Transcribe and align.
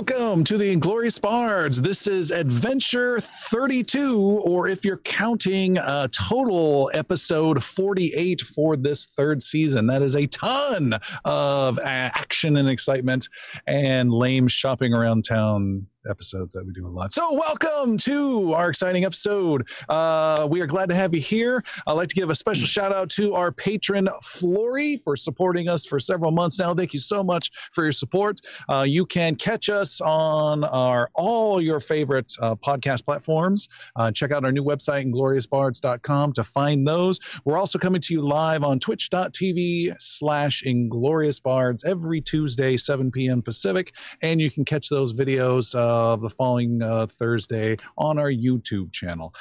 Welcome 0.00 0.44
to 0.44 0.56
the 0.56 0.72
Inglorious 0.72 1.18
Bards. 1.18 1.82
This 1.82 2.06
is 2.06 2.30
Adventure 2.30 3.20
32, 3.20 4.40
or 4.46 4.66
if 4.66 4.82
you're 4.82 4.96
counting 4.96 5.76
uh, 5.76 6.08
total 6.10 6.90
episode 6.94 7.62
48 7.62 8.40
for 8.40 8.78
this 8.78 9.08
third 9.14 9.42
season. 9.42 9.86
That 9.88 10.00
is 10.00 10.16
a 10.16 10.26
ton 10.28 10.98
of 11.26 11.78
action 11.80 12.56
and 12.56 12.66
excitement 12.66 13.28
and 13.66 14.10
lame 14.10 14.48
shopping 14.48 14.94
around 14.94 15.26
town 15.26 15.86
episodes 16.08 16.54
that 16.54 16.64
we 16.64 16.72
do 16.72 16.86
a 16.86 16.88
lot. 16.88 17.12
So, 17.12 17.32
welcome 17.32 17.96
to 17.98 18.54
our 18.54 18.68
exciting 18.68 19.04
episode. 19.04 19.68
Uh, 19.88 20.46
we 20.50 20.60
are 20.60 20.66
glad 20.66 20.88
to 20.88 20.94
have 20.94 21.14
you 21.14 21.20
here. 21.20 21.62
I'd 21.86 21.92
like 21.92 22.08
to 22.08 22.14
give 22.14 22.30
a 22.30 22.34
special 22.34 22.66
shout 22.66 22.92
out 22.92 23.10
to 23.10 23.34
our 23.34 23.52
patron, 23.52 24.08
Flory, 24.22 24.96
for 24.98 25.16
supporting 25.16 25.68
us 25.68 25.84
for 25.84 25.98
several 25.98 26.30
months 26.30 26.58
now. 26.58 26.74
Thank 26.74 26.92
you 26.92 27.00
so 27.00 27.22
much 27.22 27.50
for 27.72 27.84
your 27.84 27.92
support. 27.92 28.40
Uh, 28.68 28.82
you 28.82 29.04
can 29.04 29.34
catch 29.36 29.68
us 29.68 30.00
on 30.00 30.64
our 30.64 31.10
all 31.14 31.60
your 31.60 31.80
favorite 31.80 32.32
uh, 32.40 32.54
podcast 32.54 33.04
platforms. 33.04 33.68
Uh, 33.96 34.10
check 34.10 34.32
out 34.32 34.44
our 34.44 34.52
new 34.52 34.64
website, 34.64 35.04
ingloriousbards.com, 35.04 36.32
to 36.32 36.44
find 36.44 36.86
those. 36.86 37.18
We're 37.44 37.58
also 37.58 37.78
coming 37.78 38.00
to 38.02 38.14
you 38.14 38.22
live 38.22 38.62
on 38.62 38.78
twitch.tv 38.78 39.96
slash 39.98 40.62
ingloriousbards 40.64 41.84
every 41.84 42.20
Tuesday, 42.20 42.76
7 42.76 43.10
p.m. 43.10 43.42
Pacific. 43.42 43.94
And 44.22 44.40
you 44.40 44.50
can 44.50 44.64
catch 44.64 44.88
those 44.88 45.12
videos 45.12 45.74
uh, 45.90 46.16
the 46.16 46.30
following 46.30 46.80
uh, 46.82 47.06
Thursday 47.06 47.76
on 47.98 48.18
our 48.18 48.30
YouTube 48.30 48.92
channel. 48.92 49.34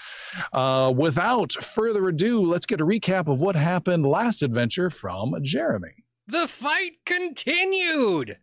Uh, 0.51 0.91
without 0.95 1.51
further 1.53 2.07
ado, 2.07 2.41
let's 2.41 2.65
get 2.65 2.81
a 2.81 2.85
recap 2.85 3.27
of 3.27 3.39
what 3.39 3.55
happened 3.55 4.05
last 4.05 4.41
adventure 4.41 4.89
from 4.89 5.35
Jeremy. 5.43 6.03
The 6.27 6.47
fight 6.47 6.97
continued. 7.05 8.37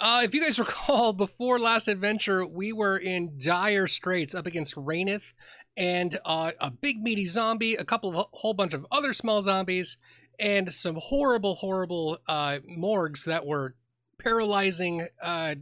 Uh, 0.00 0.22
if 0.24 0.34
you 0.34 0.42
guys 0.42 0.58
recall, 0.58 1.12
before 1.12 1.58
last 1.58 1.88
adventure, 1.88 2.44
we 2.44 2.72
were 2.72 2.96
in 2.96 3.38
dire 3.38 3.86
straits 3.86 4.34
up 4.34 4.46
against 4.46 4.74
Rainith 4.74 5.32
and 5.76 6.18
uh, 6.24 6.52
a 6.60 6.70
big 6.70 7.02
meaty 7.02 7.26
zombie, 7.26 7.74
a 7.74 7.84
couple 7.84 8.10
of 8.10 8.16
a 8.16 8.24
whole 8.36 8.54
bunch 8.54 8.74
of 8.74 8.86
other 8.92 9.12
small 9.12 9.42
zombies, 9.42 9.96
and 10.38 10.72
some 10.72 10.96
horrible, 10.96 11.54
horrible 11.54 12.18
uh, 12.26 12.58
morgs 12.68 13.24
that 13.24 13.46
were 13.46 13.74
paralyzing 14.18 15.06
uh, 15.22 15.54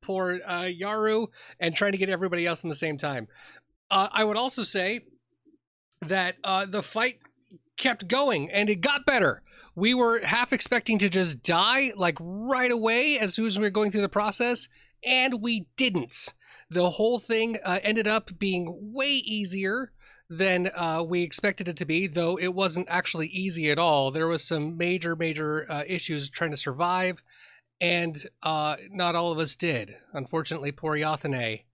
poor 0.00 0.40
uh, 0.46 0.62
Yaru 0.62 1.28
and 1.60 1.74
trying 1.74 1.92
to 1.92 1.98
get 1.98 2.08
everybody 2.08 2.46
else 2.46 2.62
in 2.62 2.68
the 2.68 2.74
same 2.74 2.98
time. 2.98 3.28
Uh, 3.90 4.08
I 4.10 4.24
would 4.24 4.36
also 4.36 4.62
say 4.62 5.00
that 6.06 6.36
uh, 6.44 6.66
the 6.66 6.82
fight 6.82 7.18
kept 7.76 8.08
going 8.08 8.50
and 8.50 8.68
it 8.68 8.80
got 8.80 9.06
better. 9.06 9.42
We 9.74 9.94
were 9.94 10.20
half 10.20 10.52
expecting 10.52 10.98
to 10.98 11.08
just 11.08 11.42
die 11.42 11.92
like 11.96 12.16
right 12.20 12.72
away 12.72 13.18
as 13.18 13.34
soon 13.34 13.46
as 13.46 13.58
we 13.58 13.64
were 13.64 13.70
going 13.70 13.90
through 13.90 14.02
the 14.02 14.08
process, 14.08 14.68
and 15.04 15.40
we 15.40 15.68
didn't. 15.76 16.34
The 16.68 16.90
whole 16.90 17.20
thing 17.20 17.58
uh, 17.64 17.78
ended 17.82 18.08
up 18.08 18.38
being 18.38 18.92
way 18.92 19.10
easier 19.10 19.92
than 20.28 20.70
uh, 20.74 21.02
we 21.06 21.22
expected 21.22 21.68
it 21.68 21.76
to 21.78 21.86
be, 21.86 22.06
though 22.06 22.36
it 22.38 22.54
wasn't 22.54 22.88
actually 22.90 23.28
easy 23.28 23.70
at 23.70 23.78
all. 23.78 24.10
There 24.10 24.28
was 24.28 24.44
some 24.44 24.76
major, 24.76 25.16
major 25.16 25.70
uh, 25.70 25.84
issues 25.86 26.28
trying 26.28 26.50
to 26.50 26.56
survive 26.56 27.22
and 27.80 28.28
uh, 28.42 28.76
not 28.90 29.14
all 29.14 29.32
of 29.32 29.38
us 29.38 29.56
did. 29.56 29.96
Unfortunately, 30.12 30.72
poor 30.72 30.96
Yathane 30.96 31.64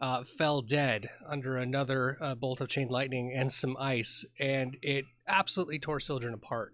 uh, 0.00 0.24
fell 0.24 0.60
dead 0.62 1.10
under 1.28 1.56
another 1.56 2.18
uh, 2.20 2.34
bolt 2.34 2.60
of 2.60 2.68
chain 2.68 2.88
lightning 2.88 3.32
and 3.34 3.52
some 3.52 3.76
ice, 3.78 4.24
and 4.40 4.76
it 4.82 5.04
absolutely 5.28 5.78
tore 5.78 6.00
Sildren 6.00 6.34
apart. 6.34 6.72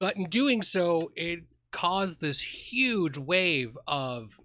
But 0.00 0.16
in 0.16 0.28
doing 0.28 0.62
so, 0.62 1.10
it 1.14 1.40
caused 1.70 2.20
this 2.20 2.40
huge 2.40 3.18
wave 3.18 3.76
of 3.86 4.38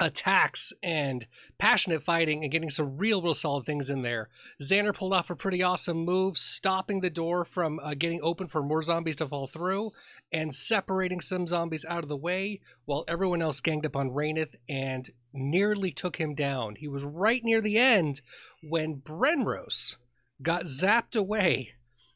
attacks 0.00 0.72
and 0.82 1.26
passionate 1.58 2.02
fighting 2.02 2.42
and 2.42 2.50
getting 2.50 2.70
some 2.70 2.96
real, 2.96 3.20
real 3.20 3.34
solid 3.34 3.66
things 3.66 3.90
in 3.90 4.02
there. 4.02 4.30
Xander 4.60 4.94
pulled 4.94 5.12
off 5.12 5.30
a 5.30 5.36
pretty 5.36 5.62
awesome 5.62 5.98
move, 5.98 6.38
stopping 6.38 7.00
the 7.00 7.10
door 7.10 7.44
from 7.44 7.78
uh, 7.80 7.94
getting 7.94 8.20
open 8.22 8.48
for 8.48 8.62
more 8.62 8.82
zombies 8.82 9.16
to 9.16 9.28
fall 9.28 9.46
through 9.46 9.90
and 10.32 10.54
separating 10.54 11.20
some 11.20 11.46
zombies 11.46 11.84
out 11.84 12.02
of 12.02 12.08
the 12.08 12.16
way 12.16 12.60
while 12.86 13.04
everyone 13.06 13.42
else 13.42 13.60
ganged 13.60 13.84
up 13.84 13.94
on 13.94 14.10
Rainith 14.10 14.54
and 14.68 15.10
nearly 15.34 15.92
took 15.92 16.16
him 16.16 16.34
down. 16.34 16.76
He 16.76 16.88
was 16.88 17.04
right 17.04 17.44
near 17.44 17.60
the 17.60 17.78
end 17.78 18.22
when 18.62 18.96
Brenros 18.96 19.96
got 20.42 20.64
zapped 20.64 21.14
away. 21.14 21.72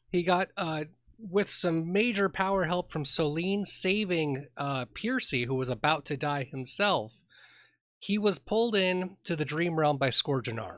He 0.09 0.23
got 0.23 0.49
uh, 0.57 0.85
with 1.19 1.49
some 1.49 1.91
major 1.91 2.29
power 2.29 2.63
help 2.65 2.91
from 2.91 3.05
Soline 3.05 3.65
saving 3.65 4.47
uh, 4.57 4.85
Piercy, 4.93 5.43
who 5.43 5.55
was 5.55 5.69
about 5.69 6.05
to 6.05 6.17
die 6.17 6.43
himself 6.43 7.21
he 8.05 8.19
was 8.19 8.37
pulled 8.37 8.75
in 8.75 9.17
to 9.23 9.35
the 9.35 9.45
Dream 9.45 9.79
Realm 9.79 9.97
by 9.97 10.09
Scourgeonar. 10.09 10.77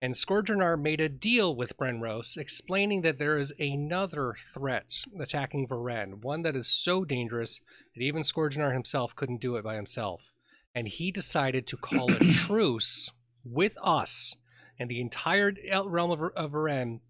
And 0.00 0.14
Scourgeonar 0.14 0.80
made 0.80 1.00
a 1.00 1.08
deal 1.08 1.56
with 1.56 1.76
Brenros, 1.76 2.36
explaining 2.36 3.02
that 3.02 3.18
there 3.18 3.38
is 3.38 3.52
another 3.58 4.36
threat 4.52 5.02
attacking 5.18 5.66
Varen, 5.66 6.22
one 6.22 6.42
that 6.42 6.54
is 6.54 6.68
so 6.68 7.04
dangerous 7.04 7.60
that 7.94 8.02
even 8.02 8.22
Scourgeonar 8.22 8.72
himself 8.72 9.16
couldn't 9.16 9.40
do 9.40 9.56
it 9.56 9.64
by 9.64 9.74
himself. 9.74 10.30
And 10.76 10.86
he 10.86 11.10
decided 11.10 11.66
to 11.66 11.76
call 11.76 12.12
a 12.12 12.32
truce 12.46 13.10
with 13.44 13.76
us 13.82 14.36
and 14.78 14.88
the 14.88 15.00
entire 15.00 15.52
realm 15.84 16.12
of, 16.12 16.20
of 16.36 16.52
Varen 16.52 17.00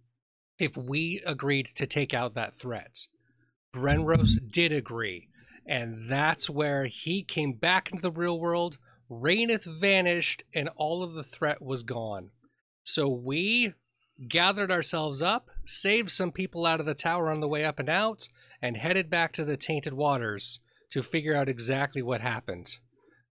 if 0.58 0.74
we 0.74 1.20
agreed 1.26 1.66
to 1.74 1.86
take 1.86 2.14
out 2.14 2.34
that 2.34 2.56
threat. 2.56 3.08
Brenros 3.74 4.40
did 4.50 4.72
agree, 4.72 5.28
and 5.66 6.08
that's 6.10 6.48
where 6.48 6.86
he 6.86 7.22
came 7.22 7.52
back 7.52 7.90
into 7.90 8.00
the 8.00 8.10
real 8.10 8.40
world 8.40 8.78
Rainith 9.22 9.64
vanished 9.64 10.42
and 10.54 10.68
all 10.76 11.02
of 11.02 11.14
the 11.14 11.24
threat 11.24 11.62
was 11.62 11.82
gone. 11.82 12.30
So 12.82 13.08
we 13.08 13.74
gathered 14.28 14.70
ourselves 14.70 15.22
up, 15.22 15.50
saved 15.66 16.10
some 16.10 16.32
people 16.32 16.66
out 16.66 16.80
of 16.80 16.86
the 16.86 16.94
tower 16.94 17.30
on 17.30 17.40
the 17.40 17.48
way 17.48 17.64
up 17.64 17.78
and 17.78 17.88
out, 17.88 18.28
and 18.60 18.76
headed 18.76 19.10
back 19.10 19.32
to 19.32 19.44
the 19.44 19.56
Tainted 19.56 19.94
Waters 19.94 20.60
to 20.90 21.02
figure 21.02 21.34
out 21.34 21.48
exactly 21.48 22.02
what 22.02 22.20
happened. 22.20 22.78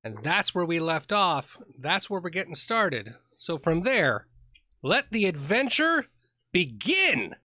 And 0.04 0.18
that's 0.22 0.54
where 0.54 0.66
we 0.66 0.80
left 0.80 1.14
off. 1.14 1.58
That's 1.80 2.10
where 2.10 2.20
we're 2.20 2.30
getting 2.30 2.56
started. 2.56 3.16
So 3.38 3.58
from 3.58 3.82
there, 3.82 4.28
let 4.82 5.12
the 5.12 5.26
adventure 5.26 6.08
begin! 6.52 7.36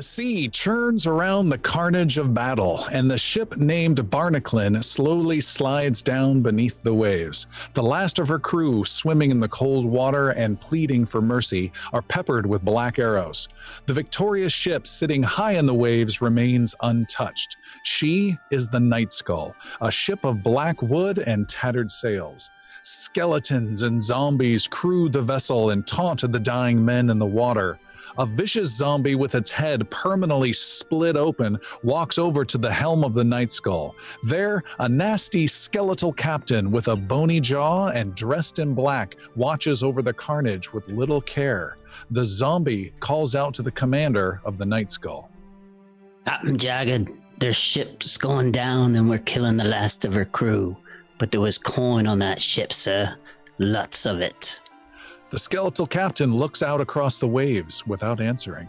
The 0.00 0.04
sea 0.04 0.48
churns 0.48 1.06
around 1.06 1.50
the 1.50 1.58
carnage 1.58 2.16
of 2.16 2.32
battle, 2.32 2.86
and 2.90 3.10
the 3.10 3.18
ship 3.18 3.58
named 3.58 3.98
Barnaclin 4.08 4.82
slowly 4.82 5.42
slides 5.42 6.02
down 6.02 6.40
beneath 6.40 6.82
the 6.82 6.94
waves. 6.94 7.46
The 7.74 7.82
last 7.82 8.18
of 8.18 8.26
her 8.28 8.38
crew, 8.38 8.82
swimming 8.82 9.30
in 9.30 9.40
the 9.40 9.48
cold 9.50 9.84
water 9.84 10.30
and 10.30 10.58
pleading 10.58 11.04
for 11.04 11.20
mercy, 11.20 11.70
are 11.92 12.00
peppered 12.00 12.46
with 12.46 12.64
black 12.64 12.98
arrows. 12.98 13.46
The 13.84 13.92
victorious 13.92 14.54
ship, 14.54 14.86
sitting 14.86 15.22
high 15.22 15.58
in 15.58 15.66
the 15.66 15.74
waves, 15.74 16.22
remains 16.22 16.74
untouched. 16.80 17.58
She 17.82 18.38
is 18.50 18.68
the 18.68 18.80
Night 18.80 19.12
Skull, 19.12 19.54
a 19.82 19.90
ship 19.90 20.24
of 20.24 20.42
black 20.42 20.80
wood 20.80 21.18
and 21.18 21.46
tattered 21.46 21.90
sails. 21.90 22.48
Skeletons 22.80 23.82
and 23.82 24.02
zombies 24.02 24.66
crew 24.66 25.10
the 25.10 25.20
vessel 25.20 25.68
and 25.68 25.86
taunt 25.86 26.22
the 26.22 26.38
dying 26.38 26.82
men 26.82 27.10
in 27.10 27.18
the 27.18 27.26
water. 27.26 27.78
A 28.20 28.26
vicious 28.26 28.76
zombie 28.76 29.14
with 29.14 29.34
its 29.34 29.50
head 29.50 29.88
permanently 29.88 30.52
split 30.52 31.16
open 31.16 31.58
walks 31.82 32.18
over 32.18 32.44
to 32.44 32.58
the 32.58 32.70
helm 32.70 33.02
of 33.02 33.14
the 33.14 33.24
Night 33.24 33.50
Skull. 33.50 33.96
There, 34.22 34.62
a 34.78 34.86
nasty 34.86 35.46
skeletal 35.46 36.12
captain 36.12 36.70
with 36.70 36.88
a 36.88 36.96
bony 36.96 37.40
jaw 37.40 37.88
and 37.88 38.14
dressed 38.14 38.58
in 38.58 38.74
black 38.74 39.16
watches 39.36 39.82
over 39.82 40.02
the 40.02 40.12
carnage 40.12 40.70
with 40.70 40.86
little 40.88 41.22
care. 41.22 41.78
The 42.10 42.22
zombie 42.22 42.92
calls 43.00 43.34
out 43.34 43.54
to 43.54 43.62
the 43.62 43.70
commander 43.70 44.42
of 44.44 44.58
the 44.58 44.66
Night 44.66 44.90
Skull. 44.90 45.30
Captain 46.26 46.58
Jagged, 46.58 47.08
their 47.38 47.54
ship's 47.54 48.18
going 48.18 48.52
down 48.52 48.96
and 48.96 49.08
we're 49.08 49.16
killing 49.20 49.56
the 49.56 49.64
last 49.64 50.04
of 50.04 50.12
her 50.12 50.26
crew. 50.26 50.76
But 51.16 51.30
there 51.30 51.40
was 51.40 51.56
coin 51.56 52.06
on 52.06 52.18
that 52.18 52.42
ship, 52.42 52.74
sir. 52.74 53.16
Lots 53.56 54.04
of 54.04 54.20
it. 54.20 54.60
The 55.30 55.38
skeletal 55.38 55.86
captain 55.86 56.34
looks 56.34 56.60
out 56.60 56.80
across 56.80 57.18
the 57.18 57.28
waves 57.28 57.86
without 57.86 58.20
answering. 58.20 58.68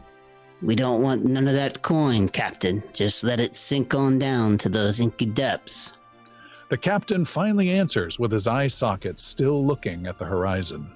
We 0.61 0.75
don't 0.75 1.01
want 1.01 1.25
none 1.25 1.47
of 1.47 1.55
that 1.55 1.81
coin, 1.81 2.29
Captain. 2.29 2.83
Just 2.93 3.23
let 3.23 3.39
it 3.39 3.55
sink 3.55 3.95
on 3.95 4.19
down 4.19 4.59
to 4.59 4.69
those 4.69 4.99
inky 4.99 5.25
depths. 5.25 5.93
The 6.69 6.77
captain 6.77 7.25
finally 7.25 7.71
answers 7.71 8.19
with 8.19 8.31
his 8.31 8.47
eye 8.47 8.67
sockets 8.67 9.23
still 9.23 9.65
looking 9.65 10.05
at 10.05 10.19
the 10.19 10.25
horizon. 10.25 10.91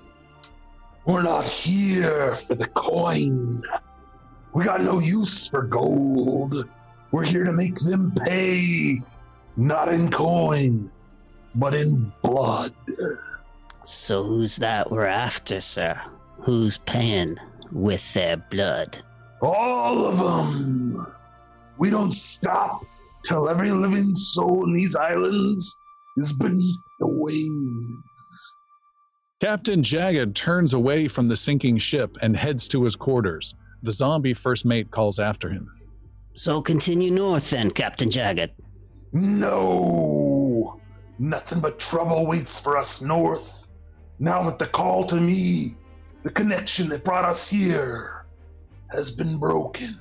We're 1.06 1.24
not 1.24 1.48
here 1.48 2.36
for 2.36 2.54
the 2.54 2.68
coin. 2.68 3.64
We 4.54 4.64
got 4.64 4.82
no 4.82 5.00
use 5.00 5.50
for 5.50 5.64
gold. 5.64 6.70
We're 7.12 7.26
here 7.26 7.44
to 7.44 7.52
make 7.52 7.80
them 7.80 8.14
pay, 8.24 9.02
not 9.58 9.88
in 9.90 10.12
coin, 10.12 10.92
but 11.56 11.74
in 11.74 12.14
blood. 12.22 12.72
So 13.86 14.24
who's 14.24 14.56
that 14.58 14.92
we're 14.92 15.06
after, 15.06 15.62
sir? 15.62 16.02
Who's 16.40 16.78
paying 16.78 17.38
with 17.72 18.14
their 18.14 18.38
blood? 18.38 18.98
All 19.44 20.06
of 20.06 20.18
them. 20.18 21.06
We 21.78 21.92
don't 21.92 22.12
stop 22.12 22.84
till 23.26 23.48
every 23.48 23.70
living 23.70 24.16
soul 24.16 24.64
in 24.64 24.74
these 24.74 24.96
islands 24.96 25.78
is 26.18 26.34
beneath 26.34 26.78
the 27.00 27.08
waves. 27.08 28.54
Captain 29.40 29.84
Jagged 29.84 30.36
turns 30.36 30.74
away 30.74 31.08
from 31.08 31.28
the 31.28 31.36
sinking 31.36 31.78
ship 31.78 32.18
and 32.24 32.36
heads 32.36 32.68
to 32.70 32.84
his 32.84 32.96
quarters. 32.96 33.54
The 33.84 33.92
zombie 33.92 34.34
first 34.34 34.66
mate 34.66 34.90
calls 34.90 35.20
after 35.20 35.50
him. 35.50 35.70
So 36.34 36.60
continue 36.60 37.12
north 37.12 37.52
then, 37.52 37.70
Captain 37.70 38.10
Jagged. 38.10 38.52
No! 39.14 40.82
Nothing 41.20 41.60
but 41.60 41.80
trouble 41.80 42.26
waits 42.26 42.60
for 42.60 42.78
us 42.78 43.02
north. 43.02 43.65
Now 44.20 44.44
that 44.44 44.60
the 44.60 44.68
call 44.68 45.04
to 45.06 45.16
me, 45.16 45.76
the 46.24 46.32
connection 46.32 46.90
that 46.90 47.04
brought 47.04 47.26
us 47.26 47.48
here, 47.48 48.26
has 48.92 49.12
been 49.12 49.38
broken. 49.38 49.96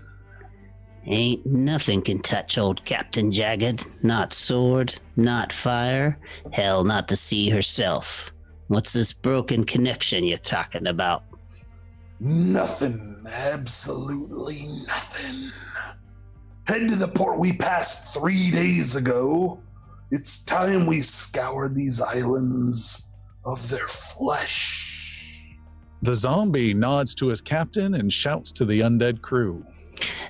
Ain't 1.06 1.44
nothing 1.44 2.00
can 2.00 2.20
touch 2.20 2.56
old 2.56 2.84
Captain 2.84 3.30
Jagged. 3.30 3.86
Not 4.02 4.32
sword, 4.32 4.94
not 5.16 5.52
fire, 5.52 6.18
hell, 6.52 6.84
not 6.84 7.08
the 7.08 7.16
sea 7.16 7.50
herself. 7.50 8.32
What's 8.68 8.92
this 8.92 9.12
broken 9.12 9.64
connection 9.64 10.24
you're 10.24 10.38
talking 10.38 10.86
about? 10.86 11.24
Nothing, 12.20 13.24
absolutely 13.30 14.62
nothing. 14.86 15.50
Head 16.66 16.88
to 16.88 16.96
the 16.96 17.08
port 17.08 17.38
we 17.38 17.52
passed 17.52 18.14
three 18.14 18.50
days 18.50 18.96
ago. 18.96 19.60
It's 20.10 20.42
time 20.44 20.86
we 20.86 21.02
scoured 21.02 21.74
these 21.74 22.00
islands 22.00 23.10
of 23.44 23.68
their 23.68 23.88
flesh. 23.88 25.56
The 26.02 26.14
zombie 26.14 26.74
nods 26.74 27.14
to 27.16 27.28
his 27.28 27.40
captain 27.40 27.94
and 27.94 28.12
shouts 28.12 28.52
to 28.52 28.64
the 28.64 28.80
undead 28.80 29.22
crew. 29.22 29.64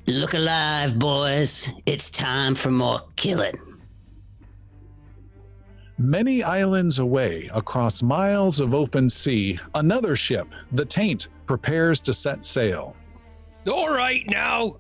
Look 0.06 0.34
alive, 0.34 0.98
boys. 0.98 1.70
It's 1.86 2.10
time 2.10 2.54
for 2.54 2.70
more 2.70 3.00
killing. 3.16 3.54
Many 5.98 6.42
islands 6.42 6.98
away, 6.98 7.48
across 7.54 8.02
miles 8.02 8.60
of 8.60 8.74
open 8.74 9.08
sea, 9.08 9.58
another 9.74 10.16
ship, 10.16 10.48
the 10.72 10.84
Taint, 10.84 11.28
prepares 11.46 12.00
to 12.02 12.12
set 12.12 12.44
sail. 12.44 12.96
All 13.66 13.94
right, 13.94 14.28
now. 14.28 14.76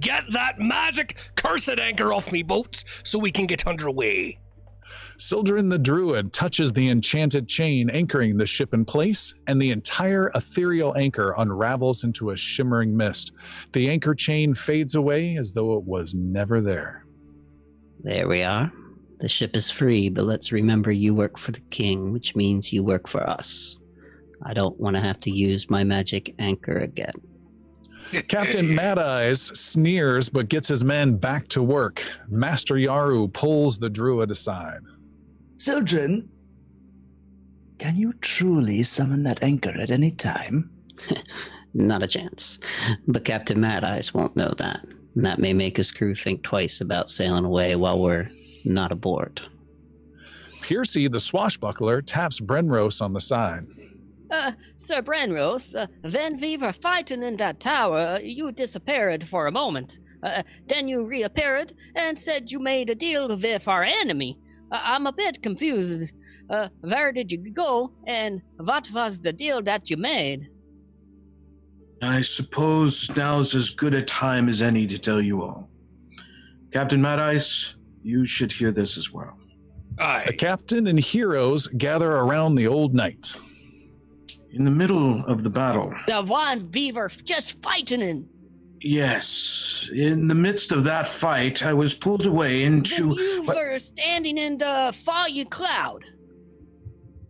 Get 0.00 0.24
that 0.32 0.58
magic 0.58 1.16
cursed 1.34 1.78
anchor 1.78 2.12
off 2.12 2.30
me 2.30 2.42
boats 2.42 2.84
so 3.04 3.18
we 3.18 3.30
can 3.30 3.46
get 3.46 3.66
underway. 3.66 4.38
Sildren 5.20 5.68
the 5.68 5.78
Druid 5.78 6.32
touches 6.32 6.72
the 6.72 6.90
enchanted 6.90 7.48
chain 7.48 7.90
anchoring 7.90 8.36
the 8.36 8.46
ship 8.46 8.72
in 8.72 8.84
place, 8.84 9.34
and 9.48 9.60
the 9.60 9.72
entire 9.72 10.30
ethereal 10.36 10.96
anchor 10.96 11.34
unravels 11.38 12.04
into 12.04 12.30
a 12.30 12.36
shimmering 12.36 12.96
mist. 12.96 13.32
The 13.72 13.90
anchor 13.90 14.14
chain 14.14 14.54
fades 14.54 14.94
away 14.94 15.36
as 15.36 15.50
though 15.50 15.76
it 15.76 15.82
was 15.82 16.14
never 16.14 16.60
there. 16.60 17.04
There 18.04 18.28
we 18.28 18.44
are. 18.44 18.70
The 19.18 19.28
ship 19.28 19.56
is 19.56 19.72
free, 19.72 20.08
but 20.08 20.24
let's 20.24 20.52
remember 20.52 20.92
you 20.92 21.14
work 21.14 21.36
for 21.36 21.50
the 21.50 21.60
king, 21.70 22.12
which 22.12 22.36
means 22.36 22.72
you 22.72 22.84
work 22.84 23.08
for 23.08 23.28
us. 23.28 23.76
I 24.44 24.54
don't 24.54 24.78
want 24.78 24.94
to 24.94 25.02
have 25.02 25.18
to 25.18 25.32
use 25.32 25.68
my 25.68 25.82
magic 25.82 26.32
anchor 26.38 26.78
again. 26.78 27.14
Captain 28.28 28.72
Mad 28.72 29.00
Eyes 29.00 29.42
sneers 29.42 30.28
but 30.28 30.48
gets 30.48 30.68
his 30.68 30.84
men 30.84 31.16
back 31.16 31.48
to 31.48 31.60
work. 31.60 32.04
Master 32.28 32.76
Yaru 32.76 33.32
pulls 33.32 33.78
the 33.78 33.90
druid 33.90 34.30
aside. 34.30 34.78
Sildren, 35.58 36.28
can 37.78 37.96
you 37.96 38.12
truly 38.20 38.84
summon 38.84 39.24
that 39.24 39.42
anchor 39.42 39.74
at 39.76 39.90
any 39.90 40.12
time? 40.12 40.70
Not 41.74 42.02
a 42.02 42.06
chance. 42.06 42.60
But 43.08 43.24
Captain 43.24 43.60
Mad 43.60 43.82
Eyes 43.82 44.14
won't 44.14 44.36
know 44.36 44.54
that. 44.58 44.84
And 45.14 45.24
that 45.26 45.40
may 45.40 45.52
make 45.52 45.76
his 45.76 45.90
crew 45.90 46.14
think 46.14 46.44
twice 46.44 46.80
about 46.80 47.10
sailing 47.10 47.44
away 47.44 47.74
while 47.74 47.98
we're 48.00 48.30
not 48.64 48.92
aboard. 48.92 49.42
Piercy, 50.62 51.08
the 51.08 51.20
swashbuckler, 51.20 52.02
taps 52.02 52.40
Brenrose 52.40 53.02
on 53.02 53.12
the 53.12 53.20
side. 53.20 53.66
Uh, 54.30 54.52
Sir 54.76 55.02
Brenrose, 55.02 55.74
uh, 55.74 55.86
when 56.10 56.38
we 56.40 56.56
were 56.56 56.72
fighting 56.72 57.22
in 57.22 57.36
that 57.38 57.60
tower, 57.60 58.20
you 58.22 58.52
disappeared 58.52 59.26
for 59.26 59.46
a 59.46 59.52
moment. 59.52 59.98
Uh, 60.22 60.42
then 60.66 60.86
you 60.88 61.04
reappeared 61.04 61.72
and 61.94 62.18
said 62.18 62.50
you 62.50 62.60
made 62.60 62.90
a 62.90 62.94
deal 62.94 63.36
with 63.36 63.66
our 63.66 63.82
enemy. 63.82 64.38
Uh, 64.70 64.80
I'm 64.82 65.06
a 65.06 65.12
bit 65.12 65.42
confused. 65.42 66.12
Uh, 66.50 66.68
where 66.80 67.12
did 67.12 67.30
you 67.30 67.38
go, 67.52 67.92
and 68.06 68.40
what 68.56 68.90
was 68.92 69.20
the 69.20 69.32
deal 69.32 69.62
that 69.62 69.90
you 69.90 69.96
made? 69.96 70.48
I 72.00 72.22
suppose 72.22 73.10
now's 73.16 73.54
as 73.54 73.70
good 73.70 73.92
a 73.94 74.02
time 74.02 74.48
as 74.48 74.62
any 74.62 74.86
to 74.86 74.98
tell 74.98 75.20
you 75.20 75.42
all. 75.42 75.68
Captain 76.72 77.02
Mad 77.02 77.18
Eyes, 77.18 77.74
you 78.02 78.24
should 78.24 78.52
hear 78.52 78.70
this 78.70 78.96
as 78.96 79.12
well. 79.12 79.36
The 79.96 80.04
Aye. 80.04 80.36
captain 80.38 80.86
and 80.86 80.98
heroes 80.98 81.66
gather 81.66 82.12
around 82.12 82.54
the 82.54 82.68
old 82.68 82.94
knight. 82.94 83.34
In 84.52 84.64
the 84.64 84.70
middle 84.70 85.24
of 85.26 85.42
the 85.42 85.50
battle, 85.50 85.92
The 86.06 86.22
one 86.22 86.70
we 86.72 86.92
were 86.92 87.08
just 87.24 87.60
fighting 87.62 88.00
in. 88.00 88.28
Yes, 88.80 89.88
in 89.92 90.28
the 90.28 90.34
midst 90.34 90.72
of 90.72 90.84
that 90.84 91.08
fight, 91.08 91.64
I 91.64 91.72
was 91.72 91.94
pulled 91.94 92.26
away 92.26 92.64
into. 92.64 93.14
you 93.14 93.42
what- 93.44 93.56
were 93.56 93.78
standing 93.78 94.38
in 94.38 94.58
the 94.58 94.92
foggy 95.04 95.44
cloud. 95.44 96.04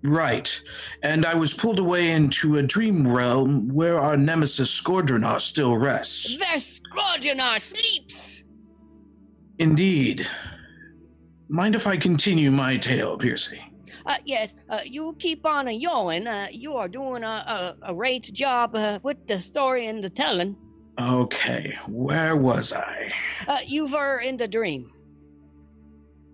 Right, 0.04 0.62
and 1.02 1.26
I 1.26 1.34
was 1.34 1.52
pulled 1.52 1.80
away 1.80 2.12
into 2.12 2.58
a 2.58 2.62
dream 2.62 3.06
realm 3.06 3.68
where 3.68 3.98
our 3.98 4.16
nemesis 4.16 4.70
Skordronar 4.80 5.40
still 5.40 5.76
rests. 5.76 6.38
Where 6.38 6.56
Skrodjanar 6.58 7.60
sleeps. 7.60 8.44
Indeed. 9.58 10.24
Mind 11.48 11.74
if 11.74 11.86
I 11.86 11.96
continue 11.96 12.52
my 12.52 12.76
tale, 12.76 13.18
Piercy? 13.18 13.60
Uh, 14.06 14.16
yes, 14.24 14.54
uh, 14.70 14.80
you 14.84 15.16
keep 15.18 15.44
on 15.44 15.66
a 15.66 15.72
yawing. 15.72 16.28
Uh, 16.28 16.46
you 16.52 16.74
are 16.74 16.88
doing 16.88 17.24
a, 17.24 17.74
a, 17.82 17.90
a 17.90 17.94
great 17.94 18.30
job 18.32 18.76
uh, 18.76 19.00
with 19.02 19.26
the 19.26 19.40
story 19.42 19.86
and 19.88 20.02
the 20.02 20.10
telling. 20.10 20.54
Okay, 20.98 21.78
where 21.86 22.36
was 22.36 22.72
I? 22.72 23.12
Uh, 23.46 23.58
you 23.64 23.86
were 23.86 24.18
in 24.18 24.36
the 24.36 24.48
dream. 24.48 24.92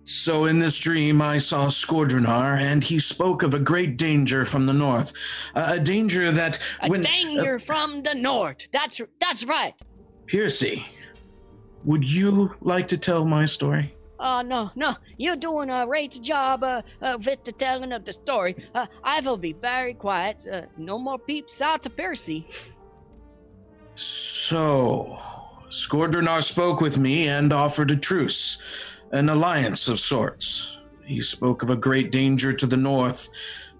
So 0.05 0.45
in 0.45 0.59
this 0.59 0.77
dream, 0.77 1.21
I 1.21 1.37
saw 1.37 1.67
Skordronar, 1.67 2.59
and 2.59 2.83
he 2.83 2.99
spoke 2.99 3.43
of 3.43 3.53
a 3.53 3.59
great 3.59 3.97
danger 3.97 4.45
from 4.45 4.65
the 4.65 4.73
north. 4.73 5.13
A 5.55 5.73
a 5.73 5.79
danger 5.79 6.31
that 6.31 6.59
A 6.81 6.89
when 6.89 7.01
danger 7.01 7.59
from 7.59 8.03
the 8.03 8.13
north. 8.13 8.67
That's 8.71 9.01
that's 9.19 9.43
right. 9.45 9.73
Piercy, 10.27 10.85
would 11.83 12.03
you 12.07 12.53
like 12.61 12.87
to 12.89 12.97
tell 12.97 13.25
my 13.25 13.45
story? 13.45 13.95
Uh, 14.19 14.41
no, 14.41 14.71
no, 14.75 14.95
you're 15.17 15.35
doing 15.35 15.69
a 15.69 15.85
great 15.85 16.19
job 16.21 16.63
uh, 16.63 16.81
uh, 17.01 17.17
with 17.25 17.43
the 17.43 17.51
telling 17.51 17.91
of 17.91 18.05
the 18.05 18.13
story. 18.13 18.55
Uh, 18.73 18.85
I 19.03 19.19
will 19.21 19.37
be 19.37 19.53
very 19.53 19.93
quiet. 19.93 20.47
Uh, 20.51 20.61
no 20.77 20.97
more 20.97 21.19
peeps 21.19 21.61
out 21.61 21.83
to 21.83 21.89
Percy. 21.89 22.47
So, 23.95 25.17
Skordronar 25.69 26.43
spoke 26.43 26.81
with 26.81 26.99
me 26.99 27.27
and 27.27 27.51
offered 27.51 27.91
a 27.91 27.95
truce, 27.95 28.61
an 29.11 29.29
alliance 29.29 29.87
of 29.87 29.99
sorts. 29.99 30.81
He 31.05 31.21
spoke 31.21 31.63
of 31.63 31.69
a 31.69 31.75
great 31.75 32.11
danger 32.11 32.51
to 32.53 32.65
the 32.65 32.77
north, 32.77 33.29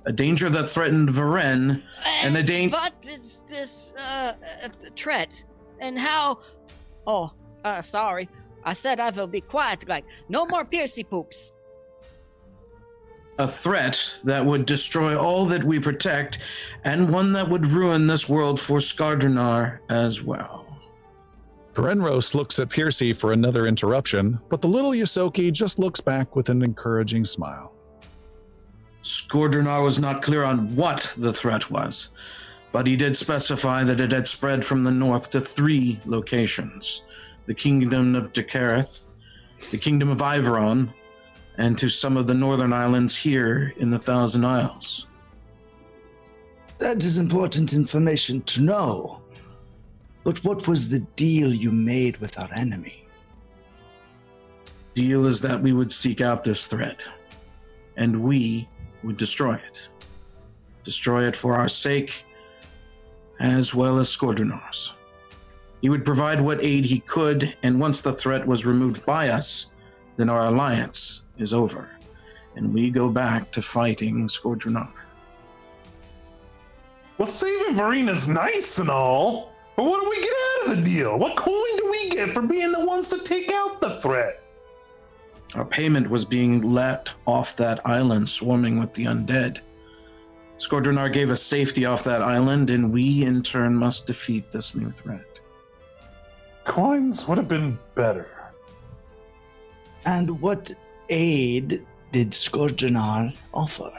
a 0.06 0.14
danger 0.14 0.50
that 0.50 0.72
threatened 0.72 1.10
Varen, 1.10 1.82
And 2.06 2.36
the 2.36 2.44
dan- 2.44 2.70
What 2.70 2.94
is 3.02 3.44
this 3.48 3.94
uh, 3.98 4.34
uh, 4.64 4.70
threat? 4.96 5.44
And 5.80 5.98
how? 5.98 6.40
Oh, 7.08 7.32
uh, 7.64 7.82
sorry. 7.82 8.30
I 8.64 8.74
said 8.74 9.00
I 9.00 9.10
will 9.10 9.28
be 9.28 9.42
quiet. 9.42 9.88
Like 9.88 10.06
no 10.30 10.46
more 10.46 10.66
Piercy 10.66 11.04
poops. 11.04 11.52
A 13.38 13.48
threat 13.48 14.20
that 14.24 14.46
would 14.46 14.66
destroy 14.66 15.18
all 15.20 15.46
that 15.46 15.64
we 15.64 15.80
protect, 15.80 16.40
and 16.84 17.12
one 17.12 17.34
that 17.34 17.50
would 17.50 17.68
ruin 17.68 18.08
this 18.08 18.30
world 18.30 18.60
for 18.60 18.80
Skardronar 18.80 19.80
as 19.90 20.22
well. 20.22 20.66
Brenrose 21.74 22.34
looks 22.34 22.58
at 22.60 22.70
Piercy 22.70 23.12
for 23.12 23.34
another 23.34 23.68
interruption, 23.68 24.40
but 24.48 24.62
the 24.62 24.68
little 24.68 24.92
Yosoki 24.92 25.52
just 25.52 25.78
looks 25.78 26.00
back 26.00 26.36
with 26.36 26.48
an 26.48 26.62
encouraging 26.64 27.26
smile. 27.26 27.74
Skordrenar 29.04 29.84
was 29.84 30.00
not 30.00 30.22
clear 30.22 30.44
on 30.46 30.74
what 30.76 31.14
the 31.18 31.34
threat 31.34 31.70
was, 31.70 32.12
but 32.72 32.88
he 32.88 32.96
did 32.96 33.16
specify 33.16 33.84
that 33.84 34.00
it 34.00 34.12
had 34.14 34.28
spread 34.28 34.66
from 34.66 34.84
the 34.84 34.92
north 34.92 35.30
to 35.32 35.42
three 35.42 36.00
locations 36.06 37.04
the 37.46 37.54
Kingdom 37.54 38.16
of 38.16 38.34
Dekareth, 38.34 39.06
the 39.70 39.78
Kingdom 39.78 40.10
of 40.10 40.18
Iveron, 40.18 40.90
and 41.58 41.78
to 41.78 41.90
some 41.90 42.18
of 42.18 42.28
the 42.28 42.34
northern 42.34 42.74
islands 42.74 43.16
here 43.16 43.74
in 43.78 43.90
the 43.90 44.00
Thousand 44.00 44.46
Isles. 44.46 45.08
That 46.78 47.04
is 47.04 47.18
important 47.18 47.74
information 47.74 48.42
to 48.44 48.62
know. 48.62 49.22
But 50.24 50.44
what 50.44 50.68
was 50.68 50.90
the 50.90 51.00
deal 51.16 51.54
you 51.54 51.72
made 51.72 52.18
with 52.18 52.38
our 52.38 52.50
enemy? 52.54 53.08
Deal 54.94 55.28
is 55.28 55.42
that 55.42 55.62
we 55.62 55.74
would 55.74 55.92
seek 55.92 56.20
out 56.20 56.44
this 56.44 56.68
threat, 56.68 57.06
and 57.96 58.24
we 58.24 58.68
would 59.04 59.18
destroy 59.18 59.56
it. 59.56 59.90
Destroy 60.84 61.28
it 61.28 61.36
for 61.36 61.54
our 61.54 61.70
sake, 61.70 62.26
as 63.40 63.76
well 63.76 64.00
as 64.00 64.10
Skordrenar's. 64.10 64.94
He 65.82 65.90
would 65.90 66.06
provide 66.06 66.42
what 66.42 66.64
aid 66.64 66.86
he 66.86 67.02
could, 67.02 67.56
and 67.62 67.80
once 67.80 68.02
the 68.02 68.14
threat 68.14 68.48
was 68.48 68.66
removed 68.66 69.06
by 69.06 69.30
us, 69.30 69.74
then 70.18 70.30
our 70.30 70.48
alliance 70.48 71.25
is 71.38 71.54
over, 71.54 71.90
and 72.56 72.74
we 72.74 72.90
go 72.90 73.10
back 73.10 73.52
to 73.52 73.62
fighting 73.62 74.28
Skordrenar. 74.28 74.92
Well, 77.18 77.28
saving 77.28 77.76
Varen's 77.76 78.28
nice 78.28 78.80
and 78.80 78.90
all, 78.90 79.54
but 79.76 79.86
what 79.86 80.02
do 80.02 80.10
we 80.10 80.22
get 80.22 80.34
out 80.34 80.68
of 80.68 80.78
the 80.78 80.84
deal? 80.84 81.18
What 81.18 81.38
coin 81.38 81.78
do 81.78 81.90
we 81.90 82.10
get 82.10 82.30
for 82.30 82.42
being 82.42 82.72
the 82.72 82.86
ones 82.86 83.10
to 83.10 83.20
take 83.20 83.52
out 83.52 83.80
the 83.80 83.92
threat? 83.92 84.42
Our 85.56 85.66
payment 85.66 86.10
was 86.10 86.26
being 86.26 86.62
let 86.62 87.10
off 87.26 87.56
that 87.58 87.86
island 87.86 88.28
swarming 88.28 88.78
with 88.80 88.94
the 88.94 89.06
undead. 89.06 89.60
Skordrenar 90.58 91.12
gave 91.12 91.30
us 91.30 91.42
safety 91.42 91.86
off 91.86 92.04
that 92.04 92.22
island, 92.22 92.70
and 92.70 92.92
we 92.92 93.24
in 93.24 93.42
turn 93.44 93.76
must 93.76 94.08
defeat 94.08 94.52
this 94.52 94.76
new 94.76 94.92
threat. 94.92 95.40
Coins 96.66 97.28
would 97.28 97.38
have 97.38 97.48
been 97.48 97.78
better. 97.94 98.28
And 100.06 100.42
what 100.42 100.74
aid 101.10 101.86
did 102.12 102.32
Scourgenar 102.32 103.36
offer? 103.54 103.92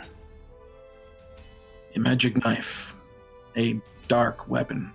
A 1.95 1.99
magic 1.99 2.43
knife, 2.45 2.95
a 3.57 3.81
dark 4.09 4.49
weapon. 4.49 4.93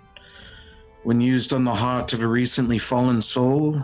When 1.03 1.19
used 1.19 1.53
on 1.53 1.63
the 1.63 1.73
heart 1.73 2.13
of 2.13 2.21
a 2.21 2.27
recently 2.27 2.77
fallen 2.77 3.21
soul, 3.21 3.83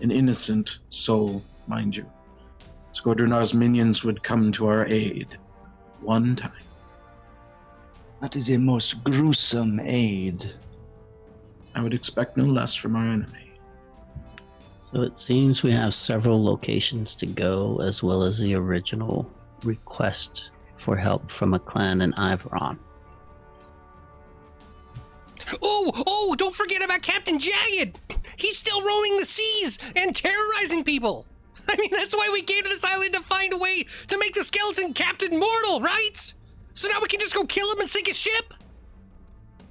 an 0.00 0.10
innocent 0.10 0.78
soul, 0.90 1.42
mind 1.66 1.96
you, 1.96 2.08
Skordrenar's 2.92 3.54
minions 3.54 4.04
would 4.04 4.22
come 4.22 4.52
to 4.52 4.66
our 4.68 4.86
aid 4.86 5.36
one 6.00 6.36
time. 6.36 6.52
That 8.20 8.36
is 8.36 8.50
a 8.50 8.58
most 8.58 9.02
gruesome 9.02 9.80
aid. 9.80 10.52
I 11.74 11.82
would 11.82 11.92
expect 11.92 12.36
no 12.36 12.44
less 12.44 12.74
from 12.74 12.94
our 12.94 13.04
enemy. 13.04 13.43
So 14.94 15.02
it 15.02 15.18
seems 15.18 15.64
we 15.64 15.72
have 15.72 15.92
several 15.92 16.42
locations 16.42 17.16
to 17.16 17.26
go, 17.26 17.80
as 17.82 18.04
well 18.04 18.22
as 18.22 18.38
the 18.38 18.54
original 18.54 19.28
request 19.64 20.50
for 20.76 20.96
help 20.96 21.28
from 21.32 21.52
a 21.52 21.58
clan 21.58 22.00
in 22.00 22.12
Iveron. 22.12 22.78
Oh, 25.60 25.92
oh, 26.06 26.36
don't 26.38 26.54
forget 26.54 26.80
about 26.80 27.02
Captain 27.02 27.40
Jagged. 27.40 27.98
He's 28.36 28.56
still 28.56 28.82
roaming 28.82 29.16
the 29.16 29.24
seas 29.24 29.80
and 29.96 30.14
terrorizing 30.14 30.84
people. 30.84 31.26
I 31.68 31.74
mean, 31.76 31.90
that's 31.90 32.14
why 32.14 32.30
we 32.32 32.42
came 32.42 32.62
to 32.62 32.70
this 32.70 32.84
island 32.84 33.14
to 33.14 33.20
find 33.22 33.52
a 33.52 33.58
way 33.58 33.86
to 34.06 34.16
make 34.16 34.34
the 34.34 34.44
skeleton 34.44 34.94
Captain 34.94 35.36
Mortal, 35.36 35.80
right? 35.80 36.34
So 36.74 36.88
now 36.88 37.00
we 37.00 37.08
can 37.08 37.18
just 37.18 37.34
go 37.34 37.44
kill 37.44 37.72
him 37.72 37.80
and 37.80 37.90
sink 37.90 38.06
his 38.06 38.18
ship? 38.18 38.54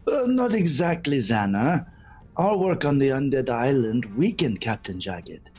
Uh, 0.06 0.26
not 0.28 0.54
exactly, 0.54 1.20
Xana. 1.20 1.88
Our 2.36 2.58
work 2.58 2.84
on 2.84 2.98
the 2.98 3.10
undead 3.10 3.50
island 3.50 4.06
weakened 4.18 4.60
Captain 4.60 5.00
Jagged. 5.00 5.52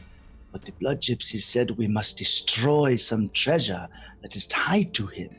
But 0.50 0.64
the 0.64 0.72
Blood 0.72 1.00
Gypsy 1.00 1.40
said 1.40 1.70
we 1.72 1.86
must 1.86 2.16
destroy 2.16 2.96
some 2.96 3.28
treasure 3.30 3.88
that 4.22 4.34
is 4.34 4.48
tied 4.48 4.92
to 4.94 5.06
him. 5.06 5.30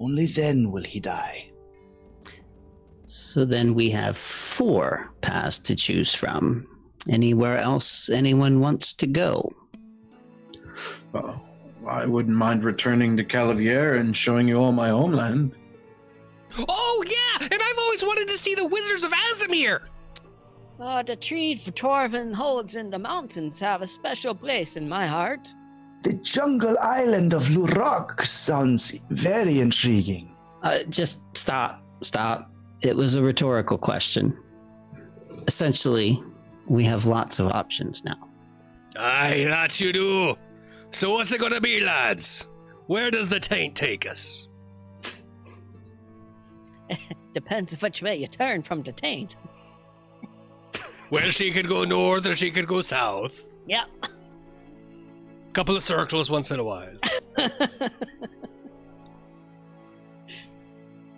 Only 0.00 0.26
then 0.26 0.72
will 0.72 0.82
he 0.82 0.98
die. 0.98 1.50
So 3.06 3.44
then 3.44 3.74
we 3.74 3.90
have 3.90 4.18
four 4.18 5.12
paths 5.20 5.58
to 5.60 5.76
choose 5.76 6.14
from. 6.14 6.66
Anywhere 7.08 7.58
else 7.58 8.08
anyone 8.08 8.60
wants 8.60 8.92
to 8.94 9.06
go? 9.06 9.52
Well, 11.12 11.42
I 11.86 12.06
wouldn't 12.06 12.36
mind 12.36 12.64
returning 12.64 13.16
to 13.16 13.24
Calavier 13.24 13.98
and 13.98 14.16
showing 14.16 14.48
you 14.48 14.56
all 14.56 14.72
my 14.72 14.88
homeland. 14.88 15.54
Oh, 16.56 17.04
yeah, 17.06 17.48
and 17.50 17.62
I've 17.62 17.78
always 17.78 18.02
wanted 18.02 18.28
to 18.28 18.36
see 18.36 18.54
the 18.54 18.66
Wizards 18.66 19.04
of 19.04 19.12
Azamir. 19.12 19.82
Uh, 20.80 21.02
the 21.02 21.16
tree 21.16 21.56
for 21.56 21.72
Torvin 21.72 22.32
holds 22.34 22.76
in 22.76 22.88
the 22.88 22.98
mountains 22.98 23.60
have 23.60 23.82
a 23.82 23.86
special 23.86 24.34
place 24.34 24.78
in 24.78 24.88
my 24.88 25.06
heart. 25.06 25.52
The 26.04 26.14
jungle 26.14 26.78
island 26.80 27.34
of 27.34 27.44
Lurok 27.48 28.24
sounds 28.24 28.98
very 29.10 29.60
intriguing. 29.60 30.34
Uh, 30.62 30.84
just 30.84 31.20
stop, 31.36 31.82
stop. 32.00 32.50
It 32.80 32.96
was 32.96 33.14
a 33.14 33.22
rhetorical 33.22 33.76
question. 33.76 34.34
Essentially, 35.46 36.18
we 36.66 36.82
have 36.84 37.04
lots 37.04 37.40
of 37.40 37.48
options 37.48 38.02
now. 38.02 38.30
Aye, 38.96 39.44
that 39.48 39.78
you 39.82 39.92
do. 39.92 40.38
So 40.92 41.12
what's 41.12 41.30
it 41.30 41.40
gonna 41.40 41.60
be, 41.60 41.80
lads? 41.80 42.46
Where 42.86 43.10
does 43.10 43.28
the 43.28 43.38
taint 43.38 43.76
take 43.76 44.06
us? 44.08 44.48
Depends 47.34 47.78
which 47.82 48.00
way 48.00 48.16
you 48.16 48.26
turn 48.26 48.62
from 48.62 48.82
the 48.82 48.92
taint. 48.92 49.36
Well, 51.10 51.30
she 51.30 51.50
could 51.50 51.68
go 51.68 51.84
north 51.84 52.26
or 52.26 52.36
she 52.36 52.50
could 52.50 52.66
go 52.66 52.80
south. 52.80 53.56
Yep. 53.66 53.88
Couple 55.52 55.76
of 55.76 55.82
circles 55.82 56.30
once 56.30 56.50
in 56.52 56.60
a 56.60 56.64
while. 56.64 56.96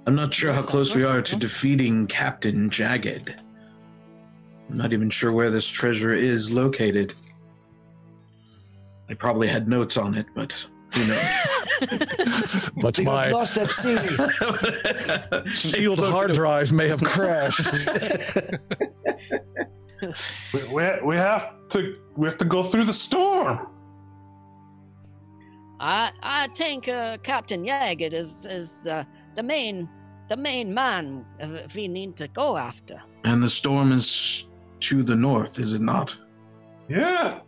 I'm 0.06 0.14
not 0.14 0.32
sure 0.34 0.52
how 0.52 0.62
close 0.62 0.94
we 0.94 1.04
are 1.04 1.22
to 1.22 1.36
defeating 1.36 2.06
Captain 2.06 2.68
Jagged. 2.70 3.34
I'm 4.70 4.76
not 4.76 4.92
even 4.92 5.10
sure 5.10 5.30
where 5.32 5.50
this 5.50 5.68
treasure 5.68 6.14
is 6.14 6.50
located. 6.50 7.14
I 9.08 9.14
probably 9.14 9.46
had 9.46 9.68
notes 9.68 9.96
on 9.98 10.14
it, 10.14 10.26
but 10.34 10.52
who 10.94 11.06
knows? 11.06 11.22
But 12.80 12.94
They 12.94 13.02
my 13.04 13.30
lost 13.30 13.58
at 13.58 13.70
sea. 13.70 13.98
shield 15.52 15.98
hard 15.98 16.32
drive 16.32 16.70
may 16.72 16.86
have 16.86 17.02
crashed. 17.02 17.66
We, 20.52 20.64
we, 20.64 20.82
we 21.04 21.16
have 21.16 21.68
to 21.70 21.96
we 22.16 22.26
have 22.26 22.36
to 22.38 22.44
go 22.44 22.62
through 22.62 22.84
the 22.84 22.92
storm. 22.92 23.68
I 25.80 26.10
I 26.22 26.48
think 26.56 26.88
uh, 26.88 27.18
Captain 27.22 27.64
Jagged 27.64 28.12
is 28.14 28.46
is 28.46 28.80
the 28.80 29.06
the 29.34 29.42
main 29.42 29.88
the 30.28 30.36
main 30.36 30.72
man 30.74 31.24
uh, 31.40 31.48
we 31.74 31.88
need 31.88 32.16
to 32.16 32.28
go 32.28 32.56
after. 32.56 33.00
and 33.24 33.42
the 33.42 33.48
storm 33.50 33.92
is 33.92 34.48
to 34.80 35.02
the 35.02 35.14
north, 35.16 35.58
is 35.58 35.72
it 35.74 35.80
not? 35.80 36.16
Yeah. 36.88 37.40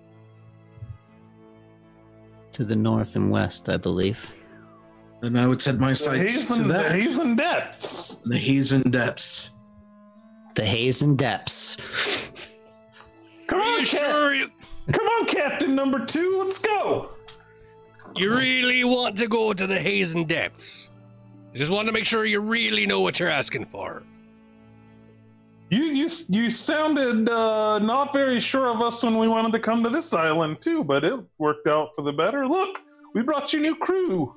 To 2.53 2.65
the 2.65 2.77
north 2.77 3.17
and 3.17 3.31
west, 3.31 3.69
I 3.69 3.77
believe. 3.77 4.31
Then 5.21 5.37
I 5.37 5.47
would 5.49 5.61
set 5.61 5.79
my 5.79 5.91
The 5.91 5.97
sights 5.97 6.33
to 6.33 6.39
hazen, 6.39 6.69
the 6.69 6.75
that. 6.75 6.93
hazen 6.93 7.35
depths. 7.37 8.17
The 8.25 8.39
hazen 8.39 8.91
depths. 8.91 9.51
The 10.55 10.65
Hazen 10.65 11.17
Depths. 11.17 11.77
Come 13.47 13.61
Are 13.61 13.63
on, 13.65 13.81
you 13.81 13.87
Cap- 13.87 14.11
sure 14.11 14.35
you, 14.35 14.49
come 14.93 15.07
on, 15.07 15.27
Captain 15.27 15.75
Number 15.75 16.05
Two. 16.05 16.39
Let's 16.43 16.59
go. 16.59 17.11
you 18.15 18.35
really 18.37 18.85
want 18.85 19.19
to 19.19 19.27
go 19.27 19.53
to 19.53 19.67
the 19.67 19.79
Hazen 19.79 20.25
Depths? 20.25 20.91
I 21.53 21.59
just 21.59 21.71
want 21.71 21.87
to 21.87 21.93
make 21.93 22.05
sure 22.07 22.25
you 22.25 22.41
really 22.41 22.87
know 22.87 23.01
what 23.01 23.19
you're 23.21 23.29
asking 23.31 23.67
for. 23.67 24.03
You 25.71 25.83
you 25.85 26.09
you 26.29 26.51
sounded 26.51 27.29
uh, 27.29 27.79
not 27.81 28.13
very 28.13 28.39
sure 28.39 28.69
of 28.69 28.81
us 28.81 29.03
when 29.03 29.19
we 29.19 29.27
wanted 29.27 29.53
to 29.55 29.59
come 29.59 29.83
to 29.83 29.89
this 29.91 30.13
island 30.15 30.61
too, 30.61 30.85
but 30.85 31.05
it 31.05 31.19
worked 31.39 31.67
out 31.67 31.95
for 31.97 32.03
the 32.03 32.13
better. 32.13 32.47
Look, 32.47 32.81
we 33.13 33.23
brought 33.23 33.53
you 33.53 33.61
new 33.61 33.75
crew. 33.75 34.35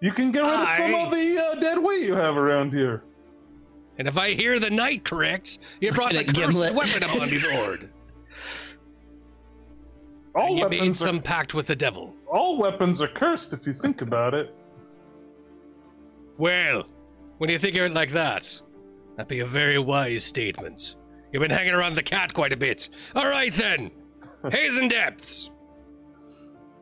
You 0.00 0.10
can 0.12 0.32
get 0.32 0.42
rid 0.42 0.58
of 0.60 0.68
some 0.68 0.94
Aye. 0.96 1.02
of 1.04 1.10
the 1.12 1.38
uh, 1.44 1.54
dead 1.60 1.78
weight 1.78 2.02
you 2.02 2.14
have 2.14 2.36
around 2.36 2.72
here. 2.72 3.04
And 3.98 4.08
if 4.08 4.16
I 4.16 4.32
hear 4.34 4.58
the 4.58 4.70
night 4.70 5.04
correct, 5.04 5.58
you 5.80 5.92
brought 5.92 6.14
the 6.14 6.20
at 6.20 6.26
cursed 6.28 6.52
Gimlet. 6.52 6.74
weapon 6.74 7.02
upon 7.02 7.30
me, 7.30 7.38
Lord. 7.54 7.90
All 10.34 10.48
And 10.64 10.72
you 10.74 10.80
made 10.80 10.96
some 10.96 11.18
are, 11.18 11.22
pact 11.22 11.52
with 11.54 11.66
the 11.66 11.76
devil. 11.76 12.14
all 12.30 12.56
weapons 12.58 13.02
are 13.02 13.08
cursed 13.08 13.52
if 13.52 13.66
you 13.66 13.72
think 13.74 14.00
about 14.00 14.32
it. 14.34 14.54
Well, 16.38 16.86
when 17.38 17.50
you 17.50 17.58
think 17.58 17.76
of 17.76 17.82
it 17.84 17.92
like 17.92 18.10
that, 18.12 18.60
that'd 19.16 19.28
be 19.28 19.40
a 19.40 19.46
very 19.46 19.78
wise 19.78 20.24
statement. 20.24 20.96
You've 21.32 21.42
been 21.42 21.50
hanging 21.50 21.74
around 21.74 21.94
the 21.94 22.02
cat 22.02 22.32
quite 22.32 22.52
a 22.52 22.56
bit. 22.56 22.88
All 23.14 23.26
right 23.28 23.52
then, 23.54 23.90
Hazen 24.50 24.88
Depths. 24.88 25.50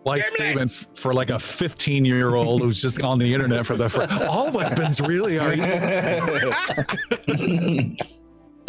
Life 0.05 0.25
statement 0.25 0.71
f- 0.71 0.87
for 0.95 1.13
like 1.13 1.31
a 1.31 1.39
15 1.39 2.05
year 2.05 2.35
old 2.35 2.63
who's 2.63 2.81
just 2.81 3.05
on 3.05 3.19
the 3.19 3.33
internet 3.33 3.67
for 3.67 3.77
the 3.77 3.89
for, 3.89 4.07
all 4.29 4.51
weapons 4.51 5.01
really 5.01 5.39
are 5.39 5.55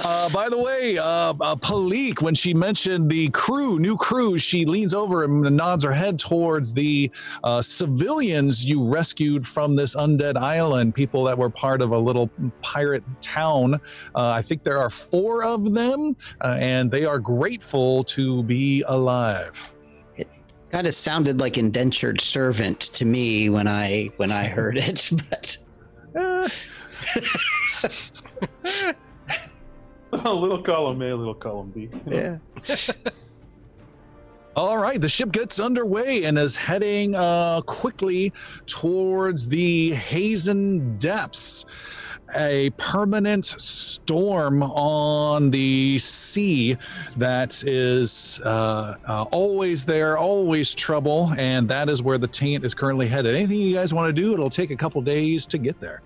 Uh, 0.03 0.29
by 0.29 0.49
the 0.49 0.57
way, 0.57 0.97
uh, 0.97 1.03
uh, 1.03 1.55
Palik, 1.55 2.21
when 2.21 2.33
she 2.33 2.53
mentioned 2.53 3.09
the 3.09 3.29
crew, 3.29 3.77
new 3.77 3.95
crew, 3.95 4.37
she 4.37 4.65
leans 4.65 4.93
over 4.93 5.23
and 5.23 5.41
nods 5.55 5.83
her 5.83 5.91
head 5.91 6.17
towards 6.17 6.73
the 6.73 7.11
uh, 7.43 7.61
civilians 7.61 8.65
you 8.65 8.83
rescued 8.83 9.47
from 9.47 9.75
this 9.75 9.95
undead 9.95 10.37
island, 10.37 10.95
people 10.95 11.23
that 11.25 11.37
were 11.37 11.49
part 11.49 11.81
of 11.81 11.91
a 11.91 11.97
little 11.97 12.29
pirate 12.61 13.03
town. 13.21 13.75
Uh, 14.15 14.29
I 14.29 14.41
think 14.41 14.63
there 14.63 14.79
are 14.79 14.89
four 14.89 15.43
of 15.43 15.71
them, 15.71 16.15
uh, 16.43 16.57
and 16.59 16.89
they 16.89 17.05
are 17.05 17.19
grateful 17.19 18.03
to 18.05 18.41
be 18.43 18.83
alive. 18.87 19.75
Kind 20.71 20.87
of 20.87 20.93
sounded 20.93 21.39
like 21.39 21.57
indentured 21.57 22.21
servant 22.21 22.79
to 22.79 23.03
me 23.05 23.49
when 23.49 23.67
I 23.67 24.09
when 24.17 24.31
I 24.31 24.45
heard 24.47 24.77
it, 24.77 25.09
but 25.29 25.57
a 30.13 30.33
little 30.33 30.61
column 30.61 31.01
A, 31.01 31.13
A, 31.13 31.15
little 31.15 31.33
column 31.33 31.71
B. 31.71 31.89
yeah. 32.07 32.37
All 34.53 34.77
right, 34.77 34.99
the 34.99 35.07
ship 35.07 35.31
gets 35.31 35.61
underway 35.61 36.25
and 36.25 36.37
is 36.37 36.57
heading 36.57 37.15
uh, 37.15 37.61
quickly 37.61 38.33
towards 38.65 39.47
the 39.47 39.93
Hazen 39.93 40.97
Depths. 40.97 41.65
A 42.35 42.69
permanent 42.77 43.45
storm 43.45 44.63
on 44.63 45.51
the 45.51 45.97
sea 45.99 46.77
that 47.17 47.63
is 47.63 48.41
uh, 48.43 48.95
uh, 49.07 49.23
always 49.31 49.83
there, 49.83 50.17
always 50.17 50.73
trouble, 50.73 51.33
and 51.37 51.67
that 51.69 51.89
is 51.89 52.01
where 52.01 52.17
the 52.17 52.27
taint 52.27 52.63
is 52.65 52.73
currently 52.73 53.07
headed. 53.07 53.35
Anything 53.35 53.59
you 53.59 53.75
guys 53.75 53.93
want 53.93 54.15
to 54.15 54.21
do? 54.21 54.33
It'll 54.33 54.49
take 54.49 54.71
a 54.71 54.75
couple 54.75 55.01
days 55.01 55.45
to 55.47 55.57
get 55.57 55.79
there. 55.79 56.01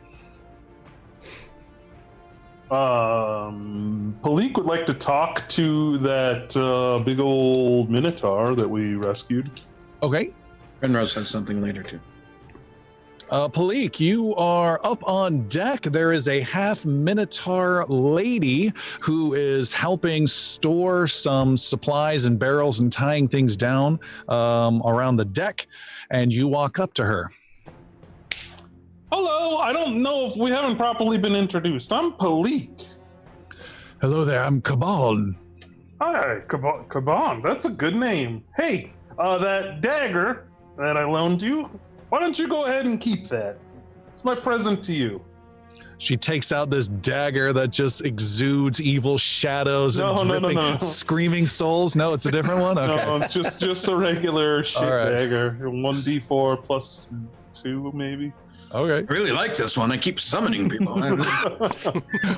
Um, 2.71 4.17
Palik 4.23 4.57
would 4.57 4.65
like 4.65 4.87
to 4.87 4.93
talk 4.93 5.47
to 5.49 5.99
that 5.99 6.57
uh, 6.57 7.03
big 7.03 7.19
old 7.19 7.91
minotaur 7.91 8.55
that 8.55 8.67
we 8.67 8.95
rescued. 8.95 9.51
Okay, 10.01 10.33
Renrose 10.81 11.13
has 11.13 11.27
something 11.27 11.61
later 11.61 11.83
too. 11.83 11.99
Uh, 13.31 13.49
Palik, 13.49 13.99
you 13.99 14.35
are 14.35 14.79
up 14.83 15.07
on 15.07 15.47
deck. 15.47 15.81
There 15.81 16.11
is 16.11 16.27
a 16.27 16.41
half 16.41 16.85
Minotaur 16.85 17.83
lady 17.85 18.71
who 18.99 19.33
is 19.33 19.73
helping 19.73 20.27
store 20.27 21.07
some 21.07 21.57
supplies 21.57 22.25
and 22.25 22.37
barrels 22.37 22.81
and 22.81 22.93
tying 22.93 23.27
things 23.27 23.57
down 23.57 23.99
um, 24.29 24.81
around 24.85 25.15
the 25.15 25.25
deck. 25.25 25.65
And 26.11 26.31
you 26.31 26.47
walk 26.47 26.77
up 26.77 26.93
to 26.95 27.03
her. 27.03 27.31
Hello, 29.11 29.57
I 29.57 29.73
don't 29.73 30.03
know 30.03 30.27
if 30.27 30.35
we 30.35 30.51
haven't 30.51 30.77
properly 30.77 31.17
been 31.17 31.35
introduced. 31.35 31.91
I'm 31.91 32.11
Palik. 32.11 32.85
Hello 34.01 34.23
there, 34.23 34.43
I'm 34.43 34.61
Cabal. 34.61 35.33
Hi, 35.99 36.41
Kaban. 36.47 36.87
Kaban. 36.89 37.41
That's 37.41 37.65
a 37.65 37.69
good 37.71 37.95
name. 37.95 38.43
Hey, 38.55 38.93
uh, 39.17 39.39
that 39.39 39.81
dagger 39.81 40.47
that 40.77 40.97
I 40.97 41.05
loaned 41.05 41.41
you, 41.41 41.69
why 42.15 42.21
don't 42.21 42.39
you 42.39 42.47
go 42.47 42.63
ahead 42.63 42.85
and 42.85 42.97
keep 42.97 43.27
that? 43.27 43.57
It's 44.13 44.23
my 44.23 44.35
present 44.35 44.81
to 44.85 44.93
you. 44.93 45.21
She 45.97 46.15
takes 46.15 46.53
out 46.53 46.69
this 46.69 46.87
dagger 46.87 47.51
that 47.51 47.71
just 47.71 48.05
exudes 48.05 48.79
evil 48.81 49.17
shadows 49.17 49.99
No, 49.99 50.17
and 50.19 50.29
no, 50.29 50.33
no, 50.35 50.39
dripping, 50.39 50.55
no. 50.55 50.77
screaming 50.77 51.45
souls. 51.45 51.93
No, 51.97 52.13
it's 52.13 52.25
a 52.25 52.31
different 52.31 52.61
one. 52.61 52.77
Okay. 52.79 53.05
No, 53.05 53.17
it's 53.17 53.33
just 53.33 53.59
just 53.59 53.89
a 53.89 53.95
regular 53.97 54.63
shit 54.63 54.81
All 54.81 54.95
right. 54.95 55.09
dagger. 55.09 55.69
One 55.69 55.99
d 56.03 56.21
four 56.21 56.55
plus 56.55 57.07
two, 57.53 57.91
maybe. 57.93 58.31
Okay. 58.73 59.05
I 59.09 59.13
really 59.13 59.33
like 59.33 59.57
this 59.57 59.77
one. 59.77 59.91
I 59.91 59.97
keep 59.97 60.17
summoning 60.17 60.69
people. 60.69 60.93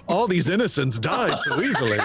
All 0.08 0.28
these 0.28 0.50
innocents 0.50 0.98
die 0.98 1.36
so 1.36 1.62
easily. 1.62 2.00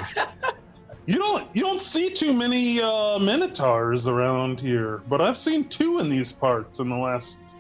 You 1.07 1.17
don't 1.17 1.49
you 1.57 1.63
don't 1.63 1.81
see 1.81 2.11
too 2.11 2.35
many 2.35 2.83
uh, 2.83 3.19
minotaurs 3.19 4.07
around 4.09 4.61
here, 4.61 5.01
but 5.09 5.23
I've 5.23 5.39
seen 5.39 5.69
two 5.71 6.01
in 6.01 6.11
these 6.11 6.33
parts 6.33 6.79
in 6.81 6.91
the 6.91 6.97
last 6.97 7.57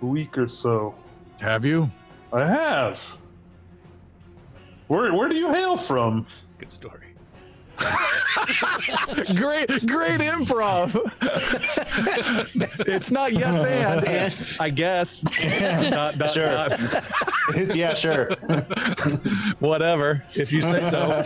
week 0.00 0.36
or 0.38 0.48
so. 0.48 0.94
Have 1.38 1.64
you? 1.64 1.90
I 2.32 2.44
have. 2.46 3.00
Where 4.88 5.12
where 5.14 5.28
do 5.28 5.36
you 5.36 5.52
hail 5.52 5.76
from? 5.76 6.26
Good 6.58 6.72
story. 6.72 7.04
great, 9.36 9.68
great 9.86 10.20
improv. 10.20 10.96
it's 12.88 13.10
not 13.12 13.32
yes 13.32 13.64
and 13.64 14.04
it's 14.04 14.60
I 14.60 14.70
guess. 14.70 15.22
Not, 15.90 16.16
not, 16.18 16.30
Sure. 16.30 16.46
not- 16.50 16.72
It's, 17.54 17.76
yeah, 17.76 17.94
sure. 17.94 18.30
whatever, 19.60 20.24
if 20.34 20.52
you 20.52 20.60
say 20.60 20.82
so. 20.90 21.22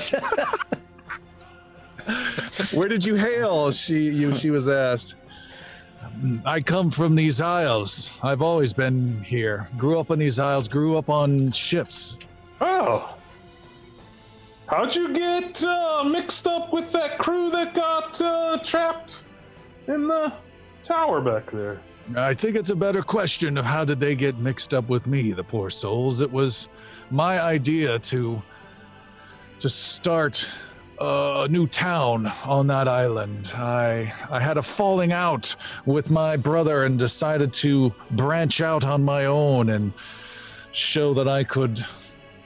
Where 2.76 2.88
did 2.88 3.04
you 3.06 3.14
hail? 3.14 3.70
She 3.70 4.10
you 4.10 4.36
she 4.36 4.50
was 4.50 4.68
asked. 4.68 5.16
I 6.44 6.60
come 6.60 6.90
from 6.90 7.14
these 7.14 7.40
isles. 7.40 8.18
I've 8.22 8.42
always 8.42 8.72
been 8.72 9.22
here. 9.24 9.68
Grew 9.76 9.98
up 9.98 10.10
in 10.10 10.18
these 10.18 10.38
isles, 10.38 10.68
grew 10.68 10.96
up 10.96 11.08
on 11.08 11.52
ships. 11.52 12.18
Oh. 12.60 13.16
How'd 14.68 14.94
you 14.94 15.12
get 15.12 15.62
uh, 15.64 16.04
mixed 16.04 16.46
up 16.46 16.72
with 16.72 16.92
that 16.92 17.18
crew 17.18 17.50
that 17.50 17.74
got 17.74 18.20
uh, 18.20 18.58
trapped 18.64 19.24
in 19.86 20.06
the 20.06 20.32
tower 20.82 21.20
back 21.20 21.50
there? 21.50 21.80
I 22.16 22.34
think 22.34 22.56
it's 22.56 22.70
a 22.70 22.76
better 22.76 23.02
question 23.02 23.56
of 23.56 23.64
how 23.64 23.84
did 23.84 24.00
they 24.00 24.14
get 24.14 24.38
mixed 24.38 24.74
up 24.74 24.88
with 24.88 25.06
me, 25.06 25.32
the 25.32 25.44
poor 25.44 25.70
souls. 25.70 26.20
It 26.20 26.30
was 26.30 26.68
my 27.10 27.40
idea 27.40 27.98
to 27.98 28.42
to 29.60 29.68
start 29.68 30.50
a 31.00 31.46
new 31.50 31.66
town 31.66 32.26
on 32.44 32.66
that 32.68 32.88
island. 32.88 33.52
I 33.54 34.12
I 34.30 34.40
had 34.40 34.56
a 34.58 34.62
falling 34.62 35.12
out 35.12 35.54
with 35.86 36.10
my 36.10 36.36
brother 36.36 36.84
and 36.84 36.98
decided 36.98 37.52
to 37.54 37.92
branch 38.12 38.60
out 38.60 38.84
on 38.84 39.02
my 39.02 39.26
own 39.26 39.70
and 39.70 39.92
show 40.72 41.12
that 41.14 41.28
I 41.28 41.44
could 41.44 41.84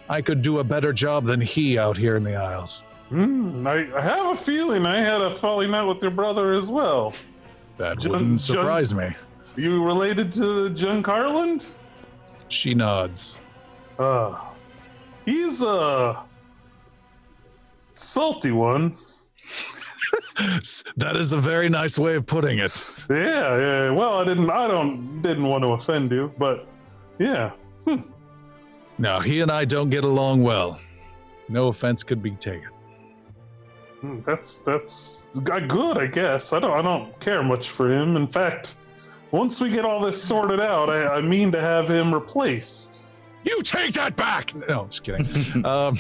I 0.09 0.23
could 0.23 0.43
do 0.43 0.59
a 0.61 0.65
better 0.65 0.93
job 0.93 1.25
than 1.27 1.41
he 1.41 1.79
out 1.79 1.97
here 1.97 2.17
in 2.17 2.25
the 2.25 2.35
Isles. 2.37 2.83
Hmm, 3.09 3.67
I, 3.67 3.87
I 3.97 4.01
have 4.01 4.27
a 4.27 4.37
feeling 4.37 4.85
I 4.87 5.01
had 5.01 5.21
a 5.21 5.35
falling 5.35 5.75
out 5.75 5.87
with 5.89 6.03
your 6.03 6.11
brother 6.11 6.53
as 6.53 6.69
well. 6.69 7.13
That 7.79 7.99
Jun- 7.99 8.13
wouldn't 8.13 8.29
Jun- 8.31 8.39
surprise 8.39 8.95
me. 8.95 9.11
You 9.57 9.85
related 9.85 10.31
to 10.33 10.71
Jun 10.71 11.03
Carland? 11.03 11.69
She 12.49 12.75
nods. 12.75 13.41
Uh, 13.99 14.39
he's 15.25 15.63
a 15.63 16.23
salty 17.97 18.53
one. 18.53 18.97
That 20.99 21.17
is 21.17 21.33
a 21.33 21.39
very 21.39 21.69
nice 21.69 21.99
way 21.99 22.15
of 22.15 22.27
putting 22.27 22.59
it. 22.59 22.85
Yeah, 23.11 23.57
yeah. 23.59 23.91
Well, 23.91 24.19
I 24.19 24.25
didn't. 24.25 24.51
I 24.51 24.69
don't. 24.69 25.21
Didn't 25.23 25.47
want 25.49 25.65
to 25.65 25.69
offend 25.71 26.11
you, 26.13 26.33
but 26.39 26.69
yeah. 27.19 27.53
Now 28.99 29.21
he 29.21 29.41
and 29.41 29.51
I 29.51 29.65
don't 29.65 29.91
get 29.91 30.05
along 30.05 30.43
well. 30.43 30.79
No 31.49 31.69
offense 31.69 32.03
could 32.03 32.23
be 32.23 32.33
taken. 32.33 32.69
Hmm, 34.01 34.21
That's 34.21 34.61
that's 34.61 35.39
good, 35.41 35.99
I 35.99 36.07
guess. 36.07 36.53
I 36.53 36.61
don't. 36.61 36.73
I 36.73 36.83
don't 36.83 37.19
care 37.19 37.43
much 37.43 37.71
for 37.71 37.91
him. 37.91 38.17
In 38.17 38.27
fact, 38.29 38.77
once 39.31 39.61
we 39.61 39.71
get 39.71 39.85
all 39.85 40.01
this 40.01 40.23
sorted 40.23 40.61
out, 40.61 40.91
I, 40.91 41.17
I 41.17 41.21
mean 41.23 41.51
to 41.53 41.61
have 41.61 41.89
him 41.89 42.13
replaced. 42.13 43.05
You 43.45 43.63
take 43.63 43.95
that 43.95 44.17
back! 44.17 44.55
No, 44.69 44.87
just 44.87 45.03
kidding. 45.03 45.65
um, 45.65 45.97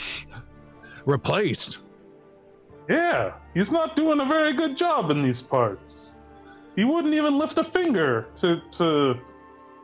replaced. 1.06 1.78
Yeah, 2.88 3.34
he's 3.54 3.72
not 3.72 3.96
doing 3.96 4.20
a 4.20 4.24
very 4.24 4.52
good 4.52 4.76
job 4.76 5.10
in 5.10 5.22
these 5.22 5.42
parts. 5.42 6.16
He 6.76 6.84
wouldn't 6.84 7.14
even 7.14 7.38
lift 7.38 7.58
a 7.58 7.64
finger 7.64 8.28
to 8.36 8.62
to 8.72 9.18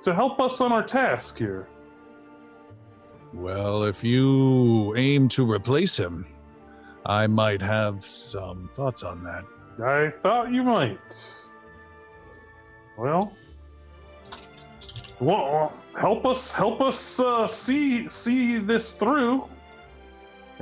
to 0.02 0.14
help 0.14 0.40
us 0.40 0.60
on 0.60 0.72
our 0.72 0.82
task 0.82 1.38
here. 1.38 1.68
Well, 3.32 3.84
if 3.84 4.04
you 4.04 4.94
aim 4.96 5.28
to 5.28 5.50
replace 5.50 5.96
him, 5.96 6.26
I 7.06 7.26
might 7.26 7.62
have 7.62 8.04
some 8.04 8.68
thoughts 8.74 9.02
on 9.02 9.24
that. 9.24 9.44
I 9.82 10.10
thought 10.20 10.52
you 10.52 10.62
might. 10.62 11.24
Well, 12.98 13.32
well, 15.18 15.80
help 15.98 16.26
us, 16.26 16.52
help 16.52 16.80
us 16.80 17.20
uh, 17.20 17.46
see 17.46 18.08
see 18.08 18.58
this 18.58 18.92
through, 18.94 19.48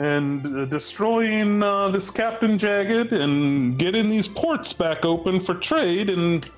and 0.01 0.57
uh, 0.57 0.65
destroying 0.65 1.63
uh, 1.63 1.91
this 1.91 2.11
Captain 2.11 2.57
Jagged 2.57 3.13
and 3.13 3.79
getting 3.79 4.09
these 4.09 4.27
ports 4.27 4.73
back 4.73 5.05
open 5.05 5.39
for 5.39 5.55
trade, 5.55 6.09
and 6.09 6.49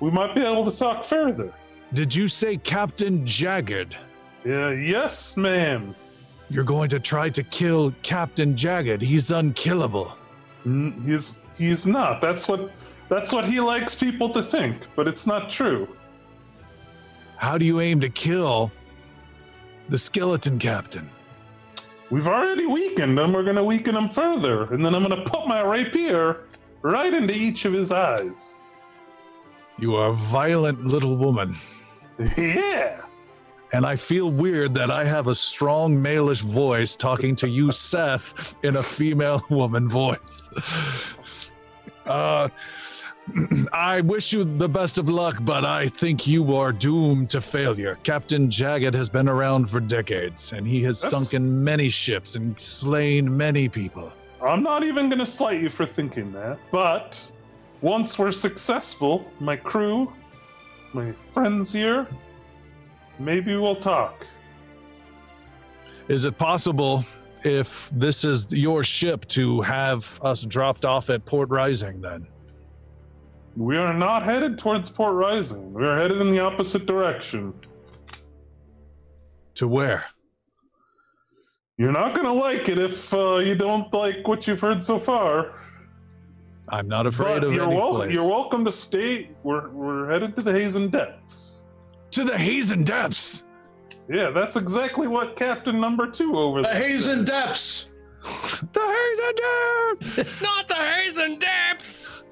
we 0.00 0.10
might 0.10 0.34
be 0.34 0.42
able 0.42 0.70
to 0.70 0.78
talk 0.78 1.02
further. 1.02 1.54
Did 1.94 2.14
you 2.14 2.28
say 2.28 2.58
Captain 2.58 3.26
Jagged? 3.26 3.96
Yeah, 4.44 4.72
yes, 4.72 5.38
ma'am. 5.38 5.94
You're 6.50 6.64
going 6.64 6.90
to 6.90 7.00
try 7.00 7.30
to 7.30 7.42
kill 7.42 7.94
Captain 8.02 8.54
Jagged. 8.54 9.00
He's 9.00 9.30
unkillable. 9.30 10.12
Mm, 10.66 11.02
He's 11.02 11.38
He's 11.56 11.86
not. 11.86 12.20
That's 12.20 12.46
what 12.46 12.72
that's 13.08 13.32
what 13.32 13.46
he 13.46 13.60
likes 13.60 13.94
people 13.94 14.28
to 14.30 14.42
think, 14.42 14.76
but 14.96 15.08
it's 15.08 15.26
not 15.26 15.48
true. 15.48 15.88
How 17.36 17.56
do 17.56 17.64
you 17.64 17.80
aim 17.80 18.00
to 18.00 18.10
kill 18.10 18.70
the 19.88 19.98
skeleton 19.98 20.58
captain? 20.58 21.08
We've 22.12 22.28
already 22.28 22.66
weakened 22.66 23.16
them. 23.16 23.32
We're 23.32 23.42
gonna 23.42 23.64
weaken 23.64 23.94
them 23.94 24.10
further, 24.10 24.64
and 24.74 24.84
then 24.84 24.94
I'm 24.94 25.00
gonna 25.00 25.24
put 25.24 25.48
my 25.48 25.62
rapier 25.62 26.40
right 26.82 27.12
into 27.12 27.34
each 27.34 27.64
of 27.64 27.72
his 27.72 27.90
eyes. 27.90 28.60
You 29.78 29.96
are 29.96 30.08
a 30.08 30.12
violent 30.12 30.84
little 30.84 31.16
woman. 31.16 31.54
Yeah. 32.36 33.00
And 33.72 33.86
I 33.86 33.96
feel 33.96 34.30
weird 34.30 34.74
that 34.74 34.90
I 34.90 35.04
have 35.04 35.28
a 35.28 35.34
strong 35.34 35.96
malish 35.96 36.42
voice 36.42 36.96
talking 36.96 37.34
to 37.36 37.48
you, 37.48 37.70
Seth, 37.70 38.54
in 38.62 38.76
a 38.76 38.82
female 38.82 39.42
woman 39.48 39.88
voice. 39.88 40.50
Uh, 42.04 42.50
I 43.72 44.00
wish 44.00 44.32
you 44.32 44.44
the 44.44 44.68
best 44.68 44.98
of 44.98 45.08
luck, 45.08 45.36
but 45.42 45.64
I 45.64 45.86
think 45.86 46.26
you 46.26 46.56
are 46.56 46.72
doomed 46.72 47.30
to 47.30 47.40
failure. 47.40 47.98
Captain 48.02 48.50
Jagged 48.50 48.94
has 48.94 49.08
been 49.08 49.28
around 49.28 49.70
for 49.70 49.80
decades, 49.80 50.52
and 50.52 50.66
he 50.66 50.82
has 50.82 51.00
That's- 51.00 51.28
sunken 51.28 51.62
many 51.62 51.88
ships 51.88 52.34
and 52.34 52.58
slain 52.58 53.34
many 53.34 53.68
people. 53.68 54.12
I'm 54.44 54.62
not 54.62 54.82
even 54.82 55.08
gonna 55.08 55.24
slight 55.24 55.60
you 55.60 55.70
for 55.70 55.86
thinking 55.86 56.32
that, 56.32 56.58
but 56.72 57.30
once 57.80 58.18
we're 58.18 58.32
successful, 58.32 59.24
my 59.38 59.54
crew, 59.56 60.12
my 60.92 61.12
friends 61.32 61.72
here, 61.72 62.08
maybe 63.20 63.56
we'll 63.56 63.76
talk. 63.76 64.26
Is 66.08 66.24
it 66.24 66.36
possible, 66.36 67.04
if 67.44 67.88
this 67.94 68.24
is 68.24 68.46
your 68.50 68.82
ship, 68.82 69.26
to 69.28 69.60
have 69.62 70.18
us 70.22 70.44
dropped 70.44 70.84
off 70.84 71.08
at 71.08 71.24
Port 71.24 71.48
Rising 71.48 72.00
then? 72.00 72.26
We 73.56 73.76
are 73.76 73.92
not 73.92 74.22
headed 74.22 74.58
towards 74.58 74.88
Port 74.90 75.14
Rising. 75.14 75.72
We 75.74 75.84
are 75.86 75.96
headed 75.98 76.20
in 76.20 76.30
the 76.30 76.40
opposite 76.40 76.86
direction. 76.86 77.52
To 79.56 79.68
where? 79.68 80.06
You're 81.76 81.92
not 81.92 82.14
gonna 82.14 82.32
like 82.32 82.68
it 82.68 82.78
if 82.78 83.12
uh, 83.12 83.36
you 83.36 83.54
don't 83.54 83.92
like 83.92 84.26
what 84.26 84.46
you've 84.46 84.60
heard 84.60 84.82
so 84.82 84.98
far. 84.98 85.54
I'm 86.68 86.88
not 86.88 87.06
afraid 87.06 87.40
But 87.40 87.44
of 87.44 87.54
you're, 87.54 87.66
any 87.66 87.76
wel- 87.76 87.94
place. 87.96 88.14
you're 88.14 88.28
welcome 88.28 88.64
to 88.64 88.72
stay. 88.72 89.30
We're, 89.42 89.68
we're 89.70 90.10
headed 90.10 90.34
to 90.36 90.42
the 90.42 90.52
Hazen 90.52 90.88
Depths. 90.90 91.64
to 92.12 92.24
the 92.24 92.36
Hazen 92.38 92.84
Depths! 92.84 93.44
Yeah, 94.08 94.30
that's 94.30 94.56
exactly 94.56 95.06
what 95.06 95.36
Captain 95.36 95.78
Number 95.80 96.06
Two 96.10 96.38
over 96.38 96.62
there. 96.62 96.72
The. 96.72 96.78
Hazen 96.78 97.18
said. 97.18 97.26
Depths. 97.26 97.88
The 98.72 98.80
Hazen 98.80 100.16
Depths! 100.16 100.42
Not 100.42 100.68
the 100.68 100.74
Hazen 100.76 101.38
Depths! 101.38 102.24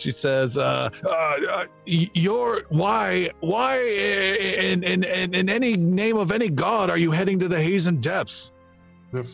She 0.00 0.10
says, 0.10 0.56
uh, 0.56 0.88
uh, 1.04 1.08
uh, 1.08 1.64
"You're 1.84 2.62
why, 2.70 3.30
why, 3.40 3.78
in, 3.82 4.82
in 4.82 5.04
in 5.04 5.34
in 5.34 5.48
any 5.50 5.76
name 5.76 6.16
of 6.16 6.32
any 6.32 6.48
god, 6.48 6.88
are 6.88 6.96
you 6.96 7.10
heading 7.10 7.38
to 7.40 7.48
the 7.48 7.60
Hazen 7.60 8.00
Depths? 8.00 8.50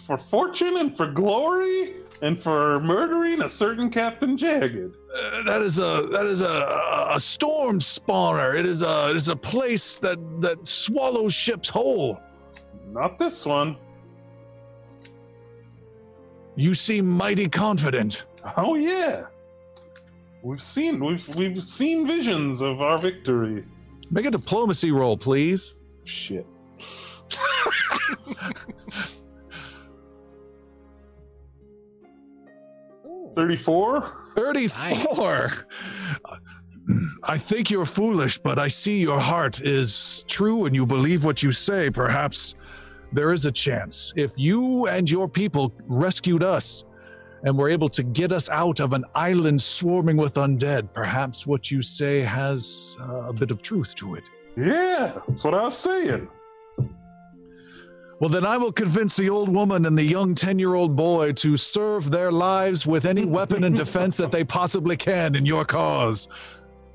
For 0.07 0.17
fortune 0.17 0.79
and 0.79 0.97
for 0.97 1.07
glory 1.07 1.95
and 2.21 2.43
for 2.43 2.81
murdering 2.81 3.43
a 3.43 3.49
certain 3.49 3.91
Captain 3.91 4.37
Jagged. 4.37 4.97
Uh, 5.15 5.43
that 5.45 5.63
is 5.63 5.79
a 5.79 6.09
that 6.11 6.27
is 6.27 6.41
a 6.41 7.09
a 7.13 7.21
storm 7.21 7.79
spawner. 7.79 8.59
It 8.59 8.67
is 8.67 8.83
a 8.83 9.11
it 9.11 9.17
is 9.17 9.29
a 9.29 9.37
place 9.37 9.99
that 9.99 10.19
that 10.41 10.67
swallows 10.67 11.33
ships 11.33 11.69
whole. 11.69 12.19
Not 12.91 13.21
this 13.21 13.47
one. 13.47 13.77
You 16.57 16.75
seem 16.75 17.07
mighty 17.07 17.49
confident. 17.49 18.25
Oh 18.57 18.75
yeah. 18.75 19.27
We've 20.43 20.63
seen 20.63 21.05
we've 21.05 21.29
we've 21.37 21.63
seen 21.63 22.07
visions 22.07 22.61
of 22.63 22.81
our 22.81 22.99
victory. 22.99 23.65
Make 24.11 24.27
a 24.27 24.31
diplomacy 24.31 24.93
roll, 24.93 25.17
please. 25.17 25.75
Shit. 26.05 26.47
Thirty-four. 33.35 34.13
34. 34.37 35.49
I 37.25 37.37
think 37.37 37.71
you're 37.71 37.85
foolish, 37.85 38.39
but 38.39 38.59
I 38.59 38.69
see 38.69 39.01
your 39.01 39.19
heart 39.19 39.61
is 39.61 40.25
true 40.29 40.67
and 40.67 40.77
you 40.77 40.87
believe 40.87 41.25
what 41.25 41.43
you 41.43 41.51
say. 41.51 41.91
Perhaps 41.91 42.55
there 43.13 43.33
is 43.33 43.45
a 43.45 43.51
chance. 43.51 44.13
If 44.17 44.33
you 44.37 44.87
and 44.87 45.11
your 45.11 45.29
people 45.29 45.75
rescued 45.87 46.43
us 46.43 46.85
and 47.47 47.57
were 47.57 47.71
able 47.71 47.89
to 47.89 48.03
get 48.03 48.33
us 48.33 48.51
out 48.51 48.81
of 48.81 48.93
an 48.93 49.05
island 49.15 49.63
swarming 49.63 50.17
with 50.17 50.35
undead, 50.35 50.93
perhaps 50.93 51.47
what 51.47 51.71
you 51.71 51.81
say 51.81 52.21
has 52.21 52.97
uh, 53.01 53.29
a 53.29 53.33
bit 53.33 53.53
of 53.53 53.63
truth 53.63 53.95
to 53.95 54.17
it. 54.17 54.25
Yeah, 54.57 55.21
that's 55.29 55.45
what 55.45 55.55
I 55.55 55.63
was 55.63 55.79
saying. 55.79 56.29
Well, 58.19 58.31
then 58.31 58.45
I 58.45 58.57
will 58.57 58.73
convince 58.73 59.15
the 59.15 59.31
old 59.31 59.49
woman 59.49 59.87
and 59.87 59.97
the 59.97 60.03
young 60.03 60.35
10 60.35 60.59
year 60.59 60.75
old 60.75 60.97
boy 60.97 61.35
to 61.35 61.57
serve 61.57 62.11
their 62.11 62.33
lives 62.33 62.85
with 62.85 63.05
any 63.05 63.25
weapon 63.25 63.63
and 63.63 63.77
defense 63.77 64.17
that 64.17 64.33
they 64.33 64.43
possibly 64.43 64.97
can 64.97 65.37
in 65.37 65.47
your 65.47 65.65
cause. 65.65 66.27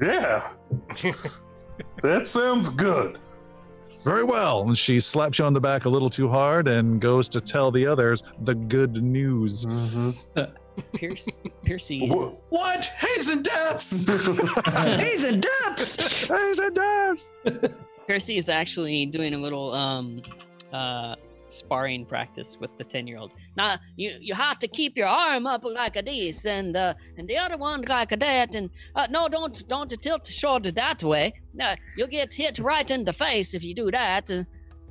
Yeah. 0.01 0.51
that 2.03 2.27
sounds 2.27 2.69
good. 2.69 3.19
Very 4.03 4.23
well. 4.23 4.63
And 4.63 4.77
she 4.77 4.99
slaps 4.99 5.39
you 5.39 5.45
on 5.45 5.53
the 5.53 5.59
back 5.61 5.85
a 5.85 5.89
little 5.89 6.09
too 6.09 6.27
hard 6.27 6.67
and 6.67 6.99
goes 6.99 7.29
to 7.29 7.41
tell 7.41 7.71
the 7.71 7.85
others 7.85 8.23
the 8.41 8.55
good 8.55 9.01
news. 9.03 9.65
Pierce, 10.95 11.29
Piercy. 11.63 12.09
Wha- 12.09 12.27
is- 12.29 12.45
What? 12.49 12.85
Hazen 12.97 13.43
Depths. 13.43 14.05
Hazen 14.67 15.41
Depths! 15.41 16.27
Hazen 16.27 16.73
Depths! 16.73 17.29
Percy 18.07 18.37
is 18.37 18.49
actually 18.49 19.05
doing 19.05 19.33
a 19.33 19.37
little 19.37 19.73
um 19.73 20.21
uh 20.73 21.15
sparring 21.51 22.05
practice 22.05 22.57
with 22.59 22.75
the 22.77 22.83
10 22.83 23.07
year 23.07 23.17
old 23.17 23.33
now 23.57 23.75
you 23.95 24.11
you 24.19 24.33
have 24.33 24.59
to 24.59 24.67
keep 24.67 24.97
your 24.97 25.07
arm 25.07 25.45
up 25.47 25.63
like 25.63 25.95
a 25.95 26.01
this 26.01 26.45
and 26.45 26.75
uh 26.75 26.93
and 27.17 27.27
the 27.27 27.37
other 27.37 27.57
one 27.57 27.81
like 27.83 28.11
a 28.11 28.17
that 28.17 28.55
and 28.55 28.69
uh 28.95 29.07
no 29.09 29.27
don't 29.27 29.67
don't 29.67 29.89
tilt 30.01 30.23
the 30.25 30.31
shoulder 30.31 30.71
that 30.71 31.03
way 31.03 31.31
no 31.53 31.73
you'll 31.97 32.07
get 32.07 32.33
hit 32.33 32.59
right 32.59 32.89
in 32.91 33.03
the 33.03 33.13
face 33.13 33.53
if 33.53 33.63
you 33.63 33.73
do 33.75 33.91
that 33.91 34.29
uh, 34.31 34.43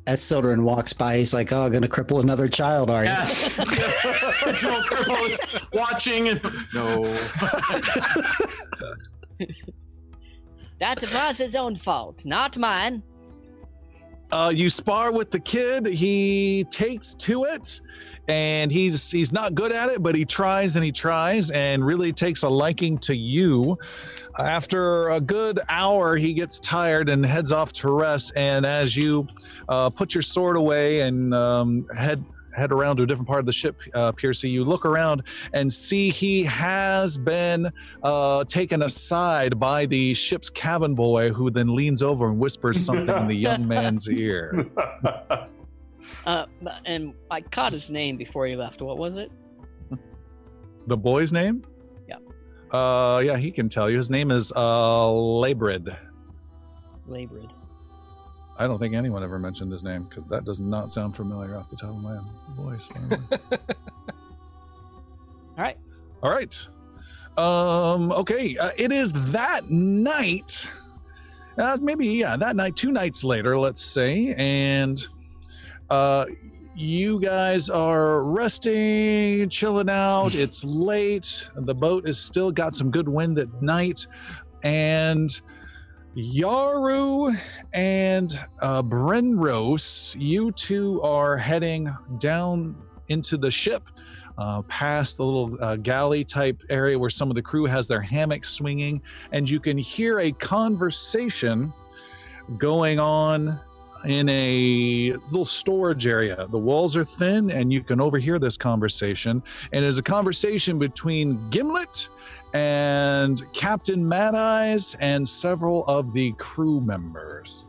As 0.07 0.23
Sildren 0.23 0.65
walks 0.65 0.95
by, 0.95 1.19
he's 1.19 1.35
like, 1.35 1.53
"Oh, 1.53 1.69
gonna 1.69 1.87
cripple 1.87 2.21
another 2.21 2.49
child, 2.49 2.91
are 2.91 3.05
you?" 3.05 3.11
Yeah. 3.11 3.27
Original 4.47 4.81
cripple 4.89 5.29
is 5.29 5.41
watching 5.73 6.23
and 6.31 6.41
no. 6.73 7.15
that 10.81 11.03
was 11.15 11.39
his 11.39 11.55
own 11.55 11.77
fault 11.77 12.25
not 12.25 12.59
mine 12.59 13.03
Uh, 14.33 14.53
you 14.55 14.71
spar 14.71 15.13
with 15.13 15.31
the 15.31 15.41
kid. 15.41 15.87
He 15.87 16.65
takes 16.71 17.15
to 17.15 17.45
it, 17.45 17.81
and 18.29 18.71
he's 18.71 19.11
he's 19.11 19.33
not 19.33 19.55
good 19.55 19.73
at 19.73 19.89
it, 19.89 20.03
but 20.03 20.15
he 20.15 20.25
tries 20.25 20.77
and 20.77 20.85
he 20.85 20.93
tries, 20.93 21.51
and 21.51 21.85
really 21.85 22.13
takes 22.13 22.43
a 22.45 22.49
liking 22.49 22.97
to 22.99 23.15
you. 23.15 23.77
After 24.39 25.09
a 25.11 25.21
good 25.21 25.61
hour, 25.69 26.17
he 26.17 26.33
gets 26.33 26.61
tired 26.61 27.09
and 27.09 27.27
heads 27.27 27.51
off 27.51 27.73
to 27.75 27.93
rest. 27.93 28.33
And 28.37 28.65
as 28.65 28.97
you 28.97 29.27
uh, 29.69 29.91
put 29.91 30.15
your 30.15 30.23
sword 30.23 30.57
away 30.57 31.01
and 31.01 31.35
um, 31.35 31.87
head 31.97 32.25
head 32.55 32.73
around 32.73 32.97
to 32.97 33.03
a 33.05 33.07
different 33.07 33.29
part 33.29 33.41
of 33.41 33.47
the 33.47 33.53
ship, 33.53 33.81
uh, 33.95 34.13
Piercy, 34.13 34.49
you 34.51 34.65
look 34.65 34.85
around 34.85 35.23
and 35.53 35.73
see 35.73 36.11
he 36.11 36.43
has 36.45 37.17
been 37.19 37.71
uh, 38.03 38.45
taken 38.45 38.83
aside 38.83 39.59
by 39.59 39.87
the 39.87 40.15
ship's 40.15 40.51
cabin 40.51 40.95
boy, 40.95 41.31
who 41.31 41.51
then 41.51 41.75
leans 41.75 42.03
over 42.03 42.29
and 42.29 42.39
whispers 42.39 42.81
something 42.85 43.17
in 43.17 43.27
the 43.29 43.35
young 43.35 43.67
man's 43.67 44.09
ear. 44.09 44.67
uh 46.27 46.45
and 46.87 47.15
i 47.31 47.41
caught 47.41 47.71
his 47.71 47.91
name 47.93 48.17
before 48.17 48.47
he 48.47 48.57
left 48.57 48.83
what 48.83 48.99
was 48.99 49.17
it 49.17 49.31
The 50.87 50.97
boy's 50.97 51.33
name? 51.33 51.65
Yeah. 52.09 52.17
Uh, 52.77 53.21
yeah, 53.21 53.37
he 53.37 53.51
can 53.53 53.69
tell 53.69 53.89
you. 53.89 53.97
His 53.97 54.11
name 54.11 54.31
is 54.31 54.51
uh, 54.57 55.07
Labrid. 55.07 55.97
labored 57.07 57.53
I 58.61 58.67
don't 58.67 58.79
think 58.79 58.95
anyone 58.95 59.25
ever 59.25 59.39
mentioned 59.39 59.73
his 59.73 59.83
name 59.83 60.03
because 60.03 60.23
that 60.25 60.45
does 60.45 60.61
not 60.61 60.91
sound 60.91 61.17
familiar 61.17 61.57
off 61.57 61.71
the 61.71 61.77
top 61.77 61.91
of 61.91 61.97
my 61.97 62.21
voice. 62.51 62.91
all 63.11 63.59
right 65.57 65.79
All 66.23 66.31
right. 66.31 66.69
Um, 67.39 68.13
okay. 68.13 68.59
Uh, 68.59 68.71
it 68.77 68.93
is 68.93 69.13
that 69.33 69.71
night. 69.71 70.71
Uh, 71.57 71.79
maybe, 71.81 72.07
yeah, 72.07 72.37
that 72.37 72.55
night, 72.55 72.77
two 72.77 72.93
nights 72.93 73.25
later, 73.25 73.59
let's 73.59 73.81
say. 73.83 74.35
And 74.37 75.03
uh, 75.89 76.27
you 76.75 77.19
guys 77.19 77.71
are 77.71 78.23
resting, 78.25 79.49
chilling 79.49 79.89
out. 79.89 80.35
It's 80.35 80.65
late. 80.65 81.49
The 81.55 81.75
boat 81.75 82.07
has 82.07 82.19
still 82.19 82.53
got 82.53 82.75
some 82.75 82.91
good 82.91 83.09
wind 83.09 83.39
at 83.39 83.63
night. 83.63 84.07
And 84.63 85.41
Yaru 86.17 87.37
and 87.73 88.41
uh, 88.61 88.83
Brenros, 88.83 90.21
you 90.21 90.51
two 90.53 91.01
are 91.03 91.37
heading 91.37 91.95
down 92.19 92.77
into 93.09 93.37
the 93.37 93.51
ship 93.51 93.85
uh, 94.37 94.63
past 94.63 95.19
the 95.19 95.25
little 95.25 95.57
uh, 95.61 95.77
galley 95.77 96.25
type 96.25 96.63
area 96.69 96.99
where 96.99 97.11
some 97.11 97.31
of 97.31 97.37
the 97.37 97.43
crew 97.43 97.67
has 97.67 97.87
their 97.87 98.01
hammocks 98.01 98.49
swinging, 98.49 99.01
and 99.33 99.49
you 99.49 99.61
can 99.61 99.79
hear 99.79 100.21
a 100.21 100.33
conversation 100.33 101.73
going 102.59 102.99
on 102.99 103.61
in 104.05 104.29
a 104.31 105.13
little 105.27 105.45
storage 105.45 106.07
area. 106.07 106.47
The 106.51 106.59
walls 106.59 106.97
are 106.97 107.05
thin, 107.05 107.51
and 107.51 107.73
you 107.73 107.83
can 107.83 108.01
overhear 108.01 108.39
this 108.39 108.57
conversation. 108.57 109.43
And 109.73 109.85
it's 109.85 109.99
a 109.99 110.03
conversation 110.03 110.79
between 110.79 111.51
Gimlet 111.51 112.09
and 112.53 113.43
Captain 113.53 114.07
Mad 114.07 114.35
Eyes 114.35 114.97
and 115.01 115.27
several 115.27 115.85
of 115.87 116.13
the 116.13 116.33
crew 116.33 116.81
members. 116.81 117.67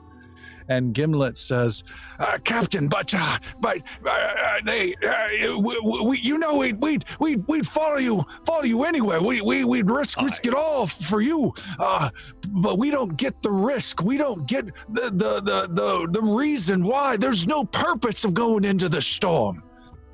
And 0.69 0.93
Gimlet 0.93 1.37
says, 1.37 1.83
uh, 2.19 2.37
"Captain, 2.45 2.87
but 2.87 3.13
uh, 3.13 3.39
but 3.59 3.79
uh, 4.09 4.27
they, 4.63 4.95
uh, 5.05 5.59
we, 5.59 5.79
we, 6.05 6.17
you 6.19 6.37
know, 6.37 6.57
we'd 6.57 6.81
we'd 6.81 7.03
we'd 7.19 7.45
we'd 7.47 7.67
follow 7.67 7.97
you, 7.97 8.23
follow 8.45 8.63
you 8.63 8.85
anywhere. 8.85 9.21
We 9.21 9.41
we 9.41 9.65
we'd 9.65 9.89
risk 9.89 10.21
risk 10.21 10.45
it 10.45 10.53
all 10.53 10.87
for 10.87 11.19
you. 11.19 11.51
Uh, 11.77 12.09
but 12.47 12.77
we 12.77 12.89
don't 12.89 13.17
get 13.17 13.41
the 13.41 13.51
risk. 13.51 14.01
We 14.01 14.17
don't 14.17 14.47
get 14.47 14.67
the 14.87 15.09
the 15.11 15.41
the 15.41 15.67
the, 15.73 16.07
the 16.09 16.21
reason 16.21 16.85
why. 16.85 17.17
There's 17.17 17.45
no 17.45 17.65
purpose 17.65 18.23
of 18.23 18.33
going 18.33 18.63
into 18.63 18.87
the 18.87 19.01
storm. 19.01 19.63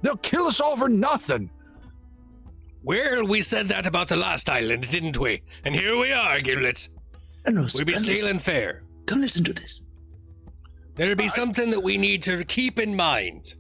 They'll 0.02 0.18
kill 0.18 0.48
us 0.48 0.60
all 0.60 0.76
for 0.76 0.90
nothing." 0.90 1.52
Well, 2.88 3.26
we 3.26 3.42
said 3.42 3.68
that 3.68 3.86
about 3.86 4.08
the 4.08 4.16
last 4.16 4.50
island, 4.50 4.90
didn't 4.90 5.20
we? 5.20 5.42
And 5.66 5.76
here 5.76 5.98
we 5.98 6.14
are, 6.14 6.40
Gimlet. 6.40 6.88
Brenros, 7.46 7.78
We 7.78 7.84
be 7.84 7.96
sailing 7.96 8.40
fair. 8.40 8.84
Come 9.06 9.20
listen 9.20 9.44
to 9.44 9.52
this. 9.52 9.84
There'll 10.96 11.18
be 11.18 11.28
something 11.28 11.70
that 11.72 11.82
we 11.82 11.98
need 11.98 12.24
to 12.24 12.46
keep 12.46 12.80
in 12.80 12.96
mind 12.96 13.56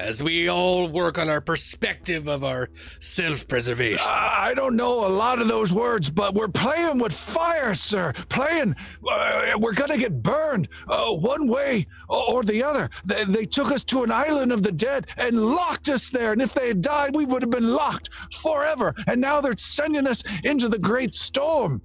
as 0.00 0.22
we 0.22 0.48
all 0.48 0.88
work 0.88 1.18
on 1.18 1.28
our 1.28 1.40
perspective 1.40 2.26
of 2.26 2.42
our 2.42 2.70
self 3.00 3.46
preservation. 3.46 4.06
I 4.08 4.54
don't 4.54 4.74
know 4.74 5.06
a 5.06 5.08
lot 5.08 5.40
of 5.40 5.48
those 5.48 5.72
words, 5.72 6.10
but 6.10 6.34
we're 6.34 6.48
playing 6.48 6.98
with 6.98 7.12
fire, 7.12 7.74
sir. 7.74 8.12
Playing, 8.28 8.74
uh, 9.10 9.52
we're 9.58 9.74
gonna 9.74 9.98
get 9.98 10.22
burned 10.22 10.68
uh, 10.88 11.10
one 11.10 11.46
way 11.46 11.86
or 12.08 12.30
or 12.30 12.42
the 12.44 12.62
other. 12.62 12.88
They, 13.04 13.24
they 13.24 13.44
took 13.44 13.70
us 13.70 13.84
to 13.84 14.02
an 14.02 14.10
island 14.10 14.52
of 14.52 14.62
the 14.62 14.72
dead 14.72 15.06
and 15.18 15.44
locked 15.44 15.88
us 15.88 16.10
there. 16.10 16.32
And 16.32 16.40
if 16.40 16.54
they 16.54 16.68
had 16.68 16.80
died, 16.80 17.14
we 17.14 17.24
would 17.26 17.42
have 17.42 17.50
been 17.50 17.72
locked 17.72 18.10
forever. 18.40 18.94
And 19.06 19.20
now 19.20 19.40
they're 19.40 19.56
sending 19.56 20.06
us 20.06 20.22
into 20.44 20.68
the 20.68 20.78
great 20.78 21.12
storm. 21.12 21.82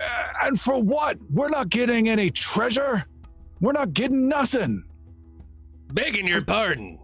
Uh, 0.00 0.46
and 0.46 0.60
for 0.60 0.82
what? 0.82 1.18
We're 1.30 1.48
not 1.48 1.68
getting 1.68 2.08
any 2.08 2.30
treasure. 2.30 3.04
We're 3.60 3.72
not 3.72 3.92
getting 3.92 4.28
nothing. 4.28 4.84
Begging 5.92 6.26
your 6.26 6.40
pardon, 6.40 6.98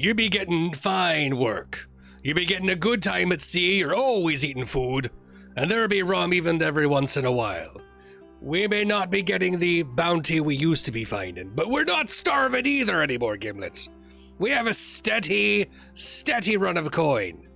you 0.00 0.14
be 0.14 0.30
getting 0.30 0.72
fine 0.72 1.36
work. 1.36 1.86
You 2.22 2.34
be 2.34 2.46
getting 2.46 2.70
a 2.70 2.76
good 2.76 3.02
time 3.02 3.32
at 3.32 3.42
sea, 3.42 3.78
you're 3.78 3.94
always 3.94 4.46
eating 4.46 4.64
food, 4.64 5.10
and 5.56 5.70
there'll 5.70 5.88
be 5.88 6.02
rum 6.02 6.32
even 6.32 6.62
every 6.62 6.86
once 6.86 7.18
in 7.18 7.26
a 7.26 7.32
while. 7.32 7.82
We 8.40 8.66
may 8.66 8.82
not 8.82 9.10
be 9.10 9.20
getting 9.22 9.58
the 9.58 9.82
bounty 9.82 10.40
we 10.40 10.56
used 10.56 10.86
to 10.86 10.92
be 10.92 11.04
finding, 11.04 11.50
but 11.50 11.68
we're 11.68 11.84
not 11.84 12.08
starving 12.08 12.64
either 12.64 13.02
anymore, 13.02 13.36
Gimlets. 13.36 13.90
We 14.38 14.50
have 14.52 14.66
a 14.66 14.72
steady, 14.72 15.68
steady 15.92 16.56
run 16.56 16.78
of 16.78 16.90
coin. 16.90 17.46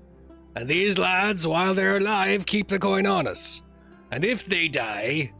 And 0.54 0.68
these 0.68 0.98
lads, 0.98 1.46
while 1.46 1.72
they're 1.72 1.96
alive, 1.96 2.44
keep 2.44 2.68
the 2.68 2.78
coin 2.78 3.07
on 3.07 3.26
us. 3.26 3.62
And 4.11 4.22
if 4.22 4.44
they 4.44 4.68
die, 4.68 5.33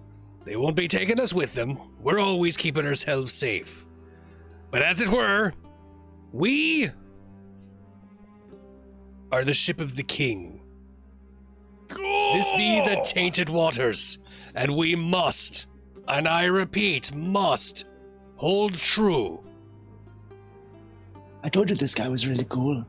they 0.47 0.57
won't 0.57 0.75
be 0.75 0.89
taking 0.89 1.21
us 1.21 1.35
with 1.35 1.53
them. 1.53 1.79
We're 2.01 2.19
always 2.19 2.57
keeping 2.57 2.87
ourselves 2.87 3.35
safe. 3.35 3.85
But 4.71 4.81
as 4.81 5.03
it 5.03 5.09
were, 5.09 5.53
we 6.35 6.91
are 9.31 9.45
the 9.45 9.55
ship 9.55 9.81
of 9.81 9.95
the 9.95 10.03
king. 10.03 10.61
This 11.89 12.51
be 12.57 12.81
the 12.81 13.01
tainted 13.05 13.49
waters, 13.49 14.19
and 14.57 14.77
we 14.77 14.97
must, 14.97 15.69
and 16.09 16.27
I 16.27 16.47
repeat, 16.47 17.15
must, 17.15 17.87
hold 18.35 18.75
true. 18.75 19.45
I 21.45 21.49
told 21.51 21.71
you 21.71 21.77
this 21.77 21.95
guy 21.95 22.09
was 22.09 22.27
really 22.27 22.47
cool. 22.47 22.85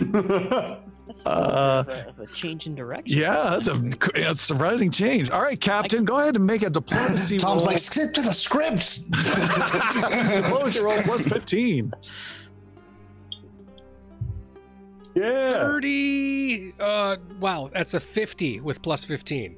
That's 0.00 1.26
a 1.26 1.28
Uh, 1.28 1.84
of 1.84 1.88
a, 1.88 2.08
of 2.10 2.20
a 2.20 2.26
change 2.28 2.68
in 2.68 2.76
direction. 2.76 3.18
Yeah, 3.18 3.58
that's 3.58 3.66
a, 3.66 4.30
a 4.30 4.36
surprising 4.36 4.92
change. 4.92 5.28
All 5.30 5.42
right, 5.42 5.60
Captain, 5.60 6.04
go 6.04 6.20
ahead 6.20 6.36
and 6.36 6.46
make 6.46 6.62
a 6.62 6.70
diplomacy 6.70 7.36
Tom's 7.36 7.64
roll. 7.64 7.72
like, 7.72 7.80
skip 7.80 8.14
to 8.14 8.22
the 8.22 8.32
script. 8.32 9.10
diplomacy 9.10 10.80
roll 10.80 11.02
plus 11.02 11.26
15. 11.26 11.92
Yeah. 15.14 15.60
30. 15.60 16.74
Uh, 16.78 17.16
wow, 17.40 17.70
that's 17.72 17.94
a 17.94 18.00
50 18.00 18.60
with 18.60 18.82
plus 18.82 19.04
15. 19.04 19.56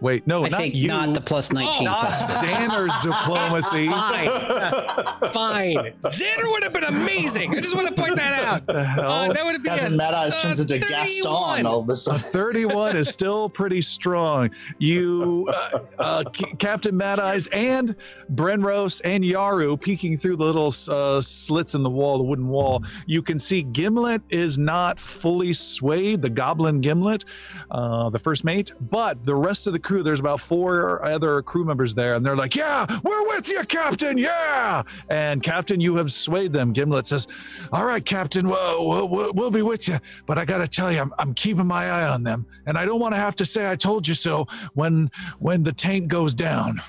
Wait, 0.00 0.26
no, 0.26 0.44
I 0.44 0.48
not 0.50 0.60
think 0.60 0.74
you. 0.74 0.88
not 0.88 1.14
the 1.14 1.20
plus 1.20 1.50
19 1.52 1.84
not 1.84 2.00
plus. 2.00 2.22
Xander's 2.36 2.98
diplomacy. 3.02 3.88
Fine. 3.88 5.30
Fine. 5.32 5.92
Xander 6.02 6.44
would 6.50 6.62
have 6.62 6.72
been 6.72 6.84
amazing. 6.84 7.56
I 7.56 7.60
just 7.60 7.74
want 7.74 7.88
to 7.88 7.94
point 7.94 8.16
that 8.16 8.44
out. 8.44 8.66
the 8.66 8.84
hell? 8.84 9.10
Uh, 9.10 9.32
that 9.32 9.44
would 9.44 9.54
have 9.54 9.62
been 9.62 9.72
Captain 9.78 9.96
Mad 9.96 10.14
Eyes 10.14 10.34
uh, 10.36 10.42
turns 10.42 10.60
into 10.60 10.78
31. 10.80 10.90
Gaston 10.90 11.66
all 11.66 11.80
of 11.80 11.88
a 11.88 11.92
A 11.92 11.96
sudden. 11.96 12.20
31 12.20 12.96
is 12.96 13.08
still 13.08 13.48
pretty 13.48 13.80
strong. 13.80 14.50
You, 14.78 15.48
uh, 15.52 15.78
uh, 15.98 16.24
C- 16.34 16.54
Captain 16.58 16.96
Mad 16.96 17.18
Eyes 17.18 17.46
and 17.48 17.96
Brenros 18.34 19.00
and 19.04 19.24
Yaru 19.24 19.80
peeking 19.80 20.16
through 20.18 20.36
the 20.36 20.44
little 20.44 20.72
uh, 20.94 21.20
slits 21.22 21.74
in 21.74 21.82
the 21.82 21.90
wall, 21.90 22.18
the 22.18 22.24
wooden 22.24 22.48
wall, 22.48 22.82
you 23.06 23.22
can 23.22 23.38
see 23.38 23.62
Gimlet 23.62 24.22
is 24.28 24.58
not 24.58 25.00
fully 25.00 25.52
swayed, 25.52 26.20
the 26.22 26.30
goblin 26.30 26.80
Gimlet, 26.80 27.24
uh, 27.70 28.10
the 28.10 28.18
first 28.18 28.44
mate, 28.44 28.72
but 28.90 29.24
the 29.24 29.34
rest 29.34 29.66
of 29.66 29.72
the 29.72 29.78
crew, 29.86 30.02
there's 30.02 30.20
about 30.20 30.40
four 30.40 31.02
other 31.04 31.40
crew 31.42 31.64
members 31.64 31.94
there, 31.94 32.16
and 32.16 32.26
they're 32.26 32.36
like, 32.36 32.56
Yeah, 32.56 32.84
we're 33.04 33.26
with 33.28 33.48
you, 33.48 33.62
Captain. 33.64 34.18
Yeah. 34.18 34.82
And 35.08 35.42
Captain, 35.42 35.80
you 35.80 35.94
have 35.96 36.12
swayed 36.12 36.52
them. 36.52 36.72
Gimlet 36.72 37.06
says, 37.06 37.28
All 37.72 37.84
right, 37.84 38.04
Captain, 38.04 38.48
we'll, 38.48 39.08
we'll, 39.08 39.32
we'll 39.32 39.50
be 39.50 39.62
with 39.62 39.88
you. 39.88 39.98
But 40.26 40.38
I 40.38 40.44
got 40.44 40.58
to 40.58 40.68
tell 40.68 40.92
you, 40.92 41.00
I'm, 41.00 41.14
I'm 41.18 41.32
keeping 41.34 41.66
my 41.66 41.88
eye 41.88 42.08
on 42.08 42.24
them. 42.24 42.44
And 42.66 42.76
I 42.76 42.84
don't 42.84 42.98
want 42.98 43.14
to 43.14 43.18
have 43.18 43.36
to 43.36 43.46
say 43.46 43.70
I 43.70 43.76
told 43.76 44.06
you 44.06 44.14
so 44.14 44.46
when 44.74 45.08
when 45.38 45.62
the 45.62 45.72
tank 45.72 46.08
goes 46.08 46.34
down. 46.34 46.80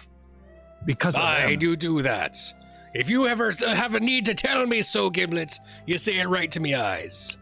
Because 0.85 1.15
I 1.17 1.55
do 1.55 1.75
do 1.75 2.01
that. 2.01 2.37
If 2.93 3.09
you 3.09 3.27
ever 3.27 3.51
have 3.51 3.93
a 3.93 3.99
need 3.99 4.25
to 4.25 4.33
tell 4.33 4.65
me 4.65 4.81
so, 4.81 5.09
Gimlet, 5.09 5.59
you 5.85 5.97
say 5.97 6.17
it 6.19 6.27
right 6.27 6.51
to 6.51 6.59
me 6.59 6.73
eyes. 6.73 7.37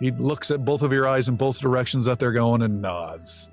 He 0.00 0.10
looks 0.12 0.50
at 0.50 0.64
both 0.64 0.82
of 0.82 0.92
your 0.92 1.06
eyes 1.06 1.28
in 1.28 1.36
both 1.36 1.60
directions 1.60 2.04
that 2.06 2.18
they're 2.18 2.32
going 2.32 2.62
and 2.62 2.80
nods. 2.80 3.50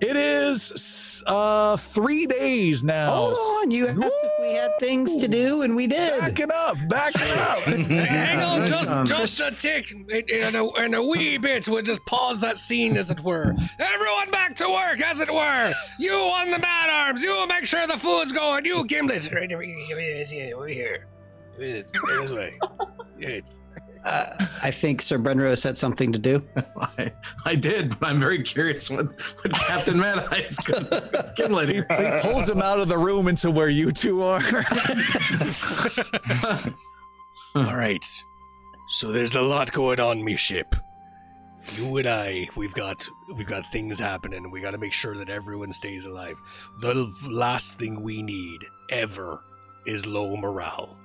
It 0.00 0.16
is 0.16 1.24
uh 1.26 1.76
three 1.76 2.26
days 2.26 2.84
now. 2.84 3.10
Hold 3.10 3.36
on, 3.36 3.70
you 3.72 3.88
asked 3.88 3.98
if 4.22 4.32
we 4.40 4.52
had 4.52 4.70
things 4.78 5.16
to 5.16 5.26
do, 5.26 5.62
and 5.62 5.74
we 5.74 5.88
did. 5.88 6.20
Backing 6.20 6.50
up, 6.52 6.76
backing 6.88 7.22
up. 7.38 7.58
Hang 8.08 8.40
on, 8.40 8.66
just 8.68 8.92
Um, 8.92 9.04
just 9.04 9.40
a 9.40 9.50
tick, 9.50 9.90
and 9.90 10.54
a, 10.56 10.70
in 10.84 10.94
a 10.94 11.02
wee 11.02 11.36
bit. 11.36 11.68
We'll 11.68 11.82
just 11.82 12.04
pause 12.06 12.38
that 12.40 12.58
scene, 12.58 12.96
as 12.96 13.10
it 13.10 13.20
were. 13.20 13.54
Everyone 13.80 14.30
back 14.30 14.54
to 14.56 14.68
work, 14.68 15.00
as 15.00 15.20
it 15.20 15.32
were. 15.32 15.74
You 15.98 16.14
on 16.14 16.50
the 16.52 16.58
man 16.60 16.90
arms. 16.90 17.22
You 17.22 17.46
make 17.48 17.64
sure 17.64 17.86
the 17.88 17.96
food's 17.98 18.32
going. 18.32 18.64
You 18.64 18.86
Gimlet, 18.86 19.32
right 19.32 19.52
over 19.52 19.62
here. 19.62 20.54
Over 20.54 20.68
here. 20.68 21.06
This 21.58 22.30
way. 22.30 22.56
Good. 23.20 23.44
Uh, 24.04 24.46
I 24.62 24.70
think 24.70 25.02
Sir 25.02 25.18
Brenrose 25.18 25.62
had 25.64 25.76
something 25.76 26.12
to 26.12 26.18
do. 26.18 26.42
I, 26.98 27.12
I 27.44 27.54
did, 27.54 27.98
but 27.98 28.08
I'm 28.08 28.18
very 28.18 28.42
curious 28.42 28.88
what, 28.90 29.06
what 29.42 29.52
Captain 29.52 29.98
Mad 29.98 30.26
Eye's 30.30 30.56
going 30.58 30.88
with 30.90 31.34
Gimlet 31.36 31.68
here. 31.68 31.86
he 31.90 32.28
pulls 32.28 32.48
him 32.48 32.62
out 32.62 32.80
of 32.80 32.88
the 32.88 32.98
room 32.98 33.28
into 33.28 33.50
where 33.50 33.68
you 33.68 33.90
two 33.90 34.22
are. 34.22 34.42
All 37.54 37.74
right. 37.76 38.04
So 38.90 39.12
there's 39.12 39.34
a 39.34 39.42
lot 39.42 39.72
going 39.72 40.00
on, 40.00 40.24
me 40.24 40.36
ship. 40.36 40.74
You 41.76 41.98
and 41.98 42.08
I, 42.08 42.48
we've 42.56 42.72
got 42.72 43.06
we've 43.36 43.46
got 43.46 43.70
things 43.72 43.98
happening. 43.98 44.50
We 44.50 44.60
got 44.60 44.70
to 44.70 44.78
make 44.78 44.94
sure 44.94 45.16
that 45.16 45.28
everyone 45.28 45.72
stays 45.72 46.06
alive. 46.06 46.36
The 46.80 47.12
last 47.28 47.78
thing 47.78 48.02
we 48.02 48.22
need 48.22 48.60
ever 48.90 49.42
is 49.86 50.06
low 50.06 50.36
morale. 50.36 50.96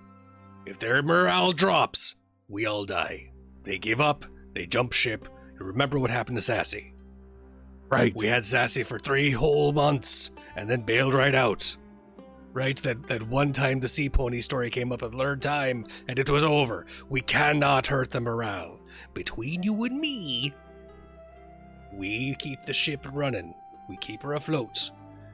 If 0.65 0.79
their 0.79 1.03
morale 1.03 1.51
drops, 1.51 2.15
we 2.49 2.65
all 2.65 2.85
die. 2.85 3.31
They 3.63 3.77
give 3.77 4.01
up. 4.01 4.25
They 4.53 4.65
jump 4.65 4.93
ship. 4.93 5.27
You 5.59 5.65
remember 5.65 5.99
what 5.99 6.11
happened 6.11 6.37
to 6.37 6.41
Sassy? 6.41 6.93
right. 7.89 8.15
We 8.15 8.27
had 8.27 8.45
Sassy 8.45 8.83
for 8.83 8.99
three 8.99 9.29
whole 9.31 9.71
months 9.71 10.31
and 10.55 10.69
then 10.69 10.81
bailed 10.81 11.13
right 11.13 11.35
out. 11.35 11.75
Right? 12.51 12.77
That 12.83 13.07
that 13.07 13.27
one 13.27 13.53
time 13.53 13.79
the 13.79 13.87
sea 13.87 14.09
pony 14.09 14.41
story 14.41 14.69
came 14.69 14.91
up 14.91 15.01
a 15.01 15.09
third 15.09 15.41
time 15.41 15.85
and 16.07 16.19
it 16.19 16.29
was 16.29 16.43
over. 16.43 16.85
We 17.09 17.21
cannot 17.21 17.87
hurt 17.87 18.11
the 18.11 18.21
morale. 18.21 18.79
Between 19.13 19.63
you 19.63 19.83
and 19.85 19.99
me, 19.99 20.53
we 21.91 22.35
keep 22.35 22.63
the 22.65 22.73
ship 22.73 23.07
running. 23.11 23.55
We 23.89 23.97
keep 23.97 24.21
her 24.23 24.33
afloat. 24.33 24.91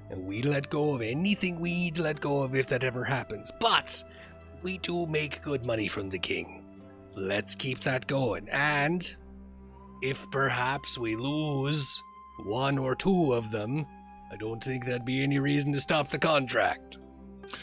And 0.10 0.26
we 0.26 0.42
let 0.42 0.70
go 0.70 0.96
of 0.96 1.02
anything 1.02 1.60
we 1.60 1.72
need 1.76 1.96
to 1.96 2.02
let 2.02 2.20
go 2.20 2.42
of 2.42 2.56
if 2.56 2.68
that 2.68 2.84
ever 2.84 3.04
happens. 3.04 3.52
But 3.60 4.04
we 4.64 4.80
do 4.80 5.06
make 5.06 5.42
good 5.44 5.66
money 5.66 5.88
from 5.88 6.10
the 6.10 6.18
king. 6.18 6.59
Let's 7.20 7.56
keep 7.56 7.82
that 7.82 8.08
going. 8.08 8.48
And 8.50 9.16
if 10.02 10.30
perhaps 10.32 10.98
we 10.98 11.16
lose 11.16 12.02
one 12.46 12.78
or 12.78 12.96
two 12.96 13.34
of 13.34 13.52
them, 13.52 13.86
I 14.32 14.38
don't 14.38 14.64
think 14.64 14.86
that'd 14.86 15.06
be 15.06 15.24
any 15.24 15.40
reason 15.40 15.74
to 15.74 15.82
stop 15.82 16.10
the 16.10 16.20
contract. 16.20 17.00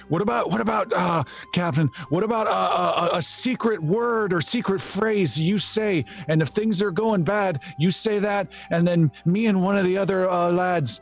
What 0.08 0.20
about 0.20 0.50
what 0.50 0.60
about 0.60 0.92
uh, 0.92 1.22
Captain? 1.52 1.88
What 2.08 2.24
about 2.24 2.48
uh, 2.48 3.10
a, 3.12 3.18
a 3.18 3.22
secret 3.22 3.80
word 3.80 4.32
or 4.32 4.40
secret 4.40 4.80
phrase 4.80 5.38
you 5.38 5.58
say? 5.58 6.04
And 6.26 6.42
if 6.42 6.48
things 6.48 6.82
are 6.82 6.90
going 6.90 7.22
bad, 7.22 7.60
you 7.78 7.92
say 7.92 8.18
that, 8.18 8.48
and 8.70 8.86
then 8.86 9.12
me 9.24 9.46
and 9.46 9.62
one 9.62 9.78
of 9.78 9.84
the 9.84 9.96
other 9.96 10.28
uh, 10.28 10.50
lads 10.50 11.00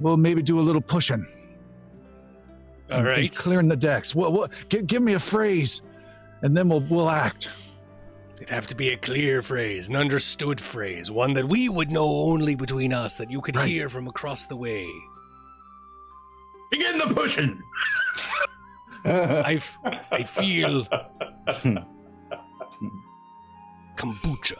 will 0.00 0.16
maybe 0.16 0.40
do 0.40 0.58
a 0.58 0.62
little 0.62 0.80
pushing. 0.80 1.26
All 2.90 3.04
right. 3.04 3.34
clearing 3.34 3.68
the 3.68 3.76
decks. 3.76 4.14
What? 4.14 4.32
What? 4.32 4.50
Give, 4.70 4.86
give 4.86 5.02
me 5.02 5.12
a 5.12 5.20
phrase, 5.20 5.82
and 6.40 6.56
then 6.56 6.70
we'll 6.70 6.84
we'll 6.88 7.10
act. 7.10 7.50
It'd 8.42 8.50
have 8.52 8.66
to 8.66 8.74
be 8.74 8.90
a 8.90 8.96
clear 8.96 9.40
phrase, 9.40 9.86
an 9.86 9.94
understood 9.94 10.60
phrase, 10.60 11.12
one 11.12 11.32
that 11.34 11.48
we 11.48 11.68
would 11.68 11.92
know 11.92 12.08
only 12.08 12.56
between 12.56 12.92
us, 12.92 13.16
that 13.18 13.30
you 13.30 13.40
could 13.40 13.54
Right. 13.54 13.68
hear 13.68 13.88
from 13.88 14.08
across 14.08 14.46
the 14.46 14.56
way. 14.56 14.84
Begin 16.72 16.98
the 16.98 17.14
pushing. 17.14 17.62
I, 19.04 19.54
f- 19.54 19.78
I 20.10 20.24
feel 20.24 20.86
hmm. 21.46 21.76
kombucha. 23.96 24.56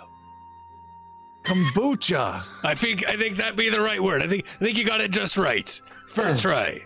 Kombucha. 1.43 2.45
I 2.63 2.77
think 2.77 3.09
I 3.09 3.17
think 3.17 3.37
that'd 3.37 3.57
be 3.57 3.69
the 3.69 3.81
right 3.81 4.01
word. 4.01 4.23
I 4.23 4.29
think 4.29 4.47
I 4.61 4.65
think 4.65 4.79
you 4.79 4.85
got 4.85 5.01
it 5.01 5.11
just 5.11 5.37
right. 5.37 5.83
First 6.07 6.39
oh. 6.47 6.51
try. 6.51 6.83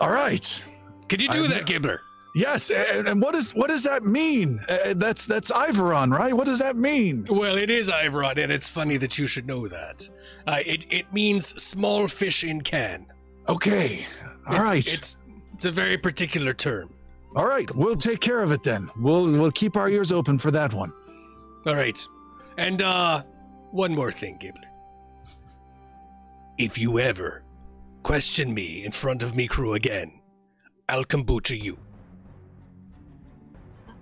All 0.00 0.12
right. 0.12 0.64
Could 1.08 1.20
you 1.20 1.28
do 1.28 1.42
I'm- 1.42 1.50
that, 1.50 1.66
Gibbler? 1.66 1.98
Yes. 2.34 2.70
And, 2.70 3.08
and 3.08 3.20
what 3.22 3.34
is 3.34 3.52
what 3.54 3.68
does 3.68 3.82
that 3.84 4.04
mean? 4.04 4.60
Uh, 4.68 4.94
that's 4.96 5.26
that's 5.26 5.50
Iveron, 5.50 6.16
right? 6.16 6.32
What 6.32 6.46
does 6.46 6.60
that 6.60 6.76
mean? 6.76 7.26
Well, 7.28 7.56
it 7.56 7.70
is 7.70 7.88
Ivoron, 7.90 8.38
and 8.38 8.52
it's 8.52 8.68
funny 8.68 8.96
that 8.98 9.18
you 9.18 9.26
should 9.26 9.46
know 9.46 9.66
that. 9.68 10.08
Uh, 10.46 10.60
it 10.64 10.86
it 10.90 11.12
means 11.12 11.46
small 11.60 12.06
fish 12.08 12.44
in 12.44 12.60
can. 12.60 13.06
Okay. 13.48 14.06
All 14.46 14.54
It's- 14.54 14.62
right. 14.64 14.94
It's 14.94 15.18
it's 15.54 15.64
a 15.64 15.70
very 15.72 15.98
particular 15.98 16.54
term. 16.54 16.94
All 17.36 17.46
right. 17.46 17.68
We'll 17.74 17.96
take 17.96 18.20
care 18.20 18.42
of 18.42 18.52
it 18.52 18.62
then. 18.62 18.90
We'll 18.98 19.24
we'll 19.30 19.50
keep 19.52 19.76
our 19.76 19.88
ears 19.88 20.12
open 20.12 20.38
for 20.38 20.50
that 20.52 20.72
one. 20.72 20.92
All 21.66 21.74
right. 21.74 21.98
And 22.58 22.80
uh 22.82 23.22
one 23.72 23.94
more 23.94 24.12
thing, 24.12 24.38
Gibbler. 24.38 24.66
If 26.58 26.78
you 26.78 26.98
ever 26.98 27.42
question 28.02 28.52
me 28.54 28.84
in 28.84 28.92
front 28.92 29.22
of 29.22 29.34
me 29.34 29.46
crew 29.46 29.74
again, 29.74 30.20
I'll 30.88 31.04
kombucha 31.04 31.60
you. 31.60 31.78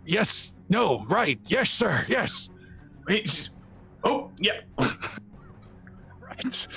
Yes. 0.08 0.54
No. 0.70 1.04
Right. 1.04 1.38
Yes, 1.46 1.70
sir. 1.70 2.06
Yes. 2.08 2.48
Wait. 3.06 3.50
Oh, 4.04 4.30
yeah. 4.38 4.60
Right. 6.20 6.68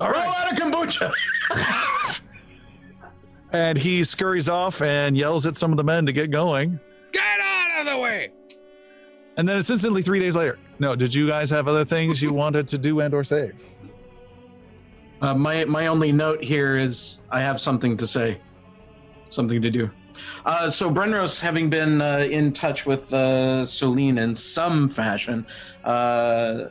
All 0.00 0.10
Roll 0.10 0.20
out 0.20 0.52
of 0.52 0.58
kombucha. 0.58 1.12
And 3.52 3.76
he 3.76 4.04
scurries 4.04 4.48
off 4.48 4.80
and 4.80 5.16
yells 5.16 5.44
at 5.44 5.56
some 5.56 5.72
of 5.72 5.76
the 5.76 5.82
men 5.82 6.06
to 6.06 6.12
get 6.12 6.30
going. 6.30 6.78
Get 7.10 7.40
out 7.40 7.80
of 7.80 7.86
the 7.86 7.98
way! 7.98 8.30
And 9.36 9.48
then 9.48 9.58
it's 9.58 9.68
instantly 9.68 10.02
three 10.02 10.20
days 10.20 10.36
later. 10.36 10.56
No, 10.78 10.94
did 10.94 11.12
you 11.12 11.26
guys 11.26 11.50
have 11.50 11.66
other 11.66 11.84
things 11.84 12.22
you 12.22 12.32
wanted 12.42 12.68
to 12.68 12.78
do 12.78 13.00
and 13.00 13.12
or 13.12 13.24
say? 13.24 13.50
Uh, 15.20 15.34
my 15.34 15.64
my 15.64 15.88
only 15.88 16.12
note 16.12 16.44
here 16.44 16.76
is 16.76 17.18
I 17.28 17.40
have 17.40 17.60
something 17.60 17.96
to 17.96 18.06
say, 18.06 18.40
something 19.30 19.60
to 19.60 19.68
do. 19.68 19.90
Uh, 20.44 20.70
so 20.70 20.90
Brenros, 20.90 21.40
having 21.40 21.68
been 21.70 22.00
uh, 22.00 22.26
in 22.30 22.52
touch 22.52 22.86
with 22.86 23.12
uh, 23.12 23.64
Celine 23.64 24.18
in 24.18 24.34
some 24.34 24.88
fashion, 24.88 25.46
uh, 25.84 26.66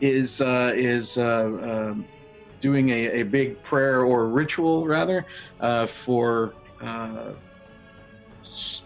is 0.00 0.40
uh, 0.40 0.72
is 0.74 1.18
uh, 1.18 1.92
um 1.92 2.06
doing 2.60 2.88
a, 2.88 3.20
a 3.20 3.22
big 3.22 3.62
prayer 3.62 4.04
or 4.04 4.28
ritual 4.28 4.86
rather 4.86 5.26
for 5.86 6.54
s- 8.42 8.84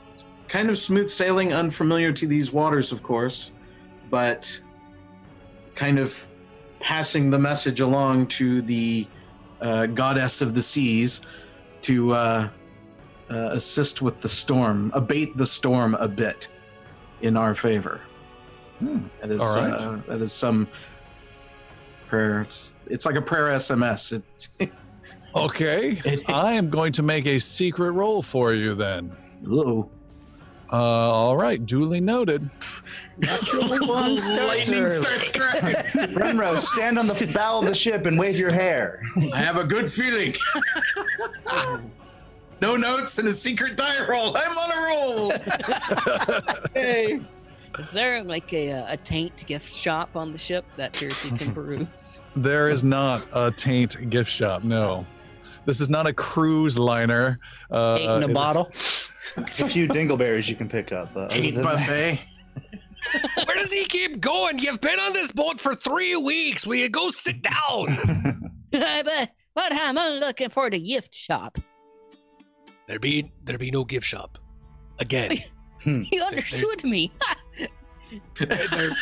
kind 0.48 0.68
of 0.68 0.76
smooth 0.76 1.08
sailing, 1.08 1.52
unfamiliar 1.52 2.12
to 2.12 2.26
these 2.26 2.52
waters, 2.52 2.90
of 2.90 3.04
course, 3.04 3.52
but 4.10 4.60
kind 5.76 6.00
of 6.00 6.26
passing 6.80 7.30
the 7.30 7.38
message 7.38 7.78
along 7.78 8.26
to 8.26 8.62
the 8.62 9.06
goddess 9.94 10.42
of 10.42 10.54
the 10.54 10.62
seas 10.62 11.20
to 11.82 12.12
uh, 12.12 12.48
uh, 13.30 13.50
assist 13.52 14.02
with 14.02 14.20
the 14.20 14.28
storm, 14.28 14.90
abate 14.94 15.36
the 15.36 15.46
storm 15.46 15.94
a 15.96 16.08
bit 16.08 16.48
in 17.20 17.36
our 17.36 17.54
favor. 17.54 18.00
Hmm. 18.78 18.98
That 19.20 19.30
is 19.30 19.42
All 19.42 19.56
right. 19.56 19.80
uh, 19.80 19.98
that 20.08 20.20
is 20.20 20.32
some 20.32 20.68
prayer. 22.08 22.40
It's 22.42 22.76
it's 22.86 23.04
like 23.04 23.16
a 23.16 23.22
prayer 23.22 23.48
SMS. 23.56 24.22
It, 24.60 24.70
Okay. 25.34 26.00
it, 26.04 26.22
I 26.30 26.52
am 26.54 26.70
going 26.70 26.92
to 26.94 27.02
make 27.02 27.26
a 27.26 27.38
secret 27.38 27.92
roll 27.92 28.22
for 28.22 28.54
you 28.54 28.74
then. 28.74 29.14
Ooh. 29.46 29.88
Uh, 30.70 30.76
all 30.76 31.36
right. 31.36 31.64
Duly 31.64 32.00
noted. 32.00 32.42
One 33.22 34.18
starts 34.18 34.28
Lightning 34.30 34.88
starts 34.88 35.28
cracking. 35.32 36.14
Remro, 36.14 36.60
stand 36.60 36.98
on 36.98 37.06
the 37.06 37.30
bow 37.34 37.60
of 37.60 37.66
the 37.66 37.74
ship 37.74 38.06
and 38.06 38.18
wave 38.18 38.38
your 38.38 38.52
hair. 38.52 39.02
I 39.32 39.38
have 39.38 39.56
a 39.56 39.64
good 39.64 39.90
feeling. 39.90 40.34
No 42.60 42.76
notes 42.76 43.18
and 43.18 43.28
a 43.28 43.32
secret 43.32 43.76
die 43.76 44.04
roll. 44.06 44.36
I'm 44.36 44.58
on 44.58 44.72
a 44.72 44.86
roll. 44.86 45.32
hey. 46.74 47.20
Is 47.78 47.92
there 47.92 48.24
like 48.24 48.52
a, 48.52 48.72
uh, 48.72 48.92
a 48.92 48.96
taint 48.96 49.46
gift 49.46 49.74
shop 49.74 50.16
on 50.16 50.32
the 50.32 50.38
ship 50.38 50.64
that 50.76 50.92
Piercy 50.94 51.30
can 51.36 51.52
peruse? 51.54 52.20
There 52.34 52.68
is 52.68 52.82
not 52.82 53.28
a 53.32 53.50
taint 53.52 54.10
gift 54.10 54.30
shop. 54.30 54.64
No. 54.64 55.06
This 55.66 55.80
is 55.80 55.90
not 55.90 56.06
a 56.06 56.12
cruise 56.12 56.78
liner. 56.78 57.38
Uh, 57.70 57.96
Eight 58.00 58.04
in 58.08 58.22
it 58.22 58.26
a 58.26 58.28
is- 58.28 58.34
bottle. 58.34 58.72
There's 59.36 59.60
a 59.60 59.68
few 59.68 59.86
dingleberries 59.86 60.48
you 60.48 60.56
can 60.56 60.68
pick 60.68 60.90
up. 60.92 61.12
But 61.14 61.24
other 61.24 61.28
Taint 61.40 61.54
than 61.56 61.64
that- 61.64 61.76
buffet. 61.76 62.20
Where 63.46 63.56
does 63.56 63.72
he 63.72 63.84
keep 63.84 64.20
going? 64.20 64.58
You've 64.58 64.80
been 64.80 64.98
on 64.98 65.12
this 65.12 65.30
boat 65.30 65.60
for 65.60 65.74
three 65.74 66.16
weeks. 66.16 66.66
Will 66.66 66.76
you 66.76 66.88
go 66.88 67.08
sit 67.10 67.42
down? 67.42 68.50
but, 68.70 69.30
but 69.54 69.72
I'm 69.72 69.94
looking 70.20 70.50
for 70.50 70.68
the 70.68 70.78
gift 70.80 71.14
shop. 71.14 71.58
There 72.88 72.98
be 72.98 73.30
there 73.44 73.56
be 73.58 73.70
no 73.70 73.84
gift 73.84 74.06
shop. 74.06 74.38
Again. 74.98 75.32
Hmm. 75.84 76.02
You 76.10 76.20
understood 76.22 76.82
me. 76.82 77.12
There- 78.36 78.48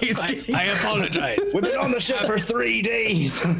He's 0.00 0.18
I, 0.18 0.42
I 0.54 0.62
apologize. 0.74 1.52
We've 1.52 1.62
been 1.62 1.76
on 1.76 1.90
the 1.90 2.00
ship 2.00 2.20
for 2.26 2.38
three 2.38 2.80
days. 2.80 3.44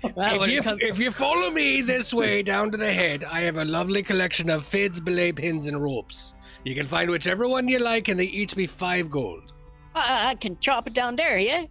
If 0.00 0.48
you, 0.50 0.62
comes- 0.62 0.80
if 0.80 0.98
you 1.00 1.10
follow 1.10 1.50
me 1.50 1.82
this 1.82 2.14
way 2.14 2.42
down 2.44 2.70
to 2.70 2.76
the 2.76 2.92
head, 2.92 3.24
I 3.24 3.40
have 3.42 3.56
a 3.56 3.64
lovely 3.64 4.02
collection 4.04 4.48
of 4.50 4.64
fids, 4.64 5.00
belay 5.04 5.32
pins, 5.32 5.66
and 5.66 5.82
ropes. 5.82 6.34
You 6.64 6.76
can 6.76 6.86
find 6.86 7.10
whichever 7.10 7.48
one 7.48 7.66
you 7.66 7.78
like, 7.80 8.06
and 8.08 8.18
they 8.18 8.24
each 8.26 8.54
be 8.54 8.66
five 8.68 9.10
gold. 9.10 9.52
I, 9.96 10.28
I 10.30 10.34
can 10.36 10.56
chop 10.60 10.86
it 10.86 10.92
down 10.94 11.16
there, 11.16 11.38
yeah? 11.38 11.64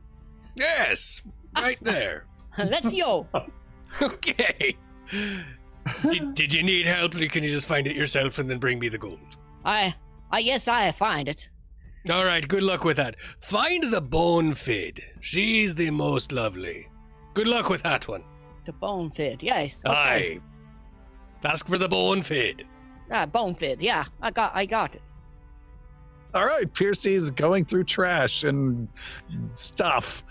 Yes, 0.56 1.22
right 1.56 1.78
there. 1.82 2.26
Let's 2.58 2.92
go. 2.94 3.28
Okay. 4.02 4.76
Did, 5.12 6.36
did 6.36 6.54
you 6.54 6.64
need 6.64 6.86
help, 6.86 7.16
or 7.16 7.26
can 7.28 7.44
you 7.44 7.50
just 7.50 7.68
find 7.68 7.88
it 7.88 7.96
yourself 7.96 8.40
and 8.40 8.50
then 8.50 8.60
bring 8.60 8.80
me 8.80 8.90
the 8.90 8.98
gold? 8.98 9.20
I, 9.64 9.94
I 10.32 10.42
guess 10.42 10.68
I 10.68 10.92
find 10.92 11.30
it. 11.30 11.50
All 12.10 12.26
right, 12.26 12.48
good 12.48 12.64
luck 12.64 12.84
with 12.84 12.98
that. 12.98 13.16
Find 13.42 13.92
the 13.92 14.02
bone 14.02 14.56
fid. 14.56 15.02
She's 15.20 15.76
the 15.76 15.90
most 15.92 16.32
lovely. 16.32 16.88
Good 17.34 17.48
luck 17.48 17.70
with 17.70 17.84
that 17.84 18.08
one. 18.08 18.24
The 18.66 18.74
bone 18.74 19.12
fid, 19.12 19.44
yes. 19.44 19.84
Okay. 19.86 19.94
Aye. 19.94 20.40
Ask 21.44 21.68
for 21.68 21.78
the 21.78 21.88
bone 21.88 22.22
fid. 22.22 22.66
Ah, 23.12 23.26
bone 23.26 23.56
fid, 23.56 23.82
yeah. 23.82 24.06
I 24.22 24.32
got, 24.32 24.56
I 24.56 24.66
got 24.66 24.96
it. 24.96 25.02
All 26.34 26.46
right. 26.46 26.72
Piercy's 26.74 27.32
going 27.32 27.64
through 27.66 27.86
trash 27.86 28.44
and 28.44 28.88
stuff. 29.54 30.24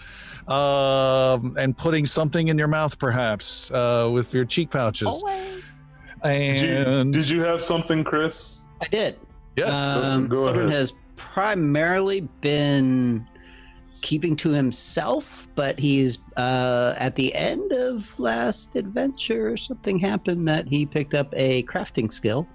Um, 0.48 1.56
and 1.58 1.76
putting 1.76 2.06
something 2.06 2.48
in 2.48 2.56
your 2.58 2.68
mouth, 2.68 2.98
perhaps, 2.98 3.70
uh, 3.72 4.08
with 4.12 4.32
your 4.32 4.44
cheek 4.44 4.70
pouches. 4.70 5.22
Always. 5.26 5.86
Did 6.22 6.60
you, 6.60 6.76
And 6.76 7.12
did 7.12 7.28
you 7.28 7.42
have 7.42 7.60
something, 7.60 8.02
Chris? 8.04 8.64
I 8.80 8.86
did. 8.88 9.18
yes. 9.56 9.76
Um, 9.76 10.28
Go 10.28 10.46
Southern 10.46 10.66
ahead. 10.68 10.78
has 10.78 10.94
primarily 11.16 12.20
been 12.40 13.26
keeping 14.02 14.36
to 14.36 14.50
himself, 14.50 15.48
but 15.56 15.78
he's 15.78 16.18
uh, 16.36 16.94
at 16.96 17.16
the 17.16 17.34
end 17.34 17.72
of 17.72 18.16
last 18.20 18.76
adventure, 18.76 19.56
something 19.56 19.98
happened 19.98 20.46
that 20.46 20.68
he 20.68 20.86
picked 20.86 21.14
up 21.14 21.28
a 21.36 21.62
crafting 21.64 22.10
skill 22.12 22.46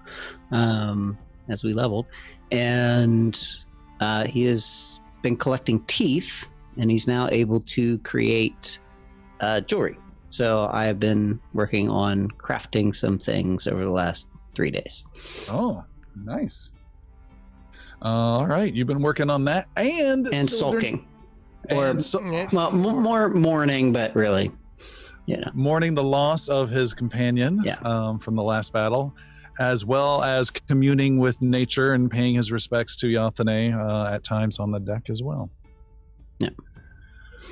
um, 0.51 1.17
as 1.49 1.63
we 1.63 1.73
leveled, 1.73 2.05
and 2.51 3.37
uh, 3.99 4.25
he 4.25 4.45
has 4.45 4.99
been 5.21 5.35
collecting 5.35 5.83
teeth, 5.85 6.47
and 6.77 6.89
he's 6.91 7.07
now 7.07 7.27
able 7.31 7.59
to 7.61 7.97
create 7.99 8.79
uh, 9.39 9.61
jewelry. 9.61 9.97
So 10.29 10.69
I 10.71 10.85
have 10.85 10.99
been 10.99 11.39
working 11.53 11.89
on 11.89 12.29
crafting 12.31 12.95
some 12.95 13.17
things 13.19 13.67
over 13.67 13.83
the 13.83 13.89
last 13.91 14.29
three 14.55 14.71
days. 14.71 15.03
oh, 15.49 15.83
Nice. 16.15 16.71
All 18.01 18.45
right, 18.47 18.73
you've 18.73 18.87
been 18.87 19.01
working 19.01 19.29
on 19.29 19.45
that 19.45 19.67
and 19.77 20.27
and 20.33 20.49
sulking, 20.49 21.05
or 21.69 21.85
and 21.87 22.01
so- 22.01 22.19
well, 22.51 22.71
more 22.71 23.29
mourning, 23.29 23.93
but 23.93 24.15
really, 24.15 24.51
you 25.27 25.37
know, 25.37 25.51
mourning 25.53 25.93
the 25.93 26.03
loss 26.03 26.47
of 26.49 26.69
his 26.69 26.93
companion 26.95 27.61
Yeah. 27.63 27.77
um, 27.85 28.17
from 28.17 28.35
the 28.35 28.41
last 28.43 28.73
battle, 28.73 29.15
as 29.59 29.85
well 29.85 30.23
as 30.23 30.49
communing 30.49 31.19
with 31.19 31.39
nature 31.43 31.93
and 31.93 32.09
paying 32.09 32.33
his 32.33 32.51
respects 32.51 32.95
to 32.97 33.07
Yathane 33.07 33.77
uh, 33.77 34.11
at 34.13 34.23
times 34.23 34.57
on 34.59 34.71
the 34.71 34.79
deck 34.79 35.09
as 35.11 35.21
well. 35.21 35.49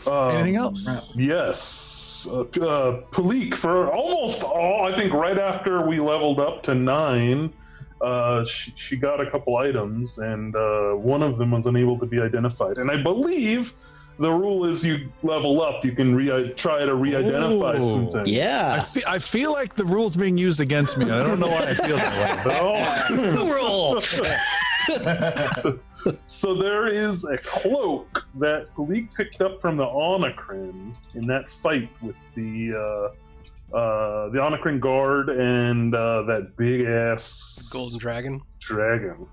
Um, 0.08 0.36
Anything 0.38 0.56
else? 0.56 1.16
Yes. 1.16 2.28
Uh, 2.30 2.42
uh, 2.42 3.02
Palik, 3.12 3.54
for 3.54 3.92
almost 3.94 4.44
all, 4.44 4.86
I 4.88 4.96
think 4.96 5.14
right 5.14 5.38
after 5.38 5.86
we 5.88 6.00
leveled 6.00 6.40
up 6.40 6.64
to 6.64 6.76
nine, 6.76 7.54
uh, 8.02 8.46
she, 8.46 8.74
she 8.76 8.96
got 8.98 9.20
a 9.20 9.30
couple 9.30 9.58
items, 9.58 10.18
and 10.20 10.56
uh, 10.56 10.92
one 10.94 11.22
of 11.22 11.38
them 11.38 11.52
was 11.52 11.66
unable 11.66 11.98
to 12.00 12.06
be 12.06 12.20
identified. 12.20 12.78
And 12.78 12.90
I 12.90 13.02
believe 13.02 13.74
the 14.20 14.32
rule 14.32 14.66
is 14.66 14.86
you 14.86 15.10
level 15.24 15.62
up, 15.62 15.84
you 15.86 15.92
can 15.94 16.14
re- 16.16 16.50
try 16.56 16.86
to 16.86 16.96
re 16.96 17.16
identify 17.16 17.76
Oh. 17.76 17.80
some 17.80 18.04
things. 18.08 18.16
I, 18.16 18.24
yeah. 18.26 18.82
fe- 18.82 19.04
I 19.08 19.20
feel 19.20 19.52
like 19.54 19.76
the 19.76 19.86
rule's 19.86 20.16
being 20.18 20.38
used 20.38 20.60
against 20.60 20.98
me. 20.98 21.06
I 21.06 21.24
don't 21.26 21.40
know 21.40 21.48
why 21.48 21.68
I 21.70 21.74
feel 21.74 21.96
that 21.98 22.46
way. 22.46 22.54
Oh. 22.60 23.48
rule. 23.54 24.02
so 26.24 26.54
there 26.54 26.88
is 26.88 27.26
a 27.26 27.38
cloak 27.38 28.28
that 28.36 28.74
Palik 28.76 29.14
picked 29.16 29.42
up 29.42 29.60
from 29.62 29.78
the 29.78 29.86
Onakrin 29.86 30.94
in 31.16 31.28
that 31.28 31.50
fight 31.50 31.90
with 32.02 32.18
the 32.36 32.74
uh, 32.74 33.76
uh, 33.76 34.30
the 34.30 34.40
Onakrin 34.40 34.80
guard 34.80 35.30
and 35.30 35.94
uh, 35.94 36.24
that 36.24 36.56
big 36.58 36.86
ass 36.88 37.70
Golden 37.72 38.00
Dragon. 38.00 38.42
dragon. 38.60 39.28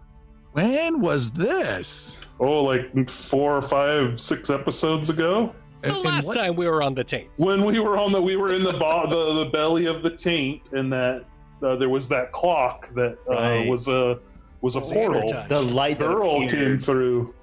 When 0.53 1.01
was 1.01 1.31
this? 1.31 2.19
Oh, 2.41 2.65
like 2.65 3.09
four 3.11 3.57
or 3.57 3.63
five, 3.63 4.19
six 4.21 4.49
episodes 4.51 5.11
ago, 5.11 5.55
The 5.83 5.89
And- 5.89 5.97
and 5.97 6.05
last 6.05 6.27
what- 6.29 6.37
time 6.37 6.57
we 6.57 6.67
were 6.67 6.83
on 6.83 6.95
the 6.95 7.05
taint. 7.05 7.29
when 7.39 7.65
we 7.65 7.79
were 7.79 7.99
on 7.99 8.13
the 8.13 8.21
we 8.21 8.37
were 8.37 8.53
in 8.55 8.63
the 8.63 8.73
bo- 8.73 9.07
the, 9.09 9.45
the 9.45 9.51
belly 9.51 9.87
of 9.87 10.03
the 10.03 10.11
taint, 10.11 10.73
and 10.73 10.93
that 10.93 11.25
uh, 11.63 11.77
there 11.77 11.89
was 11.89 12.09
that 12.11 12.33
clock 12.33 12.93
that 12.95 13.17
uh, 13.31 13.33
Right. 13.35 13.69
was 13.69 13.89
a 13.89 14.19
was 14.61 14.77
a 14.77 14.81
portal. 14.81 15.27
The 15.49 15.63
light 15.63 15.99
that 15.99 16.07
Girl 16.09 16.37
appeared. 16.37 16.51
came 16.51 16.79
through. 16.79 17.35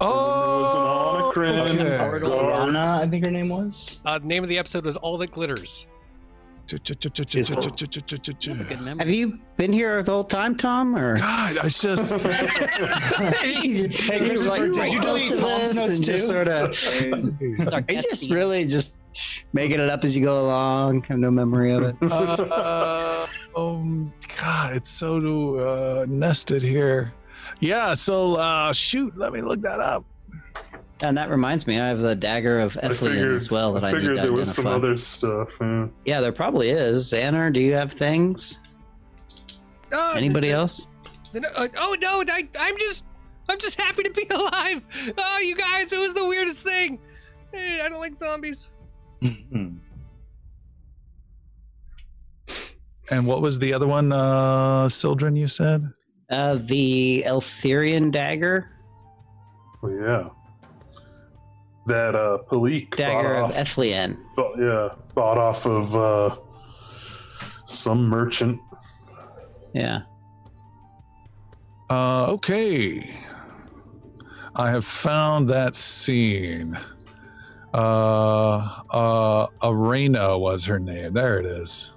Oh, 0.00 0.52
there 0.52 0.60
was 0.60 0.74
an 0.74 1.42
Onakrin 1.42 1.80
okay. 1.80 2.20
guard. 2.20 2.76
I 2.76 3.08
think 3.08 3.24
her 3.24 3.30
name 3.30 3.48
was. 3.48 4.00
Uh, 4.04 4.18
the 4.18 4.26
name 4.26 4.42
of 4.44 4.48
the 4.48 4.58
episode 4.58 4.84
was 4.84 4.96
All 4.96 5.18
That 5.18 5.32
Glitters. 5.32 5.86
Have 6.70 6.80
a 6.80 6.94
good 8.64 8.80
memory. 8.80 8.98
Have 8.98 9.08
you 9.08 9.38
been 9.56 9.72
here 9.72 10.02
the 10.02 10.12
whole 10.12 10.24
time, 10.24 10.54
Tom? 10.54 10.94
Or 10.94 11.16
God, 11.16 11.56
I 11.58 11.68
just 11.68 12.12
hey, 12.26 13.88
Christopher, 14.18 14.68
did 14.68 14.92
you 14.92 15.00
delete 15.00 15.34
Tom's 15.34 15.74
notes 15.74 15.96
and 15.96 16.04
just 16.04 16.04
too? 16.04 16.18
sort 16.18 16.48
of 16.48 16.70
It's 16.70 17.72
our 17.72 17.80
Are 17.88 17.92
you 17.92 18.02
just 18.02 18.28
really 18.30 18.66
just 18.66 18.96
making 19.54 19.80
it 19.80 19.88
up 19.88 20.04
as 20.04 20.14
you 20.14 20.22
go 20.22 20.42
along? 20.42 21.02
I 21.04 21.06
Have 21.08 21.18
no 21.18 21.30
memory 21.30 21.72
of 21.72 21.84
it. 21.84 21.96
uh, 22.02 23.26
um, 23.58 24.12
God, 24.40 24.76
it's 24.76 24.90
so 24.90 25.58
uh, 25.58 26.06
nested 26.08 26.62
here. 26.62 27.12
Yeah, 27.60 27.94
so 27.94 28.36
uh, 28.36 28.72
shoot, 28.72 29.16
let 29.16 29.32
me 29.32 29.42
look 29.42 29.60
that 29.62 29.80
up. 29.80 30.04
And 31.00 31.16
that 31.16 31.30
reminds 31.30 31.66
me, 31.66 31.78
I 31.78 31.88
have 31.88 32.00
the 32.00 32.16
dagger 32.16 32.58
of 32.58 32.76
I 32.82 32.88
as 32.88 33.50
well 33.50 33.72
that 33.74 33.84
I 33.84 33.88
I, 33.88 33.92
need 33.92 33.98
figured 33.98 34.16
to 34.16 34.22
there 34.22 34.32
was 34.32 34.52
some 34.52 34.66
other 34.66 34.96
stuff. 34.96 35.56
Yeah. 35.60 35.86
Yeah, 36.04 36.20
there 36.20 36.32
probably 36.32 36.70
is. 36.70 37.12
Xander, 37.12 37.52
do 37.52 37.60
you 37.60 37.74
have 37.74 37.92
things? 37.92 38.60
Oh, 39.92 40.12
Anybody 40.14 40.50
else? 40.50 40.86
th- 41.32 41.44
uh, 41.54 41.68
oh 41.78 41.96
no, 42.00 42.24
I, 42.28 42.48
I'm 42.58 42.76
just, 42.78 43.06
I'm 43.48 43.58
just 43.58 43.80
happy 43.80 44.02
to 44.02 44.10
be 44.10 44.26
alive. 44.30 44.86
Oh, 45.16 45.38
you 45.38 45.56
guys, 45.56 45.92
it 45.92 45.98
was 45.98 46.14
the 46.14 46.26
weirdest 46.26 46.64
thing. 46.64 46.98
Eh, 47.54 47.80
I 47.82 47.88
don't 47.88 48.00
like 48.00 48.16
zombies. 48.16 48.70
And 53.10 53.26
what 53.26 53.40
was 53.40 53.58
the 53.58 53.72
other 53.72 53.86
one, 53.86 54.12
uh, 54.12 54.88
Sildren, 54.88 55.34
you 55.36 55.48
said? 55.48 55.88
Uh, 56.30 56.56
the 56.56 57.24
Eltherian 57.26 58.10
dagger, 58.10 58.70
Oh, 59.82 59.88
yeah. 59.88 60.28
That 61.86 62.14
uh, 62.16 62.38
Palik 62.50 62.96
dagger 62.96 63.36
of 63.36 63.50
off, 63.50 63.54
Ethlian. 63.54 64.18
bought- 64.36 64.58
yeah, 64.58 64.88
bought 65.14 65.38
off 65.38 65.64
of 65.66 65.96
uh, 65.96 66.36
some 67.64 68.08
merchant. 68.08 68.60
Yeah. 69.72 70.00
Uh, 71.88 72.26
okay. 72.32 73.18
I 74.56 74.68
have 74.70 74.84
found 74.84 75.48
that 75.50 75.74
scene. 75.76 76.76
Uh, 77.72 78.56
uh, 78.90 79.46
Arena 79.62 80.36
was 80.36 80.64
her 80.66 80.78
name. 80.80 81.12
There 81.14 81.38
it 81.38 81.46
is. 81.46 81.92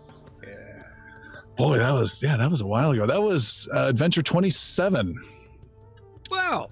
Boy, 1.61 1.77
that 1.77 1.93
was 1.93 2.23
yeah, 2.23 2.37
that 2.37 2.49
was 2.49 2.61
a 2.61 2.65
while 2.65 2.89
ago. 2.89 3.05
That 3.05 3.21
was 3.21 3.67
uh, 3.71 3.85
Adventure 3.85 4.23
Twenty 4.23 4.49
Seven. 4.49 5.15
Wow, 6.31 6.69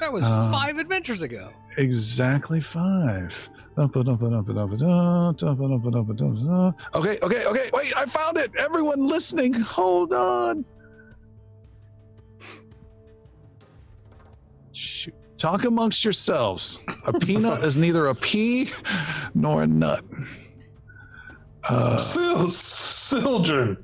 that 0.00 0.12
was 0.12 0.24
Uh, 0.24 0.50
five 0.50 0.78
adventures 0.78 1.22
ago. 1.22 1.50
Exactly 1.76 2.60
five. 2.60 3.48
Okay, 3.78 4.00
okay, 7.22 7.44
okay. 7.46 7.70
Wait, 7.72 7.96
I 7.96 8.06
found 8.06 8.38
it. 8.38 8.50
Everyone 8.58 9.06
listening, 9.06 9.54
hold 9.54 10.12
on. 10.12 10.64
Shoot. 14.72 15.14
Talk 15.38 15.64
amongst 15.64 16.04
yourselves. 16.04 16.80
A 17.04 17.12
peanut 17.12 17.62
is 17.62 17.76
neither 17.76 18.08
a 18.08 18.14
pea 18.16 18.70
nor 19.34 19.62
a 19.62 19.66
nut. 19.66 20.04
Uh, 21.64 21.96
Sil- 21.98 22.48
Sildren, 22.48 23.76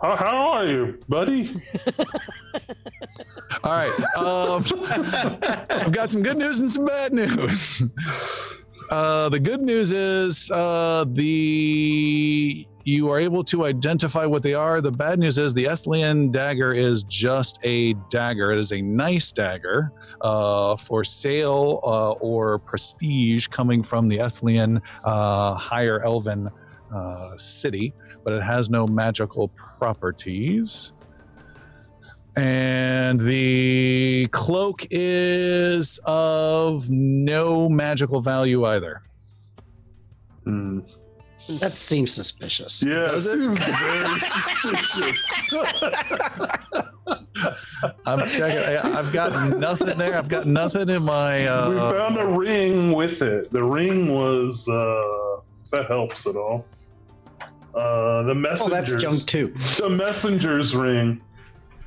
how, 0.00 0.16
how 0.16 0.36
are 0.52 0.66
you, 0.66 0.98
buddy? 1.08 1.54
all 3.64 3.72
right. 3.72 4.16
Um, 4.16 4.64
I've 5.70 5.92
got 5.92 6.10
some 6.10 6.22
good 6.22 6.38
news 6.38 6.60
and 6.60 6.70
some 6.70 6.86
bad 6.86 7.12
news. 7.12 7.82
Uh, 8.90 9.28
the 9.28 9.40
good 9.40 9.60
news 9.62 9.92
is 9.92 10.50
uh, 10.50 11.04
the 11.08 12.66
you 12.84 13.10
are 13.10 13.18
able 13.18 13.42
to 13.44 13.64
identify 13.64 14.26
what 14.26 14.42
they 14.42 14.52
are. 14.52 14.82
The 14.82 14.92
bad 14.92 15.18
news 15.18 15.38
is 15.38 15.54
the 15.54 15.64
Ethlian 15.64 16.30
dagger 16.30 16.74
is 16.74 17.02
just 17.04 17.58
a 17.62 17.94
dagger. 18.10 18.52
It 18.52 18.58
is 18.58 18.72
a 18.72 18.82
nice 18.82 19.32
dagger 19.32 19.90
uh, 20.20 20.76
for 20.76 21.02
sale 21.02 21.80
uh, 21.82 22.10
or 22.12 22.58
prestige 22.58 23.46
coming 23.46 23.82
from 23.82 24.06
the 24.06 24.18
Ethlian 24.18 24.82
uh, 25.04 25.54
higher 25.54 26.04
elven 26.04 26.50
uh, 26.94 27.36
city, 27.36 27.92
but 28.22 28.32
it 28.32 28.42
has 28.42 28.70
no 28.70 28.86
magical 28.86 29.48
properties. 29.48 30.92
And 32.36 33.20
the 33.20 34.26
cloak 34.28 34.86
is 34.90 36.00
of 36.04 36.90
no 36.90 37.68
magical 37.68 38.20
value 38.20 38.64
either. 38.64 39.02
Hmm. 40.44 40.80
That 41.60 41.72
seems 41.72 42.12
suspicious. 42.12 42.82
Yeah, 42.82 43.06
Does 43.08 43.26
it? 43.26 43.38
seems 43.38 43.62
very 43.66 44.18
suspicious. 44.18 45.50
I'm 48.06 48.20
checking. 48.26 48.76
I, 48.76 48.98
I've 48.98 49.12
got 49.12 49.58
nothing 49.58 49.98
there. 49.98 50.16
I've 50.16 50.28
got 50.28 50.46
nothing 50.46 50.88
in 50.88 51.02
my. 51.02 51.46
Uh, 51.46 51.70
we 51.70 51.78
found 51.78 52.16
a 52.18 52.26
ring 52.26 52.92
with 52.92 53.20
it. 53.20 53.52
The 53.52 53.62
ring 53.62 54.08
was, 54.08 54.66
uh, 54.68 55.40
if 55.64 55.70
that 55.70 55.86
helps 55.86 56.26
at 56.26 56.36
all. 56.36 56.64
Uh, 57.74 58.22
the 58.22 58.58
Oh, 58.60 58.68
that's 58.68 58.92
junk 58.92 59.24
too. 59.26 59.48
The 59.78 59.90
messenger's 59.90 60.76
ring. 60.76 61.20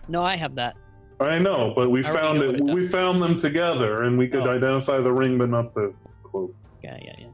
No, 0.08 0.24
I 0.24 0.36
have 0.36 0.56
that. 0.56 0.76
I 1.20 1.40
know, 1.40 1.74
but 1.76 1.90
we 1.90 2.02
I 2.06 2.12
found 2.12 2.42
it. 2.42 2.56
it 2.56 2.64
we 2.64 2.82
does. 2.82 2.92
found 2.92 3.22
them 3.22 3.38
together, 3.38 4.04
and 4.04 4.18
we 4.18 4.28
could 4.28 4.46
Oh. 4.46 4.52
identify 4.52 5.00
the 5.00 5.12
ring, 5.12 5.38
but 5.38 5.50
not 5.50 5.74
the 5.74 5.94
cloak. 6.24 6.54
Yeah, 6.84 6.98
yeah, 7.02 7.14
yeah. 7.18 7.28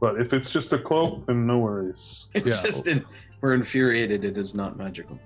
But 0.00 0.20
if 0.20 0.32
it's 0.32 0.50
just 0.50 0.72
a 0.72 0.78
cloak, 0.78 1.26
then 1.26 1.46
no 1.46 1.58
worries. 1.58 2.28
It's 2.34 2.46
Yeah. 2.46 2.62
just 2.68 2.88
in, 2.88 3.04
we're 3.40 3.54
infuriated. 3.54 4.24
It 4.24 4.38
is 4.38 4.54
not 4.54 4.76
magical. 4.78 5.18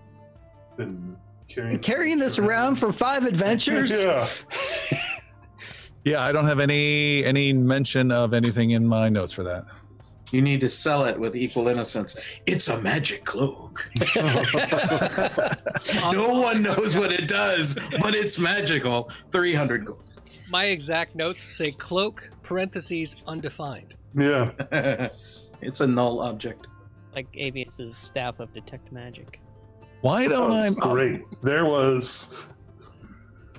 Then 0.76 1.16
carrying, 1.48 1.76
Carrying 1.78 2.18
this 2.18 2.38
around 2.38 2.76
for 2.76 2.90
five 2.92 3.24
adventures? 3.24 3.90
yeah. 3.92 4.26
yeah, 6.04 6.22
I 6.22 6.32
don't 6.32 6.46
have 6.46 6.58
any 6.60 7.24
any 7.24 7.52
mention 7.52 8.10
of 8.10 8.34
anything 8.34 8.70
in 8.70 8.86
my 8.86 9.08
notes 9.08 9.32
for 9.32 9.44
that. 9.44 9.64
You 10.30 10.42
need 10.42 10.60
to 10.60 10.68
sell 10.68 11.06
it 11.06 11.18
with 11.18 11.34
equal 11.36 11.68
innocence. 11.68 12.16
It's 12.46 12.68
a 12.68 12.80
magic 12.80 13.24
cloak. 13.24 13.90
no 16.12 16.40
one 16.40 16.62
knows 16.62 16.96
what 16.96 17.12
it 17.12 17.28
does, 17.28 17.78
but 18.00 18.14
it's 18.14 18.38
magical. 18.38 19.10
300 19.32 19.86
gold. 19.86 20.04
My 20.50 20.66
exact 20.66 21.14
notes 21.14 21.44
say 21.44 21.72
cloak 21.72 22.30
parentheses 22.42 23.16
undefined. 23.26 23.94
Yeah. 24.14 24.50
it's 25.62 25.80
a 25.80 25.86
null 25.86 26.20
object. 26.20 26.66
Like 27.14 27.28
Avius's 27.34 27.96
staff 27.96 28.40
of 28.40 28.52
detect 28.52 28.92
magic. 28.92 29.40
Why 30.00 30.28
don't 30.28 30.52
I? 30.52 30.70
great. 30.70 31.24
There 31.42 31.64
was 31.64 32.34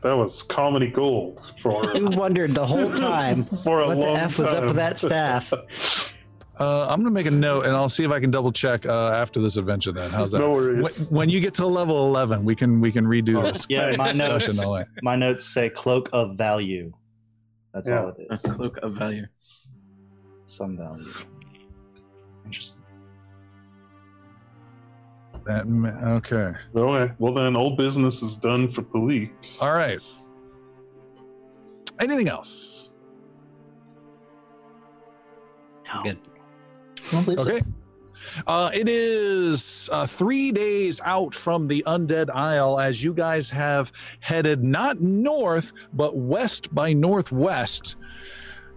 that 0.01 0.13
was 0.13 0.43
comedy 0.43 0.87
gold 0.87 1.41
for 1.61 1.95
You 1.95 2.09
wondered 2.09 2.51
the 2.51 2.65
whole 2.65 2.91
time 2.93 3.43
for 3.43 3.81
a 3.81 3.87
what 3.87 3.95
the 3.95 4.01
long 4.01 4.17
F 4.17 4.39
was 4.39 4.47
up 4.47 4.65
with 4.65 4.75
that 4.77 4.97
staff. 4.97 5.51
Uh, 6.59 6.87
I'm 6.89 6.99
gonna 6.99 7.09
make 7.11 7.25
a 7.25 7.31
note, 7.31 7.65
and 7.65 7.73
I'll 7.75 7.87
see 7.87 8.03
if 8.03 8.11
I 8.11 8.19
can 8.19 8.31
double 8.31 8.51
check 8.51 8.85
uh, 8.85 9.11
after 9.11 9.39
this 9.41 9.55
adventure. 9.55 9.93
Then, 9.93 10.09
how's 10.09 10.31
that? 10.33 10.39
no 10.39 10.49
When, 10.55 10.55
worries. 10.81 11.09
when 11.09 11.29
you 11.29 11.39
get 11.39 11.53
to 11.55 11.65
level 11.65 12.07
11, 12.07 12.43
we 12.43 12.53
can 12.53 12.81
we 12.81 12.91
can 12.91 13.05
redo 13.05 13.41
this. 13.41 13.65
Yeah, 13.69 13.95
my 13.95 14.11
notes. 14.11 14.45
discussion. 14.45 14.85
My 15.01 15.15
notes 15.15 15.45
say 15.45 15.69
cloak 15.69 16.09
of 16.11 16.35
value. 16.37 16.91
That's 17.73 17.87
Yeah. 17.87 18.01
all 18.03 18.09
it 18.09 18.27
is. 18.31 18.43
A 18.45 18.53
cloak 18.55 18.77
of 18.77 18.93
value. 18.93 19.25
Some 20.47 20.75
value. 20.75 21.05
Interesting. 22.45 22.81
That 25.45 25.65
ma- 25.67 25.89
okay. 26.17 26.51
Okay. 26.75 27.13
Well 27.19 27.33
then, 27.33 27.55
old 27.55 27.77
business 27.77 28.21
is 28.21 28.35
done 28.35 28.67
for 28.69 28.81
Palik. 28.81 29.31
All 29.61 29.71
right. 29.71 30.01
Anything 32.01 32.27
else? 32.27 32.91
Good. 36.03 36.19
I 37.11 37.21
don't 37.23 37.39
so. 37.39 37.51
Okay. 37.51 37.61
Uh, 38.47 38.69
it 38.73 38.87
is 38.87 39.89
uh, 39.91 40.05
three 40.05 40.51
days 40.51 41.01
out 41.03 41.33
from 41.33 41.67
the 41.67 41.83
Undead 41.87 42.29
Isle 42.33 42.79
as 42.79 43.03
you 43.03 43.13
guys 43.13 43.49
have 43.49 43.91
headed 44.19 44.63
not 44.63 44.99
north, 44.99 45.73
but 45.93 46.17
west 46.17 46.73
by 46.73 46.93
northwest 46.93 47.95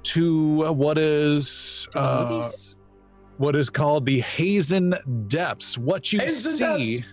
to 0.04 0.66
uh, 0.66 0.72
what 0.72 0.98
is 0.98 1.88
uh, 1.94 2.48
what 3.38 3.56
is 3.56 3.70
called 3.70 4.06
the 4.06 4.20
Hazen 4.20 4.94
Depths. 5.26 5.78
What 5.78 6.12
you 6.12 6.20
Hazen 6.20 6.52
see 6.52 6.96
Depths. 6.98 7.11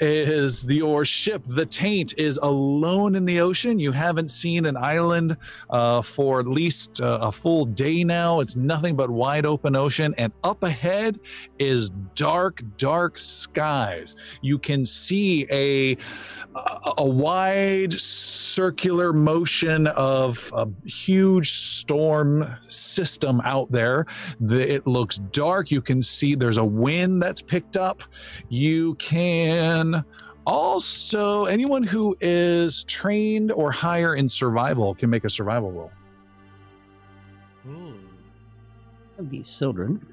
Is 0.00 0.62
the, 0.62 0.76
your 0.76 1.04
ship, 1.04 1.42
the 1.46 1.66
Taint, 1.66 2.14
is 2.18 2.38
alone 2.42 3.14
in 3.14 3.24
the 3.24 3.40
ocean. 3.40 3.78
You 3.78 3.92
haven't 3.92 4.30
seen 4.30 4.66
an 4.66 4.76
island 4.76 5.36
uh, 5.70 6.02
for 6.02 6.40
at 6.40 6.46
least 6.46 7.00
uh, 7.00 7.18
a 7.22 7.32
full 7.32 7.64
day 7.66 8.04
now. 8.04 8.40
It's 8.40 8.56
nothing 8.56 8.96
but 8.96 9.10
wide 9.10 9.46
open 9.46 9.76
ocean, 9.76 10.14
and 10.18 10.32
up 10.44 10.62
ahead 10.62 11.20
is 11.58 11.90
dark, 12.14 12.62
dark 12.76 13.18
skies. 13.18 14.16
You 14.42 14.58
can 14.58 14.84
see 14.84 15.46
a 15.50 15.96
a, 16.54 16.92
a 16.98 17.04
wide 17.04 17.92
circular 18.50 19.12
motion 19.12 19.86
of 19.88 20.50
a 20.54 20.66
huge 20.88 21.52
storm 21.52 22.46
system 22.60 23.40
out 23.44 23.70
there. 23.70 24.06
The, 24.40 24.74
it 24.74 24.86
looks 24.86 25.18
dark. 25.32 25.70
You 25.70 25.80
can 25.80 26.02
see 26.02 26.34
there's 26.34 26.56
a 26.56 26.64
wind 26.64 27.22
that's 27.22 27.40
picked 27.42 27.76
up. 27.76 28.02
You 28.48 28.94
can 28.96 30.04
also, 30.46 31.44
anyone 31.44 31.82
who 31.82 32.16
is 32.20 32.84
trained 32.84 33.52
or 33.52 33.70
higher 33.70 34.14
in 34.16 34.28
survival 34.28 34.94
can 34.94 35.10
make 35.10 35.24
a 35.24 35.30
survival 35.30 35.70
roll. 35.70 35.90
Hmm, 37.62 37.92
That'd 39.16 39.30
be 39.30 39.42
Sildren. 39.42 40.04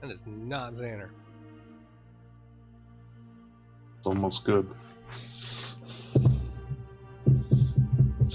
that 0.00 0.10
is 0.10 0.22
not 0.26 0.72
Xander. 0.72 1.10
It's 3.98 4.06
almost 4.06 4.44
good. 4.44 4.68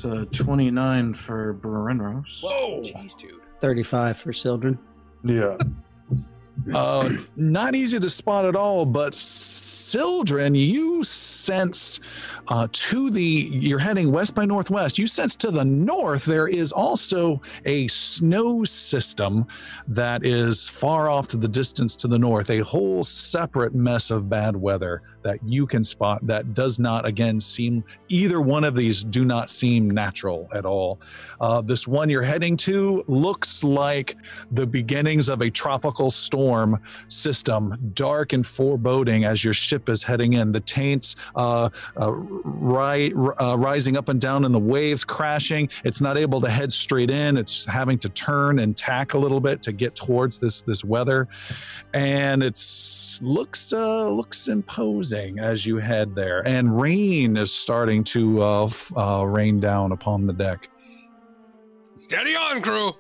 It's 0.04 0.06
a 0.06 0.26
29 0.44 1.14
for 1.14 1.54
Barenros. 1.54 2.42
Whoa! 2.42 2.82
Jeez, 2.82 3.16
dude. 3.16 3.40
35 3.60 4.18
for 4.18 4.34
Sildren. 4.34 4.80
Yeah. 5.24 5.58
Uh, 6.74 7.08
not 7.36 7.76
easy 7.76 8.00
to 8.00 8.10
spot 8.10 8.46
at 8.46 8.56
all, 8.56 8.84
but 8.84 9.14
Sildren, 9.14 10.56
you 10.56 11.04
sense 11.04 12.00
uh, 12.52 12.68
to 12.74 13.10
the, 13.10 13.24
you're 13.24 13.80
heading 13.80 14.12
west 14.12 14.36
by 14.36 14.44
northwest. 14.44 15.00
You 15.00 15.08
sense 15.08 15.38
to 15.38 15.52
the 15.52 15.64
north 15.64 16.26
there 16.26 16.50
is 16.50 16.74
also 16.74 17.42
a 17.64 17.88
snow 17.88 18.66
system 18.66 19.48
that 19.88 20.26
is 20.26 20.68
far 20.68 21.10
off 21.10 21.28
to 21.28 21.38
the 21.38 21.48
distance 21.48 21.96
to 21.96 22.10
the 22.10 22.20
north, 22.20 22.50
a 22.50 22.60
whole 22.60 23.04
separate 23.04 23.74
mess 23.74 24.12
of 24.12 24.28
bad 24.28 24.54
weather 24.58 25.02
that 25.22 25.40
you 25.46 25.66
can 25.66 25.82
spot 25.82 26.20
that 26.28 26.54
does 26.54 26.78
not, 26.78 27.06
again, 27.06 27.40
seem, 27.40 27.86
either 28.10 28.42
one 28.42 28.66
of 28.66 28.76
these 28.76 29.06
do 29.06 29.24
not 29.24 29.50
seem 29.50 29.90
natural 29.90 30.50
at 30.54 30.66
all. 30.66 31.00
Uh, 31.40 31.62
this 31.62 31.88
one 31.88 32.10
you're 32.10 32.22
heading 32.22 32.58
to 32.58 33.02
looks 33.08 33.64
like 33.64 34.18
the 34.52 34.68
beginnings 34.68 35.30
of 35.30 35.42
a 35.42 35.50
tropical 35.50 36.12
storm 36.12 36.78
system, 37.08 37.78
dark 37.94 38.34
and 38.34 38.46
foreboding 38.46 39.24
as 39.24 39.42
your 39.42 39.54
ship 39.54 39.88
is 39.88 40.04
heading 40.04 40.34
in. 40.34 40.52
The 40.52 40.60
taints 40.60 41.16
uh, 41.36 41.70
uh, 41.96 42.12
ri- 42.44 43.14
uh, 43.14 43.56
rising 43.58 43.98
up 43.98 44.10
and 44.10 44.20
down 44.20 44.46
in 44.46 44.52
the 44.52 44.60
waves, 44.60 45.04
crashing. 45.04 45.70
It's 45.84 46.02
not 46.02 46.18
able 46.18 46.42
to 46.42 46.50
head 46.50 46.72
straight 46.72 47.12
in. 47.12 47.38
It's 47.38 47.66
having 47.66 47.98
to 48.00 48.10
turn 48.10 48.60
and 48.60 48.76
tack 48.76 49.14
a 49.14 49.18
little 49.18 49.40
bit 49.40 49.62
to 49.64 49.72
get 49.72 49.96
towards 49.96 50.38
this 50.40 50.62
this 50.62 50.84
weather, 50.84 51.28
and 51.94 52.44
it's 52.44 53.22
looks 53.22 53.74
uh, 53.74 54.10
looks 54.10 54.48
imposing 54.48 55.40
as 55.40 55.66
you 55.66 55.78
head 55.78 56.16
there. 56.16 56.42
And 56.48 56.80
rain 56.80 57.38
is 57.38 57.54
starting 57.54 58.04
to 58.06 58.44
uh, 58.44 58.66
f- 58.66 58.92
uh, 58.98 59.26
rain 59.26 59.60
down 59.60 59.92
upon 59.92 60.26
the 60.28 60.34
deck. 60.34 60.70
Steady 61.94 62.36
on, 62.36 62.62
crew. 62.62 62.94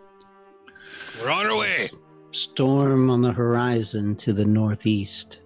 We're 1.22 1.32
on 1.32 1.48
our 1.48 1.58
way. 1.58 1.90
Storm 2.32 3.10
on 3.10 3.22
the 3.22 3.32
horizon 3.32 4.16
to 4.18 4.32
the 4.32 4.46
northeast. 4.46 5.42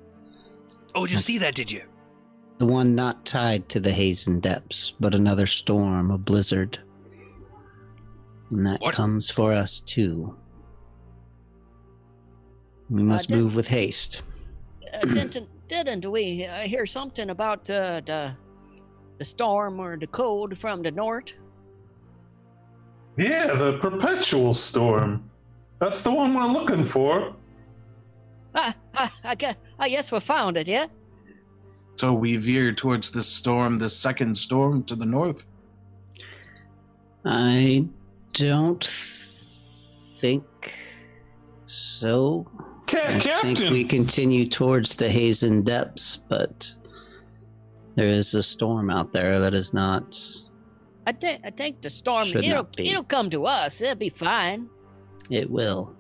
Oh, 0.94 1.06
did 1.06 1.14
you 1.14 1.20
see 1.20 1.38
that? 1.40 1.56
Did 1.56 1.72
you? 1.72 1.82
The 2.58 2.66
one 2.66 2.96
not 2.96 3.26
tied 3.26 3.68
to 3.70 3.80
the 3.80 3.92
Hazen 3.92 4.40
Depths, 4.40 4.94
but 5.00 5.14
another 5.14 5.46
storm, 5.48 6.10
a 6.12 6.18
blizzard. 6.18 6.80
And 8.50 8.66
that 8.66 8.80
What? 8.80 8.94
comes 8.94 9.30
for 9.30 9.52
us 9.52 9.82
too. 9.82 10.36
We 12.90 13.04
must 13.04 13.30
did- 13.30 13.38
move 13.38 13.56
with 13.56 13.68
haste. 13.68 14.22
Uh, 14.94 15.00
didn't, 15.02 15.50
didn't 15.68 16.10
we 16.10 16.46
uh, 16.46 16.60
hear 16.62 16.86
something 16.86 17.30
about 17.30 17.70
uh, 17.70 18.02
the 18.06 18.36
the 19.18 19.26
storm 19.26 19.80
or 19.80 19.96
the 19.98 20.08
cold 20.08 20.58
from 20.58 20.82
the 20.84 20.92
north? 20.92 21.32
Yeah, 23.18 23.56
the 23.56 23.78
perpetual 23.80 24.54
storm. 24.54 25.30
That's 25.80 26.02
the 26.04 26.12
one 26.12 26.34
we're 26.34 26.46
looking 26.48 26.84
for. 26.84 27.34
Ah, 28.54 28.76
ah, 28.94 29.14
I 29.24 29.36
guess, 29.36 29.56
I 29.80 29.88
guess 29.90 30.12
we 30.12 30.20
found 30.20 30.58
it, 30.58 30.68
yeah? 30.68 30.88
So 31.98 32.14
we 32.14 32.36
veer 32.38 32.74
towards 32.74 33.12
this 33.12 33.28
storm, 33.28 33.80
the 33.80 33.90
second 33.90 34.38
storm 34.38 34.84
to 34.84 34.96
the 34.96 35.06
north. 35.06 35.48
I 37.24 37.88
don't 38.34 38.84
think 38.84 40.44
so. 41.66 42.46
Ca- 42.88 43.16
I 43.16 43.20
Captain! 43.20 43.56
think 43.56 43.72
we 43.72 43.84
continue 43.84 44.48
towards 44.48 44.94
the 44.96 45.10
Hazen 45.10 45.64
Depths, 45.64 46.18
but 46.18 46.72
there 47.96 48.08
is 48.08 48.34
a 48.34 48.44
storm 48.44 48.90
out 48.90 49.12
there 49.12 49.40
that 49.40 49.54
is 49.54 49.74
not. 49.74 50.20
I 51.08 51.14
think 51.14 51.42
I 51.46 51.50
think 51.52 51.82
the 51.82 51.90
storm 51.90 52.26
Should 52.26 52.44
it'll 52.44 52.64
not 52.64 52.76
be. 52.76 52.90
it'll 52.90 53.04
come 53.04 53.30
to 53.32 53.46
us. 53.46 53.82
It'll 53.82 53.96
be 53.96 54.10
fine. 54.10 54.70
It 55.30 55.50
will. 55.50 55.96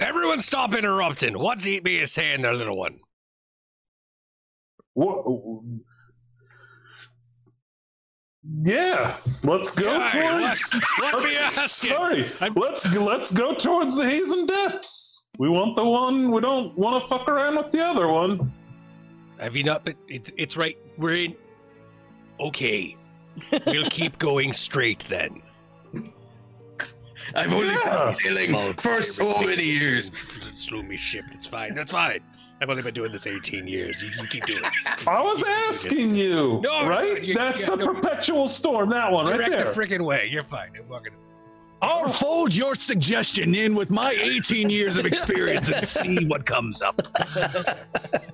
Everyone, 0.00 0.40
stop 0.40 0.74
interrupting. 0.74 1.38
What's 1.38 1.64
he 1.64 1.80
be 1.80 2.04
saying, 2.04 2.42
there, 2.42 2.52
little 2.52 2.76
one? 2.76 2.98
Wha- 4.94 5.60
Yeah, 8.62 9.16
let's 9.42 9.70
go 9.70 9.98
Guy, 9.98 10.10
towards. 10.10 10.74
let- 11.00 11.14
let 11.14 11.14
me 11.14 11.20
let's- 11.36 11.58
ask. 11.58 11.88
Sorry, 11.88 12.26
I'm- 12.40 12.52
let's 12.54 12.86
let's 12.96 13.30
go 13.32 13.54
towards 13.54 13.96
the 13.96 14.04
Hazen 14.08 14.46
Depths. 14.46 15.24
We 15.38 15.48
want 15.48 15.76
the 15.76 15.84
one. 15.84 16.30
We 16.30 16.40
don't 16.42 16.76
want 16.76 17.02
to 17.02 17.08
fuck 17.08 17.26
around 17.28 17.56
with 17.56 17.70
the 17.72 17.84
other 17.84 18.08
one. 18.08 18.52
Have 19.40 19.56
you 19.56 19.64
not? 19.64 19.84
But 19.84 19.96
it, 20.08 20.32
it's 20.36 20.56
right. 20.56 20.76
We're 20.98 21.14
in. 21.16 21.36
Okay, 22.38 22.96
we'll 23.66 23.86
keep 23.90 24.18
going 24.18 24.52
straight 24.52 25.00
then. 25.08 25.40
I've 27.34 27.54
only 27.54 27.68
Yeah. 27.72 28.04
been 28.06 28.14
sailing 28.16 28.74
for 28.74 29.00
so 29.00 29.40
many 29.40 29.64
years. 29.64 30.12
Slew 30.52 30.82
me 30.82 30.96
ship. 30.98 31.24
It's 31.32 31.46
fine. 31.46 31.74
That's 31.74 31.92
fine. 31.92 32.20
I've 32.64 32.70
only 32.70 32.82
been 32.82 32.94
doing 32.94 33.12
this 33.12 33.26
18 33.26 33.68
years. 33.68 34.02
You, 34.02 34.08
you 34.18 34.26
keep 34.26 34.46
doing 34.46 34.62
it. 34.64 35.06
I 35.06 35.20
was 35.20 35.44
asking 35.68 36.14
you, 36.16 36.62
No, 36.64 36.86
right? 36.88 37.22
you- 37.22 37.34
That's 37.34 37.60
yeah, 37.60 37.66
the 37.66 37.76
no. 37.76 37.92
perpetual 37.92 38.48
storm. 38.48 38.88
That 38.88 39.12
one 39.12 39.26
right 39.26 39.36
Direct 39.36 39.50
there. 39.50 39.64
the 39.64 39.70
freaking 39.70 40.02
way. 40.02 40.28
You're 40.30 40.44
fine. 40.44 40.70
I'm 40.80 40.88
walking. 40.88 41.12
I'll 41.82 42.08
fold 42.08 42.54
your 42.54 42.74
suggestion 42.74 43.54
in 43.54 43.74
with 43.74 43.90
my 43.90 44.12
18 44.12 44.70
years 44.70 44.96
of 44.96 45.04
experience 45.04 45.68
and 45.68 45.86
see 45.86 46.26
what 46.26 46.46
comes 46.46 46.80
up. 46.80 47.02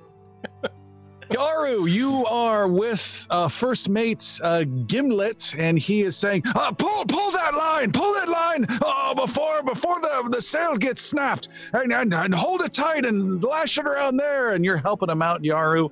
Yaru, 1.31 1.89
you 1.89 2.25
are 2.25 2.67
with 2.67 3.25
uh, 3.29 3.47
first 3.47 3.87
mate 3.87 4.39
uh, 4.43 4.65
Gimlet, 4.85 5.55
and 5.57 5.79
he 5.79 6.01
is 6.01 6.17
saying, 6.17 6.43
uh, 6.55 6.73
"Pull, 6.73 7.05
pull 7.05 7.31
that 7.31 7.53
line, 7.53 7.93
pull 7.93 8.13
that 8.15 8.27
line, 8.27 8.65
uh, 8.69 9.13
before 9.13 9.63
before 9.63 10.01
the 10.01 10.29
the 10.29 10.41
sail 10.41 10.75
gets 10.75 11.01
snapped, 11.01 11.47
and, 11.71 11.93
and 11.93 12.13
and 12.13 12.35
hold 12.35 12.61
it 12.63 12.73
tight 12.73 13.05
and 13.05 13.41
lash 13.41 13.77
it 13.77 13.85
around 13.85 14.17
there." 14.17 14.51
And 14.51 14.65
you're 14.65 14.77
helping 14.77 15.09
him 15.09 15.21
out, 15.21 15.41
Yaru, 15.41 15.89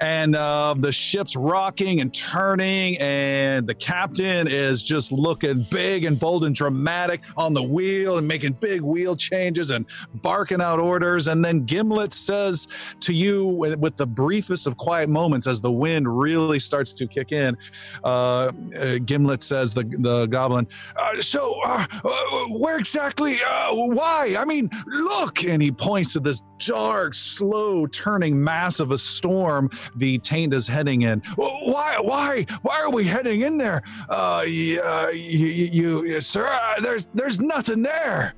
and 0.00 0.34
uh, 0.34 0.74
the 0.76 0.90
ship's 0.90 1.36
rocking 1.36 2.00
and 2.00 2.12
turning, 2.12 2.98
and 2.98 3.68
the 3.68 3.74
captain 3.74 4.48
is 4.48 4.82
just 4.82 5.12
looking 5.12 5.66
big 5.70 6.02
and 6.04 6.18
bold 6.18 6.44
and 6.44 6.54
dramatic 6.54 7.22
on 7.36 7.54
the 7.54 7.62
wheel 7.62 8.18
and 8.18 8.26
making 8.26 8.54
big 8.54 8.80
wheel 8.80 9.14
changes 9.14 9.70
and 9.70 9.86
barking 10.14 10.60
out 10.60 10.80
orders. 10.80 11.28
And 11.28 11.44
then 11.44 11.64
Gimlet 11.64 12.12
says 12.12 12.66
to 13.00 13.12
you 13.12 13.46
with, 13.46 13.78
with 13.78 13.96
the 13.96 14.06
briefest 14.06 14.66
of 14.66 14.76
quiet 14.80 15.08
moments 15.08 15.46
as 15.46 15.60
the 15.60 15.70
wind 15.70 16.08
really 16.08 16.58
starts 16.58 16.92
to 16.94 17.06
kick 17.06 17.32
in. 17.32 17.56
Uh, 18.02 18.08
uh, 18.08 18.98
Gimlet 19.04 19.42
says, 19.42 19.74
the, 19.74 19.84
the 19.84 20.26
goblin, 20.26 20.66
uh, 20.96 21.20
So, 21.20 21.60
uh, 21.64 21.86
uh, 22.04 22.10
where 22.58 22.78
exactly? 22.78 23.38
Uh, 23.42 23.74
why? 23.74 24.36
I 24.38 24.44
mean, 24.44 24.70
look! 24.86 25.44
And 25.44 25.62
he 25.62 25.70
points 25.70 26.14
to 26.14 26.20
this 26.20 26.42
dark, 26.58 27.14
slow 27.14 27.86
turning 27.86 28.42
mass 28.42 28.80
of 28.80 28.90
a 28.90 28.98
storm 28.98 29.70
the 29.96 30.18
taint 30.18 30.54
is 30.54 30.66
heading 30.66 31.02
in. 31.02 31.20
Why? 31.36 31.98
Why? 32.00 32.46
Why 32.62 32.80
are 32.80 32.90
we 32.90 33.04
heading 33.04 33.42
in 33.42 33.58
there? 33.58 33.82
Uh, 34.08 34.44
you, 34.46 34.82
you, 35.12 35.46
you, 35.78 36.04
you 36.04 36.20
sir, 36.20 36.46
uh, 36.46 36.80
there's, 36.80 37.06
there's 37.14 37.38
nothing 37.38 37.82
there. 37.82 38.34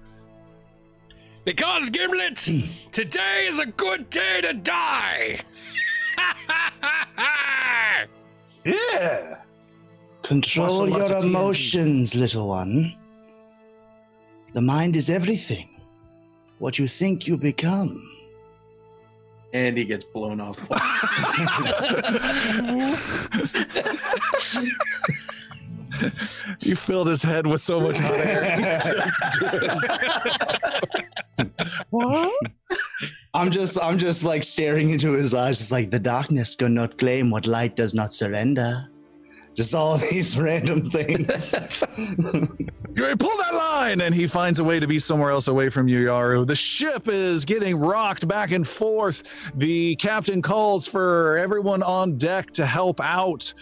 Because, 1.44 1.90
Gimlet, 1.90 2.36
today 2.92 3.46
is 3.48 3.58
a 3.58 3.66
good 3.66 4.10
day 4.10 4.40
to 4.42 4.52
die. 4.54 5.40
Yeah. 8.64 9.38
Control 10.22 10.88
Watch 10.88 11.10
your 11.10 11.18
emotions, 11.18 12.14
little 12.14 12.46
one. 12.46 12.94
The 14.52 14.60
mind 14.60 14.94
is 14.94 15.10
everything. 15.10 15.68
What 16.60 16.78
you 16.78 16.86
think 16.86 17.26
you 17.26 17.36
become. 17.36 18.00
And 19.52 19.76
he 19.76 19.84
gets 19.84 20.04
blown 20.04 20.40
off. 20.40 20.68
You 26.60 26.74
filled 26.74 27.08
his 27.08 27.22
head 27.22 27.46
with 27.46 27.60
so 27.60 27.78
much 27.80 27.98
hot 27.98 28.18
air. 28.18 28.78
What? 31.90 32.32
I'm 33.42 33.50
just 33.50 33.76
I'm 33.82 33.98
just 33.98 34.22
like 34.22 34.44
staring 34.44 34.90
into 34.90 35.14
his 35.14 35.34
eyes, 35.34 35.60
It's 35.60 35.72
like 35.72 35.90
the 35.90 35.98
darkness 35.98 36.54
cannot 36.54 36.96
claim 36.96 37.28
what 37.28 37.44
light 37.48 37.74
does 37.74 37.92
not 37.92 38.14
surrender. 38.14 38.88
Just 39.56 39.74
all 39.74 39.98
these 40.10 40.38
random 40.38 40.84
things. 40.84 41.54
You 42.94 43.16
pull 43.16 43.36
that 43.38 43.54
line, 43.54 44.02
and 44.02 44.14
he 44.14 44.26
finds 44.26 44.60
a 44.60 44.64
way 44.64 44.78
to 44.78 44.86
be 44.86 44.98
somewhere 44.98 45.30
else 45.30 45.48
away 45.48 45.70
from 45.70 45.88
you, 45.88 46.08
Yaru. 46.08 46.46
The 46.46 46.54
ship 46.54 47.08
is 47.08 47.46
getting 47.46 47.76
rocked 47.76 48.28
back 48.28 48.50
and 48.50 48.68
forth. 48.68 49.22
The 49.54 49.96
captain 49.96 50.42
calls 50.42 50.86
for 50.86 51.38
everyone 51.38 51.82
on 51.82 52.18
deck 52.18 52.50
to 52.50 52.66
help 52.66 53.00
out. 53.00 53.54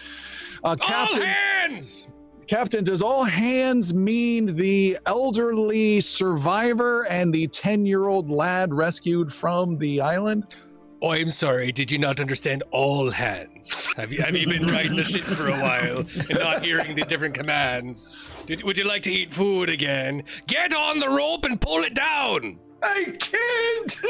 Uh, 0.64 0.74
captain, 0.74 1.22
All 1.22 1.28
hands! 1.28 2.08
Captain, 2.50 2.82
does 2.82 3.00
all 3.00 3.22
hands 3.22 3.94
mean 3.94 4.56
the 4.56 4.98
elderly 5.06 6.00
survivor 6.00 7.06
and 7.06 7.32
the 7.32 7.46
10 7.46 7.86
year 7.86 8.08
old 8.08 8.28
lad 8.28 8.74
rescued 8.74 9.32
from 9.32 9.78
the 9.78 10.00
island? 10.00 10.56
Oh, 11.00 11.12
I'm 11.12 11.28
sorry. 11.28 11.70
Did 11.70 11.92
you 11.92 11.98
not 11.98 12.18
understand 12.18 12.64
all 12.72 13.08
hands? 13.08 13.86
Have 13.96 14.10
you 14.10 14.20
have 14.22 14.34
you 14.34 14.48
been 14.48 14.66
riding 14.66 14.96
the 14.96 15.04
ship 15.04 15.22
for 15.22 15.46
a 15.46 15.52
while 15.52 15.98
and 16.00 16.38
not 16.40 16.64
hearing 16.64 16.96
the 16.96 17.04
different 17.04 17.34
commands? 17.34 18.16
Did, 18.46 18.64
would 18.64 18.76
you 18.76 18.84
like 18.84 19.02
to 19.02 19.12
eat 19.12 19.32
food 19.32 19.68
again? 19.70 20.24
Get 20.48 20.74
on 20.74 20.98
the 20.98 21.08
rope 21.08 21.44
and 21.44 21.60
pull 21.60 21.84
it 21.84 21.94
down. 21.94 22.58
I 22.82 23.16
can't. 23.20 24.00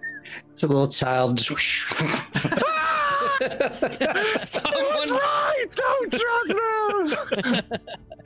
It's 0.50 0.62
a 0.62 0.66
little 0.68 0.88
child. 0.88 1.46
Just 3.40 4.52
Someone, 4.62 5.10
right! 5.10 5.64
Don't 5.74 6.12
trust 6.12 6.54
them! 7.12 7.80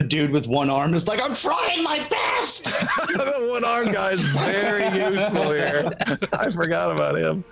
Dude 0.07 0.31
with 0.31 0.47
one 0.47 0.69
arm 0.69 0.93
is 0.93 1.07
like, 1.07 1.21
I'm 1.21 1.33
trying 1.33 1.83
my 1.83 2.07
best. 2.09 2.65
the 2.65 3.47
one 3.51 3.63
arm 3.63 3.91
guy 3.91 4.11
is 4.11 4.25
very 4.25 4.85
useful 4.97 5.51
here. 5.51 5.91
I 6.33 6.49
forgot 6.49 6.91
about 6.91 7.17
him. 7.17 7.43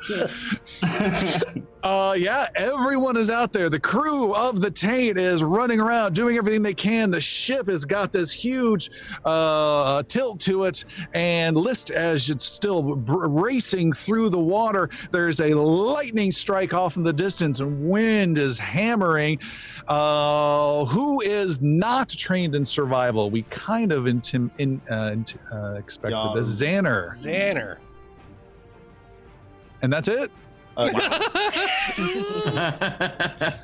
Uh, 1.81 2.13
yeah, 2.17 2.45
everyone 2.55 3.15
is 3.15 3.29
out 3.29 3.53
there. 3.53 3.69
The 3.69 3.79
crew 3.79 4.35
of 4.35 4.59
the 4.59 4.69
Taint 4.69 5.17
is 5.17 5.41
running 5.41 5.79
around, 5.79 6.13
doing 6.13 6.35
everything 6.35 6.61
they 6.61 6.73
can. 6.73 7.09
The 7.09 7.21
ship 7.21 7.69
has 7.69 7.85
got 7.85 8.11
this 8.11 8.33
huge 8.33 8.91
uh, 9.23 10.03
tilt 10.03 10.41
to 10.41 10.65
it, 10.65 10.83
and 11.13 11.55
List 11.55 11.89
as 11.91 12.29
it's 12.29 12.43
still 12.43 12.81
br- 12.95 13.27
racing 13.27 13.93
through 13.93 14.29
the 14.29 14.39
water. 14.39 14.89
There's 15.11 15.39
a 15.39 15.53
lightning 15.53 16.31
strike 16.31 16.73
off 16.73 16.97
in 16.97 17.03
the 17.03 17.13
distance, 17.13 17.48
and 17.57 17.89
wind 17.89 18.37
is 18.37 18.59
hammering. 18.59 19.39
Uh, 19.87 20.85
who 20.85 21.21
is 21.21 21.61
not 21.61 22.09
trained 22.09 22.55
in 22.55 22.63
survival? 22.63 23.29
We 23.29 23.41
kind 23.43 23.91
of 23.91 24.03
intim- 24.05 24.51
in, 24.57 24.81
uh, 24.89 25.15
uh, 25.51 25.73
expected 25.73 26.31
this. 26.35 26.61
Xander, 26.61 27.09
Xander. 27.09 27.77
and 29.81 29.91
that's 29.91 30.07
it. 30.07 30.31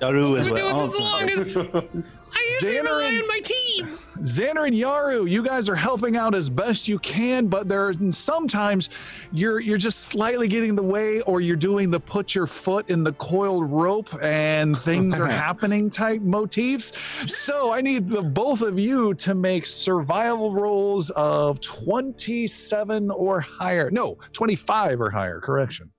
Daru 0.01 0.33
I've 0.33 0.39
as 0.39 0.47
been 0.47 0.55
doing 0.55 0.65
well. 0.75 0.79
this 0.79 0.93
the 0.97 1.03
longest. 1.03 1.57
I 1.57 2.59
usually 2.61 2.73
Xander 2.75 2.83
rely 2.83 3.05
and- 3.05 3.21
on 3.21 3.27
my 3.27 3.39
team. 3.43 3.87
Xander 4.19 4.65
and 4.67 4.75
Yaru, 4.75 5.29
you 5.29 5.41
guys 5.43 5.67
are 5.69 5.75
helping 5.75 6.15
out 6.17 6.33
as 6.35 6.49
best 6.49 6.87
you 6.87 6.97
can, 6.99 7.47
but 7.47 7.67
there 7.69 7.87
are 7.87 7.93
sometimes 8.11 8.89
you're 9.31 9.59
you're 9.59 9.77
just 9.77 10.05
slightly 10.05 10.47
getting 10.47 10.69
in 10.69 10.75
the 10.75 10.83
way, 10.83 11.21
or 11.21 11.41
you're 11.41 11.55
doing 11.57 11.89
the 11.91 11.99
put 11.99 12.33
your 12.35 12.47
foot 12.47 12.89
in 12.89 13.03
the 13.03 13.13
coiled 13.13 13.69
rope 13.71 14.09
and 14.23 14.77
things 14.77 15.17
are 15.17 15.27
happening 15.45 15.89
type 15.89 16.21
motifs. 16.21 16.91
So 17.27 17.71
I 17.73 17.81
need 17.81 18.09
the 18.09 18.21
both 18.21 18.61
of 18.61 18.79
you 18.79 19.13
to 19.15 19.33
make 19.35 19.65
survival 19.65 20.53
rolls 20.53 21.09
of 21.11 21.59
27 21.61 23.11
or 23.11 23.39
higher. 23.41 23.89
No, 23.91 24.17
25 24.33 25.01
or 25.01 25.09
higher. 25.09 25.39
Correction. 25.41 25.91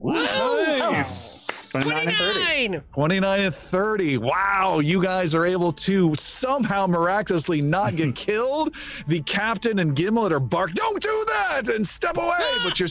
Nice. 0.00 1.70
29 1.72 2.08
and 2.08 2.16
30. 2.16 2.34
29. 2.34 2.82
29 2.94 3.40
and 3.40 3.54
30. 3.54 4.18
Wow, 4.18 4.78
you 4.78 5.02
guys 5.02 5.34
are 5.34 5.44
able 5.44 5.72
to 5.72 6.14
somehow 6.14 6.86
miraculously 6.86 7.60
not 7.60 7.96
get 7.96 8.14
killed. 8.14 8.74
The 9.06 9.20
captain 9.22 9.80
and 9.80 9.94
Gimlet 9.94 10.32
are 10.32 10.40
bark, 10.40 10.72
don't 10.72 11.02
do 11.02 11.24
that 11.28 11.68
and 11.68 11.86
step 11.86 12.16
away, 12.16 12.56
but 12.64 12.78
you're 12.78 12.88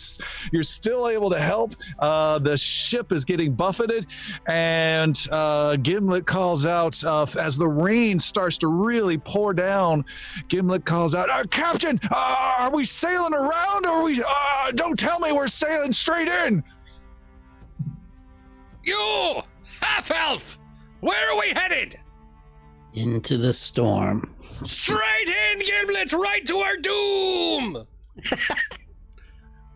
you're 0.52 0.64
still 0.64 1.08
able 1.08 1.30
to 1.30 1.40
help. 1.40 1.76
Uh, 2.00 2.40
the 2.40 2.58
ship 2.58 3.12
is 3.12 3.26
getting 3.26 3.54
buffeted, 3.54 4.06
and 4.48 5.28
uh, 5.32 5.76
Gimlet 5.78 6.26
calls 6.26 6.66
out 6.66 7.02
uh, 7.04 7.26
as 7.40 7.58
the 7.58 7.68
rain 7.68 8.20
starts 8.20 8.58
to 8.60 8.68
really 8.68 9.18
pour 9.18 9.54
down. 9.54 10.06
Gimlet 10.50 10.86
calls 10.86 11.16
out, 11.16 11.30
uh, 11.30 11.44
Captain, 11.50 12.00
uh, 12.12 12.56
are 12.60 12.72
we 12.74 12.86
sailing 12.86 13.34
around 13.34 13.86
or 13.86 13.90
are 13.90 14.04
we? 14.04 14.22
Uh, 14.22 14.72
don't 14.72 15.00
tell 15.00 15.20
me 15.20 15.32
we're 15.32 15.48
sailing 15.48 15.94
straight 15.94 16.28
in. 16.28 16.64
You, 18.88 19.42
half 19.82 20.10
elf. 20.12 20.58
Where 21.02 21.32
are 21.32 21.40
we 21.40 21.50
headed? 21.50 22.00
into 22.94 23.38
the 23.38 23.54
storm. 23.54 24.34
Straight 24.66 25.30
in, 25.52 25.60
Gimlet, 25.60 26.14
right 26.14 26.44
to 26.48 26.58
our 26.58 26.78
doom. 26.78 27.86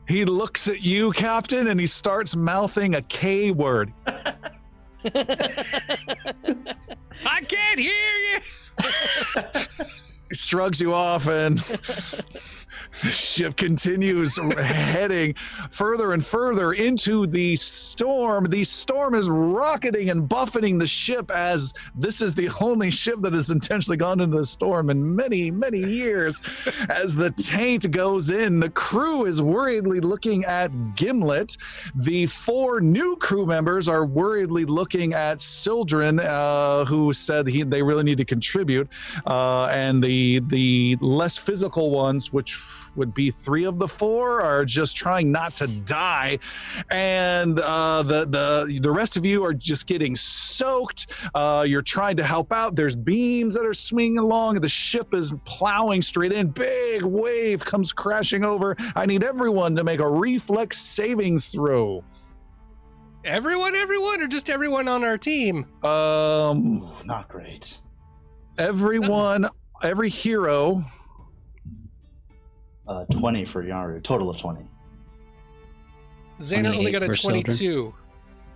He 0.07 0.25
looks 0.25 0.67
at 0.67 0.81
you, 0.81 1.11
Captain, 1.11 1.67
and 1.67 1.79
he 1.79 1.87
starts 1.87 2.35
mouthing 2.35 2.95
a 2.95 3.01
K 3.03 3.51
word. 3.51 3.93
I 4.05 4.33
can't 7.47 7.79
hear 7.79 8.17
you. 8.33 8.39
He 10.27 10.35
shrugs 10.35 10.81
you 10.81 10.93
off, 10.93 11.27
and 11.27 11.59
the 13.01 13.09
ship 13.11 13.55
continues 13.55 14.37
heading 14.37 15.35
further 15.69 16.13
and 16.13 16.25
further 16.25 16.73
into 16.73 17.27
the 17.27 17.55
storm. 17.55 18.45
The 18.45 18.63
storm 18.63 19.15
is 19.15 19.29
rocketing 19.29 20.09
and 20.09 20.27
buffeting 20.27 20.77
the 20.77 20.87
ship 20.87 21.31
as 21.31 21.73
this 21.95 22.21
is 22.21 22.33
the 22.33 22.49
only 22.61 22.91
ship 22.91 23.15
that 23.21 23.33
has 23.33 23.49
intentionally 23.49 23.97
gone 23.97 24.19
into 24.19 24.37
the 24.37 24.45
storm 24.45 24.89
in 24.89 25.15
many, 25.15 25.51
many 25.51 25.79
years. 25.79 26.41
As 26.89 27.15
the 27.15 27.31
taint 27.31 27.89
goes 27.91 28.29
in, 28.29 28.59
the 28.59 28.69
crew 28.69 29.25
is 29.25 29.41
worriedly 29.41 29.99
looking 29.99 30.45
at 30.45 30.71
Gimlet. 30.95 31.57
The 31.95 32.25
four 32.27 32.81
new 32.81 33.15
crew 33.17 33.45
members 33.45 33.87
are 33.87 34.05
worriedly 34.05 34.65
looking 34.65 35.13
at 35.13 35.41
Sildren, 35.41 36.19
uh, 36.19 36.85
who 36.85 37.13
said 37.13 37.47
he, 37.47 37.63
they 37.63 37.81
really 37.81 38.03
need 38.03 38.17
to 38.17 38.25
contribute. 38.25 38.87
Uh, 39.25 39.65
and 39.65 40.03
the 40.03 40.39
the 40.47 40.97
less 41.01 41.37
physical 41.37 41.91
ones, 41.91 42.33
which 42.33 42.59
would 42.95 43.13
be 43.13 43.31
three 43.31 43.65
of 43.65 43.79
the 43.79 43.87
four 43.87 44.41
are 44.41 44.65
just 44.65 44.95
trying 44.97 45.31
not 45.31 45.55
to 45.57 45.67
die, 45.67 46.39
and 46.89 47.59
uh, 47.59 48.03
the 48.03 48.25
the 48.25 48.79
the 48.81 48.91
rest 48.91 49.17
of 49.17 49.25
you 49.25 49.43
are 49.43 49.53
just 49.53 49.87
getting 49.87 50.15
soaked. 50.15 51.07
Uh, 51.33 51.65
you're 51.67 51.81
trying 51.81 52.17
to 52.17 52.23
help 52.23 52.51
out. 52.51 52.75
There's 52.75 52.95
beams 52.95 53.53
that 53.53 53.65
are 53.65 53.73
swinging 53.73 54.17
along. 54.17 54.61
The 54.61 54.69
ship 54.69 55.13
is 55.13 55.33
plowing 55.45 56.01
straight 56.01 56.31
in. 56.31 56.47
Big 56.47 57.03
wave 57.03 57.63
comes 57.63 57.93
crashing 57.93 58.43
over. 58.43 58.75
I 58.95 59.05
need 59.05 59.23
everyone 59.23 59.75
to 59.75 59.83
make 59.83 59.99
a 59.99 60.09
reflex 60.09 60.77
saving 60.77 61.39
throw. 61.39 62.03
Everyone, 63.23 63.75
everyone, 63.75 64.21
or 64.21 64.27
just 64.27 64.49
everyone 64.49 64.87
on 64.87 65.03
our 65.03 65.17
team? 65.17 65.65
Um, 65.83 66.91
not 67.05 67.29
great. 67.29 67.79
everyone, 68.57 69.47
every 69.83 70.09
hero. 70.09 70.83
Uh, 72.91 73.05
20 73.05 73.45
for 73.45 73.63
Yaru. 73.63 74.03
Total 74.03 74.29
of 74.29 74.35
20. 74.35 74.59
Xander 76.41 76.75
only 76.75 76.91
got 76.91 77.03
a 77.03 77.05
for 77.05 77.13
Sildren. 77.15 77.43
22. 77.43 77.93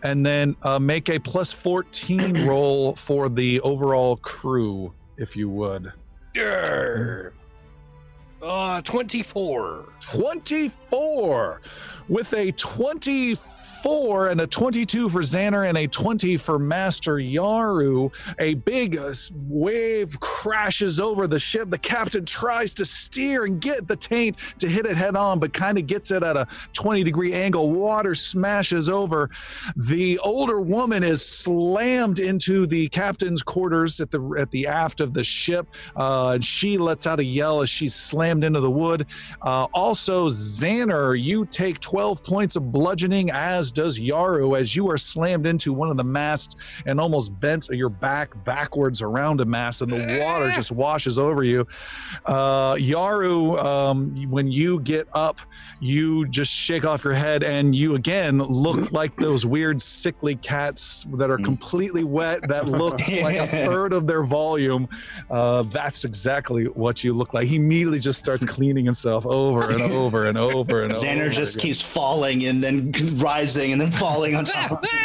and 0.03 0.25
then 0.25 0.57
uh, 0.63 0.77
make 0.77 1.07
a 1.09 1.17
plus 1.17 1.53
14 1.53 2.45
roll 2.45 2.95
for 2.95 3.29
the 3.29 3.61
overall 3.61 4.17
crew 4.17 4.91
if 5.17 5.37
you 5.37 5.47
would 5.49 5.93
Grr. 6.35 7.31
Uh, 8.41 8.81
24. 8.81 9.85
24 10.01 11.61
with 12.09 12.33
a 12.33 12.51
24 12.51 13.54
and 13.85 14.41
a 14.41 14.47
22 14.47 15.09
for 15.09 15.21
Xander 15.21 15.69
and 15.69 15.77
a 15.77 15.85
20 15.85 16.37
for 16.37 16.57
Master 16.57 17.15
Yaru. 17.15 18.11
A 18.39 18.55
big 18.55 18.97
uh, 18.97 19.13
wave 19.47 20.19
crashes 20.19 20.99
over 20.99 21.27
the 21.27 21.37
ship. 21.37 21.69
The 21.69 21.77
captain 21.77 22.25
tries 22.25 22.73
to 22.75 22.85
steer 22.85 23.45
and 23.45 23.61
get 23.61 23.87
the 23.87 23.95
taint 23.95 24.37
to 24.59 24.67
hit 24.67 24.87
it 24.87 24.97
head 24.97 25.15
on, 25.15 25.37
but 25.37 25.53
kind 25.53 25.77
of 25.77 25.85
gets 25.85 26.09
it 26.09 26.23
at 26.23 26.35
a 26.35 26.47
20 26.73 27.03
degree 27.03 27.33
angle. 27.33 27.69
Water 27.69 28.15
smashes 28.15 28.89
over. 28.89 29.29
The 29.75 30.17
older 30.19 30.59
woman 30.59 31.03
is 31.03 31.23
slammed 31.23 32.17
into 32.17 32.65
the 32.65 32.89
captain's 32.89 33.43
quarters 33.43 34.01
at 34.01 34.09
the 34.09 34.35
at 34.39 34.49
the 34.49 34.65
aft 34.65 34.99
of 34.99 35.13
the 35.13 35.23
ship. 35.23 35.67
Uh, 35.95 36.29
and 36.29 36.43
she 36.43 36.79
lets 36.79 37.05
out 37.05 37.19
a 37.19 37.23
yell 37.23 37.61
as 37.61 37.69
she's 37.69 37.93
slammed 37.93 38.43
into 38.43 38.61
the 38.61 38.71
wood. 38.71 39.05
Uh, 39.43 39.65
also, 39.75 40.27
Xander, 40.27 41.21
you 41.21 41.45
take 41.45 41.79
12 41.79 42.23
points 42.23 42.55
of 42.55 42.71
bludgeoning, 42.71 43.29
as 43.29 43.74
does 43.75 43.99
Yaru, 43.99 44.59
as 44.59 44.75
you 44.75 44.89
are 44.89 44.97
slammed 44.97 45.45
into 45.45 45.71
one 45.71 45.91
of 45.91 45.97
the 45.97 46.03
masts 46.03 46.55
and 46.85 46.99
almost 46.99 47.39
bent 47.39 47.67
your 47.69 47.89
back 47.89 48.43
backwards 48.43 49.01
around 49.01 49.41
a 49.41 49.45
mast, 49.45 49.81
and 49.81 49.91
the 49.91 50.19
water 50.21 50.51
just 50.51 50.71
washes 50.71 51.19
over 51.19 51.43
you. 51.43 51.67
Uh, 52.25 52.73
Yaru, 52.73 53.63
um, 53.63 54.29
when 54.29 54.47
you 54.51 54.79
get 54.79 55.07
up, 55.13 55.39
you 55.79 56.27
just 56.29 56.51
shake 56.51 56.85
off 56.85 57.03
your 57.03 57.13
head, 57.13 57.43
and 57.43 57.75
you 57.75 57.95
again 57.95 58.39
look 58.39 58.91
like 58.91 59.15
those 59.17 59.45
weird, 59.45 59.81
sickly 59.81 60.35
cats 60.37 61.05
that 61.13 61.29
are 61.29 61.37
completely 61.37 62.03
wet, 62.03 62.47
that 62.47 62.67
look 62.67 62.99
like 63.21 63.35
a 63.35 63.47
third 63.47 63.93
of 63.93 64.07
their 64.07 64.23
volume. 64.23 64.87
Uh, 65.29 65.63
that's 65.63 66.05
exactly 66.05 66.65
what 66.65 67.03
you 67.03 67.13
look 67.13 67.33
like. 67.33 67.47
He 67.47 67.57
immediately 67.57 67.99
just 67.99 68.19
starts 68.19 68.45
cleaning 68.45 68.85
himself 68.85 69.25
over 69.25 69.69
and 69.69 69.81
over 69.81 70.25
and 70.27 70.37
over 70.37 70.83
and 70.83 70.91
over. 70.95 71.05
Xander 71.05 71.29
just 71.31 71.55
again. 71.55 71.63
keeps 71.63 71.81
falling 71.81 72.45
and 72.45 72.63
then 72.63 72.91
rising 73.15 73.64
and 73.71 73.81
then 73.81 73.91
falling 74.03 74.35
on 74.35 74.45
top. 74.45 74.83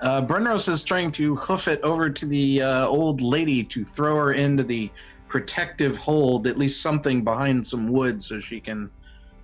Uh, 0.00 0.22
Brenros 0.24 0.68
is 0.68 0.84
trying 0.84 1.10
to 1.10 1.34
hoof 1.34 1.66
it 1.66 1.80
over 1.80 2.08
to 2.08 2.26
the 2.26 2.62
uh, 2.62 2.86
old 2.86 3.20
lady 3.20 3.64
to 3.64 3.84
throw 3.84 4.14
her 4.14 4.32
into 4.32 4.62
the 4.62 4.88
protective 5.26 5.96
hold, 5.96 6.46
at 6.46 6.56
least 6.56 6.80
something 6.80 7.24
behind 7.24 7.66
some 7.66 7.88
wood, 7.88 8.22
so 8.22 8.38
she 8.38 8.60
can 8.60 8.88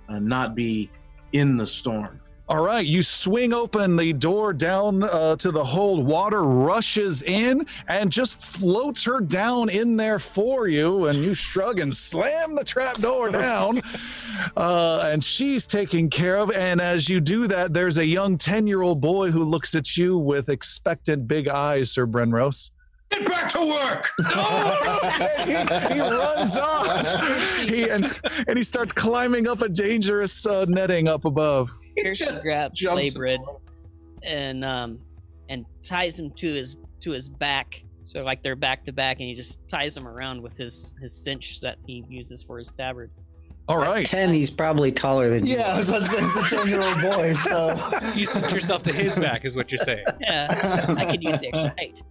uh, 0.08 0.20
not 0.20 0.54
be 0.54 0.88
in 1.32 1.56
the 1.56 1.66
storm. 1.66 2.20
All 2.47 2.62
right, 2.62 2.84
you 2.84 3.01
swing 3.01 3.55
open 3.55 3.97
the 3.97 4.12
door 4.12 4.53
down 4.53 5.03
uh, 5.05 5.34
to 5.36 5.51
the 5.51 5.64
hold. 5.64 6.05
Water 6.05 6.42
rushes 6.42 7.22
in 7.22 7.66
and 7.88 8.12
just 8.12 8.38
floats 8.42 9.03
her 9.05 9.20
down 9.20 9.70
in 9.70 9.97
there 9.97 10.18
for 10.18 10.68
you. 10.68 11.07
And 11.07 11.24
you 11.24 11.32
shrug 11.32 11.80
and 11.80 11.95
slam 11.95 12.55
the 12.55 12.62
trap 12.62 12.99
door 12.99 13.30
down. 13.30 13.80
uh, 14.59 15.09
and 15.11 15.24
she's 15.24 15.66
taken 15.66 16.11
care 16.11 16.36
of. 16.36 16.51
And 16.53 16.82
as 16.82 17.09
you 17.09 17.18
do 17.18 17.47
that, 17.47 17.72
there's 17.72 17.97
a 17.97 18.05
young 18.05 18.36
10 18.36 18.66
year 18.66 18.82
old 18.82 19.01
boy 19.01 19.30
who 19.30 19.42
looks 19.42 19.74
at 19.74 19.97
you 19.97 20.18
with 20.18 20.51
expectant 20.51 21.26
big 21.26 21.49
eyes, 21.49 21.92
Sir 21.92 22.07
Brenros. 22.07 22.72
Get 23.14 23.28
back 23.28 23.48
to 23.50 23.66
work! 23.66 24.10
he, 25.46 25.94
he 25.94 26.00
runs 26.00 26.58
off. 26.58 27.68
He 27.68 27.88
and, 27.88 28.20
and 28.48 28.58
he 28.58 28.64
starts 28.64 28.92
climbing 28.92 29.46
up 29.46 29.62
a 29.62 29.68
dangerous 29.68 30.46
uh, 30.46 30.64
netting 30.68 31.06
up 31.06 31.24
above. 31.24 31.70
Piercy 31.96 32.24
just 32.24 32.42
grabs 32.42 32.78
jumps 32.78 33.16
and 34.24 34.64
um 34.64 34.98
and 35.48 35.64
ties 35.82 36.18
him 36.18 36.30
to 36.32 36.52
his 36.52 36.76
to 37.00 37.12
his 37.12 37.28
back. 37.28 37.82
So 38.04 38.22
like 38.22 38.42
they're 38.42 38.56
back 38.56 38.84
to 38.86 38.92
back, 38.92 39.20
and 39.20 39.28
he 39.28 39.34
just 39.34 39.66
ties 39.68 39.96
him 39.96 40.08
around 40.08 40.42
with 40.42 40.56
his 40.56 40.94
his 41.00 41.14
cinch 41.14 41.60
that 41.60 41.78
he 41.86 42.04
uses 42.08 42.42
for 42.42 42.58
his 42.58 42.72
tabard. 42.72 43.10
All 43.66 43.78
right. 43.78 44.04
At 44.04 44.10
10, 44.10 44.34
he's 44.34 44.50
probably 44.50 44.92
taller 44.92 45.30
than 45.30 45.46
you. 45.46 45.56
Yeah, 45.56 45.72
I 45.72 45.78
was 45.78 45.88
about 45.88 46.02
to 46.02 46.08
say, 46.08 46.18
it's 46.18 46.52
a 46.52 46.56
10 46.56 46.68
year 46.68 46.82
old 46.82 47.00
boy, 47.00 47.32
so. 47.32 47.74
You 48.14 48.26
sent 48.26 48.52
yourself 48.52 48.82
to 48.82 48.92
his 48.92 49.18
back, 49.18 49.46
is 49.46 49.56
what 49.56 49.72
you're 49.72 49.78
saying. 49.78 50.04
Yeah, 50.20 50.94
I 50.98 51.06
could 51.06 51.22
use 51.22 51.40
the 51.40 51.48
extra 51.48 51.74
height. 51.78 52.02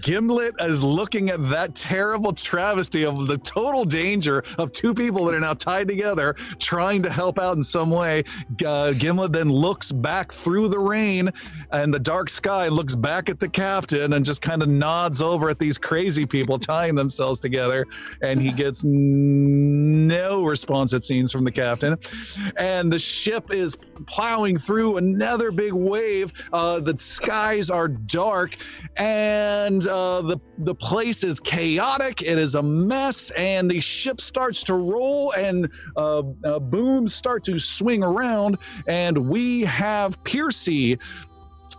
Gimlet 0.00 0.54
is 0.60 0.82
looking 0.82 1.30
at 1.30 1.50
that 1.50 1.74
terrible 1.74 2.32
travesty 2.32 3.04
of 3.04 3.26
the 3.26 3.38
total 3.38 3.84
danger 3.84 4.42
of 4.58 4.72
two 4.72 4.94
people 4.94 5.24
that 5.26 5.34
are 5.34 5.40
now 5.40 5.54
tied 5.54 5.86
together, 5.86 6.34
trying 6.58 7.02
to 7.02 7.10
help 7.10 7.38
out 7.38 7.56
in 7.56 7.62
some 7.62 7.90
way. 7.90 8.24
Uh, 8.64 8.92
Gimlet 8.92 9.32
then 9.32 9.50
looks 9.50 9.92
back 9.92 10.32
through 10.32 10.68
the 10.68 10.78
rain 10.78 11.30
and 11.72 11.92
the 11.92 11.98
dark 11.98 12.28
sky, 12.28 12.68
looks 12.68 12.94
back 12.94 13.28
at 13.28 13.38
the 13.38 13.48
captain, 13.48 14.14
and 14.14 14.24
just 14.24 14.42
kind 14.42 14.62
of 14.62 14.68
nods 14.68 15.20
over 15.20 15.50
at 15.50 15.58
these 15.58 15.78
crazy 15.78 16.24
people 16.24 16.58
tying 16.58 16.94
themselves 16.94 17.38
together. 17.38 17.86
And 18.22 18.40
he 18.40 18.52
gets 18.52 18.82
no 18.84 20.44
response, 20.44 20.92
it 20.92 21.04
seems, 21.04 21.30
from 21.32 21.44
the 21.44 21.52
captain. 21.52 21.96
And 22.56 22.92
the 22.92 22.98
ship 22.98 23.52
is 23.52 23.76
plowing 24.06 24.58
through 24.58 24.96
another 24.96 25.50
big 25.50 25.72
wave. 25.72 26.32
Uh, 26.52 26.80
the 26.80 26.96
skies 26.98 27.70
are 27.70 27.88
dark 27.88 28.56
and 28.96 29.65
uh, 29.66 30.22
the 30.22 30.38
the 30.58 30.74
place 30.74 31.24
is 31.24 31.40
chaotic. 31.40 32.22
It 32.22 32.38
is 32.38 32.54
a 32.54 32.62
mess, 32.62 33.30
and 33.30 33.70
the 33.70 33.80
ship 33.80 34.20
starts 34.20 34.62
to 34.64 34.74
roll, 34.74 35.32
and 35.32 35.68
uh, 35.96 36.22
uh, 36.44 36.58
booms 36.58 37.14
start 37.14 37.44
to 37.44 37.58
swing 37.58 38.02
around, 38.02 38.58
and 38.86 39.16
we 39.28 39.62
have 39.62 40.22
Piercy. 40.24 40.98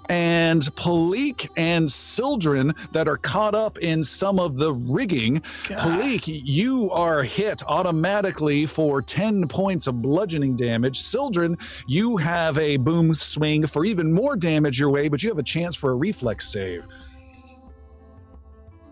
And 0.09 0.61
Palik 0.77 1.49
and 1.57 1.91
Sildren 1.91 2.73
that 2.93 3.09
are 3.09 3.17
caught 3.17 3.53
up 3.55 3.77
in 3.79 4.01
some 4.01 4.39
of 4.39 4.55
the 4.55 4.73
rigging. 4.73 5.41
Palik, 5.65 6.23
you 6.45 6.89
are 6.91 7.23
hit 7.23 7.61
automatically 7.67 8.65
for 8.65 9.01
10 9.01 9.49
points 9.49 9.85
of 9.85 10.01
bludgeoning 10.01 10.55
damage. 10.55 10.97
Sildren, 11.01 11.57
you 11.88 12.15
have 12.15 12.57
a 12.57 12.77
boom 12.77 13.13
swing 13.13 13.67
for 13.67 13.83
even 13.83 14.13
more 14.13 14.38
damage 14.38 14.79
your 14.79 14.91
way, 14.91 15.09
but 15.09 15.21
you 15.23 15.29
have 15.29 15.39
a 15.39 15.43
chance 15.43 15.75
for 15.75 15.91
a 15.91 15.95
reflex 15.95 16.47
save. 16.47 16.85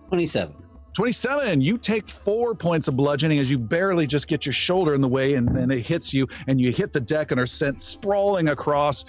27. 0.08 0.56
27, 0.96 1.60
you 1.60 1.78
take 1.78 2.08
four 2.08 2.56
points 2.56 2.88
of 2.88 2.96
bludgeoning 2.96 3.38
as 3.38 3.52
you 3.52 3.60
barely 3.60 4.08
just 4.08 4.30
get 4.30 4.46
your 4.46 4.54
shoulder 4.54 4.96
in 4.96 5.02
the 5.02 5.08
way, 5.08 5.34
and 5.34 5.46
then 5.54 5.70
it 5.70 5.86
hits 5.86 6.14
you, 6.14 6.26
and 6.48 6.60
you 6.60 6.72
hit 6.72 6.94
the 6.94 7.02
deck 7.02 7.32
and 7.32 7.40
are 7.40 7.46
sent 7.46 7.82
sprawling 7.82 8.48
across. 8.48 9.04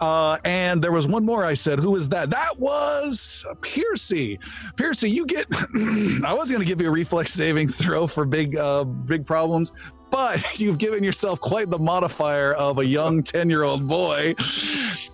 Uh, 0.00 0.38
and 0.44 0.82
there 0.82 0.90
was 0.90 1.06
one 1.06 1.24
more 1.24 1.44
I 1.44 1.54
said. 1.54 1.78
Who 1.78 1.92
was 1.92 2.08
that? 2.08 2.30
That 2.30 2.58
was 2.58 3.46
Piercy. 3.62 4.40
Piercy, 4.74 5.08
you 5.08 5.24
get. 5.24 5.46
I 6.24 6.34
was 6.34 6.50
going 6.50 6.62
to 6.62 6.66
give 6.66 6.80
you 6.80 6.88
a 6.88 6.90
reflex 6.90 7.32
saving 7.32 7.68
throw 7.68 8.08
for 8.08 8.24
big, 8.24 8.56
uh, 8.56 8.82
big 8.82 9.24
problems. 9.24 9.72
But 10.10 10.58
you've 10.60 10.78
given 10.78 11.04
yourself 11.04 11.40
quite 11.40 11.70
the 11.70 11.78
modifier 11.78 12.52
of 12.54 12.78
a 12.78 12.84
young 12.84 13.22
10 13.22 13.48
year 13.48 13.62
old 13.62 13.86
boy. 13.86 14.34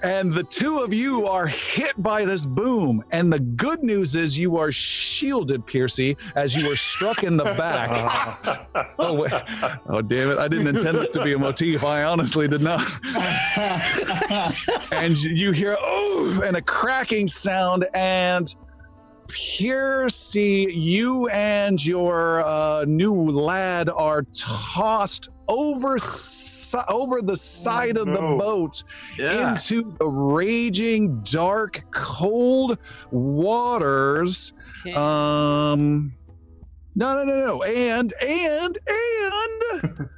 And 0.02 0.34
the 0.34 0.42
two 0.42 0.78
of 0.78 0.92
you 0.92 1.26
are 1.26 1.46
hit 1.46 2.00
by 2.02 2.24
this 2.24 2.46
boom. 2.46 3.02
And 3.10 3.32
the 3.32 3.40
good 3.40 3.82
news 3.82 4.14
is 4.16 4.38
you 4.38 4.56
are 4.56 4.70
shielded, 4.70 5.66
Piercy, 5.66 6.16
as 6.34 6.54
you 6.54 6.68
were 6.68 6.76
struck 6.76 7.22
in 7.22 7.36
the 7.36 7.44
back. 7.44 8.68
oh, 8.98 9.14
wait. 9.14 9.32
oh, 9.88 10.02
damn 10.02 10.30
it. 10.30 10.38
I 10.38 10.48
didn't 10.48 10.68
intend 10.68 10.98
this 10.98 11.10
to 11.10 11.24
be 11.24 11.32
a 11.32 11.38
motif. 11.38 11.84
I 11.84 12.04
honestly 12.04 12.46
did 12.46 12.60
not. 12.60 12.86
and 14.92 15.16
you 15.16 15.52
hear, 15.52 15.76
oh, 15.80 16.42
and 16.44 16.56
a 16.56 16.62
cracking 16.62 17.26
sound. 17.26 17.86
And 17.94 18.54
Piercy, 19.28 20.66
you 20.70 21.28
and 21.28 21.84
your 21.84 22.44
uh, 22.44 22.84
new 22.86 23.14
lad 23.28 23.88
are 23.88 24.22
tossed 24.32 25.28
over 25.48 25.98
si- 25.98 26.78
over 26.88 27.22
the 27.22 27.36
side 27.36 27.96
of 27.96 28.06
the 28.06 28.14
boat 28.20 28.82
Yeah. 29.18 29.50
into 29.52 29.94
the 29.98 30.06
raging, 30.06 31.20
dark, 31.22 31.84
cold 31.92 32.78
waters. 33.10 34.52
Okay. 34.86 34.94
Um, 34.94 36.12
No, 36.94 37.14
no, 37.14 37.24
no, 37.24 37.46
no. 37.46 37.62
And, 37.62 38.12
and, 38.22 38.78
and 38.88 40.08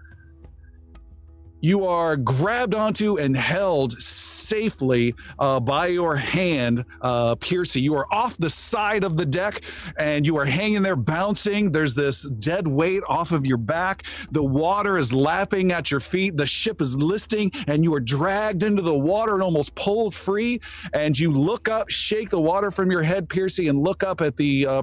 you 1.61 1.87
are 1.87 2.17
grabbed 2.17 2.75
onto 2.75 3.19
and 3.19 3.37
held 3.37 4.01
safely 4.01 5.15
uh, 5.39 5.59
by 5.59 5.89
your 5.89 6.17
hand, 6.17 6.85
uh, 7.03 7.35
Piercy. 7.37 7.81
You 7.81 7.97
are 7.97 8.07
off 8.13 8.37
the 8.39 8.51
side 8.51 9.03
of 9.03 9.17
the 9.17 9.27
deck 9.27 9.63
and 9.99 10.25
you 10.25 10.37
are 10.37 10.45
hanging 10.45 10.83
there 10.83 10.97
bouncing. 10.97 11.73
There's 11.73 11.95
this 11.95 12.23
dead 12.23 12.69
weight 12.69 13.03
off 13.09 13.33
of 13.33 13.45
your 13.45 13.57
back. 13.57 14.05
The 14.31 14.43
water 14.43 14.99
is 14.99 15.13
lapping 15.13 15.73
at 15.73 15.91
your 15.91 16.01
feet. 16.01 16.37
The 16.37 16.47
ship 16.47 16.81
is 16.81 16.97
listing 16.97 17.51
and 17.67 17.83
you 17.83 17.93
are 17.95 18.01
dragged 18.01 18.63
into 18.63 18.83
the 18.83 18.97
water 18.97 19.35
and 19.35 19.43
almost 19.43 19.75
pulled 19.75 20.15
free. 20.15 20.61
And 20.93 21.19
you 21.19 21.33
look 21.33 21.69
up, 21.69 21.91
shake 21.91 22.31
the 22.31 22.41
water 22.41 22.71
from 22.71 22.91
your 22.91 23.03
head, 23.03 23.29
Piercy, 23.29 23.69
and 23.69 23.83
look 23.83 24.05
up 24.05 24.21
at 24.21 24.37
the 24.37 24.67
uh, 24.67 24.83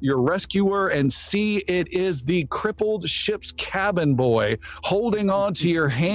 your 0.00 0.20
rescuer 0.20 0.88
and 0.88 1.10
see 1.10 1.58
it 1.68 1.92
is 1.92 2.22
the 2.22 2.44
crippled 2.50 3.08
ship's 3.08 3.52
cabin 3.52 4.14
boy 4.14 4.56
holding 4.82 5.30
on 5.30 5.54
to 5.54 5.68
your 5.68 5.88
hand 5.88 6.13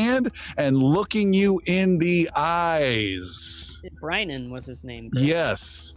and 0.58 0.78
looking 0.78 1.34
you 1.34 1.62
in 1.66 1.98
the 1.98 2.30
eyes. 2.36 3.82
Brynan 4.02 4.50
was 4.50 4.66
his 4.66 4.84
name. 4.84 5.10
correct? 5.12 5.26
Yes. 5.26 5.96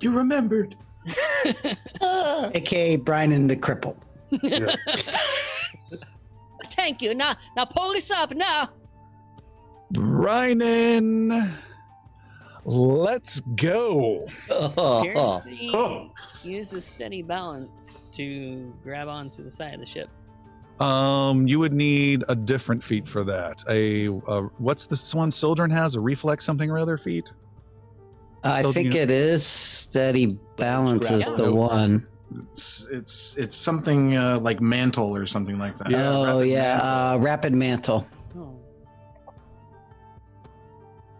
You 0.00 0.16
remembered. 0.16 0.76
AKA 2.02 2.96
Brian 2.96 3.32
and 3.32 3.50
the 3.50 3.56
Cripple. 3.56 3.96
Thank 6.72 7.02
you. 7.02 7.14
Now, 7.14 7.36
now 7.56 7.64
pull 7.64 7.92
this 7.92 8.10
up 8.10 8.32
now. 8.34 8.70
Rynan, 9.94 11.52
let's 12.64 13.40
go. 13.56 14.26
Piercy 14.48 15.70
Oh, 15.74 16.10
uses 16.42 16.84
steady 16.84 17.22
balance 17.22 18.08
to 18.12 18.72
grab 18.82 19.08
onto 19.08 19.44
the 19.44 19.50
side 19.50 19.74
of 19.74 19.80
the 19.80 19.86
ship. 19.86 20.08
Um, 20.80 21.46
you 21.46 21.58
would 21.58 21.72
need 21.72 22.24
a 22.28 22.34
different 22.34 22.82
feat 22.82 23.06
for 23.06 23.22
that. 23.24 23.62
A 23.68 24.08
uh, 24.08 24.42
what's 24.58 24.86
this 24.86 25.14
one 25.14 25.30
Sildren 25.30 25.70
has? 25.70 25.94
A 25.94 26.00
reflex 26.00 26.44
something 26.44 26.70
or 26.70 26.78
other 26.78 26.98
feat? 26.98 27.30
I 28.42 28.62
So 28.62 28.72
think 28.72 28.94
you- 28.94 29.00
it 29.00 29.10
is 29.10 29.46
steady 29.46 30.38
balance 30.56 31.10
is 31.10 31.28
Yeah. 31.28 31.36
the 31.36 31.52
one. 31.54 32.06
It's 32.50 32.88
it's 32.90 33.36
it's 33.36 33.54
something 33.56 34.16
uh, 34.16 34.40
like 34.40 34.60
mantle 34.60 35.14
or 35.14 35.26
something 35.26 35.58
like 35.58 35.76
that. 35.78 35.90
Yeah, 35.90 36.10
oh 36.10 36.38
rapid 36.38 36.48
yeah, 36.48 36.62
mantle. 36.76 36.88
uh, 36.88 37.18
rapid 37.18 37.54
mantle. 37.54 38.06
Oh. 38.36 38.56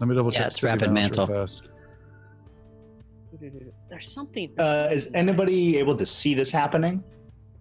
Let 0.00 0.09
me 0.09 0.14
double 0.16 0.30
check. 0.32 0.40
Yeah, 0.40 0.46
it's 0.46 0.57
steady 0.57 0.72
rapid 0.72 0.92
mantle. 0.92 1.26
fast. 1.26 1.68
There's 3.88 4.09
something. 4.11 4.53
Uh, 4.59 4.88
is 4.90 5.11
anybody 5.14 5.76
able 5.76 5.96
to 5.96 6.07
see 6.07 6.32
this 6.34 6.50
happening? 6.50 7.05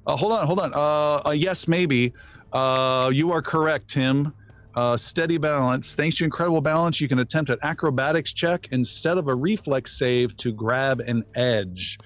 Uh, 0.08 0.16
hold 0.16 0.34
on, 0.34 0.46
hold 0.48 0.60
on. 0.60 0.74
Uh, 0.74 1.28
uh, 1.28 1.32
yes, 1.32 1.68
maybe. 1.68 2.14
Uh, 2.52 3.10
you 3.14 3.32
are 3.32 3.42
correct, 3.42 3.90
Tim. 3.90 4.34
Uh, 4.76 4.96
steady 4.96 5.38
balance. 5.38 5.96
Thanks 5.96 6.18
to 6.18 6.24
incredible 6.24 6.62
balance, 6.62 7.02
you 7.02 7.08
can 7.08 7.20
attempt 7.20 7.50
an 7.50 7.58
acrobatics 7.62 8.34
check 8.34 8.68
instead 8.72 9.18
of 9.18 9.28
a 9.28 9.36
reflex 9.36 9.98
save 9.98 10.36
to 10.38 10.52
grab 10.52 11.02
an 11.02 11.24
edge. 11.36 12.00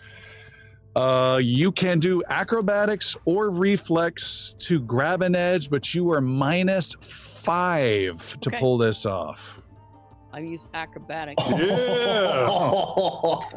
Uh, 0.96 1.40
you 1.44 1.72
can 1.72 2.00
do 2.00 2.24
acrobatics 2.30 3.16
or 3.26 3.50
reflex 3.50 4.56
to 4.60 4.80
grab 4.80 5.22
an 5.22 5.36
edge, 5.36 5.70
but 5.70 5.94
you 5.94 6.12
are 6.12 6.22
minus 6.22 6.96
five 7.02 8.40
to 8.40 8.50
Okay. 8.50 8.60
pull 8.60 8.78
this 8.78 9.06
off. 9.06 9.60
I 10.36 10.40
use 10.40 10.68
acrobatics 10.74 11.42
yeah. 11.50 11.56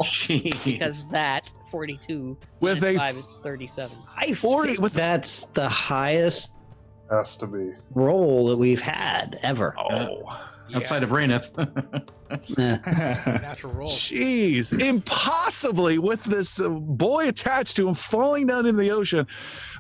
Jeez. 0.01 0.65
because 0.65 1.07
that 1.09 1.53
42 1.73 2.37
With 2.61 2.85
a 2.85 2.97
five 2.97 3.17
is 3.17 3.41
37. 3.43 3.99
I 4.17 4.33
40 4.33 4.79
with- 4.79 4.93
that's 4.93 5.47
the 5.55 5.69
highest 5.69 6.53
Has 7.11 7.37
to 7.39 7.49
be. 7.49 7.73
roll 7.95 8.47
that 8.47 8.57
we've 8.57 8.81
had 8.81 9.41
ever. 9.43 9.75
Oh, 9.77 10.23
Outside 10.73 11.03
of 11.03 11.11
Raineth. 11.11 11.51
Natural 12.59 13.73
roll. 13.73 13.89
Jeez, 13.89 14.79
impossibly 14.79 15.99
with 15.99 16.23
this 16.25 16.61
uh, 16.61 16.69
boy 16.69 17.27
attached 17.29 17.75
to 17.77 17.89
him 17.89 17.95
falling 17.95 18.47
down 18.47 18.67
into 18.67 18.81
the 18.81 18.91
ocean. 18.91 19.27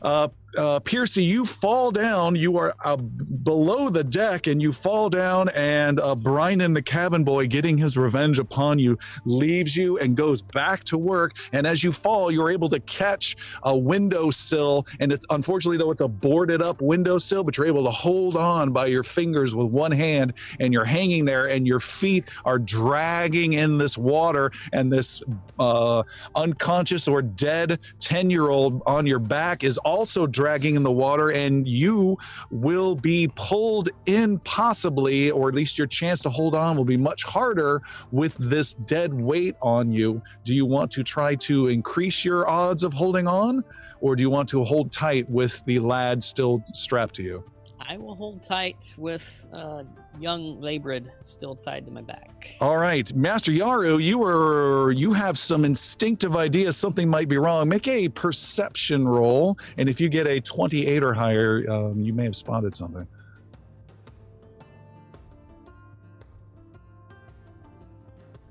Uh, 0.02 0.28
uh, 0.56 0.80
Piercy, 0.80 1.22
you 1.24 1.44
fall 1.44 1.90
down. 1.90 2.34
You 2.34 2.56
are 2.56 2.74
uh, 2.84 2.96
below 2.96 3.90
the 3.90 4.04
deck 4.04 4.46
and 4.46 4.62
you 4.62 4.72
fall 4.72 5.10
down, 5.10 5.48
and 5.50 6.00
uh, 6.00 6.14
Brian, 6.14 6.72
the 6.72 6.82
cabin 6.82 7.24
boy, 7.24 7.46
getting 7.46 7.76
his 7.78 7.96
revenge 7.96 8.38
upon 8.38 8.78
you, 8.78 8.98
leaves 9.24 9.76
you 9.76 9.98
and 9.98 10.16
goes 10.16 10.42
back 10.42 10.84
to 10.84 10.98
work. 10.98 11.36
And 11.52 11.66
as 11.66 11.84
you 11.84 11.92
fall, 11.92 12.30
you're 12.30 12.50
able 12.50 12.68
to 12.70 12.80
catch 12.80 13.36
a 13.62 13.76
windowsill. 13.76 14.86
And 15.00 15.12
it, 15.12 15.24
unfortunately, 15.30 15.78
though, 15.78 15.90
it's 15.90 16.00
a 16.00 16.08
boarded 16.08 16.62
up 16.62 16.80
windowsill, 16.80 17.44
but 17.44 17.56
you're 17.56 17.66
able 17.66 17.84
to 17.84 17.90
hold 17.90 18.36
on 18.36 18.72
by 18.72 18.86
your 18.86 19.04
fingers 19.04 19.54
with 19.54 19.68
one 19.68 19.92
hand 19.92 20.32
and 20.60 20.72
you're 20.72 20.84
hanging 20.84 21.24
there 21.24 21.46
and 21.46 21.66
your 21.66 21.80
feet 21.80 22.24
are 22.44 22.58
dragging 22.58 23.54
in 23.54 23.78
this 23.78 23.98
water 23.98 24.50
and 24.72 24.92
this 24.92 25.22
uh, 25.58 26.02
unconscious 26.34 27.08
or 27.08 27.22
dead 27.22 27.78
10 28.00 28.30
year 28.30 28.48
old 28.48 28.82
on 28.86 29.06
your 29.06 29.18
back 29.18 29.64
is 29.64 29.78
also 29.78 30.26
dragging 30.38 30.76
in 30.76 30.84
the 30.84 30.92
water 30.92 31.32
and 31.32 31.66
you 31.66 32.16
will 32.52 32.94
be 32.94 33.28
pulled 33.34 33.88
in 34.06 34.38
possibly 34.44 35.32
or 35.32 35.48
at 35.48 35.54
least 35.56 35.76
your 35.76 35.88
chance 35.88 36.20
to 36.20 36.30
hold 36.30 36.54
on 36.54 36.76
will 36.76 36.84
be 36.84 36.96
much 36.96 37.24
harder 37.24 37.82
with 38.12 38.36
this 38.38 38.74
dead 38.74 39.12
weight 39.12 39.56
on 39.60 39.90
you. 39.90 40.22
Do 40.44 40.54
you 40.54 40.64
want 40.64 40.92
to 40.92 41.02
try 41.02 41.34
to 41.34 41.66
increase 41.66 42.24
your 42.24 42.48
odds 42.48 42.84
of 42.84 42.92
holding 42.92 43.26
on 43.26 43.64
or 44.00 44.14
do 44.14 44.22
you 44.22 44.30
want 44.30 44.48
to 44.50 44.62
hold 44.62 44.92
tight 44.92 45.28
with 45.28 45.60
the 45.64 45.80
lad 45.80 46.22
still 46.22 46.62
strapped 46.72 47.16
to 47.16 47.24
you 47.24 47.42
I 47.90 47.96
will 47.96 48.14
hold 48.14 48.42
tight 48.42 48.94
with 48.98 49.46
uh, 49.50 49.82
young 50.20 50.60
Labrid 50.60 51.08
still 51.22 51.56
tied 51.56 51.86
to 51.86 51.90
my 51.90 52.02
back. 52.02 52.48
All 52.60 52.76
right, 52.76 53.10
Master 53.14 53.50
Yaru, 53.50 54.02
you 54.02 54.18
were 54.18 54.92
you 54.92 55.14
have 55.14 55.38
some 55.38 55.64
instinctive 55.64 56.36
ideas 56.36 56.76
something 56.76 57.08
might 57.08 57.28
be 57.28 57.38
wrong. 57.38 57.66
Make 57.66 57.88
a 57.88 58.10
perception 58.10 59.08
roll, 59.08 59.56
and 59.78 59.88
if 59.88 60.02
you 60.02 60.10
get 60.10 60.26
a 60.26 60.38
twenty-eight 60.38 61.02
or 61.02 61.14
higher, 61.14 61.64
um, 61.70 62.02
you 62.02 62.12
may 62.12 62.24
have 62.24 62.36
spotted 62.36 62.76
something. 62.76 63.06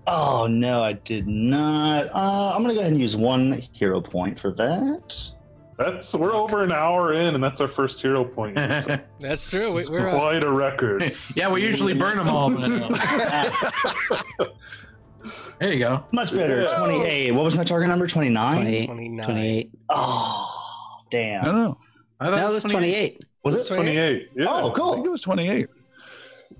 Oh 0.07 0.47
no, 0.49 0.81
I 0.81 0.93
did 0.93 1.27
not. 1.27 2.07
Uh, 2.07 2.53
I'm 2.55 2.63
gonna 2.63 2.73
go 2.73 2.79
ahead 2.79 2.91
and 2.91 2.99
use 2.99 3.15
one 3.15 3.51
hero 3.71 4.01
point 4.01 4.39
for 4.39 4.51
that. 4.53 5.31
That's 5.77 6.15
we're 6.15 6.33
over 6.33 6.63
an 6.63 6.71
hour 6.71 7.13
in, 7.13 7.35
and 7.35 7.43
that's 7.43 7.61
our 7.61 7.67
first 7.67 8.01
hero 8.01 8.25
point. 8.25 8.57
So 8.83 8.99
That's 9.19 9.49
true. 9.49 9.73
We, 9.73 9.81
it's 9.81 9.89
we're 9.89 10.07
uh, 10.09 10.15
quite 10.17 10.43
a 10.43 10.51
record. 10.51 11.13
yeah, 11.35 11.51
we 11.51 11.63
usually 11.63 11.93
burn 11.93 12.17
them 12.17 12.27
all. 12.27 12.49
But, 12.49 12.71
uh, 12.71 14.45
there 15.59 15.73
you 15.73 15.79
go. 15.79 16.03
Much 16.11 16.33
better. 16.33 16.61
Yeah. 16.61 16.77
28. 16.79 17.31
What 17.31 17.45
was 17.45 17.55
my 17.55 17.63
target 17.63 17.89
number? 17.89 18.07
29? 18.07 18.55
28. 18.55 18.85
29. 18.87 19.25
28. 19.25 19.71
Oh, 19.89 21.01
damn. 21.11 21.43
No, 21.43 21.51
no, 21.51 21.77
I 22.19 22.25
thought 22.25 22.35
That 22.35 22.51
was 22.51 22.63
28. 22.63 23.23
Was 23.43 23.55
it 23.55 23.73
Twenty-eight. 23.73 24.29
Yeah. 24.35 24.45
Oh, 24.49 24.57
I 24.57 24.61
think 24.63 24.75
cool. 24.75 25.05
it 25.05 25.09
was 25.09 25.21
twenty-eight. 25.21 25.67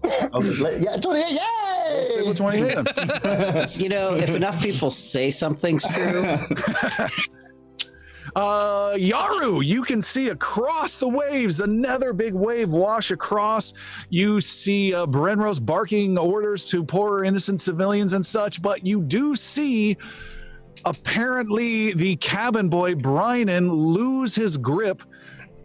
Okay, 0.05 0.80
yeah, 0.80 0.95
28. 0.95 1.28
Say 1.28 1.36
Yay! 1.36 2.28
with 2.28 2.38
twenty-eight. 2.38 2.95
then. 2.95 3.68
You 3.74 3.89
know, 3.89 4.15
if 4.15 4.30
enough 4.30 4.61
people 4.61 4.89
say 4.89 5.30
something's 5.30 5.86
true, 5.86 6.38
Uh, 8.36 8.94
Yaru, 8.94 9.64
you 9.64 9.84
can 9.84 10.02
see 10.02 10.30
across 10.30 10.98
the 10.98 11.08
waves 11.08 11.62
another 11.62 12.14
big 12.14 12.34
wave 12.34 12.70
wash 12.70 13.12
across. 13.12 13.74
You 14.10 14.42
see 14.42 14.94
uh, 14.94 15.06
Brenros 15.06 15.64
barking 15.64 16.18
orders 16.18 16.66
to 16.66 16.84
poor 16.84 17.24
innocent 17.24 17.62
civilians 17.62 18.14
and 18.14 18.26
such, 18.26 18.62
but 18.62 18.86
you 18.86 19.02
do 19.02 19.36
see 19.36 19.98
apparently 20.86 21.94
the 21.94 22.16
cabin 22.18 22.70
boy 22.70 22.96
Brian 22.96 23.72
lose 23.72 24.36
his 24.36 24.58
grip 24.58 25.02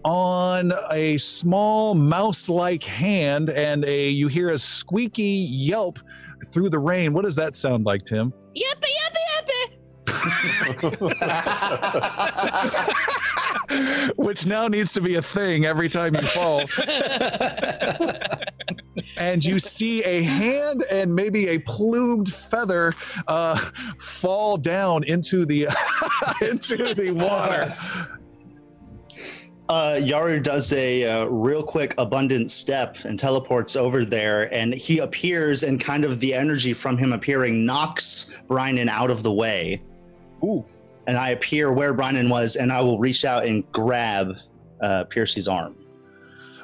on 0.05 0.73
a 0.91 1.17
small 1.17 1.95
mouse-like 1.95 2.83
hand 2.83 3.51
and 3.51 3.85
a 3.85 4.09
you 4.09 4.27
hear 4.27 4.51
a 4.51 4.59
squeaky 4.59 5.23
yelp 5.23 6.01
through 6.49 6.69
the 6.69 6.79
rain 6.79 7.13
what 7.13 7.23
does 7.23 7.37
that 7.37 7.55
sound 7.55 7.85
like 7.85 8.05
tim 8.05 8.33
Yippee, 8.57 8.83
yippee, 8.83 9.23
yippee! 9.37 9.72
which 14.17 14.47
now 14.47 14.69
needs 14.69 14.93
to 14.93 15.01
be 15.01 15.17
a 15.17 15.23
thing 15.23 15.65
every 15.65 15.89
time 15.89 16.15
you 16.15 16.23
fall. 16.23 16.63
and 19.17 19.45
you 19.45 19.59
see 19.59 20.03
a 20.05 20.23
hand 20.23 20.85
and 20.91 21.15
maybe 21.15 21.49
a 21.49 21.59
plumed 21.59 22.33
feather 22.33 22.93
uh, 23.29 23.57
fall 23.99 24.57
down 24.57 25.05
into 25.05 25.45
the 25.45 25.69
into 26.41 26.95
the 26.95 27.11
water. 27.11 27.75
uh, 29.69 29.95
Yaru 29.95 30.43
does 30.43 30.73
a 30.73 31.05
uh, 31.05 31.27
real 31.27 31.63
quick 31.63 31.95
abundant 31.99 32.51
step 32.51 32.97
and 33.05 33.19
teleports 33.19 33.77
over 33.77 34.05
there, 34.05 34.53
and 34.53 34.75
he 34.75 34.99
appears, 34.99 35.63
and 35.63 35.81
kind 35.81 36.05
of 36.05 36.21
the 36.21 36.35
energy 36.35 36.73
from 36.73 36.99
him 36.99 37.13
appearing 37.13 37.65
knocks 37.65 38.31
Brian 38.49 38.89
out 38.89 39.11
of 39.11 39.23
the 39.23 39.33
way. 39.33 39.83
Ooh. 40.45 40.65
and 41.07 41.17
I 41.17 41.31
appear 41.31 41.73
where 41.73 41.93
Brian 41.95 42.29
was, 42.29 42.57
and 42.57 42.73
I 42.73 42.81
will 42.81 42.99
reach 42.99 43.25
out 43.25 43.45
and 43.45 43.71
grab 43.73 44.35
uh, 44.81 45.05
Piercy's 45.05 45.49
arm. 45.49 45.77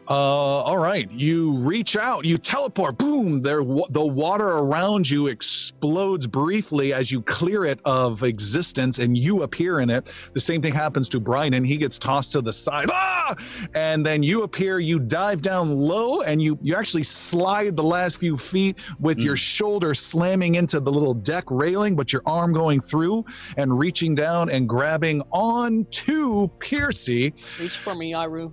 Uh, 0.08 0.12
all 0.12 0.78
right. 0.78 1.10
You 1.10 1.52
reach 1.52 1.94
out, 1.96 2.24
you 2.24 2.38
teleport, 2.38 2.96
boom, 2.96 3.42
there 3.42 3.62
wa- 3.62 3.86
the 3.90 4.04
water 4.04 4.48
around 4.48 5.08
you 5.10 5.26
explodes 5.26 6.26
briefly 6.26 6.94
as 6.94 7.12
you 7.12 7.20
clear 7.20 7.66
it 7.66 7.78
of 7.84 8.22
existence 8.22 8.98
and 9.00 9.18
you 9.18 9.42
appear 9.42 9.80
in 9.80 9.90
it. 9.90 10.10
The 10.32 10.40
same 10.40 10.62
thing 10.62 10.72
happens 10.72 11.10
to 11.10 11.20
Brian 11.20 11.52
and 11.52 11.66
he 11.66 11.76
gets 11.76 11.98
tossed 11.98 12.32
to 12.32 12.40
the 12.40 12.52
side. 12.54 12.88
Ah! 12.90 13.36
And 13.74 14.04
then 14.06 14.22
you 14.22 14.44
appear, 14.44 14.78
you 14.78 14.98
dive 14.98 15.42
down 15.42 15.76
low 15.76 16.22
and 16.22 16.40
you 16.40 16.58
you 16.62 16.74
actually 16.74 17.02
slide 17.02 17.76
the 17.76 17.82
last 17.82 18.16
few 18.16 18.38
feet 18.38 18.76
with 18.98 19.18
your 19.18 19.36
shoulder 19.36 19.92
slamming 19.92 20.54
into 20.54 20.80
the 20.80 20.90
little 20.90 21.12
deck 21.12 21.44
railing, 21.50 21.96
but 21.96 22.12
your 22.12 22.22
arm 22.24 22.54
going 22.54 22.80
through 22.80 23.26
and 23.58 23.78
reaching 23.78 24.14
down 24.14 24.48
and 24.48 24.68
grabbing 24.68 25.20
on 25.32 25.86
to 25.90 26.50
Piercy. 26.60 27.34
Reach 27.60 27.76
for 27.76 27.94
me, 27.94 28.12
Yaru. 28.12 28.52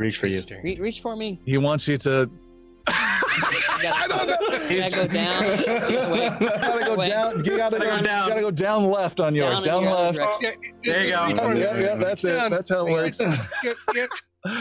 Reach 0.00 0.16
for 0.16 0.28
you. 0.28 0.40
Re- 0.62 0.78
reach 0.80 1.00
for 1.02 1.14
me. 1.14 1.38
He 1.44 1.58
wants 1.58 1.86
you 1.86 1.98
to 1.98 2.30
I 2.86 4.06
don't 4.08 4.26
know. 4.26 4.68
You 4.68 4.80
gotta 4.80 4.96
go 4.96 5.06
down. 5.06 6.10
Wait. 6.10 6.38
gotta 6.40 6.84
go 6.86 6.94
Wait. 6.96 7.08
down. 7.08 7.44
You 7.44 7.56
gotta 7.58 7.78
go, 7.78 7.84
Gotta 7.84 8.02
down. 8.02 8.22
You 8.24 8.28
gotta 8.30 8.40
go 8.40 8.50
down 8.50 8.84
left 8.90 9.20
on 9.20 9.34
yours. 9.34 9.60
Down 9.60 9.84
Down, 9.84 9.92
in 9.92 9.98
left. 10.14 10.16
direction. 10.18 10.62
Yeah, 10.82 10.92
There 10.92 11.04
you 11.06 11.12
go. 11.14 11.26
reach 11.26 11.58
Yeah, 11.58 11.72
for 11.74 11.80
yeah, 11.80 11.94
it. 11.94 11.98
that's 11.98 12.24
it. 12.24 12.50
That's 12.50 12.70
how 12.70 12.86
it 12.86 12.90
works. 12.90 13.20
Yep, 13.62 13.76
yep. 13.94 14.08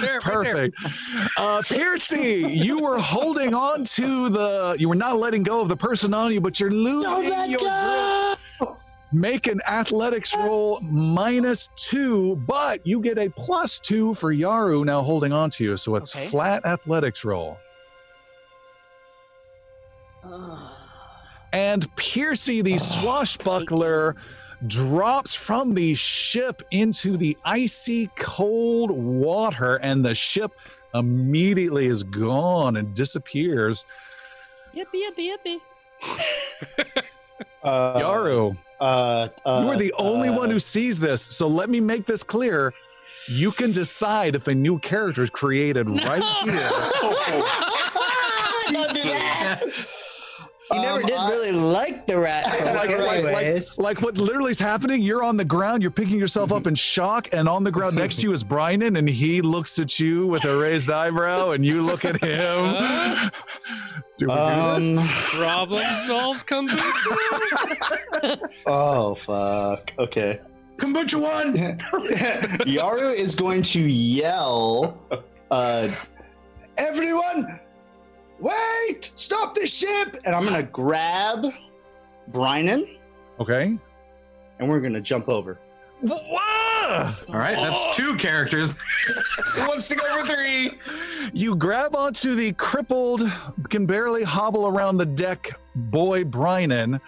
There, 0.01 0.13
right. 0.15 0.21
Perfect. 0.21 0.77
Uh, 1.37 1.61
Piercy, 1.63 2.45
you 2.49 2.79
were 2.81 2.99
holding 2.99 3.53
on 3.55 3.85
to 3.85 4.27
the. 4.29 4.75
You 4.77 4.89
were 4.89 4.95
not 4.95 5.17
letting 5.17 5.41
go 5.43 5.61
of 5.61 5.69
the 5.69 5.77
person 5.77 6.13
on 6.13 6.33
you, 6.33 6.41
but 6.41 6.59
you're 6.59 6.69
losing 6.69 7.49
your 7.49 7.59
grip. 8.59 8.77
Make 9.11 9.47
an 9.47 9.59
athletics 9.67 10.35
roll 10.35 10.79
minus 10.81 11.69
two, 11.75 12.35
but 12.47 12.85
you 12.85 13.01
get 13.01 13.17
a 13.17 13.29
plus 13.29 13.79
two 13.79 14.13
for 14.13 14.33
Yaru 14.33 14.85
now 14.85 15.01
holding 15.01 15.33
on 15.33 15.49
to 15.51 15.63
you. 15.63 15.77
So 15.77 15.95
it's 15.95 16.15
Okay. 16.15 16.27
flat 16.27 16.65
athletics 16.65 17.25
roll. 17.25 17.57
And 21.51 21.87
Piercy, 21.95 22.61
the 22.61 22.77
swashbuckler, 22.77 24.15
drops 24.67 25.33
from 25.33 25.73
the 25.73 25.95
ship 25.95 26.61
into 26.69 27.17
the 27.17 27.35
icy 27.45 28.07
cold 28.17 28.91
water, 28.91 29.77
and 29.81 30.05
the 30.05 30.13
ship 30.13 30.51
immediately 30.93 31.87
is 31.87 32.03
gone 32.03 32.77
and 32.77 32.93
disappears. 32.93 33.85
Yippee, 34.75 35.01
yippee, 35.09 35.31
yippee. 35.33 35.59
Uh, 37.63 37.99
Yaru, 37.99 38.55
Uh, 38.79 39.27
uh, 39.45 39.61
you 39.63 39.71
are 39.71 39.77
the 39.77 39.93
only 39.97 40.29
uh, 40.29 40.37
one 40.37 40.49
who 40.49 40.59
sees 40.59 40.99
this, 40.99 41.21
so 41.21 41.47
let 41.47 41.69
me 41.69 41.79
make 41.79 42.05
this 42.05 42.23
clear. 42.23 42.73
You 43.27 43.51
can 43.51 43.71
decide 43.71 44.35
if 44.35 44.47
a 44.47 44.55
new 44.55 44.79
character 44.79 45.23
is 45.23 45.29
created 45.29 45.89
right 46.05 46.23
here. 46.43 46.53
Don't 48.71 48.93
do 48.93 49.01
that. 49.03 49.61
You 50.71 50.81
never 50.81 50.99
Um, 51.01 51.05
did 51.07 51.15
I- 51.15 51.29
really 51.31 51.51
like 51.51 52.05
the 52.05 52.19
rat. 52.19 52.45
like, 52.65 52.89
like, 52.89 52.99
like, 52.99 53.25
anyways. 53.25 53.77
like 53.79 54.01
what 54.01 54.17
literally 54.17 54.51
is 54.51 54.59
happening, 54.59 55.01
you're 55.01 55.23
on 55.23 55.35
the 55.35 55.45
ground, 55.45 55.81
you're 55.81 55.89
picking 55.91 56.19
yourself 56.19 56.51
up 56.51 56.67
in 56.67 56.75
shock, 56.75 57.27
and 57.31 57.49
on 57.49 57.63
the 57.63 57.71
ground 57.71 57.95
next 57.95 58.17
to 58.17 58.21
you 58.23 58.31
is 58.33 58.43
Brian, 58.43 58.81
and 58.95 59.09
he 59.09 59.41
looks 59.41 59.79
at 59.79 59.99
you 59.99 60.27
with 60.27 60.45
a 60.45 60.55
raised 60.57 60.91
eyebrow, 60.91 61.51
and 61.51 61.65
you 61.65 61.81
look 61.81 62.05
at 62.05 62.21
him. 62.21 63.31
Do 64.17 64.27
we 64.27 64.33
do 64.33 64.39
Um, 64.39 64.81
this? 64.81 65.29
Problem 65.31 65.85
solved, 66.05 66.45
kombucha. 66.45 68.37
oh 68.67 69.15
fuck. 69.15 69.91
Okay. 69.97 70.39
Kombucha 70.77 71.19
one. 71.21 71.55
Yaru 72.67 73.15
is 73.15 73.33
going 73.35 73.61
to 73.63 73.81
yell, 73.81 74.97
uh, 75.51 75.87
"Everyone, 76.77 77.59
wait! 78.39 79.11
Stop 79.15 79.55
the 79.55 79.65
ship!" 79.67 80.19
And 80.25 80.35
I'm 80.35 80.43
gonna 80.45 80.63
grab 80.63 81.45
Brynan, 82.31 82.97
Okay. 83.39 83.77
and 84.59 84.69
we're 84.69 84.79
gonna 84.81 85.01
jump 85.01 85.29
over. 85.29 85.59
Wah! 86.01 87.13
All 87.27 87.35
right, 87.35 87.55
that's 87.55 87.95
two 87.95 88.15
characters. 88.15 88.73
Who 89.55 89.67
wants 89.67 89.87
to 89.89 89.95
go 89.95 90.03
for 90.19 90.25
three? 90.27 90.71
You 91.33 91.55
grab 91.55 91.93
onto 91.93 92.35
the 92.35 92.53
crippled, 92.53 93.21
can 93.69 93.85
barely 93.85 94.23
hobble 94.23 94.67
around 94.67 94.97
the 94.97 95.05
deck 95.05 95.59
boy 95.75 96.23
Brynan, 96.23 96.99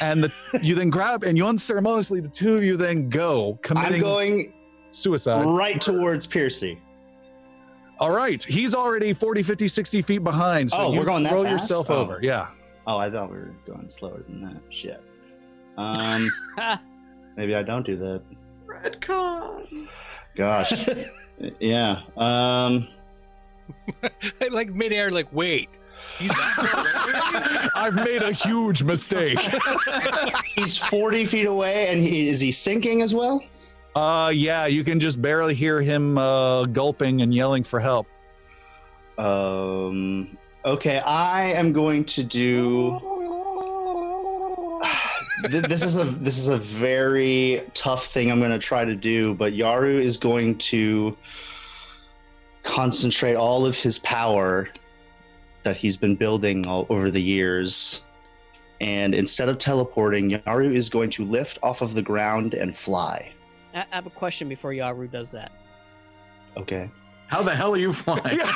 and 0.00 0.24
the, 0.24 0.32
you 0.62 0.74
then 0.74 0.90
grab 0.90 1.24
and 1.24 1.36
you 1.36 1.46
unceremoniously 1.46 2.20
the 2.20 2.28
two 2.28 2.56
of 2.56 2.64
you 2.64 2.76
then 2.76 3.08
go 3.10 3.52
I'm 3.52 3.58
committing 3.58 4.00
going 4.00 4.52
suicide. 4.90 5.44
right 5.44 5.80
towards 5.80 6.26
Piercy. 6.26 6.78
All 8.00 8.10
right, 8.12 8.42
he's 8.42 8.74
already 8.74 9.12
40, 9.12 9.42
50, 9.42 9.66
60 9.68 10.02
feet 10.02 10.18
behind. 10.24 10.70
So 10.70 10.78
Oh, 10.78 10.92
we're 10.92 11.04
going 11.04 11.24
that 11.24 11.30
throw 11.32 11.42
fast? 11.44 11.52
yourself 11.64 11.90
Oh. 11.90 11.96
over. 11.96 12.20
Yeah. 12.22 12.48
Oh, 12.86 12.96
I 12.96 13.10
thought 13.10 13.30
we 13.30 13.38
were 13.38 13.54
going 13.66 13.90
slower 13.90 14.22
than 14.28 14.40
that. 14.42 14.60
Shit. 14.70 15.02
Um, 15.76 16.30
maybe 17.36 17.54
I 17.54 17.62
don't 17.62 17.84
do 17.84 17.96
that. 17.96 18.22
Redcon. 18.66 19.88
Gosh. 20.36 20.72
yeah. 21.60 22.02
Um. 22.16 22.88
like 24.50 24.70
midair, 24.70 25.10
like, 25.10 25.32
wait. 25.32 25.68
He's 26.18 26.30
that 26.30 26.54
far 26.54 27.60
away? 27.60 27.68
I've 27.74 27.94
made 27.94 28.22
a 28.22 28.32
huge 28.32 28.82
mistake. 28.84 29.38
He's 30.54 30.76
40 30.76 31.24
feet 31.26 31.46
away, 31.46 31.88
and 31.88 32.00
he 32.00 32.28
is 32.28 32.38
he 32.40 32.52
sinking 32.52 33.02
as 33.02 33.14
well? 33.14 33.42
Uh, 33.94 34.30
yeah, 34.34 34.66
you 34.66 34.84
can 34.84 35.00
just 35.00 35.20
barely 35.20 35.54
hear 35.54 35.80
him 35.80 36.18
uh, 36.18 36.64
gulping 36.64 37.22
and 37.22 37.34
yelling 37.34 37.64
for 37.64 37.80
help. 37.80 38.06
Um. 39.16 40.36
Okay, 40.64 40.98
I 40.98 41.46
am 41.52 41.72
going 41.72 42.04
to 42.04 42.24
do. 42.24 43.00
This 45.50 45.84
is 45.84 45.96
a 45.96 46.02
this 46.02 46.36
is 46.36 46.48
a 46.48 46.58
very 46.58 47.62
tough 47.72 48.08
thing 48.08 48.28
I'm 48.28 48.40
going 48.40 48.50
to 48.50 48.58
try 48.58 48.84
to 48.84 48.96
do, 48.96 49.34
but 49.34 49.52
Yaru 49.52 50.02
is 50.02 50.16
going 50.16 50.58
to 50.58 51.16
concentrate 52.64 53.36
all 53.36 53.64
of 53.64 53.78
his 53.78 54.00
power 54.00 54.68
that 55.62 55.76
he's 55.76 55.96
been 55.96 56.16
building 56.16 56.66
all 56.66 56.86
over 56.88 57.08
the 57.08 57.22
years. 57.22 58.02
And 58.80 59.14
instead 59.14 59.48
of 59.48 59.58
teleporting, 59.58 60.30
Yaru 60.30 60.74
is 60.74 60.90
going 60.90 61.10
to 61.10 61.22
lift 61.22 61.60
off 61.62 61.82
of 61.82 61.94
the 61.94 62.02
ground 62.02 62.54
and 62.54 62.76
fly. 62.76 63.32
I 63.78 63.86
I 63.92 63.94
have 63.96 64.06
a 64.06 64.10
question 64.10 64.48
before 64.48 64.72
Yaru 64.72 65.10
does 65.10 65.30
that. 65.32 65.52
Okay. 66.56 66.90
How 67.28 67.42
the 67.42 67.54
hell 67.54 67.74
are 67.74 67.78
you 67.78 67.92
flying? 67.92 68.40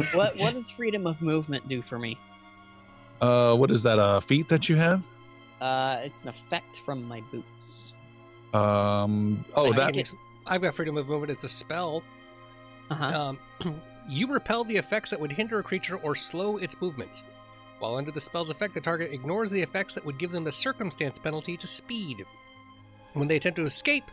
What 0.14 0.36
what 0.36 0.54
does 0.54 0.70
freedom 0.70 1.06
of 1.06 1.20
movement 1.20 1.68
do 1.68 1.82
for 1.82 1.98
me? 1.98 2.16
Uh, 3.20 3.54
what 3.54 3.70
is 3.70 3.82
that? 3.82 3.98
A 3.98 4.20
feat 4.20 4.48
that 4.48 4.68
you 4.68 4.76
have? 4.76 5.02
Uh, 5.60 5.98
it's 6.02 6.22
an 6.22 6.28
effect 6.30 6.80
from 6.80 7.04
my 7.04 7.20
boots. 7.30 7.92
Um, 8.54 9.44
oh, 9.54 9.72
I 9.72 9.76
that. 9.76 9.90
can 9.90 10.00
ex- 10.00 10.14
I've 10.46 10.62
got 10.62 10.74
freedom 10.74 10.96
of 10.96 11.06
movement. 11.06 11.30
It's 11.30 11.44
a 11.44 11.48
spell. 11.48 12.02
Uh-huh. 12.90 13.36
Um, 13.64 13.80
you 14.08 14.32
repel 14.32 14.64
the 14.64 14.76
effects 14.76 15.10
that 15.10 15.20
would 15.20 15.32
hinder 15.32 15.58
a 15.58 15.62
creature 15.62 15.96
or 15.96 16.14
slow 16.14 16.56
its 16.56 16.80
movement. 16.80 17.24
While 17.78 17.96
under 17.96 18.10
the 18.10 18.20
spell's 18.20 18.50
effect, 18.50 18.74
the 18.74 18.80
target 18.80 19.12
ignores 19.12 19.50
the 19.50 19.60
effects 19.60 19.94
that 19.94 20.04
would 20.04 20.18
give 20.18 20.32
them 20.32 20.44
the 20.44 20.52
circumstance 20.52 21.18
penalty 21.18 21.56
to 21.58 21.66
speed. 21.66 22.24
When 23.12 23.28
they 23.28 23.36
attempt 23.36 23.56
to 23.56 23.66
escape, 23.66 24.04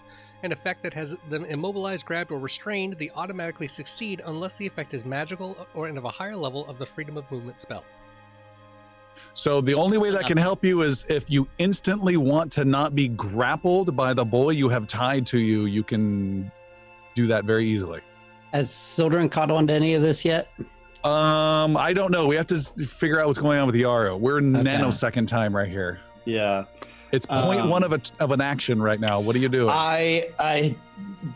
an 0.44 0.52
effect 0.52 0.84
that 0.84 0.94
has 0.94 1.16
them 1.30 1.46
immobilized, 1.46 2.06
grabbed, 2.06 2.32
or 2.32 2.40
restrained, 2.40 2.94
they 2.94 3.10
automatically 3.16 3.68
succeed 3.68 4.22
unless 4.26 4.56
the 4.56 4.68
effect 4.68 4.94
is 4.94 5.06
magical 5.06 5.68
or 5.74 5.88
and 5.88 5.98
of 5.98 6.06
a 6.06 6.10
higher 6.10 6.36
level 6.36 6.68
of 6.68 6.78
the 6.78 6.86
freedom 6.86 7.18
of 7.18 7.30
movement 7.32 7.60
spell. 7.60 7.84
So 9.34 9.62
the 9.62 9.74
only 9.74 9.98
way 9.98 10.12
that 10.12 10.26
can 10.26 10.38
help 10.38 10.64
you 10.64 10.82
is 10.82 11.06
if 11.10 11.30
you 11.30 11.48
instantly 11.58 12.18
want 12.18 12.52
to 12.54 12.66
not 12.66 12.96
be 12.96 13.08
grappled 13.08 13.96
by 13.96 14.14
the 14.14 14.26
boy 14.26 14.52
you 14.52 14.70
have 14.70 14.88
tied 14.88 15.26
to 15.28 15.40
you. 15.40 15.66
You 15.66 15.84
can 15.84 16.52
do 17.16 17.28
that 17.28 17.46
very 17.46 17.66
easily. 17.66 18.02
Has 18.54 18.72
Sildren 18.72 19.30
caught 19.30 19.52
on 19.52 19.68
to 19.68 19.74
any 19.74 19.96
of 19.96 20.02
this 20.02 20.24
yet? 20.24 20.50
Um, 21.04 21.78
I 21.78 21.94
don't 21.94 22.12
know. 22.12 22.28
We 22.28 22.36
have 22.36 22.48
to 22.48 22.60
figure 22.60 23.20
out 23.20 23.28
what's 23.28 23.40
going 23.40 23.60
on 23.60 23.68
with 23.68 23.76
Yaru. 23.76 24.20
We're 24.20 24.40
in 24.40 24.52
nanosecond 24.52 25.28
time 25.28 25.56
right 25.56 25.70
here. 25.70 26.00
Yeah. 26.26 26.66
It's 27.12 27.26
point 27.26 27.62
Um, 27.62 27.70
one 27.70 27.84
of 27.84 27.94
a 27.94 28.02
of 28.20 28.32
an 28.32 28.42
action 28.42 28.82
right 28.82 29.00
now. 29.00 29.20
What 29.20 29.36
are 29.36 29.40
you 29.40 29.50
doing? 29.50 29.70
I 29.70 30.30
I 30.40 30.76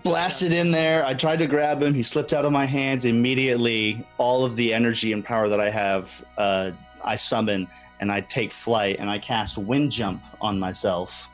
blasted 0.03 0.51
in 0.51 0.72
there. 0.72 1.05
I 1.05 1.13
tried 1.13 1.39
to 1.39 1.47
grab 1.47 1.82
him. 1.82 1.93
He 1.93 2.03
slipped 2.03 2.34
out 2.34 2.45
of 2.45 2.51
my 2.51 2.65
hands 2.65 3.05
immediately. 3.05 4.05
All 4.17 4.43
of 4.43 4.55
the 4.55 4.74
energy 4.74 5.13
and 5.13 5.24
power 5.24 5.47
that 5.49 5.59
I 5.59 5.69
have, 5.69 6.24
uh, 6.38 6.72
I 7.03 7.15
summon 7.15 7.67
and 7.99 8.11
I 8.11 8.22
take 8.22 8.51
flight 8.51 8.97
and 8.99 9.09
I 9.09 9.19
cast 9.19 9.57
wind 9.57 9.91
jump 9.91 10.22
on 10.41 10.59
myself, 10.59 11.30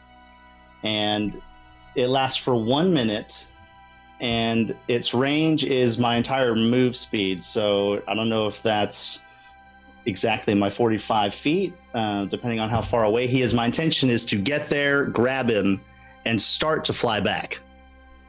and 0.83 1.41
it 1.95 2.07
lasts 2.07 2.37
for 2.37 2.55
one 2.55 2.93
minute. 2.93 3.47
And 4.19 4.75
its 4.87 5.13
range 5.13 5.63
is 5.63 5.99
my 5.99 6.15
entire 6.15 6.55
move 6.55 6.95
speed. 6.95 7.43
So 7.43 8.01
I 8.07 8.15
don't 8.15 8.29
know 8.29 8.47
if 8.47 8.63
that's 8.63 9.21
exactly 10.07 10.55
my 10.55 10.69
45 10.69 11.35
feet, 11.35 11.73
uh, 11.93 12.25
depending 12.25 12.59
on 12.59 12.69
how 12.69 12.81
far 12.81 13.03
away 13.03 13.27
he 13.27 13.41
is. 13.41 13.53
My 13.53 13.65
intention 13.65 14.09
is 14.09 14.25
to 14.25 14.37
get 14.37 14.69
there, 14.69 15.05
grab 15.05 15.49
him, 15.49 15.81
and 16.25 16.41
start 16.41 16.85
to 16.85 16.93
fly 16.93 17.19
back. 17.19 17.61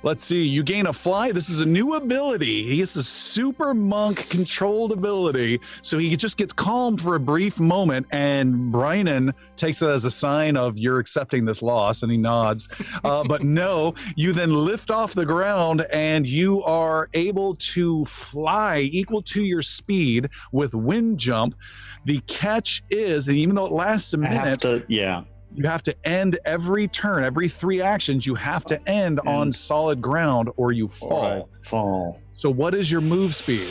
Let's 0.04 0.24
see. 0.24 0.42
You 0.42 0.62
gain 0.62 0.86
a 0.86 0.92
fly. 0.92 1.32
This 1.32 1.50
is 1.50 1.60
a 1.60 1.66
new 1.66 1.94
ability. 1.94 2.64
He 2.68 2.76
gets 2.76 2.94
a 2.94 3.02
super 3.02 3.74
monk 3.74 4.28
controlled 4.28 4.92
ability. 4.92 5.60
So 5.82 5.98
he 5.98 6.16
just 6.16 6.36
gets 6.36 6.52
calm 6.52 6.96
for 6.96 7.16
a 7.16 7.20
brief 7.20 7.58
moment, 7.58 8.06
and 8.12 8.72
Brynan 8.72 9.32
takes 9.56 9.82
it 9.82 9.88
as 9.88 10.04
a 10.04 10.10
sign 10.10 10.56
of 10.56 10.78
you're 10.78 11.00
accepting 11.00 11.44
this 11.44 11.62
loss, 11.62 12.02
and 12.02 12.12
he 12.12 12.16
nods. 12.16 12.68
Uh, 13.02 13.24
but 13.28 13.42
no, 13.42 13.94
you 14.14 14.32
then 14.32 14.54
lift 14.54 14.92
off 14.92 15.14
the 15.14 15.26
ground 15.26 15.84
and 15.92 16.28
you 16.28 16.62
are 16.62 17.08
able 17.14 17.56
to 17.56 18.04
fly 18.04 18.78
equal 18.78 19.20
to 19.22 19.42
your 19.42 19.62
speed 19.62 20.30
with 20.52 20.74
wind 20.74 21.18
jump. 21.18 21.56
The 22.04 22.20
catch 22.28 22.84
is, 22.90 23.26
and 23.26 23.36
even 23.36 23.56
though 23.56 23.66
it 23.66 23.72
lasts 23.72 24.14
a 24.14 24.20
I 24.20 24.26
have 24.26 24.44
minute, 24.44 24.60
to, 24.60 24.84
yeah. 24.88 25.24
You 25.58 25.68
have 25.68 25.82
to 25.82 26.06
end 26.06 26.38
every 26.44 26.86
turn, 26.86 27.24
every 27.24 27.48
three 27.48 27.82
actions, 27.82 28.24
you 28.24 28.36
have 28.36 28.64
to 28.66 28.88
end 28.88 29.18
on 29.26 29.50
solid 29.50 30.00
ground 30.00 30.50
or 30.56 30.70
you 30.70 30.86
fall. 30.86 31.12
All 31.12 31.34
right, 31.34 31.44
fall. 31.62 32.20
So, 32.32 32.48
what 32.48 32.76
is 32.76 32.92
your 32.92 33.00
move 33.00 33.34
speed? 33.34 33.68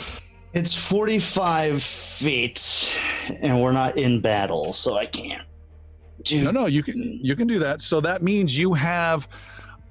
It's 0.52 0.74
45 0.74 1.82
feet, 1.82 2.92
and 3.40 3.62
we're 3.62 3.72
not 3.72 3.96
in 3.96 4.20
battle, 4.20 4.72
so 4.74 4.98
I 4.98 5.06
can't. 5.06 5.46
Do 6.24 6.42
No, 6.42 6.50
no, 6.50 6.66
you 6.66 6.82
can 6.82 7.18
you 7.22 7.34
can 7.36 7.46
do 7.46 7.58
that. 7.60 7.80
So 7.80 8.00
that 8.00 8.22
means 8.22 8.58
you 8.58 8.74
have 8.74 9.28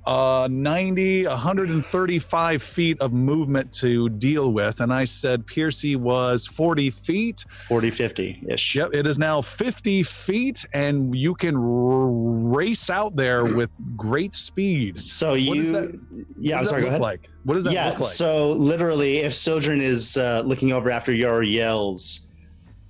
uh 0.07 0.47
90 0.49 1.27
135 1.27 2.63
feet 2.63 2.99
of 3.01 3.11
movement 3.11 3.73
to 3.73 4.07
deal 4.09 4.51
with. 4.53 4.79
And 4.79 4.93
i 4.93 5.03
said 5.03 5.45
piercy 5.45 5.95
was 5.97 6.47
40 6.47 6.89
feet. 6.91 7.43
40, 7.67 7.91
50 7.91 8.43
ish. 8.49 8.75
yep 8.75 8.89
it 8.93 9.05
is 9.05 9.19
now 9.19 9.41
50 9.41 10.03
feet 10.03 10.65
and 10.73 11.13
you 11.15 11.35
can 11.35 11.55
r- 11.57 12.07
race 12.57 12.89
out 12.89 13.15
there 13.17 13.43
with 13.43 13.69
great 13.97 14.33
speed. 14.33 14.97
So 14.97 15.31
What 15.31 15.39
you, 15.41 15.63
that- 15.73 15.99
yeah, 16.39 16.59
I'm 16.59 16.65
sorry, 16.65 16.81
go 16.83 16.87
ahead. 16.87 17.01
like? 17.01 17.29
What 17.43 17.55
does 17.55 17.65
that 17.65 17.73
yeah, 17.73 17.89
look 17.89 17.99
like? 17.99 18.09
so 18.09 18.51
literally, 18.51 19.17
if 19.19 19.33
Sildren 19.33 19.81
is 19.81 20.17
uh, 20.17 20.41
looking 20.45 20.71
over 20.73 20.89
after 20.89 21.13
Yar 21.13 21.43
yells, 21.43 22.21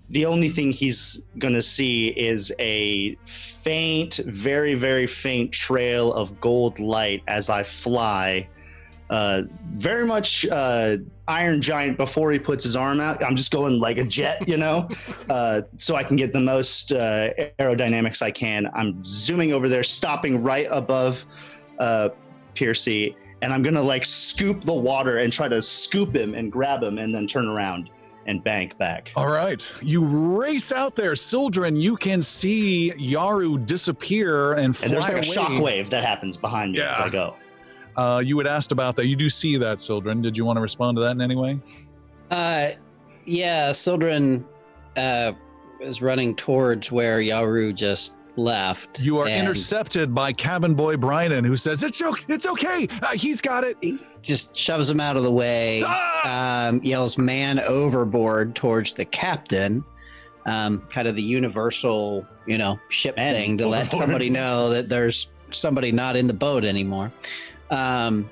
the 0.09 0.25
only 0.25 0.49
thing 0.49 0.71
he's 0.71 1.23
gonna 1.37 1.61
see 1.61 2.09
is 2.09 2.53
a 2.59 3.15
faint, 3.23 4.21
very, 4.25 4.73
very 4.73 5.07
faint 5.07 5.51
trail 5.51 6.13
of 6.13 6.39
gold 6.39 6.79
light 6.79 7.23
as 7.27 7.49
I 7.49 7.63
fly. 7.63 8.47
Uh, 9.09 9.43
very 9.71 10.05
much 10.05 10.45
uh, 10.47 10.97
Iron 11.27 11.61
Giant 11.61 11.97
before 11.97 12.31
he 12.31 12.39
puts 12.39 12.63
his 12.63 12.75
arm 12.75 12.99
out. 12.99 13.23
I'm 13.23 13.35
just 13.35 13.51
going 13.51 13.79
like 13.79 13.97
a 13.97 14.03
jet, 14.03 14.47
you 14.47 14.57
know, 14.57 14.89
uh, 15.29 15.61
so 15.77 15.95
I 15.95 16.03
can 16.03 16.17
get 16.17 16.33
the 16.33 16.39
most 16.39 16.93
uh, 16.93 17.29
aerodynamics 17.59 18.21
I 18.21 18.31
can. 18.31 18.69
I'm 18.73 19.03
zooming 19.05 19.53
over 19.53 19.69
there, 19.69 19.83
stopping 19.83 20.41
right 20.41 20.67
above 20.69 21.25
uh, 21.79 22.09
Piercy, 22.53 23.15
and 23.41 23.53
I'm 23.53 23.63
gonna 23.63 23.81
like 23.81 24.05
scoop 24.05 24.61
the 24.61 24.73
water 24.73 25.19
and 25.19 25.31
try 25.31 25.47
to 25.47 25.61
scoop 25.61 26.15
him 26.15 26.33
and 26.33 26.51
grab 26.51 26.83
him, 26.83 26.97
and 26.97 27.13
then 27.13 27.27
turn 27.27 27.47
around 27.47 27.89
and 28.27 28.43
bank 28.43 28.77
back. 28.77 29.11
All 29.15 29.29
right. 29.29 29.65
You 29.81 30.03
race 30.03 30.71
out 30.71 30.95
there. 30.95 31.15
Sildren, 31.15 31.75
you 31.77 31.95
can 31.95 32.21
see 32.21 32.91
Yaru 32.97 33.65
disappear 33.65 34.53
and 34.53 34.75
fly 34.75 34.85
And 34.85 34.93
there's 34.93 35.03
like 35.07 35.13
a 35.13 35.41
away. 35.41 35.83
shockwave 35.83 35.89
that 35.89 36.03
happens 36.03 36.37
behind 36.37 36.73
me 36.73 36.81
as 36.81 36.99
I 36.99 37.09
go. 37.09 37.35
Uh, 37.95 38.19
you 38.19 38.37
had 38.37 38.45
asked 38.45 38.71
about 38.71 38.95
that. 38.97 39.07
You 39.07 39.15
do 39.15 39.27
see 39.29 39.57
that, 39.57 39.81
Sildren. 39.81 40.21
Did 40.21 40.37
you 40.37 40.45
want 40.45 40.57
to 40.57 40.61
respond 40.61 40.97
to 40.97 41.01
that 41.01 41.11
in 41.11 41.21
any 41.21 41.35
way? 41.35 41.57
Uh, 42.29 42.71
yeah, 43.25 43.71
Sildren 43.71 44.45
uh, 44.97 45.31
is 45.79 46.01
running 46.01 46.35
towards 46.35 46.91
where 46.91 47.19
Yaru 47.19 47.73
just 47.73 48.13
left. 48.35 48.99
You 48.99 49.17
are 49.17 49.27
and 49.27 49.47
intercepted 49.47 50.13
by 50.13 50.31
cabin 50.31 50.75
boy 50.75 50.97
Brian, 50.97 51.43
who 51.43 51.55
says, 51.55 51.81
It's, 51.83 52.01
okay. 52.01 52.33
it's 52.33 52.45
okay. 52.45 52.87
Uh, 53.01 53.07
he's 53.13 53.41
got 53.41 53.63
it. 53.63 53.77
Just 54.27 54.53
shoves 54.55 54.89
him 54.89 54.99
out 54.99 55.15
of 55.15 55.23
the 55.23 55.31
way. 55.31 55.83
Ah! 55.85 56.67
um, 56.67 56.81
yells 56.83 57.17
"man 57.17 57.59
overboard" 57.61 58.55
towards 58.55 58.93
the 58.93 59.05
captain. 59.05 59.83
Um, 60.45 60.81
kind 60.89 61.07
of 61.07 61.15
the 61.15 61.21
universal, 61.21 62.25
you 62.45 62.57
know, 62.57 62.77
ship 62.89 63.15
Man 63.17 63.33
thing 63.33 63.57
to 63.57 63.67
let 63.67 63.91
somebody 63.91 64.29
know 64.29 64.69
that 64.69 64.87
there's 64.89 65.29
somebody 65.51 65.91
not 65.91 66.15
in 66.17 66.27
the 66.27 66.33
boat 66.33 66.63
anymore. 66.65 67.11
Um, 67.69 68.29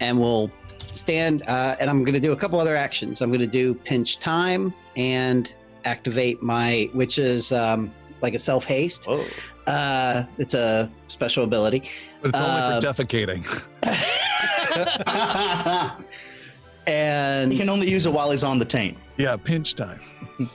and 0.00 0.18
we'll 0.20 0.50
stand. 0.92 1.42
Uh, 1.46 1.76
and 1.80 1.88
I'm 1.90 2.02
going 2.04 2.14
to 2.14 2.20
do 2.20 2.32
a 2.32 2.36
couple 2.36 2.58
other 2.60 2.76
actions. 2.76 3.20
I'm 3.22 3.30
going 3.30 3.40
to 3.40 3.46
do 3.46 3.74
pinch 3.74 4.18
time 4.18 4.72
and 4.96 5.54
activate 5.86 6.42
my, 6.42 6.90
which 6.92 7.18
is 7.18 7.52
um, 7.52 7.90
like 8.22 8.34
a 8.34 8.38
self 8.38 8.64
haste. 8.64 9.06
Uh, 9.66 10.24
it's 10.38 10.54
a 10.54 10.90
special 11.08 11.44
ability. 11.44 11.88
But 12.22 12.28
it's 12.30 12.38
only 12.38 12.60
Uh, 12.60 12.80
for 12.80 12.86
defecating. 12.86 13.42
and 16.86 17.52
he 17.52 17.58
can 17.58 17.68
only 17.68 17.90
use 17.90 18.06
it 18.06 18.12
while 18.12 18.30
he's 18.30 18.44
on 18.44 18.58
the 18.58 18.64
taint. 18.64 18.96
yeah, 19.16 19.36
pinch 19.36 19.74
time. 19.74 20.00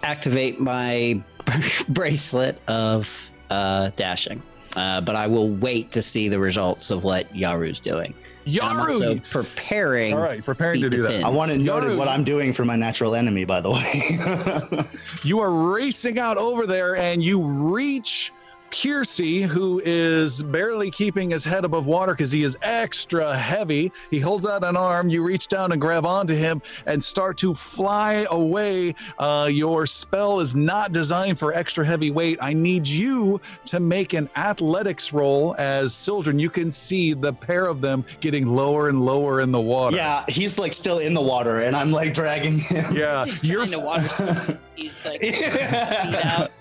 activate 0.04 0.60
my 0.60 1.22
bracelet 1.90 2.62
of 2.68 3.30
uh, 3.50 3.92
dashing. 3.96 4.42
Uh, 4.76 5.02
but 5.02 5.16
I 5.18 5.28
will 5.28 5.50
wait 5.50 5.92
to 5.92 6.02
see 6.02 6.30
the 6.30 6.40
results 6.40 6.92
of 6.92 7.04
what 7.04 7.32
Yaru's 7.34 7.80
doing. 7.82 8.14
And 8.46 8.60
I'm 8.62 8.80
also 8.80 9.16
Yaru! 9.16 9.30
preparing. 9.30 10.14
All 10.14 10.22
right, 10.22 10.44
preparing 10.44 10.80
to 10.82 10.90
feet 10.90 10.98
do 10.98 11.02
that. 11.04 11.24
I 11.24 11.30
want 11.30 11.52
to 11.52 11.60
note 11.60 11.96
what 11.98 12.08
I'm 12.08 12.24
doing 12.24 12.54
for 12.54 12.64
my 12.66 12.76
natural 12.78 13.14
enemy, 13.14 13.44
by 13.46 13.60
the 13.62 13.70
way. 13.70 14.88
You 15.24 15.40
are 15.42 15.52
racing 15.52 16.18
out 16.18 16.38
over 16.38 16.66
there 16.66 16.96
and 16.96 17.22
you 17.24 17.40
reach 17.42 18.32
Piercy, 18.72 19.42
who 19.42 19.82
is 19.86 20.42
barely 20.44 20.90
keeping 20.90 21.30
his 21.30 21.46
head 21.46 21.66
above 21.66 21.86
water 21.86 22.14
because 22.14 22.32
he 22.32 22.44
is 22.44 22.58
extra 22.62 23.36
heavy. 23.36 23.92
He 24.10 24.20
holds 24.20 24.46
out 24.46 24.64
an 24.64 24.78
arm. 24.78 25.10
You 25.10 25.24
reach 25.24 25.48
down 25.48 25.72
and 25.72 25.80
grab 25.80 26.06
onto 26.06 26.34
him 26.36 26.62
and 26.86 27.04
start 27.04 27.38
to 27.40 27.54
fly 27.54 28.26
away. 28.32 28.96
Uh, 29.20 29.50
your 29.52 29.86
spell 29.86 30.40
is 30.40 30.56
not 30.56 30.94
designed 30.94 31.38
for 31.38 31.54
extra 31.54 31.86
heavy 31.86 32.12
weight. 32.12 32.40
I 32.42 32.54
need 32.54 32.88
you 32.88 33.42
to 33.66 33.80
make 33.80 34.14
an 34.14 34.30
athletics 34.36 35.14
roll 35.14 35.56
as 35.60 35.94
Sildren. 35.94 36.40
You 36.40 36.50
can 36.50 36.72
see 36.72 37.14
the 37.14 37.34
pair 37.34 37.66
of 37.66 37.82
them 37.82 38.06
getting 38.22 38.48
lower 38.48 38.90
and 38.90 39.02
lower 39.04 39.42
in 39.42 39.52
the 39.52 39.62
water. 39.62 39.96
yeah, 39.98 40.26
he's 40.28 40.58
like 40.58 40.74
still 40.74 41.00
in 41.00 41.14
the 41.14 41.22
water, 41.22 41.62
and 41.62 41.76
I'm 41.76 41.92
like 41.92 42.14
dragging 42.14 42.58
him. 42.58 42.96
Yeah. 42.96 43.26
He's 43.26 43.44
You're 43.44 43.66
trying 44.90 45.20
to 45.20 45.26
water 45.26 45.30
ski. 45.30 45.32
He's 45.32 45.42
like 45.42 45.52
feet 46.06 46.26
out. 46.26 46.52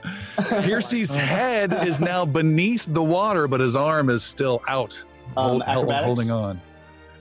Piercy's 0.65 1.15
head 1.15 1.73
is 1.87 2.01
now 2.01 2.25
beneath 2.25 2.87
the 2.89 3.03
water, 3.03 3.47
but 3.49 3.61
his 3.61 3.77
arm 3.77 4.11
is 4.11 4.23
still 4.23 4.63
out, 4.69 5.03
Um, 5.37 5.61
hold- 5.61 5.63
held- 5.65 5.93
holding 6.05 6.31
on. 6.31 6.61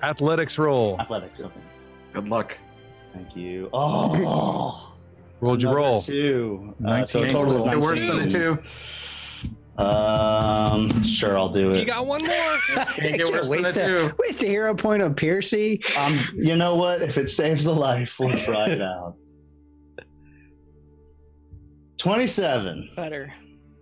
Athletics 0.04 0.58
roll. 0.58 1.00
Athletics. 1.00 1.42
Okay. 1.42 1.60
Good 2.14 2.30
luck. 2.30 2.58
Thank 3.14 3.36
you. 3.36 3.70
Oh, 3.74 4.94
Rolled 5.42 5.62
you 5.62 5.70
roll. 5.70 6.00
Two. 6.00 6.74
Uh, 6.86 7.04
so 7.06 7.20
a 7.20 7.22
19. 7.24 7.30
total 7.30 7.66
of 7.66 7.72
You're 7.72 7.82
worse 7.82 8.06
than 8.06 8.20
a 8.20 8.28
two. 8.28 8.58
Um, 9.82 11.04
sure, 11.04 11.38
I'll 11.40 11.48
do 11.50 11.72
it. 11.74 11.80
You 11.80 11.86
got 11.86 12.06
one 12.06 12.22
more. 12.26 12.58
Can't 12.96 13.16
get 13.16 13.32
worse 13.32 13.50
than 13.50 13.60
a 13.60 13.64
waste, 13.64 13.80
two. 13.80 13.96
a, 13.98 14.16
waste 14.20 14.44
a 14.44 14.48
hero 14.48 14.76
point 14.76 15.02
on 15.02 15.16
Piercy. 15.16 15.82
Um, 15.98 16.20
you 16.36 16.58
know 16.58 16.76
what? 16.76 17.02
If 17.02 17.18
it 17.18 17.30
saves 17.30 17.66
a 17.66 17.72
life, 17.72 18.20
we'll 18.20 18.38
try 18.38 18.68
it 18.72 18.82
out. 18.82 19.16
Twenty-seven. 22.00 22.92
Better. 22.96 23.34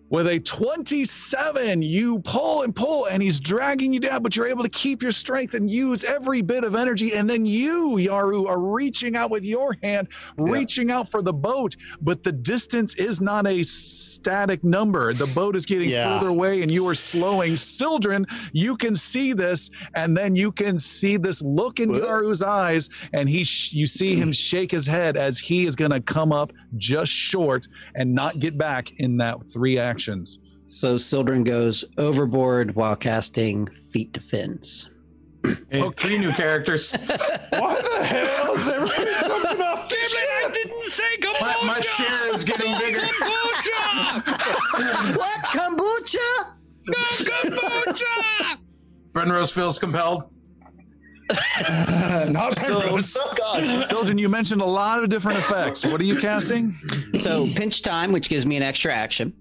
With 0.10 0.28
a 0.28 0.40
27, 0.40 1.82
you 1.82 2.20
pull 2.20 2.62
and 2.62 2.74
pull, 2.74 3.08
and 3.08 3.22
he's 3.22 3.42
dragging 3.42 3.92
you 3.94 4.00
down, 4.00 4.24
but 4.24 4.38
you're 4.38 4.48
able 4.48 4.64
to 4.64 4.70
keep 4.70 5.04
your 5.04 5.12
strength 5.12 5.54
and 5.54 5.70
use 5.70 6.06
every 6.06 6.42
bit 6.42 6.64
of 6.64 6.76
energy. 6.76 7.14
And 7.14 7.30
then 7.30 7.46
you, 7.46 7.98
Yaru, 7.98 8.48
are 8.48 8.58
reaching 8.62 9.18
out 9.18 9.30
with 9.32 9.44
your 9.44 9.76
hand, 9.84 10.08
reaching 10.38 10.92
out 10.92 11.12
for 11.12 11.22
the 11.22 11.34
boat, 11.34 11.76
but 12.00 12.24
the 12.24 12.32
distance 12.32 12.96
is 12.96 13.20
not 13.20 13.46
a 13.48 13.64
static 13.64 14.64
number. 14.64 15.14
The 15.14 15.28
boat 15.28 15.58
is 15.58 15.66
getting 15.66 15.90
Yeah. 15.90 16.18
further 16.18 16.30
away, 16.30 16.62
and 16.62 16.72
you 16.72 16.88
are 16.88 16.96
slowing. 16.96 17.58
Sildren, 17.58 18.26
you 18.54 18.78
can 18.78 18.96
see 18.96 19.34
this, 19.34 19.70
and 19.94 20.16
then 20.16 20.38
you 20.38 20.54
can 20.54 20.78
see 20.78 21.18
this 21.18 21.42
look 21.42 21.82
in 21.82 21.92
What? 21.92 22.04
Yaru's 22.04 22.42
eyes, 22.42 22.90
and 23.12 23.28
he, 23.28 23.44
sh- 23.44 23.74
you 23.74 23.86
see 23.86 24.16
him 24.16 24.32
shake 24.32 24.72
his 24.72 24.88
head 24.88 25.18
as 25.18 25.38
he 25.38 25.66
is 25.66 25.76
going 25.76 25.92
to 25.92 26.00
come 26.00 26.32
up 26.32 26.54
just 26.76 27.12
short 27.12 27.68
and 27.96 28.14
not 28.14 28.40
get 28.40 28.58
back 28.58 28.92
in 29.00 29.18
that 29.18 29.38
three 29.52 29.78
actions. 29.78 30.40
So 30.66 30.98
Sildren 30.98 31.44
goes 31.44 31.86
overboard 31.98 32.76
while 32.76 32.96
casting 32.96 33.68
feet 33.68 34.14
to 34.14 34.22
fins. 34.22 34.90
Hey, 35.70 35.90
Three 35.92 36.18
new 36.18 36.32
characters. 36.34 36.92
Why 37.50 37.82
the 37.82 38.04
hell 38.04 38.54
is 38.54 38.68
everybody 38.68 39.12
jumping 39.22 39.62
off 39.62 39.88
the 39.88 39.96
Damn 39.96 40.24
it, 40.24 40.46
I 40.46 40.50
didn't 40.52 40.84
say 40.84 41.18
kombucha. 41.18 41.42
My, 41.42 41.68
my 41.68 41.80
share 41.80 42.34
is 42.36 42.44
getting 42.44 42.78
bigger. 42.78 43.00
Kombucha. 43.00 44.28
what 45.18 45.40
kombucha? 45.46 46.54
Go 46.86 47.02
kombucha. 47.24 48.58
Brenrose 49.14 49.54
feels 49.54 49.80
compelled. 49.80 50.24
Not 52.32 52.58
So- 52.58 52.82
Penrose. 52.82 53.18
Oh 53.20 53.34
God, 53.38 53.90
Sildren, 53.90 54.18
you 54.18 54.30
mentioned 54.30 54.62
a 54.62 54.66
lot 54.66 55.04
of 55.04 55.10
different 55.10 55.38
effects. 55.40 55.86
What 55.86 56.00
are 56.02 56.06
you 56.06 56.20
casting? 56.20 56.74
So 57.20 57.48
pinch 57.56 57.82
time, 57.82 58.12
which 58.12 58.30
gives 58.30 58.46
me 58.46 58.56
an 58.58 58.64
extra 58.64 58.94
action, 58.94 59.34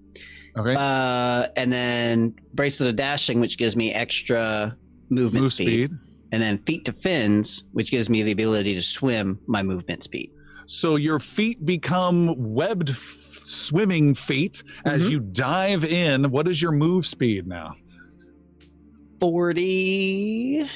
Okay, 0.57 0.75
uh, 0.77 1.47
and 1.55 1.71
then 1.71 2.33
bracelet 2.53 2.89
of 2.89 2.95
dashing, 2.95 3.39
which 3.39 3.57
gives 3.57 3.75
me 3.75 3.93
extra 3.93 4.75
movement 5.09 5.43
move 5.43 5.53
speed. 5.53 5.65
speed. 5.89 5.91
and 6.33 6.41
then 6.41 6.57
feet 6.65 6.83
to 6.85 6.91
fins, 6.91 7.63
which 7.71 7.89
gives 7.89 8.09
me 8.09 8.21
the 8.23 8.31
ability 8.33 8.73
to 8.75 8.81
swim 8.81 9.39
my 9.47 9.63
movement 9.63 10.03
speed. 10.03 10.29
So 10.65 10.97
your 10.97 11.19
feet 11.21 11.65
become 11.65 12.35
webbed 12.53 12.89
f- 12.89 13.39
swimming 13.43 14.13
feet 14.13 14.61
as 14.83 15.03
Mhm. 15.03 15.11
you 15.11 15.19
dive 15.21 15.85
in. 15.85 16.29
What 16.31 16.49
is 16.49 16.61
your 16.61 16.73
move 16.73 17.07
speed 17.07 17.47
now? 17.47 17.73
40. 19.21 20.69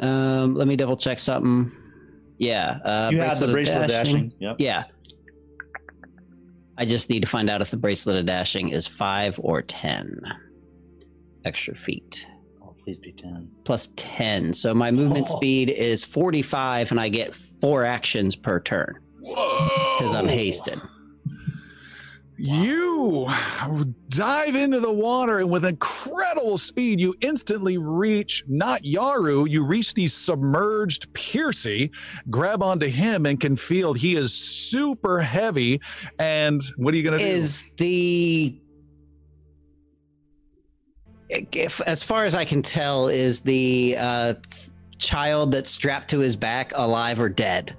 Um, 0.00 0.54
let 0.54 0.66
me 0.68 0.76
double 0.76 0.96
check 0.96 1.18
something. 1.18 1.70
Yeah. 2.38 2.78
Uh, 2.84 3.08
you 3.12 3.18
had 3.20 3.36
the 3.38 3.48
bracelet 3.48 3.82
of 3.82 3.88
dashing. 3.88 4.32
Yep. 4.38 4.56
Yeah. 4.58 4.84
I 6.76 6.84
just 6.84 7.08
need 7.08 7.20
to 7.20 7.28
find 7.28 7.48
out 7.48 7.60
if 7.62 7.70
the 7.70 7.76
bracelet 7.76 8.16
of 8.16 8.26
dashing 8.26 8.70
is 8.70 8.86
five 8.86 9.38
or 9.42 9.62
10 9.62 10.20
extra 11.44 11.74
feet. 11.74 12.26
Oh, 12.62 12.74
please 12.82 12.98
be 12.98 13.12
10. 13.12 13.48
Plus 13.64 13.90
10. 13.96 14.52
So 14.54 14.74
my 14.74 14.90
movement 14.90 15.28
Oh. 15.30 15.36
speed 15.36 15.70
is 15.70 16.02
45, 16.04 16.90
and 16.90 16.98
I 17.00 17.08
get 17.08 17.34
four 17.34 17.84
actions 17.84 18.34
per 18.34 18.58
turn 18.60 18.98
because 19.20 20.14
I'm 20.14 20.28
hasted. 20.28 20.80
You 22.36 23.30
dive 24.08 24.56
into 24.56 24.80
the 24.80 24.92
water 24.92 25.38
and 25.38 25.50
with 25.50 25.64
incredible 25.64 26.58
speed, 26.58 26.98
you 27.00 27.14
instantly 27.20 27.78
reach 27.78 28.42
not 28.48 28.82
Yaru, 28.82 29.48
you 29.48 29.64
reach 29.64 29.94
the 29.94 30.08
submerged 30.08 31.12
Piercy, 31.12 31.92
grab 32.30 32.62
onto 32.62 32.88
him, 32.88 33.26
and 33.26 33.40
can 33.40 33.56
feel 33.56 33.92
he 33.92 34.16
is 34.16 34.34
super 34.34 35.20
heavy. 35.20 35.80
And 36.18 36.60
what 36.76 36.92
are 36.92 36.96
you 36.96 37.04
going 37.04 37.18
to 37.18 37.24
do? 37.24 37.30
Is 37.30 37.70
the 37.76 38.58
if, 41.30 41.80
as 41.82 42.02
far 42.02 42.24
as 42.24 42.34
I 42.34 42.44
can 42.44 42.62
tell, 42.62 43.08
is 43.08 43.40
the 43.40 43.96
uh, 43.98 44.34
child 44.98 45.52
that's 45.52 45.70
strapped 45.70 46.10
to 46.10 46.18
his 46.18 46.36
back 46.36 46.72
alive 46.74 47.20
or 47.20 47.28
dead? 47.28 47.76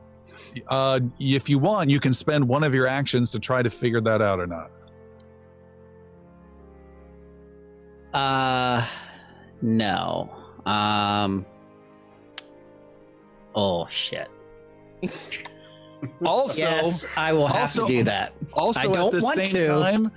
Uh, 0.68 1.00
if 1.20 1.50
you 1.50 1.60
want, 1.60 1.90
you 1.90 2.00
can 2.00 2.14
spend 2.14 2.48
one 2.48 2.64
of 2.64 2.74
your 2.74 2.88
actions 2.88 3.30
to 3.32 3.40
try 3.40 3.62
to 3.62 3.70
figure 3.70 4.02
that 4.02 4.22
out 4.22 4.40
or 4.40 4.48
not. 4.48 4.72
Uh, 8.14 8.86
no. 9.62 10.30
Um. 10.66 11.46
Oh 13.54 13.88
shit. 13.90 14.28
Also, 16.24 16.62
yes, 16.62 17.06
I 17.18 17.34
will 17.34 17.48
have 17.48 17.56
also- 17.62 17.88
to 17.88 17.94
do 17.94 18.04
that. 18.04 18.34
also 18.54 18.80
I 18.80 18.84
at 18.86 18.94
don't 18.94 19.14
the 19.14 19.22
want 19.24 19.36
same 19.38 19.46
to. 19.48 19.68
time, 19.68 20.12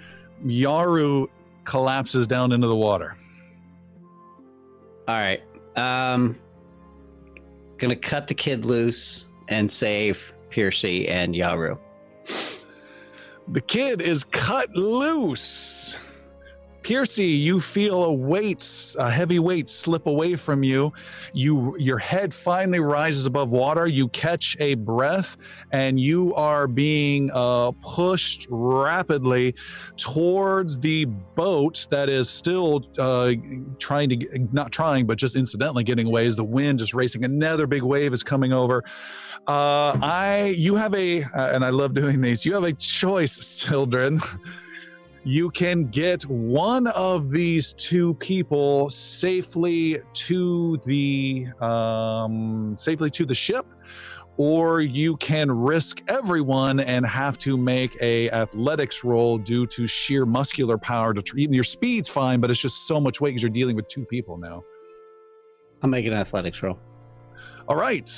Yaru 0.44 1.28
collapses 1.64 2.26
down 2.26 2.52
into 2.52 2.66
the 2.66 2.76
water. 2.76 3.14
All 5.06 5.14
right. 5.16 5.42
Um. 5.76 6.36
Gonna 7.78 7.96
cut 7.96 8.26
the 8.26 8.34
kid 8.34 8.64
loose 8.64 9.27
and 9.48 9.70
save 9.70 10.32
Piercy 10.50 11.08
and 11.08 11.34
Yaru. 11.34 11.78
The 13.48 13.60
kid 13.62 14.02
is 14.02 14.24
cut 14.24 14.74
loose. 14.76 15.96
Piercy, 16.82 17.26
you 17.26 17.60
feel 17.60 18.04
a 18.04 18.12
weight, 18.12 18.64
a 18.98 19.10
heavy 19.10 19.38
weight 19.38 19.68
slip 19.68 20.06
away 20.06 20.36
from 20.36 20.62
you. 20.62 20.90
You, 21.34 21.76
your 21.78 21.98
head 21.98 22.32
finally 22.32 22.78
rises 22.78 23.26
above 23.26 23.52
water. 23.52 23.86
You 23.86 24.08
catch 24.08 24.56
a 24.58 24.72
breath, 24.74 25.36
and 25.70 26.00
you 26.00 26.34
are 26.34 26.66
being 26.66 27.30
uh, 27.34 27.72
pushed 27.82 28.46
rapidly 28.48 29.54
towards 29.96 30.78
the 30.78 31.04
boat 31.04 31.86
that 31.90 32.08
is 32.08 32.30
still 32.30 32.86
uh, 32.98 33.32
trying 33.78 34.08
to, 34.10 34.48
not 34.52 34.72
trying, 34.72 35.04
but 35.06 35.18
just 35.18 35.36
incidentally 35.36 35.84
getting 35.84 36.06
away. 36.06 36.24
As 36.24 36.36
the 36.36 36.44
wind 36.44 36.80
is 36.80 36.94
racing, 36.94 37.22
another 37.22 37.66
big 37.66 37.82
wave 37.82 38.14
is 38.14 38.22
coming 38.22 38.54
over. 38.54 38.82
Uh, 39.48 39.98
I, 40.02 40.54
you 40.58 40.74
have 40.74 40.94
a, 40.94 41.22
uh, 41.22 41.54
and 41.54 41.64
I 41.64 41.70
love 41.70 41.94
doing 41.94 42.20
these. 42.20 42.44
You 42.44 42.52
have 42.52 42.64
a 42.64 42.72
choice, 42.74 43.60
children. 43.60 44.20
You 45.24 45.50
can 45.50 45.88
get 45.88 46.22
one 46.22 46.86
of 46.86 47.30
these 47.30 47.74
two 47.74 48.14
people 48.14 48.88
safely 48.88 49.98
to 50.14 50.78
the 50.86 51.48
um, 51.60 52.74
safely 52.78 53.10
to 53.10 53.26
the 53.26 53.34
ship, 53.34 53.66
or 54.38 54.80
you 54.80 55.18
can 55.18 55.50
risk 55.50 56.02
everyone 56.08 56.80
and 56.80 57.04
have 57.04 57.36
to 57.38 57.58
make 57.58 58.00
a 58.00 58.30
athletics 58.30 59.04
roll 59.04 59.36
due 59.36 59.66
to 59.66 59.86
sheer 59.86 60.24
muscular 60.24 60.78
power. 60.78 61.12
To 61.12 61.20
tr- 61.20 61.36
your 61.38 61.64
speed's 61.64 62.08
fine, 62.08 62.40
but 62.40 62.48
it's 62.48 62.60
just 62.60 62.86
so 62.86 62.98
much 62.98 63.20
weight 63.20 63.30
because 63.30 63.42
you're 63.42 63.50
dealing 63.50 63.76
with 63.76 63.88
two 63.88 64.06
people 64.06 64.38
now. 64.38 64.62
I'll 65.82 65.90
make 65.90 66.06
an 66.06 66.14
athletics 66.14 66.62
roll. 66.62 66.78
All 67.68 67.76
right. 67.76 68.08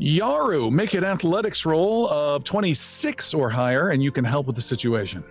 Yaru, 0.00 0.72
make 0.72 0.94
an 0.94 1.04
athletics 1.04 1.66
roll 1.66 2.08
of 2.08 2.42
26 2.44 3.34
or 3.34 3.50
higher, 3.50 3.90
and 3.90 4.02
you 4.02 4.10
can 4.10 4.24
help 4.24 4.46
with 4.46 4.56
the 4.56 4.62
situation. 4.62 5.22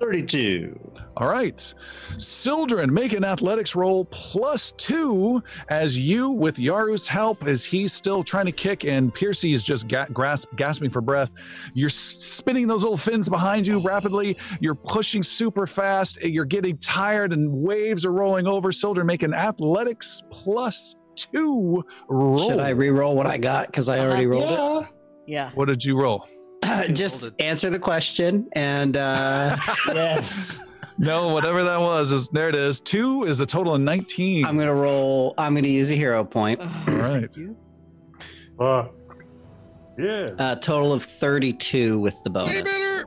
32. 0.00 0.80
All 1.16 1.28
right. 1.28 1.74
Sildren, 2.18 2.92
make 2.92 3.12
an 3.12 3.24
athletics 3.24 3.76
roll 3.76 4.06
plus 4.06 4.72
two 4.72 5.40
as 5.68 5.96
you, 5.96 6.30
with 6.30 6.56
Yaru's 6.56 7.06
help, 7.06 7.46
as 7.46 7.64
he's 7.64 7.92
still 7.92 8.24
trying 8.24 8.46
to 8.46 8.52
kick 8.52 8.84
and 8.84 9.14
Piercy 9.14 9.52
is 9.52 9.62
just 9.62 9.86
ga- 9.86 10.06
grasp, 10.12 10.48
gasping 10.56 10.90
for 10.90 11.00
breath. 11.00 11.30
You're 11.72 11.88
spinning 11.88 12.66
those 12.66 12.82
little 12.82 12.96
fins 12.96 13.28
behind 13.28 13.64
you 13.64 13.78
rapidly. 13.78 14.36
You're 14.58 14.74
pushing 14.74 15.22
super 15.22 15.68
fast. 15.68 16.20
You're 16.20 16.46
getting 16.46 16.78
tired 16.78 17.32
and 17.32 17.52
waves 17.52 18.04
are 18.04 18.12
rolling 18.12 18.48
over. 18.48 18.72
Sildren, 18.72 19.06
make 19.06 19.22
an 19.22 19.34
athletics 19.34 20.20
plus 20.30 20.96
two 21.16 21.84
roll. 22.08 22.48
Should 22.48 22.60
I 22.60 22.70
re-roll 22.70 23.14
what 23.16 23.26
I 23.26 23.38
got 23.38 23.66
because 23.66 23.88
I 23.88 23.98
already 24.00 24.26
rolled 24.26 24.50
Yeah. 24.50 24.86
Yeah. 25.26 25.50
What 25.54 25.66
did 25.68 25.84
you 25.84 26.00
roll? 26.00 26.26
Just 26.92 27.30
answer 27.38 27.70
the 27.70 27.78
question 27.78 28.48
and 28.52 28.96
uh, 28.96 29.56
Yes. 29.86 30.58
No, 30.98 31.28
whatever 31.28 31.64
that 31.64 31.80
was 31.80 32.12
is 32.12 32.28
there. 32.28 32.48
It 32.48 32.54
is. 32.54 32.80
Two 32.80 33.24
is 33.24 33.40
a 33.40 33.46
total 33.46 33.74
of 33.74 33.80
19. 33.80 34.44
I'm 34.44 34.58
gonna 34.58 34.74
roll. 34.74 35.34
I'm 35.38 35.54
gonna 35.54 35.68
use 35.68 35.90
a 35.90 35.94
hero 35.94 36.24
point. 36.24 36.60
All 36.60 36.68
right. 36.88 37.30
Uh, 38.60 38.88
yeah. 39.98 40.26
A 40.38 40.56
total 40.56 40.92
of 40.92 41.02
32 41.02 41.98
with 41.98 42.14
the 42.24 42.30
bonus. 42.30 43.04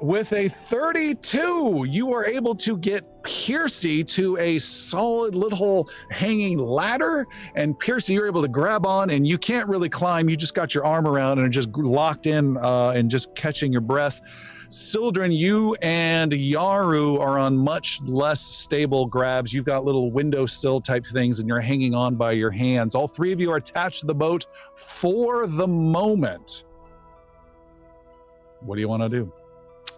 With 0.00 0.32
a 0.32 0.48
32, 0.48 1.86
you 1.88 2.12
are 2.12 2.26
able 2.26 2.54
to 2.56 2.76
get 2.76 3.04
Piercy 3.22 4.04
to 4.04 4.36
a 4.38 4.58
solid 4.58 5.34
little 5.34 5.88
hanging 6.10 6.58
ladder. 6.58 7.26
And 7.54 7.78
Piercy, 7.78 8.14
you're 8.14 8.26
able 8.26 8.42
to 8.42 8.48
grab 8.48 8.86
on, 8.86 9.10
and 9.10 9.26
you 9.26 9.38
can't 9.38 9.68
really 9.68 9.88
climb. 9.88 10.28
You 10.28 10.36
just 10.36 10.54
got 10.54 10.74
your 10.74 10.84
arm 10.84 11.06
around 11.06 11.38
and 11.38 11.46
are 11.46 11.50
just 11.50 11.76
locked 11.76 12.26
in 12.26 12.56
uh, 12.58 12.90
and 12.90 13.10
just 13.10 13.34
catching 13.34 13.72
your 13.72 13.80
breath. 13.80 14.20
Sildren, 14.68 15.30
you 15.30 15.76
and 15.80 16.32
Yaru 16.32 17.20
are 17.20 17.38
on 17.38 17.56
much 17.56 18.00
less 18.02 18.40
stable 18.40 19.06
grabs. 19.06 19.52
You've 19.52 19.64
got 19.64 19.84
little 19.84 20.10
windowsill 20.10 20.80
type 20.80 21.06
things, 21.06 21.38
and 21.38 21.48
you're 21.48 21.60
hanging 21.60 21.94
on 21.94 22.16
by 22.16 22.32
your 22.32 22.50
hands. 22.50 22.94
All 22.94 23.06
three 23.06 23.32
of 23.32 23.40
you 23.40 23.50
are 23.52 23.56
attached 23.56 24.00
to 24.00 24.06
the 24.06 24.14
boat 24.14 24.46
for 24.74 25.46
the 25.46 25.68
moment. 25.68 26.64
What 28.60 28.74
do 28.74 28.80
you 28.80 28.88
want 28.88 29.02
to 29.02 29.08
do? 29.08 29.32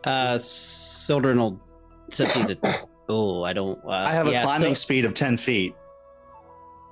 Uh, 0.08 0.38
Sildren 0.38 1.38
will 1.38 1.60
since 2.10 2.32
he's 2.32 2.50
a. 2.50 2.56
Oh, 3.10 3.42
I 3.42 3.54
don't. 3.54 3.82
Uh, 3.86 3.88
I 3.88 4.12
have 4.12 4.26
a 4.28 4.32
yeah, 4.32 4.42
climbing 4.42 4.74
so- 4.74 4.80
speed 4.82 5.06
of 5.06 5.14
10 5.14 5.38
feet. 5.38 5.74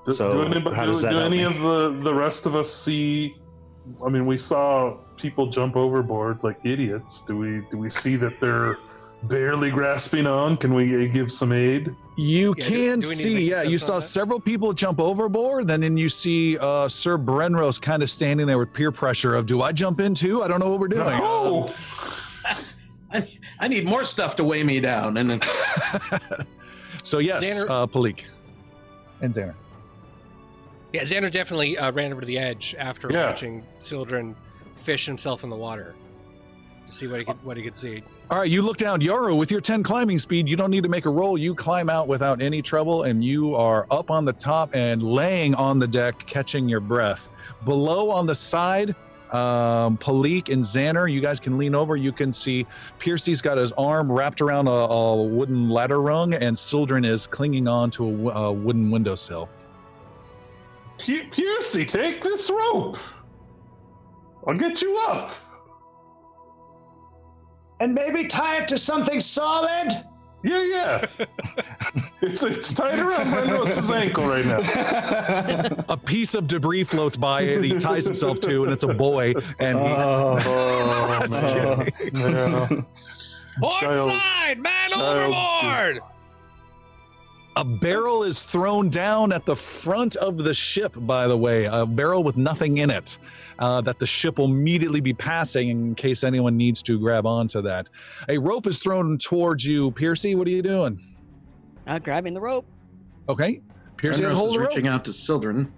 Do, 0.06 0.12
So, 0.12 0.32
do, 0.32 0.42
anybody, 0.44 0.74
how 0.74 0.86
do, 0.86 0.92
does 0.92 1.02
that 1.02 1.10
do 1.10 1.16
help 1.18 1.26
any 1.30 1.38
me? 1.38 1.44
of 1.44 1.60
the, 1.60 2.00
the 2.04 2.14
rest 2.14 2.46
of 2.46 2.56
us 2.56 2.72
see? 2.72 3.36
I 4.02 4.08
mean, 4.08 4.24
we 4.24 4.38
saw 4.38 4.96
people 5.18 5.48
jump 5.50 5.76
overboard 5.76 6.42
like 6.42 6.58
idiots. 6.64 7.20
Do 7.20 7.36
we 7.36 7.60
do 7.70 7.76
we 7.76 7.90
see 7.90 8.16
that 8.16 8.40
they're 8.40 8.78
barely 9.24 9.70
grasping 9.70 10.26
on? 10.26 10.56
Can 10.56 10.72
we 10.72 11.04
uh, 11.06 11.12
give 11.12 11.30
some 11.30 11.52
aid? 11.52 11.94
You 12.16 12.54
Yeah, 12.56 12.64
can 12.66 13.00
do 13.00 13.08
we 13.08 13.14
need 13.14 13.22
to 13.22 13.22
see, 13.22 13.50
yeah, 13.50 13.62
you 13.62 13.76
saw 13.76 13.96
that? 13.96 14.02
several 14.02 14.40
people 14.40 14.72
jump 14.72 14.98
overboard. 15.00 15.68
Then, 15.68 15.82
then 15.82 15.98
you 15.98 16.08
see 16.08 16.56
uh, 16.56 16.88
Sir 16.88 17.18
Brenrose 17.18 17.78
kind 17.78 18.02
of 18.02 18.08
standing 18.08 18.46
there 18.46 18.56
with 18.58 18.72
peer 18.72 18.90
pressure 18.90 19.34
of, 19.34 19.44
"Do 19.44 19.60
I 19.60 19.72
jump 19.72 20.00
in 20.00 20.14
too? 20.14 20.42
I 20.42 20.48
don't 20.48 20.60
know 20.60 20.70
what 20.70 20.80
we're 20.80 20.88
doing." 20.88 21.04
No. 21.18 21.68
I, 23.12 23.22
I 23.60 23.68
need 23.68 23.84
more 23.84 24.04
stuff 24.04 24.36
to 24.36 24.44
weigh 24.44 24.64
me 24.64 24.80
down. 24.80 25.16
And 25.16 25.30
then- 25.30 25.40
so 27.02 27.18
yes, 27.18 27.44
Xander- 27.44 27.70
uh, 27.70 27.86
Palik 27.86 28.24
and 29.20 29.32
Xander. 29.32 29.54
Yeah, 30.92 31.02
Xander 31.02 31.30
definitely 31.30 31.76
uh, 31.78 31.92
ran 31.92 32.12
over 32.12 32.20
to 32.22 32.26
the 32.26 32.38
edge 32.38 32.74
after 32.78 33.10
Yeah. 33.10 33.26
watching 33.26 33.64
Sildren 33.80 34.34
fish 34.76 35.06
himself 35.06 35.44
in 35.44 35.50
the 35.50 35.56
water. 35.56 35.94
to 36.86 36.92
see 36.92 37.06
what 37.06 37.18
he 37.18 37.24
could 37.24 37.42
what 37.44 37.56
he 37.56 37.62
could 37.62 37.76
see. 37.76 38.02
All 38.30 38.38
right, 38.38 38.50
you 38.50 38.60
look 38.62 38.76
down. 38.76 39.00
Yaru, 39.00 39.36
with 39.38 39.50
your 39.52 39.60
10 39.60 39.82
climbing 39.84 40.18
speed, 40.18 40.48
you 40.48 40.56
don't 40.56 40.70
need 40.70 40.82
to 40.82 40.88
make 40.88 41.04
a 41.06 41.10
roll. 41.10 41.38
You 41.38 41.54
climb 41.54 41.88
out 41.88 42.08
without 42.08 42.40
any 42.42 42.60
trouble, 42.62 43.04
and 43.04 43.22
you 43.22 43.54
are 43.54 43.86
up 43.90 44.10
on 44.10 44.24
the 44.24 44.32
top 44.32 44.74
and 44.74 45.00
laying 45.02 45.54
on 45.54 45.78
the 45.78 45.86
deck, 45.86 46.26
catching 46.26 46.68
your 46.68 46.80
breath. 46.80 47.28
Below 47.64 48.10
on 48.10 48.26
the 48.26 48.34
side, 48.34 48.96
um, 49.34 49.98
Palik 49.98 50.52
and 50.52 50.62
Xander, 50.62 51.10
you 51.10 51.20
guys 51.20 51.40
can 51.40 51.58
lean 51.58 51.74
over. 51.74 51.96
You 51.96 52.12
can 52.12 52.32
see 52.32 52.66
Piercy's 52.98 53.40
got 53.40 53.58
his 53.58 53.72
arm 53.72 54.10
wrapped 54.10 54.40
around 54.40 54.68
a, 54.68 54.70
a 54.70 55.24
wooden 55.24 55.68
ladder 55.68 56.00
rung, 56.00 56.34
and 56.34 56.56
Sildren 56.56 57.04
is 57.04 57.26
clinging 57.26 57.68
on 57.68 57.90
to 57.92 58.30
a, 58.30 58.44
a 58.44 58.52
wooden 58.52 58.90
windowsill. 58.90 59.48
P- 60.98 61.24
Piercy, 61.24 61.84
take 61.84 62.22
this 62.22 62.50
rope. 62.50 62.96
I'll 64.46 64.56
get 64.56 64.80
you 64.80 64.96
up. 65.08 65.30
And 67.80 67.94
maybe 67.94 68.26
tie 68.26 68.58
it 68.62 68.68
to 68.68 68.78
something 68.78 69.20
solid. 69.20 69.88
Yeah, 70.46 70.62
yeah. 70.62 71.06
it's 72.22 72.42
it's 72.44 72.72
tied 72.72 72.98
around 73.00 73.30
my 73.30 73.38
Brendos' 73.42 73.90
ankle 73.92 74.26
right 74.28 74.46
now. 74.46 75.84
A 75.88 75.96
piece 75.96 76.34
of 76.36 76.46
debris 76.46 76.84
floats 76.84 77.16
by 77.16 77.42
and 77.42 77.64
He 77.64 77.78
ties 77.78 78.06
himself 78.06 78.38
to, 78.40 78.62
and 78.64 78.72
it's 78.72 78.84
a 78.84 78.94
boy. 78.94 79.34
And 79.58 79.78
he, 79.78 79.84
Oh, 79.88 81.18
That's 81.20 81.42
no. 81.42 81.84
Jimmy. 82.12 82.84
Port 83.60 83.80
Child- 83.80 84.10
side, 84.10 84.58
man 84.60 84.92
overboard. 84.94 86.00
A 87.56 87.64
barrel 87.64 88.22
is 88.22 88.42
thrown 88.42 88.90
down 88.90 89.32
at 89.32 89.46
the 89.46 89.56
front 89.56 90.14
of 90.16 90.36
the 90.36 90.52
ship, 90.52 90.92
by 90.94 91.26
the 91.26 91.36
way, 91.38 91.64
a 91.64 91.86
barrel 91.86 92.22
with 92.22 92.36
nothing 92.36 92.78
in 92.78 92.90
it 92.90 93.18
uh, 93.58 93.80
that 93.82 93.98
the 93.98 94.06
ship 94.06 94.38
will 94.38 94.46
immediately 94.46 95.00
be 95.00 95.12
passing 95.14 95.68
in 95.70 95.94
case 95.94 96.24
anyone 96.24 96.56
needs 96.56 96.82
to 96.82 96.98
grab 96.98 97.26
onto 97.26 97.62
that. 97.62 97.88
A 98.28 98.36
rope 98.38 98.66
is 98.66 98.78
thrown 98.78 99.16
towards 99.18 99.64
you. 99.64 99.90
Piercy, 99.92 100.34
what 100.34 100.46
are 100.46 100.50
you 100.50 100.62
doing? 100.62 101.00
Uh, 101.86 101.98
grabbing 101.98 102.34
the 102.34 102.40
rope. 102.40 102.66
Okay. 103.28 103.60
Piercy 103.96 104.22
has 104.24 104.32
hold 104.32 104.48
is 104.50 104.54
of 104.54 104.58
the 104.58 104.60
rope. 104.64 104.68
reaching 104.70 104.88
out 104.88 105.04
to 105.06 105.12
Sildren 105.12 105.72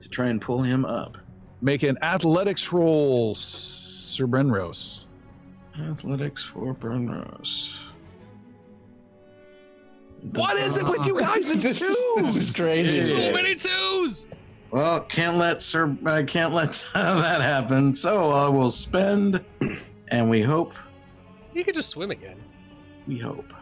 to 0.00 0.08
try 0.08 0.26
and 0.26 0.40
pull 0.40 0.62
him 0.62 0.84
up. 0.84 1.16
Make 1.62 1.82
an 1.82 1.96
athletics 2.02 2.72
roll, 2.72 3.34
Sir 3.34 4.26
Brenros. 4.26 5.04
Athletics 5.90 6.42
for 6.44 6.74
Brenros. 6.74 7.80
What 10.32 10.56
is 10.56 10.76
it 10.76 10.86
with 10.86 11.06
you 11.06 11.18
guys 11.20 11.50
and 11.50 11.62
This 11.62 11.80
is- 11.80 11.88
twos? 12.16 12.34
this 12.34 12.48
is 12.50 12.56
crazy. 12.56 13.00
So 13.00 13.32
many 13.32 13.54
twos. 13.54 14.26
Well, 14.70 15.00
can't 15.00 15.36
let 15.36 15.62
Sir. 15.62 15.96
I 16.04 16.22
can't 16.22 16.52
let 16.52 16.86
that 16.94 17.40
happen. 17.40 17.94
So 17.94 18.30
uh, 18.32 18.46
I 18.46 18.48
will 18.48 18.70
spend, 18.70 19.44
and 20.08 20.28
we 20.28 20.42
hope. 20.42 20.72
You 21.54 21.64
could 21.64 21.74
just 21.74 21.90
swim 21.90 22.10
again. 22.10 22.42
We 23.06 23.18
hope 23.18 23.52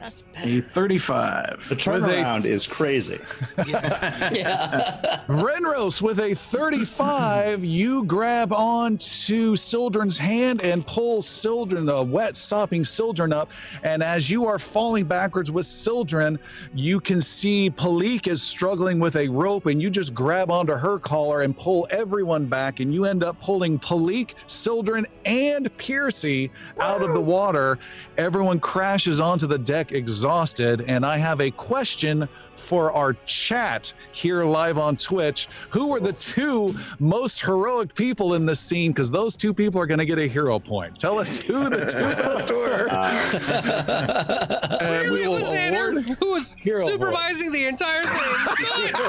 That's 0.00 0.24
a 0.36 0.60
thirty-five. 0.62 1.68
The 1.68 1.76
turnaround 1.76 2.46
is 2.46 2.66
crazy. 2.66 3.20
yeah. 3.66 5.20
Brenros 5.28 6.00
with 6.00 6.20
a 6.20 6.34
35, 6.34 7.62
you 7.62 8.04
grab 8.04 8.50
onto 8.50 9.56
Sildren's 9.56 10.18
hand 10.18 10.62
and 10.62 10.86
pull 10.86 11.20
Sildren, 11.20 11.84
the 11.84 12.02
wet, 12.02 12.38
sopping 12.38 12.82
Sildren 12.82 13.34
up. 13.34 13.50
And 13.82 14.02
as 14.02 14.30
you 14.30 14.46
are 14.46 14.58
falling 14.58 15.04
backwards 15.04 15.52
with 15.52 15.66
Sildren, 15.66 16.38
you 16.72 16.98
can 16.98 17.20
see 17.20 17.70
Palik 17.70 18.26
is 18.26 18.42
struggling 18.42 19.00
with 19.00 19.16
a 19.16 19.28
rope, 19.28 19.66
and 19.66 19.82
you 19.82 19.90
just 19.90 20.14
grab 20.14 20.50
onto 20.50 20.72
her 20.72 20.98
collar 20.98 21.42
and 21.42 21.54
pull 21.54 21.86
everyone 21.90 22.46
back. 22.46 22.80
And 22.80 22.94
you 22.94 23.04
end 23.04 23.22
up 23.22 23.38
pulling 23.40 23.78
Palik, 23.78 24.32
Sildren, 24.46 25.06
and 25.26 25.76
Piercy 25.76 26.50
out 26.78 27.02
of 27.02 27.12
the 27.12 27.20
water. 27.20 27.78
Everyone 28.16 28.58
crashes 28.60 29.20
onto 29.20 29.46
the 29.46 29.58
deck 29.58 29.89
exhausted. 29.92 30.84
And 30.86 31.04
I 31.04 31.18
have 31.18 31.40
a 31.40 31.50
question 31.50 32.28
for 32.60 32.92
our 32.92 33.14
chat 33.26 33.92
here 34.12 34.44
live 34.44 34.78
on 34.78 34.96
Twitch. 34.96 35.48
Who 35.70 35.88
were 35.88 35.98
the 36.00 36.12
two 36.12 36.74
most 36.98 37.40
heroic 37.40 37.94
people 37.94 38.34
in 38.34 38.46
this 38.46 38.60
scene? 38.60 38.92
Because 38.92 39.10
those 39.10 39.36
two 39.36 39.52
people 39.54 39.80
are 39.80 39.86
going 39.86 39.98
to 39.98 40.04
get 40.06 40.18
a 40.18 40.26
hero 40.28 40.58
point. 40.60 40.98
Tell 41.00 41.18
us 41.18 41.40
who 41.42 41.68
the 41.68 41.86
two 41.86 41.98
best 42.22 42.50
were. 42.50 42.88
Uh, 42.90 44.78
And 44.80 45.08
Clearly 45.08 45.10
we 45.10 45.24
it 45.24 45.28
was 45.30 45.50
award- 45.50 46.06
Xander 46.06 46.18
who 46.18 46.32
was 46.32 46.54
Hero 46.54 46.84
supervising 46.86 47.50
the 47.52 47.66
entire 47.66 48.02
thing. 48.04 48.32
Good, 48.56 48.92
good. 48.94 49.06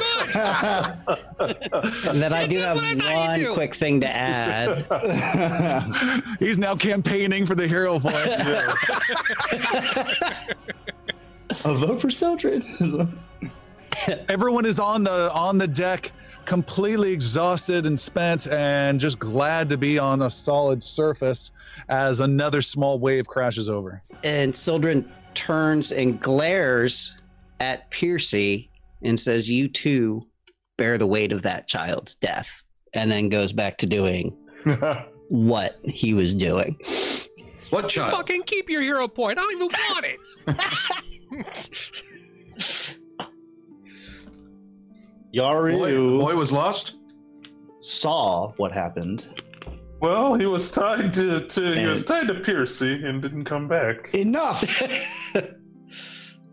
And 2.12 2.22
then 2.22 2.34
I 2.34 2.46
do 2.48 2.58
have 2.60 2.76
what 2.78 2.86
I 3.04 3.28
one 3.30 3.40
do. 3.40 3.54
quick 3.54 3.76
thing 3.76 4.00
to 4.02 4.08
add. 4.08 4.86
He's 6.40 6.60
now 6.60 6.76
campaigning 6.76 7.46
for 7.46 7.56
the 7.56 7.68
hero 7.68 8.00
point. 8.00 8.16
A 11.66 11.76
vote 11.76 12.02
for 12.02 12.10
Sildren. 12.10 13.20
Everyone 14.30 14.66
is 14.66 14.80
on 14.80 15.04
the 15.04 15.32
on 15.34 15.58
the 15.58 15.68
deck, 15.68 16.12
completely 16.46 17.12
exhausted 17.12 17.86
and 17.86 18.00
spent, 18.00 18.48
and 18.48 19.00
just 19.00 19.20
glad 19.20 19.70
to 19.70 19.78
be 19.78 20.00
on 20.00 20.22
a 20.22 20.30
solid 20.30 20.84
surface 20.84 21.52
as 21.90 22.20
another 22.22 22.62
small 22.62 23.00
wave 23.00 23.28
crashes 23.28 23.70
over. 23.70 24.02
And 24.24 24.56
Sildren 24.56 25.12
turns 25.34 25.92
and 25.92 26.20
glares 26.20 27.18
at 27.60 27.90
Piercy 27.92 28.70
and 29.04 29.20
says, 29.20 29.50
You 29.50 29.68
too 29.68 30.26
bear 30.78 30.98
the 30.98 31.08
weight 31.08 31.32
of 31.32 31.42
that 31.44 31.68
child's 31.68 32.16
death. 32.16 32.64
And 32.94 33.12
then 33.12 33.30
goes 33.30 33.54
back 33.54 33.78
to 33.80 33.86
doing 33.86 34.36
what 35.30 35.80
he 35.86 36.14
was 36.14 36.34
doing. 36.34 36.78
What 37.72 37.90
child? 37.90 38.12
Fucking 38.12 38.44
keep 38.44 38.70
your 38.70 38.82
hero 38.82 39.08
point. 39.08 39.40
I 39.40 39.42
don't 39.42 39.54
even 39.54 39.68
want 39.68 40.06
it. 40.06 40.28
Yaru 45.34 45.78
Boy, 45.80 45.96
the 45.96 46.18
boy 46.18 46.36
was 46.36 46.52
lost. 46.52 46.98
saw 47.80 48.52
what 48.58 48.74
happened. 48.74 49.42
well, 50.02 50.34
he 50.36 50.46
was 50.46 50.70
tied 50.70 51.14
to, 51.14 51.48
to 51.48 51.74
he 51.74 51.86
was 51.86 52.04
tied 52.04 52.28
to 52.28 52.36
Piercy 52.36 53.06
and 53.06 53.22
didn't 53.22 53.46
come 53.46 53.70
back. 53.70 54.14
Enough! 54.14 54.84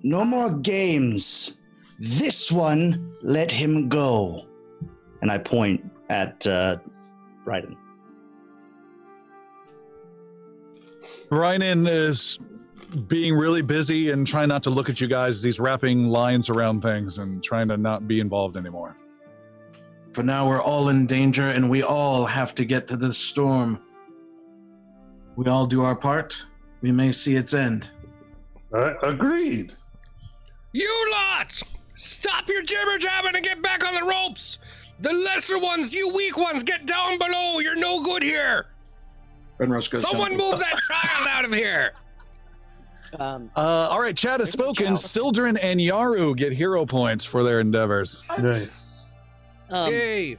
no 0.05 0.25
more 0.25 0.51
games. 0.51 1.57
This 1.99 2.53
one, 2.53 3.13
let 3.23 3.51
him 3.51 3.89
go. 3.89 4.47
And 5.21 5.33
I 5.33 5.39
point 5.39 5.85
at 6.09 6.47
uh, 6.47 6.77
Bryden. 7.45 7.77
Ryan 11.31 11.87
is 11.87 12.39
being 13.07 13.35
really 13.35 13.63
busy 13.63 14.11
and 14.11 14.27
trying 14.27 14.49
not 14.49 14.63
to 14.63 14.71
look 14.71 14.89
at 14.89 15.01
you 15.01 15.07
guys 15.07 15.37
as 15.37 15.45
he's 15.45 15.61
wrapping 15.61 16.07
lines 16.09 16.49
around 16.49 16.81
things 16.81 17.19
and 17.19 17.43
trying 17.43 17.69
to 17.69 17.77
not 17.77 18.09
be 18.09 18.21
involved 18.21 18.57
anymore. 18.57 18.97
For 20.13 20.23
now, 20.23 20.49
we're 20.49 20.63
all 20.63 20.89
in 20.89 21.07
danger, 21.07 21.51
and 21.51 21.69
we 21.69 21.83
all 21.83 22.25
have 22.25 22.55
to 22.57 22.65
get 22.65 22.89
to 22.89 22.97
this 22.97 23.19
storm. 23.19 23.79
We 25.37 25.47
all 25.47 25.67
do 25.67 25.83
our 25.83 25.95
part. 25.95 26.37
We 26.81 26.93
may 26.93 27.13
see 27.13 27.37
its 27.37 27.55
end. 27.55 27.91
Uh, 28.73 28.95
agreed. 29.03 29.75
You 30.73 31.09
lot! 31.13 31.63
Stop 31.95 32.49
your 32.49 32.63
jibber 32.63 32.99
jabbing 32.99 33.37
and 33.37 33.45
get 33.45 33.63
back 33.63 33.87
on 33.87 33.95
the 33.95 34.05
ropes! 34.05 34.59
The 35.01 35.13
lesser 35.13 35.59
ones, 35.59 35.95
you 35.95 36.13
weak 36.13 36.37
ones, 36.37 36.63
get 36.63 36.87
down 36.87 37.19
below! 37.19 37.61
You're 37.61 37.77
no 37.77 38.03
good 38.03 38.23
here! 38.23 38.67
Brenros 39.59 39.91
goes 39.91 40.03
Someone 40.03 40.31
down. 40.31 40.39
move 40.39 40.59
that 40.59 40.79
child 40.89 41.29
out 41.29 41.45
of 41.45 41.53
here! 41.53 41.93
Um, 43.19 43.51
Uh, 43.57 43.61
all 43.91 44.03
right, 44.03 44.15
Chad 44.15 44.41
has 44.41 44.53
spoken. 44.53 44.95
Sildren 44.95 45.57
and 45.57 45.81
Yaru 45.81 46.37
get 46.37 46.53
hero 46.53 46.85
points 46.85 47.25
for 47.25 47.43
their 47.43 47.59
endeavors. 47.59 48.23
Nice. 48.39 49.15
um, 49.71 49.91
Yay! 49.91 50.37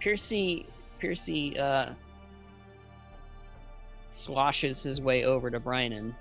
Piercy, 0.00 0.66
Piercy, 0.98 1.56
uh, 1.56 1.92
swashes 4.08 4.82
his 4.82 5.00
way 5.00 5.24
over 5.24 5.48
to 5.48 5.60
Brynan 5.60 6.12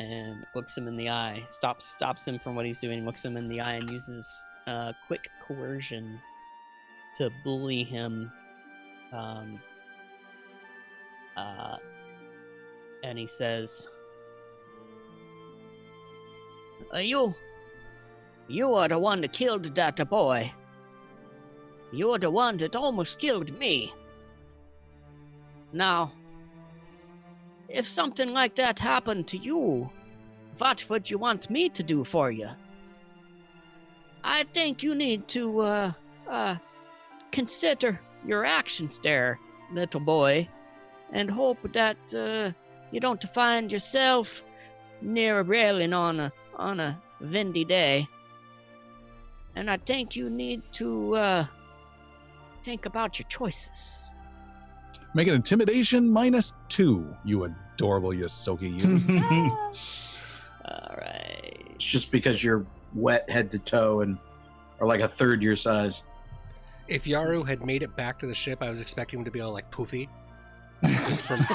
and 0.00 0.44
looks 0.56 0.76
him 0.76 0.88
in 0.88 0.96
the 0.96 1.08
eye. 1.08 1.44
Stops, 1.46 1.84
stops 1.86 2.26
him 2.26 2.38
from 2.40 2.56
what 2.56 2.66
he's 2.66 2.80
doing. 2.80 3.04
Looks 3.04 3.24
him 3.24 3.36
in 3.36 3.48
the 3.48 3.60
eye 3.60 3.74
and 3.74 3.88
uses 3.90 4.44
uh, 4.66 4.92
quick 5.06 5.28
coercion 5.46 6.18
to 7.16 7.30
bully 7.44 7.84
him. 7.84 8.32
Um, 9.12 9.60
uh, 11.40 11.76
and 13.02 13.18
he 13.18 13.26
says, 13.26 13.88
"You, 16.94 17.34
you 18.48 18.74
are 18.74 18.88
the 18.88 18.98
one 18.98 19.20
that 19.22 19.32
killed 19.32 19.74
that 19.74 20.08
boy." 20.08 20.52
You're 21.92 22.18
the 22.18 22.30
one 22.30 22.56
that 22.58 22.76
almost 22.76 23.18
killed 23.18 23.50
me. 23.58 23.92
Now, 25.72 26.12
if 27.68 27.88
something 27.88 28.32
like 28.32 28.54
that 28.56 28.78
happened 28.78 29.26
to 29.28 29.38
you, 29.38 29.90
what 30.58 30.84
would 30.88 31.10
you 31.10 31.18
want 31.18 31.50
me 31.50 31.68
to 31.70 31.82
do 31.82 32.04
for 32.04 32.30
you? 32.30 32.48
I 34.22 34.44
think 34.52 34.82
you 34.82 34.94
need 34.94 35.26
to, 35.28 35.60
uh, 35.60 35.92
uh, 36.28 36.56
consider 37.32 38.00
your 38.24 38.44
actions 38.44 39.00
there, 39.02 39.40
little 39.72 40.00
boy, 40.00 40.48
and 41.12 41.30
hope 41.30 41.58
that 41.72 41.96
uh, 42.14 42.52
you 42.92 43.00
don't 43.00 43.22
find 43.34 43.70
yourself 43.70 44.44
near 45.02 45.40
a 45.40 45.42
railing 45.42 45.92
on 45.92 46.20
a 46.20 46.32
on 46.56 46.80
a 46.80 47.00
windy 47.20 47.64
day. 47.64 48.06
And 49.56 49.70
I 49.70 49.78
think 49.78 50.14
you 50.14 50.30
need 50.30 50.62
to 50.74 51.14
uh, 51.16 51.44
think 52.64 52.86
about 52.86 53.18
your 53.18 53.26
choices. 53.28 54.10
Make 55.14 55.26
an 55.26 55.34
intimidation 55.34 56.08
minus 56.08 56.52
two, 56.68 57.16
you 57.24 57.44
adorable 57.44 58.10
Ysoki. 58.10 58.80
You. 58.80 59.56
All 60.64 60.96
right. 60.96 61.62
It's 61.74 61.84
just 61.84 62.12
because 62.12 62.44
you're 62.44 62.64
wet 62.94 63.28
head 63.28 63.50
to 63.52 63.58
toe 63.58 64.02
and 64.02 64.18
are 64.80 64.86
like 64.86 65.00
a 65.00 65.08
third 65.08 65.42
your 65.42 65.56
size. 65.56 66.04
If 66.88 67.04
Yaru 67.04 67.46
had 67.46 67.64
made 67.64 67.82
it 67.82 67.94
back 67.96 68.18
to 68.20 68.26
the 68.26 68.34
ship, 68.34 68.62
I 68.62 68.70
was 68.70 68.80
expecting 68.80 69.20
him 69.20 69.24
to 69.24 69.30
be 69.30 69.40
all 69.40 69.52
like 69.52 69.70
poofy. 69.70 70.08
Just 70.84 71.28
from- 71.28 71.38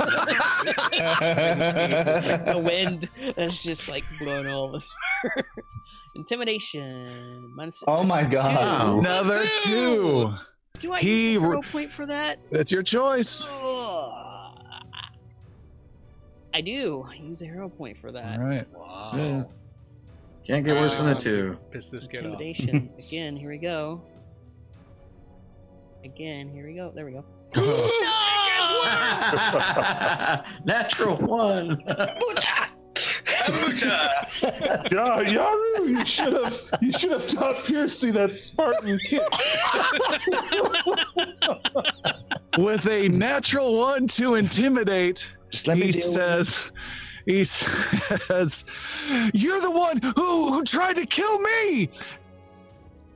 the 2.46 2.62
wind 2.64 3.10
that's 3.36 3.64
just 3.64 3.88
like 3.90 4.04
blowing 4.20 4.48
all 4.48 4.66
of 4.70 4.76
us. 4.76 4.90
Intimidation. 6.16 7.52
Minus, 7.56 7.84
Oh 7.88 8.04
my 8.04 8.24
minus 8.24 8.36
God. 8.36 8.92
two. 8.94 9.00
Another 9.00 9.46
two. 9.64 10.34
Do 10.80 10.92
I 10.94 11.00
He 11.00 11.34
use 11.34 11.44
a 11.44 11.48
re- 11.48 11.62
point 11.72 11.92
for 11.92 12.06
that? 12.06 12.40
That's 12.52 12.72
your 12.72 12.84
choice. 12.84 13.46
Ugh. 13.48 14.12
I 16.54 16.62
do. 16.62 17.06
I 17.10 17.16
use 17.16 17.42
a 17.42 17.46
hero 17.46 17.68
point 17.70 17.98
for 17.98 18.12
that. 18.14 18.40
All 18.40 18.46
right. 18.46 18.66
wow. 18.74 19.12
Yeah. 19.16 19.44
Can't 20.48 20.64
get 20.66 20.76
worse 20.76 20.98
than 21.00 21.08
a 21.10 21.12
Um, 21.12 21.18
two. 21.18 21.58
Piss 21.72 21.88
this 21.90 22.08
kid 22.08 22.20
off. 22.20 22.26
Intimidation. 22.40 22.90
Again, 23.00 23.36
here 23.36 23.50
we 23.50 23.58
go. 23.58 24.02
Again, 26.06 26.50
here 26.54 26.66
we 26.68 26.76
go. 26.76 26.92
There 26.94 27.06
we 27.06 27.14
go. 27.14 27.26
Natural 30.66 31.18
one. 31.18 31.82
Yeah, 33.48 35.22
Yaru, 35.24 35.90
you 35.90 36.06
should 36.06 36.34
have 36.34 36.62
you 36.82 36.92
should 36.92 37.12
have 37.12 37.28
taught 37.28 37.64
Piercy 37.66 38.12
that 38.12 38.34
Spartan 38.34 38.98
kick. 39.00 39.22
With 42.58 42.88
a 42.88 43.10
natural 43.10 43.78
one 43.78 44.08
to 44.08 44.36
intimidate, 44.36 45.36
Just 45.52 45.68
let 45.68 45.78
me 45.78 45.88
he 45.88 45.92
deal 45.92 46.02
says, 46.02 46.72
he 47.26 47.44
says, 47.44 48.66
"You're 49.34 49.62
the 49.62 49.72
one 49.72 50.02
who 50.02 50.54
who 50.54 50.64
tried 50.64 50.96
to 50.96 51.06
kill 51.06 51.40
me." 51.40 51.90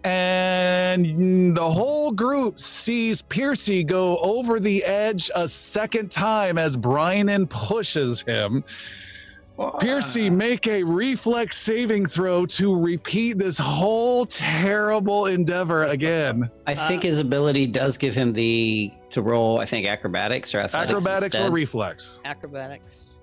And 0.03 1.55
the 1.55 1.69
whole 1.69 2.11
group 2.11 2.59
sees 2.59 3.21
Piercy 3.21 3.83
go 3.83 4.17
over 4.19 4.59
the 4.59 4.83
edge 4.83 5.29
a 5.35 5.47
second 5.47 6.11
time 6.11 6.57
as 6.57 6.77
Brian 6.77 7.47
pushes 7.47 8.21
him. 8.21 8.63
Piercy, 9.81 10.29
make 10.29 10.67
a 10.67 10.81
reflex 10.83 11.57
saving 11.57 12.05
throw 12.05 12.45
to 12.45 12.73
repeat 12.79 13.37
this 13.37 13.57
whole 13.57 14.25
terrible 14.25 15.25
endeavor 15.25 15.83
again. 15.85 16.49
I 16.65 16.75
think 16.75 17.03
his 17.03 17.19
ability 17.19 17.67
does 17.67 17.97
give 17.97 18.13
him 18.13 18.31
the 18.31 18.89
to 19.09 19.21
roll. 19.21 19.59
I 19.59 19.65
think 19.65 19.85
acrobatics 19.85 20.55
or 20.55 20.59
athletics. 20.59 20.91
Acrobatics 20.91 21.35
instead. 21.35 21.49
or 21.49 21.51
reflex? 21.51 22.21
Acrobatics. 22.23 23.18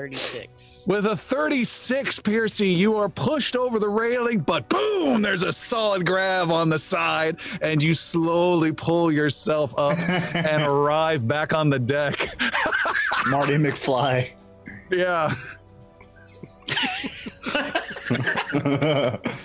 36. 0.00 0.84
With 0.86 1.04
a 1.04 1.14
36, 1.14 2.20
Piercy, 2.20 2.68
you 2.68 2.96
are 2.96 3.10
pushed 3.10 3.54
over 3.54 3.78
the 3.78 3.90
railing, 3.90 4.38
but 4.38 4.66
boom, 4.70 5.20
there's 5.20 5.42
a 5.42 5.52
solid 5.52 6.06
grab 6.06 6.50
on 6.50 6.70
the 6.70 6.78
side, 6.78 7.36
and 7.60 7.82
you 7.82 7.92
slowly 7.92 8.72
pull 8.72 9.12
yourself 9.12 9.74
up 9.76 9.98
and 10.08 10.62
arrive 10.62 11.28
back 11.28 11.52
on 11.52 11.68
the 11.68 11.78
deck. 11.78 12.34
Marty 13.26 13.56
McFly. 13.56 14.30
Yeah. 14.90 15.34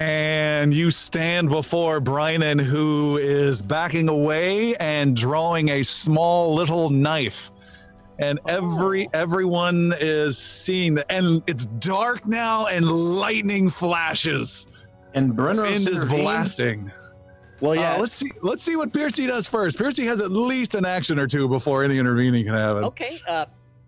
And 0.00 0.74
you 0.74 0.90
stand 0.90 1.48
before 1.48 2.00
Brynan, 2.00 2.60
who 2.60 3.16
is 3.18 3.62
backing 3.62 4.08
away 4.08 4.74
and 4.76 5.16
drawing 5.16 5.68
a 5.68 5.82
small 5.84 6.52
little 6.52 6.90
knife. 6.90 7.52
And 8.18 8.38
every 8.46 9.08
everyone 9.12 9.92
is 9.98 10.38
seeing 10.38 10.94
that, 10.94 11.06
and 11.10 11.42
it's 11.48 11.66
dark 11.66 12.26
now, 12.26 12.66
and 12.66 12.86
lightning 13.18 13.68
flashes. 13.70 14.66
And 15.14 15.32
Brenros 15.34 15.70
Wind 15.72 15.88
is 15.88 16.04
blasting. 16.04 16.90
well, 17.60 17.74
Yeah, 17.74 17.94
yeah. 17.94 18.00
let's 18.00 18.12
see. 18.14 18.30
Let's 18.42 18.62
see 18.62 18.76
what 18.76 18.92
Piercy 18.92 19.26
does 19.26 19.46
first. 19.46 19.76
Piercy 19.78 20.04
has 20.06 20.20
at 20.20 20.30
least 20.30 20.74
an 20.76 20.84
action 20.84 21.18
or 21.18 21.26
two 21.26 21.48
before 21.48 21.82
any 21.84 21.98
intervening 21.98 22.44
can 22.44 22.54
happen. 22.54 22.84
Okay, 22.84 23.18
uh, 23.26 23.46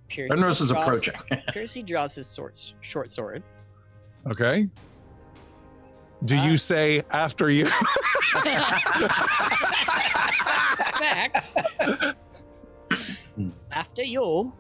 Piercy 0.09 0.35
Brenros 0.35 0.61
is 0.61 0.69
draws- 0.71 0.83
approaching. 0.83 1.15
Piercy 1.53 1.83
draws 1.83 2.15
his 2.17 2.27
swords, 2.27 2.75
short 2.81 3.11
sword. 3.13 3.43
Okay. 4.27 4.69
Do 6.25 6.37
Uh, 6.39 6.47
you 6.47 6.57
say 6.57 7.03
after 7.11 7.51
you? 7.51 7.67
Fact. 10.99 11.55
After 13.73 14.03
you, 14.03 14.53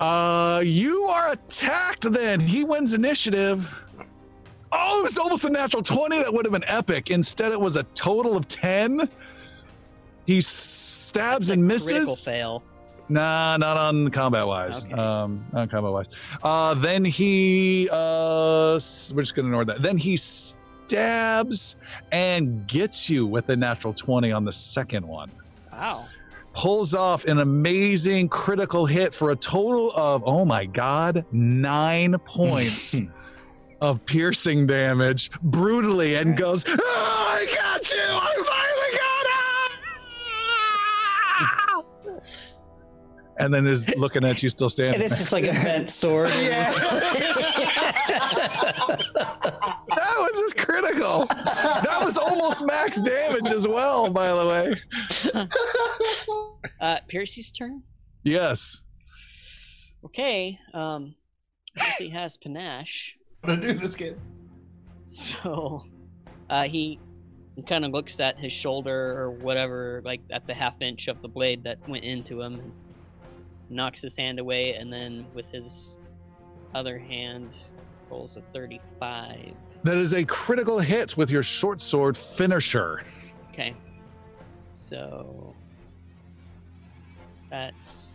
Uh, 0.00 0.60
you 0.64 1.04
are 1.04 1.32
attacked. 1.32 2.10
Then 2.12 2.40
he 2.40 2.64
wins 2.64 2.92
initiative. 2.92 3.78
Oh, 4.72 5.00
it 5.00 5.02
was 5.02 5.18
almost 5.18 5.44
a 5.44 5.50
natural 5.50 5.82
twenty. 5.82 6.18
That 6.18 6.32
would 6.32 6.44
have 6.44 6.52
been 6.52 6.64
epic. 6.66 7.10
Instead, 7.10 7.52
it 7.52 7.60
was 7.60 7.76
a 7.76 7.84
total 7.94 8.36
of 8.36 8.48
ten. 8.48 9.08
He 10.26 10.40
stabs 10.40 11.50
and 11.50 11.68
critical 11.68 11.98
misses. 12.00 12.24
fail. 12.24 12.62
Nah, 13.08 13.56
not 13.58 13.76
on 13.76 14.10
combat 14.10 14.46
wise. 14.46 14.84
Okay. 14.84 14.94
Um, 14.94 15.44
not 15.52 15.68
combat 15.70 15.92
wise. 15.92 16.06
Uh, 16.42 16.74
then 16.74 17.04
he 17.04 17.88
uh, 17.92 18.72
we're 19.14 19.22
just 19.22 19.34
gonna 19.34 19.48
ignore 19.48 19.64
that. 19.66 19.82
Then 19.82 19.98
he 19.98 20.16
stabs 20.16 21.76
and 22.10 22.66
gets 22.66 23.10
you 23.10 23.26
with 23.26 23.48
a 23.50 23.56
natural 23.56 23.92
twenty 23.92 24.32
on 24.32 24.44
the 24.44 24.52
second 24.52 25.06
one. 25.06 25.30
Wow. 25.70 26.06
Pulls 26.52 26.94
off 26.94 27.24
an 27.24 27.38
amazing 27.38 28.28
critical 28.28 28.84
hit 28.86 29.14
for 29.14 29.30
a 29.30 29.36
total 29.36 29.90
of 29.92 30.22
oh 30.26 30.44
my 30.44 30.66
god, 30.66 31.24
nine 31.32 32.16
points 32.26 33.00
of 33.80 34.04
piercing 34.04 34.66
damage 34.66 35.30
brutally, 35.42 36.14
and 36.16 36.36
goes, 36.36 36.64
"Oh, 36.68 36.74
I 36.78 37.46
got 37.54 37.90
you! 37.92 37.98
I 38.00 38.34
finally 38.46 38.98
got 38.98 39.26
it!" 42.18 42.22
And 43.38 43.52
then 43.52 43.66
is 43.66 43.88
looking 43.96 44.24
at 44.24 44.42
you 44.42 44.48
still 44.50 44.68
standing. 44.68 44.94
And 44.96 45.10
it's 45.10 45.18
just 45.18 45.32
like 45.32 45.44
a 45.44 45.52
bent 45.52 45.90
sword. 46.00 46.28
That 46.30 46.76
was 50.18 50.38
just 50.38 50.56
critical. 50.72 51.26
That 51.26 52.00
was 52.02 52.16
almost 52.16 52.64
max 52.64 53.00
damage 53.00 53.50
as 53.50 53.66
well, 53.68 54.10
by 54.10 54.28
the 54.28 54.46
way. 55.34 55.48
Uh, 56.80 56.98
Piercy's 57.08 57.50
turn. 57.52 57.82
Yes. 58.24 58.82
Okay. 60.04 60.58
Um, 60.74 61.14
Piercy 61.76 62.08
has 62.08 62.36
panache. 62.36 63.16
What 63.42 63.60
do 63.60 63.72
this 63.74 63.96
kid? 63.96 64.20
So, 65.04 65.84
uh, 66.50 66.64
he 66.64 66.98
he 67.56 67.62
kind 67.62 67.84
of 67.84 67.92
looks 67.92 68.20
at 68.20 68.38
his 68.38 68.52
shoulder 68.52 69.20
or 69.20 69.30
whatever, 69.30 70.02
like 70.04 70.20
at 70.30 70.46
the 70.46 70.54
half 70.54 70.80
inch 70.80 71.08
of 71.08 71.20
the 71.22 71.28
blade 71.28 71.62
that 71.64 71.78
went 71.88 72.04
into 72.04 72.40
him, 72.40 72.54
and 72.60 72.72
knocks 73.68 74.02
his 74.02 74.16
hand 74.16 74.38
away, 74.38 74.74
and 74.74 74.92
then 74.92 75.26
with 75.34 75.50
his 75.50 75.96
other 76.74 76.98
hand 76.98 77.56
rolls 78.10 78.36
a 78.36 78.42
35. 78.52 79.54
That 79.84 79.96
is 79.96 80.14
a 80.14 80.24
critical 80.24 80.78
hit 80.78 81.16
with 81.16 81.30
your 81.30 81.42
short 81.42 81.80
sword 81.80 82.16
finisher. 82.16 83.02
Okay. 83.50 83.74
So 84.72 85.54
that's 87.50 88.14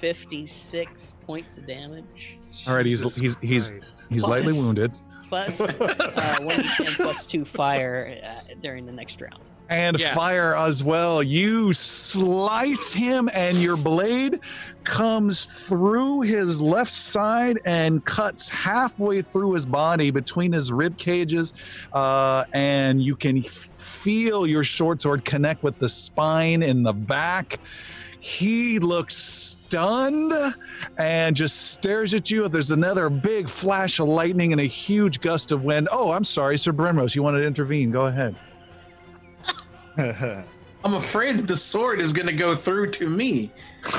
56 0.00 1.14
points 1.26 1.58
of 1.58 1.66
damage. 1.66 2.38
All 2.66 2.74
right, 2.76 2.84
he's 2.86 3.02
he's 3.16 3.36
he's 3.40 3.70
Christ. 3.70 4.04
he's 4.08 4.24
lightly 4.24 4.52
Plus- 4.52 4.64
wounded. 4.64 4.92
Plus 5.28 5.60
uh, 5.80 6.36
1d10 6.40 6.96
plus 6.96 7.24
2 7.24 7.44
fire 7.46 8.20
uh, 8.22 8.54
during 8.60 8.84
the 8.84 8.92
next 8.92 9.18
round. 9.22 9.42
And 9.72 9.98
Yeah. 9.98 10.14
fire 10.14 10.56
as 10.56 10.84
well. 10.84 11.22
You 11.22 11.72
slice 11.72 12.92
him, 12.92 13.28
and 13.32 13.56
your 13.58 13.76
blade 13.76 14.40
comes 14.84 15.44
through 15.44 16.22
his 16.22 16.60
left 16.60 16.90
side 16.90 17.60
and 17.64 18.04
cuts 18.04 18.48
halfway 18.50 19.22
through 19.22 19.52
his 19.52 19.64
body 19.64 20.10
between 20.10 20.52
his 20.52 20.72
rib 20.72 20.98
cages. 20.98 21.52
Uh, 21.92 22.44
and 22.52 23.02
you 23.02 23.14
can 23.16 23.40
feel 23.42 24.46
your 24.46 24.64
short 24.64 25.00
sword 25.00 25.24
connect 25.24 25.62
with 25.62 25.78
the 25.78 25.88
spine 25.88 26.62
in 26.62 26.82
the 26.82 26.92
back, 26.92 27.58
He 28.24 28.78
looks 28.78 29.16
stunned 29.16 30.32
and 30.96 31.34
just 31.34 31.72
stares 31.72 32.14
at 32.14 32.30
you. 32.30 32.46
There's 32.48 32.70
another 32.70 33.10
big 33.10 33.48
flash 33.48 33.98
of 33.98 34.06
lightning 34.06 34.52
and 34.52 34.60
a 34.60 34.64
huge 34.68 35.20
gust 35.20 35.50
of 35.50 35.64
wind. 35.64 35.88
Oh, 35.90 36.12
I'm 36.12 36.22
sorry, 36.22 36.56
Sir 36.56 36.72
Brenros, 36.72 37.16
you 37.16 37.22
wanted 37.24 37.40
to 37.40 37.46
intervene. 37.48 37.90
Go 37.90 38.06
ahead. 38.06 38.36
I'm 39.98 40.94
afraid 40.94 41.46
the 41.46 41.56
sword 41.56 42.00
is 42.00 42.12
going 42.12 42.26
to 42.26 42.32
go 42.32 42.54
through 42.54 42.90
to 42.92 43.08
me. 43.08 43.50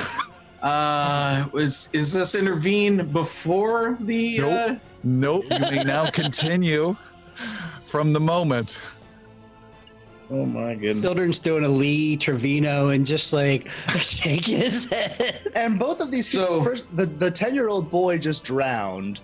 Uh, 0.64 1.46
is 1.56 1.90
is 1.92 2.14
this 2.14 2.36
intervene 2.36 3.06
before 3.12 3.98
the? 4.00 4.40
Uh, 4.40 4.76
Nope, 5.04 5.44
you 5.52 5.60
may 5.60 5.84
now 5.84 6.10
continue 6.22 6.96
from 7.90 8.14
the 8.14 8.20
moment. 8.22 8.78
Oh 10.32 10.46
my 10.46 10.74
goodness. 10.76 11.02
Sildren's 11.02 11.40
doing 11.40 11.66
a 11.66 11.68
Lee 11.68 12.16
Trevino 12.16 12.90
and 12.90 13.06
just 13.06 13.34
like 13.34 13.70
shaking 13.98 14.60
his 14.60 14.86
head. 14.86 15.52
And 15.54 15.78
both 15.78 16.00
of 16.00 16.12
these 16.12 16.30
people, 16.30 16.46
So- 16.48 16.64
first, 16.64 16.86
the 16.96 17.08
the 17.08 17.30
ten 17.30 17.54
year 17.54 17.68
old 17.68 17.90
boy 17.90 18.18
just 18.18 18.46
drowned, 18.46 19.20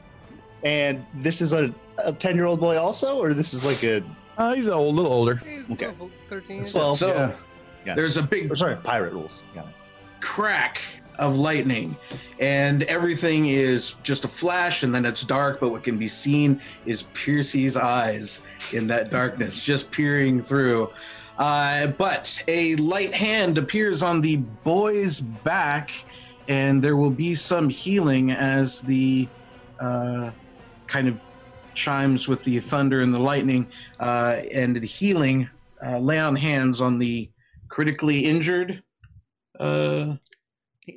and 0.66 1.06
this 1.22 1.40
is 1.40 1.54
a 1.54 1.74
a 2.04 2.12
ten 2.12 2.36
year 2.36 2.48
old 2.48 2.60
boy 2.60 2.78
also, 2.78 3.18
or 3.18 3.34
this 3.34 3.54
is 3.54 3.66
like 3.66 3.82
a 3.86 4.04
Uh, 4.40 4.54
he's 4.56 4.68
a 4.68 4.76
little 4.78 5.12
older. 5.12 5.40
Okay. 5.72 5.92
13. 6.30 6.64
Well, 6.74 6.96
so 6.96 7.14
yeah. 7.14 7.32
Yeah. 7.86 7.96
there's 7.96 8.18
a 8.18 8.24
big 8.24 8.52
or 8.52 8.56
sorry 8.56 8.76
pirate 8.78 9.14
rules. 9.14 9.44
Got 9.54 9.68
it. 9.68 9.74
crack 10.22 10.82
of 11.18 11.36
lightning 11.36 11.98
and 12.40 12.84
everything 12.84 13.48
is 13.48 13.96
just 14.04 14.24
a 14.24 14.28
flash 14.28 14.84
and 14.84 14.96
then 14.96 15.06
it's 15.06 15.26
dark 15.26 15.60
but 15.60 15.70
what 15.70 15.84
can 15.84 15.98
be 15.98 16.08
seen 16.08 16.62
is 16.86 17.04
piercy's 17.14 17.76
eyes 17.76 18.42
in 18.72 18.88
that 18.88 19.12
darkness 19.12 19.62
just 19.66 19.92
peering 19.92 20.42
through 20.42 20.90
uh, 21.38 21.88
but 21.88 22.42
a 22.48 22.74
light 22.78 23.14
hand 23.14 23.58
appears 23.58 24.02
on 24.02 24.22
the 24.22 24.38
boy's 24.38 25.20
back 25.20 25.92
and 26.48 26.82
there 26.82 26.96
will 26.96 27.10
be 27.10 27.36
some 27.36 27.68
healing 27.70 28.32
as 28.32 28.80
the 28.82 29.28
uh, 29.82 30.32
kind 30.88 31.10
of 31.10 31.22
chimes 31.86 32.28
with 32.28 32.44
the 32.44 32.60
thunder 32.60 33.00
and 33.02 33.14
the 33.14 33.24
lightning 33.32 33.64
uh, 34.00 34.42
and 34.52 34.76
the 34.76 34.86
healing 34.86 35.50
uh, 35.86 35.98
lay 35.98 36.20
on 36.20 36.36
hands 36.36 36.82
on 36.82 37.00
the 37.00 37.30
critically 37.70 38.20
injured 38.26 38.84
uh, 39.60 40.16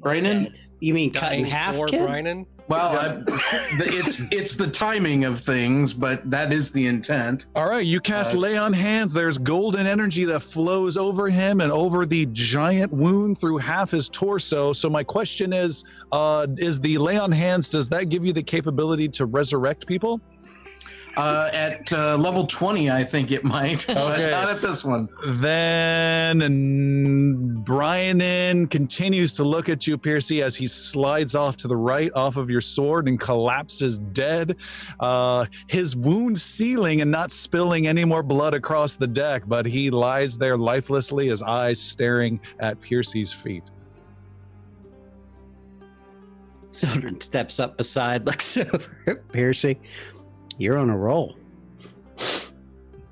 Brandon? 0.02 0.52
You 0.80 0.94
mean 0.94 1.12
cut 1.12 1.34
in 1.34 1.44
half, 1.44 1.76
for 1.76 1.86
kid? 1.86 2.08
Brynan. 2.08 2.46
Well, 2.68 2.90
I, 3.04 3.08
the, 3.78 3.84
it's 4.00 4.22
it's 4.30 4.54
the 4.56 4.68
timing 4.68 5.24
of 5.24 5.38
things, 5.38 5.92
but 5.92 6.18
that 6.30 6.52
is 6.52 6.70
the 6.70 6.86
intent. 6.86 7.46
All 7.54 7.68
right, 7.68 7.84
you 7.84 8.00
cast 8.00 8.34
Uh, 8.34 8.38
lay 8.38 8.56
on 8.56 8.72
hands. 8.72 9.12
There's 9.12 9.36
golden 9.36 9.86
energy 9.86 10.24
that 10.26 10.40
flows 10.40 10.96
over 10.96 11.28
him 11.28 11.60
and 11.60 11.70
over 11.72 12.06
the 12.06 12.26
giant 12.32 12.92
wound 12.92 13.38
through 13.40 13.58
half 13.58 13.90
his 13.90 14.08
torso. 14.08 14.72
So 14.72 14.88
my 14.88 15.04
question 15.04 15.52
is, 15.52 15.84
uh, 16.12 16.46
is 16.56 16.80
the 16.80 16.96
lay 16.98 17.18
on 17.18 17.30
hands? 17.32 17.68
Does 17.68 17.88
that 17.90 18.08
give 18.08 18.24
you 18.24 18.32
the 18.32 18.44
capability 18.44 19.08
to 19.18 19.26
resurrect 19.26 19.86
people? 19.86 20.20
Uh, 21.16 21.50
at 21.52 21.92
uh, 21.92 22.16
level 22.16 22.46
twenty, 22.46 22.90
I 22.90 23.04
think 23.04 23.30
it 23.30 23.44
might, 23.44 23.84
but 23.86 23.96
Okay. 23.96 24.30
not 24.30 24.48
at 24.48 24.62
this 24.62 24.82
one. 24.84 25.08
Then 25.26 26.40
and 26.42 27.66
Brynan 27.66 28.70
continues 28.70 29.34
to 29.34 29.44
look 29.44 29.68
at 29.68 29.86
you, 29.86 29.98
Piercy, 29.98 30.42
as 30.42 30.56
he 30.56 30.66
slides 30.66 31.34
off 31.34 31.56
to 31.58 31.68
the 31.68 31.76
right 31.76 32.10
off 32.14 32.36
of 32.36 32.48
your 32.48 32.60
sword 32.62 33.08
and 33.08 33.20
collapses 33.20 33.98
dead. 33.98 34.56
Uh, 35.00 35.44
his 35.66 35.94
wound 35.96 36.38
sealing 36.38 37.02
and 37.02 37.10
not 37.10 37.30
spilling 37.30 37.86
any 37.86 38.04
more 38.04 38.22
blood 38.22 38.54
across 38.54 38.96
the 38.96 39.06
deck, 39.06 39.42
but 39.46 39.66
he 39.66 39.90
lies 39.90 40.36
there 40.38 40.56
lifelessly, 40.56 41.28
his 41.28 41.42
eyes 41.42 41.78
staring 41.80 42.40
at 42.60 42.80
Piercy's 42.80 43.32
feet. 43.32 43.64
Sildren 46.70 47.20
steps 47.20 47.60
up 47.60 47.76
beside, 47.76 48.24
looks 48.24 48.56
over 48.56 48.96
at 49.06 49.28
Piercy. 49.30 49.78
You're 50.58 50.78
on 50.78 50.90
a 50.90 50.96
roll. 50.96 51.36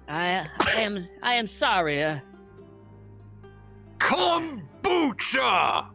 I, 0.08 0.46
I 0.58 0.80
am 0.80 0.98
I 1.22 1.34
am 1.34 1.46
sorry. 1.46 2.02
Uh, 2.02 2.18
Kombucha! 3.98 5.86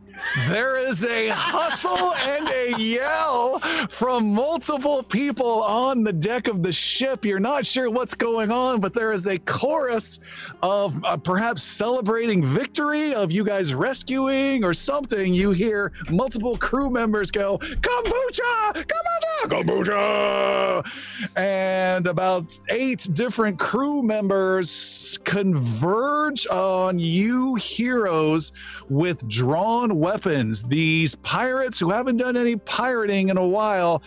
There 0.47 0.77
is 0.77 1.03
a 1.05 1.29
hustle 1.29 2.13
and 2.13 2.49
a 2.49 2.79
yell 2.79 3.59
from 3.89 4.33
multiple 4.33 5.03
people 5.03 5.63
on 5.63 6.03
the 6.03 6.13
deck 6.13 6.47
of 6.47 6.61
the 6.63 6.71
ship. 6.71 7.25
You're 7.25 7.39
not 7.39 7.65
sure 7.65 7.89
what's 7.89 8.15
going 8.15 8.51
on, 8.51 8.79
but 8.79 8.93
there 8.93 9.11
is 9.11 9.27
a 9.27 9.39
chorus 9.39 10.19
of 10.61 11.03
uh, 11.03 11.17
perhaps 11.17 11.63
celebrating 11.63 12.45
victory, 12.45 13.13
of 13.13 13.31
you 13.31 13.43
guys 13.43 13.73
rescuing 13.73 14.63
or 14.63 14.73
something. 14.73 15.33
You 15.33 15.51
hear 15.51 15.91
multiple 16.09 16.57
crew 16.57 16.89
members 16.89 17.31
go, 17.31 17.57
Kombucha! 17.57 18.73
Kombucha! 18.73 19.63
Kombucha! 19.63 20.91
And 21.35 22.07
about 22.07 22.57
eight 22.69 23.07
different 23.13 23.59
crew 23.59 24.01
members 24.01 25.19
converge 25.23 26.45
on 26.47 26.99
you 26.99 27.55
heroes 27.55 28.51
with 28.89 29.27
drawn 29.27 29.99
weapons. 30.05 30.61
These 30.61 31.15
pirates 31.15 31.79
who 31.79 31.89
haven't 31.89 32.17
done 32.17 32.37
any 32.37 32.57
pirating 32.57 33.29
in 33.29 33.37
a 33.37 33.47
while 33.47 34.03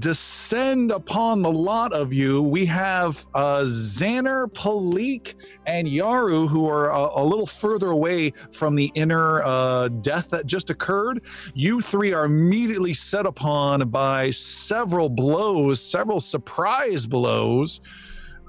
descend 0.00 0.90
upon 0.90 1.42
the 1.42 1.52
lot 1.52 1.92
of 1.92 2.12
you. 2.12 2.42
We 2.42 2.66
have 2.66 3.24
uh, 3.32 3.60
Xander, 3.60 4.52
Palik, 4.52 5.34
and 5.64 5.86
Yaru, 5.86 6.48
who 6.48 6.68
are 6.68 6.90
a, 6.90 7.22
a 7.22 7.24
little 7.24 7.46
further 7.46 7.90
away 7.90 8.32
from 8.50 8.74
the 8.74 8.90
inner 8.96 9.44
uh, 9.44 9.86
death 9.86 10.26
that 10.30 10.46
just 10.46 10.70
occurred. 10.70 11.22
You 11.54 11.80
three 11.80 12.12
are 12.12 12.24
immediately 12.24 12.92
set 12.92 13.26
upon 13.26 13.88
by 13.90 14.30
several 14.30 15.08
blows, 15.08 15.80
several 15.80 16.18
surprise 16.18 17.06
blows. 17.06 17.80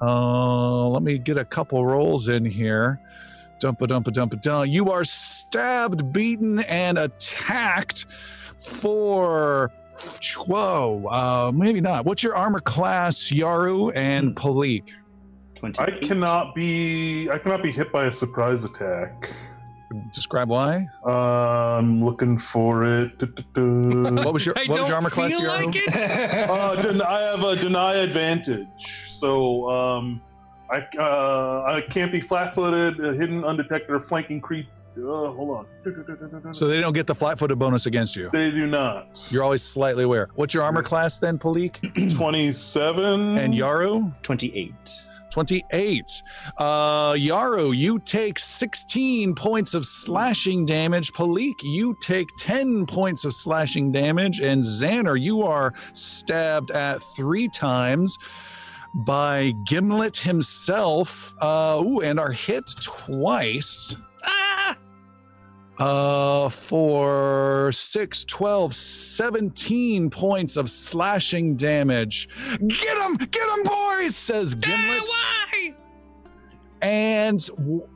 Uh, 0.02 0.88
let 0.88 1.04
me 1.04 1.18
get 1.18 1.38
a 1.38 1.44
couple 1.44 1.86
rolls 1.86 2.28
in 2.28 2.44
here. 2.44 3.00
Dumpa 3.60 3.86
dumpa 3.88 4.12
dumpa 4.12 4.40
dum. 4.40 4.66
You 4.66 4.90
are 4.90 5.04
stabbed, 5.04 6.12
beaten, 6.12 6.60
and 6.60 6.96
attacked 6.98 8.06
for 8.58 9.72
whoa. 10.46 11.06
Uh, 11.08 11.52
maybe 11.52 11.80
not. 11.80 12.04
What's 12.04 12.22
your 12.22 12.36
armor 12.36 12.60
class, 12.60 13.18
Yaru 13.30 13.94
and 13.96 14.34
Palik? 14.36 14.84
Twenty. 15.56 15.80
I 15.80 15.90
cannot 15.90 16.54
be. 16.54 17.28
I 17.30 17.38
cannot 17.38 17.62
be 17.62 17.72
hit 17.72 17.90
by 17.92 18.06
a 18.06 18.12
surprise 18.12 18.64
attack. 18.64 19.30
Describe 20.12 20.48
why. 20.50 20.86
Uh, 21.04 21.78
I'm 21.78 22.04
looking 22.04 22.38
for 22.38 22.84
it. 22.84 23.12
What 23.56 24.34
was 24.34 24.46
your 24.46 24.56
I 24.56 24.60
what 24.62 24.68
was 24.68 24.76
don't 24.76 24.86
your 24.86 24.96
armor 24.96 25.10
class, 25.10 25.30
feel 25.32 25.40
Yaru? 25.50 25.66
like 25.66 25.76
it. 25.76 25.88
uh, 26.50 26.80
den- 26.82 27.02
I 27.02 27.20
have 27.22 27.42
a 27.42 27.56
deny 27.56 27.94
advantage, 27.94 29.06
so 29.08 29.68
um, 29.70 30.20
I 30.70 30.86
uh, 30.98 31.62
I 31.66 31.80
can't 31.88 32.12
be 32.12 32.20
flat-footed, 32.20 33.00
uh, 33.04 33.12
hidden, 33.12 33.44
undetected, 33.44 33.90
or 33.90 34.00
flanking 34.00 34.40
creep. 34.40 34.66
Uh, 34.96 35.30
hold 35.30 35.64
on. 35.84 36.52
So 36.52 36.66
they 36.66 36.80
don't 36.80 36.92
get 36.92 37.06
the 37.06 37.14
flat-footed 37.14 37.56
bonus 37.58 37.86
against 37.86 38.16
you. 38.16 38.30
they 38.32 38.50
do 38.50 38.66
not. 38.66 39.24
You're 39.30 39.44
always 39.44 39.62
slightly 39.62 40.02
aware. 40.04 40.28
What's 40.34 40.52
your 40.54 40.64
armor 40.64 40.82
class 40.82 41.18
then, 41.18 41.38
Palik? 41.38 41.76
Twenty-seven 42.16 43.38
And 43.38 43.54
Yaru? 43.54 44.12
Twenty-eight. 44.22 44.74
28. 45.30 46.22
Uh, 46.56 47.12
Yaru, 47.12 47.76
you 47.76 47.98
take 48.00 48.38
16 48.38 49.34
points 49.34 49.74
of 49.74 49.84
slashing 49.84 50.64
damage. 50.64 51.12
Palik, 51.12 51.52
you 51.62 51.94
take 52.02 52.26
10 52.38 52.86
points 52.86 53.26
of 53.26 53.34
slashing 53.34 53.92
damage. 53.92 54.40
And 54.40 54.62
Xander, 54.62 55.20
you 55.20 55.42
are 55.42 55.74
stabbed 55.92 56.70
at 56.70 57.02
three 57.14 57.46
times 57.48 58.16
by 58.94 59.52
Gimlet 59.66 60.16
himself. 60.16 61.34
Uh, 61.40 61.82
ooh, 61.84 62.00
and 62.00 62.18
are 62.18 62.32
hit 62.32 62.70
twice. 62.80 63.96
ah! 64.24 64.76
Uh, 65.78 66.48
for 66.48 67.70
6, 67.70 68.24
12, 68.24 68.74
17 68.74 70.10
points 70.10 70.56
of 70.56 70.68
slashing 70.68 71.56
damage. 71.56 72.28
Get 72.66 72.98
him! 72.98 73.14
Get 73.16 73.48
him, 73.58 73.62
boys! 73.64 74.16
Says 74.16 74.54
Gimlet. 74.54 75.02
Why? 75.08 75.74
and 76.82 77.44
w- 77.56 77.88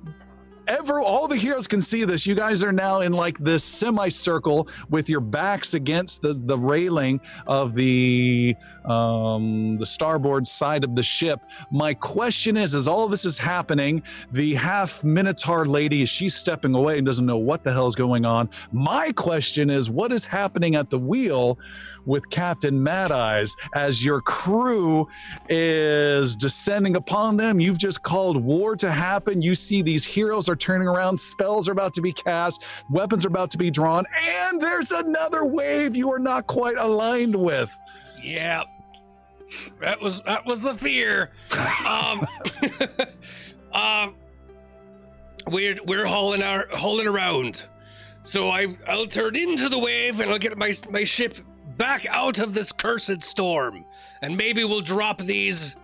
ever 0.67 1.01
all 1.01 1.29
the 1.29 1.37
heroes 1.37 1.67
can 1.67 1.81
see 1.81 2.05
this. 2.05 2.27
You 2.27 2.35
guys 2.35 2.63
are 2.63 2.73
now 2.73 3.01
in 3.01 3.13
like 3.13 3.39
this 3.39 3.65
semicircle 3.65 4.69
with 4.91 5.09
your 5.09 5.21
backs 5.21 5.75
against 5.75 6.23
the 6.23 6.33
the 6.33 6.59
railing 6.59 7.21
of 7.47 7.75
the 7.75 8.55
um 8.85 9.79
the 9.79 9.87
starboard 9.87 10.47
side 10.47 10.85
of 10.85 10.95
the 10.95 11.03
ship. 11.03 11.41
My 11.71 11.95
question 11.95 12.57
is 12.57 12.75
as 12.75 12.89
all 12.89 13.09
this 13.09 13.25
is 13.25 13.39
happening 13.39 14.03
the 14.33 14.55
half 14.55 15.05
minotaur 15.05 15.65
lady 15.65 16.03
is 16.03 16.09
she 16.09 16.29
stepping 16.29 16.75
away 16.75 16.99
and 16.99 17.07
doesn't 17.07 17.27
know 17.27 17.39
what 17.39 17.65
the 17.65 17.73
hell 17.73 17.87
is 17.87 17.95
going 17.95 18.25
on? 18.25 18.49
My 18.73 19.13
question 19.13 19.71
is 19.71 19.91
what 19.91 20.13
is 20.13 20.25
happening 20.25 20.75
at 20.75 20.91
the 20.91 20.99
wheel 20.99 21.59
with 22.07 22.29
captain 22.31 22.83
mad 22.83 23.13
eyes 23.13 23.57
as 23.75 24.05
your 24.05 24.21
crew 24.21 25.07
is 25.49 26.37
descending 26.37 26.97
upon 26.97 27.37
them. 27.37 27.61
You've 27.61 27.79
just 27.79 28.03
called 28.03 28.43
war 28.43 28.77
to 28.77 28.91
happen. 28.91 29.43
You 29.43 29.55
see 29.55 29.83
these 29.83 30.05
heroes 30.05 30.49
are 30.49 30.57
turning 30.57 30.89
around, 30.89 31.17
spells 31.17 31.69
are 31.69 31.73
about 31.73 31.93
to 31.95 32.03
be 32.03 32.13
cast, 32.13 32.65
weapons 32.91 33.25
are 33.25 33.29
about 33.29 33.51
to 33.53 33.59
be 33.59 33.71
drawn, 33.71 34.05
and 34.51 34.61
there's 34.61 34.93
another 34.93 35.45
wave 35.45 35.97
you 35.97 36.13
are 36.13 36.19
not 36.19 36.47
quite 36.47 36.77
aligned 36.79 37.35
with. 37.35 37.77
Yeah. 38.23 38.65
That 39.81 40.01
was 40.01 40.23
that 40.23 40.47
was 40.47 40.61
the 40.61 40.75
fear. 40.75 41.31
Um, 41.87 42.27
um 43.73 44.15
we're 45.49 45.79
we're 45.85 46.07
hauling 46.07 46.43
our 46.43 46.69
hauling 46.73 47.07
around. 47.07 47.65
So 48.23 48.51
I 48.51 48.77
I'll 48.87 49.07
turn 49.07 49.37
into 49.37 49.69
the 49.69 49.79
wave 49.79 50.21
and 50.21 50.31
I'll 50.31 50.39
get 50.39 50.57
my 50.57 50.73
my 50.91 51.05
ship 51.05 51.39
back 51.77 52.07
out 52.09 52.39
of 52.39 52.55
this 52.55 52.73
cursed 52.73 53.23
storm. 53.23 53.85
And 54.23 54.37
maybe 54.37 54.65
we'll 54.65 54.81
drop 54.81 55.19
these 55.19 55.77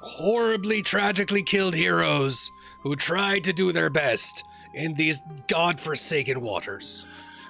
horribly 0.00 0.82
tragically 0.82 1.42
killed 1.42 1.74
heroes 1.74 2.50
who 2.82 2.94
tried 2.96 3.44
to 3.44 3.52
do 3.52 3.72
their 3.72 3.90
best 3.90 4.44
in 4.74 4.94
these 4.94 5.22
godforsaken 5.48 6.40
waters. 6.40 7.06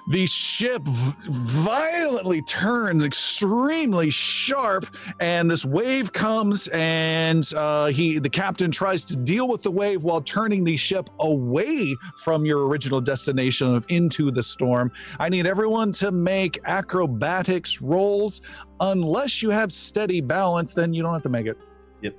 The 0.07 0.27
ship 0.27 0.83
v- 0.83 1.15
violently 1.31 2.41
turns 2.43 3.03
extremely 3.03 4.11
sharp, 4.11 4.85
and 5.19 5.49
this 5.49 5.65
wave 5.65 6.13
comes, 6.13 6.67
and 6.67 7.43
uh, 7.55 7.87
he, 7.87 8.19
the 8.19 8.29
captain, 8.29 8.69
tries 8.69 9.03
to 9.05 9.15
deal 9.15 9.47
with 9.47 9.63
the 9.63 9.71
wave 9.71 10.03
while 10.03 10.21
turning 10.21 10.63
the 10.63 10.77
ship 10.77 11.09
away 11.19 11.95
from 12.23 12.45
your 12.45 12.67
original 12.67 13.01
destination 13.01 13.73
of 13.73 13.83
into 13.89 14.29
the 14.29 14.43
storm. 14.43 14.91
I 15.19 15.27
need 15.29 15.47
everyone 15.47 15.91
to 15.93 16.11
make 16.11 16.59
acrobatics 16.65 17.81
rolls. 17.81 18.41
Unless 18.79 19.41
you 19.41 19.49
have 19.49 19.73
steady 19.73 20.21
balance, 20.21 20.73
then 20.73 20.93
you 20.93 21.01
don't 21.01 21.13
have 21.13 21.23
to 21.23 21.29
make 21.29 21.47
it. 21.47 21.57
Yep. 22.01 22.15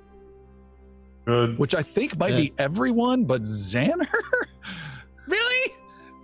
Good. 1.27 1.59
Which 1.59 1.75
I 1.77 1.83
think 1.83 2.19
might 2.19 2.35
be 2.37 2.53
everyone, 2.59 3.25
but 3.25 3.43
Xander. 3.43 4.09
Really? 5.29 5.73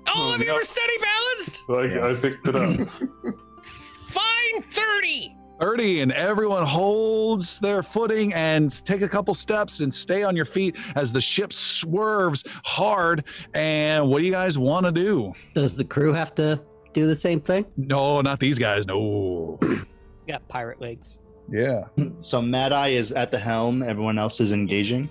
All 0.07 0.31
Oh, 0.31 0.35
of 0.35 0.41
you 0.41 0.47
no. 0.47 0.57
are 0.57 0.65
steady 0.65 0.93
balanced? 1.01 1.65
I, 1.71 2.11
I 2.11 2.15
picked 2.15 2.49
it 2.49 2.57
up. 2.57 2.89
Fine, 4.09 4.63
30. 4.71 5.37
30 5.61 6.01
and 6.01 6.13
everyone 6.13 6.65
holds 6.65 7.61
their 7.61 7.83
footing 7.85 8.35
and 8.35 8.85
take 8.85 9.01
a 9.03 9.09
couple 9.09 9.33
steps 9.33 9.79
and 9.81 9.95
stay 9.95 10.25
on 10.25 10.35
your 10.35 10.45
feet 10.45 10.75
as 10.97 11.13
the 11.13 11.21
ship 11.21 11.53
swerves 11.53 12.43
hard 12.65 13.23
and 13.55 14.09
what 14.09 14.19
do 14.19 14.25
you 14.25 14.33
guys 14.33 14.59
want 14.59 14.85
to 14.85 14.91
do 14.91 15.33
Does 15.55 15.77
the 15.77 15.85
crew 15.85 16.13
have 16.13 16.35
to 16.35 16.61
do 16.95 17.07
the 17.07 17.15
same 17.15 17.41
thing? 17.41 17.65
no 17.77 18.21
not 18.23 18.41
these 18.41 18.59
guys 18.59 18.87
no 18.89 19.61
Got 20.29 20.47
pirate 20.49 20.81
legs. 20.81 21.21
yeah 21.49 21.85
So 22.21 22.43
Mad 22.43 22.73
Eye 22.73 22.89
is 22.89 23.13
at 23.13 23.31
the 23.31 23.39
helm. 23.39 23.83
Everyone 23.85 24.19
else 24.19 24.41
is 24.41 24.53
engaging. 24.53 25.09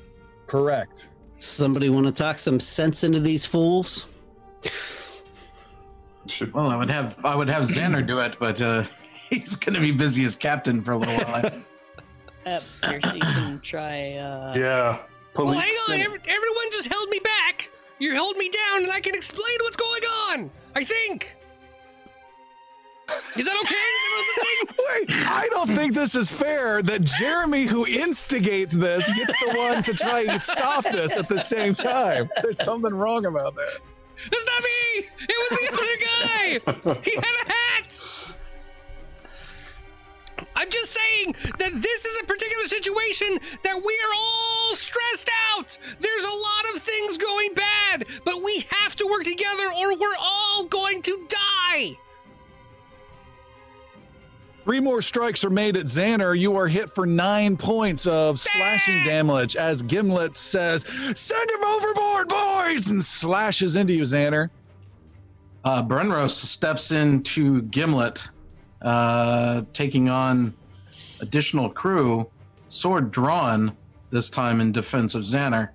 correct 0.48 1.08
Somebody 1.38 1.90
want 1.90 2.08
to 2.08 2.12
talk 2.12 2.38
some 2.38 2.60
sense 2.60 3.04
into 3.06 3.20
these 3.22 3.46
fools? 3.46 4.08
Well, 6.54 6.68
I 6.68 6.76
would 6.76 6.90
have 6.90 7.24
I 7.26 7.36
would 7.36 7.50
have 7.50 7.64
Xander 7.64 8.06
do 8.06 8.20
it, 8.20 8.38
but 8.40 8.62
uh, 8.62 8.84
he's 9.30 9.56
going 9.56 9.74
to 9.74 9.82
be 9.82 9.92
busy 9.92 10.24
as 10.24 10.36
captain 10.36 10.82
for 10.82 10.92
a 10.94 10.98
little 10.98 11.18
while. 11.26 11.52
Uh, 12.44 12.60
Percy 12.82 13.20
can 13.20 13.60
try. 13.60 14.14
Uh, 14.14 14.56
yeah. 14.58 14.98
Well, 15.36 15.52
hang 15.52 15.72
on. 15.88 16.00
Every, 16.00 16.20
everyone 16.28 16.72
just 16.72 16.88
held 16.88 17.08
me 17.10 17.20
back. 17.20 17.70
You 18.00 18.14
held 18.14 18.36
me 18.36 18.50
down, 18.50 18.82
and 18.82 18.92
I 18.92 19.00
can 19.00 19.14
explain 19.14 19.58
what's 19.62 19.78
going 19.78 20.02
on. 20.32 20.52
I 20.76 20.84
think. 20.84 21.36
Is 23.36 23.46
that 23.46 23.56
okay? 23.64 23.76
Is 23.76 24.42
wait 24.80 25.28
i 25.28 25.48
don't 25.50 25.70
think 25.70 25.94
this 25.94 26.16
is 26.16 26.32
fair 26.32 26.82
that 26.82 27.04
jeremy 27.04 27.64
who 27.64 27.86
instigates 27.86 28.74
this 28.74 29.10
gets 29.16 29.34
the 29.44 29.58
one 29.58 29.84
to 29.84 29.94
try 29.94 30.26
and 30.28 30.42
stop 30.42 30.84
this 30.86 31.16
at 31.16 31.28
the 31.30 31.40
same 31.40 31.76
time 31.76 32.30
there's 32.42 32.64
something 32.64 32.94
wrong 32.94 33.26
about 33.26 33.56
that 33.56 33.80
That's 34.30 34.46
not 34.46 34.64
me. 34.64 35.10
It 35.30 35.38
was 35.40 35.60
the 35.60 35.68
other 35.74 35.98
guy. 36.06 37.02
He 37.04 37.16
had 37.16 37.36
a 37.46 37.52
hat. 37.52 38.36
I'm 40.56 40.70
just 40.70 40.92
saying 40.92 41.36
that 41.60 41.82
this 41.82 42.06
is 42.06 42.20
a 42.22 42.26
particular 42.26 42.66
situation 42.66 43.40
that 43.64 43.82
we 43.84 44.00
are 44.06 44.14
all 44.16 44.76
stressed 44.76 45.30
out. 45.56 45.78
There's 46.00 46.24
a 46.24 46.30
lot 46.30 46.76
of 46.76 46.82
things 46.82 47.18
going 47.18 47.54
bad, 47.54 48.06
but 48.26 48.44
we 48.44 48.66
have 48.70 48.96
to 48.98 49.08
work 49.08 49.24
together 49.24 49.72
or 49.74 49.98
we're 49.98 50.18
all 50.20 50.66
going 50.66 51.02
to 51.04 51.28
die. 51.28 51.98
Three 54.64 54.80
more 54.80 55.02
strikes 55.02 55.44
are 55.44 55.50
made 55.50 55.76
at 55.76 55.86
Xander. 55.86 56.38
You 56.38 56.56
are 56.56 56.68
hit 56.68 56.92
for 56.92 57.06
nine 57.08 57.58
points 57.58 58.06
of 58.06 58.40
slashing 58.40 59.04
damage 59.04 59.56
as 59.56 59.82
Gimlet 59.82 60.36
says, 60.36 60.86
Send 61.16 61.50
him 61.50 61.64
overboard, 61.64 62.28
boys! 62.30 62.90
and 62.92 63.04
slashes 63.04 63.76
into 63.76 63.94
you, 63.94 64.04
Xander. 64.04 64.50
Uh, 65.64 65.84
Brenros 65.84 66.32
steps 66.32 66.92
into 66.92 67.64
Gimlet, 67.64 68.28
uh, 68.82 69.64
taking 69.74 70.10
on 70.10 70.54
additional 71.20 71.70
crew, 71.70 72.30
sword 72.70 73.12
drawn, 73.12 73.76
this 74.12 74.30
time 74.30 74.62
in 74.62 74.72
defense 74.72 75.16
of 75.16 75.24
Xander. 75.24 75.70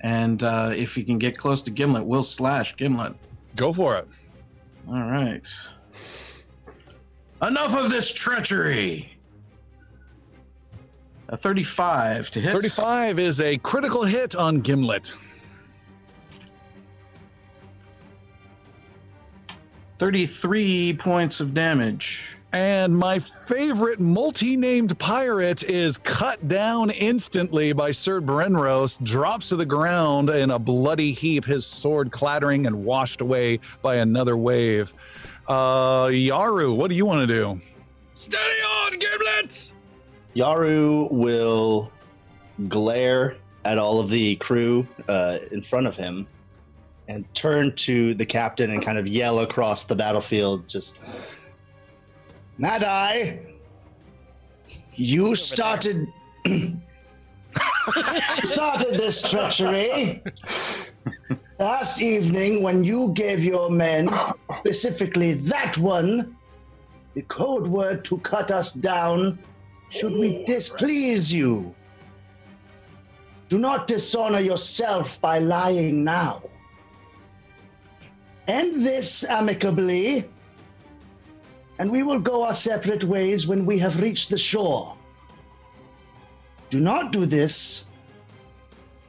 And 0.00 0.42
uh, 0.42 0.72
if 0.74 0.94
he 0.94 1.04
can 1.04 1.18
get 1.18 1.36
close 1.36 1.60
to 1.62 1.70
Gimlet, 1.70 2.04
we'll 2.04 2.22
slash 2.22 2.76
Gimlet. 2.76 3.14
Go 3.56 3.72
for 3.72 3.96
it. 3.96 4.08
All 4.88 4.94
right. 4.94 5.46
Enough 7.42 7.76
of 7.76 7.90
this 7.90 8.12
treachery. 8.12 9.16
A 11.28 11.36
35 11.36 12.30
to 12.32 12.40
hit. 12.40 12.52
35 12.52 13.18
is 13.18 13.40
a 13.40 13.56
critical 13.58 14.04
hit 14.04 14.34
on 14.36 14.60
Gimlet. 14.60 15.12
33 19.98 20.94
points 20.94 21.40
of 21.40 21.54
damage. 21.54 22.36
And 22.52 22.98
my 22.98 23.20
favorite 23.20 24.00
multi 24.00 24.56
named 24.56 24.98
pirate 24.98 25.62
is 25.62 25.98
cut 25.98 26.48
down 26.48 26.90
instantly 26.90 27.72
by 27.72 27.92
Sir 27.92 28.20
Brenros, 28.20 29.02
drops 29.04 29.50
to 29.50 29.56
the 29.56 29.64
ground 29.64 30.30
in 30.30 30.50
a 30.50 30.58
bloody 30.58 31.12
heap, 31.12 31.44
his 31.44 31.64
sword 31.64 32.10
clattering 32.10 32.66
and 32.66 32.84
washed 32.84 33.20
away 33.20 33.60
by 33.82 33.96
another 33.96 34.36
wave. 34.36 34.92
Uh, 35.48 36.06
Yaru, 36.06 36.74
what 36.76 36.88
do 36.88 36.94
you 36.94 37.06
want 37.06 37.26
to 37.26 37.26
do? 37.26 37.60
Steady 38.12 38.62
on, 38.62 38.92
Gimlet! 38.98 39.72
Yaru 40.36 41.10
will 41.10 41.90
glare 42.68 43.36
at 43.64 43.78
all 43.78 44.00
of 44.00 44.08
the 44.08 44.36
crew 44.36 44.86
uh, 45.08 45.38
in 45.50 45.62
front 45.62 45.86
of 45.86 45.96
him 45.96 46.26
and 47.08 47.24
turn 47.34 47.74
to 47.74 48.14
the 48.14 48.24
captain 48.24 48.70
and 48.70 48.82
kind 48.82 48.98
of 48.98 49.08
yell 49.08 49.40
across 49.40 49.84
the 49.84 49.96
battlefield 49.96 50.68
just 50.68 50.98
Mad 52.58 52.84
Eye, 52.84 53.40
you 54.94 55.34
started 55.34 56.06
started 58.42 58.98
this 58.98 59.28
treachery 59.28 60.22
last 61.60 62.00
evening 62.00 62.62
when 62.62 62.82
you 62.82 63.12
gave 63.12 63.44
your 63.44 63.70
men, 63.70 64.08
specifically 64.58 65.34
that 65.34 65.76
one, 65.76 66.34
the 67.14 67.22
code 67.22 67.66
word 67.66 68.02
to 68.06 68.16
cut 68.18 68.50
us 68.50 68.72
down 68.72 69.38
should 69.90 70.14
we 70.14 70.42
displease 70.46 71.30
you. 71.30 71.74
Do 73.50 73.58
not 73.58 73.86
dishonor 73.86 74.40
yourself 74.40 75.20
by 75.20 75.38
lying 75.38 76.02
now. 76.02 76.42
End 78.48 78.82
this 78.82 79.22
amicably, 79.24 80.28
and 81.78 81.90
we 81.90 82.02
will 82.02 82.20
go 82.20 82.42
our 82.44 82.54
separate 82.54 83.04
ways 83.04 83.46
when 83.46 83.66
we 83.66 83.76
have 83.78 84.00
reached 84.00 84.30
the 84.30 84.38
shore. 84.38 84.96
Do 86.70 86.80
not 86.80 87.12
do 87.12 87.26
this, 87.26 87.84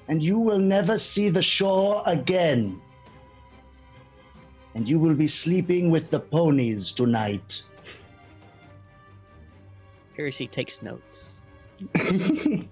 and 0.07 0.21
you 0.21 0.39
will 0.39 0.59
never 0.59 0.97
see 0.97 1.29
the 1.29 1.41
shore 1.41 2.03
again. 2.05 2.81
And 4.73 4.87
you 4.87 4.99
will 4.99 5.15
be 5.15 5.27
sleeping 5.27 5.91
with 5.91 6.09
the 6.09 6.19
ponies 6.19 6.91
tonight. 6.91 7.63
Percy 10.15 10.47
takes 10.47 10.81
notes. 10.81 11.41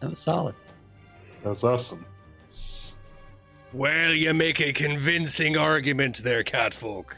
That 0.00 0.10
was 0.10 0.18
solid. 0.18 0.54
That's 1.42 1.64
awesome. 1.64 2.04
Well, 3.72 4.12
you 4.12 4.32
make 4.34 4.60
a 4.60 4.72
convincing 4.72 5.56
argument 5.56 6.22
there, 6.22 6.42
catfolk. 6.44 7.16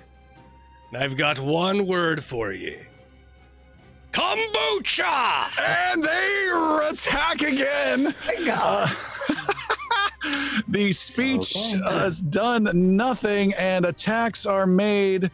And 0.92 1.02
I've 1.02 1.16
got 1.16 1.40
one 1.40 1.86
word 1.86 2.22
for 2.22 2.52
you. 2.52 2.78
Kombucha! 4.18 5.46
And 5.62 6.02
they 6.02 6.48
attack 6.88 7.42
again. 7.42 8.14
Uh, 8.50 8.92
the 10.68 10.90
speech 10.90 11.54
has 11.88 12.20
done 12.20 12.68
nothing, 12.96 13.54
and 13.54 13.86
attacks 13.86 14.46
are 14.46 14.66
made. 14.66 15.30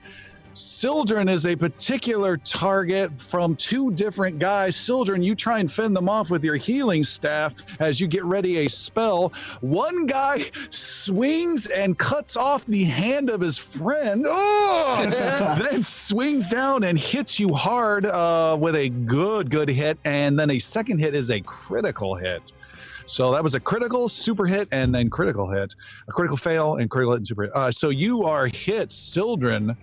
Sildren 0.55 1.29
is 1.29 1.47
a 1.47 1.57
particular 1.57 2.37
target 2.37 3.19
from 3.19 3.57
two 3.57 3.91
different 3.91 4.39
guys. 4.39 4.77
Sildren, 4.77 5.21
you 5.21 5.35
try 5.35 5.59
and 5.59 5.71
fend 5.71 5.97
them 5.97 6.09
off 6.09 6.31
with 6.31 6.45
your 6.45 6.55
healing 6.55 7.03
staff 7.03 7.55
as 7.81 8.01
you 8.01 8.07
get 8.07 8.25
ready 8.25 8.59
a 8.59 8.69
spell. 8.69 9.33
One 9.63 10.07
guy 10.07 10.45
swings 10.71 11.67
and 11.67 11.99
cuts 11.99 12.37
off 12.37 12.65
the 12.67 12.85
hand 12.85 13.31
of 13.31 13.41
his 13.41 13.59
friend, 13.59 14.25
oh! 14.29 15.07
then 15.71 15.83
swings 15.83 16.47
down 16.47 16.85
and 16.85 16.97
hits 16.97 17.41
you 17.41 17.53
hard 17.53 18.07
uh, 18.07 18.57
with 18.59 18.77
a 18.77 18.91
good, 18.91 19.51
good 19.51 19.69
hit. 19.69 19.99
And 20.05 20.39
then 20.39 20.51
a 20.51 20.61
second 20.61 21.01
hit 21.01 21.17
is 21.17 21.33
a 21.33 21.41
critical 21.41 22.15
hit. 22.15 22.53
So 23.07 23.33
that 23.33 23.43
was 23.43 23.57
a 23.57 23.61
critical, 23.61 24.09
super 24.09 24.47
hit, 24.47 24.69
and 24.71 24.95
then 24.95 25.11
critical 25.11 25.51
hit, 25.51 25.75
a 26.09 26.13
critical 26.13 26.37
fail, 26.37 26.77
and 26.77 26.89
critical 26.89 27.13
hit 27.13 27.19
and 27.19 27.27
super 27.27 27.43
hit. 27.43 27.57
Uh, 27.57 27.71
so 27.71 27.91
you 27.91 28.23
are 28.23 28.47
hit, 28.47 28.93
Sildren, 28.93 29.77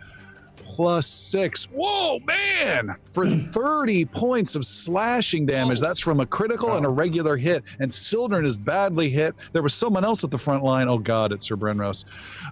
plus 0.76 1.06
six. 1.06 1.68
Whoa, 1.74 2.20
man! 2.20 2.96
For 3.12 3.28
30 3.28 4.06
points 4.06 4.56
of 4.56 4.64
slashing 4.64 5.46
damage. 5.46 5.80
That's 5.82 6.00
from 6.00 6.22
a 6.22 6.26
critical 6.26 6.78
and 6.78 6.86
a 6.86 6.90
regular 6.90 7.36
hit. 7.36 7.64
And 7.80 7.92
Sildren 7.92 8.46
is 8.46 8.58
badly 8.58 9.10
hit. 9.10 9.36
There 9.52 9.62
was 9.62 9.74
someone 9.74 10.06
else 10.06 10.24
at 10.24 10.32
the 10.32 10.38
front 10.38 10.64
line. 10.64 10.88
Oh, 10.88 10.98
God, 10.98 11.34
it's 11.34 11.48
Sir 11.48 11.58
Brenros. 11.58 12.06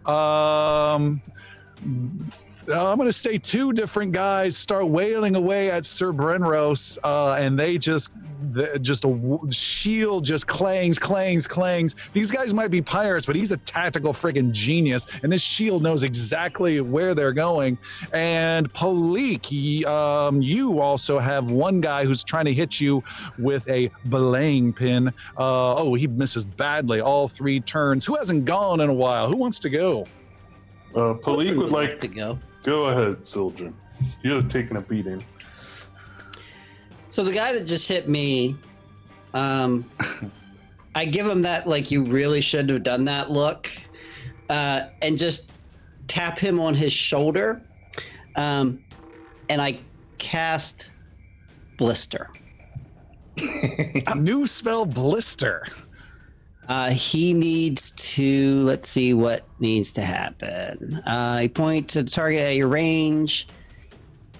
Um. 0.07 1.21
Uh, 2.69 2.91
I'm 2.91 2.97
going 2.97 3.09
to 3.09 3.13
say 3.13 3.37
two 3.37 3.73
different 3.73 4.11
guys 4.11 4.55
start 4.55 4.87
wailing 4.87 5.35
away 5.35 5.71
at 5.71 5.85
Sir 5.85 6.11
Brenros, 6.13 6.97
uh, 7.03 7.33
and 7.33 7.57
they 7.57 7.77
just, 7.77 8.11
the, 8.51 8.79
just 8.79 9.05
a 9.05 9.07
w- 9.07 9.49
shield 9.51 10.25
just 10.25 10.47
clangs, 10.47 10.99
clangs, 10.99 11.47
clangs. 11.47 11.95
These 12.13 12.31
guys 12.31 12.53
might 12.53 12.69
be 12.69 12.81
pirates, 12.81 13.25
but 13.25 13.35
he's 13.35 13.51
a 13.51 13.57
tactical 13.57 14.13
friggin' 14.13 14.51
genius, 14.51 15.07
and 15.23 15.31
this 15.31 15.41
shield 15.41 15.83
knows 15.83 16.03
exactly 16.03 16.81
where 16.81 17.15
they're 17.15 17.33
going. 17.33 17.77
And 18.13 18.71
Palik, 18.73 19.45
he, 19.45 19.85
um, 19.85 20.41
you 20.41 20.79
also 20.79 21.19
have 21.19 21.51
one 21.51 21.81
guy 21.81 22.05
who's 22.05 22.23
trying 22.23 22.45
to 22.45 22.53
hit 22.53 22.79
you 22.79 23.03
with 23.37 23.67
a 23.69 23.91
belaying 24.09 24.73
pin. 24.73 25.09
Uh, 25.37 25.75
oh, 25.75 25.95
he 25.95 26.07
misses 26.07 26.45
badly 26.45 27.01
all 27.01 27.27
three 27.27 27.59
turns. 27.59 28.05
Who 28.05 28.15
hasn't 28.15 28.45
gone 28.45 28.79
in 28.79 28.89
a 28.89 28.93
while? 28.93 29.27
Who 29.27 29.35
wants 29.35 29.59
to 29.59 29.69
go? 29.69 30.05
Uh, 30.95 31.13
Palik 31.13 31.55
would 31.55 31.71
like 31.71 31.99
to 31.99 32.07
go. 32.07 32.37
Go 32.64 32.86
ahead, 32.86 33.26
Sildren. 33.26 33.76
You're 34.23 34.44
taking 34.44 34.77
a 34.77 34.81
beating. 34.81 35.23
So 37.10 37.23
the 37.23 37.31
guy 37.31 37.53
that 37.53 37.65
just 37.65 37.88
hit 37.88 38.07
me, 38.07 38.56
um, 39.34 39.90
I 40.95 41.06
give 41.06 41.26
him 41.26 41.41
that 41.44 41.68
like 41.68 41.91
you 41.91 42.03
really 42.03 42.41
shouldn't 42.41 42.69
have 42.69 42.84
done 42.84 43.06
that 43.06 43.31
look, 43.31 43.72
uh, 44.49 44.84
and 45.02 45.18
just 45.18 45.52
tap 46.07 46.38
him 46.38 46.60
on 46.60 46.76
his 46.76 46.94
shoulder, 46.94 47.61
um, 48.36 48.84
and 49.49 49.61
I 49.61 49.80
cast 50.18 50.90
blister. 51.77 52.30
New 54.15 54.45
spell 54.45 54.86
blister. 54.86 55.65
Uh, 56.69 56.91
he 56.91 57.33
needs 57.33 57.91
to 57.93 58.59
let's 58.59 58.89
see 58.89 59.15
what 59.15 59.43
needs 59.59 59.91
to 59.91 60.01
happen. 60.01 61.01
Uh, 61.07 61.39
you 61.41 61.49
point 61.49 61.89
to 61.89 62.03
the 62.03 62.09
target 62.09 62.41
at 62.41 62.55
your 62.55 62.67
range, 62.67 63.47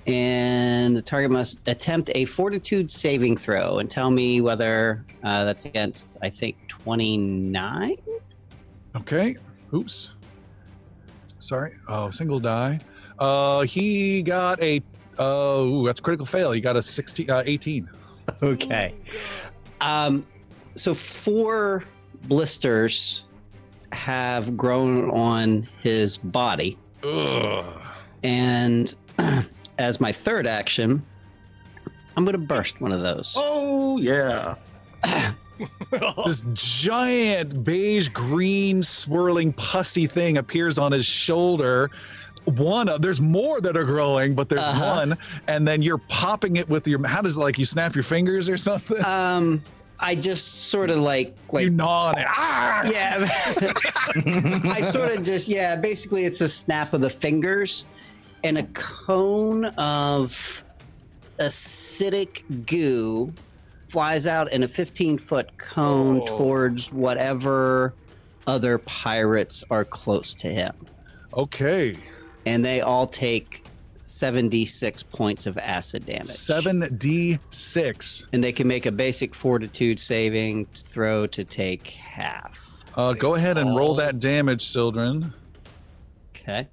and 0.06 0.96
the 0.96 1.02
target 1.02 1.32
must 1.32 1.68
attempt 1.68 2.12
a 2.14 2.26
Fortitude 2.26 2.92
saving 2.92 3.36
throw 3.36 3.80
and 3.80 3.90
tell 3.90 4.12
me 4.12 4.42
whether 4.42 5.04
uh, 5.24 5.44
that's 5.44 5.66
against 5.66 6.18
I 6.22 6.30
think 6.30 6.56
twenty 6.68 7.18
nine. 7.18 7.98
Okay. 8.96 9.36
Oops. 9.74 10.14
Sorry. 11.40 11.78
Oh, 11.88 12.12
single 12.12 12.40
die. 12.40 12.80
Uh, 13.18 13.62
he 13.62 14.22
got 14.22 14.62
a. 14.62 14.84
Oh, 15.18 15.66
ooh, 15.66 15.86
that's 15.86 16.00
critical 16.00 16.26
fail. 16.26 16.52
He 16.52 16.62
got 16.62 16.78
a 16.78 16.82
16, 16.82 17.30
uh, 17.30 17.44
18. 17.46 17.90
Okay. 18.44 18.94
Um, 19.82 20.26
so 20.76 20.94
four 20.94 21.84
blisters 22.30 23.26
have 23.92 24.56
grown 24.56 25.10
on 25.12 25.68
his 25.82 26.18
body. 26.18 26.78
Ugh. 27.04 27.66
And 28.24 28.94
as 29.78 30.00
my 30.00 30.12
third 30.12 30.46
action, 30.48 31.04
I'm 32.16 32.24
going 32.24 32.34
to 32.34 32.38
burst 32.38 32.80
one 32.82 32.92
of 32.92 33.02
those. 33.02 33.36
Oh 33.38 33.98
yeah. 33.98 34.56
This 36.26 36.46
giant 36.54 37.66
beige 37.66 38.08
green 38.08 38.82
swirling 38.82 39.52
pussy 39.52 40.08
thing 40.08 40.38
appears 40.38 40.80
on 40.80 40.94
his 40.94 41.06
shoulder. 41.06 41.92
One, 42.46 42.88
of- 42.88 43.02
there's 43.02 43.20
more 43.20 43.60
that 43.60 43.76
are 43.76 43.84
growing, 43.84 44.36
but 44.36 44.48
there's 44.48 44.62
Uh-huh. 44.62 44.96
one, 45.00 45.18
and 45.48 45.68
then 45.68 45.82
you're 45.82 45.98
popping 45.98 46.56
it 46.56 46.70
with 46.70 46.88
your. 46.88 47.06
How 47.06 47.22
does 47.22 47.36
it 47.36 47.42
like 47.42 47.58
you 47.60 47.66
snap 47.66 47.94
your 47.94 48.06
fingers 48.06 48.48
or 48.48 48.56
something? 48.56 49.04
Um, 49.04 49.62
I 50.00 50.16
just 50.16 50.70
sort 50.70 50.90
of 50.90 50.98
like 51.00 51.36
like 51.52 51.64
you 51.66 51.70
gnaw 51.70 52.10
on 52.10 52.18
it. 52.20 52.26
Ah! 52.30 52.84
yeah. 52.90 53.28
I 54.74 54.82
sort 54.82 55.12
of 55.16 55.24
just 55.24 55.48
yeah. 55.48 55.76
Basically, 55.76 56.26
it's 56.26 56.42
a 56.42 56.48
snap 56.48 56.94
of 56.94 57.02
the 57.02 57.10
fingers, 57.10 57.86
and 58.44 58.58
a 58.58 58.64
cone 58.74 59.66
of 59.66 60.64
acidic 61.40 62.44
goo 62.66 63.34
flies 63.90 64.28
out 64.28 64.52
in 64.52 64.64
a 64.64 64.68
15 64.68 65.18
foot 65.18 65.50
cone 65.58 66.22
Oh. 66.22 66.26
towards 66.38 66.94
whatever 66.94 67.94
other 68.48 68.78
pirates 68.80 69.64
are 69.70 69.84
close 69.86 70.34
to 70.36 70.48
him, 70.48 70.74
Okay. 71.34 71.96
and 72.46 72.64
they 72.64 72.82
all 72.82 73.08
take 73.08 73.64
76 74.14 75.04
points 75.04 75.46
of 75.46 75.58
acid 75.60 76.04
damage. 76.06 76.26
7d6. 76.28 78.26
and 78.34 78.44
they 78.44 78.52
can 78.52 78.68
make 78.68 78.88
a 78.88 78.92
basic 78.92 79.36
fortitude 79.36 80.00
saving 80.00 80.66
throw 80.76 81.28
to 81.28 81.44
take 81.44 81.88
half. 81.88 82.60
Uh, 82.96 83.14
go 83.14 83.36
ahead 83.36 83.58
and 83.60 83.76
roll 83.76 83.94
that 83.96 84.20
damage, 84.20 84.64
Sildren. 84.66 85.32
Okay. 86.36 86.68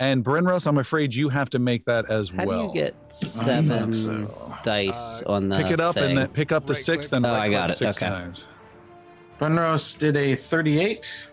And 0.00 0.24
Brenros, 0.24 0.66
I'm 0.66 0.78
afraid 0.78 1.14
you 1.14 1.28
have 1.28 1.50
to 1.50 1.58
make 1.58 1.84
that 1.84 2.10
as 2.10 2.30
How 2.30 2.46
well. 2.46 2.72
do 2.72 2.78
you 2.78 2.84
get 2.86 2.94
seven 3.12 3.92
so. 3.92 4.56
dice 4.62 5.22
Uh, 5.26 5.32
on 5.32 5.48
the 5.48 5.58
pick 5.58 5.72
it 5.72 5.80
up 5.80 5.94
thing? 5.94 6.10
and 6.10 6.18
then 6.18 6.28
pick 6.28 6.52
up 6.52 6.66
the 6.66 6.72
Right 6.72 6.82
six, 6.82 7.08
click. 7.08 7.22
then 7.22 7.30
Oh, 7.30 7.34
right 7.34 7.48
I 7.48 7.50
got 7.50 7.70
it. 7.70 7.76
six 7.76 7.98
Okay. 7.98 8.08
times. 8.08 8.46
Brenros 9.38 9.98
did 9.98 10.16
a 10.16 10.34
38, 10.34 11.27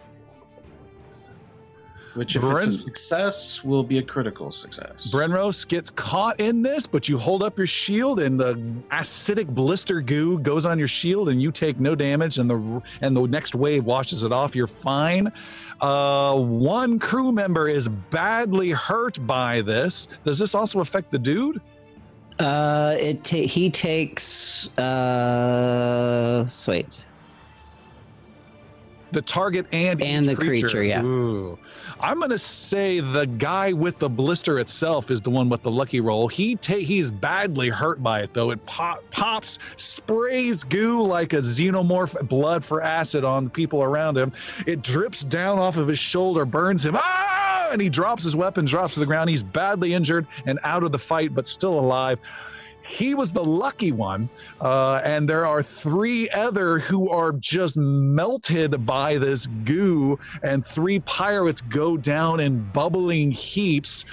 which 2.15 2.35
if 2.35 2.43
it's 2.43 2.65
a 2.65 2.71
success 2.71 3.63
will 3.63 3.83
be 3.83 3.97
a 3.97 4.03
critical 4.03 4.51
success. 4.51 5.09
Brenros 5.11 5.67
gets 5.67 5.89
caught 5.89 6.39
in 6.39 6.61
this, 6.61 6.87
but 6.87 7.07
you 7.09 7.17
hold 7.17 7.43
up 7.43 7.57
your 7.57 7.67
shield, 7.67 8.19
and 8.19 8.39
the 8.39 8.55
acidic 8.91 9.47
blister 9.47 10.01
goo 10.01 10.39
goes 10.39 10.65
on 10.65 10.79
your 10.79 10.87
shield, 10.87 11.29
and 11.29 11.41
you 11.41 11.51
take 11.51 11.79
no 11.79 11.95
damage. 11.95 12.37
And 12.37 12.49
the 12.49 12.81
and 13.01 13.15
the 13.15 13.27
next 13.27 13.55
wave 13.55 13.85
washes 13.85 14.23
it 14.23 14.31
off. 14.31 14.55
You're 14.55 14.67
fine. 14.67 15.31
Uh, 15.81 16.39
one 16.39 16.99
crew 16.99 17.31
member 17.31 17.67
is 17.67 17.89
badly 17.89 18.71
hurt 18.71 19.25
by 19.27 19.61
this. 19.61 20.07
Does 20.23 20.39
this 20.39 20.55
also 20.55 20.79
affect 20.79 21.11
the 21.11 21.19
dude? 21.19 21.61
Uh, 22.39 22.95
it 22.99 23.23
ta- 23.23 23.47
he 23.47 23.69
takes 23.69 24.67
uh, 24.77 26.45
so 26.47 26.71
wait. 26.71 27.05
The 29.11 29.21
target 29.21 29.65
and 29.71 30.01
And 30.01 30.25
each 30.25 30.37
the 30.37 30.45
creature, 30.45 30.83
yeah. 30.83 31.01
Ooh. 31.01 31.57
I'm 31.99 32.19
gonna 32.19 32.37
say 32.37 32.99
the 32.99 33.25
guy 33.25 33.71
with 33.73 33.99
the 33.99 34.09
blister 34.09 34.59
itself 34.59 35.09
is 35.11 35.21
the 35.21 35.29
one 35.29 35.49
with 35.49 35.63
the 35.63 35.71
lucky 35.71 36.01
roll. 36.01 36.27
He 36.27 36.55
ta- 36.55 36.75
he's 36.75 37.09
badly 37.09 37.69
hurt 37.69 38.03
by 38.03 38.21
it 38.21 38.33
though. 38.33 38.51
It 38.51 38.65
pop- 38.65 39.03
pops, 39.11 39.59
sprays 39.75 40.63
goo 40.63 41.01
like 41.03 41.33
a 41.33 41.37
xenomorph 41.37 42.27
blood 42.27 42.65
for 42.65 42.81
acid 42.81 43.23
on 43.23 43.49
people 43.49 43.81
around 43.81 44.17
him. 44.17 44.31
It 44.67 44.81
drips 44.81 45.23
down 45.23 45.57
off 45.57 45.77
of 45.77 45.87
his 45.87 45.99
shoulder, 45.99 46.45
burns 46.45 46.85
him. 46.85 46.95
Ah! 46.97 47.69
And 47.71 47.81
he 47.81 47.89
drops 47.89 48.23
his 48.23 48.35
weapon, 48.35 48.65
drops 48.65 48.93
to 48.95 48.99
the 48.99 49.05
ground. 49.05 49.29
He's 49.29 49.43
badly 49.43 49.93
injured 49.93 50.27
and 50.45 50.59
out 50.63 50.83
of 50.83 50.91
the 50.91 50.99
fight, 50.99 51.33
but 51.33 51.47
still 51.47 51.79
alive. 51.79 52.19
He 52.85 53.15
was 53.15 53.31
the 53.31 53.43
lucky 53.43 53.91
one, 53.91 54.29
uh, 54.61 55.01
and 55.03 55.27
there 55.27 55.45
are 55.45 55.63
three 55.63 56.29
other 56.29 56.77
who 56.77 57.09
are 57.09 57.31
just 57.33 57.75
melted 57.75 58.85
by 58.85 59.17
this 59.17 59.47
goo, 59.63 60.19
and 60.43 60.63
three 60.63 60.99
pirates 60.99 61.61
go 61.61 61.97
down 61.97 62.39
in 62.39 62.63
bubbling 62.73 63.31
heaps. 63.31 64.05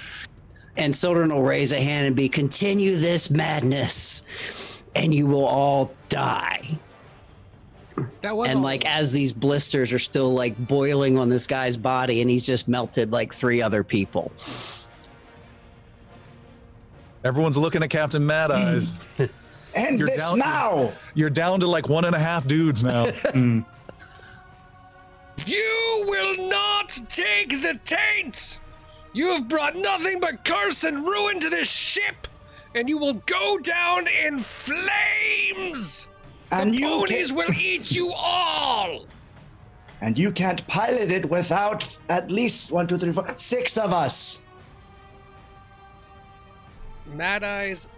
And 0.79 0.97
Sildren 0.97 1.35
will 1.35 1.43
raise 1.43 1.73
a 1.73 1.81
hand 1.81 2.07
and 2.07 2.17
be 2.17 2.31
continue 2.31 2.97
this 2.97 3.29
madness, 3.29 4.23
and 4.95 5.13
you 5.13 5.27
will 5.27 5.45
all 5.45 5.93
die. 6.09 6.67
That 8.23 8.35
was 8.35 8.49
and 8.49 8.61
a- 8.61 8.63
like 8.63 8.87
as 8.87 9.13
these 9.13 9.35
blisters 9.35 9.93
are 9.93 9.99
still 9.99 10.33
like 10.33 10.57
boiling 10.67 11.19
on 11.19 11.29
this 11.29 11.47
guy's 11.47 11.77
body, 11.77 12.23
and 12.23 12.31
he's 12.31 12.47
just 12.47 12.69
melted 12.69 13.13
like 13.13 13.35
three 13.35 13.61
other 13.61 13.85
people. 13.85 14.33
Everyone's 17.25 17.57
looking 17.59 17.83
at 17.83 17.91
Captain 17.91 18.25
Mad 18.25 18.51
Eyes. 18.51 18.99
End 19.75 19.99
You're 19.99 20.09
this 20.09 20.23
down- 20.29 20.39
now! 20.39 20.93
You're 21.15 21.31
down 21.31 21.61
to 21.61 21.67
like 21.67 21.89
one 21.89 22.05
and 22.05 22.15
a 22.15 22.19
half 22.19 22.47
dudes 22.47 22.83
now. 22.85 23.07
Mm. 23.33 23.65
You 25.47 26.05
will 26.09 26.49
not 26.49 26.89
take 27.09 27.63
the 27.63 27.81
taint! 27.85 28.61
You 29.15 29.29
have 29.31 29.49
brought 29.49 29.77
nothing 29.77 30.21
but 30.21 30.45
curse 30.45 30.85
and 30.85 31.07
ruin 31.07 31.41
to 31.41 31.49
this 31.51 31.69
ship, 31.71 32.29
and 32.75 32.89
you 32.89 32.99
will 32.99 33.15
go 33.27 33.59
down 33.59 34.07
in 34.09 34.39
flames. 34.41 36.07
And 36.51 36.73
the 36.73 36.79
you 36.79 36.87
ponies 36.89 37.29
can- 37.29 37.37
will 37.39 37.53
eat 37.55 37.91
you 37.93 38.13
all. 38.13 39.07
And 40.03 40.19
you 40.19 40.33
can't 40.33 40.67
pilot 40.67 41.11
it 41.11 41.29
without 41.31 41.97
at 42.09 42.31
least 42.31 42.71
one, 42.73 42.87
two, 42.87 42.99
three, 42.99 43.13
four, 43.13 43.25
six 43.39 43.79
of 43.79 43.93
us. 43.93 44.42
Mad 47.15 47.45
Eyes 47.45 47.89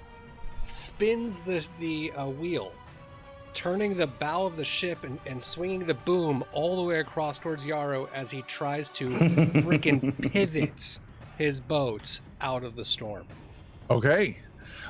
spins 0.64 1.40
the 1.40 1.66
the 1.78 2.12
uh, 2.12 2.26
wheel, 2.26 2.72
turning 3.52 3.96
the 3.96 4.06
bow 4.06 4.44
of 4.46 4.56
the 4.56 4.64
ship 4.64 5.04
and, 5.04 5.18
and 5.26 5.42
swinging 5.42 5.86
the 5.86 5.94
boom 5.94 6.44
all 6.52 6.76
the 6.76 6.82
way 6.82 7.00
across 7.00 7.38
towards 7.38 7.66
Yaru 7.66 8.08
as 8.14 8.30
he 8.30 8.42
tries 8.42 8.90
to 8.90 9.08
freaking 9.10 10.32
pivot 10.32 10.98
his 11.38 11.60
boat 11.60 12.20
out 12.40 12.64
of 12.64 12.76
the 12.76 12.84
storm. 12.84 13.26
Okay. 13.90 14.38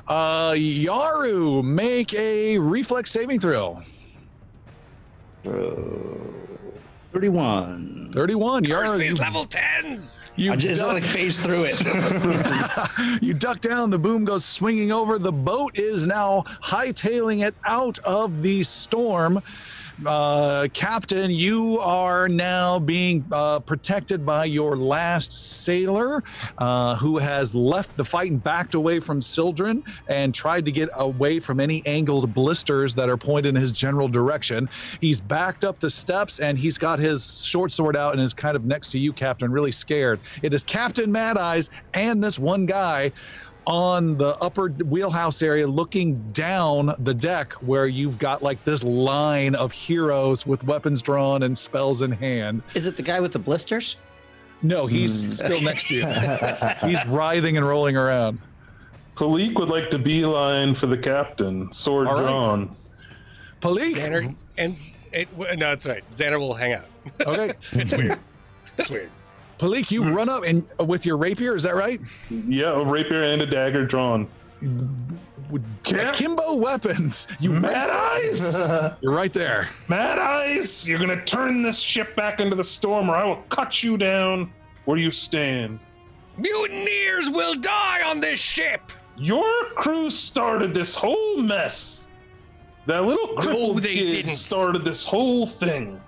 Uh, 0.07 0.51
Yaru, 0.51 1.63
make 1.63 2.13
a 2.13 2.57
reflex 2.57 3.11
saving 3.11 3.39
throw. 3.39 3.81
31. 7.15 8.11
31. 8.13 8.65
Curse 8.65 8.89
Yaru, 8.89 8.99
these 8.99 9.19
level 9.21 9.45
tens. 9.45 10.19
you, 10.35 10.51
I 10.51 10.57
just 10.57 10.81
duck, 10.81 10.91
like 10.95 11.03
phase 11.05 11.39
through 11.39 11.63
it. 11.69 13.21
you 13.21 13.33
duck 13.33 13.61
down, 13.61 13.89
the 13.89 13.97
boom 13.97 14.25
goes 14.25 14.43
swinging 14.43 14.91
over. 14.91 15.17
The 15.17 15.31
boat 15.31 15.79
is 15.79 16.05
now 16.05 16.43
hightailing 16.61 17.47
it 17.47 17.55
out 17.63 17.99
of 17.99 18.41
the 18.41 18.63
storm. 18.63 19.41
Uh, 20.03 20.67
Captain, 20.73 21.31
you 21.31 21.79
are 21.79 22.27
now 22.27 22.77
being 22.77 23.23
uh, 23.31 23.59
protected 23.59 24.25
by 24.25 24.43
your 24.43 24.75
last 24.75 25.63
sailor 25.63 26.21
uh, 26.57 26.95
who 26.97 27.17
has 27.17 27.55
left 27.55 27.95
the 27.95 28.03
fight 28.03 28.29
and 28.31 28.43
backed 28.43 28.75
away 28.75 28.99
from 28.99 29.21
Sildren 29.21 29.83
and 30.09 30.33
tried 30.33 30.65
to 30.65 30.71
get 30.71 30.89
away 30.95 31.39
from 31.39 31.61
any 31.61 31.85
angled 31.85 32.33
blisters 32.33 32.93
that 32.95 33.09
are 33.09 33.15
pointed 33.15 33.49
in 33.49 33.55
his 33.55 33.71
general 33.71 34.09
direction. 34.09 34.69
He's 34.99 35.21
backed 35.21 35.63
up 35.63 35.79
the 35.79 35.89
steps 35.89 36.39
and 36.39 36.57
he's 36.57 36.77
got 36.77 36.99
his 36.99 37.45
short 37.45 37.71
sword 37.71 37.95
out 37.95 38.13
and 38.13 38.21
is 38.21 38.33
kind 38.33 38.57
of 38.57 38.65
next 38.65 38.89
to 38.89 38.99
you, 38.99 39.13
Captain, 39.13 39.49
really 39.49 39.71
scared. 39.71 40.19
It 40.41 40.53
is 40.53 40.63
Captain 40.63 41.09
Mad 41.09 41.37
Eyes 41.37 41.69
and 41.93 42.21
this 42.21 42.37
one 42.37 42.65
guy 42.65 43.13
on 43.67 44.17
the 44.17 44.37
upper 44.37 44.69
wheelhouse 44.69 45.41
area 45.41 45.65
looking 45.65 46.31
down 46.31 46.93
the 46.99 47.13
deck 47.13 47.53
where 47.53 47.87
you've 47.87 48.19
got 48.19 48.43
like 48.43 48.63
this 48.63 48.83
line 48.83 49.55
of 49.55 49.71
heroes 49.71 50.45
with 50.45 50.63
weapons 50.63 51.01
drawn 51.01 51.43
and 51.43 51.57
spells 51.57 52.01
in 52.01 52.11
hand. 52.11 52.61
Is 52.73 52.87
it 52.87 52.95
the 52.95 53.03
guy 53.03 53.19
with 53.19 53.33
the 53.33 53.39
blisters? 53.39 53.97
No, 54.61 54.87
he's 54.87 55.23
hmm. 55.23 55.31
still 55.31 55.61
next 55.61 55.87
to 55.89 55.95
you. 55.95 56.05
he's 56.87 57.05
writhing 57.07 57.57
and 57.57 57.67
rolling 57.67 57.97
around. 57.97 58.39
Palik 59.15 59.57
would 59.59 59.69
like 59.69 59.89
to 59.91 59.99
beeline 59.99 60.75
for 60.75 60.87
the 60.87 60.97
captain, 60.97 61.71
sword 61.71 62.07
All 62.07 62.15
right. 62.15 62.21
drawn. 62.21 62.75
Palik. 63.61 63.95
Xander 63.95 64.35
and 64.57 64.77
it, 65.11 65.29
no, 65.37 65.55
that's 65.55 65.87
right. 65.87 66.03
Xander 66.13 66.39
will 66.39 66.53
hang 66.53 66.73
out. 66.73 66.85
Okay. 67.21 67.53
It's 67.71 67.91
weird. 67.91 68.19
It's 68.77 68.89
weird. 68.89 69.09
Palik, 69.59 69.89
you 69.91 70.03
run 70.03 70.29
up 70.29 70.43
and 70.43 70.65
uh, 70.79 70.83
with 70.83 71.05
your 71.05 71.17
rapier, 71.17 71.55
is 71.55 71.63
that 71.63 71.75
right? 71.75 72.01
Yeah, 72.29 72.71
a 72.71 72.83
rapier 72.83 73.23
and 73.23 73.41
a 73.41 73.45
dagger 73.45 73.85
drawn. 73.85 74.27
Cap- 75.83 76.15
Akimbo 76.15 76.55
weapons. 76.55 77.27
You 77.39 77.51
Mad 77.51 77.89
Eyes! 77.89 78.55
You're 79.01 79.13
right 79.13 79.31
there. 79.31 79.69
Mad 79.87 80.17
Eyes! 80.17 80.87
You're 80.87 80.99
gonna 80.99 81.23
turn 81.23 81.61
this 81.61 81.79
ship 81.79 82.15
back 82.15 82.39
into 82.41 82.55
the 82.55 82.63
storm, 82.63 83.09
or 83.09 83.15
I 83.15 83.23
will 83.23 83.43
cut 83.49 83.83
you 83.83 83.97
down 83.97 84.51
where 84.85 84.97
you 84.97 85.11
stand. 85.11 85.79
Mutineers 86.37 87.29
will 87.29 87.53
die 87.53 88.01
on 88.05 88.19
this 88.19 88.39
ship. 88.39 88.91
Your 89.17 89.45
crew 89.75 90.09
started 90.09 90.73
this 90.73 90.95
whole 90.95 91.37
mess. 91.37 92.07
That 92.87 93.05
little 93.05 93.35
crippled 93.37 93.79
they 93.79 93.93
kid 93.93 94.11
didn't. 94.11 94.33
started 94.33 94.83
this 94.83 95.05
whole 95.05 95.47
thing. 95.47 96.01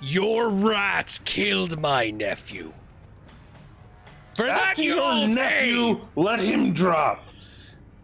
Your 0.00 0.48
rats 0.48 1.18
killed 1.20 1.80
my 1.80 2.10
nephew. 2.10 2.72
For 4.36 4.46
that 4.46 4.70
After 4.70 4.82
you 4.82 4.94
your 4.94 5.02
all 5.02 5.26
nephew, 5.26 5.96
pay. 5.96 6.02
let 6.14 6.38
him 6.40 6.72
drop. 6.72 7.24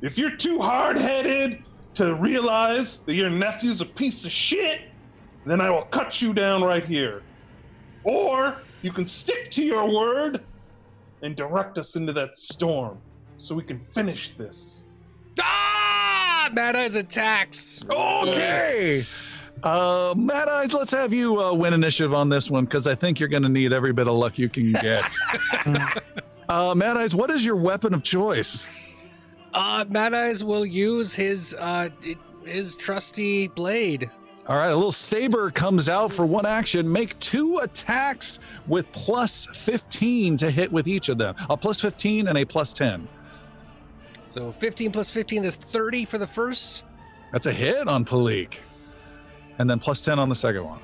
If 0.02 0.18
you're 0.18 0.36
too 0.36 0.58
hard-headed 0.58 1.62
to 1.94 2.14
realize 2.14 2.98
that 2.98 3.14
your 3.14 3.30
nephew's 3.30 3.80
a 3.80 3.86
piece 3.86 4.24
of 4.24 4.32
shit, 4.32 4.82
then 5.46 5.60
I 5.60 5.70
will 5.70 5.82
cut 5.84 6.20
you 6.20 6.34
down 6.34 6.64
right 6.64 6.84
here. 6.84 7.22
Or 8.02 8.58
you 8.82 8.92
can 8.92 9.06
stick 9.06 9.50
to 9.52 9.62
your 9.64 9.88
word 9.88 10.42
and 11.22 11.36
direct 11.36 11.78
us 11.78 11.94
into 11.96 12.12
that 12.14 12.36
storm 12.36 12.98
so 13.38 13.54
we 13.54 13.62
can 13.62 13.78
finish 13.92 14.30
this. 14.30 14.82
Ah! 15.40 16.50
Mad 16.52 16.76
Eyes 16.76 16.96
attacks. 16.96 17.84
Okay. 17.88 19.06
Uh, 19.65 20.12
Mad 20.15 20.47
Eyes, 20.47 20.74
let's 20.74 20.91
have 20.91 21.15
you 21.15 21.43
uh, 21.43 21.55
win 21.55 21.73
initiative 21.73 22.12
on 22.12 22.28
this 22.28 22.51
one 22.51 22.66
because 22.66 22.86
I 22.86 22.95
think 22.95 23.19
you're 23.19 23.31
going 23.31 23.45
to 23.45 23.49
need 23.49 23.73
every 23.73 23.95
bit 23.95 24.07
of 24.07 24.15
luck 24.15 24.39
you 24.39 24.51
can 24.51 24.73
get. 24.73 25.11
uh, 26.51 26.74
Mad 26.74 26.99
Eyes, 26.99 27.15
what 27.15 27.31
is 27.31 27.43
your 27.43 27.57
weapon 27.57 27.95
of 27.95 28.03
choice? 28.03 28.69
Uh, 29.55 29.86
Mad 29.89 30.12
Eyes 30.12 30.45
will 30.45 30.66
use 30.66 31.15
his 31.15 31.57
uh 31.59 31.89
his 32.45 32.74
trusty 32.74 33.49
blade. 33.49 34.11
All 34.47 34.57
right, 34.57 34.69
a 34.69 34.77
little 34.77 34.93
saber 34.93 35.51
comes 35.51 35.89
out 35.89 36.12
for 36.12 36.27
one 36.27 36.45
action. 36.45 36.91
Make 36.91 37.19
two 37.19 37.61
attacks 37.62 38.41
with 38.66 38.93
plus 38.93 39.47
15 39.55 40.36
to 40.36 40.51
hit 40.51 40.70
with 40.70 40.86
each 40.86 41.09
of 41.09 41.16
them. 41.16 41.35
A 41.49 41.57
plus 41.57 41.81
15 41.81 42.28
and 42.28 42.36
a 42.36 42.45
plus 42.45 42.74
10. 42.74 43.09
So 44.28 44.53
15 44.53 44.93
plus 44.93 45.09
15 45.09 45.47
is 45.47 45.57
30 45.57 46.05
for 46.05 46.19
the 46.19 46.27
first. 46.27 46.85
That's 47.32 47.47
a 47.47 47.53
hit 47.53 47.89
on 47.89 48.05
Palik. 48.05 48.59
And 49.59 49.68
then 49.68 49.78
plus 49.78 50.02
10 50.02 50.18
on 50.18 50.28
the 50.28 50.35
second 50.35 50.64
one. 50.64 50.81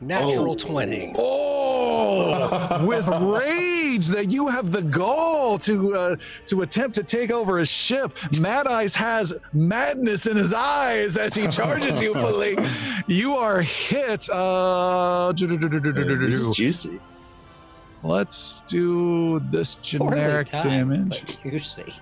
Natural 0.00 0.54
20. 0.54 1.14
Oh, 1.18 2.84
with 2.86 3.08
rage 3.08 4.06
that 4.06 4.30
you 4.30 4.46
have 4.46 4.70
the 4.70 4.82
gall 4.82 5.58
to 5.58 5.94
uh, 5.94 6.16
to 6.46 6.62
attempt 6.62 6.94
to 6.96 7.02
take 7.02 7.32
over 7.32 7.58
his 7.58 7.68
ship. 7.68 8.16
Mad 8.40 8.68
Eyes 8.68 8.94
has 8.94 9.34
madness 9.52 10.26
in 10.26 10.36
his 10.36 10.54
eyes 10.54 11.16
as 11.16 11.34
he 11.34 11.48
charges 11.48 12.00
you, 12.00 12.14
Palik. 12.14 12.64
You 13.08 13.36
are 13.36 13.60
hit. 13.60 14.28
Uh, 14.30 15.32
This 15.32 16.34
is 16.34 16.50
juicy. 16.56 17.00
Let's 18.04 18.60
do 18.68 19.40
this 19.50 19.78
generic 19.78 20.48
timed, 20.48 21.10
damage. 21.10 21.38
juicy. 21.42 21.92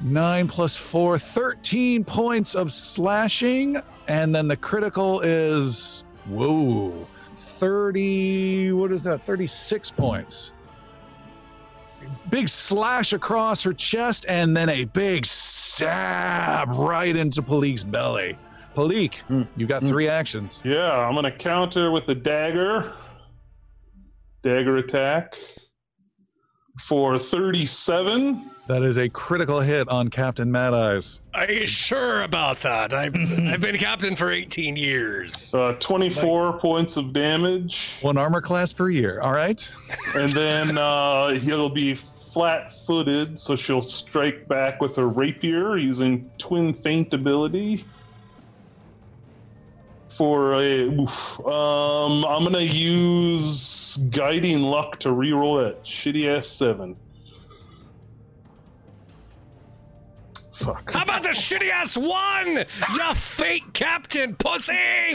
9 0.00 0.46
plus 0.48 0.76
4, 0.76 1.18
13 1.18 2.04
points 2.04 2.54
of 2.54 2.70
slashing. 2.70 3.78
And 4.08 4.34
then 4.34 4.48
the 4.48 4.56
critical 4.56 5.20
is, 5.20 6.04
whoa, 6.26 7.06
30, 7.38 8.72
what 8.72 8.90
is 8.90 9.04
that? 9.04 9.24
36 9.26 9.90
points. 9.92 10.52
Big 12.30 12.48
slash 12.48 13.12
across 13.12 13.62
her 13.62 13.72
chest 13.74 14.24
and 14.28 14.56
then 14.56 14.68
a 14.70 14.84
big 14.84 15.26
stab 15.26 16.68
right 16.70 17.14
into 17.14 17.42
Palik's 17.42 17.84
belly. 17.84 18.38
Palik, 18.74 19.16
Hmm. 19.28 19.42
you 19.56 19.66
got 19.66 19.82
three 19.82 20.08
actions. 20.08 20.62
Yeah, 20.64 20.90
I'm 20.96 21.14
gonna 21.14 21.32
counter 21.36 21.90
with 21.90 22.08
a 22.08 22.14
dagger. 22.14 22.92
Dagger 24.42 24.76
attack 24.78 25.36
for 26.80 27.18
37. 27.18 28.48
That 28.68 28.82
is 28.82 28.98
a 28.98 29.08
critical 29.08 29.60
hit 29.60 29.88
on 29.88 30.10
Captain 30.10 30.52
Mad 30.52 30.74
Eyes. 30.74 31.22
Are 31.32 31.50
you 31.50 31.66
sure 31.66 32.20
about 32.20 32.60
that? 32.60 32.92
I've, 32.92 33.14
I've 33.46 33.62
been 33.62 33.78
captain 33.78 34.14
for 34.14 34.30
18 34.30 34.76
years. 34.76 35.54
Uh, 35.54 35.72
24 35.80 36.58
points 36.58 36.98
of 36.98 37.14
damage. 37.14 37.96
One 38.02 38.18
armor 38.18 38.42
class 38.42 38.74
per 38.74 38.90
year. 38.90 39.22
All 39.22 39.32
right. 39.32 39.74
And 40.14 40.32
then 40.32 40.78
uh, 40.78 41.30
he'll 41.34 41.70
be 41.70 41.94
flat 41.94 42.74
footed, 42.86 43.38
so 43.38 43.56
she'll 43.56 43.82
strike 43.82 44.48
back 44.48 44.80
with 44.80 44.96
her 44.96 45.08
rapier 45.08 45.76
using 45.76 46.30
twin 46.38 46.72
feint 46.74 47.14
ability. 47.14 47.84
For 50.10 50.54
a. 50.54 50.82
Oof, 50.82 51.40
um, 51.46 52.24
I'm 52.24 52.42
going 52.42 52.52
to 52.54 52.64
use 52.64 53.96
guiding 54.10 54.62
luck 54.62 54.98
to 55.00 55.10
reroll 55.10 55.64
that 55.64 55.84
shitty 55.84 56.26
ass 56.26 56.48
seven. 56.48 56.96
Fuck. 60.58 60.90
How 60.92 61.02
about 61.04 61.22
the 61.22 61.28
shitty 61.30 61.70
ass 61.70 61.96
one? 61.96 62.64
You 62.92 63.14
fake 63.14 63.72
captain, 63.74 64.34
pussy! 64.36 64.74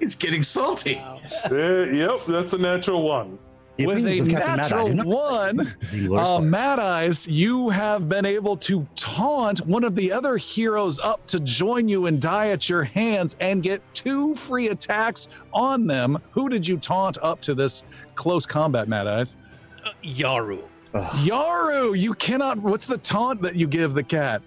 He's 0.00 0.16
getting 0.16 0.42
salty. 0.42 0.98
Uh, 0.98 1.54
yep, 1.92 2.20
that's 2.26 2.52
a 2.54 2.58
natural 2.58 3.02
one. 3.04 3.38
The 3.76 3.86
with 3.86 4.06
a 4.06 4.20
of 4.20 4.26
Mad 4.32 4.42
Eye 4.42 4.56
natural 4.56 5.04
one. 5.04 5.74
The 5.92 6.08
Uh. 6.14 6.40
Mad 6.40 6.78
Eyes, 6.80 7.26
you 7.26 7.68
have 7.70 8.08
been 8.08 8.24
able 8.26 8.56
to 8.58 8.86
taunt 8.96 9.64
one 9.66 9.84
of 9.84 9.94
the 9.94 10.10
other 10.12 10.36
heroes 10.36 10.98
up 11.00 11.24
to 11.28 11.40
join 11.40 11.88
you 11.88 12.06
and 12.06 12.20
die 12.20 12.48
at 12.48 12.68
your 12.68 12.82
hands 12.84 13.36
and 13.40 13.62
get 13.62 13.80
two 13.94 14.34
free 14.34 14.68
attacks 14.68 15.28
on 15.52 15.86
them. 15.86 16.18
Who 16.32 16.48
did 16.48 16.66
you 16.66 16.76
taunt 16.78 17.18
up 17.22 17.40
to 17.42 17.54
this 17.54 17.84
close 18.16 18.44
combat, 18.46 18.88
Mad 18.88 19.06
Eyes? 19.06 19.36
Uh, 19.84 19.90
Yaru. 20.04 20.62
Ugh. 20.94 21.10
Yaru, 21.26 21.98
you 21.98 22.14
cannot. 22.14 22.58
What's 22.58 22.86
the 22.86 22.98
taunt 22.98 23.42
that 23.42 23.56
you 23.56 23.66
give 23.66 23.94
the 23.94 24.02
cat? 24.02 24.42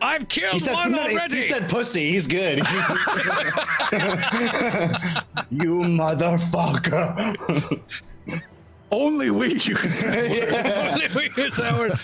I've 0.00 0.28
killed 0.28 0.54
He 0.54 0.58
said, 0.60 0.74
one 0.74 0.92
no, 0.92 1.02
already. 1.02 1.38
he 1.38 1.42
said 1.42 1.68
pussy. 1.68 2.10
He's 2.10 2.26
good. 2.26 2.58
you 2.58 2.64
motherfucker. 5.82 7.36
Only 8.90 9.30
we 9.30 9.54
use 9.54 10.02
We 10.04 11.30
use 11.36 11.56
that 11.56 11.74
word. 11.76 11.98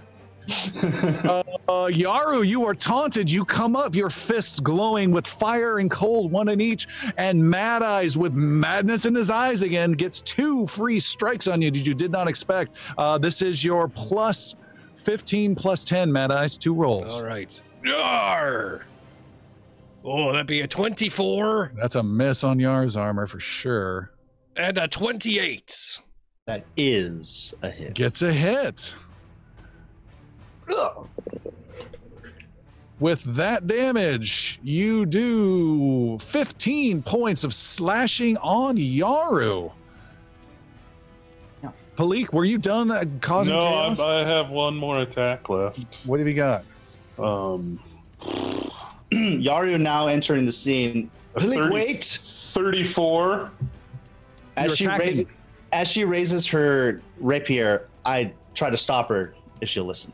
Uh, 1.66 1.88
Yaru, 1.88 2.46
you 2.46 2.66
are 2.66 2.74
taunted. 2.74 3.30
You 3.30 3.42
come 3.46 3.74
up, 3.74 3.94
your 3.94 4.10
fists 4.10 4.60
glowing 4.60 5.10
with 5.12 5.26
fire 5.26 5.78
and 5.78 5.90
cold, 5.90 6.30
one 6.30 6.50
in 6.50 6.60
each, 6.60 6.86
and 7.16 7.42
Mad 7.42 7.82
Eyes 7.82 8.18
with 8.18 8.34
madness 8.34 9.06
in 9.06 9.14
his 9.14 9.30
eyes 9.30 9.62
again 9.62 9.92
gets 9.92 10.20
two 10.20 10.66
free 10.66 11.00
strikes 11.00 11.48
on 11.48 11.62
you 11.62 11.70
that 11.70 11.86
you 11.86 11.94
did 11.94 12.10
not 12.12 12.28
expect. 12.28 12.76
Uh, 12.98 13.16
this 13.16 13.40
is 13.40 13.64
your 13.64 13.88
plus 13.88 14.56
15 14.96 15.54
plus 15.54 15.84
10, 15.84 16.12
Mad 16.12 16.30
Eyes, 16.30 16.58
two 16.58 16.74
rolls. 16.74 17.12
All 17.14 17.24
right. 17.24 17.60
Yar. 17.82 18.82
Oh, 20.04 20.32
that'd 20.32 20.46
be 20.46 20.60
a 20.60 20.66
24 20.68 21.72
That's 21.76 21.96
a 21.96 22.02
miss 22.02 22.44
on 22.44 22.60
Yar's 22.60 22.94
armor 22.94 23.26
for 23.26 23.40
sure. 23.40 24.10
and 24.54 24.76
a 24.76 24.86
28. 24.86 25.98
That 26.46 26.66
is 26.76 27.54
a 27.62 27.70
hit. 27.70 27.94
Gets 27.94 28.20
a 28.20 28.32
hit. 28.34 28.94
With 33.00 33.22
that 33.34 33.66
damage, 33.66 34.60
you 34.62 35.04
do 35.04 36.18
15 36.20 37.02
points 37.02 37.44
of 37.44 37.52
slashing 37.52 38.36
on 38.38 38.76
Yaru. 38.76 39.72
Yeah. 41.62 41.70
Palik, 41.98 42.32
were 42.32 42.44
you 42.44 42.56
done 42.56 42.90
uh, 42.90 43.04
causing 43.20 43.52
no, 43.54 43.60
chaos? 43.60 44.00
I, 44.00 44.20
I 44.20 44.24
have 44.24 44.50
one 44.50 44.76
more 44.76 45.00
attack 45.00 45.48
left. 45.48 46.06
what 46.06 46.20
have 46.20 46.28
you 46.28 46.34
got? 46.34 46.64
Um, 47.18 47.80
Yaru 49.10 49.78
now 49.80 50.06
entering 50.06 50.46
the 50.46 50.52
scene. 50.52 51.10
a 51.34 51.40
Like, 51.40 51.58
30 51.58 51.74
wait! 51.74 52.04
34. 52.22 53.50
As 54.56 54.66
You're 54.66 54.76
she 54.76 54.84
attacking. 54.84 55.06
raises, 55.06 55.24
as 55.72 55.88
she 55.88 56.04
raises 56.04 56.46
her 56.46 57.02
rapier, 57.18 57.88
I 58.04 58.32
try 58.54 58.70
to 58.70 58.76
stop 58.78 59.08
her 59.08 59.34
if 59.60 59.68
she'll 59.68 59.84
listen. 59.84 60.12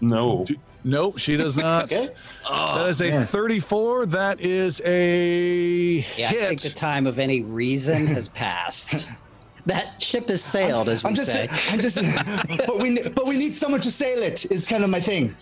No. 0.00 0.46
Nope, 0.82 1.18
she 1.18 1.36
does 1.36 1.56
not. 1.58 1.92
Okay. 1.92 2.08
Oh, 2.48 2.74
that 2.76 2.84
Oh, 2.84 2.88
is 2.88 3.02
a 3.02 3.10
man. 3.10 3.26
34. 3.26 4.06
That 4.06 4.40
is 4.40 4.80
a 4.84 6.04
Yeah, 6.16 6.30
I 6.30 6.32
think 6.32 6.60
the 6.62 6.70
time 6.70 7.06
of 7.06 7.18
any 7.18 7.42
reason 7.42 8.06
has 8.06 8.28
passed. 8.44 9.06
That 9.66 10.02
ship 10.02 10.28
has 10.30 10.42
sailed, 10.42 10.88
as 10.88 11.04
we 11.04 11.08
I'm 11.08 11.14
just, 11.14 11.30
say. 11.32 11.46
I'm 11.68 11.78
just, 11.80 11.98
but 12.66 12.78
we, 12.78 13.02
but 13.02 13.26
we 13.26 13.36
need 13.36 13.54
someone 13.54 13.80
to 13.82 13.90
sail 13.90 14.22
it. 14.22 14.50
Is 14.50 14.66
kind 14.66 14.82
of 14.84 14.88
my 14.90 15.00
thing. 15.00 15.36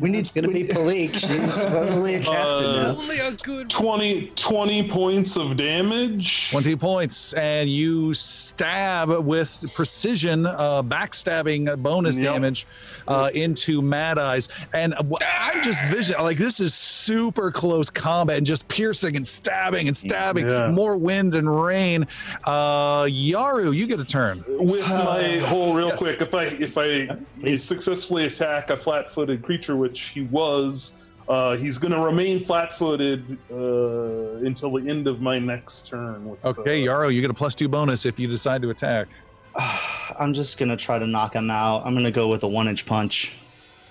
We 0.00 0.08
need 0.08 0.20
It's 0.20 0.30
going 0.30 0.44
to 0.44 0.48
we 0.48 0.62
be 0.62 0.62
need- 0.62 0.70
Palik. 0.76 1.12
She's 1.14 1.52
supposedly 1.52 2.14
a 2.14 2.20
captain 2.20 2.40
Uh, 2.40 2.92
now. 2.94 2.98
only 2.98 3.18
a 3.18 3.32
good 3.32 3.68
20, 3.68 4.32
20 4.34 4.88
points 4.88 5.36
of 5.36 5.56
damage. 5.58 6.50
20 6.50 6.74
points, 6.76 7.34
and 7.34 7.68
you 7.70 8.14
stab 8.14 9.10
with 9.10 9.64
precision, 9.74 10.46
uh, 10.46 10.82
backstabbing 10.82 11.76
bonus 11.82 12.16
Yep. 12.16 12.24
damage 12.32 12.66
uh, 13.08 13.30
into 13.34 13.82
Mad 13.82 14.18
Eyes. 14.18 14.48
And 14.72 14.94
I'm 14.94 15.62
just 15.62 15.82
vision 15.84 16.16
like 16.20 16.38
this 16.38 16.60
is 16.60 16.72
super 16.74 17.50
close 17.50 17.90
combat 17.90 18.38
and 18.38 18.46
just 18.46 18.66
piercing 18.68 19.16
and 19.16 19.26
stabbing 19.26 19.86
and 19.88 19.96
stabbing. 19.96 20.48
Yeah. 20.48 20.70
More 20.70 20.96
wind 20.96 21.34
and 21.34 21.62
rain. 21.62 22.06
Uh, 22.44 23.02
Yaru, 23.04 23.74
you 23.76 23.86
get 23.86 24.00
a 24.00 24.04
turn. 24.04 24.44
With 24.48 24.88
my 24.88 25.38
whole 25.46 25.74
real 25.74 25.88
Yes. 25.88 25.98
quick, 25.98 26.20
if 26.22 26.34
I 26.34 26.44
if 26.44 26.78
I 26.78 27.08
please. 27.40 27.62
successfully 27.62 28.24
attack 28.26 28.70
a 28.70 28.76
flat-footed 28.76 29.42
creature, 29.42 29.76
which 29.90 30.02
he 30.10 30.22
was, 30.22 30.94
uh, 31.28 31.56
he's 31.56 31.76
going 31.76 31.92
to 31.92 31.98
remain 31.98 32.38
flat-footed 32.44 33.36
uh, 33.50 33.56
until 34.46 34.70
the 34.72 34.88
end 34.88 35.08
of 35.08 35.20
my 35.20 35.36
next 35.38 35.88
turn. 35.88 36.28
With, 36.30 36.44
Okay, 36.44 36.86
uh, 36.88 36.92
Yaru, 36.92 37.12
you 37.12 37.20
get 37.20 37.30
a 37.30 37.34
plus 37.34 37.56
two 37.56 37.68
bonus 37.68 38.06
if 38.06 38.18
you 38.20 38.28
decide 38.28 38.62
to 38.62 38.70
attack. 38.70 39.08
I'm 40.18 40.32
just 40.32 40.58
gonna 40.58 40.76
try 40.76 40.98
to 41.00 41.06
knock 41.08 41.34
him 41.34 41.50
out. 41.50 41.84
I'm 41.84 41.92
gonna 41.94 42.10
go 42.12 42.28
with 42.28 42.44
a 42.44 42.48
one 42.48 42.68
inch 42.68 42.86
punch. 42.86 43.34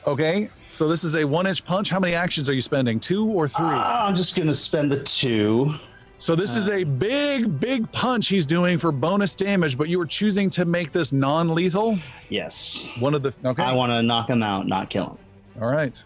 Okay, 0.08 0.50
so 0.70 0.88
this 0.88 1.04
is 1.04 1.16
a 1.18 1.26
one 1.26 1.48
inch 1.48 1.66
punch. 1.66 1.90
How 1.90 2.00
many 2.00 2.14
actions 2.14 2.50
are 2.50 2.54
you 2.54 2.62
spending? 2.62 2.98
Two 3.00 3.28
or 3.28 3.48
three? 3.50 3.66
Ah, 3.68 4.08
I'm 4.08 4.16
just 4.16 4.38
gonna 4.38 4.54
spend 4.54 4.90
the 4.92 5.04
two. 5.04 5.74
So 6.18 6.34
this 6.36 6.56
is 6.56 6.70
Uh. 6.70 6.74
a 6.76 6.84
big, 6.86 7.60
big 7.60 7.92
punch 7.92 8.28
he's 8.30 8.46
doing 8.46 8.78
for 8.78 8.92
bonus 8.94 9.36
damage, 9.36 9.78
but 9.78 9.90
you 9.90 9.98
were 9.98 10.06
choosing 10.06 10.50
to 10.52 10.64
make 10.66 10.92
this 10.94 11.12
non-lethal. 11.12 11.98
Yes. 12.30 12.90
One 13.00 13.14
of 13.14 13.22
the 13.24 13.34
okay. 13.44 13.64
I 13.64 13.74
want 13.74 13.92
to 13.92 14.02
knock 14.02 14.30
him 14.30 14.42
out, 14.44 14.66
not 14.68 14.90
kill 14.90 15.08
him. 15.08 15.18
All 15.61 15.68
right. 15.68 16.02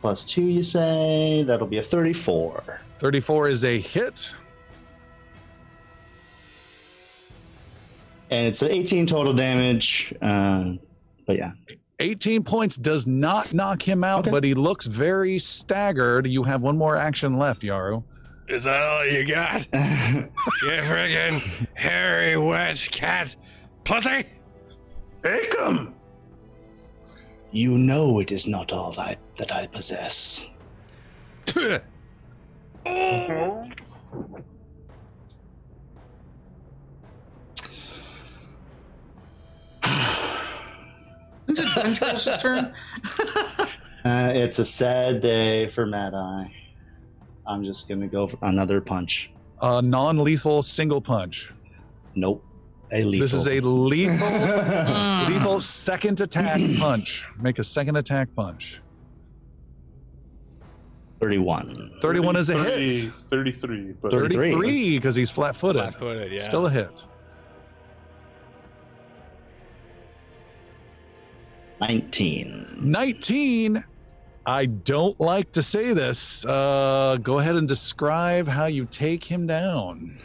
Plus 0.00 0.24
two, 0.24 0.42
you 0.44 0.62
say? 0.62 1.44
That'll 1.46 1.66
be 1.66 1.78
a 1.78 1.82
34. 1.82 2.80
34 3.00 3.48
is 3.48 3.64
a 3.64 3.80
hit. 3.80 4.34
And 8.30 8.46
it's 8.48 8.62
an 8.62 8.70
18 8.70 9.06
total 9.06 9.32
damage. 9.32 10.12
Um, 10.20 10.80
but 11.26 11.36
yeah. 11.36 11.52
18 12.00 12.42
points 12.44 12.76
does 12.76 13.06
not 13.06 13.54
knock 13.54 13.80
him 13.80 14.04
out, 14.04 14.20
Okay. 14.20 14.30
but 14.30 14.44
he 14.44 14.52
looks 14.54 14.86
very 14.86 15.38
staggered. 15.38 16.26
You 16.26 16.42
have 16.42 16.60
one 16.60 16.76
more 16.76 16.96
action 16.96 17.38
left, 17.38 17.62
Yaru. 17.62 18.02
Is 18.48 18.64
that 18.64 18.82
all 18.82 19.06
you 19.06 19.24
got? 19.26 19.66
You 19.72 20.70
friggin' 20.82 21.66
hairy 21.74 22.36
wet 22.36 22.86
cat 22.92 23.34
pussy? 23.84 24.24
Take 25.24 25.56
him! 25.58 25.94
You 27.56 27.78
know 27.78 28.20
it 28.20 28.30
is 28.30 28.46
not 28.46 28.72
all 28.72 28.92
that, 28.92 29.18
that 29.36 29.50
I 29.50 29.66
possess. 29.66 30.48
Is 41.48 41.58
it 41.60 41.74
Bench's 41.74 42.28
turn? 42.38 42.74
Uh, 44.04 44.30
it's 44.32 44.60
a 44.60 44.64
sad 44.64 45.20
day 45.20 45.68
for 45.68 45.84
Mad 45.84 46.14
Eye. 46.14 46.48
I'm 47.44 47.64
just 47.64 47.88
going 47.88 48.00
to 48.00 48.06
go 48.06 48.28
for 48.28 48.38
another 48.42 48.80
punch. 48.80 49.32
A 49.60 49.82
non-lethal 49.82 50.62
single 50.62 51.00
punch. 51.00 51.50
Nope. 52.14 52.44
A 52.92 53.02
lethal. 53.02 53.20
This 53.20 53.32
is 53.34 53.48
a 53.48 53.60
lethal, 53.60 54.28
lethal 55.28 55.60
second 55.60 56.20
attack 56.20 56.60
punch. 56.78 57.24
Make 57.40 57.58
a 57.58 57.64
second 57.64 57.96
attack 57.96 58.28
punch. 58.36 58.80
31. 61.20 61.92
31 62.02 62.36
is 62.36 62.50
a 62.50 62.54
30 62.54 63.00
hit. 63.00 63.12
33. 63.30 63.92
But 64.02 64.12
33. 64.12 64.52
33 64.52 64.98
because 64.98 65.14
he's 65.14 65.30
flat-footed. 65.30 65.80
Flat-footed, 65.82 66.32
yeah. 66.32 66.42
Still 66.42 66.66
a 66.66 66.70
hit. 66.70 67.06
19. 71.80 72.66
19. 72.82 73.84
I 74.46 74.66
don't 74.66 75.18
like 75.20 75.50
to 75.52 75.62
say 75.62 75.92
this. 75.92 76.44
Uh, 76.46 77.18
go 77.22 77.38
ahead 77.38 77.56
and 77.56 77.66
describe 77.66 78.46
how 78.46 78.66
you 78.66 78.86
take 78.86 79.24
him 79.24 79.46
down. 79.46 80.18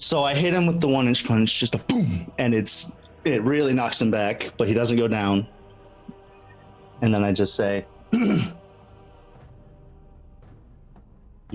So 0.00 0.24
I 0.24 0.34
hit 0.34 0.54
him 0.54 0.66
with 0.66 0.80
the 0.80 0.88
one 0.88 1.06
inch 1.06 1.26
punch, 1.26 1.60
just 1.60 1.74
a 1.74 1.78
boom, 1.78 2.32
and 2.38 2.54
it's 2.54 2.90
it 3.24 3.42
really 3.42 3.74
knocks 3.74 4.00
him 4.00 4.10
back, 4.10 4.50
but 4.56 4.66
he 4.66 4.72
doesn't 4.72 4.96
go 4.96 5.06
down. 5.06 5.46
And 7.02 7.12
then 7.12 7.22
I 7.22 7.32
just 7.32 7.54
say, 7.54 7.84
"You 8.12 8.40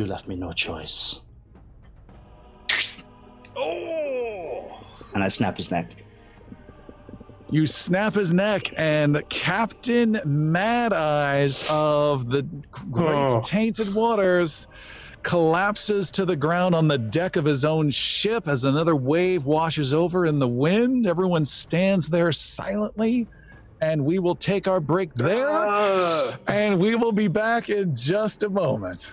left 0.06 0.28
me 0.28 0.36
no 0.36 0.54
choice." 0.54 1.22
Oh! 3.58 4.78
And 5.16 5.24
I 5.24 5.28
snap 5.28 5.58
his 5.58 5.72
neck. 5.72 5.96
You 7.50 7.66
snap 7.66 8.14
his 8.14 8.32
neck, 8.32 8.72
and 8.78 9.28
Captain 9.30 10.22
Mad 10.24 10.94
Eyes 10.94 11.66
of 11.68 12.30
the 12.30 12.44
Great 12.92 13.32
Oh. 13.32 13.42
Tainted 13.42 13.96
Waters 13.96 14.68
collapses 15.26 16.12
to 16.12 16.24
the 16.24 16.36
ground 16.36 16.76
on 16.76 16.88
the 16.88 17.00
deck 17.00 17.36
of 17.36 17.44
his 17.44 17.66
own 17.66 17.90
ship 17.90 18.48
as 18.48 18.64
another 18.64 18.96
wave 18.96 19.46
washes 19.48 19.92
over 19.92 20.28
in 20.28 20.38
the 20.38 20.48
wind. 20.48 21.08
Everyone 21.08 21.44
stands 21.44 22.08
there 22.08 22.32
silently, 22.32 23.28
and 23.82 24.06
we 24.06 24.20
will 24.20 24.36
take 24.36 24.68
our 24.68 24.80
break 24.80 25.16
there, 25.16 25.48
Ah. 25.50 26.36
and 26.46 26.80
we 26.80 26.94
will 26.94 27.12
be 27.12 27.28
back 27.28 27.70
in 27.70 27.96
just 27.96 28.44
a 28.44 28.50
moment. 28.50 29.08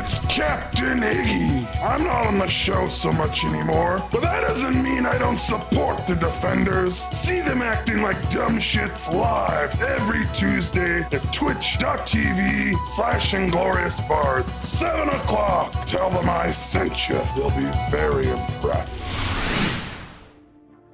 It's 0.00 0.20
Captain 0.26 1.00
Iggy. 1.00 1.66
I'm 1.82 2.04
not 2.04 2.28
on 2.28 2.38
the 2.38 2.46
show 2.46 2.88
so 2.88 3.12
much 3.12 3.44
anymore, 3.44 4.00
but 4.12 4.22
that 4.22 4.42
doesn't 4.42 4.80
mean 4.80 5.04
I 5.04 5.18
don't 5.18 5.36
support 5.36 6.06
the 6.06 6.14
Defenders. 6.14 7.08
See 7.10 7.40
them 7.40 7.62
acting 7.62 8.00
like 8.00 8.30
dumb 8.30 8.60
shits 8.60 9.12
live 9.12 9.82
every 9.82 10.24
Tuesday 10.32 11.00
at 11.00 11.32
twitch.tv 11.34 12.80
slash 12.94 13.34
inglorious 13.34 14.00
bards. 14.02 14.54
7 14.56 15.08
o'clock. 15.08 15.84
Tell 15.84 16.10
them 16.10 16.30
I 16.30 16.52
sent 16.52 17.08
you. 17.08 17.20
They'll 17.34 17.50
be 17.50 17.68
very 17.90 18.28
impressed. 18.28 19.02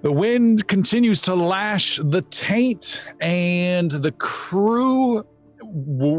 The 0.01 0.13
wind 0.13 0.67
continues 0.67 1.21
to 1.23 1.35
lash 1.35 2.01
the 2.03 2.23
taint, 2.23 3.03
and 3.21 3.91
the 3.91 4.13
crew 4.13 5.27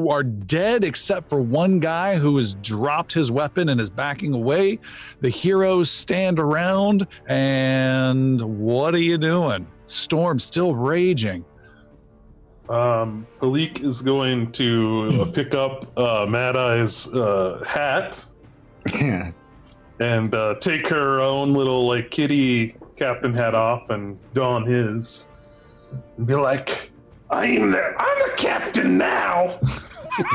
are 0.10 0.24
dead 0.24 0.84
except 0.84 1.30
for 1.30 1.42
one 1.42 1.80
guy 1.80 2.16
who 2.16 2.36
has 2.38 2.56
dropped 2.56 3.14
his 3.14 3.32
weapon 3.32 3.70
and 3.70 3.80
is 3.80 3.90
backing 3.90 4.34
away. 4.34 4.80
The 5.22 5.30
heroes 5.30 5.90
stand 5.90 6.40
around, 6.40 7.08
and 7.28 8.42
what 8.42 8.94
are 8.94 9.00
you 9.00 9.18
doing? 9.18 9.68
Storm 9.86 10.40
still 10.40 10.74
raging. 10.76 11.46
Um, 12.70 13.28
Palik 13.40 13.84
is 13.84 14.02
going 14.02 14.52
to 14.54 15.10
uh, 15.22 15.26
pick 15.34 15.54
up 15.54 15.98
uh, 15.98 16.26
Mad 16.28 16.58
Eye's 16.58 17.14
uh, 17.14 17.64
hat 17.68 18.26
and 20.00 20.34
uh, 20.34 20.56
take 20.60 20.88
her 20.88 21.22
own 21.22 21.54
little 21.54 21.88
like 21.88 22.12
kitty 22.12 22.76
captain 22.96 23.34
hat 23.34 23.56
off 23.56 23.90
and 23.90 24.18
don 24.34 24.66
his, 24.66 25.30
and 26.18 26.26
be 26.26 26.36
like, 26.36 26.92
I'm 27.30 27.72
the, 27.72 27.94
I'm 27.98 28.30
the 28.30 28.34
captain 28.38 28.98
now. 28.98 29.58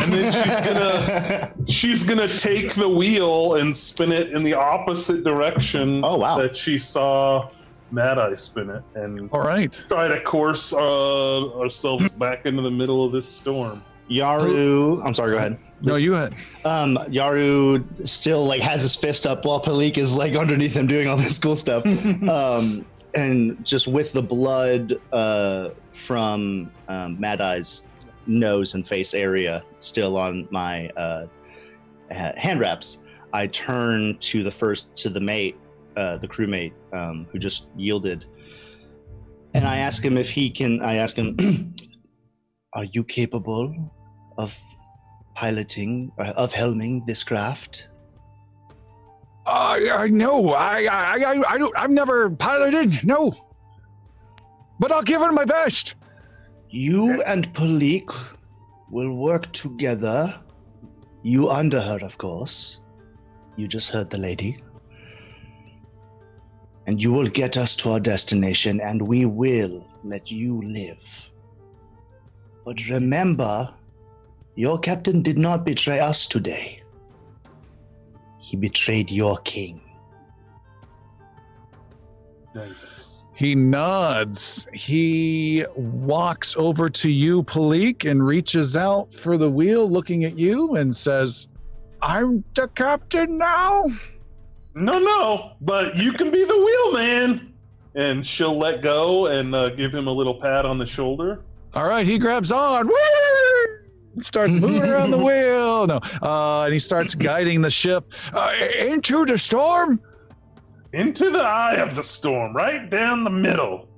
and 0.02 0.12
then 0.12 0.32
she's 0.32 0.66
gonna 0.66 1.52
she's 1.66 2.02
gonna 2.02 2.28
take 2.28 2.74
the 2.74 2.88
wheel 2.88 3.54
and 3.54 3.74
spin 3.74 4.12
it 4.12 4.30
in 4.32 4.42
the 4.42 4.54
opposite 4.54 5.24
direction. 5.24 6.02
Oh, 6.04 6.16
wow. 6.16 6.38
That 6.38 6.56
she 6.56 6.76
saw 6.78 7.48
Mad 7.90 8.18
Eye 8.18 8.34
spin 8.34 8.70
it, 8.70 8.82
and 8.94 9.30
All 9.32 9.40
right. 9.40 9.72
try 9.88 10.08
to 10.08 10.20
course 10.22 10.72
uh, 10.72 11.58
ourselves 11.58 12.08
back 12.10 12.46
into 12.46 12.62
the 12.62 12.70
middle 12.70 13.04
of 13.04 13.12
this 13.12 13.28
storm. 13.28 13.82
Yaru, 14.10 15.04
I'm 15.06 15.14
sorry, 15.14 15.32
go 15.32 15.38
ahead. 15.38 15.58
No, 15.82 15.96
you 15.96 16.12
had. 16.12 16.34
Um, 16.64 16.96
Yaru 17.08 18.06
still 18.06 18.44
like 18.44 18.60
has 18.60 18.82
his 18.82 18.94
fist 18.96 19.26
up 19.26 19.44
while 19.44 19.62
Palik 19.62 19.96
is 19.96 20.14
like 20.14 20.34
underneath 20.36 20.76
him 20.76 20.86
doing 20.86 21.08
all 21.08 21.16
this 21.16 21.38
cool 21.38 21.56
stuff. 21.56 21.86
um, 22.28 22.84
and 23.15 23.65
just 23.65 23.89
with 23.89 24.12
the 24.12 24.23
blood 24.23 24.99
uh, 25.12 25.70
from 25.93 26.70
um, 26.89 27.19
Mad 27.20 27.41
Eye's 27.41 27.87
nose 28.27 28.74
and 28.74 28.87
face 28.87 29.15
area 29.15 29.65
still 29.78 30.16
on 30.16 30.47
my 30.51 30.89
uh, 30.91 31.27
hand 32.11 32.61
wraps, 32.61 32.99
I 33.32 33.47
turn 33.47 34.19
to 34.19 34.43
the 34.43 34.51
first 34.51 34.95
to 34.97 35.09
the 35.09 35.20
mate, 35.20 35.57
uh, 35.97 36.19
the 36.19 36.28
crewmate 36.28 36.73
um, 36.93 37.27
who 37.31 37.39
just 37.39 37.69
yielded, 37.77 38.27
and 39.55 39.66
I 39.66 39.78
ask 39.78 40.05
him 40.05 40.16
if 40.16 40.31
he 40.31 40.51
can. 40.51 40.81
I 40.82 40.97
ask 40.97 41.16
him, 41.16 41.37
"Are 42.74 42.85
you 42.85 43.05
capable 43.05 43.93
of 44.39 44.59
piloting 45.35 46.11
uh, 46.19 46.32
of 46.37 46.53
helming 46.53 47.07
this 47.07 47.23
craft?" 47.23 47.89
Uh, 49.46 49.50
I 49.50 50.04
I 50.04 50.08
know. 50.08 50.50
I 50.50 50.84
I 50.84 51.16
I 51.24 51.54
I 51.54 51.58
don't. 51.58 51.76
I've 51.76 51.90
never 51.90 52.30
piloted. 52.30 53.04
No. 53.04 53.32
But 54.78 54.92
I'll 54.92 55.02
give 55.02 55.22
it 55.22 55.32
my 55.32 55.44
best. 55.44 55.96
You 56.70 57.22
and 57.22 57.52
Palik 57.52 58.10
will 58.90 59.14
work 59.14 59.52
together. 59.52 60.40
You 61.22 61.50
under 61.50 61.80
her, 61.80 61.98
of 62.02 62.16
course. 62.16 62.80
You 63.56 63.68
just 63.68 63.90
heard 63.90 64.08
the 64.08 64.18
lady. 64.18 64.62
And 66.86 67.02
you 67.02 67.12
will 67.12 67.28
get 67.28 67.56
us 67.56 67.76
to 67.76 67.90
our 67.90 68.00
destination, 68.00 68.80
and 68.80 69.02
we 69.02 69.26
will 69.26 69.86
let 70.02 70.30
you 70.30 70.62
live. 70.62 71.30
But 72.64 72.88
remember, 72.88 73.72
your 74.54 74.78
captain 74.78 75.22
did 75.22 75.38
not 75.38 75.64
betray 75.64 76.00
us 76.00 76.26
today. 76.26 76.80
He 78.40 78.56
betrayed 78.56 79.10
your 79.10 79.38
king. 79.38 79.80
Nice. 82.54 83.22
He 83.34 83.54
nods. 83.54 84.66
He 84.72 85.64
walks 85.76 86.56
over 86.56 86.90
to 86.90 87.10
you, 87.10 87.42
Palik, 87.44 88.10
and 88.10 88.24
reaches 88.24 88.76
out 88.76 89.14
for 89.14 89.38
the 89.38 89.50
wheel, 89.50 89.86
looking 89.86 90.24
at 90.24 90.38
you, 90.38 90.76
and 90.76 90.94
says, 90.94 91.48
I'm 92.02 92.44
the 92.54 92.68
captain 92.68 93.38
now. 93.38 93.86
No, 94.74 94.98
no, 94.98 95.52
but 95.60 95.96
you 95.96 96.12
can 96.12 96.30
be 96.30 96.44
the 96.44 96.56
wheelman. 96.56 97.54
And 97.94 98.26
she'll 98.26 98.56
let 98.56 98.82
go 98.82 99.26
and 99.26 99.54
uh, 99.54 99.70
give 99.70 99.94
him 99.94 100.06
a 100.06 100.12
little 100.12 100.34
pat 100.34 100.64
on 100.64 100.78
the 100.78 100.86
shoulder. 100.86 101.42
All 101.74 101.86
right, 101.86 102.06
he 102.06 102.18
grabs 102.18 102.52
on. 102.52 102.86
Woo! 102.86 102.94
Starts 104.19 104.55
moving 104.55 104.82
around 104.82 105.12
the 105.12 105.19
wheel. 105.24 105.87
No, 105.87 106.01
uh, 106.23 106.65
and 106.65 106.73
he 106.73 106.78
starts 106.78 107.15
guiding 107.28 107.62
the 107.62 107.70
ship 107.70 108.12
uh, 108.32 108.53
into 108.78 109.24
the 109.24 109.39
storm. 109.39 110.01
Into 110.93 111.31
the 111.31 111.41
eye 111.41 111.77
of 111.77 111.95
the 111.95 112.03
storm, 112.03 112.55
right 112.55 112.91
down 112.91 113.23
the 113.23 113.31
middle. 113.31 113.89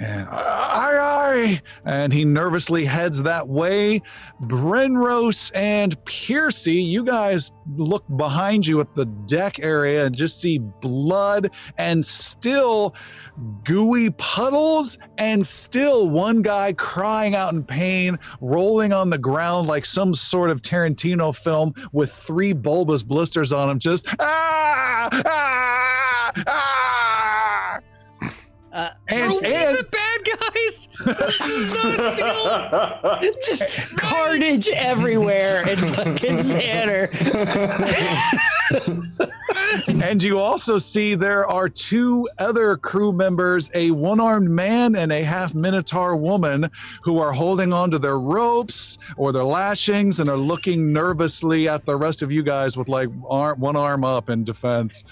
And, 0.00 0.28
aye, 0.28 0.98
aye. 1.00 1.62
And 1.84 2.12
he 2.12 2.24
nervously 2.24 2.84
heads 2.84 3.22
that 3.24 3.48
way. 3.48 4.00
Brenros 4.42 5.50
and 5.54 6.02
Piercy, 6.04 6.74
you 6.74 7.04
guys 7.04 7.50
look 7.76 8.04
behind 8.16 8.66
you 8.66 8.80
at 8.80 8.94
the 8.94 9.06
deck 9.06 9.58
area 9.58 10.06
and 10.06 10.16
just 10.16 10.40
see 10.40 10.58
blood 10.58 11.50
and 11.78 12.04
still 12.04 12.94
gooey 13.64 14.10
puddles 14.10 14.98
and 15.18 15.44
still 15.44 16.08
one 16.08 16.42
guy 16.42 16.72
crying 16.74 17.34
out 17.34 17.52
in 17.52 17.64
pain, 17.64 18.18
rolling 18.40 18.92
on 18.92 19.10
the 19.10 19.18
ground 19.18 19.66
like 19.66 19.84
some 19.84 20.14
sort 20.14 20.50
of 20.50 20.62
Tarantino 20.62 21.34
film 21.34 21.74
with 21.92 22.12
three 22.12 22.52
bulbous 22.52 23.02
blisters 23.02 23.52
on 23.52 23.68
him, 23.68 23.78
just 23.78 24.06
ah, 24.20 25.08
ah, 25.24 26.32
ah. 26.46 27.80
Uh, 28.78 28.90
And, 29.08 29.32
Are 29.32 29.40
we 29.42 29.54
and 29.54 29.76
the 29.76 29.84
bad 29.90 30.20
guys? 30.54 30.88
This 31.04 31.40
is 31.40 31.70
not 31.72 33.20
feel. 33.20 33.32
Just 33.44 33.96
carnage 33.98 34.68
everywhere 34.68 35.68
in 35.68 35.78
fucking 35.78 36.36
Xander. 36.38 37.08
And 40.02 40.22
you 40.22 40.38
also 40.38 40.78
see 40.78 41.14
there 41.14 41.46
are 41.46 41.68
two 41.68 42.28
other 42.38 42.76
crew 42.76 43.12
members, 43.12 43.70
a 43.74 43.90
one 43.90 44.20
armed 44.20 44.48
man 44.50 44.94
and 44.96 45.10
a 45.12 45.22
half 45.22 45.54
minotaur 45.54 46.16
woman, 46.16 46.70
who 47.02 47.18
are 47.18 47.32
holding 47.32 47.72
on 47.72 47.90
to 47.90 47.98
their 47.98 48.18
ropes 48.18 48.98
or 49.16 49.32
their 49.32 49.44
lashings 49.44 50.20
and 50.20 50.30
are 50.30 50.36
looking 50.36 50.92
nervously 50.92 51.68
at 51.68 51.84
the 51.86 51.96
rest 51.96 52.22
of 52.22 52.30
you 52.30 52.42
guys 52.42 52.76
with 52.76 52.88
like 52.88 53.08
arm, 53.28 53.58
one 53.60 53.76
arm 53.76 54.04
up 54.04 54.30
in 54.30 54.44
defense. 54.44 55.04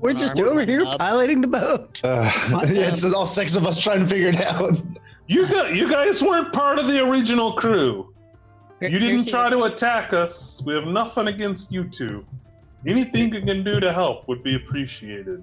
We're 0.00 0.14
just 0.14 0.38
over 0.40 0.64
here 0.64 0.84
up. 0.84 0.98
piloting 0.98 1.40
the 1.40 1.48
boat. 1.48 2.00
Uh, 2.04 2.30
yeah, 2.68 2.88
it's 2.88 3.04
all 3.04 3.26
six 3.26 3.54
of 3.56 3.66
us 3.66 3.80
trying 3.80 4.00
to 4.00 4.06
figure 4.06 4.28
it 4.28 4.40
out. 4.40 4.76
You 5.26 5.46
got, 5.48 5.74
you 5.74 5.90
guys 5.90 6.22
weren't 6.22 6.52
part 6.52 6.78
of 6.78 6.86
the 6.86 7.04
original 7.04 7.52
crew. 7.54 8.12
You 8.80 8.98
didn't 8.98 9.26
try 9.28 9.50
to 9.50 9.64
attack 9.64 10.12
us. 10.12 10.62
We 10.64 10.74
have 10.74 10.84
nothing 10.86 11.28
against 11.28 11.72
you 11.72 11.84
two. 11.84 12.24
Anything 12.86 13.34
you 13.34 13.40
can 13.42 13.64
do 13.64 13.80
to 13.80 13.92
help 13.92 14.28
would 14.28 14.42
be 14.42 14.54
appreciated. 14.54 15.42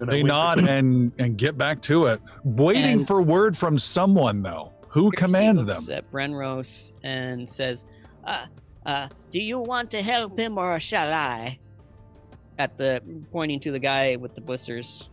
And 0.00 0.10
They 0.10 0.18
wink 0.18 0.28
nod 0.28 0.58
and 0.58 1.12
and 1.18 1.36
get 1.38 1.56
back 1.56 1.80
to 1.82 2.06
it, 2.06 2.20
waiting 2.44 2.84
And- 2.84 3.06
for 3.06 3.22
word 3.22 3.56
from 3.56 3.78
someone 3.78 4.42
though. 4.42 4.72
Who 4.88 5.10
Piercy 5.10 5.24
commands 5.24 5.64
looks 5.64 5.86
them? 5.86 5.96
At 5.98 6.12
Brenros 6.12 6.92
and 7.02 7.48
says, 7.48 7.86
uh, 8.24 8.44
uh, 8.84 9.08
"Do 9.30 9.42
you 9.42 9.58
want 9.58 9.90
to 9.92 10.02
help 10.02 10.38
him 10.38 10.58
or 10.58 10.78
shall 10.80 11.12
I?" 11.12 11.58
At 12.58 12.76
the 12.76 13.02
pointing 13.32 13.60
to 13.60 13.72
the 13.72 13.78
guy 13.78 14.16
with 14.16 14.34
the 14.34 14.40
blisters. 14.40 15.08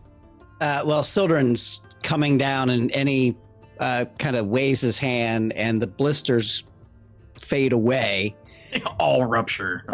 Uh, 0.61 0.83
well, 0.85 1.03
Sildren's 1.03 1.81
coming 2.03 2.37
down 2.37 2.69
and, 2.69 2.91
and 2.91 3.07
he 3.07 3.35
uh, 3.79 4.05
kind 4.17 4.35
of 4.35 4.47
waves 4.47 4.81
his 4.81 4.99
hand 4.99 5.53
and 5.53 5.81
the 5.81 5.87
blisters 5.87 6.65
fade 7.39 7.73
away. 7.73 8.35
All 8.99 9.25
rupture. 9.25 9.85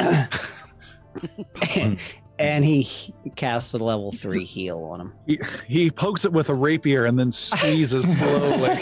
and 2.40 2.66
he 2.66 3.14
casts 3.36 3.74
a 3.74 3.78
level 3.78 4.12
three 4.12 4.44
heal 4.44 4.84
on 4.84 5.02
him. 5.02 5.14
He, 5.26 5.40
he 5.68 5.92
pokes 5.92 6.26
it 6.26 6.34
with 6.34 6.50
a 6.50 6.54
rapier 6.54 7.06
and 7.06 7.18
then 7.18 7.32
squeezes 7.32 8.18
slowly. 8.20 8.78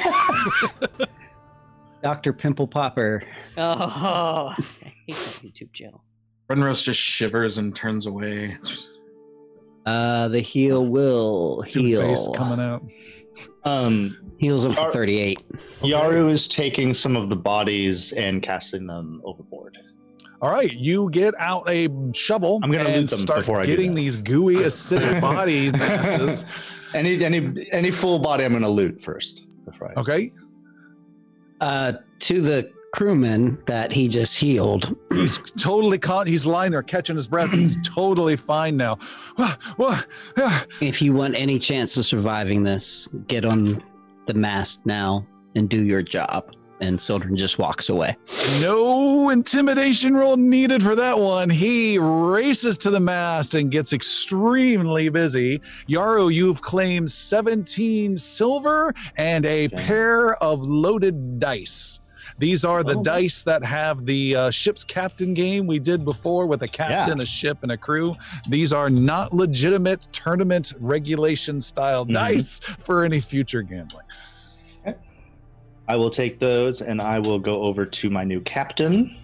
Dr. 2.01 2.33
Pimple 2.33 2.67
Popper. 2.67 3.23
Oh, 3.57 4.55
I 4.57 4.63
hate 5.05 5.15
that 5.15 5.41
YouTube 5.43 5.71
channel. 5.73 6.03
Brenros 6.53 6.83
just 6.83 6.99
shivers 6.99 7.57
and 7.57 7.75
turns 7.75 8.05
away. 8.05 8.57
Uh, 9.85 10.27
the 10.29 10.39
heal 10.39 10.89
will 10.89 11.63
Two 11.67 11.97
face 11.97 12.23
heal. 12.23 12.33
coming 12.33 12.59
out. 12.59 12.83
Um, 13.65 14.17
Heals 14.37 14.65
him 14.65 14.73
for 14.73 14.81
Are- 14.81 14.91
38. 14.91 15.39
Yaru 15.81 16.29
is 16.29 16.47
taking 16.49 16.93
some 16.93 17.15
of 17.15 17.29
the 17.29 17.35
bodies 17.35 18.11
and 18.13 18.41
casting 18.43 18.85
them 18.87 19.21
overboard. 19.23 19.77
All 20.41 20.49
right, 20.51 20.71
you 20.73 21.09
get 21.11 21.33
out 21.39 21.63
a 21.69 21.87
shovel. 22.13 22.59
I'm 22.61 22.69
gonna 22.71 22.83
and 22.89 22.97
loot 23.01 23.09
them 23.09 23.19
start 23.19 23.39
before 23.41 23.61
I 23.61 23.65
do 23.65 23.71
getting 23.71 23.91
that. 23.91 24.01
these 24.01 24.21
gooey 24.21 24.55
acidic 24.55 25.21
body 25.21 25.71
masses. 25.71 26.45
Any 26.93 27.23
any 27.25 27.65
any 27.71 27.89
full 27.89 28.19
body, 28.19 28.43
I'm 28.43 28.51
gonna 28.53 28.69
loot 28.69 29.01
first. 29.01 29.47
Before 29.65 29.91
I, 29.95 29.99
Okay, 30.01 30.31
Uh, 31.61 31.93
to 32.19 32.41
the 32.41 32.69
crewman 32.93 33.57
that 33.65 33.91
he 33.91 34.07
just 34.07 34.37
healed. 34.37 34.95
he's 35.11 35.39
totally 35.59 35.97
caught. 35.97 36.27
He's 36.27 36.45
lying 36.45 36.71
there 36.71 36.83
catching 36.83 37.15
his 37.15 37.27
breath. 37.27 37.51
He's 37.51 37.75
totally 37.85 38.35
fine 38.37 38.77
now. 38.77 38.99
If 40.79 41.01
you 41.01 41.13
want 41.13 41.35
any 41.35 41.57
chance 41.59 41.97
of 41.97 42.05
surviving 42.05 42.63
this, 42.63 43.09
get 43.27 43.45
on 43.45 43.83
the 44.27 44.33
mast 44.35 44.85
now 44.85 45.25
and 45.55 45.67
do 45.67 45.81
your 45.83 46.01
job. 46.03 46.55
And 46.81 46.99
Sildren 46.99 47.37
just 47.37 47.59
walks 47.59 47.87
away. 47.89 48.15
No 48.59 49.29
intimidation 49.29 50.15
roll 50.15 50.35
needed 50.35 50.83
for 50.83 50.95
that 50.95 51.17
one. 51.17 51.49
He 51.49 51.97
races 51.97 52.77
to 52.79 52.89
the 52.91 52.99
mast 52.99 53.55
and 53.55 53.71
gets 53.71 53.93
extremely 53.93 55.07
busy. 55.07 55.61
Yaru, 55.87 56.33
you've 56.33 56.61
claimed 56.61 57.09
17 57.09 58.15
silver 58.17 58.93
and 59.15 59.45
a 59.45 59.65
Okay. 59.67 59.77
pair 59.77 60.35
of 60.43 60.61
loaded 60.61 61.39
dice. 61.39 62.01
These 62.43 62.65
are 62.65 62.83
the 62.83 62.97
Oh. 62.97 63.01
dice 63.03 63.41
that 63.43 63.63
have 63.63 64.05
the 64.05 64.35
uh, 64.35 64.51
ship's 64.51 64.83
captain 64.83 65.33
game 65.33 65.65
we 65.65 65.79
did 65.79 66.03
before 66.03 66.45
with 66.45 66.61
a 66.63 66.67
captain, 66.67 67.21
a 67.21 67.25
ship, 67.25 67.59
and 67.61 67.71
a 67.71 67.77
crew. 67.77 68.17
These 68.49 68.73
are 68.73 68.89
not 68.89 69.31
legitimate 69.31 70.09
tournament 70.11 70.73
regulation 70.81 71.61
style 71.61 72.05
Mhm. 72.05 72.13
dice 72.15 72.59
for 72.59 73.05
any 73.05 73.21
future 73.21 73.61
gambling. 73.61 74.03
I 75.87 75.95
will 75.95 76.09
take 76.09 76.37
those 76.37 76.81
and 76.81 77.01
I 77.01 77.17
will 77.19 77.39
go 77.39 77.61
over 77.63 77.85
to 77.85 78.09
my 78.09 78.25
new 78.25 78.41
captain, 78.41 79.15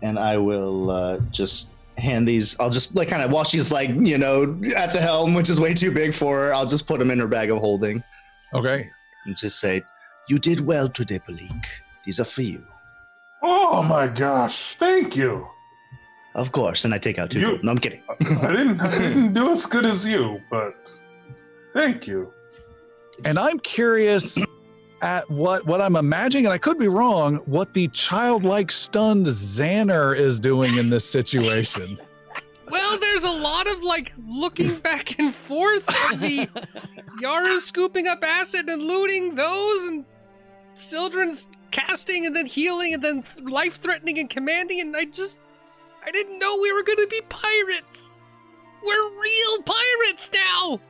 and 0.00 0.16
I 0.16 0.36
will 0.36 0.92
uh, 0.92 1.18
just 1.32 1.70
hand 1.98 2.28
these. 2.28 2.56
I'll 2.60 2.70
just 2.70 2.94
like 2.94 3.08
kind 3.08 3.22
of 3.22 3.32
while 3.32 3.42
she's 3.42 3.72
like 3.72 3.88
you 3.90 4.18
know 4.18 4.56
at 4.76 4.92
the 4.92 5.00
helm, 5.00 5.34
which 5.34 5.50
is 5.50 5.60
way 5.60 5.74
too 5.74 5.90
big 5.90 6.14
for 6.14 6.38
her. 6.38 6.54
I'll 6.54 6.66
just 6.66 6.86
put 6.86 7.00
them 7.00 7.10
in 7.10 7.18
her 7.18 7.26
bag 7.26 7.50
of 7.50 7.58
holding 7.58 8.04
Okay. 8.54 8.88
and 9.26 9.36
just 9.36 9.58
say, 9.58 9.82
"You 10.28 10.38
did 10.38 10.60
well 10.60 10.88
today, 10.88 11.18
Palik. 11.18 11.64
These 12.04 12.20
are 12.20 12.24
for 12.24 12.42
you." 12.42 12.64
Oh 13.42 13.82
my 13.82 14.06
gosh! 14.08 14.76
Thank 14.78 15.16
you. 15.16 15.46
Of 16.34 16.50
course, 16.50 16.84
and 16.84 16.92
I 16.94 16.98
take 16.98 17.18
out 17.18 17.30
two. 17.30 17.40
You- 17.40 17.58
No, 17.62 17.70
I'm 17.72 17.78
kidding. 17.78 18.02
I 18.42 18.52
didn't. 18.52 18.80
I 18.80 18.90
didn't 18.98 19.34
do 19.34 19.50
as 19.52 19.66
good 19.66 19.84
as 19.86 20.04
you, 20.06 20.40
but 20.50 20.90
thank 21.72 22.06
you. 22.06 22.32
And 23.24 23.38
I'm 23.38 23.58
curious 23.60 24.42
at 25.02 25.30
what 25.30 25.64
what 25.66 25.80
I'm 25.80 25.94
imagining, 25.96 26.46
and 26.46 26.52
I 26.52 26.58
could 26.58 26.78
be 26.78 26.88
wrong, 26.88 27.36
what 27.46 27.72
the 27.74 27.86
childlike 27.88 28.70
stunned 28.72 29.26
Xander 29.26 30.16
is 30.18 30.40
doing 30.40 30.76
in 30.78 30.90
this 30.90 31.08
situation. 31.08 31.98
Well, 32.70 32.98
there's 32.98 33.24
a 33.24 33.30
lot 33.30 33.68
of 33.68 33.84
like 33.84 34.14
looking 34.26 34.78
back 34.78 35.18
and 35.18 35.34
forth 35.34 35.86
of 36.10 36.18
the 36.18 36.48
Yaru 37.22 37.58
scooping 37.60 38.08
up 38.08 38.20
acid 38.24 38.66
and 38.68 38.82
looting 38.82 39.34
those, 39.34 39.84
and 39.88 40.04
Sildren's 40.74 41.46
casting 41.74 42.24
and 42.24 42.34
then 42.36 42.46
healing 42.46 42.94
and 42.94 43.02
then 43.02 43.24
life 43.42 43.80
threatening 43.80 44.18
and 44.20 44.30
commanding, 44.30 44.80
and 44.80 44.96
I 44.96 45.06
just 45.06 45.40
I 46.06 46.10
didn't 46.12 46.38
know 46.38 46.58
we 46.62 46.72
were 46.72 46.84
gonna 46.84 47.06
be 47.08 47.20
pirates. 47.28 48.20
We're 48.84 49.10
real 49.20 49.62
pirates 49.64 50.30
now. 50.32 50.80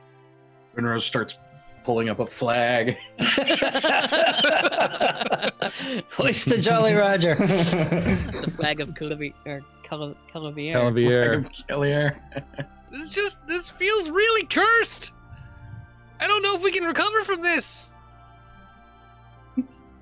Brenros 0.75 1.01
starts 1.01 1.37
pulling 1.83 2.09
up 2.09 2.19
a 2.19 2.25
flag. 2.25 2.97
Hoist 6.11 6.49
the 6.49 6.57
Jolly 6.61 6.93
Roger. 6.93 7.35
It's 7.39 8.43
a 8.43 8.51
flag 8.51 8.81
of 8.81 8.89
Calavi- 8.89 9.33
or 9.45 9.61
Cal- 9.83 10.15
Calavier. 10.33 10.73
Calavier. 11.69 12.15
This 12.91 13.09
just 13.09 13.37
this 13.47 13.69
feels 13.71 14.09
really 14.09 14.45
cursed. 14.47 15.13
I 16.19 16.27
don't 16.27 16.43
know 16.43 16.55
if 16.55 16.61
we 16.61 16.71
can 16.71 16.83
recover 16.83 17.23
from 17.23 17.41
this. 17.41 17.89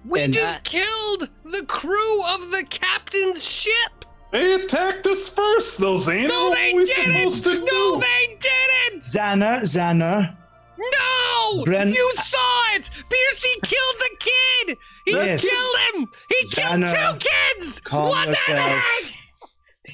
We 0.06 0.22
And 0.22 0.34
just 0.34 0.58
I- 0.58 0.62
killed 0.62 1.30
the 1.46 1.66
crew 1.66 2.24
of 2.26 2.52
the 2.52 2.66
captain's 2.70 3.44
ship. 3.50 4.06
They 4.32 4.54
attacked 4.54 5.06
us 5.08 5.30
first, 5.30 5.78
though, 5.80 5.98
Zane. 5.98 6.28
No, 6.28 6.50
what 6.50 6.56
they 6.58 6.74
were 6.74 6.80
we 6.82 6.86
didn't. 6.86 7.32
supposed 7.32 7.44
to 7.46 7.54
No, 7.60 7.66
do? 7.66 8.02
they 8.02 8.38
didn't. 8.40 9.04
Xander, 9.04 9.62
Xander. 9.62 10.36
No, 10.78 11.64
Bren- 11.66 11.94
you 11.94 12.12
saw 12.16 12.76
it. 12.76 12.90
Piercy 13.10 13.60
killed 13.64 13.96
the 14.00 14.10
kid. 14.20 14.78
He 15.06 15.12
Yes. 15.14 15.42
killed 15.42 15.78
him. 15.94 16.08
He 16.30 16.48
killed 16.48 16.82
two 17.22 17.30
kids. 17.30 17.80
calm 17.82 18.10
what 18.10 18.26
the 18.26 18.32
yourself. 18.32 18.82
heck? 18.84 19.14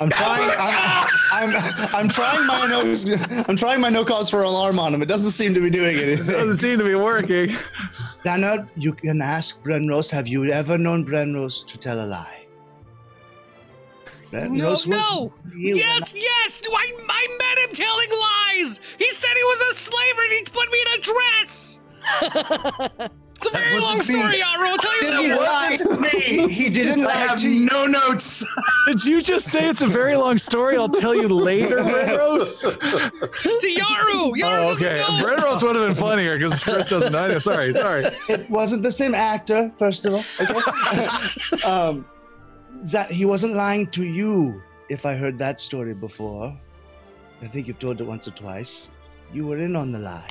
I'm 0.01 0.09
trying. 0.09 0.49
I'm, 0.57 1.55
I'm, 1.55 1.95
I'm 1.95 2.07
trying 2.07 2.47
my 2.47 2.67
no. 2.67 3.43
I'm 3.47 3.55
trying 3.55 3.81
my 3.81 3.89
no 3.89 4.05
cause 4.05 4.29
for 4.29 4.43
alarm 4.43 4.79
on 4.79 4.93
him. 4.93 5.01
It 5.01 5.07
doesn't 5.07 5.31
seem 5.31 5.53
to 5.53 5.59
be 5.59 5.69
doing 5.69 5.97
anything. 5.97 6.27
It 6.27 6.31
doesn't 6.31 6.57
seem 6.57 6.79
to 6.79 6.85
be 6.85 6.95
working. 6.95 7.49
Xander, 7.97 8.67
you 8.75 8.93
can 8.93 9.21
ask 9.21 9.61
Brenros, 9.61 10.09
have 10.11 10.27
you 10.27 10.45
ever 10.45 10.77
known 10.77 11.05
Brenros 11.05 11.65
to 11.67 11.77
tell 11.77 11.99
a 12.03 12.07
lie? 12.07 12.45
No, 14.31 14.47
no. 14.47 15.33
real 15.51 15.77
Yes, 15.77 16.13
yes. 16.15 16.61
I, 16.71 16.93
I 17.09 17.37
met 17.37 17.67
him 17.67 17.75
telling 17.75 18.09
lies. 18.11 18.79
He 18.97 19.09
said 19.11 19.31
he 19.35 19.43
was 19.43 19.61
a 19.61 19.73
slaver 19.73 20.21
and 20.21 20.31
he 20.33 20.43
put 20.43 20.71
me 20.71 20.81
in 20.81 20.87
a 20.97 21.01
dress. 21.01 21.79
It's 23.41 23.47
a 23.47 23.51
very 23.51 23.79
long 23.79 23.95
wasn't 23.99 24.17
me. 24.17 24.21
story, 24.21 24.35
Yaru. 24.41 24.67
I'll 24.67 24.77
tell 24.77 25.03
you 25.03 25.21
He 25.21 25.27
that. 25.29 25.79
wasn't 25.79 26.01
me. 26.01 26.53
He 26.53 26.69
didn't 26.69 27.05
I 27.07 27.11
have 27.11 27.39
to 27.39 27.47
no 27.47 27.85
notes. 27.85 28.43
Did 28.87 29.05
you 29.05 29.21
just 29.21 29.47
say 29.47 29.69
it's 29.69 29.81
a 29.81 29.87
very 29.87 30.17
long 30.17 30.37
story? 30.37 30.75
I'll 30.75 30.89
tell 30.89 31.15
you 31.15 31.29
later, 31.29 31.77
Brenros. 31.79 32.59
to 32.59 33.67
Yaru. 33.81 34.31
Yaru 34.33 34.43
Oh, 34.43 34.71
okay. 34.73 34.97
know. 34.99 35.23
Brenros 35.25 35.63
would 35.63 35.77
have 35.77 35.85
been 35.87 35.95
funnier 35.95 36.37
because 36.37 36.61
Chris 36.61 36.89
doesn't 36.89 37.13
know. 37.13 37.39
Sorry, 37.39 37.73
sorry. 37.73 38.07
It 38.27 38.49
wasn't 38.49 38.83
the 38.83 38.91
same 38.91 39.15
actor, 39.15 39.71
first 39.77 40.05
of 40.05 40.15
all. 40.15 40.23
Okay. 40.41 41.63
um, 41.65 42.05
that 42.91 43.09
he 43.09 43.23
wasn't 43.23 43.53
lying 43.53 43.87
to 43.91 44.03
you. 44.03 44.61
If 44.89 45.05
I 45.05 45.15
heard 45.15 45.37
that 45.37 45.61
story 45.61 45.93
before, 45.93 46.53
I 47.41 47.47
think 47.47 47.67
you've 47.69 47.79
told 47.79 48.01
it 48.01 48.03
once 48.03 48.27
or 48.27 48.31
twice. 48.31 48.89
You 49.31 49.45
were 49.47 49.59
in 49.59 49.77
on 49.77 49.91
the 49.91 49.99
lie. 49.99 50.27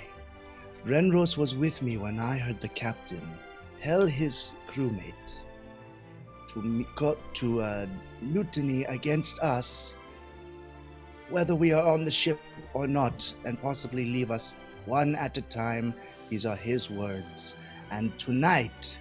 Brenros 0.89 1.37
was 1.37 1.55
with 1.55 1.83
me 1.83 1.99
when 1.99 2.19
I 2.19 2.39
heard 2.39 2.63
the 2.63 2.69
captain 2.69 3.21
tell 3.77 4.07
his 4.07 4.55
crewmate 4.67 5.39
to 6.49 6.87
to 7.35 7.61
uh, 7.61 7.87
mutiny 8.23 8.85
against 8.85 9.39
us, 9.41 9.95
whether 11.29 11.55
we 11.55 11.73
are 11.73 11.87
on 11.87 12.07
the 12.07 12.11
ship 12.11 12.41
or 12.73 12.87
not, 12.87 13.31
and 13.45 13.61
possibly 13.61 14.07
leave 14.07 14.31
us 14.31 14.57
one 14.87 15.15
at 15.15 15.37
a 15.37 15.43
time. 15.43 15.93
These 16.31 16.47
are 16.47 16.57
his 16.57 16.89
words. 16.89 17.55
And 17.91 18.19
tonight, 18.19 18.99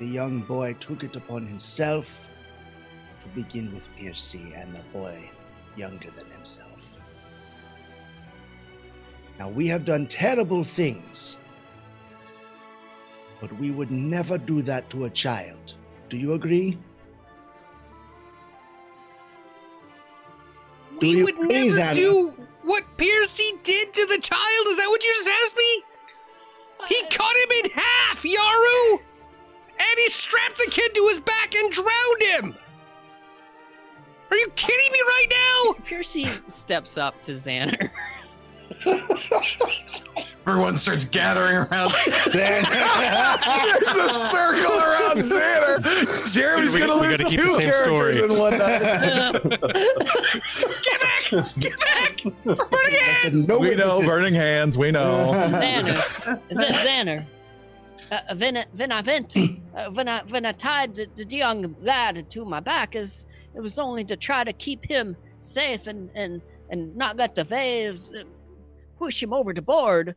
the 0.00 0.06
young 0.06 0.40
boy 0.40 0.72
took 0.72 1.04
it 1.04 1.14
upon 1.14 1.46
himself 1.46 2.28
to 3.20 3.28
begin 3.28 3.72
with 3.72 3.88
Piercy 3.96 4.54
and 4.56 4.74
the 4.74 4.82
boy 4.92 5.30
younger 5.76 6.10
than 6.10 6.26
himself. 6.26 6.35
Now, 9.38 9.48
we 9.48 9.66
have 9.68 9.84
done 9.84 10.06
terrible 10.06 10.64
things, 10.64 11.38
but 13.40 13.52
we 13.58 13.70
would 13.70 13.90
never 13.90 14.38
do 14.38 14.62
that 14.62 14.88
to 14.90 15.04
a 15.04 15.10
child. 15.10 15.74
Do 16.08 16.16
you 16.16 16.32
agree? 16.32 16.78
Do 21.00 21.06
We 21.08 21.18
you 21.18 21.24
would 21.24 21.36
please, 21.36 21.76
never 21.76 21.90
Anna? 21.90 21.94
do 21.94 22.34
what 22.62 22.82
Piercy 22.96 23.50
did 23.62 23.92
to 23.92 24.06
the 24.06 24.18
child. 24.18 24.66
Is 24.68 24.76
that 24.78 24.86
what 24.88 25.04
you 25.04 25.12
just 25.12 25.30
asked 25.42 25.56
me? 25.56 25.82
He 26.88 27.04
uh, 27.04 27.08
cut 27.10 27.36
him 27.36 27.64
in 27.64 27.70
half, 27.72 28.22
Yaru! 28.22 29.00
And 29.78 29.98
he 29.98 30.08
strapped 30.08 30.56
the 30.56 30.70
kid 30.70 30.94
to 30.94 31.06
his 31.08 31.20
back 31.20 31.54
and 31.54 31.70
drowned 31.70 32.22
him! 32.22 32.56
Are 34.30 34.36
you 34.36 34.48
kidding 34.56 34.92
me 34.92 35.00
right 35.00 35.26
now? 35.30 35.72
Piercy 35.84 36.26
steps 36.48 36.96
up 36.96 37.20
to 37.22 37.32
Xander. 37.32 37.90
Everyone 40.46 40.76
starts 40.76 41.04
gathering 41.04 41.56
around. 41.56 41.92
There's 42.32 42.66
a 42.66 44.12
circle 44.30 44.78
around 44.78 45.18
Xander. 45.18 46.32
Jeremy's 46.32 46.74
We- 46.74 46.80
gonna 46.80 46.94
we 47.00 47.08
lose 47.08 47.16
gotta 47.18 47.24
keep 47.24 47.40
two 47.40 47.46
the 47.48 47.54
same 47.54 47.70
characters 47.70 48.16
story. 48.18 48.24
in 48.24 48.38
one 48.38 48.56
night. 48.58 48.82
Get 50.82 51.00
back! 51.00 51.24
Get 51.58 51.78
back! 51.80 52.22
Burning 52.70 53.00
hands! 53.00 53.48
no 53.48 53.58
we 53.58 53.74
know, 53.74 53.86
witnesses. 53.98 54.06
burning 54.06 54.34
hands. 54.34 54.78
We 54.78 54.90
know. 54.92 55.32
Xander. 55.34 55.96
Z- 56.54 56.64
Xander. 56.86 57.24
Uh, 58.12 58.36
when, 58.36 58.56
I- 58.58 58.66
when 58.76 58.92
I 58.92 59.00
went, 59.00 59.36
uh, 59.36 59.90
when 59.90 60.08
I 60.08 60.22
when 60.28 60.46
I 60.46 60.52
tied 60.52 60.94
the, 60.94 61.08
the 61.16 61.24
young 61.36 61.74
lad 61.82 62.30
to 62.30 62.44
my 62.44 62.60
back, 62.60 62.94
is 62.94 63.26
it 63.56 63.60
was 63.60 63.80
only 63.80 64.04
to 64.04 64.16
try 64.16 64.44
to 64.44 64.52
keep 64.52 64.84
him 64.84 65.16
safe 65.40 65.88
and 65.88 66.08
and 66.14 66.40
and 66.70 66.94
not 66.96 67.16
let 67.16 67.34
the 67.34 67.44
waves 67.50 68.12
uh, 68.14 68.22
push 68.98 69.22
him 69.22 69.32
over 69.32 69.52
the 69.52 69.62
board. 69.62 70.14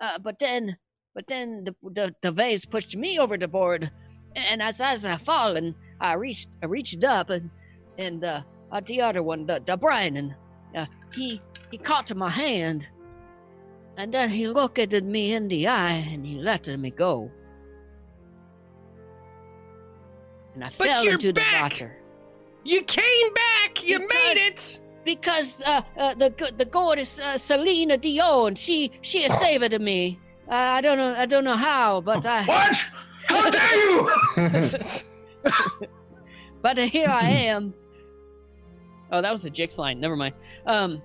Uh, 0.00 0.18
but 0.18 0.38
then, 0.38 0.76
but 1.14 1.26
then 1.26 1.64
the, 1.64 1.74
the 1.90 2.14
the 2.22 2.32
waves 2.32 2.64
pushed 2.64 2.96
me 2.96 3.18
over 3.18 3.36
the 3.38 3.48
board, 3.48 3.90
and 4.34 4.62
as 4.62 4.80
as 4.80 5.04
I 5.04 5.16
fallen, 5.16 5.74
I 6.00 6.14
reached 6.14 6.48
I 6.62 6.66
reached 6.66 7.04
up 7.04 7.30
and 7.30 7.50
and 7.98 8.24
uh, 8.24 8.42
uh, 8.72 8.80
the 8.84 9.00
other 9.00 9.22
one, 9.22 9.46
the 9.46 9.62
the 9.64 9.76
Brian, 9.76 10.34
uh, 10.74 10.86
he 11.12 11.40
he 11.70 11.78
caught 11.78 12.14
my 12.14 12.30
hand, 12.30 12.88
and 13.96 14.12
then 14.12 14.30
he 14.30 14.48
looked 14.48 14.78
at 14.78 15.04
me 15.04 15.34
in 15.34 15.48
the 15.48 15.68
eye 15.68 16.04
and 16.12 16.26
he 16.26 16.36
let 16.38 16.66
me 16.78 16.90
go. 16.90 17.30
And 20.54 20.64
I 20.64 20.70
But 20.76 20.86
fell 20.86 21.06
into 21.08 21.32
back! 21.32 21.78
the 21.78 21.84
water 21.84 21.98
You 22.64 22.82
came 22.82 23.34
back. 23.34 23.82
You 23.86 24.00
made 24.00 24.48
it. 24.48 24.80
Because 25.04 25.62
uh, 25.66 25.82
uh, 25.98 26.14
the 26.14 26.30
go- 26.30 26.50
the 26.56 26.64
goddess 26.64 27.18
uh, 27.20 27.36
Selena 27.38 27.96
Dion, 27.96 28.54
she 28.54 28.90
she 29.02 29.22
has 29.22 29.32
saved 29.40 29.80
me. 29.80 30.18
Uh, 30.50 30.54
I 30.54 30.80
don't 30.80 30.98
know 30.98 31.14
I 31.16 31.26
don't 31.26 31.44
know 31.44 31.56
how, 31.56 32.00
but 32.00 32.24
I 32.26 32.42
What? 32.44 32.76
How 33.26 33.50
dare 33.50 33.76
you? 33.76 34.10
but 36.62 36.78
uh, 36.78 36.82
here 36.82 37.08
I 37.08 37.22
am. 37.52 37.74
Oh, 39.10 39.20
that 39.20 39.30
was 39.30 39.44
a 39.44 39.50
Jix 39.50 39.78
line. 39.78 40.00
Never 40.00 40.16
mind. 40.16 40.34
Um, 40.66 41.02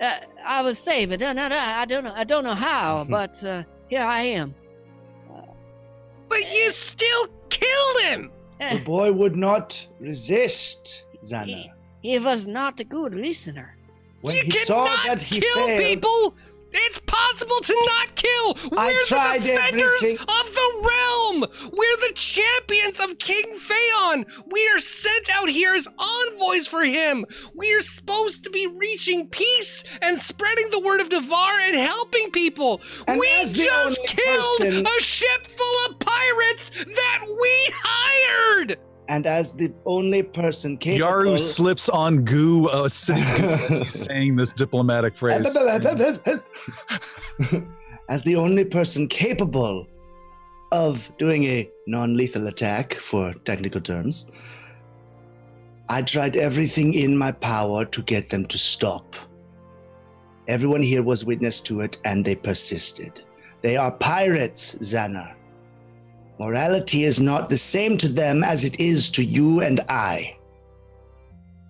uh, 0.00 0.16
I 0.44 0.62
was 0.62 0.78
saved, 0.78 1.20
and 1.22 1.38
I, 1.38 1.82
I 1.82 1.84
don't 1.84 2.04
know 2.04 2.12
I 2.14 2.24
don't 2.24 2.44
know 2.44 2.54
how, 2.54 3.04
but 3.08 3.42
uh, 3.44 3.62
here 3.88 4.02
I 4.02 4.22
am. 4.22 4.54
But 6.28 6.38
you 6.54 6.70
still 6.70 7.26
killed 7.48 8.00
him. 8.02 8.30
The 8.60 8.80
boy 8.84 9.10
would 9.10 9.36
not 9.36 9.84
resist, 9.98 11.04
Xana. 11.24 11.66
He 12.00 12.18
was 12.18 12.46
not 12.46 12.80
a 12.80 12.84
good 12.84 13.14
listener. 13.14 13.76
When 14.20 14.36
you 14.36 14.42
he 14.44 14.50
saw 14.50 14.86
cannot 14.86 15.06
that 15.06 15.22
he 15.22 15.40
kill 15.40 15.66
failed, 15.66 15.80
people. 15.80 16.34
It's 16.72 17.00
possible 17.00 17.58
to 17.60 17.74
not 17.86 18.14
kill. 18.14 18.54
We're 18.70 18.92
the 18.92 19.04
tried 19.08 19.42
defenders 19.42 19.92
everything. 20.02 20.18
of 20.20 20.54
the 20.54 20.88
realm. 20.88 21.40
We're 21.72 21.96
the 21.96 22.12
champions 22.14 23.00
of 23.00 23.18
King 23.18 23.58
Phaon. 23.58 24.24
We 24.52 24.68
are 24.68 24.78
sent 24.78 25.30
out 25.34 25.48
here 25.48 25.74
as 25.74 25.88
envoys 25.98 26.68
for 26.68 26.84
him. 26.84 27.24
We 27.56 27.74
are 27.74 27.80
supposed 27.80 28.44
to 28.44 28.50
be 28.50 28.68
reaching 28.68 29.28
peace 29.28 29.82
and 30.00 30.16
spreading 30.16 30.68
the 30.70 30.78
word 30.80 31.00
of 31.00 31.08
Devar 31.08 31.58
and 31.62 31.76
helping 31.76 32.30
people. 32.30 32.80
And 33.08 33.18
we 33.18 33.26
just 33.52 34.06
killed 34.06 34.58
person- 34.60 34.86
a 34.86 35.00
ship 35.00 35.46
full 35.48 35.86
of 35.88 35.98
pirates 35.98 36.70
that 36.70 37.20
we 37.24 37.74
hired. 37.82 38.78
And 39.10 39.26
as 39.26 39.52
the 39.52 39.72
only 39.86 40.22
person 40.22 40.78
capable. 40.78 41.10
Yaru 41.10 41.36
slips 41.36 41.88
on 41.88 42.24
goo, 42.24 42.68
uh, 42.68 42.88
sitting 42.88 43.24
as 43.24 43.68
he's 43.68 44.04
saying 44.04 44.36
this 44.36 44.52
diplomatic 44.52 45.16
phrase. 45.16 45.56
as 48.08 48.22
the 48.22 48.36
only 48.36 48.64
person 48.64 49.08
capable 49.08 49.88
of 50.70 51.10
doing 51.18 51.42
a 51.44 51.68
non-lethal 51.88 52.46
attack, 52.46 52.94
for 52.94 53.34
technical 53.44 53.80
terms, 53.80 54.30
I 55.88 56.02
tried 56.02 56.36
everything 56.36 56.94
in 56.94 57.18
my 57.18 57.32
power 57.32 57.84
to 57.84 58.02
get 58.02 58.30
them 58.30 58.46
to 58.46 58.56
stop. 58.56 59.16
Everyone 60.46 60.82
here 60.82 61.02
was 61.02 61.24
witness 61.24 61.60
to 61.62 61.80
it, 61.80 61.98
and 62.04 62.24
they 62.24 62.36
persisted. 62.36 63.24
They 63.62 63.76
are 63.76 63.90
pirates, 63.90 64.76
Xana. 64.76 65.34
Morality 66.40 67.04
is 67.04 67.20
not 67.20 67.50
the 67.50 67.56
same 67.58 67.98
to 67.98 68.08
them 68.08 68.42
as 68.42 68.64
it 68.64 68.80
is 68.80 69.10
to 69.10 69.22
you 69.22 69.60
and 69.60 69.78
I. 69.90 70.38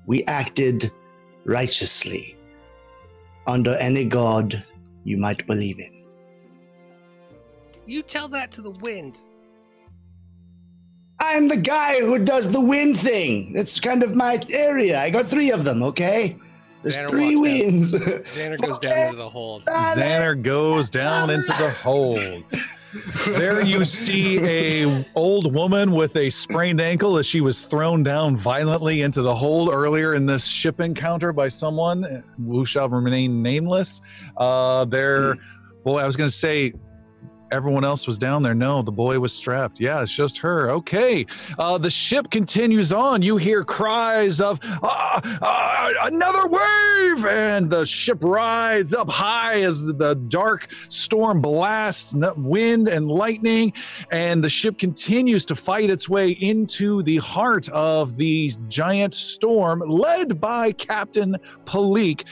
We 0.07 0.23
acted 0.27 0.93
righteously 1.45 2.37
under 3.49 3.75
any 3.79 4.05
god 4.05 4.65
you 5.03 5.17
might 5.17 5.45
believe 5.49 5.81
in. 5.81 6.05
You 7.85 8.03
tell 8.03 8.29
that 8.29 8.53
to 8.53 8.63
the 8.63 8.71
wind. 8.71 9.23
I'm 11.19 11.49
the 11.49 11.57
guy 11.57 12.01
who 12.01 12.21
does 12.21 12.49
the 12.49 12.61
wind 12.61 12.97
thing. 12.97 13.53
That's 13.53 13.81
kind 13.81 14.05
of 14.05 14.15
my 14.15 14.41
area. 14.51 15.01
I 15.01 15.11
got 15.11 15.27
three 15.27 15.51
of 15.51 15.65
them, 15.65 15.83
okay? 15.83 16.37
There's 16.83 16.97
Xander 16.97 17.09
three 17.09 17.35
walks 17.35 17.49
down. 17.49 17.61
winds. 17.61 17.95
Xander 17.95 18.61
goes 18.61 18.79
down 18.79 19.05
into 19.07 19.17
the 19.17 19.29
hold. 19.29 19.65
Xander 19.65 20.41
goes 20.41 20.91
down 20.91 21.31
into 21.31 21.53
the 21.59 21.71
hold. 21.71 22.45
There 23.27 23.61
you 23.61 23.85
see 23.85 24.39
a 24.41 25.07
old 25.15 25.55
woman 25.55 25.93
with 25.93 26.17
a 26.17 26.29
sprained 26.31 26.81
ankle 26.81 27.19
as 27.19 27.27
she 27.27 27.41
was 27.41 27.61
thrown 27.61 28.03
down 28.03 28.37
violently 28.37 29.03
into 29.03 29.23
the 29.23 29.35
hold 29.35 29.69
earlier 29.73 30.15
in 30.15 30.27
this 30.27 30.47
ship 30.47 30.81
encounter 30.81 31.33
by 31.33 31.49
someone 31.49 32.25
who 32.37 32.65
shall 32.65 32.89
remain 32.89 33.43
nameless. 33.43 34.01
Uh, 34.37 34.85
there, 34.87 35.37
boy, 35.85 35.99
I 35.99 36.07
was 36.07 36.17
going 36.17 36.29
to 36.29 36.35
say 36.35 36.73
everyone 37.52 37.85
else 37.85 38.06
was 38.06 38.18
down 38.18 38.43
there. 38.43 38.55
No, 38.55 38.82
the 38.82 38.93
boy 38.93 39.18
was 39.18 39.32
strapped. 39.32 39.81
Yeah, 39.81 40.02
it's 40.02 40.12
just 40.12 40.39
her. 40.39 40.70
Okay. 40.70 41.27
Uh, 41.59 41.78
the 41.78 41.90
ship 41.90 42.31
continues 42.31 42.93
on. 42.93 43.22
You 43.22 43.36
hear 43.36 43.64
cries 43.64 44.40
of 44.40 44.60
"Ah, 44.82 45.20
ah, 45.43 45.90
another 46.05 46.47
wave, 46.47 47.27
and 47.27 47.70
the 47.70 47.85
ship 47.85 48.18
rides 48.22 48.94
up 48.94 49.10
high 49.10 49.62
as 49.62 49.86
the 49.86 50.14
dark 50.28 50.68
storm 50.89 51.40
blasts 51.40 52.14
wind 52.36 52.89
and 52.89 53.09
lightning, 53.09 53.72
and 54.10 54.43
the 54.43 54.48
ship 54.48 54.78
continues 54.78 55.44
to 55.47 55.55
fight 55.55 55.90
its 55.90 56.09
way 56.09 56.31
into 56.31 57.02
the 57.02 57.16
heart 57.18 57.68
of 57.70 58.16
the 58.16 58.51
giant 58.68 59.14
storm, 59.14 59.81
led 59.81 60.40
by 60.40 60.72
Captain 60.72 61.36
Palik. 61.64 62.24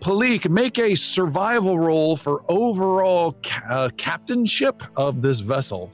Palik, 0.00 0.48
make 0.48 0.78
a 0.78 0.94
survival 0.94 1.78
roll 1.78 2.16
for 2.16 2.44
overall 2.48 3.36
ca- 3.42 3.62
uh, 3.70 3.88
captainship 3.96 4.63
of 4.96 5.22
this 5.22 5.40
vessel. 5.40 5.90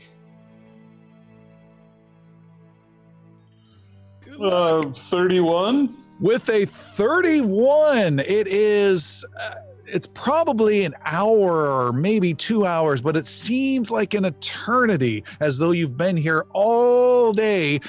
Uh, 4.41 4.91
31. 4.93 5.97
With 6.21 6.49
a 6.51 6.65
31, 6.65 8.21
it 8.21 8.47
is. 8.47 9.25
Uh, 9.39 9.55
it's 9.87 10.07
probably 10.07 10.85
an 10.85 10.95
hour 11.05 11.67
or 11.67 11.93
maybe 11.93 12.33
two 12.33 12.65
hours, 12.65 13.01
but 13.01 13.17
it 13.17 13.27
seems 13.27 13.91
like 13.91 14.15
an 14.15 14.25
eternity 14.25 15.25
as 15.41 15.59
though 15.59 15.73
you've 15.73 15.97
been 15.97 16.17
here 16.17 16.47
all 16.53 17.33
day. 17.33 17.81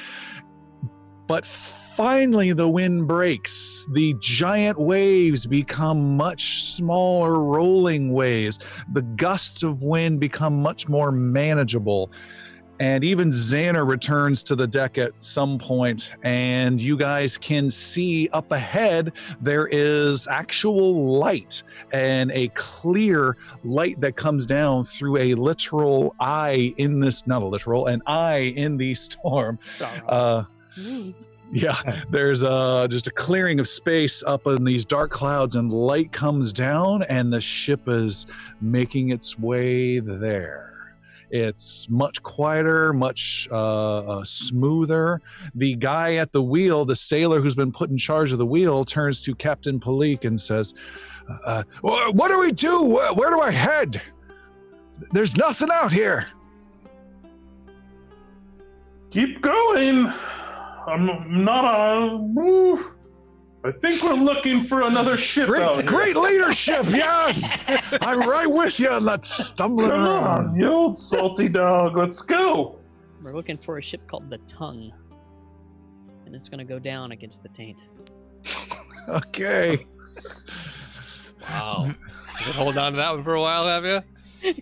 But 1.28 1.46
finally, 1.96 2.54
the 2.54 2.68
wind 2.68 3.08
breaks. 3.08 3.86
The 3.92 4.16
giant 4.20 4.80
waves 4.80 5.46
become 5.46 6.18
much 6.18 6.64
smaller, 6.64 7.40
rolling 7.40 8.14
waves. 8.14 8.60
The 8.94 9.02
gusts 9.02 9.64
of 9.64 9.84
wind 9.84 10.20
become 10.20 10.62
much 10.62 10.88
more 10.88 11.12
manageable. 11.12 12.12
And 12.80 13.04
even 13.04 13.30
Xander 13.30 13.88
returns 13.88 14.44
to 14.46 14.56
the 14.56 14.66
deck 14.66 14.98
at 14.98 15.22
some 15.22 15.60
point, 15.60 16.16
and 16.24 16.82
you 16.82 16.98
guys 16.98 17.38
can 17.38 17.70
see 17.70 18.28
up 18.34 18.52
ahead 18.52 19.14
there 19.40 19.68
is 19.68 20.28
actual 20.28 21.20
light 21.20 21.62
and 21.94 22.32
a 22.32 22.48
clear 22.56 23.38
light 23.64 24.02
that 24.02 24.16
comes 24.16 24.48
down 24.48 24.84
through 24.84 25.18
a 25.18 25.36
literal 25.36 26.16
eye 26.20 26.74
in 26.78 27.00
this, 27.00 27.28
not 27.28 27.44
a 27.44 27.46
literal, 27.46 27.86
an 27.86 28.02
eye 28.08 28.52
in 28.56 28.78
the 28.78 28.96
storm. 28.96 29.60
Sorry. 29.64 30.02
Uh, 30.08 30.46
yeah, 31.54 32.04
there's 32.10 32.44
uh, 32.44 32.88
just 32.90 33.08
a 33.08 33.12
clearing 33.12 33.60
of 33.60 33.68
space 33.68 34.24
up 34.24 34.48
in 34.48 34.64
these 34.64 34.86
dark 34.86 35.12
clouds, 35.12 35.56
and 35.56 35.72
light 35.72 36.12
comes 36.12 36.54
down, 36.54 37.04
and 37.04 37.32
the 37.32 37.42
ship 37.42 37.82
is 37.88 38.26
making 38.62 39.10
its 39.10 39.38
way 39.38 40.00
there. 40.00 40.68
It's 41.30 41.90
much 41.90 42.22
quieter, 42.24 42.92
much 42.92 43.48
uh, 43.52 44.00
uh, 44.00 44.24
smoother. 44.24 45.22
The 45.56 45.76
guy 45.76 46.16
at 46.16 46.34
the 46.34 46.44
wheel, 46.44 46.84
the 46.84 46.96
sailor 46.96 47.40
who's 47.40 47.56
been 47.56 47.72
put 47.72 47.90
in 47.90 47.98
charge 47.98 48.34
of 48.34 48.38
the 48.38 48.46
wheel, 48.46 48.84
turns 48.84 49.22
to 49.22 49.36
Captain 49.36 49.80
Palik 49.80 50.26
and 50.26 50.40
says, 50.40 50.74
uh, 51.46 51.64
"Wh- 51.82 52.14
"What 52.14 52.28
do 52.30 52.40
we 52.40 52.52
do? 52.52 52.84
Where, 52.84 53.14
where 53.14 53.30
do 53.30 53.40
I 53.40 53.52
head? 53.52 54.02
There's 55.12 55.38
nothing 55.38 55.70
out 55.72 55.92
here." 55.94 56.28
Keep 59.10 59.42
going. 59.42 60.12
I'm 60.92 61.44
not 61.44 61.66
a. 61.66 62.18
woo. 62.18 62.92
I 63.64 63.72
think 63.72 64.02
we're 64.04 64.14
looking 64.14 64.64
for 64.64 64.82
another 64.84 65.16
ship 65.18 65.48
out 65.50 65.76
Great, 65.76 65.82
here. 65.82 65.84
great 65.84 66.16
leadership, 66.18 66.84
yes. 66.90 67.64
I'm 68.02 68.22
right 68.28 68.48
with 68.50 68.80
you 68.80 68.90
on 68.90 69.06
that 69.06 69.24
stumbling 69.24 69.90
Come 69.92 70.00
around. 70.02 70.48
on, 70.50 70.56
you 70.56 70.68
old 70.68 70.98
salty 70.98 71.48
dog. 71.48 71.96
Let's 71.96 72.24
go. 72.24 72.80
We're 73.22 73.36
looking 73.36 73.60
for 73.60 73.78
a 73.78 73.82
ship 73.82 74.08
called 74.08 74.32
the 74.32 74.40
Tongue. 74.40 74.92
And 76.26 76.34
it's 76.34 76.50
gonna 76.50 76.66
go 76.66 76.80
down 76.80 77.12
against 77.12 77.44
the 77.44 77.50
taint. 77.50 77.90
Okay. 79.10 79.88
Wow. 81.42 81.90
You've 82.46 82.56
been 82.56 82.78
on 82.78 82.92
to 82.94 82.98
that 82.98 83.14
one 83.16 83.24
for 83.24 83.34
a 83.34 83.42
while, 83.42 83.66
have 83.66 83.84
you? 83.84 84.02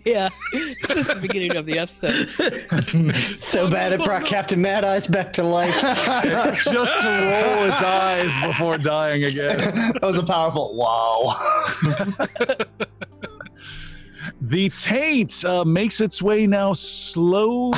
Yeah. 0.05 0.29
Since 0.51 1.07
the 1.07 1.19
beginning 1.21 1.55
of 1.55 1.65
the 1.65 1.79
episode. 1.79 2.29
so 3.39 3.69
bad 3.69 3.93
it 3.93 4.03
brought 4.03 4.25
Captain 4.25 4.61
Mad 4.61 4.83
Eyes 4.83 5.07
back 5.07 5.33
to 5.33 5.43
life. 5.43 5.73
Just 6.63 6.99
to 7.01 7.07
roll 7.07 7.65
his 7.65 7.75
eyes 7.75 8.37
before 8.39 8.77
dying 8.77 9.23
again. 9.25 9.57
that 9.57 9.99
was 10.01 10.17
a 10.17 10.23
powerful 10.23 10.75
wow. 10.75 11.35
The 14.41 14.69
taint 14.69 15.43
uh, 15.43 15.65
makes 15.65 15.99
its 15.99 16.21
way 16.21 16.47
now 16.47 16.71
slowly 16.71 17.73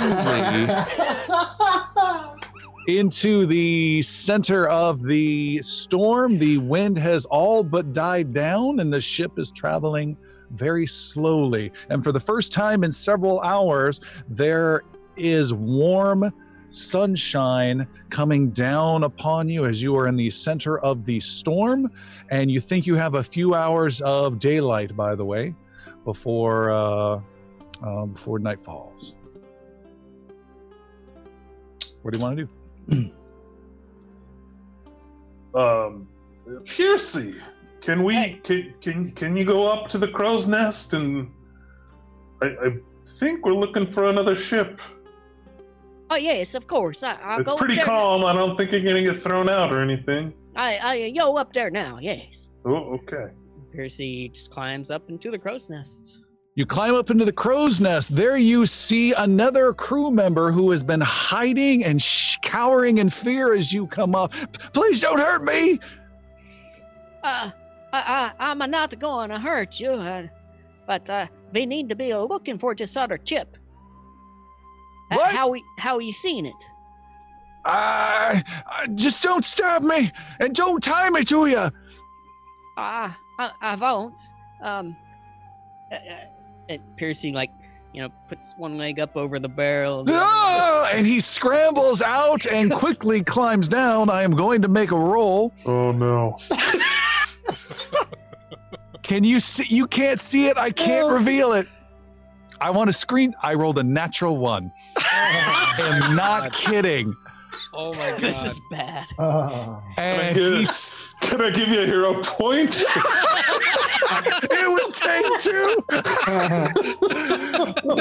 into 2.87 3.45
the 3.45 4.01
center 4.01 4.67
of 4.67 5.01
the 5.01 5.59
storm. 5.63 6.37
The 6.37 6.57
wind 6.59 6.97
has 6.97 7.25
all 7.25 7.63
but 7.63 7.93
died 7.93 8.33
down, 8.33 8.79
and 8.79 8.93
the 8.93 9.01
ship 9.01 9.39
is 9.39 9.51
traveling 9.51 10.17
very 10.51 10.85
slowly. 10.85 11.71
And 11.89 12.03
for 12.03 12.11
the 12.11 12.19
first 12.19 12.51
time 12.53 12.83
in 12.83 12.91
several 12.91 13.41
hours, 13.41 14.01
there 14.27 14.83
is 15.15 15.53
warm 15.53 16.31
sunshine 16.69 17.85
coming 18.09 18.49
down 18.49 19.03
upon 19.03 19.49
you 19.49 19.65
as 19.65 19.81
you 19.81 19.95
are 19.97 20.07
in 20.07 20.15
the 20.15 20.29
center 20.29 20.79
of 20.79 21.05
the 21.05 21.19
storm. 21.19 21.91
And 22.29 22.49
you 22.49 22.61
think 22.61 22.87
you 22.87 22.95
have 22.95 23.15
a 23.15 23.23
few 23.23 23.53
hours 23.53 24.01
of 24.01 24.39
daylight, 24.39 24.95
by 24.95 25.15
the 25.15 25.25
way, 25.25 25.53
before 26.05 26.71
uh, 26.71 27.19
uh, 27.83 28.05
before 28.05 28.39
night 28.39 28.63
falls. 28.63 29.15
What 32.01 32.13
do 32.13 32.19
you 32.19 32.23
want 32.23 32.37
to 32.37 32.47
do? 32.87 33.11
Um, 35.53 36.07
Piercy, 36.65 37.35
can 37.81 38.03
we 38.03 38.35
can 38.43 38.73
can 38.79 39.11
can 39.11 39.35
you 39.35 39.43
go 39.43 39.67
up 39.67 39.89
to 39.89 39.97
the 39.97 40.07
crow's 40.07 40.47
nest 40.47 40.93
and 40.93 41.31
I, 42.41 42.47
I 42.47 42.73
think 43.19 43.45
we're 43.45 43.53
looking 43.53 43.85
for 43.85 44.05
another 44.05 44.35
ship. 44.35 44.79
Oh 46.09 46.15
yes, 46.15 46.55
of 46.55 46.67
course. 46.67 47.03
I, 47.03 47.13
I'll 47.15 47.39
it's 47.41 47.49
go 47.49 47.57
pretty 47.57 47.73
up 47.73 47.77
there. 47.79 47.85
calm. 47.85 48.25
I 48.25 48.33
don't 48.33 48.55
think 48.55 48.71
you're 48.71 48.81
gonna 48.81 49.03
get 49.03 49.21
thrown 49.21 49.49
out 49.49 49.73
or 49.73 49.79
anything. 49.79 50.33
I, 50.55 50.77
I 50.77 50.93
yo 50.95 51.35
up 51.35 51.53
there 51.53 51.69
now. 51.69 51.97
Yes. 52.01 52.49
Oh, 52.65 52.93
okay. 52.95 53.33
Percy 53.73 54.29
just 54.29 54.51
climbs 54.51 54.91
up 54.91 55.09
into 55.09 55.31
the 55.31 55.39
crow's 55.39 55.69
nest. 55.69 56.19
You 56.55 56.65
climb 56.65 56.95
up 56.95 57.09
into 57.09 57.23
the 57.23 57.31
crow's 57.31 57.79
nest. 57.79 58.13
There 58.13 58.35
you 58.35 58.65
see 58.65 59.13
another 59.13 59.71
crew 59.73 60.11
member 60.11 60.51
who 60.51 60.69
has 60.71 60.83
been 60.83 60.99
hiding 60.99 61.85
and 61.85 62.01
sh- 62.01 62.35
cowering 62.41 62.97
in 62.97 63.09
fear 63.09 63.53
as 63.53 63.71
you 63.71 63.87
come 63.87 64.13
up. 64.15 64.33
Please 64.73 64.99
don't 65.01 65.17
hurt 65.19 65.45
me. 65.45 65.79
Uh, 67.23 67.51
I, 67.93 68.33
I, 68.39 68.51
I'm 68.51 68.71
not 68.71 68.97
going 68.99 69.29
to 69.29 69.39
hurt 69.39 69.79
you, 69.79 69.91
uh, 69.91 70.27
but 70.87 71.09
uh, 71.09 71.27
we 71.53 71.65
need 71.65 71.89
to 71.89 71.95
be 71.95 72.13
looking 72.15 72.57
for 72.57 72.73
this 72.75 72.95
other 72.95 73.17
chip. 73.17 73.57
Uh, 75.11 75.15
What? 75.17 75.35
how 75.35 75.49
we 75.49 75.63
how 75.77 75.99
you 75.99 76.13
seen 76.13 76.45
it? 76.45 76.63
Uh, 77.65 78.39
uh, 78.71 78.87
just 78.95 79.21
don't 79.21 79.43
stab 79.45 79.83
me 79.83 80.11
and 80.39 80.55
don't 80.55 80.81
tie 80.83 81.09
me 81.09 81.23
to 81.25 81.45
you. 81.47 81.69
Ah, 82.77 83.17
I, 83.37 83.51
I 83.61 83.75
won't. 83.75 84.19
Um, 84.63 84.95
uh, 85.91 85.95
uh, 85.95 86.25
and 86.69 86.81
Percy 86.97 87.31
like 87.33 87.51
you 87.93 88.01
know 88.01 88.09
puts 88.29 88.55
one 88.57 88.77
leg 88.77 88.99
up 89.01 89.17
over 89.17 89.37
the 89.37 89.49
barrel. 89.49 90.05
the 90.05 90.13
other 90.13 90.21
Ah! 90.23 90.89
And 90.93 91.05
he 91.05 91.19
scrambles 91.19 92.01
out 92.01 92.45
and 92.47 92.71
quickly 92.83 93.21
climbs 93.23 93.67
down. 93.67 94.09
I 94.09 94.23
am 94.23 94.31
going 94.35 94.61
to 94.61 94.67
make 94.69 94.91
a 94.91 94.97
roll. 94.97 95.51
Oh 95.65 95.91
no. 95.91 96.37
Can 99.11 99.25
you 99.25 99.41
see? 99.41 99.65
You 99.75 99.87
can't 99.87 100.21
see 100.21 100.47
it. 100.47 100.57
I 100.57 100.71
can't 100.71 101.11
reveal 101.11 101.51
it. 101.51 101.67
I 102.61 102.69
want 102.69 102.87
to 102.87 102.93
screen. 102.93 103.33
I 103.43 103.55
rolled 103.55 103.77
a 103.77 103.83
natural 103.83 104.37
one. 104.37 104.71
I 104.95 105.75
am 106.07 106.15
not 106.15 106.53
kidding. 106.53 107.13
Oh 107.73 107.93
my 107.93 108.11
god. 108.11 108.21
This 108.21 108.41
is 108.41 108.61
bad. 108.71 109.07
Oh. 109.19 109.83
And 109.97 110.33
get 110.33 110.53
it? 110.53 110.59
he's. 110.59 111.13
Can 111.19 111.41
I 111.41 111.49
give 111.49 111.67
you 111.67 111.81
a 111.81 111.85
hero 111.85 112.21
point? 112.23 112.85
It 114.13 114.67
would 114.67 114.93
take 114.93 115.25
two. 115.39 115.83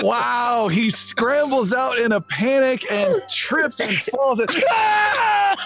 wow. 0.05 0.69
He 0.69 0.91
scrambles 0.91 1.73
out 1.73 1.99
in 1.99 2.13
a 2.13 2.21
panic 2.21 2.91
and 2.91 3.17
trips 3.29 3.81
and 3.81 3.93
falls 3.97 4.41
and 4.41 4.51
Ah! 4.71 5.57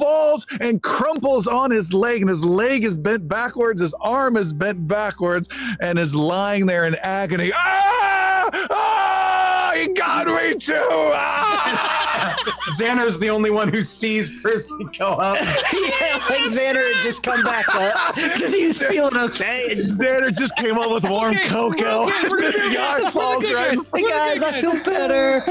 Falls 0.00 0.46
and 0.60 0.82
crumples 0.82 1.46
on 1.46 1.70
his 1.70 1.92
leg, 1.92 2.22
and 2.22 2.30
his 2.30 2.44
leg 2.44 2.84
is 2.84 2.96
bent 2.98 3.28
backwards, 3.28 3.80
his 3.80 3.94
arm 4.00 4.36
is 4.36 4.52
bent 4.52 4.88
backwards, 4.88 5.48
and 5.80 5.98
is 5.98 6.14
lying 6.14 6.66
there 6.66 6.86
in 6.86 6.94
agony. 6.96 7.52
Ah! 7.54 8.50
Ah! 8.70 9.72
He 9.76 9.88
got 9.88 10.26
me 10.26 10.54
too! 10.54 10.74
Ah! 10.84 12.36
Xander's 12.78 13.18
the 13.18 13.30
only 13.30 13.50
one 13.50 13.68
who 13.68 13.82
sees 13.82 14.40
Percy 14.42 14.74
go 14.98 15.10
up. 15.12 15.36
yeah, 15.72 16.18
Xander 16.48 16.92
had 16.94 17.02
just 17.02 17.22
come 17.22 17.42
back 17.44 17.66
up 17.74 18.14
because 18.14 18.54
he 18.54 18.66
was 18.66 18.82
feeling 18.82 19.16
okay. 19.16 19.68
Xander 19.76 20.36
just 20.36 20.56
came 20.56 20.78
up 20.78 20.90
with 20.90 21.08
warm 21.08 21.34
Okay, 21.34 21.48
cocoa. 21.48 22.06
we're 22.06 22.12
okay, 22.18 22.28
we're 22.28 22.40
the 22.52 22.74
guy 22.74 23.10
falls 23.10 23.50
right. 23.52 23.78
hey 23.94 24.02
guys, 24.08 24.42
I 24.42 24.60
feel 24.60 24.82
better. 24.84 25.44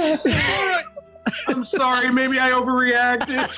I'm 1.47 1.63
sorry, 1.63 2.11
maybe 2.11 2.39
I 2.39 2.51
overreacted. 2.51 3.49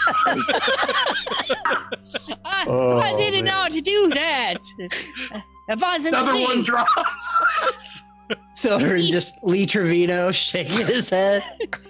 I, 2.46 2.66
Oh, 2.68 3.00
I 3.00 3.16
didn't 3.18 3.46
man. 3.46 3.68
know 3.70 3.76
to 3.76 3.82
do 3.82 4.10
that. 4.10 4.58
If 4.78 5.84
I 5.84 5.94
wasn't 5.94 6.16
Another 6.16 6.34
me, 6.34 6.44
one 6.44 6.64
drops. 6.64 8.04
Silver 8.52 8.96
and 8.96 9.08
just 9.08 9.36
Lee 9.44 9.66
Trevino 9.66 10.32
shaking 10.32 10.86
his 10.86 11.10
head. 11.10 11.44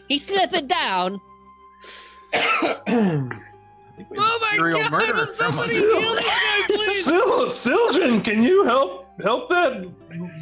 He's 0.07 0.26
slipping 0.26 0.68
down. 0.68 1.19
I 2.34 2.73
think 3.98 4.10
we 4.10 4.18
have 4.18 4.26
Oh 4.26 4.39
my 4.41 4.56
serial 4.57 4.80
god! 4.80 4.91
murder 4.91 5.26
somebody 5.31 5.60
us. 5.60 5.72
heal 5.77 5.91
this 6.15 6.26
guy, 6.26 6.61
please? 6.68 7.06
Sil- 7.06 7.49
Sildren, 7.52 8.22
can 8.22 8.41
you 8.43 8.64
help 8.64 9.07
help 9.22 9.49
that 9.49 9.88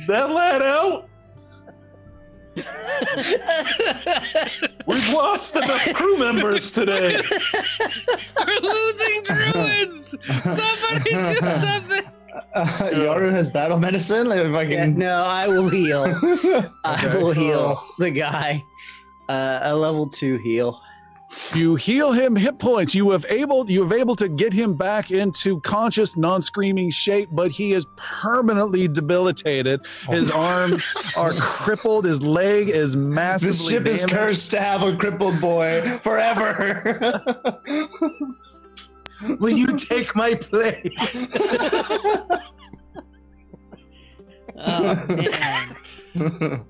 that 0.07 0.29
lad 0.31 0.61
out? 0.61 1.08
We've 4.85 5.09
lost 5.13 5.55
enough 5.55 5.93
crew 5.93 6.17
members 6.17 6.71
today. 6.71 7.21
We're 8.45 8.59
losing 8.61 9.23
druids. 9.23 10.15
Somebody 10.43 11.03
do 11.11 11.35
something. 11.35 12.05
Uh, 12.53 12.65
Yaru 12.93 13.31
has 13.31 13.49
battle 13.49 13.79
medicine. 13.79 14.27
Like 14.27 14.39
if 14.39 14.53
I 14.53 14.61
Yeah, 14.63 14.85
no, 14.87 15.23
I 15.25 15.47
will 15.47 15.69
heal. 15.69 16.03
I 16.85 17.05
Okay. 17.05 17.17
will 17.17 17.31
heal 17.31 17.81
the 17.97 18.11
guy. 18.11 18.63
Uh, 19.27 19.59
a 19.63 19.75
level 19.75 20.07
two 20.09 20.37
heal. 20.37 20.79
You 21.53 21.75
heal 21.75 22.11
him 22.11 22.35
hit 22.35 22.57
points. 22.57 22.95
You 22.95 23.11
have 23.11 23.25
able 23.29 23.69
you 23.69 23.83
have 23.83 23.91
able 23.91 24.15
to 24.15 24.27
get 24.27 24.51
him 24.51 24.73
back 24.73 25.11
into 25.11 25.59
conscious, 25.61 26.17
non-screaming 26.17 26.89
shape, 26.89 27.29
but 27.31 27.51
he 27.51 27.73
is 27.73 27.85
permanently 27.97 28.87
debilitated. 28.87 29.81
His 30.07 30.31
arms 30.31 30.95
are 31.15 31.33
crippled. 31.39 32.05
His 32.05 32.23
leg 32.23 32.69
is 32.69 32.95
massively 32.95 33.51
This 33.51 33.69
ship 33.69 33.85
is 33.85 34.05
cursed 34.05 34.51
to 34.51 34.59
have 34.59 34.81
a 34.83 34.95
crippled 34.95 35.39
boy 35.39 35.99
forever. 36.03 37.21
Will 39.39 39.55
you 39.55 39.75
take 39.77 40.15
my 40.15 40.33
place? 40.35 41.37
Oh 44.61 45.05
man. 45.07 46.65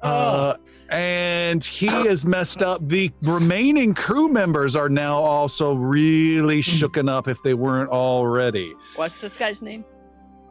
Uh, 0.00 0.54
and 0.90 1.62
he 1.62 1.88
is 1.88 2.24
messed 2.24 2.62
up. 2.62 2.86
The 2.86 3.10
remaining 3.22 3.94
crew 3.94 4.28
members 4.28 4.76
are 4.76 4.88
now 4.88 5.16
also 5.18 5.74
really 5.74 6.56
hmm. 6.56 6.60
shooken 6.60 7.10
up 7.10 7.28
if 7.28 7.42
they 7.42 7.54
weren't 7.54 7.90
already. 7.90 8.74
What's 8.96 9.20
this 9.20 9.36
guy's 9.36 9.62
name? 9.62 9.84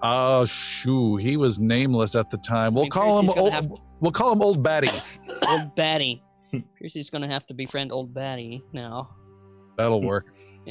Oh, 0.01 0.45
shoo. 0.45 1.17
He 1.17 1.35
was 1.37 1.59
nameless 1.59 2.15
at 2.15 2.29
the 2.31 2.37
time. 2.37 2.73
We'll 2.73 2.83
Means 2.83 2.93
call 2.93 3.19
him 3.19 3.25
Percy's 3.25 3.33
gonna 3.33 3.41
old, 3.41 3.53
have- 3.53 3.71
we'll 3.99 4.11
call 4.11 4.31
him 4.31 4.41
Old 4.41 4.63
Batty. 4.63 4.89
Old 5.47 5.75
Batty. 5.75 6.23
Percy's 6.81 7.09
gonna 7.09 7.27
have 7.27 7.45
to 7.47 7.53
befriend 7.53 7.91
Old 7.91 8.13
Batty 8.13 8.63
now. 8.73 9.09
That'll 9.77 10.01
work. 10.01 10.33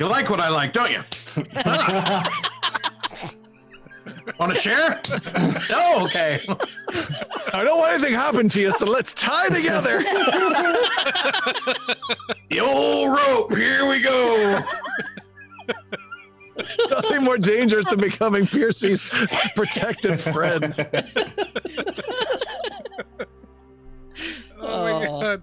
You 0.00 0.06
like 0.06 0.30
what 0.30 0.40
I 0.40 0.48
like, 0.48 0.72
don't 0.72 0.90
you? 0.90 1.02
Want 4.38 4.54
to 4.54 4.60
share? 4.60 5.00
no, 5.70 6.04
okay. 6.06 6.40
I 7.52 7.64
don't 7.64 7.78
want 7.78 7.94
anything 7.94 8.14
happen 8.14 8.48
to 8.50 8.60
you, 8.60 8.70
so 8.72 8.86
let's 8.86 9.12
tie 9.14 9.48
together. 9.48 10.02
The 12.50 12.60
old 12.60 13.16
rope. 13.16 13.54
Here 13.56 13.88
we 13.88 14.00
go. 14.00 14.60
Nothing 16.90 17.24
more 17.24 17.38
dangerous 17.38 17.86
than 17.86 18.00
becoming 18.00 18.46
Piercy's 18.46 19.04
protected 19.56 20.20
friend. 20.20 20.74
Oh 24.60 24.82
my 24.82 24.92
Oh. 25.06 25.20
god. 25.20 25.42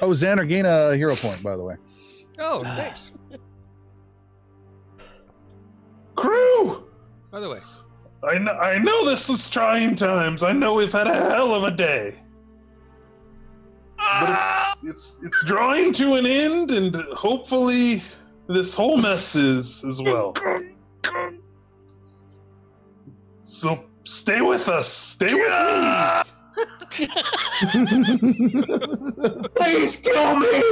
Oh, 0.00 0.10
Xander, 0.10 0.48
gain 0.48 0.64
a 0.66 0.94
hero 0.96 1.14
point, 1.16 1.42
by 1.42 1.56
the 1.56 1.62
way. 1.62 1.76
Oh, 2.38 2.62
thanks. 2.64 3.12
Crew, 6.14 6.85
By 7.36 7.40
the 7.40 7.50
way, 7.50 7.60
I 8.26 8.38
know, 8.38 8.52
I 8.52 8.78
know 8.78 9.04
this 9.04 9.28
is 9.28 9.46
trying 9.50 9.94
times. 9.94 10.42
I 10.42 10.52
know 10.52 10.72
we've 10.72 10.90
had 10.90 11.06
a 11.06 11.12
hell 11.12 11.52
of 11.52 11.64
a 11.64 11.70
day. 11.70 12.18
But 13.98 14.78
it's, 14.82 14.86
it's 14.86 15.18
it's 15.22 15.44
drawing 15.44 15.92
to 15.92 16.14
an 16.14 16.24
end, 16.24 16.70
and 16.70 16.96
hopefully 17.12 18.02
this 18.48 18.74
whole 18.74 18.96
mess 18.96 19.36
is 19.36 19.84
as 19.84 20.00
well. 20.00 20.32
So 23.42 23.84
stay 24.04 24.40
with 24.40 24.70
us. 24.70 24.88
Stay 24.88 25.34
with 25.34 25.52
me. 26.96 27.06
Please 29.56 29.96
kill 29.98 30.38
me. 30.38 30.62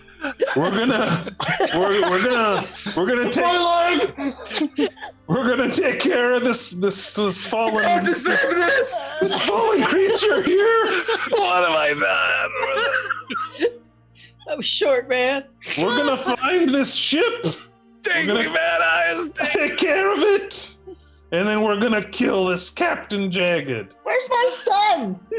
We're 0.56 0.70
gonna, 0.70 1.34
we're, 1.74 2.00
we're 2.10 2.24
gonna, 2.24 2.66
we're 2.96 3.06
gonna 3.06 3.30
take, 3.30 3.44
My 3.44 3.94
leg. 4.16 4.90
we're 5.28 5.48
gonna 5.48 5.72
take 5.72 6.00
care 6.00 6.32
of 6.32 6.42
this, 6.44 6.70
this, 6.72 7.14
this 7.14 7.44
fallen, 7.46 7.84
I 7.84 8.00
deserve 8.00 8.38
this, 8.38 8.92
this. 8.92 9.18
this 9.20 9.42
fallen 9.44 9.82
creature 9.82 10.42
here. 10.42 10.84
What 11.30 11.68
have 11.68 11.76
I 11.76 11.88
done? 13.60 13.70
That 14.48 14.56
was 14.56 14.66
short, 14.66 15.08
man. 15.08 15.44
We're 15.78 15.96
gonna 15.96 16.16
find 16.16 16.68
this 16.68 16.94
ship. 16.94 17.46
Take 18.02 18.26
gonna- 18.28 18.44
me, 18.44 18.48
Bad 18.54 18.80
Eyes. 18.80 19.28
take 19.50 19.76
care 19.76 20.12
of 20.12 20.20
it, 20.20 20.75
and 21.36 21.46
then 21.46 21.60
we're 21.62 21.78
gonna 21.78 22.02
kill 22.02 22.46
this 22.46 22.70
Captain 22.70 23.30
Jagged. 23.30 23.94
Where's 24.04 24.28
my 24.30 24.46
son? 24.48 25.20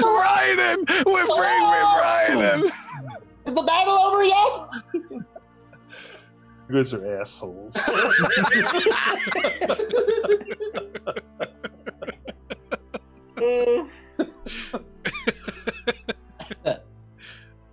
Brian, 0.00 0.84
we're 1.04 1.26
bring 1.26 1.60
me 1.60 1.80
Brian. 1.98 2.38
Is 2.54 3.52
the 3.54 3.62
battle 3.66 3.94
over 3.94 4.22
yet? 4.22 4.68
You 6.68 6.74
guys 6.74 6.92
are 6.94 7.20
assholes. 7.20 7.76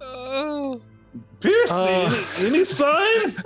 Oh. 0.01 0.81
Piercy, 1.39 1.73
Uh. 1.73 2.23
any, 2.39 2.47
any 2.47 2.63
sign? 2.63 3.43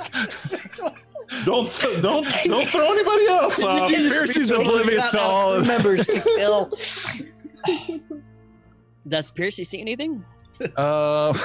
don't 1.46 1.72
don't 2.02 2.28
don't 2.46 2.68
throw 2.68 2.92
anybody 2.92 3.28
else 3.28 3.64
off. 3.64 3.90
Piercy's 3.90 4.52
oblivious 4.52 5.12
to 5.12 5.20
all 5.20 5.54
of 5.54 5.68
Members 5.68 6.06
to 6.06 6.22
kill. 6.38 6.72
Does 9.08 9.32
Percy 9.32 9.64
see 9.64 9.82
anything? 9.82 10.24
Uh, 10.76 11.38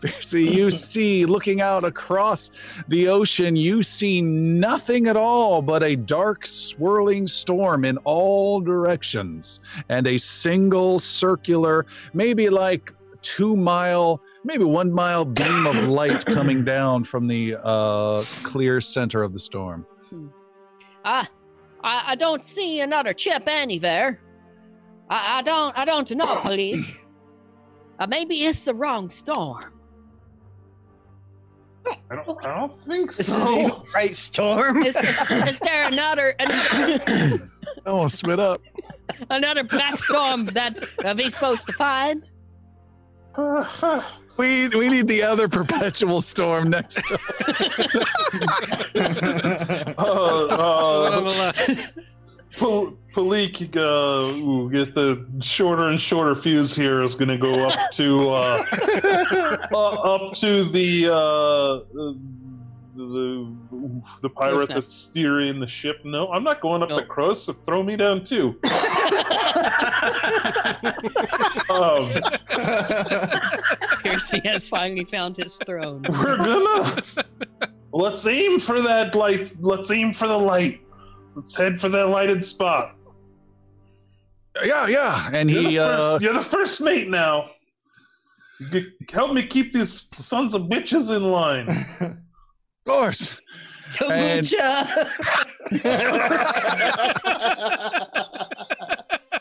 Piercy, 0.00 0.44
you 0.44 0.72
see, 0.72 1.24
looking 1.24 1.60
out 1.60 1.84
across 1.84 2.50
the 2.88 3.08
ocean, 3.08 3.54
you 3.54 3.82
see 3.82 4.20
nothing 4.20 5.06
at 5.06 5.16
all 5.16 5.62
but 5.62 5.84
a 5.84 5.94
dark, 5.94 6.46
swirling 6.46 7.26
storm 7.26 7.84
in 7.84 7.96
all 7.98 8.60
directions 8.60 9.60
and 9.88 10.08
a 10.08 10.16
single 10.16 10.98
circular, 10.98 11.86
maybe 12.12 12.48
like 12.48 12.92
two 13.26 13.56
mile, 13.56 14.22
maybe 14.44 14.62
one 14.64 14.92
mile 14.92 15.24
beam 15.24 15.66
of 15.66 15.88
light 15.88 16.24
coming 16.26 16.64
down 16.64 17.02
from 17.02 17.26
the 17.26 17.56
uh, 17.62 18.22
clear 18.44 18.80
center 18.80 19.24
of 19.24 19.32
the 19.32 19.38
storm. 19.38 19.84
Ah, 21.04 21.28
I, 21.82 22.04
I 22.08 22.14
don't 22.14 22.44
see 22.44 22.80
another 22.80 23.12
chip 23.12 23.42
anywhere. 23.48 24.20
I, 25.10 25.38
I 25.38 25.42
don't 25.42 25.76
I 25.76 25.84
don't 25.84 26.08
know, 26.12 26.36
police. 26.36 26.86
Uh, 27.98 28.06
maybe 28.06 28.36
it's 28.44 28.64
the 28.64 28.74
wrong 28.74 29.10
storm. 29.10 29.72
I 32.10 32.16
don't, 32.16 32.44
I 32.44 32.54
don't 32.56 32.78
think 32.82 33.14
This 33.14 33.28
is 33.28 33.42
so. 33.42 33.54
the 33.68 33.90
right 33.94 34.14
storm. 34.14 34.82
Is, 34.82 34.96
is, 34.96 35.18
is 35.30 35.60
there 35.60 35.86
another 35.86 36.34
another, 36.38 37.48
Oh, 37.86 38.06
split 38.08 38.38
up. 38.40 38.60
another 39.30 39.62
black 39.64 39.98
storm 39.98 40.46
that 40.46 40.82
uh, 41.04 41.14
we 41.16 41.30
supposed 41.30 41.66
to 41.66 41.72
find? 41.72 42.30
We, 44.36 44.68
we 44.68 44.88
need 44.90 45.08
the 45.08 45.22
other 45.22 45.48
perpetual 45.48 46.20
storm 46.20 46.68
next 46.70 46.96
to 47.06 47.18
Well, 49.96 51.52
Pal- 52.58 52.96
Palik, 53.14 53.76
uh, 53.76 54.38
ooh, 54.38 54.70
get 54.70 54.94
the 54.94 55.26
shorter 55.40 55.88
and 55.88 56.00
shorter 56.00 56.34
fuse 56.34 56.74
here 56.74 57.02
is 57.02 57.14
going 57.14 57.28
to 57.28 57.36
go 57.38 57.68
up 57.68 57.90
to 57.92 58.28
uh, 58.28 58.64
uh, 59.72 59.76
up 59.76 60.32
to 60.34 60.64
the 60.64 61.08
uh, 61.12 61.80
the 62.96 64.02
the 64.22 64.28
pirate 64.30 64.68
that's 64.68 64.92
steering 64.92 65.60
the 65.60 65.66
ship. 65.66 65.98
No, 66.04 66.28
I'm 66.32 66.42
not 66.42 66.60
going 66.60 66.82
up 66.82 66.88
No. 66.90 66.96
the 66.96 67.04
cross. 67.04 67.42
So 67.42 67.52
throw 67.52 67.82
me 67.82 67.96
down 67.96 68.24
too. 68.24 68.58
um, 71.70 72.12
Percy 74.02 74.40
has 74.44 74.68
finally 74.68 75.04
found 75.04 75.36
his 75.36 75.58
throne. 75.66 76.04
we're 76.08 76.36
gonna 76.36 77.02
let's 77.92 78.26
aim 78.26 78.58
for 78.58 78.80
that 78.80 79.14
light. 79.14 79.52
Let's 79.60 79.90
aim 79.90 80.12
for 80.12 80.26
the 80.28 80.38
light. 80.38 80.80
Let's 81.34 81.54
head 81.56 81.80
for 81.80 81.88
that 81.90 82.06
lighted 82.08 82.42
spot. 82.44 82.96
Yeah, 84.64 84.86
yeah. 84.86 85.28
And 85.32 85.50
You're, 85.50 85.62
he 85.62 85.76
the, 85.76 85.84
uh 85.84 86.18
you're 86.20 86.32
the 86.32 86.40
first 86.40 86.80
mate 86.80 87.08
now. 87.08 87.50
Help 89.10 89.34
me 89.34 89.46
keep 89.46 89.70
these 89.72 90.06
sons 90.16 90.54
of 90.54 90.62
bitches 90.62 91.14
in 91.14 91.30
line. 91.30 91.68
of 92.86 92.92
course. 92.92 93.40
Kombucha. 93.94 94.86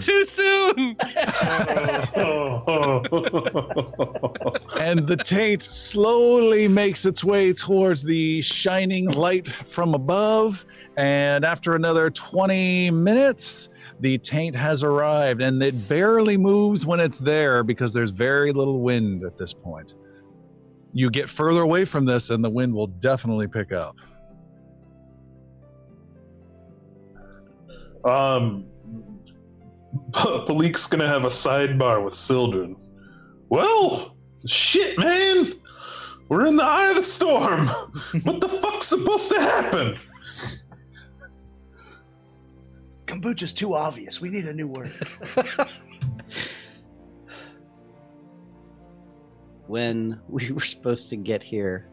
Too 0.00 0.24
soon. 0.24 0.96
and 4.80 5.06
the 5.06 5.20
taint 5.24 5.62
slowly 5.62 6.68
makes 6.68 7.06
its 7.06 7.24
way 7.24 7.52
towards 7.52 8.02
the 8.02 8.40
shining 8.42 9.06
light 9.10 9.48
from 9.48 9.94
above. 9.94 10.64
And 10.96 11.44
after 11.44 11.74
another 11.74 12.10
20 12.10 12.90
minutes, 12.90 13.68
the 14.00 14.18
taint 14.18 14.54
has 14.54 14.82
arrived 14.82 15.40
and 15.40 15.62
it 15.62 15.88
barely 15.88 16.36
moves 16.36 16.84
when 16.86 17.00
it's 17.00 17.18
there 17.18 17.62
because 17.62 17.92
there's 17.92 18.10
very 18.10 18.52
little 18.52 18.80
wind 18.80 19.24
at 19.24 19.36
this 19.38 19.52
point. 19.52 19.94
You 20.92 21.10
get 21.10 21.28
further 21.28 21.60
away 21.60 21.84
from 21.84 22.06
this, 22.06 22.30
and 22.30 22.42
the 22.42 22.48
wind 22.48 22.72
will 22.72 22.86
definitely 22.86 23.48
pick 23.48 23.70
up. 23.72 23.96
um, 28.06 28.64
Palik's 30.12 30.86
gonna 30.86 31.08
have 31.08 31.24
a 31.24 31.28
sidebar 31.28 32.02
with 32.04 32.14
Sildren. 32.14 32.76
Well, 33.48 34.16
shit, 34.46 34.96
man. 34.98 35.46
We're 36.28 36.46
in 36.46 36.56
the 36.56 36.64
eye 36.64 36.90
of 36.90 36.96
the 36.96 37.02
storm. 37.02 37.66
what 38.22 38.40
the 38.40 38.48
fuck's 38.48 38.86
supposed 38.86 39.30
to 39.32 39.40
happen? 39.40 39.98
Kombucha's 43.06 43.52
too 43.52 43.74
obvious. 43.74 44.20
We 44.20 44.28
need 44.28 44.46
a 44.46 44.52
new 44.52 44.66
word. 44.66 44.92
when 49.66 50.20
we 50.28 50.50
were 50.52 50.60
supposed 50.60 51.08
to 51.10 51.16
get 51.16 51.42
here 51.42 51.88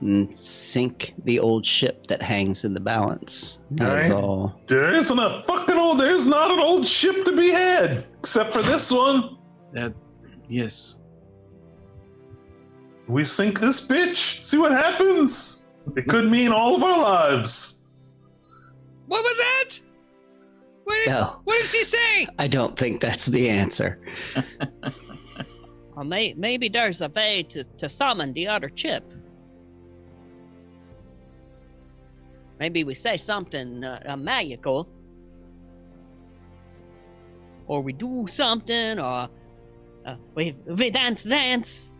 and 0.00 0.36
sink 0.36 1.14
the 1.24 1.38
old 1.38 1.64
ship 1.66 2.06
that 2.06 2.22
hangs 2.22 2.64
in 2.64 2.72
the 2.72 2.80
balance. 2.80 3.58
That 3.72 4.04
is 4.04 4.10
all. 4.10 4.58
There 4.66 4.94
isn't 4.94 5.18
a 5.18 5.42
fucking 5.42 5.76
old. 5.76 6.00
There's 6.00 6.26
not 6.26 6.50
an 6.50 6.58
old 6.58 6.86
ship 6.86 7.24
to 7.26 7.36
be 7.36 7.50
had, 7.50 8.04
except 8.18 8.52
for 8.52 8.62
this 8.62 8.90
one. 8.90 9.36
That, 9.72 9.92
yes. 10.48 10.96
We 13.08 13.24
sink 13.24 13.60
this 13.60 13.86
bitch. 13.86 14.42
See 14.42 14.56
what 14.56 14.72
happens. 14.72 15.64
It 15.96 16.08
could 16.08 16.30
mean 16.30 16.52
all 16.52 16.76
of 16.76 16.82
our 16.82 16.98
lives. 16.98 17.78
What 19.06 19.22
was 19.22 19.38
that? 19.38 19.80
What 20.90 21.04
did, 21.04 21.10
No, 21.12 21.40
what 21.44 21.60
did 21.60 21.70
she 21.70 21.84
say? 21.84 22.26
I 22.36 22.48
don't 22.48 22.76
think 22.76 23.00
that's 23.00 23.26
the 23.26 23.48
answer. 23.48 24.00
Or 25.96 26.04
may, 26.04 26.32
maybe 26.34 26.68
there's 26.68 27.02
a 27.02 27.08
way 27.10 27.42
to, 27.50 27.62
to 27.62 27.88
summon 27.88 28.32
the 28.32 28.48
other 28.48 28.70
chip. 28.70 29.04
Maybe 32.58 32.84
we 32.84 32.94
say 32.94 33.18
something 33.18 33.84
uh, 33.84 34.00
uh, 34.06 34.16
magical. 34.16 34.88
Or 37.66 37.82
we 37.82 37.92
do 37.92 38.26
something, 38.26 38.98
or 38.98 39.28
uh, 40.06 40.16
we, 40.34 40.56
we 40.66 40.90
dance, 40.90 41.24
dance. 41.24 41.92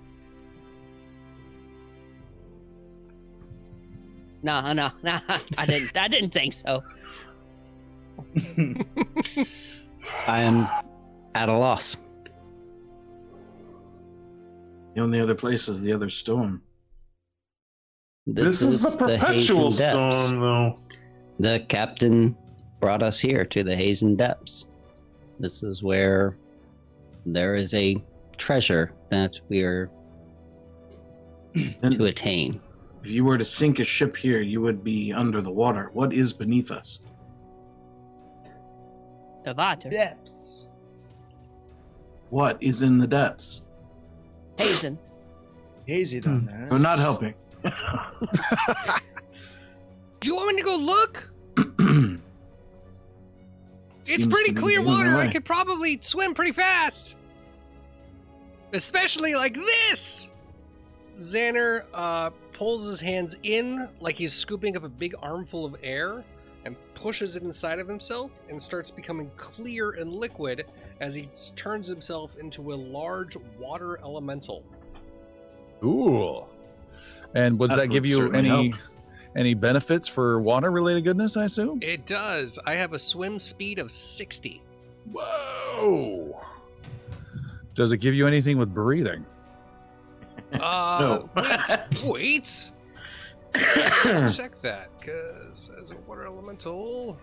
No, 4.43 4.73
no, 4.73 4.91
no, 5.03 5.21
I 5.59 5.67
didn't. 5.67 5.97
I 5.97 6.09
didn't 6.09 6.33
think 6.33 6.55
so. 6.55 6.83
I 10.27 10.41
am 10.41 10.69
at 11.35 11.49
a 11.49 11.53
loss. 11.57 11.97
The 14.95 15.01
only 15.03 15.21
other 15.21 15.35
place 15.35 15.69
is 15.69 15.83
the 15.83 15.93
other 15.93 16.09
storm. 16.09 16.63
This, 18.27 18.61
is, 18.63 18.83
the 18.83 18.91
perpetual 18.97 19.71
Hazen 19.71 19.79
Depths. 19.87 20.27
storm, 20.27 20.41
though. 20.41 20.79
The 21.39 21.65
captain 21.69 22.37
brought 22.81 23.03
us 23.03 23.19
here 23.21 23.45
to 23.45 23.63
the 23.63 23.75
Hazen 23.75 24.17
Depths. 24.17 24.67
This 25.39 25.63
is 25.63 25.83
where 25.83 26.37
there 27.25 27.55
is 27.55 27.73
a 27.75 28.03
treasure 28.37 28.93
that 29.11 29.41
we 29.49 29.63
are 29.63 29.91
And 31.83 31.95
to 31.95 32.05
attain. 32.05 32.61
if 33.03 33.11
you 33.11 33.25
were 33.25 33.39
to 33.39 33.45
sink 33.45 33.79
a 33.79 33.85
ship 33.85 34.17
here, 34.17 34.41
you 34.41 34.61
would 34.61 34.85
be 34.85 35.13
under 35.13 35.41
the 35.41 35.51
water. 35.51 35.91
What 35.93 36.13
is 36.13 36.33
beneath 36.33 36.71
us? 36.71 37.01
The 39.45 39.55
water. 39.55 39.91
Depths. 39.91 40.67
What 42.31 42.63
is 42.63 42.83
in 42.83 42.99
the 42.99 43.07
depths? 43.07 43.63
Hazen. 44.59 44.99
Hazy 45.87 46.21
down 46.21 46.47
there. 46.47 46.69
We're 46.71 46.79
not 46.79 46.99
helping. 46.99 47.35
Do 47.65 47.65
you 50.29 50.37
want 50.37 50.55
me 50.55 50.63
to 50.63 50.65
go 50.65 50.77
look? 50.77 51.33
It's 54.01 54.09
Seems 54.25 54.27
pretty 54.27 54.49
to 54.49 54.55
be 54.55 54.61
clear 54.61 54.81
the 54.81 54.87
water. 54.87 55.11
I 55.11 55.27
way. 55.27 55.31
could 55.31 55.45
probably 55.45 55.99
swim 56.01 56.33
pretty 56.33 56.53
fast. 56.53 57.17
Especially 58.73 59.35
like 59.35 59.55
this. 59.55 60.31
Xander 61.19 61.85
uh, 61.93 62.31
pulls 62.55 62.87
his 62.87 62.99
hands 62.99 63.37
in 63.43 63.89
like 64.01 64.17
he's 64.17 64.33
scooping 64.33 64.75
up 64.75 64.85
a 64.85 64.89
big 64.89 65.15
armful 65.23 65.67
of 65.67 65.77
air 65.83 66.15
and 66.15 66.25
pushes 67.01 67.35
it 67.37 67.43
inside 67.43 67.79
of 67.79 67.89
himself 67.89 68.31
and 68.51 68.61
starts 68.61 68.91
becoming 68.91 69.31
clear 69.37 69.93
and 69.93 70.13
liquid 70.13 70.67
as 71.01 71.15
he 71.15 71.29
turns 71.57 71.87
himself 71.87 72.37
into 72.39 72.73
a 72.73 72.75
large 72.75 73.37
water 73.59 73.99
elemental. 74.05 74.63
Cool. 75.81 76.49
And 77.35 77.59
would 77.59 77.71
That 77.71 77.77
that, 77.77 77.87
give 77.89 78.07
you 78.07 78.33
any 78.33 78.49
help. 78.49 78.75
any 79.35 79.55
benefits 79.55 80.07
for 80.09 80.41
water 80.41 80.71
related 80.71 81.05
goodness? 81.05 81.37
I 81.39 81.45
assume. 81.45 81.79
It 81.83 82.07
does. 82.07 82.59
I 82.67 82.75
have 82.75 82.93
a 82.93 82.99
swim 82.99 83.41
speed 83.41 83.79
of 83.79 83.91
60. 83.91 84.61
Whoa. 85.13 86.39
Does 87.75 87.93
it 87.93 87.99
give 87.99 88.13
you 88.15 88.27
anything 88.27 88.59
with 88.59 88.75
breathing? 88.75 89.25
Uh, 90.53 91.23
No. 91.37 92.03
wait, 92.05 92.05
wait. 92.05 92.71
Check 94.35 94.61
that, 94.61 94.90
because 95.01 95.71
as 95.81 95.91
a 95.91 95.97
water 96.07 96.27
elemental. 96.27 97.19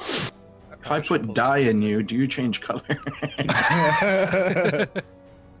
If 0.00 0.90
I 0.90 1.00
put 1.00 1.34
dye 1.34 1.58
in 1.58 1.80
you, 1.82 2.02
do 2.02 2.14
you 2.16 2.26
change 2.28 2.60
color? 2.60 2.82
Can 3.38 3.48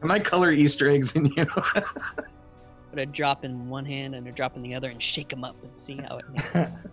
I 0.10 0.18
color 0.18 0.52
Easter 0.52 0.88
eggs 0.90 1.16
in 1.16 1.26
you? 1.36 1.46
Put 1.46 2.98
a 2.98 3.06
drop 3.06 3.44
in 3.44 3.68
one 3.68 3.84
hand 3.84 4.14
and 4.14 4.26
a 4.28 4.32
drop 4.32 4.56
in 4.56 4.62
the 4.62 4.74
other 4.74 4.88
and 4.90 5.02
shake 5.02 5.28
them 5.30 5.42
up 5.44 5.56
and 5.62 5.76
see 5.78 5.96
how 5.96 6.18
it 6.18 6.24
mixes. 6.30 6.84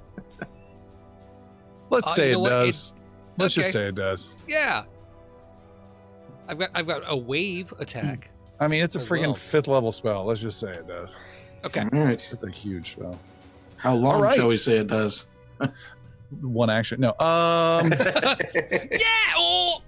Let's 1.89 2.07
Uh, 2.07 2.11
say 2.11 2.27
you 2.29 2.31
it 2.31 2.33
know 2.35 2.39
what? 2.39 2.51
It- 2.53 2.65
does. 2.65 2.93
Let's 3.37 3.53
just 3.55 3.71
say 3.71 3.87
it 3.87 3.95
does. 3.95 4.35
Yeah. 4.47 4.83
I've 6.47 6.59
got 6.59 6.69
I've 6.75 6.85
got 6.87 7.01
a 7.07 7.17
wave 7.17 7.73
attack. 7.79 8.29
I 8.59 8.67
mean, 8.67 8.83
it's 8.83 8.95
a 8.95 8.99
As 8.99 9.07
freaking 9.09 9.21
well. 9.27 9.35
fifth 9.35 9.67
level 9.67 9.91
spell. 9.91 10.25
Let's 10.25 10.39
just 10.41 10.59
say 10.59 10.71
it 10.71 10.87
does. 10.87 11.17
Okay. 11.65 11.81
All 11.93 11.99
right. 12.05 12.29
It's 12.31 12.43
a 12.43 12.49
huge 12.49 12.91
spell. 12.93 13.19
How 13.77 13.95
long 13.95 14.15
All 14.15 14.21
right. 14.21 14.35
shall 14.35 14.47
we 14.47 14.57
say 14.57 14.77
it 14.77 14.87
does? 14.87 15.25
One 16.41 16.69
action. 16.69 16.99
No. 16.99 17.13
Um. 17.19 17.91
Yeah. 17.91 19.09
Oh, 19.37 19.81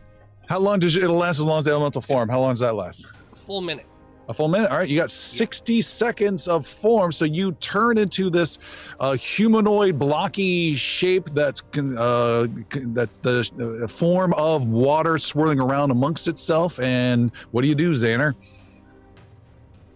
how 0.48 0.60
long 0.60 0.80
does 0.80 0.96
it, 0.96 1.04
it'll 1.04 1.18
last? 1.18 1.40
As 1.40 1.46
long 1.46 1.60
as 1.60 1.66
the 1.66 1.72
elemental 1.72 2.02
form. 2.02 2.30
How 2.30 2.40
long 2.40 2.52
does 2.52 2.60
that 2.60 2.76
last? 2.76 3.06
A 3.34 3.36
full 3.36 3.62
minute. 3.62 3.86
A 4.28 4.34
full 4.34 4.48
minute. 4.48 4.72
All 4.72 4.78
right, 4.78 4.90
you 4.90 4.98
got 4.98 5.12
60 5.12 5.82
seconds 5.82 6.48
of 6.48 6.66
form. 6.66 7.12
So 7.12 7.26
you 7.26 7.52
turn 7.54 7.98
into 7.98 8.30
this 8.30 8.58
uh, 9.00 9.14
humanoid, 9.14 10.00
blocky 10.00 10.76
shape 10.76 11.30
that's 11.32 11.62
uh, 11.78 12.48
that's 12.72 13.18
the 13.18 13.82
uh, 13.84 13.88
form 13.88 14.34
of 14.34 14.72
water 14.72 15.18
swirling 15.20 15.60
around 15.60 15.92
amongst 15.92 16.28
itself. 16.28 16.80
And 16.80 17.32
what 17.52 17.62
do 17.62 17.68
you 17.68 17.76
do, 17.76 17.92
Xander? 17.92 18.34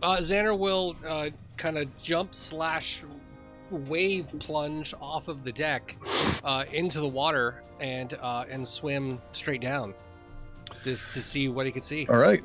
Uh, 0.01 0.17
Xander 0.17 0.57
will 0.57 0.95
uh, 1.07 1.29
kind 1.59 1.77
of 1.77 1.95
jump 1.97 2.33
slash 2.33 3.03
wave 3.69 4.27
plunge 4.39 4.95
off 4.99 5.27
of 5.27 5.43
the 5.43 5.51
deck 5.51 5.95
uh, 6.43 6.63
into 6.71 6.99
the 6.99 7.07
water 7.07 7.61
and 7.79 8.15
uh, 8.21 8.45
and 8.49 8.67
swim 8.67 9.21
straight 9.31 9.61
down 9.61 9.93
just 10.83 11.13
to 11.13 11.21
see 11.21 11.49
what 11.49 11.65
he 11.65 11.71
could 11.71 11.83
see. 11.83 12.07
All 12.07 12.17
right. 12.17 12.41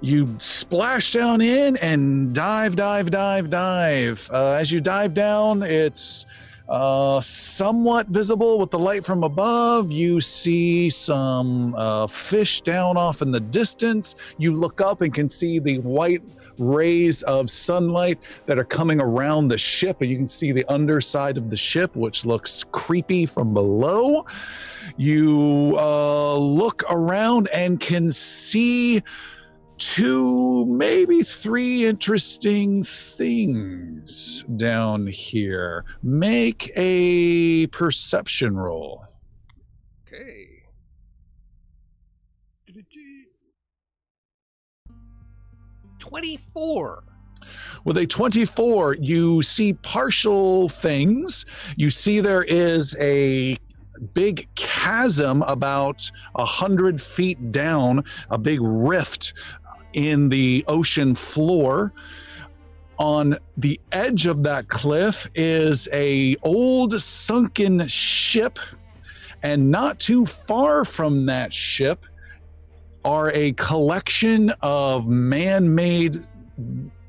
You 0.00 0.32
splash 0.38 1.12
down 1.12 1.40
in 1.40 1.76
and 1.78 2.32
dive, 2.32 2.76
dive, 2.76 3.10
dive, 3.10 3.50
dive. 3.50 4.30
Uh, 4.32 4.52
as 4.52 4.70
you 4.70 4.80
dive 4.80 5.12
down, 5.12 5.64
it's 5.64 6.24
uh, 6.68 7.20
somewhat 7.20 8.06
visible 8.08 8.60
with 8.60 8.70
the 8.70 8.78
light 8.78 9.04
from 9.04 9.24
above. 9.24 9.90
You 9.90 10.20
see 10.20 10.88
some 10.88 11.74
uh, 11.74 12.06
fish 12.06 12.60
down 12.60 12.96
off 12.96 13.22
in 13.22 13.32
the 13.32 13.40
distance. 13.40 14.14
You 14.36 14.54
look 14.54 14.80
up 14.80 15.00
and 15.00 15.12
can 15.12 15.28
see 15.28 15.58
the 15.58 15.78
white 15.78 16.22
rays 16.58 17.22
of 17.22 17.50
sunlight 17.50 18.18
that 18.46 18.58
are 18.58 18.64
coming 18.64 19.00
around 19.00 19.48
the 19.48 19.58
ship, 19.58 20.00
and 20.00 20.10
you 20.10 20.16
can 20.16 20.26
see 20.26 20.52
the 20.52 20.64
underside 20.66 21.36
of 21.36 21.50
the 21.50 21.56
ship, 21.56 21.94
which 21.96 22.24
looks 22.24 22.64
creepy 22.72 23.26
from 23.26 23.54
below. 23.54 24.26
You 24.96 25.76
uh, 25.78 26.36
look 26.36 26.82
around 26.90 27.48
and 27.48 27.78
can 27.80 28.10
see 28.10 29.02
two, 29.78 30.66
maybe 30.66 31.22
three 31.22 31.86
interesting 31.86 32.82
things 32.82 34.44
down 34.56 35.06
here. 35.06 35.84
Make 36.02 36.72
a 36.76 37.68
perception 37.68 38.56
roll. 38.56 39.04
Okay. 40.06 40.47
24. 46.08 47.04
With 47.84 47.98
a 47.98 48.06
24, 48.06 48.94
you 48.94 49.42
see 49.42 49.72
partial 49.74 50.68
things. 50.68 51.46
You 51.76 51.90
see 51.90 52.20
there 52.20 52.42
is 52.42 52.96
a 52.98 53.56
big 54.14 54.48
chasm 54.54 55.42
about 55.42 56.10
a 56.34 56.44
hundred 56.44 57.00
feet 57.00 57.52
down, 57.52 58.04
a 58.30 58.38
big 58.38 58.60
rift 58.62 59.34
in 59.92 60.28
the 60.28 60.64
ocean 60.68 61.14
floor. 61.14 61.92
On 62.98 63.38
the 63.56 63.80
edge 63.92 64.26
of 64.26 64.42
that 64.42 64.68
cliff 64.68 65.30
is 65.34 65.88
a 65.92 66.36
old 66.42 67.00
sunken 67.00 67.86
ship, 67.86 68.58
and 69.42 69.70
not 69.70 70.00
too 70.00 70.26
far 70.26 70.84
from 70.84 71.26
that 71.26 71.52
ship 71.52 72.04
are 73.04 73.30
a 73.32 73.52
collection 73.52 74.52
of 74.62 75.08
man-made 75.08 76.26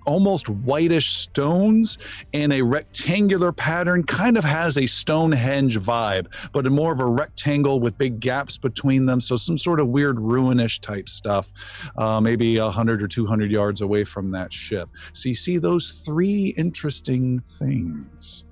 almost 0.06 0.50
whitish 0.50 1.12
stones 1.12 2.00
in 2.34 2.52
a 2.52 2.62
rectangular 2.64 3.52
pattern 3.52 4.04
kind 4.04 4.38
of 4.38 4.44
has 4.44 4.78
a 4.78 4.86
stonehenge 4.88 5.78
vibe 5.78 6.26
but 6.52 6.66
more 6.66 6.92
of 6.92 7.00
a 7.00 7.06
rectangle 7.06 7.80
with 7.80 7.96
big 7.98 8.20
gaps 8.20 8.58
between 8.58 9.06
them. 9.06 9.22
So 9.22 9.38
some 9.38 9.58
sort 9.58 9.80
of 9.80 9.90
weird 9.90 10.18
ruinish 10.18 10.82
type 10.82 11.10
stuff 11.10 11.52
uh, 11.98 12.20
maybe 12.20 12.60
100 12.60 13.04
or 13.04 13.08
200 13.08 13.52
yards 13.52 13.82
away 13.82 14.04
from 14.04 14.32
that 14.32 14.52
ship. 14.52 14.90
So 15.14 15.30
you 15.30 15.36
see 15.36 15.60
those 15.60 16.02
three 16.06 16.56
interesting 16.58 17.42
things. 17.60 18.46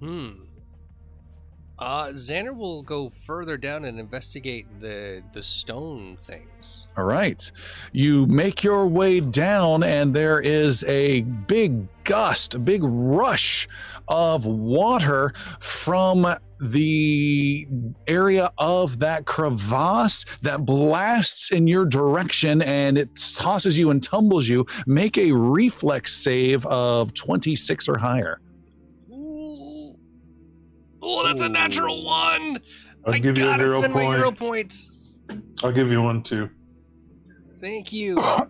Hmm. 0.00 0.45
Uh, 1.78 2.06
Xander 2.08 2.56
will 2.56 2.82
go 2.82 3.10
further 3.26 3.58
down 3.58 3.84
and 3.84 4.00
investigate 4.00 4.66
the 4.80 5.22
the 5.32 5.42
stone 5.42 6.16
things. 6.22 6.86
All 6.96 7.04
right. 7.04 7.50
You 7.92 8.26
make 8.26 8.64
your 8.64 8.86
way 8.86 9.20
down, 9.20 9.82
and 9.82 10.14
there 10.14 10.40
is 10.40 10.84
a 10.84 11.20
big 11.20 11.86
gust, 12.04 12.54
a 12.54 12.58
big 12.58 12.80
rush 12.82 13.68
of 14.08 14.46
water 14.46 15.34
from 15.60 16.26
the 16.60 17.68
area 18.06 18.50
of 18.56 18.98
that 19.00 19.26
crevasse 19.26 20.24
that 20.40 20.64
blasts 20.64 21.50
in 21.50 21.66
your 21.66 21.84
direction 21.84 22.62
and 22.62 22.96
it 22.96 23.10
tosses 23.34 23.76
you 23.76 23.90
and 23.90 24.02
tumbles 24.02 24.48
you. 24.48 24.64
Make 24.86 25.18
a 25.18 25.32
reflex 25.32 26.16
save 26.16 26.64
of 26.66 27.12
26 27.12 27.88
or 27.88 27.98
higher. 27.98 28.40
Ooh. 31.06 31.10
Oh, 31.20 31.24
that's 31.24 31.42
a 31.42 31.48
natural 31.48 32.04
one. 32.04 32.58
I'll 33.06 33.14
I 33.14 33.18
give 33.18 33.38
you 33.38 33.44
a 33.44 33.50
gotta 33.50 33.64
hero 33.64 33.78
spend 33.78 33.94
my 33.94 34.04
point. 34.04 34.16
hero 34.18 34.32
points. 34.32 34.90
I'll 35.62 35.72
give 35.72 35.90
you 35.90 36.02
one 36.02 36.22
too. 36.22 36.50
Thank 37.60 37.92
you. 37.92 38.18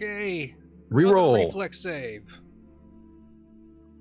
Okay. 0.00 0.54
another 0.92 1.12
Reroll. 1.12 1.46
Reflex 1.46 1.80
save. 1.82 2.22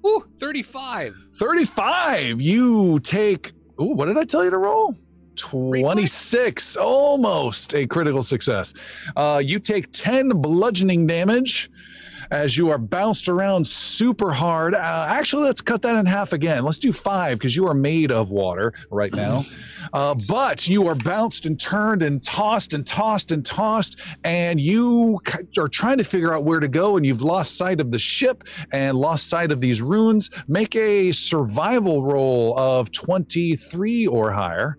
Ooh, 0.06 0.24
35. 0.40 1.16
35. 1.40 2.40
You 2.40 3.00
take. 3.00 3.52
Ooh, 3.82 3.96
what 3.96 4.06
did 4.06 4.16
I 4.16 4.24
tell 4.26 4.44
you 4.44 4.52
to 4.52 4.60
roll? 4.60 4.94
26. 5.38 6.76
Almost 6.78 7.74
a 7.74 7.88
critical 7.88 8.22
success. 8.22 8.76
Uh, 9.16 9.42
you 9.44 9.58
take 9.58 9.92
10 9.92 10.30
bludgeoning 10.40 11.08
damage 11.08 11.72
as 12.32 12.58
you 12.58 12.70
are 12.70 12.78
bounced 12.78 13.30
around 13.30 13.66
super 13.66 14.32
hard. 14.32 14.74
Uh, 14.74 15.06
actually, 15.10 15.44
let's 15.44 15.62
cut 15.62 15.82
that 15.82 15.96
in 15.96 16.06
half 16.06 16.34
again. 16.34 16.64
Let's 16.64 16.80
do 16.80 16.92
five 16.92 17.38
because 17.40 17.56
you 17.56 17.68
are 17.68 17.74
made 17.74 18.12
of 18.12 18.32
water 18.32 18.74
right 18.92 19.14
now. 19.14 19.44
Uh, 19.94 20.16
but 20.28 20.68
you 20.68 20.88
are 20.88 20.96
bounced 20.96 21.46
and 21.46 21.60
turned 21.60 22.04
and 22.04 22.22
tossed 22.24 22.74
and 22.74 22.86
tossed 22.86 23.32
and 23.32 23.46
tossed, 23.46 24.00
and 24.24 24.60
you 24.60 25.20
are 25.58 25.68
trying 25.68 25.98
to 25.98 26.04
figure 26.04 26.34
out 26.34 26.44
where 26.44 26.60
to 26.60 26.68
go, 26.68 26.98
and 26.98 27.06
you've 27.06 27.22
lost 27.22 27.58
sight 27.58 27.80
of 27.80 27.92
the 27.92 28.00
ship 28.00 28.44
and 28.74 28.98
lost 28.98 29.30
sight 29.30 29.52
of 29.52 29.62
these 29.62 29.82
runes. 29.82 30.30
Make 30.48 30.76
a 30.76 31.12
survival 31.12 32.04
roll 32.04 32.58
of 32.60 32.92
23 32.92 34.08
or 34.08 34.32
higher. 34.32 34.78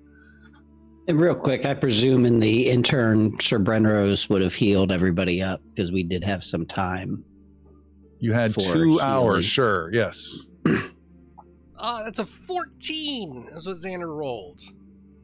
And 1.09 1.19
real 1.19 1.35
quick, 1.35 1.65
I 1.65 1.73
presume 1.73 2.27
in 2.27 2.39
the 2.39 2.69
intern, 2.69 3.41
Sir 3.41 3.59
Brenros 3.59 4.29
would 4.29 4.43
have 4.43 4.55
healed 4.55 4.93
everybody 4.93 5.43
up 5.43 5.63
because 5.69 5.91
we 5.91 6.03
did 6.03 6.23
have 6.23 6.45
some 6.45 6.67
time. 6.67 7.25
You 8.21 8.33
had 8.33 8.55
For 8.55 8.61
two 8.61 9.01
hours, 9.01 9.45
sure, 9.45 9.93
yes. 9.93 10.49
Uh, 11.79 12.03
that's 12.05 12.19
a 12.19 12.27
14. 12.27 13.49
That's 13.53 13.67
what 13.67 13.77
Xander 13.77 14.15
rolled. 14.15 14.61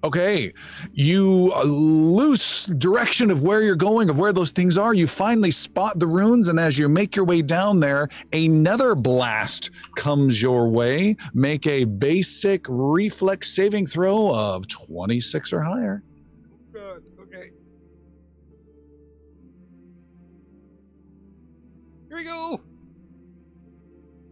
Okay, 0.04 0.52
you 0.92 1.50
uh, 1.56 1.62
lose 1.62 2.66
direction 2.66 3.30
of 3.30 3.42
where 3.42 3.62
you're 3.62 3.74
going, 3.74 4.10
of 4.10 4.18
where 4.18 4.34
those 4.34 4.50
things 4.50 4.76
are. 4.76 4.92
You 4.92 5.06
finally 5.06 5.50
spot 5.50 5.98
the 5.98 6.06
runes, 6.06 6.48
and 6.48 6.60
as 6.60 6.76
you 6.76 6.90
make 6.90 7.16
your 7.16 7.24
way 7.24 7.40
down 7.40 7.80
there, 7.80 8.10
another 8.34 8.94
blast 8.94 9.70
comes 9.96 10.42
your 10.42 10.68
way. 10.68 11.16
Make 11.32 11.66
a 11.66 11.84
basic 11.84 12.66
reflex 12.68 13.56
saving 13.56 13.86
throw 13.86 14.28
of 14.34 14.68
26 14.68 15.54
or 15.54 15.62
higher. 15.62 16.02
Good. 16.70 17.02
Okay. 17.22 17.50
Here 22.08 22.18
we 22.18 22.24
go. 22.24 22.60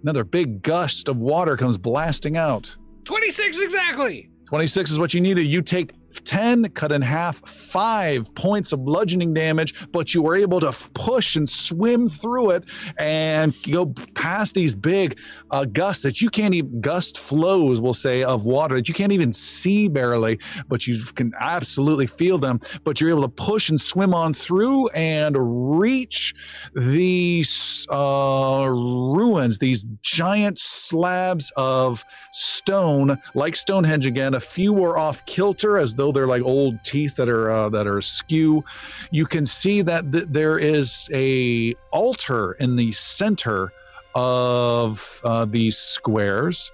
Another 0.03 0.25
big 0.25 0.63
gust 0.63 1.09
of 1.09 1.23
water 1.23 1.57
comes 1.57 1.79
blasting 1.79 2.37
out. 2.37 2.77
26 3.05 3.63
exactly. 3.63 4.29
26 4.47 4.91
is 4.91 4.99
what 4.99 5.15
you 5.15 5.21
needed. 5.21 5.43
You 5.43 5.63
take 5.63 5.93
10, 6.25 6.69
cut 6.71 6.93
in 6.93 7.01
half, 7.01 7.39
five 7.49 8.35
points 8.35 8.73
of 8.73 8.85
bludgeoning 8.85 9.33
damage, 9.33 9.89
but 9.93 10.13
you 10.13 10.23
were 10.23 10.37
able 10.37 10.61
to 10.61 10.73
push 10.95 11.37
and 11.37 11.49
swim 11.49 12.09
through 12.09 12.51
it 12.51 12.65
and 12.99 13.55
go 13.71 13.87
past 14.15 14.55
these 14.55 14.75
big 14.75 15.19
uh, 15.53 15.67
gusts 15.67 16.03
that 16.03 16.21
you 16.21 16.31
can't 16.31 16.55
even, 16.55 16.81
gust 16.81 17.19
flows, 17.19 17.81
we'll 17.81 17.95
say, 17.95 18.23
of 18.23 18.47
water 18.47 18.77
that 18.77 18.89
you 18.89 18.95
can't 18.95 19.13
even 19.13 19.31
see 19.33 19.87
barely, 19.87 20.39
but 20.69 20.87
you 20.87 20.99
can 21.15 21.33
absolutely 21.39 22.07
feel 22.07 22.39
them. 22.39 22.59
But 22.85 23.01
you're 23.01 23.11
able 23.11 23.23
to 23.23 23.29
push 23.29 23.69
and 23.69 23.81
swim 23.81 24.15
on 24.15 24.35
through 24.35 24.89
and 24.89 25.37
reach 25.79 26.35
these 26.75 27.87
uh, 27.91 28.67
ruins, 28.69 29.59
these 29.59 29.85
giant 30.01 30.59
slabs 30.59 31.53
of 31.57 32.05
stone, 32.33 33.19
like 33.35 33.55
Stonehenge 33.55 34.07
again. 34.07 34.35
A 34.35 34.41
few 34.41 34.73
were 34.73 34.99
off 34.99 35.25
kilter 35.27 35.77
as 35.77 35.95
though 35.95 36.13
they're 36.13 36.27
like 36.27 36.43
old 36.43 36.83
teeth 36.85 37.15
that 37.17 37.29
are 37.29 37.51
uh, 37.51 37.69
that 37.69 37.87
are 37.87 37.99
askew. 37.99 38.65
You 39.11 39.27
can 39.27 39.45
see 39.45 39.83
that 39.83 40.11
th- 40.11 40.27
there 40.29 40.59
is 40.59 41.11
a 41.13 41.75
altar 41.93 42.53
in 42.53 42.77
the 42.77 42.91
center 42.93 43.73
of 44.15 45.21
uh, 45.25 45.45
these 45.45 45.79
squares. 45.79 46.73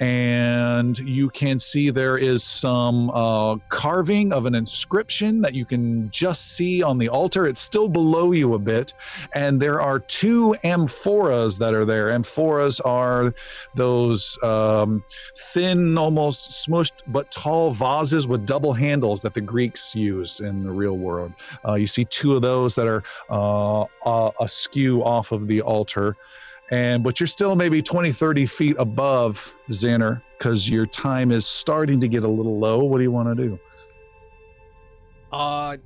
And 0.00 0.98
you 0.98 1.30
can 1.30 1.58
see 1.58 1.90
there 1.90 2.16
is 2.16 2.44
some 2.44 3.10
uh, 3.10 3.56
carving 3.68 4.32
of 4.32 4.46
an 4.46 4.54
inscription 4.54 5.40
that 5.42 5.54
you 5.54 5.64
can 5.64 6.10
just 6.10 6.56
see 6.56 6.82
on 6.82 6.98
the 6.98 7.08
altar. 7.08 7.46
It's 7.46 7.60
still 7.60 7.88
below 7.88 8.32
you 8.32 8.54
a 8.54 8.58
bit. 8.58 8.94
And 9.34 9.60
there 9.60 9.80
are 9.80 9.98
two 9.98 10.54
amphoras 10.64 11.58
that 11.58 11.74
are 11.74 11.84
there. 11.84 12.08
Amphoras 12.08 12.80
are 12.84 13.34
those 13.74 14.38
um, 14.42 15.02
thin, 15.52 15.98
almost 15.98 16.50
smushed, 16.50 17.02
but 17.08 17.30
tall 17.30 17.70
vases 17.72 18.26
with 18.28 18.46
double 18.46 18.72
handles 18.72 19.22
that 19.22 19.34
the 19.34 19.40
Greeks 19.40 19.94
used 19.94 20.40
in 20.40 20.62
the 20.62 20.70
real 20.70 20.96
world. 20.96 21.32
Uh, 21.66 21.74
you 21.74 21.86
see 21.86 22.04
two 22.04 22.34
of 22.34 22.42
those 22.42 22.74
that 22.74 22.86
are 22.86 23.02
uh, 23.30 23.82
uh, 24.04 24.30
askew 24.40 25.02
off 25.04 25.32
of 25.32 25.46
the 25.46 25.60
altar. 25.62 26.16
And 26.70 27.02
but 27.02 27.20
you're 27.20 27.26
still 27.26 27.54
maybe 27.54 27.82
20, 27.82 28.10
30 28.12 28.46
feet 28.46 28.76
above 28.78 29.54
Xander 29.70 30.22
because 30.38 30.68
your 30.68 30.86
time 30.86 31.30
is 31.30 31.46
starting 31.46 32.00
to 32.00 32.08
get 32.08 32.24
a 32.24 32.28
little 32.28 32.58
low. 32.58 32.82
What 32.84 32.98
do 32.98 33.04
you 33.04 33.10
want 33.10 33.36
to 33.36 33.48
do? 33.48 33.58
Uh, 35.30 35.76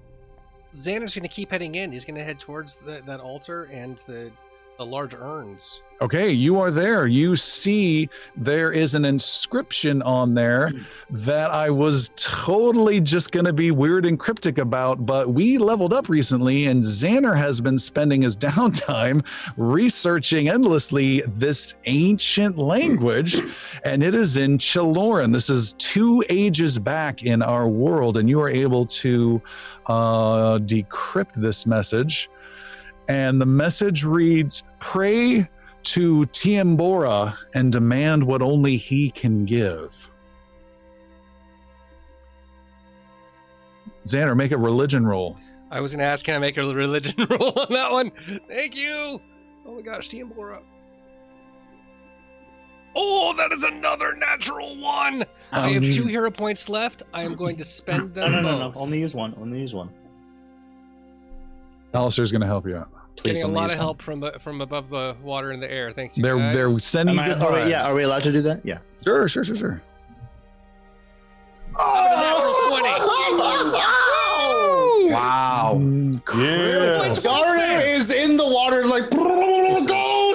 Xander's 0.74 1.14
to 1.22 1.28
keep 1.28 1.50
heading 1.50 1.74
in. 1.74 1.90
He's 1.90 2.04
to 2.16 2.24
head 2.24 2.38
towards 2.38 2.76
the, 2.76 3.02
that 3.06 3.20
altar 3.20 3.64
and 3.64 4.00
the 4.06 4.30
the 4.78 4.86
large 4.86 5.12
urns. 5.12 5.82
Okay, 6.00 6.30
you 6.30 6.60
are 6.60 6.70
there. 6.70 7.08
You 7.08 7.34
see 7.34 8.08
there 8.36 8.70
is 8.70 8.94
an 8.94 9.04
inscription 9.04 10.00
on 10.02 10.32
there 10.32 10.70
that 11.10 11.50
I 11.50 11.68
was 11.68 12.12
totally 12.14 13.00
just 13.00 13.32
going 13.32 13.46
to 13.46 13.52
be 13.52 13.72
weird 13.72 14.06
and 14.06 14.16
cryptic 14.16 14.58
about, 14.58 15.04
but 15.04 15.34
we 15.34 15.58
leveled 15.58 15.92
up 15.92 16.08
recently, 16.08 16.66
and 16.66 16.80
Xander 16.80 17.36
has 17.36 17.60
been 17.60 17.76
spending 17.76 18.22
his 18.22 18.36
downtime 18.48 19.24
researching 19.56 20.48
endlessly 20.48 21.22
this 21.26 21.74
ancient 21.86 22.56
language, 22.56 23.36
and 23.84 24.04
it 24.04 24.14
is 24.14 24.36
in 24.36 24.58
Chiloran. 24.58 25.32
This 25.32 25.50
is 25.50 25.72
two 25.78 26.22
ages 26.30 26.78
back 26.78 27.24
in 27.24 27.42
our 27.42 27.66
world, 27.66 28.16
and 28.16 28.28
you 28.28 28.40
are 28.40 28.50
able 28.50 28.86
to 28.86 29.42
uh, 29.86 30.58
decrypt 30.58 31.34
this 31.34 31.66
message. 31.66 32.30
And 33.08 33.40
the 33.40 33.46
message 33.46 34.04
reads 34.04 34.62
Pray 34.80 35.48
to 35.84 36.20
Tiambora 36.26 37.34
and 37.54 37.72
demand 37.72 38.22
what 38.22 38.42
only 38.42 38.76
he 38.76 39.10
can 39.10 39.44
give. 39.46 40.10
Xander, 44.04 44.36
make 44.36 44.52
a 44.52 44.58
religion 44.58 45.06
roll. 45.06 45.36
I 45.70 45.80
was 45.80 45.92
going 45.92 46.00
to 46.00 46.06
ask, 46.06 46.24
can 46.24 46.34
I 46.34 46.38
make 46.38 46.56
a 46.56 46.64
religion 46.64 47.26
roll 47.30 47.52
on 47.58 47.66
that 47.70 47.90
one? 47.90 48.10
Thank 48.48 48.76
you. 48.76 49.20
Oh 49.66 49.74
my 49.74 49.82
gosh, 49.82 50.08
Tiambora. 50.08 50.62
Oh, 52.96 53.34
that 53.36 53.52
is 53.52 53.62
another 53.64 54.14
natural 54.16 54.76
one. 54.80 55.24
I 55.52 55.68
have 55.70 55.84
Um, 55.84 55.90
two 55.92 56.06
hero 56.06 56.30
points 56.30 56.68
left. 56.68 57.02
I 57.12 57.22
am 57.22 57.34
going 57.36 57.56
to 57.56 57.64
spend 57.64 58.14
No, 58.14 58.22
them 58.24 58.32
no, 58.32 58.40
no, 58.42 58.58
no. 58.58 58.68
both. 58.70 58.82
Only 58.82 59.00
use 59.00 59.14
one. 59.14 59.34
Only 59.38 59.60
use 59.60 59.74
one. 59.74 59.90
Alistair's 61.94 62.32
going 62.32 62.40
to 62.40 62.46
help 62.46 62.66
you 62.66 62.76
out. 62.76 62.90
Please 63.18 63.38
Getting 63.38 63.50
a 63.50 63.54
lot 63.54 63.64
of 63.64 63.70
one. 63.70 63.78
help 63.78 64.00
from 64.02 64.22
uh, 64.22 64.38
from 64.38 64.60
above 64.60 64.88
the 64.90 65.16
water 65.22 65.50
and 65.50 65.60
the 65.62 65.70
air. 65.70 65.92
Thanks. 65.92 66.16
you 66.16 66.22
They're 66.22 66.36
guys. 66.38 66.54
they're 66.54 66.70
sending 66.78 67.18
I, 67.18 67.32
are 67.32 67.64
we- 67.64 67.70
yeah, 67.70 67.86
are 67.88 67.94
we 67.94 68.04
allowed 68.04 68.22
to 68.24 68.32
do 68.32 68.40
that? 68.42 68.64
Yeah. 68.64 68.78
Sure, 69.04 69.28
sure, 69.28 69.44
sure, 69.44 69.56
sure. 69.56 69.82
Oh! 73.80 75.08
Wow. 75.10 75.78
Yeah. 76.36 76.98
Points, 76.98 77.22
Daria 77.22 77.80
is 77.80 78.10
in 78.10 78.36
the 78.36 78.46
water 78.46 78.84
like 78.86 79.10
go 79.88 80.34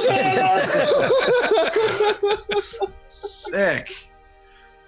Sick. 3.08 4.10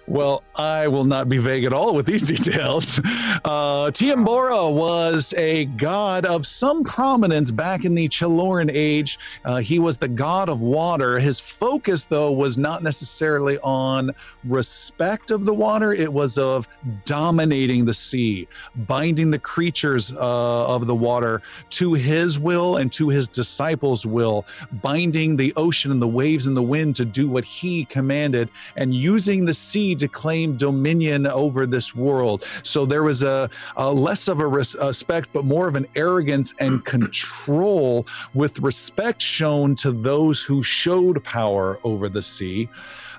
Well, 0.08 0.44
I 0.54 0.86
will 0.86 1.04
not 1.04 1.28
be 1.28 1.38
vague 1.38 1.64
at 1.64 1.72
all 1.72 1.92
with 1.92 2.06
these 2.06 2.28
details. 2.28 3.00
Uh, 3.44 3.90
Tiambora 3.90 4.72
was 4.72 5.34
a 5.36 5.64
god 5.64 6.24
of 6.24 6.46
some 6.46 6.84
prominence 6.84 7.50
back 7.50 7.84
in 7.84 7.94
the 7.94 8.08
Chiloran 8.08 8.70
age. 8.72 9.18
Uh, 9.44 9.56
he 9.56 9.80
was 9.80 9.96
the 9.96 10.06
god 10.06 10.48
of 10.48 10.60
water. 10.60 11.18
His 11.18 11.40
focus, 11.40 12.04
though, 12.04 12.30
was 12.30 12.56
not 12.56 12.84
necessarily 12.84 13.58
on 13.58 14.12
respect 14.44 15.32
of 15.32 15.44
the 15.44 15.54
water, 15.54 15.92
it 15.92 16.12
was 16.12 16.38
of 16.38 16.68
dominating 17.04 17.84
the 17.84 17.94
sea, 17.94 18.46
binding 18.86 19.30
the 19.30 19.38
creatures 19.38 20.12
uh, 20.12 20.66
of 20.66 20.86
the 20.86 20.94
water 20.94 21.42
to 21.70 21.94
his 21.94 22.38
will 22.38 22.76
and 22.76 22.92
to 22.92 23.08
his 23.08 23.26
disciples' 23.26 24.06
will, 24.06 24.46
binding 24.82 25.36
the 25.36 25.52
ocean 25.56 25.90
and 25.90 26.00
the 26.00 26.06
waves 26.06 26.46
and 26.46 26.56
the 26.56 26.62
wind 26.62 26.94
to 26.94 27.04
do 27.04 27.28
what 27.28 27.44
he 27.44 27.84
commanded 27.86 28.48
and 28.76 28.94
using 28.94 29.44
the 29.44 29.54
sea 29.54 29.95
to 29.96 30.08
claim 30.08 30.56
dominion 30.56 31.26
over 31.26 31.66
this 31.66 31.94
world. 31.94 32.46
So 32.62 32.86
there 32.86 33.02
was 33.02 33.22
a, 33.22 33.50
a 33.76 33.92
less 33.92 34.28
of 34.28 34.40
a 34.40 34.46
respect, 34.46 35.30
but 35.32 35.44
more 35.44 35.68
of 35.68 35.76
an 35.76 35.86
arrogance 35.94 36.54
and 36.60 36.84
control 36.96 38.06
with 38.34 38.60
respect 38.60 39.20
shown 39.22 39.74
to 39.76 39.92
those 39.92 40.42
who 40.42 40.62
showed 40.62 41.22
power 41.24 41.78
over 41.84 42.08
the 42.08 42.22
sea. 42.22 42.68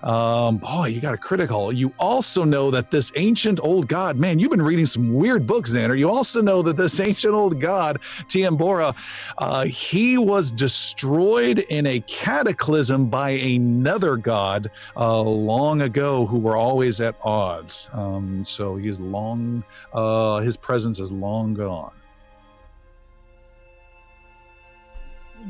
Um, 0.04 0.58
boy, 0.58 0.88
you 0.88 1.02
got 1.02 1.14
a 1.14 1.18
critical. 1.18 1.72
You 1.74 1.94
also 2.00 2.44
know 2.44 2.72
that 2.72 2.92
this 2.92 3.12
ancient 3.16 3.60
old 3.62 3.88
god, 3.88 4.18
man, 4.18 4.40
you've 4.40 4.52
been 4.52 4.62
reading 4.62 4.86
some 4.86 5.14
weird 5.14 5.48
books, 5.48 5.72
Xander. 5.72 5.98
You 5.98 6.10
also 6.10 6.42
know 6.42 6.62
that 6.62 6.78
this 6.78 7.00
ancient 7.00 7.34
old 7.34 7.60
god, 7.60 8.00
Tiambora, 8.28 8.96
uh, 9.38 9.66
he 9.66 10.18
was 10.18 10.52
destroyed 10.52 11.60
in 11.70 11.86
a 11.86 12.00
cataclysm 12.02 13.08
by 13.08 13.32
another 13.32 14.16
god 14.18 14.70
uh, 14.96 15.22
long 15.22 15.82
ago 15.82 16.26
who 16.26 16.38
were 16.38 16.56
always 16.56 17.02
at 17.02 17.16
odds. 17.24 17.90
Um, 17.94 18.44
so 18.44 18.76
he 18.76 18.88
is 18.90 19.00
long, 19.00 19.64
uh, 19.94 20.40
his 20.40 20.58
presence 20.58 21.00
is 21.00 21.12
long 21.12 21.54
gone. 21.54 21.92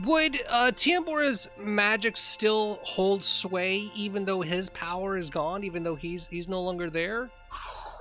Would 0.05 0.37
uh, 0.49 0.71
Tiambora's 0.73 1.49
magic 1.57 2.17
still 2.17 2.79
hold 2.83 3.23
sway 3.23 3.91
even 3.95 4.25
though 4.25 4.41
his 4.41 4.69
power 4.69 5.17
is 5.17 5.29
gone, 5.29 5.63
even 5.63 5.83
though 5.83 5.95
he's 5.95 6.27
he's 6.27 6.47
no 6.47 6.61
longer 6.61 6.89
there? 6.89 7.29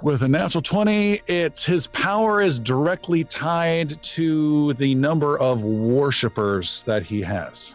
With 0.03 0.23
a 0.23 0.29
natural 0.29 0.61
20, 0.61 1.23
it's 1.27 1.65
his 1.65 1.87
power 1.87 2.43
is 2.43 2.59
directly 2.59 3.25
tied 3.25 4.03
to 4.03 4.75
the 4.75 4.95
number 4.95 5.39
of 5.39 5.65
worshippers 5.65 6.83
that 6.83 7.03
he 7.03 7.23
has. 7.23 7.75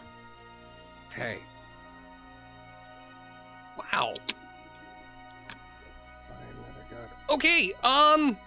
Okay. 1.10 1.40
Wow. 3.78 4.14
Okay, 7.30 7.72
um 7.84 8.38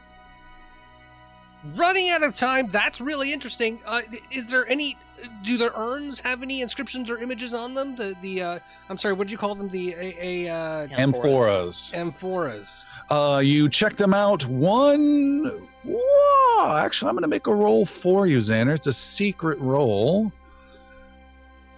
running 1.74 2.10
out 2.10 2.22
of 2.22 2.34
time, 2.34 2.68
that's 2.68 3.00
really 3.00 3.32
interesting. 3.32 3.80
Uh 3.86 4.02
is 4.30 4.50
there 4.50 4.68
any 4.68 4.96
do 5.42 5.56
their 5.56 5.72
urns 5.74 6.20
have 6.20 6.42
any 6.42 6.60
inscriptions 6.60 7.10
or 7.10 7.18
images 7.18 7.54
on 7.54 7.74
them? 7.74 7.96
The 7.96 8.14
the 8.20 8.42
uh 8.42 8.58
I'm 8.88 8.98
sorry, 8.98 9.14
what 9.14 9.26
did 9.26 9.32
you 9.32 9.38
call 9.38 9.54
them? 9.54 9.68
The 9.68 9.94
a, 9.94 10.46
a 10.48 10.52
uh 10.52 10.86
Amphoras. 10.88 11.92
amphoras. 11.94 12.84
Uh, 13.10 13.38
you 13.38 13.68
check 13.68 13.96
them 13.96 14.14
out. 14.14 14.46
One. 14.46 15.68
Whoa! 15.84 16.76
Actually, 16.76 17.10
I'm 17.10 17.14
going 17.14 17.22
to 17.22 17.28
make 17.28 17.46
a 17.46 17.54
roll 17.54 17.84
for 17.84 18.26
you, 18.26 18.38
Xander. 18.38 18.74
It's 18.74 18.86
a 18.86 18.92
secret 18.92 19.58
roll. 19.60 20.32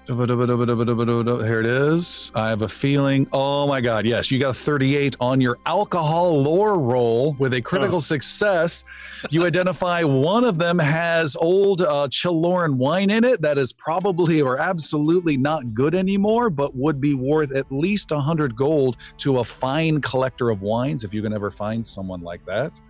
Here 0.06 1.60
it 1.60 1.66
is. 1.66 2.30
I 2.34 2.48
have 2.48 2.62
a 2.62 2.68
feeling. 2.68 3.26
Oh 3.32 3.66
my 3.66 3.80
God. 3.80 4.06
Yes, 4.06 4.30
you 4.30 4.38
got 4.38 4.50
a 4.50 4.54
38 4.54 5.16
on 5.20 5.40
your 5.40 5.58
alcohol 5.66 6.40
lore 6.42 6.78
roll 6.78 7.32
with 7.40 7.54
a 7.54 7.60
critical 7.60 8.00
success. 8.00 8.84
You 9.30 9.44
identify 9.46 10.04
one 10.04 10.44
of 10.44 10.58
them 10.58 10.78
has 10.78 11.34
old 11.34 11.82
uh, 11.82 12.06
Chiloran 12.08 12.76
wine 12.76 13.10
in 13.10 13.24
it 13.24 13.42
that 13.42 13.58
is 13.58 13.72
probably 13.72 14.40
or 14.40 14.58
absolutely 14.60 15.36
not 15.36 15.74
good 15.74 15.94
anymore, 15.96 16.50
but 16.50 16.76
would 16.76 17.00
be 17.00 17.14
worth 17.14 17.52
at 17.56 17.70
least 17.72 18.12
100 18.12 18.54
gold 18.54 18.98
to 19.18 19.40
a 19.40 19.44
fine 19.44 20.00
collector 20.00 20.50
of 20.50 20.62
wines 20.62 21.02
if 21.02 21.12
you 21.12 21.20
can 21.20 21.32
ever 21.32 21.50
find 21.50 21.84
someone 21.84 22.20
like 22.20 22.44
that. 22.46 22.80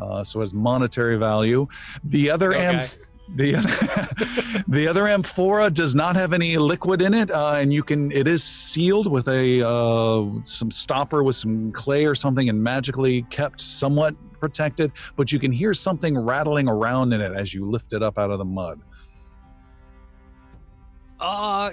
Uh, 0.00 0.24
so 0.24 0.40
has 0.40 0.54
monetary 0.54 1.16
value. 1.18 1.66
The 2.04 2.30
other 2.30 2.52
Okay. 2.52 2.64
amph- 2.64 3.04
the 3.34 3.56
other, 3.56 4.64
the 4.68 4.88
other 4.88 5.08
amphora 5.08 5.70
does 5.70 5.94
not 5.94 6.16
have 6.16 6.32
any 6.32 6.56
liquid 6.56 7.02
in 7.02 7.14
it, 7.14 7.30
uh, 7.30 7.52
and 7.52 7.72
you 7.72 7.82
can. 7.82 8.10
It 8.12 8.26
is 8.26 8.42
sealed 8.42 9.10
with 9.10 9.28
a 9.28 9.66
uh, 9.66 10.24
some 10.44 10.70
stopper 10.70 11.22
with 11.22 11.36
some 11.36 11.72
clay 11.72 12.04
or 12.06 12.14
something, 12.14 12.48
and 12.48 12.62
magically 12.62 13.22
kept 13.30 13.60
somewhat 13.60 14.14
protected. 14.40 14.92
But 15.16 15.32
you 15.32 15.38
can 15.38 15.52
hear 15.52 15.74
something 15.74 16.16
rattling 16.16 16.68
around 16.68 17.12
in 17.12 17.20
it 17.20 17.32
as 17.32 17.52
you 17.52 17.70
lift 17.70 17.92
it 17.92 18.02
up 18.02 18.18
out 18.18 18.30
of 18.30 18.38
the 18.38 18.44
mud. 18.44 18.80
Uh 21.20 21.70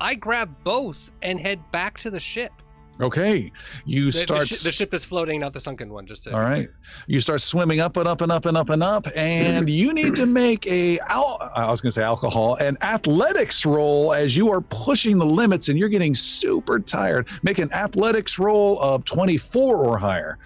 I 0.00 0.14
grab 0.14 0.54
both 0.64 1.10
and 1.22 1.38
head 1.38 1.60
back 1.72 1.98
to 1.98 2.10
the 2.10 2.20
ship. 2.20 2.52
Okay, 3.00 3.50
you 3.86 4.10
The, 4.10 4.18
the 4.18 4.22
start. 4.22 4.48
the 4.48 4.70
ship 4.72 4.92
is 4.92 5.06
floating, 5.06 5.40
not 5.40 5.52
the 5.54 5.60
sunken 5.60 5.90
one. 5.90 6.04
Just 6.06 6.24
to, 6.24 6.34
All 6.34 6.40
right. 6.40 6.68
You 7.06 7.20
start 7.20 7.40
swimming 7.40 7.80
up 7.80 7.96
and 7.96 8.06
up 8.06 8.20
and 8.20 8.30
up 8.30 8.44
and 8.44 8.56
up 8.58 8.68
and 8.68 8.82
up, 8.82 9.06
and 9.16 9.70
you 9.70 9.94
need 9.94 10.14
to 10.16 10.26
make 10.26 10.66
a 10.66 10.98
al- 11.08 11.50
I 11.54 11.70
was 11.70 11.80
going 11.80 11.88
to 11.88 11.94
say 11.94 12.02
alcohol 12.02 12.56
an 12.56 12.76
athletics 12.82 13.64
roll 13.64 14.12
as 14.12 14.36
you 14.36 14.50
are 14.52 14.60
pushing 14.60 15.18
the 15.18 15.24
limits 15.24 15.70
and 15.70 15.78
you're 15.78 15.88
getting 15.88 16.14
super 16.14 16.78
tired. 16.78 17.26
Make 17.42 17.58
an 17.58 17.72
athletics 17.72 18.38
roll 18.38 18.78
of 18.80 19.04
24 19.06 19.76
or 19.76 19.96
higher. 19.96 20.38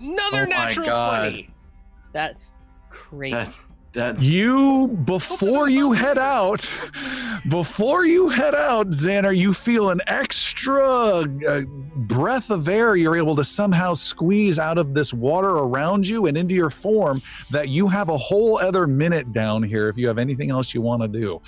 Another 0.00 0.42
Oh 0.42 0.44
natural 0.44 0.86
twenty. 0.86 1.50
That's 2.12 2.52
crazy. 2.90 3.48
That, 3.96 4.16
that 4.16 4.22
You 4.22 4.88
before 4.88 5.70
you 5.70 5.92
head 5.92 6.18
out, 6.18 6.70
before 7.48 8.04
you 8.04 8.28
head 8.28 8.54
out, 8.54 8.90
Xander, 8.90 9.34
you 9.34 9.54
feel 9.54 9.88
an 9.88 10.02
extra 10.06 10.84
uh, 10.84 11.62
breath 11.62 12.50
of 12.50 12.68
air 12.68 12.96
you're 12.96 13.16
able 13.16 13.34
to 13.36 13.42
somehow 13.42 13.94
squeeze 13.94 14.58
out 14.58 14.76
of 14.76 14.92
this 14.92 15.14
water 15.14 15.48
around 15.48 16.06
you 16.06 16.26
and 16.26 16.36
into 16.36 16.52
your 16.54 16.68
form 16.68 17.22
that 17.50 17.70
you 17.70 17.88
have 17.88 18.10
a 18.10 18.18
whole 18.18 18.58
other 18.58 18.86
minute 18.86 19.32
down 19.32 19.62
here 19.62 19.88
if 19.88 19.96
you 19.96 20.06
have 20.08 20.18
anything 20.18 20.50
else 20.50 20.74
you 20.74 20.82
want 20.82 21.00
to 21.00 21.08
do. 21.08 21.40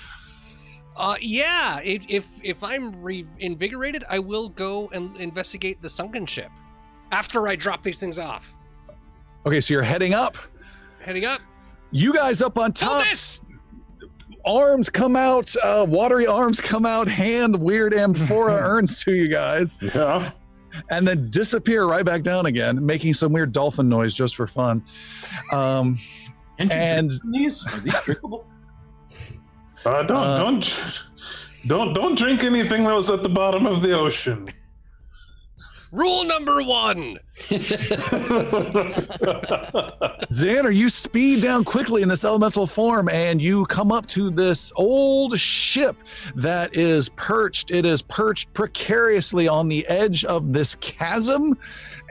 Uh, 0.97 1.17
yeah. 1.21 1.79
If 1.81 2.03
if, 2.09 2.43
if 2.43 2.63
I'm 2.63 2.99
reinvigorated, 2.99 4.05
I 4.09 4.17
will 4.17 4.49
go 4.49 4.89
and 4.91 5.15
investigate 5.17 5.83
the 5.83 5.89
sunken 5.89 6.25
ship 6.25 6.49
after 7.11 7.47
I 7.47 7.55
drop 7.55 7.83
these 7.83 7.99
things 7.99 8.17
off. 8.17 8.55
Okay, 9.45 9.61
so 9.61 9.75
you're 9.75 9.83
heading 9.83 10.15
up. 10.15 10.35
Heading 10.99 11.25
up. 11.25 11.41
You 11.91 12.13
guys 12.13 12.41
up 12.41 12.57
on 12.57 12.73
top. 12.73 13.05
Arms 14.45 14.89
come 14.89 15.15
out, 15.15 15.53
uh, 15.63 15.85
watery 15.87 16.25
arms 16.25 16.61
come 16.61 16.85
out, 16.85 17.07
hand 17.07 17.55
weird 17.55 17.93
amphora 17.93 18.53
urns 18.61 19.03
to 19.03 19.13
you 19.13 19.27
guys. 19.27 19.77
Yeah. 19.81 20.31
and 20.91 21.07
then 21.07 21.29
disappear 21.29 21.85
right 21.85 22.05
back 22.05 22.23
down 22.23 22.45
again, 22.45 22.83
making 22.85 23.13
some 23.15 23.33
weird 23.33 23.51
dolphin 23.51 23.89
noise 23.89 24.13
just 24.13 24.35
for 24.35 24.47
fun. 24.47 24.83
Um, 25.51 25.97
Can't 26.57 26.71
and 26.71 27.11
these? 27.31 27.65
Are 27.67 27.79
these 27.79 27.99
drinkable? 28.03 28.45
Uh, 29.85 30.03
don't 30.03 30.17
Uh, 30.17 30.37
don't 30.37 31.03
don't 31.67 31.93
don't 31.93 32.17
drink 32.17 32.43
anything 32.43 32.83
that 32.85 32.95
was 32.95 33.09
at 33.09 33.23
the 33.23 33.29
bottom 33.29 33.65
of 33.65 33.81
the 33.81 33.91
ocean. 33.97 34.47
Rule 35.91 36.23
number 36.23 36.61
one. 36.61 37.17
Xander, 40.29 40.73
you 40.73 40.87
speed 40.87 41.41
down 41.41 41.63
quickly 41.63 42.03
in 42.03 42.09
this 42.09 42.23
elemental 42.23 42.67
form 42.67 43.09
and 43.09 43.41
you 43.41 43.65
come 43.65 43.91
up 43.91 44.05
to 44.07 44.29
this 44.29 44.71
old 44.75 45.39
ship 45.39 45.95
that 46.35 46.75
is 46.75 47.09
perched. 47.09 47.71
It 47.71 47.85
is 47.85 48.03
perched 48.03 48.53
precariously 48.53 49.47
on 49.47 49.67
the 49.67 49.87
edge 49.87 50.25
of 50.25 50.53
this 50.53 50.75
chasm. 50.75 51.57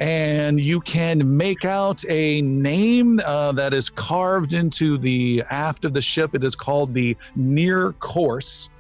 And 0.01 0.61
you 0.61 0.81
can 0.81 1.37
make 1.37 1.65
out 1.65 2.05
a 2.09 2.43
name 2.43 3.21
uh, 3.25 3.53
that 3.53 3.73
is 3.75 3.91
carved 3.91 4.55
into 4.55 4.99
the 4.99 5.45
aft 5.51 5.85
of 5.85 5.93
the 5.93 6.03
ship. 6.03 6.35
It 6.35 6.43
is 6.43 6.57
called 6.57 6.95
the 6.95 7.17
Near 7.37 7.93
Course. 7.95 8.71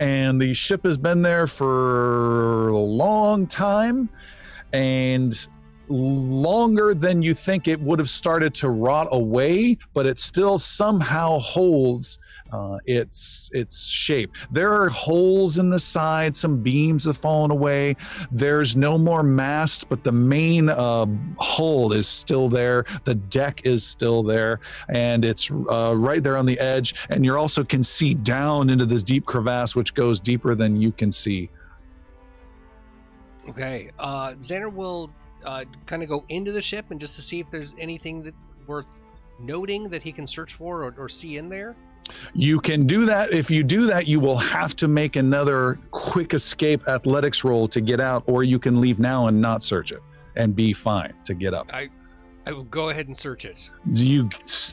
And 0.00 0.40
the 0.40 0.54
ship 0.54 0.84
has 0.84 0.98
been 0.98 1.22
there 1.22 1.46
for 1.46 2.68
a 2.68 2.78
long 2.78 3.46
time 3.46 4.08
and 4.72 5.48
longer 5.88 6.94
than 6.94 7.22
you 7.22 7.34
think 7.34 7.66
it 7.66 7.80
would 7.80 7.98
have 7.98 8.10
started 8.10 8.52
to 8.54 8.68
rot 8.68 9.08
away 9.10 9.76
but 9.94 10.06
it 10.06 10.18
still 10.18 10.58
somehow 10.58 11.38
holds 11.38 12.18
uh, 12.52 12.78
its 12.86 13.50
its 13.52 13.86
shape. 13.86 14.32
There 14.50 14.72
are 14.72 14.88
holes 14.88 15.58
in 15.58 15.70
the 15.70 15.78
side. 15.78 16.34
Some 16.34 16.62
beams 16.62 17.04
have 17.04 17.16
fallen 17.16 17.50
away. 17.50 17.96
There's 18.30 18.76
no 18.76 18.98
more 18.98 19.22
mast 19.22 19.88
but 19.88 20.04
the 20.04 20.12
main 20.12 20.68
uh, 20.68 21.06
hull 21.40 21.92
is 21.92 22.08
still 22.08 22.48
there. 22.48 22.84
The 23.04 23.14
deck 23.14 23.64
is 23.64 23.86
still 23.86 24.22
there 24.22 24.60
and 24.88 25.24
it's 25.24 25.50
uh, 25.50 25.94
right 25.96 26.22
there 26.22 26.36
on 26.36 26.46
the 26.46 26.58
edge. 26.58 26.94
And 27.10 27.24
you 27.24 27.36
also 27.36 27.64
can 27.64 27.82
see 27.82 28.14
down 28.14 28.70
into 28.70 28.86
this 28.86 29.02
deep 29.02 29.26
crevasse 29.26 29.76
which 29.76 29.94
goes 29.94 30.20
deeper 30.20 30.54
than 30.54 30.80
you 30.80 30.92
can 30.92 31.12
see. 31.12 31.50
Okay. 33.48 33.90
Uh, 33.98 34.32
Xander 34.34 34.72
will 34.72 35.10
uh, 35.44 35.64
kind 35.86 36.02
of 36.02 36.08
go 36.08 36.24
into 36.28 36.52
the 36.52 36.60
ship 36.60 36.86
and 36.90 37.00
just 37.00 37.14
to 37.16 37.22
see 37.22 37.40
if 37.40 37.50
there's 37.50 37.74
anything 37.78 38.22
that 38.22 38.34
worth 38.66 38.86
noting 39.40 39.88
that 39.88 40.02
he 40.02 40.12
can 40.12 40.26
search 40.26 40.54
for 40.54 40.84
or, 40.84 40.94
or 40.98 41.08
see 41.08 41.36
in 41.36 41.48
there. 41.48 41.76
You 42.34 42.60
can 42.60 42.86
do 42.86 43.04
that. 43.06 43.32
If 43.32 43.50
you 43.50 43.62
do 43.62 43.86
that 43.86 44.06
you 44.06 44.20
will 44.20 44.36
have 44.36 44.74
to 44.76 44.88
make 44.88 45.16
another 45.16 45.78
quick 45.90 46.34
escape 46.34 46.88
athletics 46.88 47.44
roll 47.44 47.68
to 47.68 47.80
get 47.80 48.00
out 48.00 48.24
or 48.26 48.42
you 48.42 48.58
can 48.58 48.80
leave 48.80 48.98
now 48.98 49.26
and 49.26 49.40
not 49.40 49.62
search 49.62 49.92
it 49.92 50.00
and 50.36 50.54
be 50.54 50.72
fine 50.72 51.14
to 51.24 51.34
get 51.34 51.52
up. 51.52 51.72
I, 51.72 51.88
I 52.48 52.52
will 52.52 52.64
go 52.64 52.88
ahead 52.88 53.08
and 53.08 53.14
search 53.14 53.44
it. 53.44 53.68
you 53.92 54.30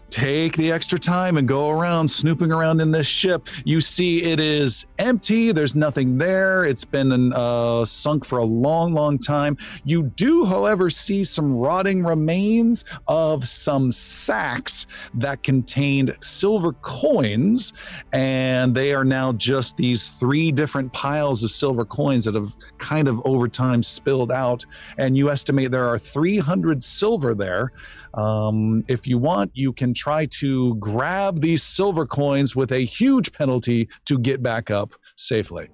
take 0.10 0.56
the 0.56 0.72
extra 0.72 0.98
time 0.98 1.36
and 1.36 1.46
go 1.46 1.70
around 1.70 2.08
snooping 2.08 2.50
around 2.50 2.80
in 2.80 2.90
this 2.90 3.06
ship? 3.06 3.50
You 3.66 3.82
see 3.82 4.24
it 4.24 4.40
is 4.40 4.86
empty. 4.98 5.52
There's 5.52 5.76
nothing 5.76 6.18
there. 6.18 6.64
It's 6.64 6.86
been 6.86 7.34
uh, 7.34 7.84
sunk 7.84 8.24
for 8.24 8.38
a 8.38 8.46
long 8.46 8.94
long 8.94 9.20
time. 9.20 9.58
You 9.84 10.04
do 10.04 10.46
however 10.46 10.90
see 10.90 11.26
some 11.26 11.54
rotting 11.58 12.02
remains 12.02 12.86
of 13.10 13.46
some 13.46 13.92
sacks 13.92 14.88
that 15.16 15.44
contained 15.44 16.16
silver 16.22 16.72
coins 16.82 17.74
and 18.14 18.74
they 18.74 18.94
are 18.94 19.04
now 19.04 19.34
just 19.34 19.76
these 19.76 20.08
three 20.08 20.50
different 20.50 20.94
piles 20.94 21.44
of 21.44 21.52
silver 21.52 21.84
coins 21.84 22.24
that 22.24 22.36
have 22.36 22.56
kind 22.78 23.10
of 23.10 23.20
over 23.26 23.50
time 23.50 23.84
spilled 23.84 24.32
out 24.32 24.66
and 24.98 25.18
you 25.18 25.30
estimate 25.30 25.72
there 25.72 25.90
are 25.90 26.00
300 26.00 26.82
silver 26.82 27.36
there 27.36 27.65
um, 28.14 28.84
if 28.88 29.08
you 29.08 29.18
want, 29.18 29.52
you 29.54 29.74
can 29.74 29.94
try 29.94 30.26
to 30.28 30.76
grab 30.76 31.42
these 31.42 31.64
silver 31.64 32.06
coins 32.06 32.56
with 32.56 32.72
a 32.72 32.80
huge 32.86 33.32
penalty 33.34 33.88
to 34.06 34.18
get 34.20 34.42
back 34.44 34.70
up 34.72 34.94
safely. 35.16 35.70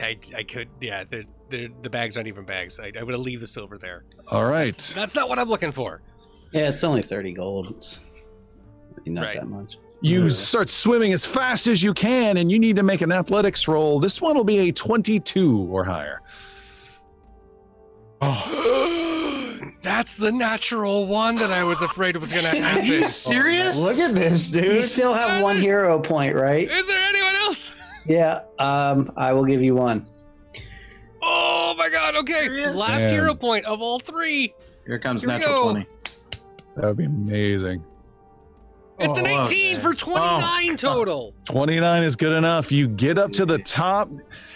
I, 0.00 0.16
I 0.36 0.42
could, 0.44 0.68
yeah, 0.80 1.04
they're, 1.08 1.24
they're, 1.50 1.68
the 1.82 1.90
bags 1.90 2.16
aren't 2.16 2.28
even 2.28 2.44
bags. 2.44 2.78
I, 2.78 2.92
I 2.98 3.02
would 3.02 3.12
have 3.14 3.20
leave 3.20 3.40
the 3.40 3.46
silver 3.46 3.78
there. 3.78 4.04
All 4.28 4.44
right. 4.46 4.76
That's 4.94 5.14
not 5.14 5.28
what 5.28 5.38
I'm 5.38 5.48
looking 5.48 5.72
for. 5.72 6.02
Yeah, 6.52 6.68
it's 6.68 6.84
only 6.84 7.02
30 7.02 7.32
gold. 7.32 7.74
It's 7.76 8.00
not 9.06 9.22
Right. 9.22 9.36
that 9.40 9.48
much. 9.48 9.76
You 10.00 10.28
start 10.28 10.68
swimming 10.68 11.12
as 11.12 11.26
fast 11.26 11.66
as 11.66 11.82
you 11.82 11.92
can, 11.92 12.36
and 12.36 12.52
you 12.52 12.58
need 12.60 12.76
to 12.76 12.84
make 12.84 13.00
an 13.00 13.10
athletics 13.10 13.66
roll. 13.66 13.98
This 13.98 14.22
one 14.22 14.36
will 14.36 14.44
be 14.44 14.68
a 14.68 14.72
22 14.72 15.66
or 15.72 15.82
higher. 15.84 16.20
That's 19.82 20.16
the 20.16 20.32
natural 20.32 21.06
one 21.06 21.36
that 21.36 21.52
I 21.52 21.62
was 21.64 21.82
afraid 21.82 22.16
was 22.16 22.32
going 22.32 22.44
to 22.44 22.60
happen. 22.60 22.84
you 22.86 23.04
serious? 23.04 23.80
Look 23.80 23.98
at 23.98 24.14
this, 24.14 24.50
dude. 24.50 24.64
You 24.64 24.82
still 24.82 25.14
have 25.14 25.42
one 25.42 25.56
hero 25.58 26.00
point, 26.00 26.34
right? 26.34 26.68
Is 26.68 26.88
there 26.88 26.98
anyone 26.98 27.36
else? 27.36 27.72
Yeah, 28.04 28.40
um, 28.58 29.12
I 29.16 29.32
will 29.32 29.44
give 29.44 29.62
you 29.62 29.74
one. 29.74 30.08
Oh 31.22 31.74
my 31.76 31.88
god, 31.90 32.16
okay. 32.16 32.48
Last 32.70 33.04
Man. 33.04 33.12
hero 33.12 33.34
point 33.34 33.66
of 33.66 33.80
all 33.80 33.98
three. 33.98 34.54
Here 34.86 34.98
comes 34.98 35.22
Here 35.22 35.28
natural 35.32 35.54
go. 35.54 35.70
20. 35.72 35.86
That 36.76 36.84
would 36.86 36.96
be 36.96 37.04
amazing. 37.04 37.84
It's 38.98 39.18
an 39.18 39.26
Oh, 39.28 39.44
18 39.44 39.74
okay. 39.74 39.82
for 39.82 39.94
29 39.94 40.76
total. 40.76 41.34
29 41.44 42.02
is 42.02 42.16
good 42.16 42.32
enough. 42.32 42.72
You 42.72 42.88
get 42.88 43.18
up 43.18 43.30
to 43.32 43.46
the 43.46 43.58
top. 43.58 44.08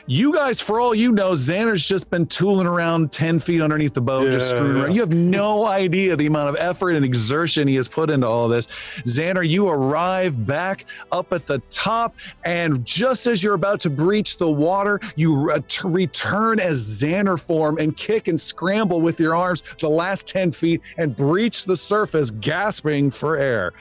You 0.06 0.34
guys, 0.34 0.60
for 0.60 0.80
all 0.80 0.94
you 0.94 1.12
know, 1.12 1.32
Xander's 1.32 1.84
just 1.84 2.10
been 2.10 2.26
tooling 2.26 2.66
around 2.66 3.12
10 3.12 3.38
feet 3.38 3.60
underneath 3.60 3.94
the 3.94 4.00
boat, 4.00 4.32
just 4.32 4.50
screwing 4.50 4.76
yeah. 4.76 4.82
around. 4.84 4.94
You 4.94 5.00
have 5.00 5.14
no 5.14 5.66
idea 5.82 6.16
the 6.16 6.26
amount 6.26 6.48
of 6.48 6.56
effort 6.56 6.90
and 6.90 7.04
exertion 7.04 7.68
he 7.68 7.76
has 7.76 7.86
put 7.86 8.10
into 8.10 8.26
all 8.26 8.48
this. 8.48 8.66
Xander, 9.06 9.48
you 9.48 9.68
arrive 9.68 10.44
back 10.44 10.86
up 11.12 11.32
at 11.32 11.46
the 11.46 11.60
top, 11.70 12.16
and 12.44 12.84
just 12.84 13.26
as 13.26 13.44
you're 13.44 13.54
about 13.54 13.80
to 13.80 13.90
breach 13.90 14.38
the 14.38 14.50
water, 14.50 15.00
you 15.14 15.40
ret- 15.40 15.82
return 15.84 16.58
as 16.58 16.78
Xander 16.78 17.38
form 17.38 17.78
and 17.78 17.96
kick 17.96 18.26
and 18.26 18.38
scramble 18.38 19.00
with 19.00 19.20
your 19.20 19.36
arms 19.36 19.62
the 19.78 19.88
last 19.88 20.26
10 20.26 20.50
feet 20.50 20.80
and 20.98 21.14
breach 21.14 21.64
the 21.64 21.76
surface, 21.76 22.30
gasping 22.30 23.10
for 23.10 23.36
air. 23.36 23.72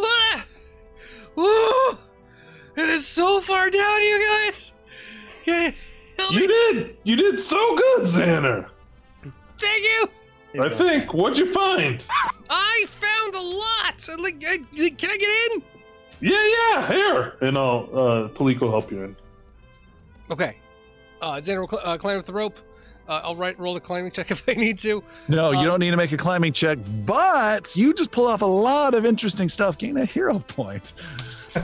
Ah! 0.00 0.46
Woo! 1.34 1.98
It 2.76 2.88
is 2.88 3.06
so 3.06 3.40
far 3.40 3.68
down, 3.68 4.02
you 4.02 4.44
guys. 4.46 4.72
Can 5.50 5.62
you 5.64 5.72
help 6.18 6.32
You 6.32 6.40
me? 6.40 6.46
did. 6.46 6.96
You 7.04 7.16
did 7.16 7.38
so 7.40 7.76
good, 7.76 8.02
Xander. 8.02 8.68
Thank 9.58 9.84
you. 9.84 10.62
I 10.62 10.68
think. 10.68 11.12
What'd 11.14 11.38
you 11.38 11.52
find? 11.52 12.04
I 12.48 12.84
found 12.88 13.34
a 13.34 13.40
lot. 13.40 14.22
Like, 14.22 14.36
uh, 14.44 14.56
Can 14.96 15.10
I 15.10 15.16
get 15.16 15.52
in? 15.52 15.62
Yeah, 16.20 16.48
yeah. 16.56 16.86
Here, 16.88 17.36
and 17.40 17.56
I'll 17.56 17.88
uh, 17.92 18.28
Palico 18.28 18.68
help 18.70 18.90
you 18.90 19.04
in. 19.04 19.16
Okay. 20.30 20.56
Uh, 21.22 21.32
Xander 21.36 21.60
will 21.60 21.68
cl- 21.68 21.82
uh, 21.84 21.98
climb 21.98 22.18
up 22.18 22.24
the 22.26 22.32
rope. 22.32 22.58
Uh, 23.10 23.20
I'll 23.24 23.34
write, 23.34 23.58
roll 23.58 23.76
a 23.76 23.80
climbing 23.80 24.12
check 24.12 24.30
if 24.30 24.48
I 24.48 24.52
need 24.52 24.78
to. 24.78 25.02
No, 25.26 25.50
you 25.50 25.58
Um, 25.58 25.64
don't 25.64 25.80
need 25.80 25.90
to 25.90 25.96
make 25.96 26.12
a 26.12 26.16
climbing 26.16 26.52
check, 26.52 26.78
but 27.04 27.74
you 27.74 27.92
just 27.92 28.12
pull 28.12 28.28
off 28.28 28.40
a 28.42 28.46
lot 28.46 28.94
of 28.94 29.04
interesting 29.04 29.48
stuff. 29.48 29.76
Gain 29.76 29.96
a 29.96 30.04
hero 30.04 30.38
point. 30.38 30.92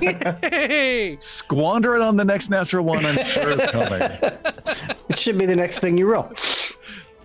Hey! 0.01 1.17
Squander 1.21 1.95
it 1.95 2.03
on 2.03 2.17
the 2.17 2.25
next 2.25 2.51
natural 2.51 2.85
one, 2.85 3.07
I'm 3.07 3.25
sure 3.25 3.51
is 3.51 3.65
coming. 3.67 4.03
It 5.09 5.17
should 5.17 5.39
be 5.39 5.47
the 5.47 5.55
next 5.55 5.79
thing 5.79 5.97
you 5.97 6.11
roll. 6.11 6.33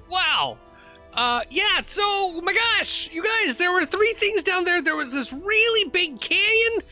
Wow. 0.08 0.59
Uh, 1.14 1.41
yeah, 1.50 1.82
so, 1.83 2.03
oh 2.06 2.41
my 2.43 2.53
gosh, 2.53 3.09
you 3.11 3.24
guys, 3.24 3.56
there 3.56 3.74
were 3.74 3.85
three 3.85 4.14
things 4.14 4.43
down 4.43 4.64
there. 4.64 4.82
There 4.83 4.95
was 4.95 5.11
this 5.11 5.33
really 5.33 5.90
big 5.90 6.22
canyon. 6.22 6.83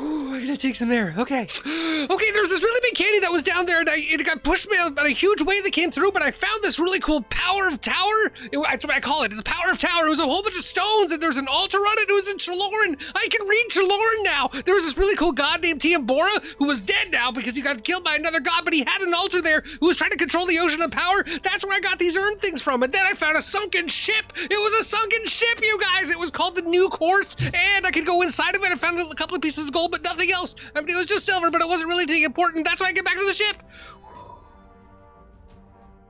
Ooh, 0.00 0.34
I 0.34 0.40
gotta 0.40 0.56
take 0.56 0.74
some 0.74 0.90
air. 0.90 1.14
Okay. 1.16 1.42
Okay, 1.44 2.30
there 2.32 2.42
was 2.42 2.50
this 2.50 2.62
really 2.62 2.80
big 2.82 2.94
candy 2.94 3.20
that 3.20 3.30
was 3.30 3.42
down 3.42 3.64
there, 3.64 3.80
and 3.80 3.88
I, 3.88 3.96
it 3.98 4.24
got 4.26 4.42
pushed 4.42 4.68
by 4.68 5.06
a 5.06 5.10
huge 5.10 5.40
wave 5.42 5.62
that 5.62 5.72
came 5.72 5.90
through, 5.90 6.12
but 6.12 6.22
I 6.22 6.32
found 6.32 6.62
this 6.62 6.78
really 6.78 6.98
cool 6.98 7.22
Power 7.30 7.68
of 7.68 7.80
Tower. 7.80 8.32
It, 8.50 8.58
that's 8.68 8.84
what 8.84 8.94
I 8.94 9.00
call 9.00 9.22
it. 9.22 9.30
It's 9.30 9.40
a 9.40 9.44
Power 9.44 9.70
of 9.70 9.78
Tower. 9.78 10.06
It 10.06 10.10
was 10.10 10.18
a 10.18 10.24
whole 10.24 10.42
bunch 10.42 10.56
of 10.56 10.64
stones, 10.64 11.12
and 11.12 11.22
there's 11.22 11.38
an 11.38 11.46
altar 11.46 11.78
on 11.78 11.94
it. 11.98 12.08
It 12.08 12.12
was 12.12 12.28
in 12.28 12.38
Chaloran. 12.38 13.00
I 13.14 13.28
can 13.28 13.46
read 13.46 13.66
Chaloran 13.70 14.24
now. 14.24 14.48
There 14.64 14.74
was 14.74 14.84
this 14.84 14.98
really 14.98 15.14
cool 15.14 15.32
god 15.32 15.62
named 15.62 15.80
Tiambora 15.80 16.44
who 16.58 16.66
was 16.66 16.80
dead 16.80 17.12
now 17.12 17.30
because 17.30 17.54
he 17.54 17.62
got 17.62 17.84
killed 17.84 18.04
by 18.04 18.16
another 18.16 18.40
god, 18.40 18.64
but 18.64 18.74
he 18.74 18.80
had 18.80 19.00
an 19.00 19.14
altar 19.14 19.40
there 19.40 19.62
who 19.80 19.86
was 19.86 19.96
trying 19.96 20.10
to 20.10 20.16
control 20.16 20.46
the 20.46 20.58
ocean 20.58 20.82
of 20.82 20.90
power. 20.90 21.24
That's 21.42 21.64
where 21.64 21.76
I 21.76 21.80
got 21.80 22.00
these 22.00 22.16
urn 22.16 22.38
things 22.38 22.60
from. 22.60 22.82
And 22.82 22.92
then 22.92 23.06
I 23.06 23.12
found 23.14 23.36
a 23.36 23.42
sunken 23.42 23.88
ship. 23.88 24.32
It 24.36 24.50
was 24.50 24.74
a 24.80 24.84
sunken 24.84 25.24
ship, 25.26 25.60
you 25.62 25.78
guys. 25.80 26.10
It 26.10 26.18
was 26.18 26.30
called 26.32 26.56
the 26.56 26.62
New 26.62 26.88
Course, 26.88 27.36
and 27.40 27.86
I 27.86 27.90
could 27.92 28.06
go 28.06 28.22
inside 28.22 28.56
of 28.56 28.62
it. 28.64 28.72
I 28.72 28.76
found 28.76 28.98
a 28.98 29.14
couple 29.14 29.36
of 29.36 29.42
pieces 29.42 29.66
of 29.66 29.72
gold, 29.72 29.83
but 29.88 30.02
nothing 30.02 30.30
else. 30.30 30.54
I 30.74 30.80
mean, 30.80 30.94
it 30.94 30.98
was 30.98 31.06
just 31.06 31.26
silver, 31.26 31.50
but 31.50 31.60
it 31.60 31.68
wasn't 31.68 31.88
really 31.88 32.04
anything 32.04 32.24
important. 32.24 32.64
That's 32.64 32.80
why 32.80 32.88
I 32.88 32.92
get 32.92 33.04
back 33.04 33.18
to 33.18 33.26
the 33.26 33.32
ship. 33.32 33.62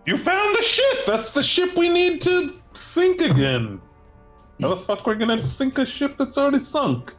You 0.06 0.16
found 0.16 0.56
a 0.56 0.62
ship. 0.62 1.06
That's 1.06 1.30
the 1.30 1.42
ship 1.42 1.76
we 1.76 1.88
need 1.88 2.20
to 2.22 2.54
sink 2.74 3.20
again. 3.20 3.80
How 4.60 4.68
the 4.68 4.76
fuck 4.76 5.06
we're 5.06 5.14
gonna 5.14 5.40
sink 5.40 5.78
a 5.78 5.86
ship 5.86 6.16
that's 6.18 6.38
already 6.38 6.58
sunk? 6.58 7.14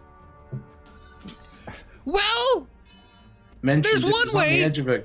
Well, 2.05 2.67
Mentioned 3.65 3.85
There's 3.85 4.01
it 4.01 4.13
one 4.13 4.27
was 4.27 4.35
on 4.35 4.41
the 4.43 4.63
edge 4.63 4.77
of 4.77 4.87
a 4.89 5.03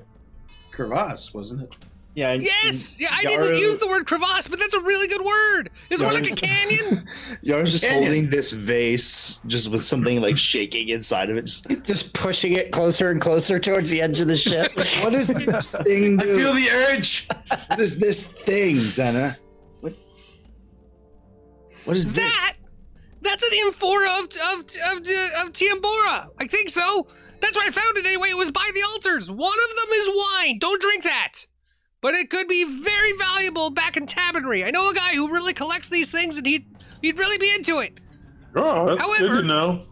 crevasse, 0.71 1.33
wasn't 1.33 1.63
it? 1.63 1.79
Yeah. 2.15 2.31
and- 2.33 2.43
yes. 2.43 2.93
and 2.95 3.03
Yeah, 3.03 3.09
I 3.13 3.23
Yaru- 3.25 3.45
didn't 3.53 3.59
use 3.61 3.79
the 3.79 3.87
word 3.89 4.07
crevasse, 4.07 4.49
but 4.49 4.59
that's 4.59 4.75
a 4.75 4.81
really 4.81 5.07
good 5.07 5.25
word. 5.25 5.71
It's 5.91 6.03
more 6.03 6.13
like 6.13 6.25
a 6.25 6.35
Yaru's- 6.35 6.41
canyon? 6.41 7.09
Yaru's 7.45 7.71
just 7.73 7.85
Canyon. 7.85 8.03
holding 8.05 8.31
this 8.31 8.53
vase, 8.53 9.41
just 9.47 9.71
with 9.71 9.85
something 9.85 10.21
like 10.21 10.37
shaking 10.53 10.89
inside 10.89 11.31
of 11.31 11.37
it. 11.37 11.43
Just, 11.43 11.67
Just 11.85 12.13
pushing 12.13 12.53
it 12.55 12.73
closer 12.73 13.11
and 13.11 13.21
closer 13.21 13.59
towards 13.59 13.91
the 13.91 14.03
edge 14.03 14.19
of 14.21 14.27
the 14.27 14.37
ship. 14.37 14.73
what 15.03 15.15
is 15.15 15.29
this 15.29 15.73
thing 15.85 16.19
I 16.21 16.23
do? 16.25 16.37
feel 16.37 16.53
the 16.53 16.69
urge. 16.71 17.29
What 17.69 17.79
is 17.81 17.97
this 17.99 18.27
thing, 18.27 18.77
Xana? 18.77 19.37
What? 19.81 19.93
What 21.85 21.97
is 21.97 22.13
this? 22.13 22.17
that 22.25 22.55
that's 23.23 23.43
an 23.45 23.51
amphora 23.67 24.09
of 24.19 24.25
of 24.25 24.59
of, 24.61 24.99
of 24.99 25.53
Tiambora. 25.53 26.29
I 26.41 26.47
think 26.49 26.71
so. 26.71 27.07
That's 27.41 27.57
where 27.57 27.67
I 27.67 27.71
found 27.71 27.97
it 27.97 28.07
anyway. 28.07 28.29
It 28.31 28.37
was 28.37 28.51
by 28.51 28.69
the 28.75 28.83
altars. 28.93 29.31
One 29.31 29.39
of 29.39 29.77
them 29.77 29.93
is 29.95 30.09
wine. 30.15 30.59
Don't 30.59 30.81
drink 30.83 31.05
that. 31.05 31.20
But 32.03 32.15
it 32.15 32.31
could 32.31 32.49
be 32.49 32.65
very 32.65 33.13
valuable 33.19 33.71
back 33.71 33.97
in 33.97 34.07
Tabernary. 34.07 34.65
I 34.65 34.71
know 34.71 34.89
a 34.91 34.95
guy 34.95 35.15
who 35.15 35.31
really 35.33 35.53
collects 35.53 35.89
these 35.91 36.11
things, 36.11 36.39
and 36.39 36.47
he'd 36.47 36.65
he'd 37.03 37.19
really 37.19 37.37
be 37.39 37.53
into 37.55 37.81
it. 37.81 38.01
Oh, 38.57 38.87
that's 38.97 39.19
good 39.19 39.29
to 39.29 39.43
know. 39.43 39.87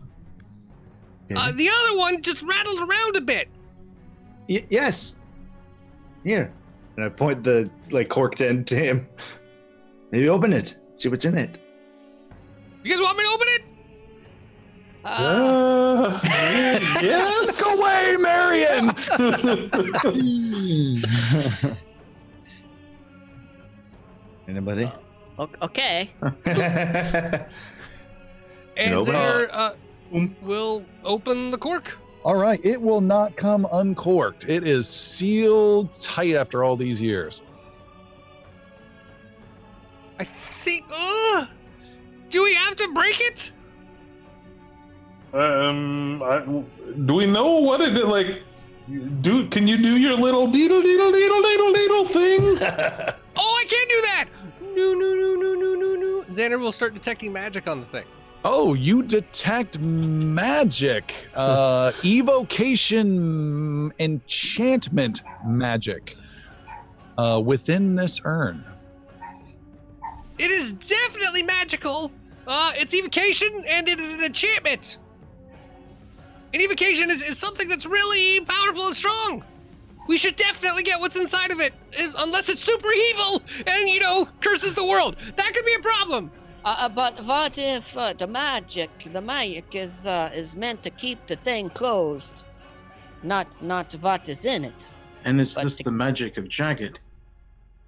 Uh, 1.37 1.53
the 1.53 1.69
other 1.69 1.99
one 1.99 2.23
just 2.23 2.43
rattled 2.43 2.89
around 2.89 3.17
a 3.17 3.21
bit. 3.21 3.49
Y- 4.49 4.65
yes. 4.71 5.17
Here. 6.25 6.53
And 6.97 7.05
I 7.05 7.11
point 7.11 7.45
the 7.45 7.71
like 7.91 8.09
corked 8.09 8.41
end 8.41 8.67
to 8.69 8.77
him. 8.77 9.07
Maybe 10.11 10.29
open 10.31 10.55
it. 10.55 10.77
See 10.95 11.11
what's 11.11 11.27
in 11.27 11.37
it. 11.37 11.51
You 12.83 12.91
guys 12.91 13.03
want 13.03 13.19
me 13.19 13.25
to 13.25 13.31
open 13.31 13.47
it? 13.49 13.63
Uh, 15.05 15.09
Uh, 15.09 16.21
yes. 17.03 17.61
Go 17.63 17.75
away, 17.79 18.17
Marion! 18.19 18.95
Anybody? 24.49 24.91
o- 25.39 25.49
okay. 25.63 26.11
And 28.79 28.93
Nope. 28.93 29.07
there, 29.07 29.53
uh, 29.53 29.75
will 30.41 30.85
open 31.05 31.51
the 31.51 31.59
cork. 31.59 31.99
All 32.25 32.37
right, 32.37 32.61
it 32.63 32.81
will 32.81 33.01
not 33.01 33.37
come 33.37 33.67
uncorked. 33.73 34.45
It 34.49 34.65
is 34.65 34.89
sealed 34.89 35.93
tight 36.01 36.35
after 36.37 36.63
all 36.63 36.77
these 36.77 37.03
years. 37.03 37.43
I 40.21 40.25
think. 40.25 40.85
Uh, 40.93 41.47
do 42.31 42.45
we 42.45 42.55
have 42.55 42.77
to 42.77 42.89
break 42.95 43.21
it? 43.21 43.53
Um, 45.33 46.23
I, 46.23 46.39
do 47.05 47.15
we 47.15 47.27
know 47.27 47.57
what 47.59 47.81
it 47.81 47.95
like? 48.07 48.43
Do 49.23 49.49
can 49.49 49.67
you 49.67 49.77
do 49.77 49.99
your 49.99 50.15
little 50.15 50.47
deedle 50.47 50.83
deedle 50.83 51.13
deedle 51.13 51.43
deedle 51.43 51.73
deedle 51.75 52.09
thing? 52.09 53.15
Oh, 53.41 53.57
I 53.61 53.65
can't 53.69 53.89
do 53.89 54.01
that! 54.03 54.27
No, 54.79 54.93
no, 54.93 55.13
no, 55.13 55.35
no, 55.35 55.55
no, 55.55 55.75
no, 55.75 55.95
no. 55.97 56.23
Xander 56.31 56.57
will 56.57 56.71
start 56.71 56.95
detecting 56.95 57.33
magic 57.33 57.67
on 57.67 57.81
the 57.81 57.87
thing. 57.87 58.05
Oh, 58.45 58.75
you 58.75 59.03
detect 59.03 59.81
magic, 59.81 61.13
uh, 61.35 61.91
evocation, 62.05 63.93
enchantment 63.99 65.23
magic 65.45 66.15
uh, 67.19 67.43
within 67.45 67.97
this 67.97 68.21
urn. 68.25 68.65
It 70.39 70.53
is 70.53 70.75
definitely 70.75 71.43
magical. 71.43 72.13
Uh, 72.47 72.71
it's 72.77 72.95
evocation 72.95 73.65
and 73.67 73.89
it 73.89 73.99
is 73.99 74.15
an 74.15 74.23
enchantment. 74.23 74.99
An 76.55 76.61
evocation 76.61 77.11
is, 77.11 77.25
is 77.25 77.37
something 77.37 77.67
that's 77.67 77.85
really 77.85 78.43
powerful 78.43 78.87
and 78.87 78.95
strong. 78.95 79.43
We 80.09 80.17
should 80.19 80.37
definitely 80.37 80.83
get 80.83 80.99
what's 80.99 81.17
inside 81.17 81.53
of 81.53 81.61
it, 81.61 81.73
unless 82.19 82.49
it's 82.49 82.63
super 82.63 82.91
evil 82.91 83.43
and, 83.67 83.89
you 83.89 84.01
know, 84.01 84.27
curses 84.41 84.73
the 84.73 84.85
world. 84.87 85.17
That 85.37 85.53
could 85.55 85.65
be 85.67 85.75
a 85.75 85.81
problem. 85.83 86.33
Uh, 86.65 86.77
uh, 86.81 86.89
but 86.89 87.23
what 87.25 87.57
if 87.59 87.97
uh, 87.97 88.15
the 88.15 88.27
magic, 88.27 88.91
the 89.13 89.21
magic 89.21 89.67
is 89.75 90.07
uh, 90.07 90.31
is 90.35 90.57
meant 90.57 90.83
to 90.83 90.91
keep 90.91 91.25
the 91.27 91.37
thing 91.37 91.71
closed, 91.71 92.43
not 93.23 93.63
not 93.63 93.93
what 94.01 94.29
is 94.29 94.45
in 94.45 94.65
it? 94.65 94.95
And 95.25 95.41
is 95.41 95.55
But 95.55 95.65
this 95.65 95.77
the- 95.77 95.85
the 95.85 95.93
magic 95.93 96.37
of 96.37 96.49
Jagged, 96.49 96.99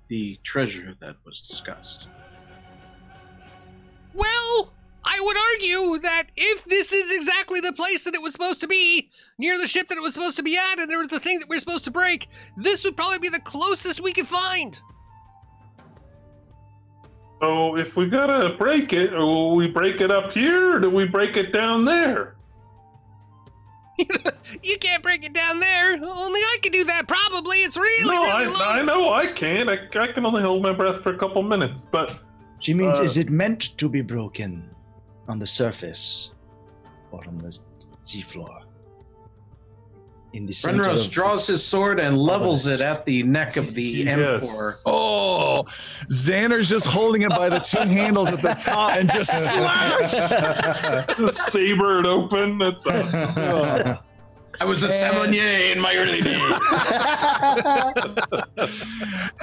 the 0.08 0.39
treasure 0.44 0.94
that 1.00 1.16
was 1.24 1.40
discussed? 1.40 2.08
I 5.05 5.19
would 5.20 5.37
argue 5.37 6.03
that 6.03 6.25
if 6.37 6.65
this 6.65 6.93
is 6.93 7.12
exactly 7.12 7.61
the 7.61 7.73
place 7.73 8.05
that 8.05 8.15
it 8.15 8.23
was 8.23 8.33
supposed 8.33 8.61
to 8.61 8.69
be, 8.69 9.11
near 9.39 9.59
the 9.59 9.67
ship 9.67 9.89
that 9.89 9.97
it 9.97 10.03
was 10.03 10.15
supposed 10.15 10.37
to 10.37 10.43
be 10.43 10.57
at, 10.57 10.79
and 10.79 10.91
there 10.91 10.99
was 10.99 11.09
the 11.09 11.20
thing 11.20 11.39
that 11.39 11.49
we're 11.49 11.59
supposed 11.59 11.85
to 11.87 11.91
break, 11.91 12.29
this 12.57 12.85
would 12.85 12.97
probably 12.97 13.19
be 13.19 13.29
the 13.29 13.41
closest 13.41 14.01
we 14.01 14.12
could 14.12 14.29
find. 14.29 14.81
So 17.41 17.77
if 17.77 17.97
we 17.97 18.07
gotta 18.07 18.55
break 18.57 18.93
it, 18.93 19.12
will 19.12 19.57
we 19.57 19.67
break 19.67 20.03
it 20.03 20.11
up 20.11 20.33
here 20.33 20.77
or 20.77 20.81
do 20.81 20.91
we 20.91 21.07
break 21.07 21.37
it 21.37 21.53
down 21.53 21.85
there? 21.85 22.37
You 24.62 24.79
can't 24.79 25.03
break 25.03 25.25
it 25.25 25.33
down 25.33 25.61
there. 25.61 25.93
Only 25.93 26.41
I 26.41 26.59
can 26.62 26.73
do 26.73 26.85
that. 26.85 27.07
Probably. 27.07 27.59
It's 27.59 27.77
really, 27.77 28.15
no, 28.15 28.23
really 28.23 28.47
I, 28.47 28.47
long. 28.47 28.62
I 28.62 28.83
know 28.83 29.12
I 29.12 29.27
can't. 29.27 29.69
I, 29.70 29.79
I 29.95 30.07
can 30.09 30.27
only 30.27 30.43
hold 30.43 30.62
my 30.62 30.73
breath 30.73 31.03
for 31.03 31.15
a 31.15 31.19
couple 31.19 31.43
minutes, 31.43 31.85
but 31.85 32.19
She 32.59 32.75
means, 32.75 32.99
Uh, 32.99 33.05
is 33.05 33.17
it 33.17 33.31
meant 33.31 33.77
to 33.79 33.89
be 33.89 34.01
broken 34.03 34.69
on 35.31 35.39
the 35.39 35.47
surface 35.47 36.31
or 37.12 37.23
on 37.26 37.39
the 37.39 37.57
seafloor? 38.05 38.62
In 40.33 40.47
the 40.47 40.52
Brenros 40.52 41.10
draws 41.10 41.47
his 41.49 41.65
sword 41.65 41.99
and 41.99 42.17
levels 42.17 42.65
it 42.68 42.81
at 42.83 43.05
the 43.05 43.25
neck 43.25 43.57
of 43.57 43.75
the 43.75 43.83
Yes. 43.83 44.44
amphora. 44.44 44.73
Oh, 44.86 45.65
Xander's 46.09 46.68
just 46.68 46.86
holding 46.86 47.23
it 47.23 47.31
by 47.31 47.49
the 47.49 47.59
two 47.59 47.81
handles 47.81 48.28
at 48.33 48.41
the 48.41 48.55
top 48.55 48.92
and 48.92 49.10
just 49.12 49.33
slash. 49.50 50.12
saber 51.34 51.99
it 51.99 52.07
open. 52.07 52.59
That's 52.59 52.86
awesome. 52.86 53.28
Oh. 53.36 53.99
I 54.59 54.65
was 54.65 54.83
a 54.85 54.89
sommelier 54.89 55.73
in 55.73 55.81
my 55.81 55.95
early 55.97 56.20
days. 56.23 56.41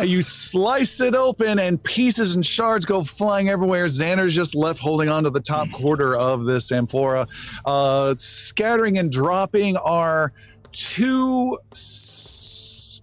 You 0.04 0.22
slice 0.22 1.02
it 1.02 1.16
open, 1.16 1.58
and 1.60 1.82
pieces 1.84 2.36
and 2.36 2.46
shards 2.46 2.86
go 2.86 3.04
flying 3.04 3.50
everywhere. 3.50 3.86
Xander's 3.88 4.36
just 4.36 4.54
left 4.54 4.80
holding 4.80 5.10
onto 5.10 5.32
the 5.32 5.40
top 5.40 5.72
quarter 5.72 6.16
of 6.16 6.46
this 6.46 6.72
amphora. 6.72 7.28
Uh, 7.66 8.14
scattering 8.18 9.00
and 9.00 9.12
dropping 9.12 9.76
are 9.78 10.34
two 10.72 11.58
s- 11.72 12.47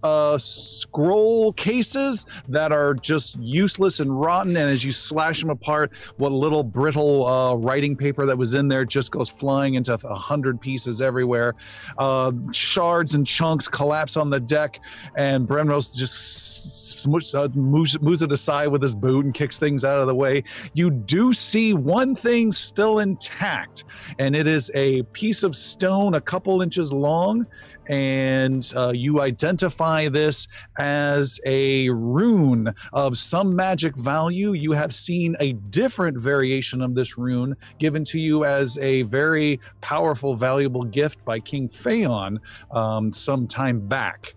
uh, 0.03 0.37
scroll 0.37 1.53
cases 1.53 2.25
that 2.47 2.71
are 2.71 2.93
just 2.93 3.37
useless 3.39 3.99
and 3.99 4.19
rotten. 4.19 4.55
And 4.57 4.69
as 4.69 4.83
you 4.83 4.91
slash 4.91 5.41
them 5.41 5.49
apart, 5.49 5.91
what 6.17 6.31
little 6.31 6.63
brittle 6.63 7.25
uh, 7.27 7.55
writing 7.55 7.95
paper 7.95 8.25
that 8.25 8.37
was 8.37 8.53
in 8.53 8.67
there 8.67 8.85
just 8.85 9.11
goes 9.11 9.29
flying 9.29 9.75
into 9.75 9.93
a 9.93 10.15
hundred 10.15 10.59
pieces 10.61 11.01
everywhere. 11.01 11.55
Uh, 11.97 12.31
shards 12.51 13.15
and 13.15 13.25
chunks 13.25 13.67
collapse 13.67 14.17
on 14.17 14.29
the 14.29 14.39
deck, 14.39 14.79
and 15.15 15.47
Brenros 15.47 15.95
just 15.95 17.07
uh, 17.35 17.47
moves, 17.53 17.99
moves 18.01 18.21
it 18.21 18.31
aside 18.31 18.67
with 18.67 18.81
his 18.81 18.95
boot 18.95 19.25
and 19.25 19.33
kicks 19.33 19.59
things 19.59 19.85
out 19.85 19.99
of 19.99 20.07
the 20.07 20.15
way. 20.15 20.43
You 20.73 20.89
do 20.89 21.33
see 21.33 21.73
one 21.73 22.15
thing 22.15 22.51
still 22.51 22.99
intact, 22.99 23.83
and 24.19 24.35
it 24.35 24.47
is 24.47 24.71
a 24.75 25.03
piece 25.13 25.43
of 25.43 25.55
stone 25.55 26.15
a 26.15 26.21
couple 26.21 26.61
inches 26.61 26.91
long, 26.93 27.45
and 27.87 28.71
uh, 28.75 28.91
you 28.93 29.21
identify 29.21 30.09
this 30.09 30.47
as 30.77 31.39
a 31.45 31.89
rune 31.89 32.73
of 32.93 33.17
some 33.17 33.55
magic 33.55 33.95
value. 33.95 34.53
You 34.53 34.71
have 34.71 34.93
seen 34.93 35.35
a 35.39 35.53
different 35.53 36.17
variation 36.17 36.81
of 36.81 36.95
this 36.95 37.17
rune 37.17 37.55
given 37.79 38.03
to 38.05 38.19
you 38.19 38.45
as 38.45 38.77
a 38.79 39.03
very 39.03 39.59
powerful, 39.81 40.35
valuable 40.35 40.83
gift 40.83 41.23
by 41.25 41.39
King 41.39 41.69
Phaon 41.69 42.37
um, 42.71 43.11
some 43.11 43.47
time 43.47 43.79
back. 43.79 44.35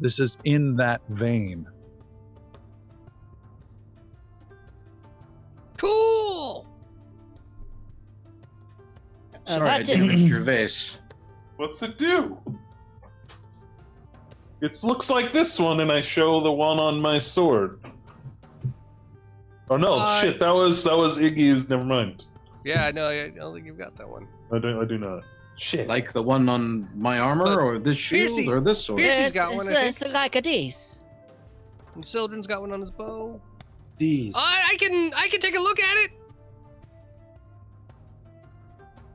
This 0.00 0.18
is 0.18 0.38
in 0.44 0.76
that 0.76 1.00
vein. 1.08 1.66
Cool. 5.76 6.66
Sorry, 9.44 9.68
I 9.68 9.82
didn't 9.82 10.10
is- 10.10 10.28
your 10.28 10.40
vase. 10.40 11.00
What's 11.56 11.82
it 11.82 11.98
do? 11.98 12.36
It 14.64 14.82
looks 14.82 15.10
like 15.10 15.32
this 15.32 15.58
one, 15.58 15.80
and 15.80 15.92
I 15.92 16.00
show 16.00 16.40
the 16.40 16.50
one 16.52 16.78
on 16.78 17.00
my 17.00 17.18
sword. 17.18 17.80
Oh 19.70 19.76
no! 19.76 19.94
Uh, 19.98 20.20
shit, 20.20 20.40
that 20.40 20.54
was 20.54 20.84
that 20.84 20.96
was 20.96 21.18
Iggy's. 21.18 21.68
Never 21.68 21.84
mind. 21.84 22.24
Yeah, 22.64 22.90
no, 22.94 23.08
I 23.08 23.28
don't 23.28 23.52
think 23.54 23.66
you've 23.66 23.76
got 23.78 23.94
that 23.96 24.08
one. 24.08 24.26
I 24.52 24.58
do. 24.58 24.80
I 24.80 24.84
do 24.86 24.96
not. 24.98 25.22
Shit. 25.56 25.86
Like 25.86 26.12
the 26.12 26.22
one 26.22 26.48
on 26.48 26.88
my 26.94 27.18
armor, 27.18 27.60
Uh, 27.60 27.64
or 27.64 27.78
this 27.78 27.96
shield, 27.96 28.28
Piercy- 28.28 28.48
or 28.50 28.60
this 28.60 28.82
sword. 28.84 29.00
Piercy's 29.00 29.26
It's, 29.26 29.34
got 29.34 29.52
it's, 29.54 29.64
one, 29.64 29.74
I 29.76 29.82
it's 29.86 30.02
like 30.06 30.36
a 30.36 30.40
this. 30.40 31.00
And 31.94 32.04
Sildren's 32.04 32.46
got 32.46 32.60
one 32.60 32.72
on 32.72 32.80
his 32.80 32.90
bow. 32.90 33.40
These. 33.98 34.34
I, 34.36 34.70
I 34.72 34.76
can, 34.76 35.12
I 35.14 35.28
can 35.28 35.40
take 35.40 35.56
a 35.56 35.60
look 35.60 35.78
at 35.80 35.96
it. 36.04 36.10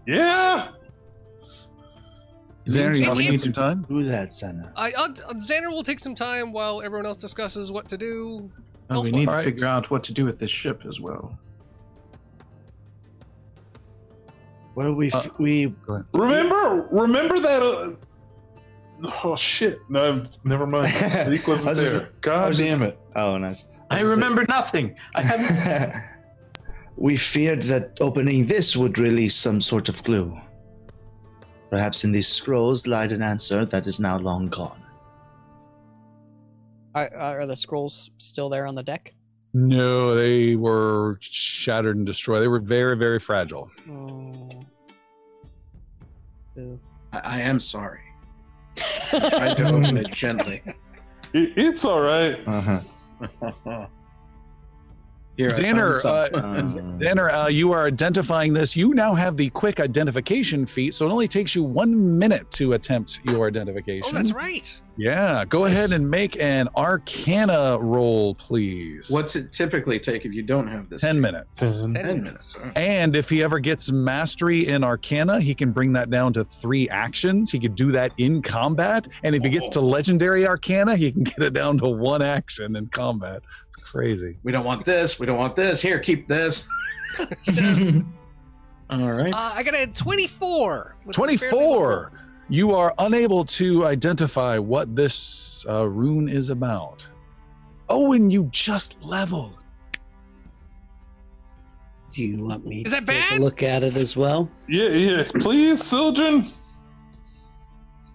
yeah. 0.08 0.70
Xander, 2.70 3.00
you 3.00 3.06
want 3.06 3.18
to 3.18 3.32
need 3.32 3.40
some 3.40 3.54
time? 3.54 3.86
Do 3.90 4.04
that, 4.04 4.34
Sana. 4.34 4.72
I, 4.76 4.92
I'll, 4.98 5.14
Xander 5.36 5.70
will 5.70 5.84
take 5.84 6.00
some 6.00 6.16
time 6.16 6.52
while 6.52 6.82
everyone 6.82 7.06
else 7.06 7.18
discusses 7.18 7.72
what 7.72 7.90
to 7.90 7.98
do. 7.98 8.50
Oh, 8.92 9.02
we 9.02 9.10
elsewhere. 9.10 9.12
need 9.20 9.26
to 9.26 9.32
Alright. 9.32 9.46
figure 9.46 9.68
out 9.68 9.90
what 9.92 10.04
to 10.06 10.14
do 10.14 10.26
with 10.26 10.40
this 10.40 10.52
ship 10.52 10.84
as 10.88 11.00
well. 11.00 11.38
Well, 14.76 14.94
we 14.94 15.12
Uh, 15.12 15.18
f- 15.20 15.40
we 15.40 15.74
Remember, 16.14 16.88
remember 16.92 17.40
that. 17.40 17.62
Uh, 17.62 19.12
oh 19.24 19.36
shit! 19.36 19.80
No, 19.90 20.24
never 20.44 20.66
mind. 20.68 20.94
Reek 21.28 21.48
I 21.48 21.52
wasn't 21.52 21.70
was 21.78 21.92
there. 21.92 22.02
I 22.02 22.08
God 22.22 22.48
was 22.50 22.58
just- 22.58 22.70
damn 22.70 22.82
it! 22.84 22.98
Oh, 23.16 23.38
nice. 23.38 23.66
I 23.90 24.02
remember 24.02 24.46
nothing. 24.48 24.96
I 25.16 25.22
haven't. 25.22 25.94
we 26.96 27.18
feared 27.18 27.64
that 27.64 27.98
opening 28.00 28.46
this 28.46 28.78
would 28.78 28.98
release 29.00 29.36
some 29.36 29.60
sort 29.60 29.90
of 29.90 30.04
clue. 30.04 30.38
Perhaps 31.70 32.04
in 32.04 32.12
these 32.12 32.28
scrolls 32.28 32.88
lied 32.88 33.12
an 33.12 33.22
answer 33.22 33.66
that 33.66 33.86
is 33.86 34.00
now 34.00 34.18
long 34.18 34.48
gone. 34.48 34.82
Are, 36.96 37.14
are 37.16 37.46
the 37.46 37.56
scrolls 37.56 38.10
still 38.18 38.50
there 38.50 38.66
on 38.66 38.76
the 38.76 38.84
deck? 38.84 39.14
No, 39.54 40.16
they 40.16 40.56
were 40.56 41.18
shattered 41.22 41.98
and 41.98 42.06
destroyed. 42.06 42.42
They 42.42 42.48
were 42.48 42.60
very, 42.60 42.96
very 42.98 43.20
fragile. 43.20 43.70
Oh. 43.90 44.50
Boo. 46.56 46.80
I, 47.14 47.20
I 47.24 47.42
am 47.42 47.60
sorry. 47.60 48.02
I 49.12 49.30
tried 49.30 49.58
to 49.58 49.68
open 49.68 49.98
it 49.98 50.12
gently. 50.12 50.62
It, 51.32 51.54
it's 51.58 51.86
all 51.86 52.02
right. 52.02 52.40
Uh-huh. 52.48 53.86
Here, 55.40 55.48
Xander, 55.48 55.96
uh, 56.04 56.68
some. 56.68 56.98
Xander, 56.98 57.32
uh, 57.32 57.48
you 57.48 57.72
are 57.72 57.86
identifying 57.86 58.52
this. 58.52 58.76
You 58.76 58.94
now 58.94 59.14
have 59.14 59.38
the 59.38 59.50
quick 59.52 59.80
identification 59.80 60.66
feat, 60.66 60.94
so 60.94 61.08
it 61.08 61.12
only 61.14 61.30
takes 61.30 61.56
you 61.56 61.64
one 61.64 62.20
minute 62.20 62.52
to 62.52 62.74
attempt 62.74 63.22
your 63.24 63.48
identification. 63.48 64.04
Oh, 64.06 64.12
that's 64.12 64.34
right. 64.34 64.82
Yeah, 65.00 65.46
go 65.46 65.64
ahead 65.64 65.94
and 65.94 66.10
make 66.10 66.42
an 66.42 66.68
Arcana 66.76 67.78
roll, 67.80 68.36
please. 68.36 69.10
What's 69.10 69.38
it 69.38 69.54
typically 69.54 69.98
take 69.98 70.26
if 70.26 70.34
you 70.34 70.44
don't 70.44 70.68
have 70.68 70.90
this? 70.90 71.00
Ten 71.00 71.16
feat? 71.16 71.22
minutes. 71.22 71.60
Ten 71.82 71.94
Ten 71.94 72.06
minutes. 72.24 72.58
minutes. 72.58 72.74
And 72.76 73.16
if 73.16 73.30
he 73.30 73.42
ever 73.42 73.60
gets 73.60 73.94
mastery 73.94 74.68
in 74.68 74.84
Arcana, 74.84 75.40
he 75.40 75.56
can 75.56 75.72
bring 75.72 75.94
that 75.94 76.10
down 76.10 76.34
to 76.34 76.44
three 76.44 76.90
actions. 76.90 77.50
He 77.50 77.60
could 77.60 77.76
do 77.76 77.94
that 77.94 78.12
in 78.18 78.42
combat. 78.42 79.08
And 79.24 79.36
if 79.36 79.44
he 79.44 79.50
gets 79.50 79.70
to 79.70 79.80
Legendary 79.82 80.46
Arcana, 80.46 80.98
he 80.98 81.14
can 81.14 81.24
get 81.24 81.40
it 81.42 81.54
down 81.54 81.78
to 81.78 81.88
one 81.88 82.22
action 82.22 82.76
in 82.76 82.88
combat. 82.88 83.42
It's 83.70 83.78
crazy. 83.78 84.38
We 84.44 84.52
don't 84.52 84.66
want 84.66 84.84
this. 84.84 85.18
We 85.18 85.26
don't 85.26 85.38
want 85.38 85.56
this. 85.56 85.82
Here, 85.82 86.00
keep 86.00 86.28
this. 86.28 86.68
All 88.90 89.12
right. 89.14 89.34
Uh, 89.34 89.52
I 89.54 89.64
got 89.64 89.76
a 89.76 89.88
24. 89.88 90.96
which 91.06 91.18
is 91.18 91.40
fairly 91.40 91.58
low. 91.58 91.74
24. 91.80 92.12
You 92.50 92.74
are 92.74 92.94
unable 92.98 93.46
to 93.46 93.86
identify 93.86 94.58
what 94.58 94.96
this 94.96 95.66
uh, 95.70 95.88
rune 95.88 96.28
is 96.28 96.50
about. 96.50 97.08
Oh, 97.90 98.14
and 98.14 98.32
you 98.34 98.50
just 98.52 99.02
leveled. 99.04 99.56
Do 102.12 102.24
you 102.24 102.44
want 102.44 102.66
me 102.66 102.82
Is 102.82 102.94
to 102.94 103.02
that 103.02 103.08
take 103.08 103.30
bad? 103.30 103.40
a 103.40 103.42
look 103.42 103.62
at 103.62 103.84
it 103.84 103.96
as 103.96 104.18
well? 104.18 104.50
Yeah, 104.68 104.90
yeah. 104.90 105.24
Please, 105.36 105.84
Sildren. 105.84 106.42
I 106.42 106.52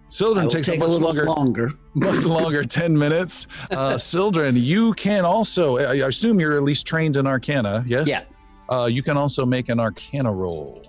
Sildren 0.08 0.48
takes 0.48 0.66
take 0.66 0.76
a 0.76 0.80
much 0.80 0.88
little 0.90 1.06
longer, 1.06 1.24
longer. 1.26 1.70
much 1.94 2.24
longer 2.24 2.64
10 2.64 2.96
minutes. 2.96 3.46
Uh, 3.70 3.96
Sildren, 3.98 4.56
you 4.56 4.94
can 4.94 5.24
also, 5.24 5.78
I 5.78 6.00
I 6.00 6.08
assume 6.08 6.40
you're 6.40 6.56
at 6.56 6.62
least 6.64 6.86
trained 6.86 7.16
in 7.16 7.26
Arcana, 7.26 7.84
yes? 7.86 8.08
Yeah. 8.08 8.22
Uh, 8.68 8.86
you 8.86 9.02
can 9.02 9.16
also 9.16 9.44
make 9.46 9.68
an 9.68 9.78
Arcana 9.78 10.32
roll. 10.32 10.82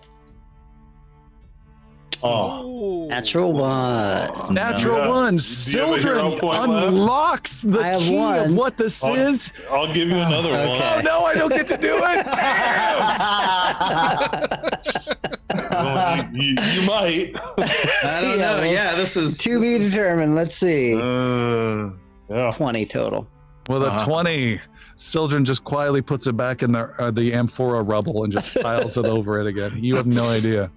Oh, 2.26 3.06
Natural 3.08 3.54
one. 3.54 4.54
Natural 4.54 4.98
Yeah. 4.98 5.08
one. 5.08 5.38
Do 5.38 5.72
you 5.72 5.80
have 5.80 5.90
a 5.90 5.92
hero 5.92 6.00
Sildren 6.00 6.40
point 6.40 6.70
left? 6.70 6.88
unlocks 6.88 7.62
the 7.62 7.80
I 7.80 7.88
have 7.90 8.02
key 8.02 8.18
of 8.18 8.56
what 8.56 8.78
this 8.78 9.04
Oh. 9.04 9.14
is. 9.14 9.54
I'll 9.72 9.94
give 9.94 10.10
you 10.10 10.18
another 10.18 10.50
Oh 10.52 10.74
okay. 10.76 11.02
no, 11.04 11.24
I 11.24 11.36
don't 11.36 11.50
get 11.54 11.68
to 11.68 11.78
do 11.78 12.00
it. 12.02 12.26
Well, 15.72 16.28
you, 16.34 16.44
you, 16.44 16.56
you 16.82 16.88
might. 16.88 17.36
I 17.58 18.20
don't 18.22 18.40
Yeah, 18.40 18.58
know. 18.58 18.64
yeah, 18.64 18.96
this 18.96 19.16
is 19.18 19.38
to 19.40 19.60
be 19.60 19.78
determined. 19.78 20.36
Let's 20.36 20.56
see. 20.56 20.94
Uh, 21.00 21.90
yeah. 22.30 22.52
20 22.56 22.86
total. 22.86 23.28
With 23.70 23.84
a 23.84 23.88
Uh-huh. 23.88 24.06
20, 24.06 24.60
Sildren 24.98 25.44
just 25.44 25.66
quietly 25.66 26.02
puts 26.02 26.26
it 26.28 26.38
back 26.38 26.64
in 26.64 26.72
the 26.72 26.90
uh, 27.00 27.12
the 27.12 27.34
amphora 27.34 27.82
rubble 27.84 28.24
and 28.24 28.32
just 28.32 28.56
piles 28.62 28.98
it 28.98 29.04
over 29.06 29.42
it 29.42 29.48
again. 29.48 29.78
You 29.84 29.98
have 29.98 30.08
no 30.08 30.30
idea. 30.30 30.72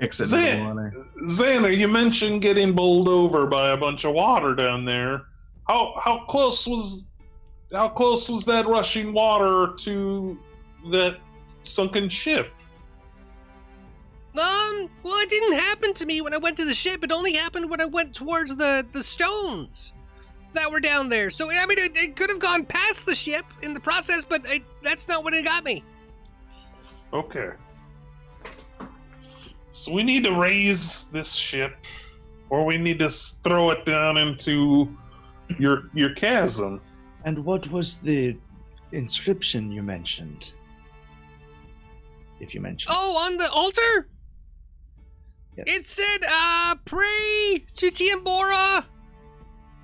Exit 0.00 0.26
Zan- 0.26 0.66
water. 0.66 0.92
Xander, 1.22 1.76
you 1.76 1.88
mentioned 1.88 2.42
getting 2.42 2.72
bowled 2.72 3.08
over 3.08 3.46
by 3.46 3.70
a 3.70 3.76
bunch 3.76 4.04
of 4.04 4.14
water 4.14 4.54
down 4.54 4.84
there. 4.84 5.22
How 5.66 5.94
how 6.02 6.24
close 6.26 6.66
was 6.66 7.08
how 7.72 7.88
close 7.88 8.28
was 8.28 8.44
that 8.44 8.66
rushing 8.66 9.12
water 9.12 9.74
to 9.78 10.38
that 10.90 11.18
sunken 11.64 12.08
ship? 12.08 12.52
Um, 14.38 14.90
well, 15.02 15.18
it 15.22 15.30
didn't 15.30 15.58
happen 15.58 15.94
to 15.94 16.04
me 16.04 16.20
when 16.20 16.34
I 16.34 16.36
went 16.36 16.58
to 16.58 16.66
the 16.66 16.74
ship. 16.74 17.02
It 17.02 17.10
only 17.10 17.32
happened 17.32 17.70
when 17.70 17.80
I 17.80 17.86
went 17.86 18.14
towards 18.14 18.54
the 18.54 18.86
the 18.92 19.02
stones 19.02 19.94
that 20.52 20.70
were 20.70 20.80
down 20.80 21.08
there. 21.08 21.30
So 21.30 21.50
I 21.50 21.64
mean, 21.66 21.78
it, 21.78 21.92
it 21.94 22.16
could 22.16 22.28
have 22.28 22.38
gone 22.38 22.66
past 22.66 23.06
the 23.06 23.14
ship 23.14 23.46
in 23.62 23.72
the 23.72 23.80
process, 23.80 24.26
but 24.26 24.42
it, 24.44 24.62
that's 24.82 25.08
not 25.08 25.24
what 25.24 25.32
it 25.32 25.44
got 25.44 25.64
me. 25.64 25.82
Okay. 27.14 27.50
So 29.76 29.92
we 29.92 30.02
need 30.04 30.24
to 30.24 30.32
raise 30.32 31.04
this 31.12 31.34
ship, 31.34 31.76
or 32.48 32.64
we 32.64 32.78
need 32.78 32.98
to 33.00 33.10
throw 33.10 33.68
it 33.72 33.84
down 33.84 34.16
into 34.16 34.88
your 35.58 35.90
your 35.92 36.14
chasm. 36.14 36.80
And 37.26 37.44
what 37.44 37.68
was 37.70 37.98
the 37.98 38.38
inscription 38.92 39.70
you 39.70 39.82
mentioned? 39.82 40.54
If 42.40 42.54
you 42.54 42.62
mentioned. 42.62 42.94
Oh, 42.96 43.18
on 43.18 43.36
the 43.36 43.50
altar, 43.50 44.08
Yes. 45.58 45.66
it 45.68 45.86
said, 45.86 46.24
"Uh, 46.26 46.76
pray 46.86 47.66
to 47.74 47.90
Tiambora," 47.90 48.82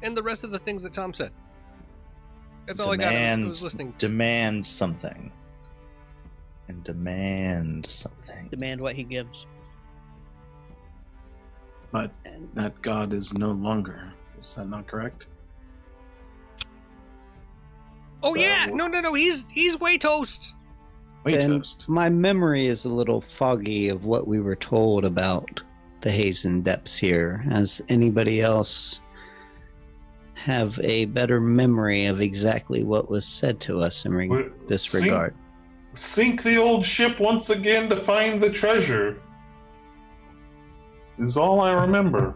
and 0.02 0.16
the 0.16 0.22
rest 0.22 0.42
of 0.42 0.52
the 0.52 0.58
things 0.58 0.82
that 0.84 0.94
Tom 0.94 1.12
said. 1.12 1.32
That's 2.66 2.80
all 2.80 2.92
I 2.92 2.96
got. 2.96 3.12
I 3.12 3.36
was, 3.36 3.44
I 3.44 3.48
was 3.48 3.62
listening. 3.64 3.94
Demand 3.98 4.66
something. 4.66 5.30
And 6.68 6.82
demand 6.82 7.84
something. 7.84 8.48
Demand 8.48 8.80
what 8.80 8.94
he 8.94 9.02
gives. 9.02 9.44
But 11.92 12.10
that 12.54 12.80
god 12.82 13.12
is 13.12 13.34
no 13.34 13.52
longer. 13.52 14.12
Is 14.40 14.54
that 14.56 14.68
not 14.68 14.86
correct? 14.86 15.26
Oh 18.22 18.34
yeah, 18.34 18.66
no, 18.66 18.86
no, 18.86 19.00
no. 19.00 19.14
He's 19.14 19.44
he's 19.52 19.78
way 19.78 19.98
toast. 19.98 20.54
Wait, 21.24 21.42
And 21.42 21.52
toast. 21.52 21.88
my 21.88 22.08
memory 22.08 22.66
is 22.66 22.84
a 22.84 22.88
little 22.88 23.20
foggy 23.20 23.88
of 23.88 24.06
what 24.06 24.26
we 24.26 24.40
were 24.40 24.56
told 24.56 25.04
about 25.04 25.62
the 26.00 26.10
Hazen 26.10 26.62
depths 26.62 26.96
here. 26.96 27.38
Has 27.48 27.80
anybody 27.88 28.40
else 28.40 29.00
have 30.34 30.80
a 30.82 31.04
better 31.06 31.40
memory 31.40 32.06
of 32.06 32.20
exactly 32.20 32.82
what 32.82 33.08
was 33.10 33.24
said 33.24 33.60
to 33.60 33.80
us 33.80 34.04
in 34.04 34.12
re- 34.14 34.48
this 34.66 34.82
sink- 34.84 35.04
regard? 35.04 35.34
Sink 35.94 36.42
the 36.42 36.56
old 36.56 36.86
ship 36.86 37.20
once 37.20 37.50
again 37.50 37.88
to 37.90 38.02
find 38.04 38.42
the 38.42 38.50
treasure. 38.50 39.20
Is 41.18 41.36
all 41.36 41.60
I 41.60 41.72
remember. 41.72 42.34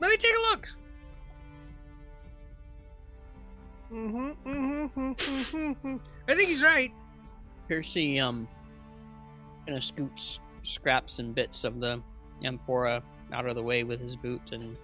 Let 0.00 0.10
me 0.10 0.16
take 0.16 0.32
a 0.32 0.50
look. 0.50 0.68
Mm-hmm, 3.92 4.48
mm-hmm, 4.48 5.00
mm-hmm, 5.00 5.56
mm-hmm. 5.56 5.96
I 6.28 6.34
think 6.34 6.48
he's 6.48 6.62
right. 6.62 6.92
Percy 7.68 8.18
um 8.18 8.48
kind 9.66 9.76
of 9.76 9.84
scoots 9.84 10.40
scraps 10.62 11.18
and 11.18 11.34
bits 11.34 11.64
of 11.64 11.78
the 11.80 12.02
amphora 12.44 13.02
out 13.32 13.46
of 13.46 13.54
the 13.54 13.62
way 13.62 13.84
with 13.84 14.00
his 14.00 14.16
boot 14.16 14.40
and 14.52 14.76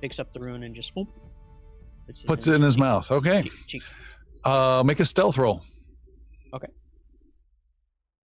picks 0.00 0.18
up 0.18 0.32
the 0.32 0.40
rune 0.40 0.62
and 0.62 0.74
just 0.74 0.94
whoop, 0.96 1.08
puts 2.06 2.22
Puts 2.22 2.48
it 2.48 2.54
in 2.54 2.62
his 2.62 2.78
mouth. 2.78 3.10
Okay. 3.10 3.42
cheek- 3.42 3.66
cheek. 3.66 3.82
Uh, 4.44 4.82
make 4.84 5.00
a 5.00 5.04
stealth 5.04 5.36
roll. 5.36 5.62
Okay. 6.52 6.68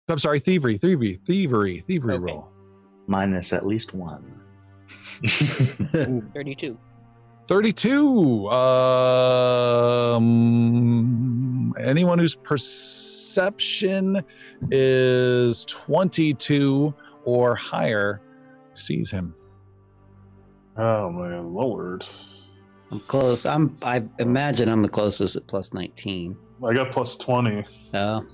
I'm 0.08 0.20
sorry, 0.20 0.40
thievery, 0.40 0.78
thievery, 0.78 1.20
thievery, 1.26 1.84
thievery 1.88 2.14
Okay. 2.16 2.34
roll. 2.34 2.52
Minus 3.08 3.54
at 3.54 3.66
least 3.66 3.94
one. 3.94 4.42
32. 5.26 6.78
32. 7.48 8.48
Um, 10.46 11.74
anyone 11.80 12.18
whose 12.20 12.36
perception 12.36 14.22
is 14.72 15.66
22 15.66 16.94
or 17.24 17.56
higher 17.56 18.22
sees 18.74 19.12
him. 19.12 19.34
Oh 20.78 21.10
my 21.12 21.40
lord. 21.40 22.04
I'm 22.92 23.00
close. 23.02 23.46
I'm. 23.46 23.78
I 23.82 24.04
imagine 24.20 24.70
I'm 24.70 24.82
the 24.84 24.90
closest 24.90 25.36
at 25.36 25.48
plus 25.48 25.74
19. 25.74 26.36
I 26.64 26.74
got 26.74 26.92
plus 26.92 27.18
20. 27.18 27.66
Oh, 27.94 28.26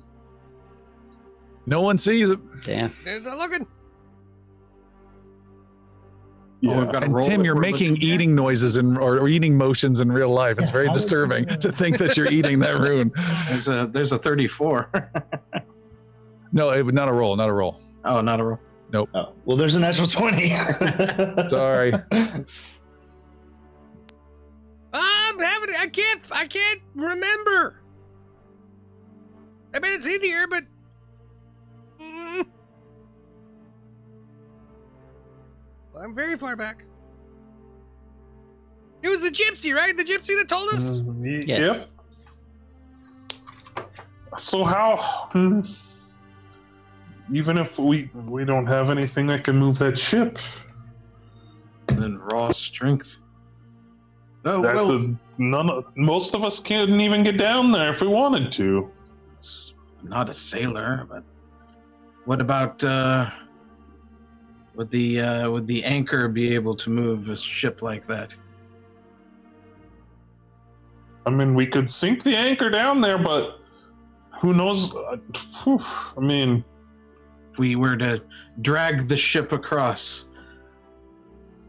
No 1.66 1.82
one 1.82 1.98
sees 1.98 2.30
it. 2.30 2.40
damn. 2.64 2.91
There's 3.03 3.24
not 3.24 3.38
looking. 3.38 3.66
Oh, 6.64 6.77
we've 6.77 6.91
got 6.91 7.00
to 7.00 7.06
And 7.06 7.16
roll 7.16 7.24
Tim, 7.24 7.43
you're 7.43 7.56
making 7.56 7.93
looking 7.93 8.09
at- 8.09 8.14
eating 8.14 8.35
noises 8.35 8.75
and 8.77 8.95
or, 8.98 9.17
or 9.19 9.27
eating 9.27 9.58
motions 9.58 10.00
in 10.00 10.11
real 10.11 10.30
life. 10.30 10.59
It's 10.59 10.69
Yeah, 10.69 10.74
very 10.74 10.91
disturbing 10.93 11.48
to 11.48 11.72
think 11.72 11.98
that 11.98 12.16
you're 12.16 12.27
eating 12.32 12.59
that 12.59 12.80
rune. 12.88 13.11
There's 13.50 13.67
a 13.67 13.88
there's 13.91 14.11
a 14.11 14.17
34. 14.17 14.91
No, 16.53 16.69
it, 16.72 16.85
not 16.93 17.08
a 17.08 17.14
roll, 17.14 17.38
not 17.38 17.48
a 17.48 17.53
roll. 17.53 17.80
oh, 18.03 18.19
not 18.19 18.41
a 18.41 18.43
roll. 18.43 18.59
Oh, 18.93 19.32
well, 19.45 19.56
there's 19.56 19.75
an 19.75 19.85
extra 19.85 20.06
20. 20.06 20.50
Sorry. 21.48 21.93
I'm 24.93 25.40
having. 25.40 25.69
I 25.80 25.88
can't. 25.88 26.22
I 26.30 26.45
can't 26.45 26.82
remember. 26.93 27.81
I 29.74 29.80
mean, 29.80 29.93
it's 29.93 30.06
in 30.08 30.22
here, 30.22 30.48
but. 30.48 30.64
Mm. 32.01 32.45
I'm 36.01 36.16
very 36.16 36.38
far 36.38 36.56
back. 36.56 36.83
It 39.03 39.09
was 39.09 39.22
the 39.22 39.30
gypsy, 39.30 39.74
right? 39.74 39.95
The 39.95 40.03
gypsy 40.03 40.38
that 40.40 40.45
told 40.48 40.69
us. 40.69 40.98
Mm, 41.00 41.16
y- 41.19 41.41
Yes. 41.45 41.77
Yep. 41.77 41.88
So 44.38 44.64
how? 44.64 44.98
hmm, 45.32 45.61
Even 47.33 47.58
if 47.58 47.77
we 47.77 48.09
we 48.27 48.45
don't 48.45 48.66
have 48.66 48.90
anything 48.90 49.27
that 49.27 49.43
can 49.43 49.58
move 49.58 49.77
that 49.80 49.98
ship, 50.00 50.40
then 51.88 52.17
raw 52.32 52.51
strength. 52.51 53.17
Oh 54.45 54.61
that's 54.61 54.75
well, 54.75 54.91
a, 54.95 55.16
none. 55.38 55.69
Of, 55.69 55.95
most 55.98 56.33
of 56.33 56.43
us 56.43 56.59
couldn't 56.59 57.01
even 57.01 57.24
get 57.24 57.38
down 57.38 57.72
there 57.72 57.90
if 57.91 58.01
we 58.01 58.08
wanted 58.08 58.51
to. 58.53 58.90
It's 59.42 59.74
not 60.03 60.30
a 60.30 60.34
sailor, 60.34 61.08
but 61.10 61.24
what 62.26 62.40
about 62.40 62.84
uh 62.84 63.28
would 64.76 64.92
the 64.92 65.20
uh 65.20 65.50
would 65.50 65.66
the 65.66 65.84
anchor 65.84 66.28
be 66.28 66.53
able 66.53 66.76
to 66.76 66.92
move 66.92 67.28
a 67.28 67.36
ship 67.36 67.82
like 67.82 68.06
that? 68.06 68.38
I 71.26 71.32
mean, 71.32 71.56
we 71.56 71.66
could 71.66 71.90
sink 71.90 72.22
the 72.22 72.36
anchor 72.36 72.70
down 72.70 73.02
there, 73.02 73.18
but 73.18 73.60
who 74.40 74.53
knows? 74.53 74.95
uh, 74.95 75.18
I 75.66 76.20
mean, 76.20 76.64
If 77.52 77.58
we 77.58 77.76
were 77.76 77.98
to 77.98 78.22
drag 78.61 79.08
the 79.08 79.18
ship 79.18 79.53
across 79.53 80.30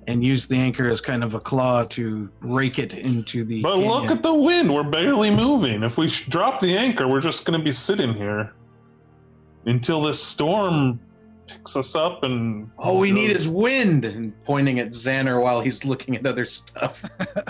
and 0.06 0.24
use 0.24 0.46
the 0.46 0.56
anchor 0.56 0.88
as 0.88 1.00
kind 1.00 1.22
of 1.22 1.34
a 1.34 1.40
claw 1.40 1.84
to 1.84 2.28
rake 2.40 2.78
it 2.78 2.94
into 2.94 3.44
the 3.44 3.62
but 3.62 3.78
look 3.78 4.10
at 4.10 4.22
the 4.22 4.34
wind. 4.34 4.72
We're 4.72 4.82
barely 4.82 5.30
moving. 5.30 5.82
If 5.82 5.96
we 5.96 6.08
drop 6.08 6.60
the 6.60 6.76
anchor, 6.76 7.06
we're 7.06 7.20
just 7.20 7.44
going 7.44 7.58
to 7.58 7.64
be 7.64 7.72
sitting 7.72 8.14
here 8.14 8.52
until 9.66 10.02
this 10.02 10.22
storm 10.22 11.00
picks 11.46 11.76
us 11.76 11.94
up 11.94 12.24
and. 12.24 12.70
All 12.78 12.98
we 12.98 13.12
need 13.12 13.30
is 13.30 13.48
wind 13.48 14.04
and 14.04 14.32
pointing 14.44 14.80
at 14.80 14.88
Xander 14.88 15.40
while 15.40 15.60
he's 15.60 15.84
looking 15.84 16.16
at 16.16 16.26
other 16.26 16.44
stuff. 16.44 17.04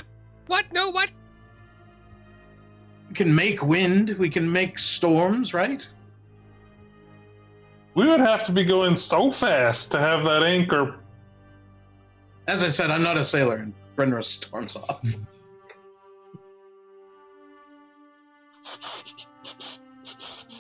What? 0.52 0.66
No, 0.70 0.90
what? 0.90 1.08
We 3.08 3.14
can 3.14 3.34
make 3.34 3.62
wind, 3.62 4.10
we 4.18 4.28
can 4.28 4.52
make 4.52 4.78
storms, 4.78 5.54
right? 5.54 5.88
We 7.94 8.06
would 8.06 8.20
have 8.20 8.44
to 8.46 8.52
be 8.52 8.62
going 8.62 8.96
so 8.96 9.32
fast 9.32 9.90
to 9.92 9.98
have 9.98 10.24
that 10.26 10.42
anchor. 10.42 10.96
As 12.48 12.62
I 12.62 12.68
said, 12.68 12.90
I'm 12.90 13.02
not 13.02 13.16
a 13.16 13.24
sailor, 13.24 13.56
and 13.56 13.72
Brenros 13.96 14.24
storms 14.24 14.76
off. 14.76 15.16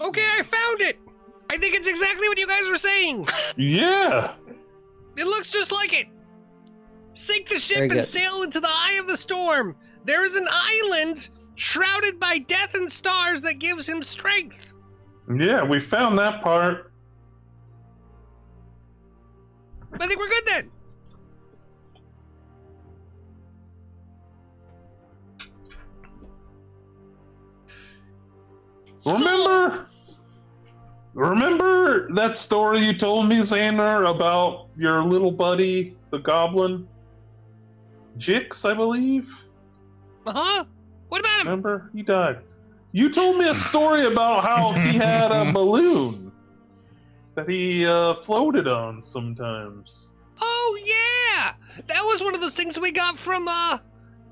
Okay, 0.00 0.26
I 0.38 0.42
found 0.42 0.80
it. 0.80 0.98
I 1.50 1.58
think 1.58 1.74
it's 1.74 1.88
exactly 1.88 2.28
what 2.28 2.38
you 2.38 2.46
guys 2.46 2.68
were 2.68 2.76
saying. 2.76 3.26
Yeah. 3.56 4.34
It 5.16 5.26
looks 5.26 5.52
just 5.52 5.70
like 5.70 5.92
it. 5.92 6.06
Sink 7.14 7.48
the 7.48 7.58
ship 7.58 7.76
Very 7.76 7.88
and 7.88 7.96
good. 7.98 8.06
sail 8.06 8.42
into 8.42 8.58
the 8.58 8.68
eye 8.68 8.98
of 9.00 9.06
the 9.06 9.16
storm. 9.16 9.76
There 10.04 10.24
is 10.24 10.34
an 10.36 10.48
island 10.50 11.28
shrouded 11.54 12.18
by 12.18 12.38
death 12.38 12.74
and 12.74 12.90
stars 12.90 13.42
that 13.42 13.58
gives 13.58 13.88
him 13.88 14.02
strength. 14.02 14.72
Yeah, 15.36 15.62
we 15.62 15.78
found 15.78 16.18
that 16.18 16.42
part. 16.42 16.90
I 20.00 20.06
think 20.06 20.18
we're 20.18 20.28
good 20.28 20.46
then. 20.46 20.70
Remember? 29.06 29.86
Remember 31.14 32.08
that 32.14 32.36
story 32.36 32.80
you 32.80 32.94
told 32.94 33.28
me, 33.28 33.36
Xander, 33.38 34.10
about 34.14 34.68
your 34.76 35.02
little 35.02 35.32
buddy, 35.32 35.96
the 36.10 36.18
goblin? 36.18 36.88
Jix, 38.18 38.68
I 38.68 38.74
believe? 38.74 39.30
Uh 40.26 40.32
huh. 40.32 40.64
What 41.08 41.20
about 41.20 41.40
him? 41.40 41.46
Remember? 41.48 41.90
He 41.94 42.02
died. 42.02 42.38
You 42.92 43.10
told 43.10 43.38
me 43.38 43.48
a 43.48 43.54
story 43.54 44.04
about 44.04 44.44
how 44.44 44.72
he 44.72 44.92
had 44.98 45.32
a 45.32 45.52
balloon 45.52 46.32
that 47.34 47.48
he 47.48 47.86
uh, 47.86 48.14
floated 48.14 48.68
on 48.68 49.02
sometimes. 49.02 50.12
Oh 50.40 50.78
yeah, 50.84 51.54
that 51.86 52.02
was 52.02 52.22
one 52.22 52.34
of 52.34 52.40
those 52.40 52.56
things 52.56 52.78
we 52.78 52.92
got 52.92 53.18
from 53.18 53.46
uh 53.48 53.78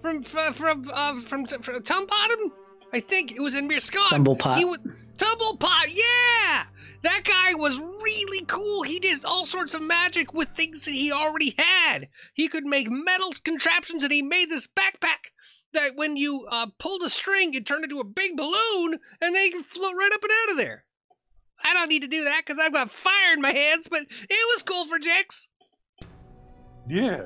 from 0.01 0.23
from 0.23 0.53
from 0.55 0.91
uh, 0.93 1.21
from, 1.21 1.47
from 1.47 1.83
Tom 1.83 2.07
Bottom. 2.07 2.53
I 2.93 3.01
think 3.01 3.33
it 3.33 3.41
was 3.41 3.55
in 3.55 3.67
Mir 3.67 3.81
Scott. 3.81 4.13
Tumblepot. 4.13 4.59
He 4.59 4.65
was 4.65 4.79
Tumblepot. 5.17 5.87
Yeah, 5.89 6.65
that 7.03 7.23
guy 7.25 7.55
was 7.55 7.79
really 7.79 8.45
cool. 8.47 8.83
He 8.83 8.99
did 8.99 9.25
all 9.25 9.47
sorts 9.47 9.75
of 9.75 9.83
magic 9.83 10.33
with 10.35 10.49
things 10.51 10.85
that 10.85 10.93
he 10.93 11.13
already 11.13 11.55
had. 11.57 12.09
He 12.35 12.49
could 12.49 12.65
make 12.65 12.91
metal 12.91 13.33
contraptions, 13.45 14.03
and 14.03 14.13
he 14.13 14.23
made 14.23 14.51
this 14.51 14.67
backpack 14.67 15.31
that 15.73 15.95
when 15.95 16.17
you 16.17 16.47
uh, 16.51 16.67
pulled 16.79 17.03
a 17.03 17.09
string, 17.09 17.55
it 17.55 17.65
turned 17.65 17.85
into 17.85 18.01
a 18.01 18.05
big 18.05 18.37
balloon, 18.37 18.99
and 19.21 19.35
then 19.35 19.45
you 19.45 19.51
can 19.53 19.63
float 19.63 19.95
right 19.97 20.11
up 20.13 20.23
and 20.23 20.33
out 20.43 20.51
of 20.53 20.57
there. 20.57 20.85
I 21.63 21.75
don't 21.75 21.89
need 21.89 22.03
to 22.03 22.09
do 22.09 22.25
that 22.25 22.43
because 22.45 22.59
I've 22.59 22.73
got 22.73 22.91
fire 22.91 23.35
in 23.35 23.41
my 23.41 23.53
hands, 23.53 23.87
but 23.89 24.03
it 24.03 24.55
was 24.55 24.63
cool 24.63 24.87
for 24.87 24.99
Jix. 24.99 25.47
Yeah. 26.89 27.21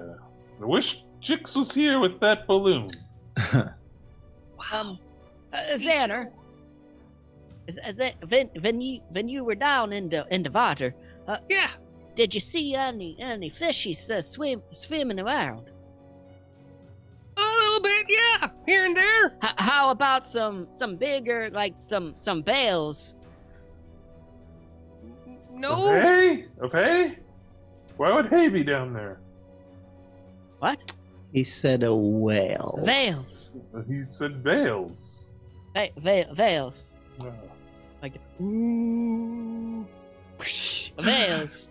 I 0.61 0.67
wish 0.67 1.05
Jix 1.23 1.57
was 1.57 1.73
here 1.73 2.01
with 2.01 2.21
that 2.21 2.47
balloon. 2.47 2.91
Um, 4.73 4.99
uh, 5.55 5.77
Xander, 5.77 6.31
is, 7.67 7.79
is 7.87 7.97
that, 7.97 8.15
when, 8.29 8.49
when 8.61 8.81
you 8.81 9.01
when 9.11 9.29
you 9.29 9.45
were 9.45 9.55
down 9.55 9.93
in 9.93 10.09
the 10.09 10.27
in 10.31 10.43
the 10.43 10.51
water, 10.51 10.95
uh, 11.29 11.39
Yeah. 11.49 11.71
did 12.15 12.35
you 12.35 12.41
see 12.41 12.75
any 12.75 13.17
any 13.19 13.51
fishies 13.51 14.11
uh, 14.11 14.21
swim 14.23 14.63
swimming 14.71 15.21
around? 15.21 15.71
A 17.37 17.41
little 17.41 17.81
bit, 17.83 18.07
yeah, 18.09 18.49
here 18.67 18.85
and 18.85 18.97
there. 18.97 19.27
H- 19.43 19.55
how 19.59 19.91
about 19.91 20.25
some 20.27 20.67
some 20.71 20.97
bigger 20.97 21.51
like 21.51 21.75
some 21.79 22.13
some 22.17 22.43
whales? 22.43 23.15
No, 25.53 25.77
Hey? 26.01 26.47
Of 26.61 26.73
hay? 26.73 27.19
Why 27.97 28.13
would 28.13 28.27
hay 28.27 28.49
be 28.49 28.65
down 28.65 28.93
there? 28.93 29.21
What 30.59 30.93
He 31.33 31.45
said 31.45 31.83
a 31.85 31.95
whale. 31.95 32.79
whales? 32.83 33.53
He 33.87 34.03
said 34.09 34.43
bales. 34.43 35.24
Va- 35.75 35.91
va- 35.99 36.35
whales 36.39 36.95
Uh, 37.21 37.27
like 38.03 38.15
ooh, 38.41 39.87
whales. 41.05 41.69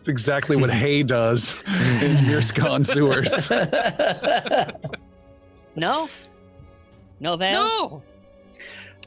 It's 0.00 0.08
exactly 0.08 0.56
what 0.56 0.70
hay 0.70 1.02
does 1.02 1.62
in 2.02 2.16
Mirskan 2.26 2.84
sewers. 2.84 3.50
No, 5.76 6.08
no 7.18 7.36
whales. 7.36 7.68
no. 7.90 8.02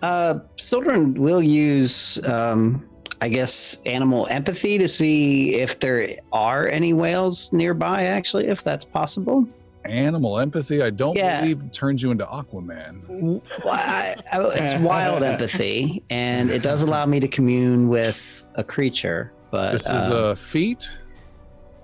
Uh, 0.02 0.40
Sildren 0.58 1.14
will 1.14 1.42
use, 1.42 2.22
um, 2.26 2.86
I 3.22 3.30
guess, 3.30 3.78
animal 3.86 4.28
empathy 4.30 4.78
to 4.78 4.86
see 4.88 5.56
if 5.56 5.80
there 5.80 6.10
are 6.34 6.68
any 6.68 6.92
whales 6.92 7.54
nearby. 7.54 8.04
Actually, 8.04 8.48
if 8.48 8.64
that's 8.66 8.84
possible. 8.84 9.48
Animal 9.90 10.40
empathy, 10.40 10.82
I 10.82 10.90
don't 10.90 11.18
Yeah. 11.18 11.42
believe 11.42 11.72
turns 11.72 12.02
you 12.04 12.12
into 12.12 12.26
Aquaman. 12.26 13.08
W- 13.08 13.42
I- 13.66 14.16
I- 14.32 14.42
it's 14.56 14.76
wild 14.82 15.24
empathy, 15.34 16.04
and 16.10 16.52
it 16.52 16.62
does 16.64 16.82
allow 16.84 17.06
me 17.06 17.20
to 17.20 17.28
commune 17.28 17.88
with 17.90 18.42
a 18.56 18.64
creature. 18.64 19.32
But 19.52 19.72
This 19.74 19.84
is 19.90 20.10
um, 20.10 20.12
a 20.14 20.36
feat. 20.36 20.90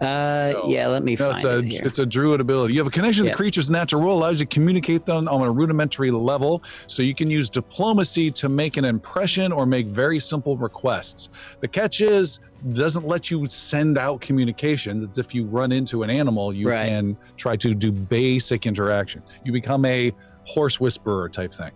uh, 0.01 0.51
no. 0.53 0.63
yeah. 0.67 0.87
Let 0.87 1.03
me 1.03 1.15
No, 1.15 1.25
find 1.31 1.35
it's 1.35 1.45
a 1.45 1.57
it 1.59 1.71
here. 1.71 1.81
it's 1.85 1.99
a 1.99 2.05
druid 2.05 2.41
ability. 2.41 2.73
You 2.73 2.79
have 2.81 2.87
a 2.87 2.91
connection 2.91 3.23
Yeah. 3.25 3.31
to 3.31 3.37
creatures' 3.37 3.69
natural 3.69 4.01
world, 4.01 4.17
allows 4.21 4.39
you 4.39 4.45
to 4.45 4.53
communicate 4.53 5.05
them 5.05 5.27
on 5.29 5.41
a 5.41 5.51
rudimentary 5.51 6.11
level. 6.11 6.61
So 6.87 7.03
you 7.03 7.15
can 7.15 7.29
use 7.31 7.49
diplomacy 7.49 8.29
to 8.31 8.49
make 8.49 8.75
an 8.75 8.83
impression 8.85 9.51
or 9.53 9.65
make 9.65 9.87
very 9.87 10.19
simple 10.19 10.57
requests. 10.57 11.29
The 11.61 11.67
catch 11.69 12.01
is 12.01 12.41
doesn't 12.71 13.05
let 13.05 13.29
you 13.29 13.45
send 13.49 13.97
out 13.97 14.21
communications. 14.21 15.03
It's 15.03 15.19
if 15.19 15.35
you 15.35 15.45
run 15.45 15.71
into 15.73 16.03
an 16.03 16.09
animal, 16.09 16.53
you 16.53 16.69
Right. 16.69 16.87
can 16.87 17.17
try 17.35 17.57
to 17.57 17.73
do 17.75 17.91
basic 17.91 18.65
interaction. 18.65 19.21
You 19.43 19.51
become 19.51 19.83
a 19.85 20.13
horse 20.45 20.79
whisperer 20.79 21.27
type 21.29 21.53
thing. 21.53 21.71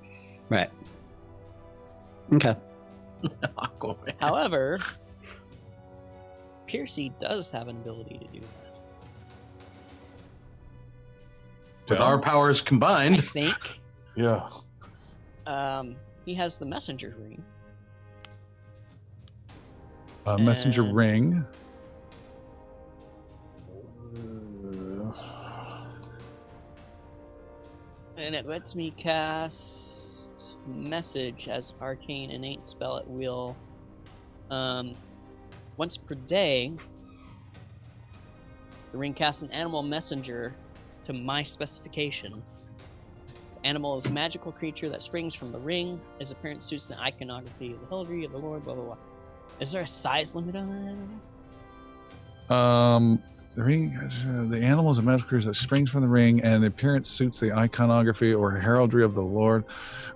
right. 0.50 0.70
Okay. 2.36 2.56
However, 4.20 4.80
Piercy 6.68 7.14
does 7.20 7.50
have 7.52 7.68
an 7.68 7.78
ability 7.78 8.18
to 8.20 8.28
do 8.28 8.40
that. 8.40 8.74
With 11.90 12.00
our 12.02 12.20
powers 12.20 12.62
combined, 12.62 13.16
I 13.16 13.22
combined, 13.22 13.54
think 13.56 13.80
yeah. 14.16 14.50
um, 15.46 15.96
he 16.26 16.34
has 16.36 16.60
the 16.60 16.66
messenger 16.66 17.16
ring. 17.20 17.42
Uh, 20.28 20.38
messenger 20.38 20.84
And- 20.84 20.96
ring. 20.96 21.46
And 28.18 28.34
it 28.34 28.48
lets 28.48 28.76
me 28.76 28.90
cast 28.92 30.58
message 30.66 31.48
as 31.48 31.74
arcane 31.80 32.32
innate 32.32 32.68
spell 32.68 32.98
at 32.98 33.08
will. 33.08 33.56
Um, 34.50 34.96
once 35.78 35.98
per 35.98 36.16
day, 36.16 36.74
the 38.92 38.98
ring 38.98 39.14
casts 39.14 39.44
an 39.44 39.52
animal 39.52 39.84
messenger 39.84 40.56
to 41.04 41.14
my 41.14 41.44
specification. 41.44 42.42
The 43.62 43.68
animal 43.68 43.96
is 43.98 44.08
a 44.08 44.12
magical 44.12 44.52
creature 44.52 44.90
that 44.90 45.04
springs 45.04 45.36
from 45.36 45.52
the 45.52 45.60
ring. 45.60 46.02
His 46.20 46.32
appearance 46.32 46.66
suits 46.66 46.88
the 46.88 47.00
iconography 47.00 47.74
of 47.74 47.82
the 47.82 47.86
heraldry 47.86 48.26
of 48.26 48.32
the 48.32 48.40
Lord. 48.40 48.64
Blah 48.64 48.74
blah 48.74 48.84
blah. 48.84 48.98
Is 49.60 49.72
there 49.72 49.82
a 49.82 49.88
size 49.88 50.36
limit 50.36 50.56
on 50.56 51.22
that? 52.50 52.56
Um, 52.56 53.22
the 53.56 53.64
ring, 53.64 53.98
uh, 53.98 54.44
the 54.48 54.61
animal 54.61 54.92
is 54.92 55.00
a 55.00 55.02
magical 55.02 55.30
creature 55.30 55.48
that 55.48 55.56
springs 55.56 55.90
from 55.90 56.02
the 56.02 56.08
ring, 56.08 56.42
and 56.42 56.61
the 56.61 56.68
appearance 56.68 57.10
suits 57.10 57.40
the 57.40 57.52
iconography 57.52 58.34
or 58.34 58.52
heraldry 58.52 59.03
of 59.03 59.16
the 59.16 59.24
Lord, 59.24 59.66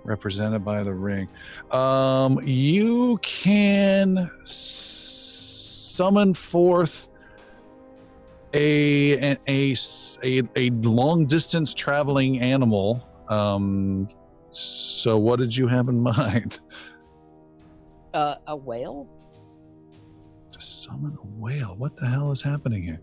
represented 0.04 0.64
by 0.64 0.84
the 0.84 0.94
ring. 0.94 1.28
Um, 1.72 2.40
you 2.44 3.18
can 3.20 4.30
summon 4.44 6.34
forth 6.34 7.08
a 8.54 9.36
a 9.48 9.74
a 10.54 10.70
long 10.70 11.26
distance 11.26 11.74
traveling 11.74 12.40
animal. 12.40 13.02
Um, 13.28 14.08
so 14.50 15.18
what 15.18 15.40
did 15.40 15.56
you 15.56 15.66
have 15.66 15.88
in 15.88 16.00
mind? 16.02 16.60
Uh, 18.14 18.36
a 18.46 18.56
whale? 18.56 19.08
Summon 20.62 21.16
a 21.20 21.26
whale? 21.26 21.74
What 21.76 21.96
the 21.96 22.08
hell 22.08 22.30
is 22.30 22.42
happening 22.42 22.82
here? 22.82 23.00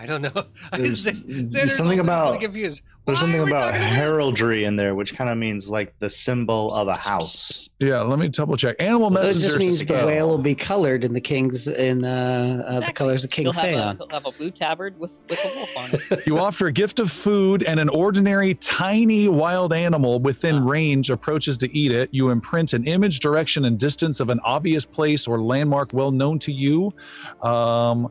I 0.00 0.06
don't 0.06 0.22
know. 0.22 0.30
There's, 0.72 1.04
Xander's 1.04 1.52
there's 1.52 1.76
something 1.76 2.00
about 2.00 2.32
really 2.32 2.38
confused. 2.46 2.80
there's 3.04 3.16
Why 3.18 3.20
something 3.20 3.40
are 3.40 3.44
we 3.44 3.50
about 3.50 3.74
heraldry 3.74 4.64
in 4.64 4.74
there, 4.76 4.94
which 4.94 5.14
kind 5.14 5.28
of 5.28 5.36
means 5.36 5.68
like 5.70 5.92
the 5.98 6.08
symbol 6.08 6.72
of 6.74 6.88
a 6.88 6.96
house. 6.96 7.68
Yeah, 7.80 8.00
let 8.00 8.18
me 8.18 8.28
double 8.28 8.56
check. 8.56 8.76
Animal 8.78 9.10
Well, 9.10 9.26
it 9.26 9.34
just 9.36 9.58
means 9.58 9.84
the 9.84 9.94
whale 10.06 10.28
will 10.28 10.38
be 10.38 10.54
colored 10.54 11.04
in 11.04 11.12
the 11.12 11.20
king's 11.20 11.68
in 11.68 12.04
uh, 12.04 12.64
uh, 12.66 12.80
the 12.80 12.92
colors 12.94 13.24
of 13.24 13.30
King 13.30 13.44
He'll 13.46 13.52
have, 13.52 13.64
a, 13.64 13.68
Theon. 13.72 13.96
he'll 13.98 14.08
have 14.08 14.24
a 14.26 14.32
blue 14.32 14.50
tabard 14.50 14.98
with, 14.98 15.22
with 15.28 15.44
a 15.44 15.48
wolf 15.58 15.76
on 15.76 15.90
it. 15.92 16.22
You 16.26 16.38
offer 16.38 16.66
a 16.68 16.72
gift 16.72 16.98
of 16.98 17.10
food, 17.10 17.62
and 17.64 17.78
an 17.78 17.90
ordinary 17.90 18.54
tiny 18.54 19.28
wild 19.28 19.74
animal 19.74 20.18
within 20.18 20.56
Ah. 20.62 20.64
range 20.66 21.10
approaches 21.10 21.58
to 21.58 21.76
eat 21.78 21.92
it. 21.92 22.08
You 22.12 22.30
imprint 22.30 22.72
an 22.72 22.84
image, 22.84 23.20
direction, 23.20 23.66
and 23.66 23.78
distance 23.78 24.20
of 24.20 24.30
an 24.30 24.40
obvious 24.44 24.86
place 24.86 25.26
or 25.28 25.40
landmark 25.42 25.92
well 25.92 26.10
known 26.10 26.38
to 26.40 26.52
you. 26.52 26.94
Um, 27.42 28.10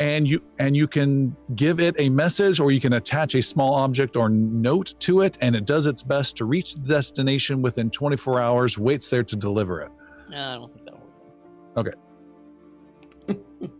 and 0.00 0.26
you 0.26 0.42
and 0.58 0.74
you 0.74 0.88
can 0.88 1.36
give 1.54 1.78
it 1.78 1.94
a 1.98 2.08
message 2.08 2.58
or 2.58 2.72
you 2.72 2.80
can 2.80 2.94
attach 2.94 3.34
a 3.34 3.42
small 3.42 3.74
object 3.74 4.16
or 4.16 4.28
note 4.30 4.94
to 4.98 5.20
it 5.20 5.36
and 5.42 5.54
it 5.54 5.66
does 5.66 5.86
its 5.86 6.02
best 6.02 6.36
to 6.38 6.46
reach 6.46 6.74
the 6.74 6.80
destination 6.88 7.60
within 7.62 7.90
24 7.90 8.40
hours 8.40 8.78
waits 8.78 9.08
there 9.10 9.22
to 9.22 9.36
deliver 9.36 9.82
it 9.82 9.90
No, 10.30 10.38
I 10.38 10.54
don't 10.54 10.72
think 10.72 10.84
that'll 10.86 11.00
work. 11.76 11.96
Okay. 13.28 13.68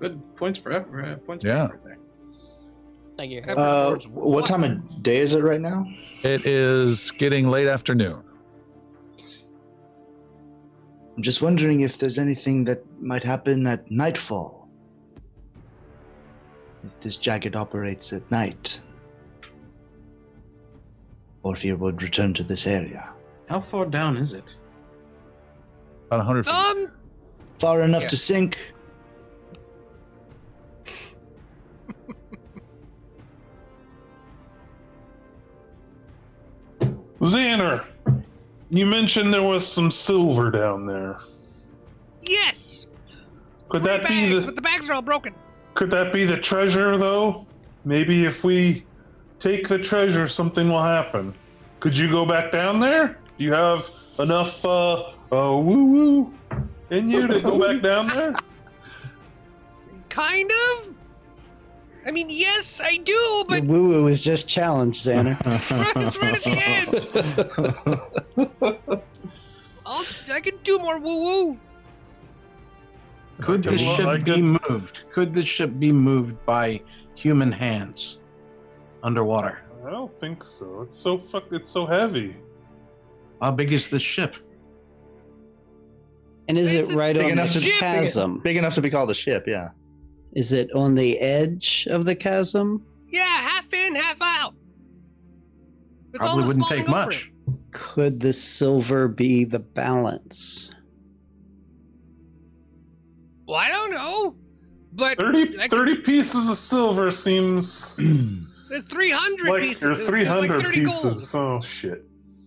Good 0.00 0.36
points 0.36 0.58
for 0.58 0.72
effort. 0.72 1.04
uh, 1.04 1.16
Points 1.18 1.44
Yeah. 1.44 1.64
effort 1.64 1.82
there. 1.84 1.98
Thank 3.16 3.32
you. 3.32 3.40
Uh, 3.42 3.96
what 4.12 4.46
time 4.46 4.62
of 4.64 5.02
day 5.02 5.18
is 5.18 5.34
it 5.34 5.42
right 5.42 5.60
now? 5.60 5.84
it 6.22 6.46
is 6.46 7.12
getting 7.12 7.48
late 7.48 7.68
afternoon 7.68 8.22
I'm 11.16 11.22
just 11.22 11.42
wondering 11.42 11.80
if 11.80 11.98
there's 11.98 12.18
anything 12.18 12.64
that 12.64 12.80
might 13.00 13.24
happen 13.24 13.66
at 13.66 13.90
nightfall. 13.90 14.57
If 16.84 17.00
this 17.00 17.16
jacket 17.16 17.56
operates 17.56 18.12
at 18.12 18.28
night. 18.30 18.80
Or 21.42 21.54
if 21.54 21.62
he 21.62 21.72
would 21.72 22.02
return 22.02 22.34
to 22.34 22.42
this 22.44 22.66
area. 22.66 23.10
How 23.48 23.60
far 23.60 23.86
down 23.86 24.16
is 24.16 24.34
it? 24.34 24.56
About 26.06 26.18
100 26.18 26.46
feet. 26.46 26.54
Um, 26.54 26.90
Far 27.58 27.82
enough 27.82 28.02
Yeah. 28.02 28.08
to 28.08 28.16
sink. 28.16 28.58
Xander, 37.20 37.84
you 38.70 38.86
mentioned 38.86 39.32
there 39.34 39.42
was 39.42 39.66
some 39.66 39.90
silver 39.90 40.50
down 40.50 40.86
there. 40.86 41.18
yes. 42.22 42.86
Could 43.68 43.82
Three 43.82 43.90
that 43.98 44.02
be 44.08 44.08
bags, 44.30 44.40
the 44.40 44.46
but 44.46 44.56
the 44.56 44.62
bags 44.62 44.88
are 44.88 44.94
all 44.94 45.02
broken. 45.02 45.34
Could 45.78 45.92
that 45.92 46.12
be 46.12 46.24
the 46.24 46.36
treasure 46.36 46.98
though? 46.98 47.46
Maybe 47.84 48.24
if 48.24 48.42
we 48.42 48.84
take 49.38 49.68
the 49.68 49.78
treasure 49.78 50.26
something 50.26 50.68
will 50.68 50.82
happen. 50.82 51.32
Could 51.78 51.96
you 51.96 52.10
go 52.10 52.26
back 52.26 52.50
down 52.50 52.80
there? 52.80 53.20
Do 53.38 53.44
you 53.44 53.52
have 53.52 53.88
enough 54.18 54.64
uh 54.64 55.12
uh 55.30 55.56
woo 55.56 55.84
woo 55.84 56.34
in 56.90 57.08
you 57.08 57.28
to 57.28 57.40
go 57.40 57.60
back 57.60 57.80
down 57.80 58.08
there? 58.08 58.34
Kind 60.08 60.50
of. 60.50 60.90
I 62.04 62.10
mean, 62.10 62.26
yes, 62.28 62.80
I 62.82 62.96
do, 62.96 63.12
Your 63.12 63.44
but 63.44 63.62
woo 63.62 63.90
woo 63.90 64.06
is 64.08 64.20
just 64.20 64.48
challenged, 64.48 65.06
Xander. 65.06 65.38
it's 66.02 66.18
right 66.18 66.34
at 66.34 66.42
the 66.42 66.58
end. 68.82 69.02
I'll, 69.86 70.04
I 70.32 70.40
can 70.40 70.56
do 70.64 70.80
more 70.80 70.98
woo 70.98 71.20
woo. 71.20 71.58
Could 73.40 73.62
the 73.62 73.78
ship 73.78 74.06
I 74.06 74.18
be 74.18 74.22
get- 74.24 74.40
moved? 74.70 75.04
Could 75.12 75.32
the 75.32 75.44
ship 75.44 75.78
be 75.78 75.92
moved 75.92 76.44
by 76.44 76.80
human 77.14 77.52
hands 77.52 78.18
underwater? 79.02 79.60
I 79.86 79.90
don't 79.90 80.12
think 80.20 80.42
so. 80.44 80.82
It's 80.82 80.96
so 80.96 81.18
fuck 81.18 81.44
it's 81.52 81.70
so 81.70 81.86
heavy. 81.86 82.36
How 83.40 83.52
big 83.52 83.72
is 83.72 83.88
the 83.90 83.98
ship? 83.98 84.36
And 86.48 86.58
is 86.58 86.74
It's 86.74 86.90
it 86.90 86.94
a 86.94 86.98
right 86.98 87.14
big 87.14 87.24
on 87.24 87.28
the 87.36 87.42
enough 87.42 87.52
to- 87.52 87.60
big- 87.60 87.72
chasm? 87.74 88.40
Big 88.40 88.56
enough 88.56 88.74
to 88.74 88.80
be 88.82 88.90
called 88.90 89.10
a 89.10 89.14
ship, 89.14 89.44
yeah. 89.46 89.70
Is 90.34 90.52
it 90.52 90.72
on 90.74 90.94
the 90.94 91.18
edge 91.18 91.86
of 91.90 92.04
the 92.04 92.14
chasm? 92.14 92.82
Yeah, 93.10 93.24
half 93.24 93.72
in, 93.72 93.94
half 93.94 94.16
out. 94.20 94.54
It's 96.10 96.18
Probably 96.18 96.46
wouldn't 96.46 96.66
take 96.66 96.88
much. 96.88 97.26
it. 97.48 97.54
Could 97.70 98.18
the 98.20 98.32
silver 98.32 99.08
be 99.08 99.44
the 99.44 99.58
balance? 99.58 100.72
Well, 103.48 103.56
I 103.58 103.68
don't 103.68 103.90
know, 103.90 104.36
but 104.92 105.18
30, 105.18 105.58
I 105.58 105.68
30 105.68 105.96
pieces 106.02 106.50
of 106.50 106.56
silver 106.58 107.10
seems 107.10 107.96
there's 108.68 108.84
300 108.90 109.48
like 109.48 109.62
pieces. 109.62 109.84
or 109.84 109.88
There's- 109.94 109.98
there's 109.98 110.08
300 110.08 110.50
like 110.50 110.62
30 110.66 110.80
pieces. 110.84 111.34
Oh 111.34 111.60
shit. 111.62 112.02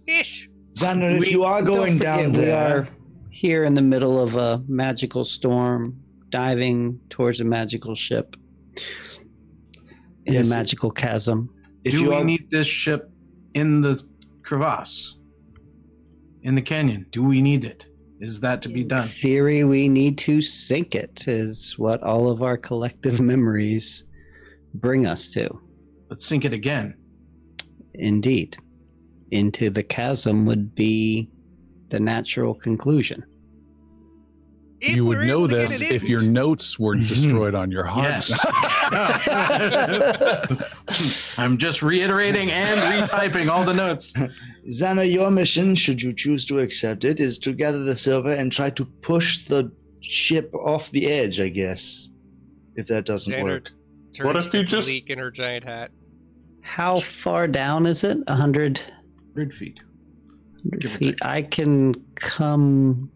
gold 0.08 0.20
ish. 0.20 0.48
Xander, 0.74 1.16
if 1.16 1.22
We- 1.22 1.32
you 1.32 1.44
are 1.44 1.62
don't 1.64 1.76
going 1.76 1.98
forget, 1.98 2.18
down 2.20 2.32
we 2.34 2.38
there, 2.38 2.78
are 2.84 2.88
here 3.32 3.64
in 3.64 3.74
the 3.74 3.82
middle 3.82 4.22
of 4.22 4.36
a 4.36 4.64
magical 4.68 5.26
storm, 5.26 5.98
diving 6.30 7.00
towards 7.10 7.40
a 7.42 7.46
magical 7.46 7.96
ship 7.96 8.36
in 10.28 10.36
Yes. 10.36 10.48
a 10.48 10.50
magical 10.56 10.92
chasm. 10.92 11.50
if 11.84 11.94
Do 11.94 12.02
you 12.02 12.10
we 12.10 12.16
are, 12.16 12.24
need 12.24 12.48
this 12.52 12.68
ship 12.68 13.10
in 13.56 13.82
the 13.82 14.00
crevasse? 14.44 15.18
In 16.44 16.54
the 16.54 16.62
canyon? 16.62 17.08
Do 17.12 17.24
we 17.24 17.42
need 17.42 17.66
it? 17.66 17.88
Is 18.22 18.40
that 18.42 18.62
to 18.62 18.70
be 18.70 18.84
done? 18.84 19.08
Theory, 19.08 19.64
we 19.64 19.90
need 19.90 20.20
to 20.20 20.42
sink 20.42 20.94
it. 20.94 21.28
Is 21.28 21.78
what 21.80 22.04
all 22.04 22.30
of 22.30 22.44
our 22.44 22.56
collective 22.56 23.16
mm-hmm. 23.16 23.26
memories 23.26 24.04
bring 24.76 25.08
us 25.08 25.30
to. 25.30 25.60
Let's 26.10 26.28
sink 26.28 26.46
it 26.46 26.54
again. 26.54 26.96
Indeed, 27.96 28.58
into 29.32 29.72
the 29.72 29.82
chasm 29.82 30.46
would 30.46 30.76
be 30.76 31.30
the 31.90 32.00
natural 32.00 32.54
conclusion. 32.54 33.24
If 34.82 34.96
you 34.96 35.06
would 35.06 35.20
know 35.20 35.40
able 35.40 35.48
to 35.50 35.56
get 35.56 35.70
this 35.70 35.82
if 35.82 36.04
your 36.04 36.22
notes 36.22 36.80
were 36.80 36.96
mm-hmm. 36.96 37.06
destroyed 37.06 37.54
on 37.56 37.72
your 37.72 37.86
hard 37.86 38.06
Yes. 38.06 38.30
drive. 38.90 40.74
I'm 41.38 41.58
just 41.58 41.84
reiterating 41.84 42.52
and 42.52 42.80
retyping 42.80 43.50
all 43.50 43.64
the 43.64 43.74
notes. 43.74 44.14
Xana, 44.70 45.12
your 45.12 45.32
mission, 45.32 45.74
should 45.76 46.02
you 46.02 46.14
choose 46.14 46.46
to 46.46 46.60
accept 46.60 47.04
it, 47.04 47.20
is 47.20 47.40
to 47.40 47.54
gather 47.54 47.84
the 47.84 47.96
silver 47.96 48.34
and 48.34 48.52
try 48.52 48.70
to 48.72 48.86
push 48.86 49.46
the 49.46 49.72
ship 50.02 50.54
off 50.54 50.92
the 50.92 51.08
edge, 51.12 51.40
I 51.40 51.50
guess. 51.50 52.10
If 52.76 52.88
that 52.88 53.06
doesn't 53.06 53.34
Xander 53.34 53.44
work. 53.44 53.70
What 54.22 54.38
if 54.38 54.52
to 54.52 54.60
you 54.60 54.64
just- 54.64 54.88
Bleak 54.88 55.10
in 55.10 55.20
her 55.20 55.32
giant 55.32 55.64
hat? 55.64 55.92
How 56.64 57.00
far 57.00 57.48
down 57.48 57.86
is 57.86 58.04
it? 58.04 58.18
A 58.28 58.36
hundred 58.36 58.80
100 59.34 59.54
feet. 59.54 59.80
100 60.64 60.92
feet. 60.92 61.16
I 61.24 61.42
can 61.42 61.96
come 62.16 63.10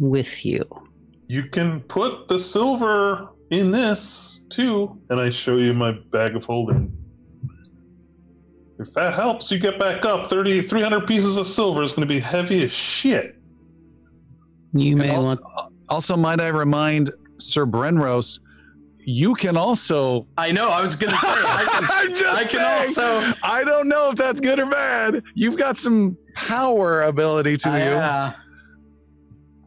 with 0.00 0.44
you. 0.44 0.64
You 1.28 1.44
can 1.44 1.80
put 1.82 2.26
the 2.26 2.38
silver 2.38 3.28
in 3.50 3.70
this 3.70 4.40
too, 4.50 4.98
and 5.08 5.20
I 5.20 5.30
show 5.30 5.58
you 5.58 5.72
my 5.72 5.92
bag 6.10 6.34
of 6.34 6.44
holding. 6.44 6.92
If 8.80 8.94
that 8.94 9.12
helps 9.12 9.50
you 9.52 9.58
get 9.58 9.78
back 9.78 10.06
up, 10.06 10.30
30, 10.30 10.66
300 10.66 11.06
pieces 11.06 11.36
of 11.36 11.46
silver 11.46 11.82
is 11.82 11.92
going 11.92 12.08
to 12.08 12.12
be 12.12 12.18
heavy 12.18 12.64
as 12.64 12.72
shit. 12.72 13.36
You 14.72 14.96
may 14.96 15.10
also, 15.14 15.42
want. 15.42 15.74
also, 15.90 16.16
might 16.16 16.40
I 16.40 16.48
remind 16.48 17.12
Sir 17.36 17.66
Brenros, 17.66 18.40
you 19.00 19.34
can 19.34 19.56
also. 19.58 20.26
I 20.38 20.50
know, 20.50 20.70
I 20.70 20.80
was 20.80 20.94
going 20.94 21.12
to 21.12 21.18
say. 21.18 21.28
I 21.28 21.64
can, 21.70 21.88
I'm 21.90 22.14
just 22.14 22.56
I 22.56 22.58
can 22.58 22.80
also. 22.80 23.34
I 23.42 23.64
don't 23.64 23.86
know 23.86 24.10
if 24.10 24.16
that's 24.16 24.40
good 24.40 24.58
or 24.58 24.66
bad. 24.66 25.22
You've 25.34 25.58
got 25.58 25.76
some 25.76 26.16
power 26.34 27.02
ability 27.02 27.58
to 27.58 27.68
you. 27.68 27.74
Uh, 27.74 28.32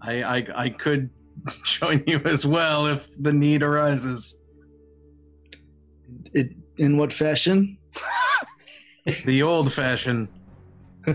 I, 0.01 0.23
I, 0.23 0.47
I 0.55 0.69
could 0.69 1.11
join 1.65 2.03
you 2.07 2.19
as 2.25 2.47
well 2.47 2.87
if 2.87 3.09
the 3.21 3.33
need 3.33 3.61
arises. 3.61 4.37
It, 6.33 6.49
in 6.77 6.97
what 6.97 7.13
fashion? 7.13 7.77
The 9.05 9.43
old 9.43 9.71
fashioned. 9.73 10.27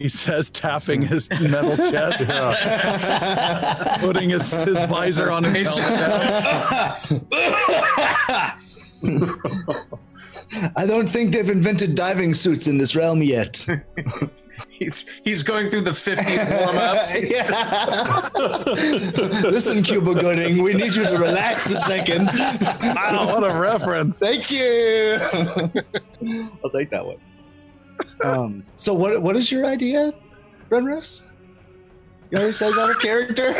He 0.00 0.08
says, 0.08 0.48
tapping 0.48 1.02
his 1.02 1.28
metal 1.28 1.76
chest, 1.90 2.26
putting 4.00 4.30
his, 4.30 4.50
his 4.50 4.80
visor 4.86 5.30
on 5.30 5.44
his 5.44 5.76
helmet. 5.76 7.22
I 10.74 10.86
don't 10.86 11.06
think 11.06 11.32
they've 11.32 11.50
invented 11.50 11.94
diving 11.94 12.32
suits 12.32 12.66
in 12.66 12.78
this 12.78 12.96
realm 12.96 13.22
yet. 13.22 13.66
He's 14.68 15.06
he's 15.24 15.42
going 15.42 15.68
through 15.70 15.82
the 15.82 15.92
50 15.92 16.36
warm 16.54 16.78
ups. 16.78 17.14
Listen, 19.44 19.82
Cuba 19.82 20.14
Gooding, 20.14 20.62
we 20.62 20.72
need 20.74 20.94
you 20.94 21.04
to 21.04 21.16
relax 21.18 21.70
a 21.70 21.78
second. 21.80 22.30
Wow, 23.00 23.26
what 23.40 23.50
a 23.50 23.54
reference. 23.58 24.18
Thank 24.18 24.50
you. 24.50 25.18
I'll 26.64 26.70
take 26.70 26.90
that 26.90 27.04
one. 27.04 27.16
Um, 28.24 28.64
so 28.76 28.94
what 28.94 29.20
what 29.22 29.36
is 29.36 29.50
your 29.52 29.66
idea, 29.66 30.12
Brenros? 30.68 31.22
You 32.30 32.38
always 32.38 32.56
says 32.58 32.76
out 32.78 32.90
of 32.90 32.98
character. 33.00 33.52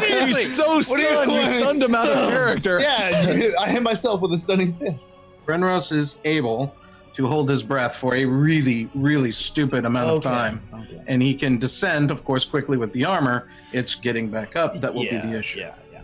Seriously, 0.00 0.42
He's 0.42 0.54
so 0.56 0.76
What 0.76 0.76
are 0.76 0.78
you 0.78 0.82
stunned, 1.08 1.32
you 1.32 1.46
doing? 1.46 1.48
stunned 1.58 1.82
him 1.82 1.94
out 1.94 2.08
of 2.08 2.28
character. 2.28 2.80
yeah, 2.80 3.30
you- 3.32 3.56
I 3.58 3.70
hit 3.70 3.82
myself 3.82 4.20
with 4.20 4.32
a 4.34 4.38
stunning 4.38 4.74
fist. 4.74 5.14
Brenros 5.46 5.92
is 5.92 6.18
able 6.24 6.74
to 7.14 7.26
hold 7.26 7.48
his 7.48 7.62
breath 7.62 7.96
for 7.96 8.16
a 8.16 8.24
really, 8.24 8.90
really 8.94 9.30
stupid 9.32 9.84
amount 9.84 10.10
of 10.10 10.20
time. 10.20 10.60
Okay. 10.74 11.02
And 11.06 11.22
he 11.22 11.34
can 11.34 11.58
descend, 11.58 12.10
of 12.10 12.24
course, 12.24 12.44
quickly 12.44 12.76
with 12.76 12.92
the 12.92 13.04
armor. 13.04 13.48
It's 13.72 13.94
getting 13.94 14.28
back 14.28 14.56
up 14.56 14.80
that 14.80 14.92
will 14.92 15.02
be 15.02 15.16
the 15.18 15.38
issue. 15.38 15.60
Yeah, 15.60 15.74
yeah. 15.92 16.02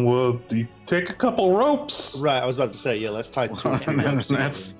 Well, 0.00 0.40
you 0.50 0.68
take 0.86 1.10
a 1.10 1.14
couple 1.14 1.56
ropes. 1.56 2.18
Right, 2.20 2.40
I 2.42 2.46
was 2.46 2.56
about 2.56 2.72
to 2.72 2.78
say, 2.78 2.96
yeah, 2.96 3.10
let's 3.10 3.28
tie 3.28 3.48
two 3.48 3.68
And 3.86 4.00
then 4.00 4.22
that's. 4.28 4.78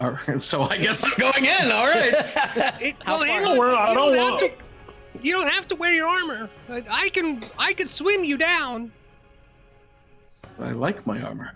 All 0.00 0.18
right, 0.26 0.40
so 0.40 0.62
I 0.62 0.76
guess 0.76 1.04
I'm 1.04 1.12
going 1.16 1.44
in. 1.44 1.72
All 1.72 1.86
right. 1.86 2.12
It, 2.80 2.96
How 3.04 3.18
well, 3.18 3.26
far? 3.26 3.28
Angela, 3.28 3.58
Well, 3.58 3.76
I 3.76 3.88
you 3.90 3.94
don't 3.94 4.14
don't 4.14 4.40
have 4.40 4.50
to. 4.50 4.56
You 5.20 5.32
don't 5.34 5.48
have 5.48 5.68
to 5.68 5.76
wear 5.76 5.92
your 5.92 6.08
armor. 6.08 6.50
Like, 6.68 6.86
I 6.90 7.08
can. 7.10 7.42
I 7.58 7.72
can 7.72 7.88
swim 7.88 8.24
you 8.24 8.36
down. 8.36 8.92
I 10.58 10.72
like 10.72 11.06
my 11.06 11.22
armor. 11.22 11.52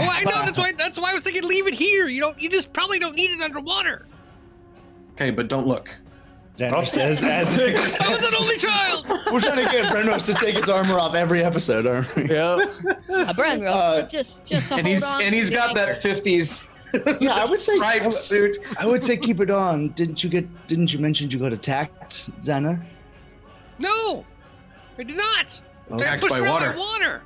Oh, 0.00 0.08
I 0.10 0.22
know. 0.24 0.30
That's 0.44 0.58
why. 0.58 0.72
That's 0.78 0.98
why 0.98 1.10
I 1.10 1.14
was 1.14 1.24
thinking 1.24 1.44
leave 1.44 1.66
it 1.66 1.74
here. 1.74 2.08
You 2.08 2.20
don't. 2.20 2.40
You 2.40 2.48
just 2.48 2.72
probably 2.72 2.98
don't 2.98 3.16
need 3.16 3.30
it 3.30 3.40
underwater. 3.42 4.06
Okay, 5.14 5.30
but 5.30 5.48
don't 5.48 5.66
look. 5.66 5.94
Xander 6.56 6.86
says 6.86 7.22
as 7.22 7.58
I 8.00 8.08
was 8.12 8.24
an 8.24 8.34
only 8.34 8.56
child. 8.58 9.06
We're 9.32 9.40
trying 9.40 9.64
to 9.64 9.70
get 9.70 9.86
Brenros 9.94 10.26
to 10.26 10.34
take 10.34 10.56
his 10.56 10.68
armor 10.68 10.98
off 10.98 11.14
every 11.14 11.42
episode, 11.42 11.86
aren't 11.86 12.14
we? 12.16 12.28
Yeah. 12.28 12.54
Uh, 12.54 13.32
Brenros, 13.32 13.70
Uh, 13.72 14.02
just 14.02 14.44
just 14.44 14.70
And 14.72 14.80
hold 14.82 14.86
he's 14.92 15.04
on 15.04 15.22
and 15.22 15.30
to 15.32 15.36
he's 15.38 15.48
the 15.50 15.56
got 15.56 15.74
that 15.76 15.90
50s 15.90 16.66
Yeah, 17.20 17.34
I 17.34 17.44
would 17.44 17.58
say- 17.58 17.78
I 17.80 18.00
would- 18.02 18.12
suit. 18.12 18.56
I 18.78 18.84
would 18.86 19.02
say 19.02 19.16
keep 19.16 19.40
it 19.40 19.50
on. 19.50 19.90
Didn't 19.90 20.22
you 20.24 20.28
get? 20.28 20.66
Didn't 20.66 20.92
you 20.92 20.98
mention 20.98 21.30
you 21.30 21.38
got 21.38 21.52
attacked, 21.54 22.28
Xana? 22.42 22.82
No, 23.78 24.26
I 24.98 25.02
did 25.04 25.16
not. 25.16 25.60
I 25.90 25.94
Attacked 25.94 26.28
by 26.28 26.40
water. 26.42 26.72
by 26.72 26.76
water. 26.78 27.22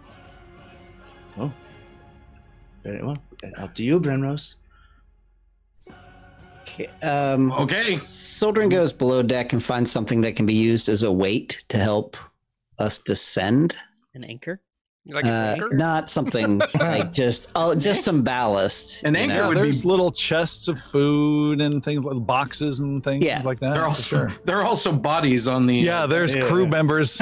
Very 2.85 3.03
well. 3.03 3.19
Up 3.57 3.75
to 3.77 3.83
you, 3.83 3.99
Brenros. 3.99 4.57
Um, 7.03 7.51
Okay. 7.53 7.97
Sildren 7.97 8.69
goes 8.69 8.93
below 8.93 9.23
deck 9.23 9.53
and 9.53 9.63
finds 9.63 9.91
something 9.91 10.21
that 10.21 10.37
can 10.37 10.47
be 10.47 10.55
used 10.55 10.89
as 10.89 11.03
a 11.03 11.11
weight 11.11 11.65
to 11.69 11.79
help 11.79 12.17
us 12.79 12.99
descend. 12.99 13.77
An 14.15 14.25
anchor. 14.25 14.61
Like 15.07 15.27
Uh, 15.27 15.29
anchor? 15.29 15.69
not 15.75 16.09
something 16.09 16.63
like 16.81 17.13
just 17.13 17.49
oh, 17.55 17.75
just 17.75 18.05
some 18.05 18.23
ballast. 18.23 19.03
An 19.03 19.15
anchor 19.17 19.35
know? 19.35 19.41
Yeah, 19.43 19.49
would 19.49 19.55
be- 19.57 19.61
there's 19.61 19.85
little 19.85 20.11
chests 20.11 20.67
of 20.67 20.81
food 20.81 21.61
and 21.61 21.85
things 21.85 22.07
like 22.07 22.25
boxes 22.27 22.81
and 22.81 23.05
things 23.05 23.23
Yeah. 23.23 23.39
like 23.45 23.61
that. 23.61 23.75
There 23.75 23.83
are 23.83 23.87
also 23.89 24.03
sure. 24.17 24.35
there 24.45 24.57
are 24.59 24.65
also 24.65 24.93
bodies 24.93 25.47
on 25.47 25.67
the. 25.67 25.75
Yeah, 25.77 26.07
there's 26.07 26.35
Yeah. 26.35 26.47
crew 26.47 26.67
members. 26.67 27.21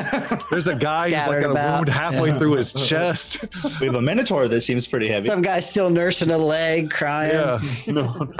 There's 0.49 0.69
a 0.69 0.77
guy 0.77 1.07
who's 1.07 1.15
like 1.15 1.23
Scattered 1.25 1.43
got 1.43 1.51
a 1.51 1.55
wound 1.77 1.89
halfway 1.89 2.28
Yeah. 2.28 2.39
through 2.39 2.52
his 2.55 2.73
chest. 2.73 3.44
We 3.81 3.86
have 3.86 3.97
a 3.97 4.02
minotaur 4.02 4.47
that 4.47 4.61
seems 4.61 4.86
pretty 4.86 5.09
heavy. 5.09 5.27
Some 5.27 5.43
guy 5.43 5.59
still 5.59 5.91
nursing 5.91 6.31
a 6.31 6.39
leg, 6.39 6.89
crying. 6.89 7.33
yeah. 7.33 7.59
No, 7.89 8.33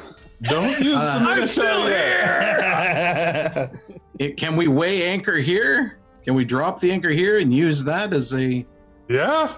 don't 0.43 0.79
use 0.81 0.95
Uh, 0.97 1.19
the 1.19 1.25
I'm 1.31 1.47
still 1.47 1.89
yet. 1.89 3.73
It- 4.21 4.37
can 4.37 4.55
we 4.55 4.69
weigh 4.69 5.03
anchor 5.09 5.37
here? 5.37 5.99
Can 6.25 6.35
we 6.35 6.45
drop 6.45 6.79
the 6.81 6.93
anchor 6.93 7.11
here 7.11 7.39
and 7.41 7.53
use 7.53 7.83
that 7.85 8.13
as 8.13 8.33
a? 8.35 8.65
Yeah, 9.13 9.57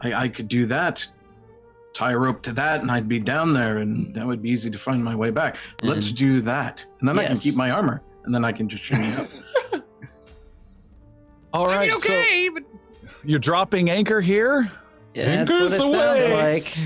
I, 0.00 0.12
I 0.12 0.28
could 0.28 0.48
do 0.48 0.66
that. 0.66 1.06
Tie 1.94 2.12
a 2.12 2.18
rope 2.18 2.42
to 2.42 2.52
that, 2.52 2.82
and 2.82 2.90
I'd 2.90 3.08
be 3.08 3.18
down 3.18 3.54
there, 3.54 3.78
and 3.78 4.14
that 4.14 4.26
would 4.26 4.42
be 4.42 4.50
easy 4.50 4.70
to 4.70 4.78
find 4.78 5.02
my 5.02 5.14
way 5.14 5.30
back. 5.30 5.56
Let's 5.82 6.08
mm-hmm. 6.08 6.16
do 6.16 6.40
that, 6.42 6.84
and 7.00 7.08
then 7.08 7.18
I 7.18 7.26
can 7.26 7.36
keep 7.36 7.56
my 7.56 7.70
armor, 7.70 8.02
and 8.24 8.34
then 8.34 8.44
I 8.44 8.52
can 8.52 8.68
just 8.68 8.84
shimmy 8.84 9.12
up. 9.14 9.28
All 11.52 11.66
right, 11.66 11.74
I 11.74 11.78
right. 11.78 11.88
mean, 11.88 11.96
okay, 11.96 12.48
but 12.52 12.62
So 13.10 13.18
you're 13.24 13.38
dropping 13.38 13.90
anchor 13.90 14.20
here. 14.20 14.70
Yeah, 15.14 15.44
that's 15.44 15.50
what 15.50 15.62
Anchor's 15.62 15.74
it 15.74 15.80
away. 15.80 16.20
sounds 16.20 16.32
like. 16.32 16.78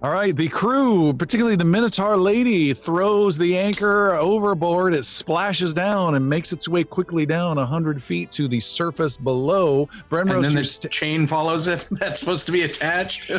All 0.00 0.12
right. 0.12 0.34
The 0.36 0.46
crew, 0.48 1.12
particularly 1.12 1.56
the 1.56 1.64
Minotaur 1.64 2.16
lady, 2.16 2.72
throws 2.72 3.36
the 3.36 3.58
anchor 3.58 4.12
overboard. 4.12 4.94
It 4.94 5.04
splashes 5.04 5.74
down 5.74 6.14
and 6.14 6.28
makes 6.28 6.52
its 6.52 6.68
way 6.68 6.84
quickly 6.84 7.26
down 7.26 7.56
100 7.56 8.00
feet 8.00 8.30
to 8.32 8.46
the 8.46 8.60
surface 8.60 9.16
below. 9.16 9.88
and 9.92 10.08
Brenros, 10.08 10.42
then 10.42 10.54
the 10.54 10.62
st- 10.64 10.92
chain 10.92 11.26
follows 11.26 11.66
it. 11.66 11.88
That's 11.98 12.20
supposed 12.20 12.46
to 12.46 12.52
be 12.52 12.62
attached. 12.62 13.28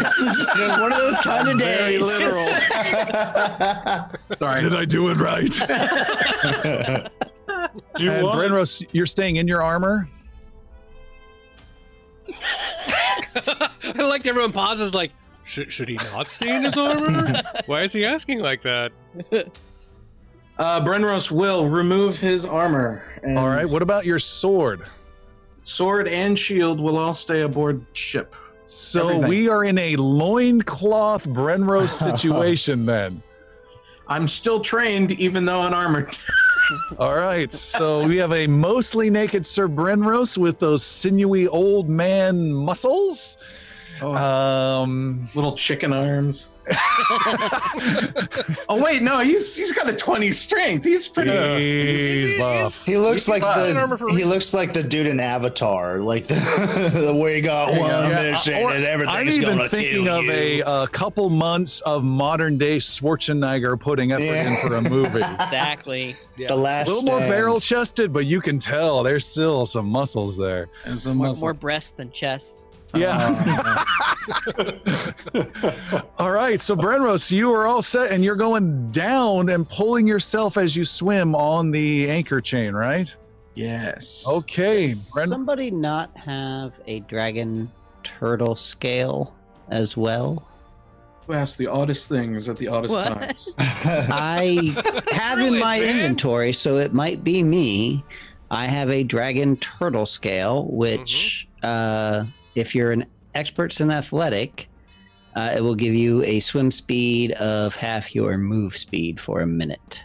This 0.00 0.18
is 0.18 0.36
just 0.56 0.80
one 0.80 0.92
of 0.92 0.98
those 0.98 1.18
kind 1.20 1.48
of 1.48 1.58
Very 1.58 1.98
days. 1.98 2.02
literal. 2.02 2.46
Sorry. 4.38 4.60
Did 4.62 4.74
I 4.74 4.84
do 4.84 5.08
it 5.08 5.16
right? 5.16 5.50
do 7.96 8.04
you 8.04 8.12
and 8.12 8.24
want? 8.24 8.38
Brenros, 8.38 8.86
you're 8.92 9.06
staying 9.06 9.36
in 9.36 9.48
your 9.48 9.62
armor. 9.62 10.06
I 13.36 14.02
like 14.02 14.26
everyone 14.26 14.52
pauses 14.52 14.94
like, 14.94 15.12
should, 15.44 15.72
should 15.72 15.88
he 15.88 15.96
not 15.96 16.30
stay 16.30 16.54
in 16.54 16.64
his 16.64 16.76
armor? 16.76 17.42
Why 17.66 17.82
is 17.82 17.92
he 17.92 18.04
asking 18.04 18.40
like 18.40 18.62
that? 18.62 18.92
Uh, 20.58 20.78
Brenros 20.84 21.30
will 21.30 21.66
remove 21.70 22.18
his 22.20 22.44
armor. 22.44 23.02
And 23.22 23.38
All 23.38 23.48
right. 23.48 23.66
What 23.66 23.80
about 23.80 24.04
your 24.04 24.18
sword? 24.18 24.82
sword 25.62 26.06
and 26.06 26.38
shield 26.38 26.78
will 26.80 26.98
all 26.98 27.14
stay 27.14 27.42
aboard 27.42 27.82
ship. 27.94 28.34
So 28.66 29.08
Everything. 29.08 29.28
we 29.30 29.48
are 29.48 29.64
in 29.64 29.78
a 29.78 29.96
loincloth 29.96 31.26
Brenros 31.26 31.88
situation 32.12 32.84
then. 32.84 33.22
I'm 34.06 34.28
still 34.28 34.60
trained, 34.60 35.12
even 35.12 35.46
though 35.46 35.62
unarmored. 35.62 36.18
All 36.98 37.14
right. 37.14 37.52
So 37.52 38.06
we 38.06 38.16
have 38.18 38.32
a 38.32 38.46
mostly 38.46 39.10
naked 39.10 39.46
Sir 39.46 39.68
Brenros 39.68 40.38
with 40.38 40.58
those 40.58 40.84
sinewy 40.84 41.48
old 41.48 41.88
man 41.88 42.52
muscles. 42.52 43.36
Um, 44.02 45.28
Little 45.34 45.54
chicken 45.56 45.92
arms. 45.92 46.52
oh 48.68 48.80
wait, 48.82 49.02
no, 49.02 49.18
he's 49.20 49.56
he's 49.56 49.72
got 49.72 49.88
a 49.88 49.92
20 49.96 50.30
strength. 50.30 50.84
He's 50.84 51.08
pretty. 51.08 51.30
he's 51.32 52.38
buff. 52.38 52.84
He 52.84 52.96
looks 52.96 53.28
like 53.28 53.42
Fine 53.42 53.74
the 53.74 54.12
he 54.16 54.24
looks 54.24 54.54
like 54.54 54.72
the 54.72 54.82
dude 54.82 55.06
in 55.08 55.18
Avatar, 55.20 55.98
like 55.98 56.26
the, 56.26 56.34
the 56.94 57.14
we 57.14 57.40
got 57.40 57.70
one 57.72 57.88
Yeah, 58.10 58.30
mission 58.30 58.54
or- 58.62 58.72
and 58.72 58.84
everything's 58.84 59.16
I'm 59.16 59.28
even 59.42 59.68
thinking 59.68 60.08
of 60.08 60.24
you. 60.24 60.30
a, 60.32 60.62
uh 60.62 60.86
couple 60.86 61.28
months 61.30 61.80
of 61.82 62.04
modern 62.04 62.58
day 62.58 62.76
Schwarzenegger 62.76 63.78
putting 63.78 64.12
effort 64.12 64.22
Yeah. 64.22 64.60
in 64.62 64.68
for 64.68 64.74
a 64.76 64.80
movie. 64.82 65.20
Exactly. 65.30 66.14
the 66.36 66.52
A 66.52 66.54
last 66.54 66.88
little 66.88 67.04
more 67.04 67.18
barrel 67.20 67.58
chested, 67.60 68.12
but 68.12 68.26
you 68.26 68.40
can 68.40 68.58
tell 68.58 69.02
there's 69.02 69.26
still 69.26 69.66
some 69.66 69.86
muscles 69.86 70.36
there. 70.36 70.68
As 70.84 71.06
a 71.06 71.14
More, 71.14 71.28
muscle. 71.28 71.46
more 71.46 71.54
breast 71.54 71.96
than 71.96 72.10
chest. 72.12 72.68
Yeah. 72.94 73.84
all 76.18 76.32
right. 76.32 76.60
So, 76.60 76.76
Brenros, 76.76 77.30
you 77.30 77.52
are 77.52 77.66
all 77.66 77.82
set 77.82 78.10
and 78.12 78.24
you're 78.24 78.36
going 78.36 78.90
down 78.90 79.48
and 79.50 79.68
pulling 79.68 80.06
yourself 80.06 80.56
as 80.56 80.76
you 80.76 80.84
swim 80.84 81.34
on 81.34 81.70
the 81.70 82.10
anchor 82.10 82.40
chain, 82.40 82.74
right? 82.74 83.14
yes. 83.54 84.24
Okay. 84.28 84.88
Does 84.88 85.12
Bren- 85.16 85.28
somebody 85.28 85.70
not 85.70 86.16
have 86.16 86.72
a 86.86 87.00
dragon 87.00 87.70
turtle 88.02 88.56
scale 88.56 89.34
as 89.68 89.96
well? 89.96 90.46
Who 91.26 91.34
asked 91.34 91.58
the 91.58 91.66
oddest 91.66 92.08
things 92.08 92.48
at 92.48 92.56
the 92.56 92.68
oddest 92.68 92.94
What? 92.94 93.06
times? 93.06 93.48
I 93.58 94.74
have 95.12 95.38
in 95.38 95.58
my 95.58 95.78
man? 95.80 95.96
inventory, 95.96 96.52
so 96.52 96.78
it 96.78 96.92
might 96.94 97.22
be 97.22 97.42
me. 97.42 98.02
I 98.50 98.66
have 98.66 98.90
a 98.90 99.04
dragon 99.04 99.56
turtle 99.58 100.06
scale, 100.06 100.66
which, 100.70 101.46
uh, 101.62 102.24
if 102.54 102.74
you're 102.74 102.92
an 102.92 103.04
expert 103.34 103.78
in 103.80 103.90
athletic, 103.90 104.68
uh, 105.36 105.52
it 105.56 105.60
will 105.62 105.74
give 105.76 105.94
you 105.94 106.22
a 106.24 106.40
swim 106.40 106.70
speed 106.70 107.32
of 107.32 107.74
half 107.76 108.14
your 108.14 108.36
move 108.36 108.76
speed 108.76 109.20
for 109.20 109.40
a 109.40 109.46
minute. 109.46 110.02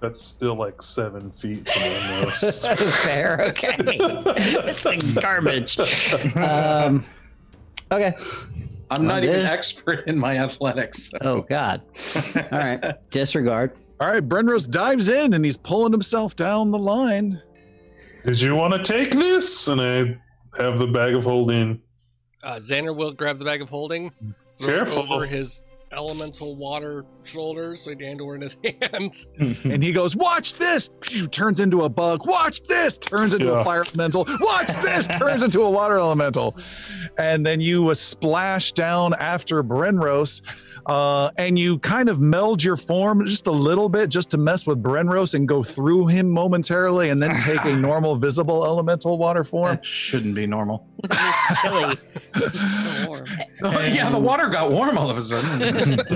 That's 0.00 0.20
still 0.20 0.54
like 0.54 0.82
seven 0.82 1.30
feet 1.30 1.68
from 1.68 1.82
my. 2.26 2.30
Fair, 3.02 3.40
okay. 3.48 3.76
this 4.66 4.80
thing's 4.82 5.14
garbage. 5.14 5.78
Um, 6.36 7.02
okay. 7.90 8.14
I'm 8.90 9.06
not 9.06 9.24
even 9.24 9.36
This- 9.36 9.50
expert 9.50 10.06
in 10.06 10.18
my 10.18 10.36
athletics. 10.38 11.04
so- 11.10 11.18
Oh 11.22 11.40
God. 11.42 11.80
All 12.36 12.42
right. 12.58 12.94
Disregard. 13.10 13.72
all 14.00 14.08
right. 14.08 14.26
Brenros 14.28 14.70
dives 14.70 15.08
in 15.08 15.32
and 15.32 15.42
he's 15.44 15.56
pulling 15.56 15.92
himself 15.92 16.36
down 16.36 16.70
the 16.70 16.78
line. 16.78 17.40
Did 18.26 18.40
you 18.40 18.54
want 18.54 18.74
to 18.74 18.82
take 18.92 19.12
this? 19.12 19.66
And 19.68 19.80
I 19.80 20.18
have 20.58 20.78
the 20.78 20.86
bag 20.86 21.14
of 21.14 21.24
holding. 21.24 21.80
Uh, 22.42 22.56
Xander 22.60 22.94
will 22.94 23.12
grab 23.12 23.38
the 23.38 23.44
bag 23.44 23.62
of 23.62 23.68
holding, 23.68 24.10
throw 24.58 24.68
it 24.68 24.74
Careful. 24.76 25.12
over 25.12 25.26
his 25.26 25.60
elemental 25.92 26.56
water 26.56 27.04
shoulders, 27.24 27.86
and 27.86 28.00
hand 28.00 28.20
over 28.20 28.34
in 28.34 28.40
his 28.42 28.56
hands. 28.82 29.26
And 29.38 29.82
he 29.82 29.92
goes, 29.92 30.14
Watch 30.16 30.54
this! 30.54 30.90
Turns 31.30 31.60
into 31.60 31.84
a 31.84 31.88
bug. 31.88 32.26
Watch 32.26 32.62
this! 32.64 32.98
Turns 32.98 33.34
into 33.34 33.52
a 33.54 33.64
fire 33.64 33.82
elemental. 33.82 34.26
Watch 34.40 34.68
this! 34.82 35.08
Turns 35.08 35.42
into 35.42 35.62
a 35.62 35.70
water 35.70 35.98
elemental. 35.98 36.56
And 37.18 37.44
then 37.46 37.60
you 37.60 37.88
uh, 37.90 37.94
splash 37.94 38.72
down 38.72 39.14
after 39.14 39.62
Brenros. 39.62 40.42
Uh, 40.86 41.30
and 41.36 41.58
you 41.58 41.78
kind 41.80 42.08
of 42.08 42.20
meld 42.20 42.62
your 42.62 42.76
form 42.76 43.26
just 43.26 43.48
a 43.48 43.52
little 43.52 43.88
bit 43.88 44.08
just 44.08 44.30
to 44.30 44.38
mess 44.38 44.68
with 44.68 44.80
Brenros 44.80 45.34
and 45.34 45.48
go 45.48 45.62
through 45.62 46.06
him 46.06 46.30
momentarily 46.30 47.10
and 47.10 47.20
then 47.20 47.36
take 47.40 47.64
a 47.64 47.74
normal 47.76 48.14
visible 48.14 48.64
elemental 48.64 49.18
water 49.18 49.42
form. 49.42 49.74
That 49.74 49.84
shouldn't 49.84 50.36
be 50.36 50.46
normal. 50.46 50.86
It's 51.04 51.60
chilly. 51.62 51.96
So 52.36 53.06
warm. 53.08 53.26
Oh, 53.62 53.80
yeah, 53.86 54.10
the 54.10 54.18
water 54.18 54.48
got 54.48 54.70
warm 54.70 54.98
all 54.98 55.08
of 55.08 55.16
a 55.16 55.22
sudden. 55.22 55.58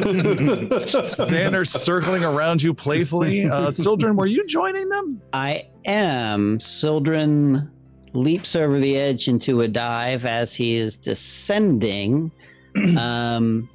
Xander's 1.18 1.70
circling 1.70 2.24
around 2.24 2.62
you 2.62 2.74
playfully. 2.74 3.46
Uh, 3.46 3.70
Sildren, 3.70 4.16
were 4.16 4.26
you 4.26 4.46
joining 4.46 4.90
them? 4.90 5.22
I 5.32 5.66
am. 5.86 6.60
Sildren 6.60 7.70
leaps 8.12 8.54
over 8.54 8.78
the 8.78 8.98
edge 8.98 9.28
into 9.28 9.62
a 9.62 9.68
dive 9.68 10.26
as 10.26 10.54
he 10.54 10.76
is 10.76 10.98
descending. 10.98 12.30
um, 12.98 13.68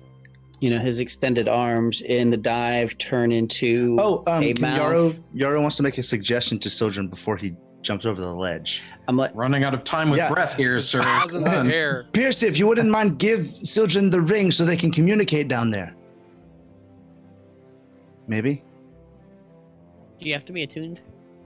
you 0.59 0.69
know, 0.69 0.79
his 0.79 0.99
extended 0.99 1.47
arms 1.47 2.01
in 2.01 2.29
the 2.31 2.37
dive 2.37 2.97
turn 2.97 3.31
into 3.31 3.97
Oh, 3.99 4.23
um, 4.27 4.43
a 4.43 4.53
can 4.53 4.61
mouth. 4.61 4.79
Yaru, 4.93 5.23
Yaru 5.35 5.61
wants 5.61 5.75
to 5.77 5.83
make 5.83 5.97
a 5.97 6.03
suggestion 6.03 6.59
to 6.59 6.69
Sojourn 6.69 7.07
before 7.07 7.37
he 7.37 7.55
jumps 7.81 8.05
over 8.05 8.19
the 8.21 8.33
ledge. 8.33 8.81
I'm 9.07 9.17
like, 9.17 9.31
Running 9.35 9.63
out 9.63 9.73
of 9.73 9.83
time 9.83 10.09
with 10.09 10.17
Yeah. 10.17 10.29
breath 10.31 10.55
here, 10.55 10.79
sir. 10.79 11.01
Paws 11.03 11.35
in 11.35 11.43
the 11.43 11.49
Come 11.51 11.67
on. 11.67 11.71
air. 11.71 12.05
Pierce, 12.13 12.41
if 12.41 12.57
you 12.57 12.65
wouldn't 12.67 12.89
mind, 12.89 13.19
give 13.19 13.45
Sildren 13.47 14.09
the 14.09 14.21
ring 14.21 14.51
so 14.51 14.65
they 14.65 14.77
can 14.77 14.91
communicate 14.91 15.47
down 15.47 15.69
there. 15.69 15.93
Maybe. 18.27 18.63
Do 20.19 20.25
you 20.25 20.33
have 20.33 20.45
to 20.45 20.53
be 20.53 20.63
attuned? 20.63 21.01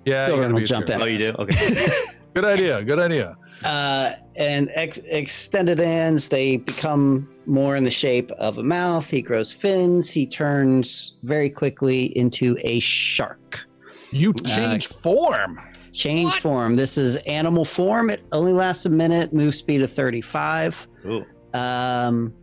Yeah, 0.05 0.25
Sildren 0.27 0.53
will 0.53 0.63
jump 0.63 0.87
sure. 0.87 0.95
in. 0.95 1.01
Oh, 1.01 1.05
you 1.05 1.17
do? 1.17 1.29
Okay. 1.39 1.87
Good 2.33 2.45
idea. 2.45 2.83
Good 2.83 2.99
idea. 2.99 3.35
Uh, 3.65 4.13
and 4.35 4.69
ex- 4.73 4.99
extended 5.09 5.79
ends, 5.81 6.29
they 6.29 6.57
become 6.57 7.29
more 7.45 7.75
in 7.75 7.83
the 7.83 7.91
shape 7.91 8.31
of 8.31 8.57
a 8.57 8.63
mouth. 8.63 9.09
He 9.09 9.21
grows 9.21 9.51
fins. 9.51 10.09
He 10.11 10.25
turns 10.25 11.17
very 11.23 11.49
quickly 11.49 12.17
into 12.17 12.57
a 12.61 12.79
shark. 12.79 13.67
You 14.11 14.31
Uh, 14.31 14.43
change 14.47 14.87
form. 14.87 15.59
Change 15.91 16.31
What? 16.31 16.41
form. 16.41 16.75
This 16.75 16.97
is 16.97 17.15
animal 17.17 17.65
form. 17.65 18.09
It 18.09 18.21
only 18.31 18.53
lasts 18.53 18.85
a 18.85 18.89
minute. 18.89 19.33
Move 19.33 19.55
speed 19.55 19.81
of 19.81 19.91
35. 19.91 20.87
Ooh. 21.05 21.25
Um, 21.53 22.33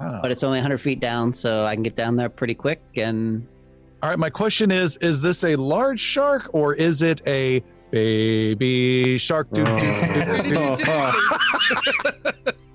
Ah. 0.00 0.20
but 0.22 0.30
it's 0.30 0.44
only 0.44 0.58
100 0.58 0.78
feet 0.80 1.00
down, 1.00 1.32
so 1.32 1.64
I 1.64 1.74
can 1.74 1.82
get 1.82 1.96
down 1.96 2.14
there 2.16 2.28
pretty 2.28 2.54
quick. 2.54 2.80
And 2.96 3.46
All 4.00 4.08
right, 4.10 4.18
my 4.18 4.30
question 4.30 4.70
is 4.70 4.96
is 4.98 5.20
this 5.20 5.42
a 5.42 5.56
large 5.56 5.98
shark 5.98 6.50
or 6.52 6.72
is 6.74 7.02
it 7.02 7.20
a 7.26 7.64
baby 7.90 9.18
shark? 9.18 9.48
Doo- 9.50 9.64
doo- 9.64 9.76
doo- 10.42 10.76
doo- 10.76 11.12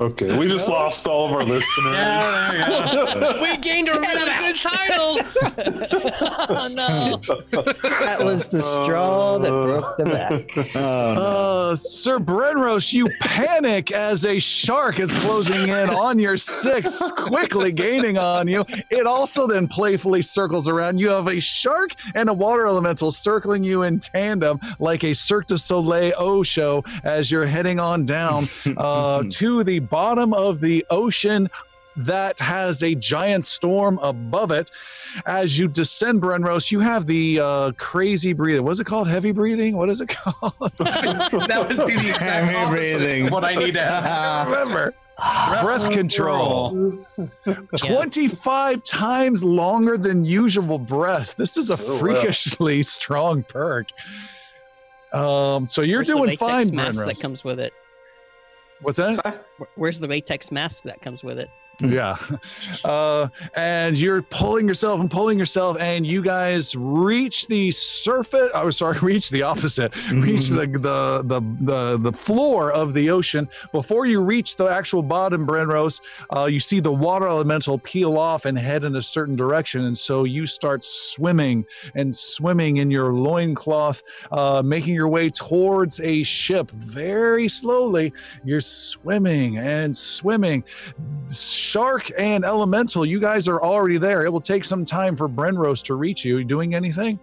Okay, 0.00 0.36
we 0.36 0.48
just 0.48 0.68
lost 0.68 1.06
all 1.06 1.26
of 1.26 1.32
our 1.32 1.42
listeners. 1.42 1.94
we 3.40 3.56
gained 3.58 3.88
a 3.88 3.92
really 3.92 4.32
good 4.40 4.58
title. 4.58 5.18
oh 6.48 6.68
no. 6.72 7.16
that 8.00 8.16
was 8.18 8.48
the 8.48 8.62
straw 8.62 9.38
that 9.38 9.50
broke 9.50 9.96
the 9.96 10.04
back. 10.04 10.50
Oh, 10.74 11.14
no. 11.14 11.20
Uh, 11.20 11.76
Sir 11.76 12.18
Brenros, 12.18 12.92
you 12.92 13.08
panic 13.20 13.92
as 13.92 14.24
a 14.24 14.38
shark 14.38 14.98
is 14.98 15.12
closing 15.20 15.68
in 15.68 15.90
on 15.90 16.18
your 16.18 16.36
six, 16.36 17.10
quickly 17.10 17.72
gaining 17.72 18.16
on 18.16 18.48
you. 18.48 18.64
It 18.90 19.06
also 19.06 19.46
then 19.46 19.68
playfully 19.68 20.22
circles 20.22 20.68
around. 20.68 20.98
You 20.98 21.10
have 21.10 21.28
a 21.28 21.40
shark 21.40 21.94
and 22.14 22.28
a 22.28 22.32
water 22.32 22.66
elemental 22.66 23.12
circling 23.12 23.64
you 23.64 23.82
in 23.82 23.98
tandem 23.98 24.60
like 24.78 25.04
a 25.04 25.12
Cirque 25.12 25.48
du 25.48 25.58
Soleil 25.58 26.14
O 26.16 26.42
show 26.42 26.84
as 27.04 27.30
you're 27.30 27.46
heading 27.46 27.78
on 27.78 28.06
down 28.06 28.48
uh, 28.76 29.24
to 29.30 29.62
the 29.64 29.80
bottom 29.88 30.32
of 30.34 30.60
the 30.60 30.84
ocean 30.90 31.48
that 31.94 32.38
has 32.38 32.82
a 32.82 32.94
giant 32.94 33.44
storm 33.44 33.98
above 33.98 34.50
it. 34.50 34.70
As 35.26 35.58
you 35.58 35.68
descend, 35.68 36.22
Brenros, 36.22 36.70
you 36.70 36.80
have 36.80 37.06
the 37.06 37.38
uh, 37.38 37.72
crazy 37.72 38.32
breathing. 38.32 38.64
What's 38.64 38.80
it 38.80 38.84
called? 38.84 39.08
Heavy 39.08 39.30
breathing? 39.30 39.76
What 39.76 39.90
is 39.90 40.00
it 40.00 40.08
called? 40.16 40.54
that 40.78 41.66
would 41.68 41.76
be 41.86 41.92
the 41.94 42.08
exact 42.14 42.22
Heavy 42.50 42.70
breathing. 42.70 43.30
what 43.30 43.44
I 43.44 43.54
need 43.56 43.74
to 43.74 43.82
have. 43.82 44.46
Remember, 44.50 44.94
breath 45.60 45.90
control. 45.92 47.04
25 47.76 48.82
times 48.84 49.44
longer 49.44 49.98
than 49.98 50.24
usual 50.24 50.78
breath. 50.78 51.36
This 51.36 51.58
is 51.58 51.68
a 51.68 51.74
Oh, 51.74 51.98
freakishly 51.98 52.82
strong 52.82 53.42
perk. 53.42 53.88
Um, 55.12 55.66
so 55.66 55.82
you're 55.82 55.98
Where's 55.98 56.08
doing 56.08 56.22
latex 56.22 56.38
fine, 56.40 56.74
mask 56.74 57.04
that 57.04 57.20
comes 57.20 57.44
with 57.44 57.60
it? 57.60 57.74
What's 58.82 58.98
that? 58.98 59.46
Where's 59.76 60.00
the 60.00 60.08
latex 60.08 60.50
mask 60.50 60.84
that 60.84 61.00
comes 61.00 61.22
with 61.22 61.38
it? 61.38 61.50
Yeah. 61.80 62.16
Uh 62.84 63.28
and 63.56 63.98
you're 63.98 64.22
pulling 64.22 64.68
yourself 64.68 65.00
and 65.00 65.10
pulling 65.10 65.38
yourself 65.38 65.78
and 65.80 66.06
you 66.06 66.22
guys 66.22 66.76
reach 66.76 67.46
the 67.48 67.70
surface 67.70 68.50
i 68.54 68.62
was 68.62 68.76
sorry 68.76 68.98
reach 69.02 69.30
the 69.30 69.42
opposite 69.42 69.94
reach 70.12 70.48
the, 70.48 70.66
the 70.66 71.22
the 71.24 71.40
the 71.64 71.98
the 71.98 72.12
floor 72.12 72.72
of 72.72 72.92
the 72.92 73.10
ocean. 73.10 73.48
Before 73.72 74.06
you 74.06 74.20
reach 74.20 74.56
the 74.56 74.66
actual 74.66 75.02
bottom 75.02 75.46
Brenros, 75.46 76.00
uh 76.34 76.44
you 76.44 76.60
see 76.60 76.80
the 76.80 76.92
water 76.92 77.26
elemental 77.26 77.78
peel 77.78 78.18
off 78.18 78.44
and 78.44 78.58
head 78.58 78.84
in 78.84 78.96
a 78.96 79.02
certain 79.02 79.34
direction 79.34 79.84
and 79.86 79.96
so 79.96 80.24
you 80.24 80.46
start 80.46 80.84
swimming 80.84 81.64
and 81.94 82.14
swimming 82.14 82.76
in 82.78 82.90
your 82.90 83.12
loincloth 83.12 84.02
uh 84.30 84.62
making 84.64 84.94
your 84.94 85.08
way 85.08 85.30
towards 85.30 86.00
a 86.00 86.22
ship. 86.22 86.70
Very 86.70 87.48
slowly 87.48 88.12
you're 88.44 88.60
swimming 88.60 89.58
and 89.58 89.94
swimming 89.94 90.62
Shark 91.62 92.10
and 92.18 92.44
Elemental, 92.44 93.06
you 93.06 93.20
guys 93.20 93.46
are 93.46 93.62
already 93.62 93.96
there. 93.96 94.24
It 94.26 94.32
will 94.32 94.40
take 94.40 94.64
some 94.64 94.84
time 94.84 95.16
for 95.16 95.28
Brenros 95.28 95.82
to 95.84 95.94
reach 95.94 96.24
you. 96.24 96.38
You 96.38 96.44
doing 96.44 96.74
anything? 96.74 97.20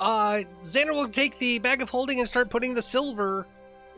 Uh, 0.00 0.40
Xander 0.60 0.94
will 0.94 1.08
take 1.08 1.38
the 1.38 1.58
bag 1.58 1.82
of 1.82 1.90
holding 1.90 2.18
and 2.18 2.26
start 2.26 2.48
putting 2.48 2.74
the 2.74 2.82
silver 2.82 3.46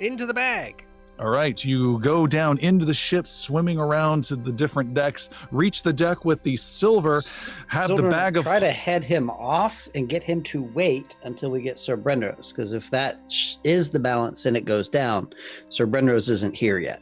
into 0.01 0.26
the 0.26 0.35
bag. 0.35 0.85
All 1.18 1.31
right, 1.31 1.65
you 1.65 1.99
go 2.01 2.26
down 2.26 2.59
into 2.59 2.85
the 2.85 2.93
ship, 2.93 3.26
swimming 3.26 3.78
around 3.78 4.25
to 4.25 4.36
the 4.36 4.52
different 4.52 4.93
decks, 4.93 5.31
reach 5.51 5.83
the 5.83 5.93
deck 5.93 6.26
with 6.26 6.43
the 6.43 6.57
silver, 6.57 7.23
have 7.68 7.86
Silver, 7.86 8.02
the 8.02 8.10
bag 8.10 8.36
of. 8.36 8.44
try 8.44 8.59
to 8.59 8.70
head 8.70 9.02
him 9.02 9.31
off 9.31 9.89
and 9.94 10.10
get 10.10 10.23
him 10.23 10.43
to 10.43 10.65
wait 10.75 11.17
until 11.23 11.51
we 11.51 11.62
get 11.62 11.78
Sir 11.78 11.97
Brenros, 11.97 12.51
because 12.51 12.75
if 12.75 12.91
that 12.91 13.18
sh- 13.28 13.57
is 13.65 13.89
the 13.89 14.01
balance 14.01 14.44
and 14.44 14.59
it 14.59 14.67
goes 14.67 14.91
down, 14.91 15.33
Sir 15.70 15.86
Brenros 15.86 16.28
isn't 16.28 16.55
here 16.55 16.78
yet. 16.78 17.01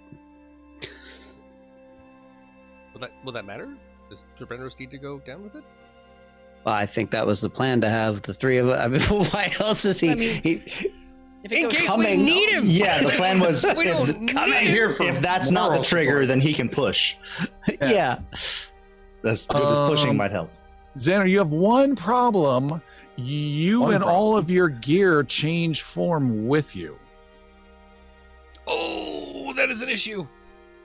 Will 2.95 3.01
that 3.01 3.11
will 3.25 3.33
that 3.33 3.45
matter? 3.45 3.69
Does 4.09 4.25
Drabendros 4.41 4.79
need 4.79 4.91
to 4.93 4.99
go 4.99 5.19
down 5.19 5.43
with 5.43 5.55
it? 5.57 5.65
Well, 6.65 6.75
I 6.75 6.87
think 6.87 7.11
that 7.11 7.27
was 7.27 7.41
the 7.43 7.51
plan 7.51 7.81
to 7.83 7.89
have 7.91 8.23
the 8.23 8.33
three 8.33 8.57
of 8.59 8.69
us. 8.71 8.81
I 8.81 8.89
mean, 8.89 9.01
why 9.33 9.53
else 9.61 9.85
is 9.85 10.01
he? 10.01 10.11
I 10.11 10.15
mean- 10.15 10.43
he 10.43 10.63
If 11.43 11.53
In 11.53 11.69
case 11.69 11.87
coming- 11.87 12.21
we 12.21 12.25
need 12.25 12.49
him. 12.51 12.65
Yeah, 12.65 13.03
the 13.03 13.11
plan 13.11 13.39
was 13.41 13.67
We 13.77 13.89
if, 13.89 14.09
don't 14.09 14.27
the- 14.27 14.45
need 14.47 14.55
here 14.69 14.91
for 14.91 15.03
if 15.05 15.21
that's 15.21 15.51
not 15.51 15.75
the 15.77 15.83
trigger, 15.83 16.13
support. 16.23 16.29
then 16.29 16.41
he 16.41 16.55
can 16.55 16.71
push. 16.71 17.17
yeah. 17.83 18.21
That's 18.31 19.45
his 19.45 19.47
pushing 19.47 20.11
Um, 20.11 20.17
might 20.17 20.31
help. 20.31 20.51
Xander, 20.97 21.29
you 21.29 21.39
have 21.39 21.51
one 21.51 21.97
problem. 21.97 22.81
You 23.17 23.81
One 23.81 23.93
and 23.95 24.03
problem. 24.03 24.17
all 24.23 24.37
of 24.37 24.49
your 24.51 24.69
gear 24.69 25.23
change 25.23 25.83
form 25.83 26.47
with 26.49 26.75
you. 26.75 26.97
Oh, 28.67 29.53
that 29.55 29.71
is 29.71 29.83
an 29.83 29.89
issue. 29.89 30.27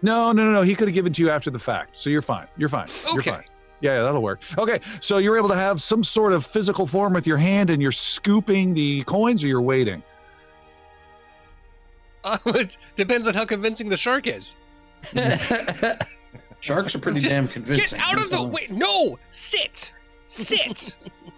No, 0.02 0.32
no, 0.32 0.46
no, 0.46 0.52
no. 0.52 0.62
He 0.62 0.76
could 0.76 0.88
have 0.88 0.96
given 0.96 1.12
to 1.14 1.22
you 1.22 1.30
after 1.30 1.50
the 1.50 1.60
fact. 1.60 1.98
So 1.98 2.10
you're 2.10 2.22
fine. 2.22 2.48
You're 2.58 2.70
fine. 2.70 2.88
You're 3.06 3.20
Okay. 3.20 3.32
fine. 3.32 3.44
Yeah, 3.82 3.96
yeah, 3.96 4.04
that'll 4.04 4.22
work. 4.22 4.42
Okay, 4.58 4.80
so 5.00 5.20
you're 5.20 5.38
able 5.38 5.48
to 5.50 5.56
have 5.56 5.82
some 5.82 6.04
sort 6.04 6.34
of 6.34 6.46
physical 6.46 6.86
form 6.86 7.14
with 7.14 7.26
your 7.26 7.38
hand 7.38 7.70
and 7.70 7.82
you're 7.82 7.94
scooping 7.94 8.74
the 8.74 9.04
coins 9.04 9.42
or 9.44 9.48
you're 9.48 9.62
waiting? 9.62 10.04
Uh, 12.26 12.38
it 12.48 12.78
depends 12.98 13.28
on 13.30 13.34
how 13.34 13.46
convincing 13.46 13.88
the 13.88 13.96
shark 13.96 14.28
is. 14.28 14.58
Sharks 16.62 16.94
are 16.94 17.00
pretty 17.00 17.22
Just 17.22 17.34
damn 17.34 17.48
convincing. 17.48 17.78
Get 17.78 17.90
convincing. 17.90 18.00
out 18.02 18.22
of 18.22 18.30
the 18.30 18.44
way! 18.44 18.68
No, 18.70 19.18
sit, 19.32 19.94
sit. 20.28 20.98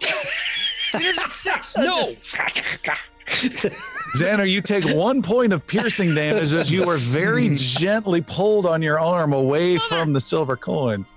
Dinner's 0.92 1.18
at 1.18 1.30
six. 1.30 1.76
No. 1.76 2.08
Xander, 4.14 4.48
you 4.48 4.60
take 4.60 4.84
one 4.94 5.22
point 5.22 5.52
of 5.52 5.66
piercing 5.66 6.14
damage 6.14 6.52
as 6.52 6.70
you 6.70 6.88
are 6.88 6.98
very 6.98 7.50
gently 7.54 8.20
pulled 8.20 8.66
on 8.66 8.82
your 8.82 9.00
arm 9.00 9.32
away 9.32 9.78
from 9.78 10.12
the 10.12 10.20
silver 10.20 10.56
coins. 10.56 11.14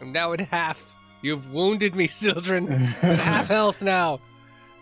I'm 0.00 0.12
now 0.12 0.32
at 0.34 0.40
half. 0.40 0.94
You've 1.22 1.50
wounded 1.50 1.94
me, 1.94 2.08
Sildren. 2.08 2.70
At 3.02 3.18
half 3.18 3.48
health 3.48 3.80
now. 3.80 4.20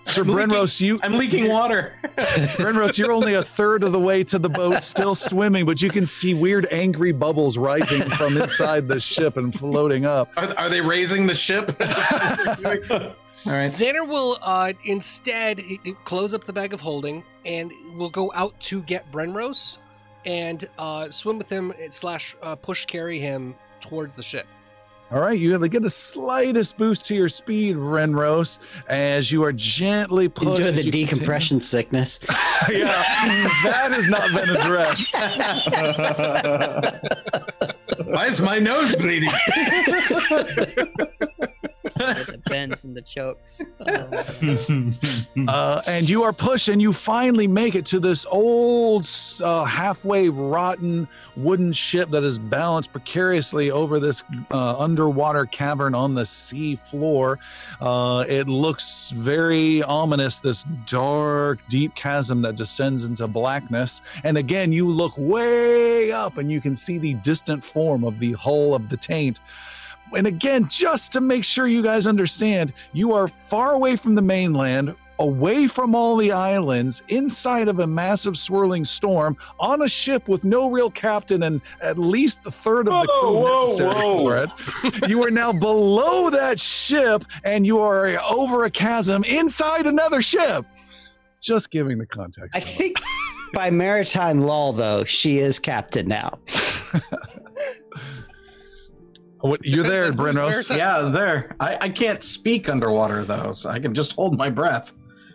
Sir 0.07 0.23
I'm 0.23 0.29
Brenros, 0.29 0.81
you 0.81 0.99
I'm 1.03 1.13
leaking 1.17 1.49
water. 1.49 1.95
Brenros, 2.17 2.99
you're 2.99 3.13
only 3.13 3.35
a 3.35 3.45
third 3.45 3.85
of 3.85 3.93
the 3.93 4.01
way 4.01 4.25
to 4.25 4.39
the 4.39 4.49
boat, 4.49 4.83
still 4.83 5.15
swimming, 5.15 5.65
but 5.67 5.81
you 5.81 5.91
can 5.91 6.05
see 6.05 6.35
weird 6.35 6.67
angry 6.73 7.13
bubbles 7.13 7.57
rising 7.57 8.09
from 8.11 8.37
inside 8.37 8.89
the 8.89 8.99
ship 8.99 9.37
and 9.37 9.57
floating 9.57 10.07
up. 10.07 10.31
Are, 10.37 10.53
are 10.59 10.69
they 10.69 10.81
raising 10.81 11.27
the 11.27 11.35
ship? 11.35 11.77
All 13.47 13.53
right. 13.53 13.69
Xander 13.69 14.07
will 14.07 14.37
uh, 14.43 14.73
instead 14.85 15.59
he- 15.61 15.81
he 15.85 15.93
close 16.05 16.35
up 16.35 16.45
the 16.45 16.53
bag 16.53 16.75
of 16.75 16.81
holding 16.81 17.23
and 17.45 17.73
will 17.97 18.11
go 18.11 18.33
out 18.35 18.59
to 18.61 18.83
get 18.83 19.11
Brenros 19.13 19.79
and 20.27 20.69
uh, 20.79 21.09
swim 21.11 21.39
with 21.39 21.49
him 21.51 21.73
slash 21.91 22.37
uh, 22.43 22.57
push 22.57 22.85
carry 22.85 23.19
him 23.19 23.55
towards 23.81 24.15
the 24.15 24.23
ship. 24.23 24.47
All 25.13 25.21
right, 25.21 25.37
you 25.37 25.51
have 25.53 25.63
to 25.63 25.69
get 25.69 25.83
the 25.83 25.91
slightest 25.91 26.79
boost 26.79 27.05
to 27.07 27.17
your 27.17 27.29
speed, 27.29 27.75
Brenros, 27.75 28.61
as 28.89 29.33
you 29.33 29.43
are 29.43 29.53
gently 29.53 30.29
pushed. 30.29 30.61
Enjoy 30.61 30.71
the 30.71 30.85
you 30.85 30.87
continue- 30.93 31.07
decompression 31.07 31.61
sickness. 31.61 32.21
yeah, 32.71 32.87
that 33.65 33.91
has 33.93 34.07
not 34.09 34.31
been 34.33 34.51
addressed. 34.57 35.17
Why 38.07 38.27
is 38.29 38.41
my 38.41 38.61
nose 38.61 38.95
bleeding? 38.95 39.31
the 41.95 42.41
bends 42.47 42.85
and 42.85 42.97
the 42.97 43.03
chokes. 43.03 43.63
Oh, 43.81 45.47
Uh, 45.49 45.81
and 45.87 46.09
you 46.09 46.23
are 46.23 46.33
pushed, 46.33 46.69
and 46.69 46.83
you 46.83 46.93
finally 46.93 47.47
make 47.47 47.75
it 47.75 47.87
to 47.87 47.99
this 48.01 48.27
old, 48.31 49.09
uh, 49.43 49.65
halfway 49.65 50.29
rotten 50.29 51.09
wooden 51.37 51.73
ship 51.73 52.11
that 52.11 52.25
is 52.25 52.39
balanced 52.39 52.93
precariously 52.93 53.71
over 53.71 53.99
this 54.01 54.23
uh, 54.51 54.77
underwater 54.79 55.47
cavern 55.47 55.95
on 55.95 56.15
the 56.15 56.27
sea 56.27 56.77
floor. 56.77 57.39
Uh, 57.81 58.25
it 58.29 58.49
looks 58.49 59.11
very 59.11 59.83
ominous, 59.85 60.41
this 60.41 60.65
dark, 60.87 61.59
deep 61.69 61.95
chasm 61.95 62.43
that 62.43 62.57
descends 62.57 63.05
into 63.05 63.27
blackness. 63.27 64.03
And 64.25 64.37
again, 64.37 64.73
you 64.73 64.89
look 64.89 65.15
way 65.17 66.13
up, 66.13 66.39
and 66.39 66.51
you 66.51 66.61
can 66.61 66.75
see 66.75 66.99
the 66.99 67.15
distant 67.15 67.65
form 67.65 68.05
of 68.05 68.19
the 68.19 68.33
hull 68.33 68.75
of 68.75 68.89
the 68.89 68.97
taint. 68.97 69.41
And 70.17 70.27
again, 70.27 70.69
just 70.69 71.13
to 71.13 71.21
make 71.21 71.45
sure 71.45 71.67
you 71.67 71.83
guys 71.83 72.07
understand, 72.07 72.73
you 72.93 73.13
are 73.13 73.29
far 73.49 73.73
away 73.73 73.97
from 73.97 74.15
the 74.15 74.23
mainland, 74.23 74.95
away 75.19 75.67
from 75.67 75.95
all 75.95 76.17
the 76.17 76.33
islands, 76.33 77.03
inside 77.09 77.69
of 77.69 77.79
a 77.81 77.87
massive 77.87 78.37
swirling 78.37 78.85
storm, 78.85 79.37
on 79.59 79.83
a 79.83 79.89
ship 79.89 80.29
with 80.29 80.45
no 80.45 80.71
real 80.71 80.91
captain 80.91 81.43
and 81.45 81.61
at 81.83 81.99
least 81.99 82.41
a 82.47 82.51
third 82.51 82.89
of 82.89 83.03
the 83.03 83.13
crew 83.21 83.33
Whoa, 83.33 83.41
whoa, 83.43 83.65
necessary 83.65 83.91
whoa. 83.91 84.25
for 84.25 84.37
it. 84.45 85.09
You 85.09 85.23
are 85.25 85.31
now 85.31 85.53
below 85.53 86.31
that 86.31 86.59
ship, 86.59 87.25
and 87.45 87.67
you 87.67 87.79
are 87.79 88.19
over 88.25 88.65
a 88.65 88.71
chasm 88.71 89.25
inside 89.25 89.87
another 89.87 90.23
ship. 90.23 90.65
Just 91.41 91.71
giving 91.71 91.99
the 91.99 92.07
context. 92.07 92.51
I 92.55 92.61
think 92.61 92.99
by 93.55 93.71
maritime 93.71 94.41
law, 94.41 94.73
though, 94.73 95.05
she 95.05 95.39
is 95.39 95.59
captain 95.59 96.09
now. 96.09 96.39
What, 99.41 99.61
you're 99.65 99.83
there, 99.85 100.07
on 100.07 100.13
who's 100.17 100.37
Brenros. 100.37 100.69
there. 100.69 100.79
Yeah, 100.79 101.01
there. 101.03 101.57
I, 101.61 101.79
I 101.83 101.89
can't 101.89 102.23
speak 102.23 102.69
underwater 102.69 103.25
though, 103.25 103.53
so 103.53 103.71
I 103.71 103.79
can 103.79 103.95
just 103.95 104.13
hold 104.15 104.37
my 104.37 104.51
breath. 104.51 104.95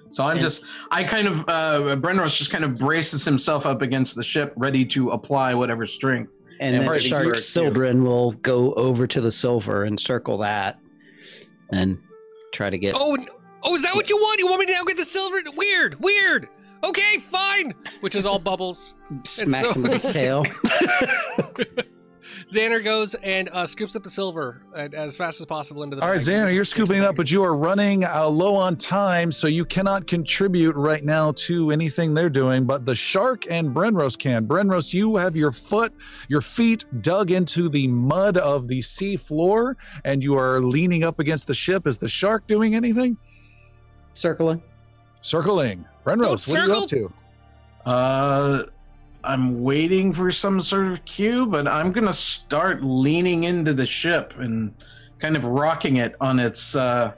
So 0.09 0.24
I'm 0.24 0.34
And- 0.34 0.42
just, 0.42 0.64
I 0.92 1.03
kind 1.03 1.27
of, 1.27 1.40
uh, 1.50 1.95
Brenros 1.98 2.38
just 2.38 2.51
kind 2.51 2.64
of 2.64 2.77
braces 2.77 3.25
himself 3.25 3.66
up 3.66 3.82
against 3.82 4.16
the 4.16 4.24
ship, 4.24 4.53
ready 4.56 4.85
to 4.85 5.09
apply 5.09 5.53
whatever 5.56 5.85
strength. 5.85 6.40
And 6.61 6.74
And 6.75 6.84
then 6.84 6.90
right, 6.90 7.01
Shark 7.01 7.24
Shark, 7.24 7.38
Sildren 7.38 8.03
will 8.03 8.32
go 8.34 8.74
over 8.75 9.08
to 9.08 9.19
the 9.19 9.32
silver 9.32 9.84
and 9.84 10.00
circle 10.00 10.38
that 10.38 10.80
and 11.74 11.98
try 12.53 12.69
to 12.69 12.77
get. 12.77 12.95
Oh, 12.98 13.17
oh, 13.64 13.75
is 13.75 13.82
that 13.84 13.93
what 13.95 14.09
you 14.09 14.16
want? 14.17 14.40
You 14.40 14.48
want 14.48 14.61
me 14.61 14.66
to 14.67 14.72
now 14.74 14.84
get 14.85 14.95
the 14.98 15.03
silver? 15.03 15.38
Weird, 15.58 15.98
weird. 16.00 16.48
Okay, 16.85 17.17
fine. 17.17 17.74
Which 18.01 18.16
is 18.16 18.25
all 18.25 18.40
bubbles. 18.40 18.95
smacks 19.25 19.69
so- 19.69 19.74
him 19.74 19.82
with 19.84 19.93
his 19.93 20.14
tail. 20.14 20.45
Xander 22.48 22.83
goes 22.83 23.15
and 23.15 23.49
uh, 23.49 23.65
scoops 23.65 23.95
up 23.95 24.03
the 24.03 24.09
silver 24.09 24.61
uh, 24.75 24.88
as 24.93 25.15
fast 25.15 25.40
as 25.40 25.48
possible 25.48 25.82
into 25.82 25.95
the. 25.95 26.03
All 26.03 26.09
right, 26.09 26.17
bag. 26.17 26.25
Xander, 26.25 26.53
you're 26.53 26.65
scooping 26.65 26.99
it 26.99 27.03
up, 27.03 27.15
but 27.15 27.32
you 27.32 27.43
are 27.43 27.56
running 27.56 28.03
uh, 28.03 28.27
low 28.27 28.56
on 28.56 28.75
time, 28.75 29.32
so 29.32 29.48
you 29.48 29.65
cannot 29.65 30.06
contribute 30.06 30.75
right 30.75 31.03
now 31.03 31.32
to 31.38 31.72
anything 31.72 32.14
they're 32.14 32.30
doing. 32.30 32.65
But 32.65 32.85
the 32.85 32.95
shark 32.95 33.49
and 33.49 33.69
Brenros 33.69 34.17
can. 34.17 34.48
Brenros, 34.48 34.93
you 34.93 35.17
have 35.17 35.35
your 35.35 35.51
foot, 35.51 35.93
your 36.27 36.41
feet 36.41 36.85
dug 37.01 37.32
into 37.32 37.67
the 37.67 37.88
mud 37.88 38.38
of 38.38 38.67
the 38.67 38.82
sea 38.82 39.15
floor, 39.15 39.75
and 40.03 40.24
you 40.24 40.38
are 40.38 40.61
leaning 40.61 41.03
up 41.03 41.19
against 41.19 41.48
the 41.48 41.56
ship. 41.56 41.88
Is 41.88 41.98
the 41.98 42.07
shark 42.07 42.45
doing 42.45 42.75
anything? 42.75 43.17
Circling. 44.14 44.61
Circling. 45.22 45.83
Brenros, 46.06 46.48
what 46.48 46.59
are 46.59 46.67
you 46.67 46.74
up 46.75 46.88
to? 46.90 47.14
Uh, 47.85 48.64
I'm 49.26 49.62
waiting 49.64 50.14
for 50.14 50.32
some 50.32 50.62
sort 50.62 50.88
of 50.88 51.04
cue, 51.06 51.45
but 51.45 51.68
I'm 51.68 51.92
gonna 51.92 52.14
start 52.14 52.84
leaning 52.84 53.44
into 53.45 53.74
the 53.74 53.86
ship 53.86 54.34
and 54.38 54.74
kind 55.20 55.36
of 55.36 55.45
rocking 55.45 55.98
it 55.98 56.16
on 56.22 56.40
its 56.40 56.76
uh, 56.76 57.14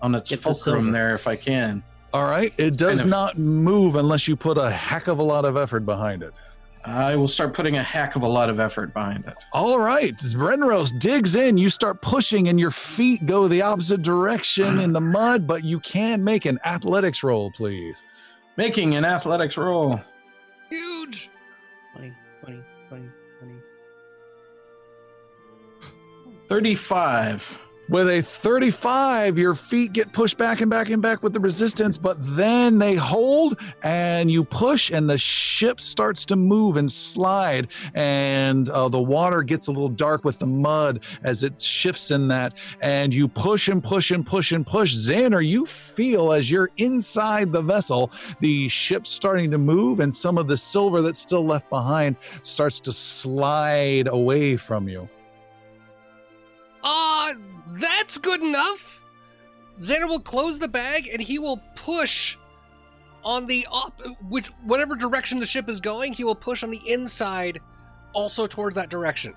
on 0.00 0.14
its 0.14 0.30
Get 0.30 0.36
the 0.36 0.42
fulcrum 0.44 0.84
silver. 0.86 0.90
there 0.92 1.14
if 1.14 1.26
I 1.26 1.36
can. 1.36 1.82
All 2.14 2.24
right, 2.24 2.52
it 2.56 2.76
does 2.76 3.00
Kind 3.00 3.00
of- 3.00 3.10
not 3.10 3.38
move 3.38 3.96
unless 3.96 4.26
you 4.26 4.36
put 4.36 4.56
a 4.56 4.70
heck 4.70 5.08
of 5.08 5.18
a 5.18 5.22
lot 5.22 5.44
of 5.44 5.56
effort 5.56 5.84
behind 5.84 6.22
it. 6.22 6.38
I 6.84 7.16
will 7.16 7.28
start 7.28 7.52
putting 7.52 7.76
a 7.76 7.82
heck 7.82 8.16
of 8.16 8.22
a 8.22 8.26
lot 8.28 8.48
of 8.48 8.60
effort 8.60 8.94
behind 8.94 9.26
it. 9.26 9.44
All 9.52 9.78
right, 9.78 10.16
Brenros 10.16 10.96
digs 10.98 11.36
in. 11.36 11.58
You 11.58 11.68
start 11.68 12.00
pushing, 12.00 12.48
and 12.48 12.58
your 12.58 12.70
feet 12.70 13.26
go 13.26 13.46
the 13.46 13.60
opposite 13.60 14.00
direction 14.00 14.78
in 14.78 14.94
the 14.94 15.00
mud, 15.18 15.46
but 15.46 15.64
you 15.64 15.80
can 15.80 16.24
make 16.24 16.46
an 16.46 16.58
athletics 16.64 17.22
roll, 17.22 17.50
please. 17.50 18.02
Making 18.56 18.94
an 18.94 19.04
athletics 19.04 19.58
roll. 19.58 20.00
Huge. 20.70 21.30
20, 21.96 22.12
20, 22.42 22.64
20, 22.90 23.10
20. 23.40 23.62
35. 26.48 27.67
With 27.88 28.06
a 28.10 28.20
35, 28.20 29.38
your 29.38 29.54
feet 29.54 29.94
get 29.94 30.12
pushed 30.12 30.36
back 30.36 30.60
and 30.60 30.70
back 30.70 30.90
and 30.90 31.00
back 31.00 31.22
with 31.22 31.32
the 31.32 31.40
resistance, 31.40 31.96
but 31.96 32.18
then 32.20 32.78
they 32.78 32.94
hold 32.94 33.56
and 33.82 34.30
you 34.30 34.44
push, 34.44 34.90
and 34.90 35.08
the 35.08 35.16
ship 35.16 35.80
starts 35.80 36.26
to 36.26 36.36
move 36.36 36.76
and 36.76 36.92
slide. 36.92 37.68
And 37.94 38.68
uh, 38.68 38.90
the 38.90 39.00
water 39.00 39.42
gets 39.42 39.68
a 39.68 39.72
little 39.72 39.88
dark 39.88 40.22
with 40.26 40.38
the 40.38 40.46
mud 40.46 41.00
as 41.24 41.42
it 41.42 41.62
shifts 41.62 42.10
in 42.10 42.28
that. 42.28 42.52
And 42.82 43.14
you 43.14 43.26
push 43.26 43.68
and 43.68 43.82
push 43.82 44.10
and 44.10 44.26
push 44.26 44.52
and 44.52 44.66
push. 44.66 44.94
Xander, 44.94 45.44
you 45.46 45.64
feel 45.64 46.34
as 46.34 46.50
you're 46.50 46.68
inside 46.76 47.52
the 47.52 47.62
vessel, 47.62 48.12
the 48.40 48.68
ship 48.68 49.06
starting 49.06 49.50
to 49.50 49.58
move, 49.58 50.00
and 50.00 50.12
some 50.12 50.36
of 50.36 50.46
the 50.46 50.58
silver 50.58 51.00
that's 51.00 51.20
still 51.20 51.46
left 51.46 51.70
behind 51.70 52.16
starts 52.42 52.80
to 52.80 52.92
slide 52.92 54.08
away 54.08 54.58
from 54.58 54.90
you. 54.90 55.08
Uh, 56.82 57.34
that's 57.72 58.18
good 58.18 58.40
enough. 58.40 59.00
Xander 59.78 60.08
will 60.08 60.20
close 60.20 60.58
the 60.58 60.68
bag 60.68 61.08
and 61.12 61.22
he 61.22 61.38
will 61.38 61.60
push 61.76 62.36
on 63.24 63.46
the 63.46 63.66
op, 63.70 64.00
which 64.28 64.48
whatever 64.64 64.96
direction 64.96 65.38
the 65.38 65.46
ship 65.46 65.68
is 65.68 65.80
going, 65.80 66.12
he 66.12 66.24
will 66.24 66.34
push 66.34 66.62
on 66.62 66.70
the 66.70 66.80
inside, 66.86 67.60
also 68.12 68.46
towards 68.46 68.74
that 68.76 68.88
direction. 68.88 69.34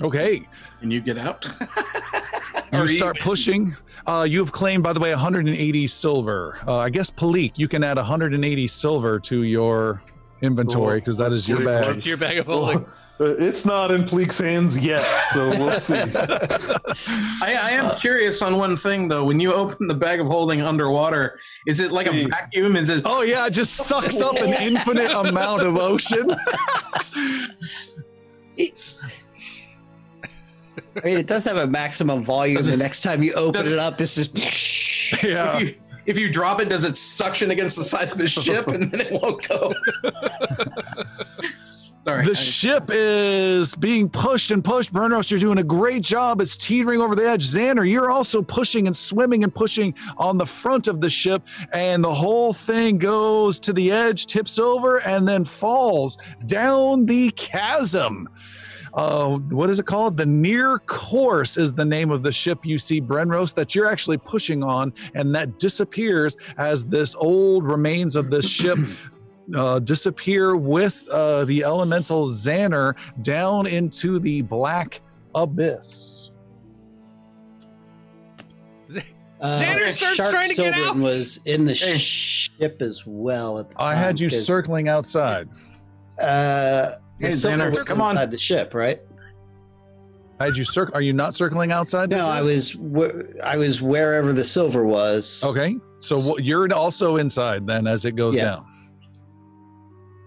Okay. 0.00 0.46
Can 0.80 0.90
you 0.90 1.00
get 1.00 1.18
out? 1.18 1.46
You 2.72 2.80
Or 2.84 2.88
start 2.88 3.18
pushing. 3.20 3.76
Uh, 4.06 4.26
you 4.26 4.38
have 4.38 4.50
claimed, 4.50 4.82
by 4.82 4.94
the 4.94 5.00
way, 5.00 5.10
180 5.10 5.86
silver. 5.86 6.58
Uh, 6.66 6.78
I 6.78 6.88
guess 6.88 7.10
Palik, 7.10 7.52
you 7.56 7.68
can 7.68 7.84
add 7.84 7.98
180 7.98 8.66
silver 8.66 9.20
to 9.20 9.42
your 9.42 10.02
inventory 10.40 11.00
because 11.00 11.18
that 11.18 11.32
is 11.32 11.46
your 11.46 11.62
bag. 11.62 11.86
what's- 11.86 12.06
your 12.06 12.16
bag 12.16 12.38
of 12.38 12.46
holding. 12.46 12.86
Uh, 13.22 13.36
it's 13.38 13.64
not 13.64 13.92
in 13.92 14.02
Pleek's 14.02 14.38
hands 14.38 14.76
yet, 14.76 15.04
so 15.30 15.48
we'll 15.50 15.70
see. 15.74 15.94
I, 15.96 17.56
I 17.62 17.70
am 17.72 17.94
curious 17.96 18.42
on 18.42 18.56
one 18.56 18.76
thing 18.76 19.06
though. 19.06 19.24
When 19.24 19.38
you 19.38 19.52
open 19.52 19.86
the 19.86 19.94
bag 19.94 20.18
of 20.20 20.26
holding 20.26 20.60
underwater, 20.62 21.38
is 21.66 21.78
it 21.78 21.92
like 21.92 22.08
a 22.08 22.26
vacuum? 22.26 22.74
Is 22.74 22.88
it? 22.88 23.02
Oh 23.04 23.22
yeah, 23.22 23.46
it 23.46 23.50
just 23.50 23.74
sucks 23.76 24.20
up 24.20 24.34
an 24.34 24.54
infinite 24.60 25.12
amount 25.28 25.62
of 25.62 25.76
ocean. 25.76 26.34
I 30.96 31.04
mean, 31.04 31.18
it 31.18 31.26
does 31.26 31.44
have 31.44 31.56
a 31.56 31.66
maximum 31.66 32.24
volume. 32.24 32.56
Does 32.56 32.66
The 32.66 32.72
it- 32.74 32.78
next 32.78 33.02
time 33.02 33.22
you 33.22 33.34
open 33.34 33.62
does- 33.62 33.72
it 33.72 33.78
up, 33.78 34.00
it's 34.00 34.14
just. 34.16 34.36
Yeah. 35.22 35.58
If 35.58 35.62
you, 35.68 35.74
if 36.06 36.18
you 36.18 36.32
drop 36.32 36.58
it, 36.62 36.70
does 36.70 36.84
it 36.84 36.96
suction 36.96 37.50
against 37.50 37.76
the 37.76 37.84
side 37.84 38.10
of 38.10 38.16
the 38.16 38.26
ship 38.26 38.66
and 38.68 38.90
then 38.90 39.02
it 39.02 39.12
won't 39.12 39.46
go? 39.46 39.74
Sorry. 42.04 42.24
The 42.24 42.34
ship 42.34 42.84
is 42.88 43.76
being 43.76 44.08
pushed 44.08 44.50
and 44.50 44.64
pushed. 44.64 44.92
Brenros, 44.92 45.30
you're 45.30 45.38
doing 45.38 45.58
a 45.58 45.64
great 45.64 46.02
job. 46.02 46.40
It's 46.40 46.56
teetering 46.56 47.00
over 47.00 47.14
the 47.14 47.28
edge. 47.28 47.46
Xander, 47.48 47.88
you're 47.88 48.10
also 48.10 48.42
pushing 48.42 48.88
and 48.88 48.96
swimming 48.96 49.44
and 49.44 49.54
pushing 49.54 49.94
on 50.18 50.36
the 50.36 50.46
front 50.46 50.88
of 50.88 51.00
the 51.00 51.08
ship, 51.08 51.42
and 51.72 52.02
the 52.02 52.12
whole 52.12 52.52
thing 52.52 52.98
goes 52.98 53.60
to 53.60 53.72
the 53.72 53.92
edge, 53.92 54.26
tips 54.26 54.58
over, 54.58 55.00
and 55.02 55.28
then 55.28 55.44
falls 55.44 56.18
down 56.46 57.06
the 57.06 57.30
chasm. 57.32 58.28
Uh, 58.94 59.38
what 59.50 59.70
is 59.70 59.78
it 59.78 59.86
called? 59.86 60.16
The 60.16 60.26
near 60.26 60.80
course 60.80 61.56
is 61.56 61.72
the 61.72 61.84
name 61.84 62.10
of 62.10 62.22
the 62.22 62.32
ship 62.32 62.58
you 62.64 62.78
see, 62.78 63.00
Brenros, 63.00 63.54
that 63.54 63.74
you're 63.74 63.86
actually 63.86 64.18
pushing 64.18 64.62
on, 64.64 64.92
and 65.14 65.34
that 65.36 65.58
disappears 65.60 66.36
as 66.58 66.84
this 66.84 67.14
old 67.14 67.64
remains 67.64 68.16
of 68.16 68.28
this 68.28 68.46
ship 68.46 68.78
uh, 69.56 69.78
disappear 69.80 70.56
with 70.56 71.06
uh, 71.10 71.44
the 71.46 71.64
elemental 71.64 72.28
Xander 72.28 72.94
down 73.22 73.66
into 73.66 74.18
the 74.18 74.42
black 74.42 75.00
abyss. 75.34 76.30
Uh, 79.40 79.60
Xander 79.60 79.90
starts 79.90 80.16
Shark 80.16 80.30
trying 80.30 80.48
to 80.50 80.54
get 80.54 80.72
Sildren 80.74 80.88
out. 80.98 81.02
was 81.02 81.40
in 81.46 81.64
the 81.64 81.72
Hey. 81.74 81.96
ship 81.98 82.80
as 82.80 83.02
well. 83.04 83.58
At 83.58 83.70
the 83.70 83.82
I 83.82 83.92
had 83.94 84.20
you 84.20 84.28
circling 84.28 84.88
outside. 84.88 85.48
Uh, 86.20 86.92
Hey, 87.18 87.28
Xander, 87.28 87.76
was 87.76 87.88
come 87.88 88.00
on. 88.00 88.12
inside 88.16 88.30
the 88.30 88.36
ship, 88.36 88.72
right? 88.74 89.00
I 90.40 90.44
had 90.46 90.56
you 90.56 90.64
circ. 90.64 90.90
Are 90.94 91.00
you 91.02 91.12
not 91.12 91.34
circling 91.34 91.70
outside? 91.72 92.10
No. 92.10 92.26
I 92.26 92.40
was 92.40 92.72
wh- 92.72 93.10
I 93.44 93.56
was 93.56 93.80
wherever 93.82 94.32
the 94.32 94.42
silver 94.44 94.84
was. 94.84 95.42
Okay, 95.44 95.76
so 95.98 96.18
what, 96.20 96.44
you're 96.44 96.72
also 96.72 97.16
inside 97.16 97.64
then 97.66 97.86
as 97.86 98.04
it 98.04 98.12
goes 98.16 98.36
Yeah. 98.36 98.44
down. 98.44 98.66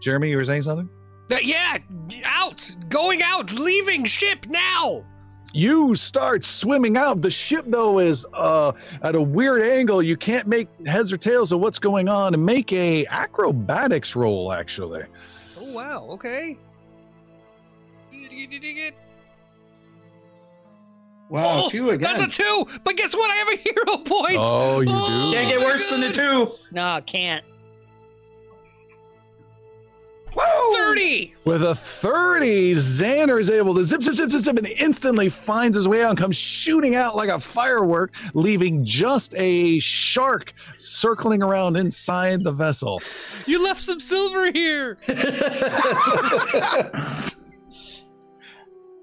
Jeremy, 0.05 0.29
you 0.29 0.37
were 0.37 0.43
saying 0.43 0.61
something? 0.61 0.87
Uh, 1.31 1.37
yeah, 1.41 1.79
out, 2.25 2.69
going 2.89 3.23
out, 3.23 3.51
leaving 3.53 4.05
ship 4.05 4.45
now. 4.47 5.03
You 5.51 5.95
start 5.95 6.43
swimming 6.43 6.95
out. 6.95 7.23
The 7.23 7.31
ship, 7.31 7.65
though, 7.67 7.97
is 7.97 8.23
uh, 8.35 8.73
at 9.01 9.15
a 9.15 9.21
weird 9.21 9.63
angle. 9.63 10.03
You 10.03 10.15
can't 10.15 10.45
make 10.45 10.67
heads 10.85 11.11
or 11.11 11.17
tails 11.17 11.51
of 11.51 11.59
what's 11.59 11.79
going 11.79 12.07
on. 12.07 12.35
And 12.35 12.45
make 12.45 12.71
a 12.71 13.07
acrobatics 13.07 14.15
roll, 14.15 14.53
actually. 14.53 15.05
Oh 15.59 15.73
wow, 15.73 16.07
okay. 16.11 16.55
wow, 21.29 21.63
Oh, 21.63 21.69
two 21.69 21.89
again. 21.89 22.15
That's 22.15 22.21
a 22.37 22.43
two, 22.43 22.67
but 22.83 22.95
guess 22.95 23.15
what? 23.15 23.31
I 23.31 23.35
have 23.37 23.47
a 23.47 23.55
hero 23.55 23.97
point. 24.03 24.37
Oh, 24.39 24.81
you 24.81 24.87
Oh, 24.91 25.31
do. 25.31 25.35
Can't 25.35 25.49
get 25.49 25.59
my 25.61 25.65
worse 25.65 25.89
than 25.89 26.03
a 26.03 26.11
two. 26.11 26.51
No, 26.71 27.01
can't. 27.07 27.43
Woo! 30.35 30.75
Thirty. 30.75 31.35
With 31.45 31.63
a 31.63 31.75
30, 31.75 32.73
Xander 32.73 33.39
is 33.39 33.49
able 33.49 33.73
to 33.75 33.83
zip, 33.83 34.01
zip, 34.01 34.15
zip, 34.15 34.29
zip, 34.29 34.41
zip, 34.41 34.57
and 34.57 34.67
instantly 34.67 35.29
finds 35.29 35.75
his 35.75 35.87
way 35.87 36.03
out 36.03 36.09
and 36.09 36.17
comes 36.17 36.35
shooting 36.35 36.95
out 36.95 37.15
like 37.15 37.29
a 37.29 37.39
firework, 37.39 38.13
leaving 38.33 38.83
just 38.83 39.33
a 39.37 39.79
shark 39.79 40.53
circling 40.75 41.41
around 41.41 41.75
inside 41.77 42.43
the 42.43 42.51
vessel. 42.51 43.01
You 43.45 43.63
left 43.63 43.81
some 43.81 43.99
silver 43.99 44.51
here. 44.51 44.97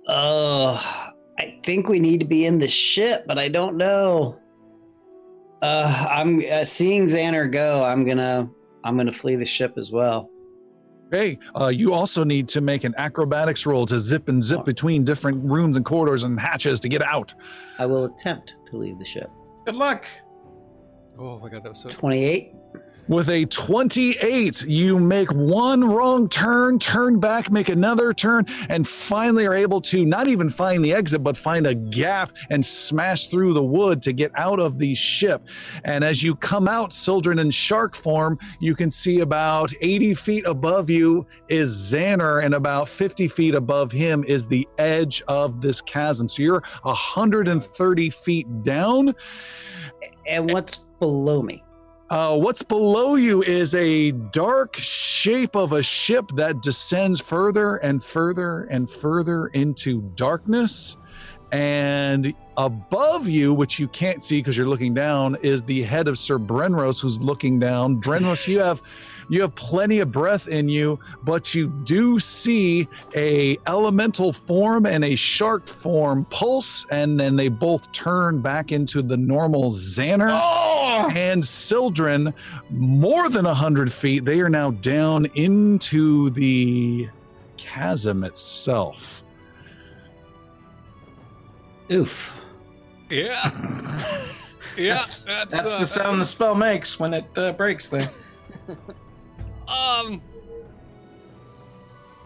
Oh, 0.09 1.13
I 1.39 1.59
think 1.65 1.89
we 1.89 2.01
need 2.01 2.21
to 2.21 2.27
be 2.27 2.47
in 2.47 2.59
the 2.59 2.69
ship, 2.69 3.25
but 3.27 3.39
I 3.39 3.49
don't 3.49 3.77
know. 3.77 4.39
Uh, 5.63 6.07
I'm 6.11 6.43
uh, 6.51 6.65
seeing 6.65 7.07
Xander 7.07 7.51
go. 7.51 7.85
I'm 7.85 8.05
gonna 8.05 8.51
I'm 8.85 8.97
gonna 8.97 9.13
flee 9.13 9.37
the 9.37 9.47
ship 9.47 9.75
as 9.77 9.93
well. 9.93 10.29
Okay, 11.13 11.39
uh, 11.61 11.67
you 11.67 11.93
also 11.93 12.25
need 12.25 12.49
to 12.49 12.63
make 12.63 12.85
an 12.85 12.95
acrobatics 12.97 13.67
roll 13.67 13.85
to 13.85 13.99
zip 13.99 14.29
and 14.29 14.43
zip 14.43 14.65
between 14.65 15.05
different 15.05 15.45
rooms 15.45 15.77
and 15.77 15.85
corridors 15.85 16.23
and 16.23 16.41
hatches 16.41 16.81
to 16.81 16.89
get 16.89 17.03
out. 17.03 17.35
I 17.79 17.85
will 17.85 18.07
attempt 18.07 18.55
to 18.71 18.79
leave 18.79 18.99
the 18.99 19.05
ship. 19.05 19.29
Good 19.67 19.75
luck. 19.75 20.07
Oh 21.19 21.39
my 21.39 21.51
god, 21.51 21.65
that 21.65 21.73
was 21.73 21.83
so. 21.83 21.91
28. 21.91 22.55
With 23.13 23.29
a 23.29 23.45
28, 23.45 24.63
you 24.63 24.99
make 24.99 25.31
one 25.35 25.85
wrong 25.85 26.31
turn, 26.31 26.79
turn 26.79 27.21
back, 27.21 27.51
make 27.51 27.69
another 27.69 28.15
turn, 28.15 28.47
and 28.71 28.89
finally 28.89 29.47
are 29.47 29.53
able 29.53 29.83
to 29.83 30.07
not 30.07 30.29
even 30.29 30.49
find 30.49 30.83
the 30.83 30.95
exit, 30.95 31.23
but 31.23 31.37
find 31.37 31.67
a 31.67 31.75
gap 31.75 32.33
and 32.49 32.65
smash 32.65 33.27
through 33.27 33.53
the 33.53 33.63
wood 33.63 34.01
to 34.01 34.15
get 34.15 34.33
out 34.35 34.59
of 34.59 34.79
the 34.79 34.95
ship. 34.95 35.47
And 35.85 36.05
as 36.05 36.23
you 36.23 36.35
come 36.35 36.67
out, 36.67 36.95
Sildren 36.95 37.39
in 37.39 37.51
shark 37.51 37.97
form, 37.97 38.39
you 38.61 38.75
can 38.75 38.91
see 38.91 39.21
about 39.21 39.75
80 39.83 40.15
feet 40.15 40.47
above 40.47 40.89
you 40.89 41.27
is 41.51 41.71
Xander, 41.71 42.43
and 42.43 42.55
about 42.55 42.89
50 42.89 43.29
feet 43.29 43.55
above 43.55 43.93
him 43.93 44.25
is 44.27 44.47
the 44.47 44.67
edge 44.79 45.23
of 45.29 45.61
this 45.61 45.83
chasm. 45.83 46.31
So 46.31 46.43
you're 46.43 46.63
130 46.81 48.09
feet 48.09 48.63
down. 48.63 49.15
And 50.27 50.51
what's 50.51 50.79
below 50.99 51.43
me? 51.43 51.63
Uh, 52.13 52.37
what's 52.37 52.63
below 52.63 53.15
you 53.15 53.43
is 53.43 53.75
a 53.75 54.11
dark 54.11 54.77
shape 54.77 55.57
of 55.57 55.73
a 55.73 55.83
ship 55.83 56.31
that 56.35 56.61
descends 56.61 57.23
further 57.23 57.77
and 57.77 58.05
further 58.05 58.65
and 58.65 58.91
further 58.91 59.47
into 59.55 60.03
darkness. 60.15 60.99
And 61.53 62.35
above 62.59 63.31
you, 63.31 63.55
which 63.55 63.79
you 63.79 63.89
can't 63.89 64.23
see 64.23 64.41
because 64.41 64.59
you're 64.59 64.69
looking 64.69 64.93
down, 64.93 65.39
is 65.41 65.63
the 65.63 65.83
head 65.85 66.07
of 66.07 66.19
Sir 66.19 66.39
Brenros, 66.39 67.01
who's 67.01 67.19
looking 67.19 67.59
down. 67.59 67.99
Brenros, 68.03 68.47
you 68.47 68.61
have 68.61 68.83
you 69.33 69.41
have 69.41 69.55
plenty 69.55 70.01
of 70.01 70.13
breath 70.13 70.47
in 70.47 70.69
you, 70.69 71.01
but 71.23 71.55
you 71.55 71.69
do 71.85 72.19
see 72.19 72.87
a 73.17 73.57
elemental 73.67 74.31
form 74.31 74.85
and 74.85 75.03
a 75.07 75.15
shark 75.15 75.67
form 75.67 76.27
pulse, 76.27 76.85
and 76.91 77.19
then 77.19 77.35
they 77.35 77.49
both 77.49 77.91
turn 77.93 78.43
back 78.43 78.73
into 78.73 79.01
the 79.01 79.17
normal 79.17 79.71
Xander 79.71 80.31
and 81.17 81.43
Sildren. 81.43 82.35
More 82.69 83.31
than 83.31 83.47
a 83.47 83.55
hundred 83.55 83.91
feet, 83.91 84.27
they 84.27 84.39
are 84.41 84.51
now 84.51 84.73
down 84.73 85.25
into 85.35 86.29
the 86.29 87.09
chasm 87.57 88.25
itself. 88.25 89.25
Oof. 91.91 92.35
Yeah. 93.09 93.51
yeah. 94.77 94.91
That's- 94.91 95.21
That's, 95.21 95.57
That's 95.57 95.75
uh, 95.75 95.79
the 95.79 95.87
sound 95.87 96.21
the 96.21 96.27
spell 96.27 96.55
makes 96.55 97.01
when 97.01 97.15
it 97.15 97.25
uh, 97.39 97.53
breaks 97.55 97.89
there. 97.89 98.11
Um. 99.73 100.21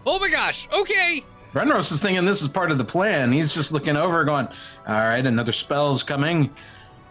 Oh 0.05 0.19
my 0.19 0.29
gosh. 0.29 0.69
Okay. 0.73 1.25
Brenros 1.53 1.91
is 1.93 2.01
thinking 2.01 2.25
this 2.25 2.43
is 2.43 2.49
part 2.49 2.71
of 2.71 2.79
the 2.79 2.85
plan. 2.85 3.33
He's 3.33 3.55
just 3.55 3.73
looking 3.73 3.97
over, 3.97 4.25
going, 4.25 4.47
"All 4.87 4.95
right, 4.95 5.25
another 5.25 5.53
spell's 5.53 6.03
coming. 6.03 6.55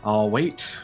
I'll 0.03 0.29
wait." 0.29 0.75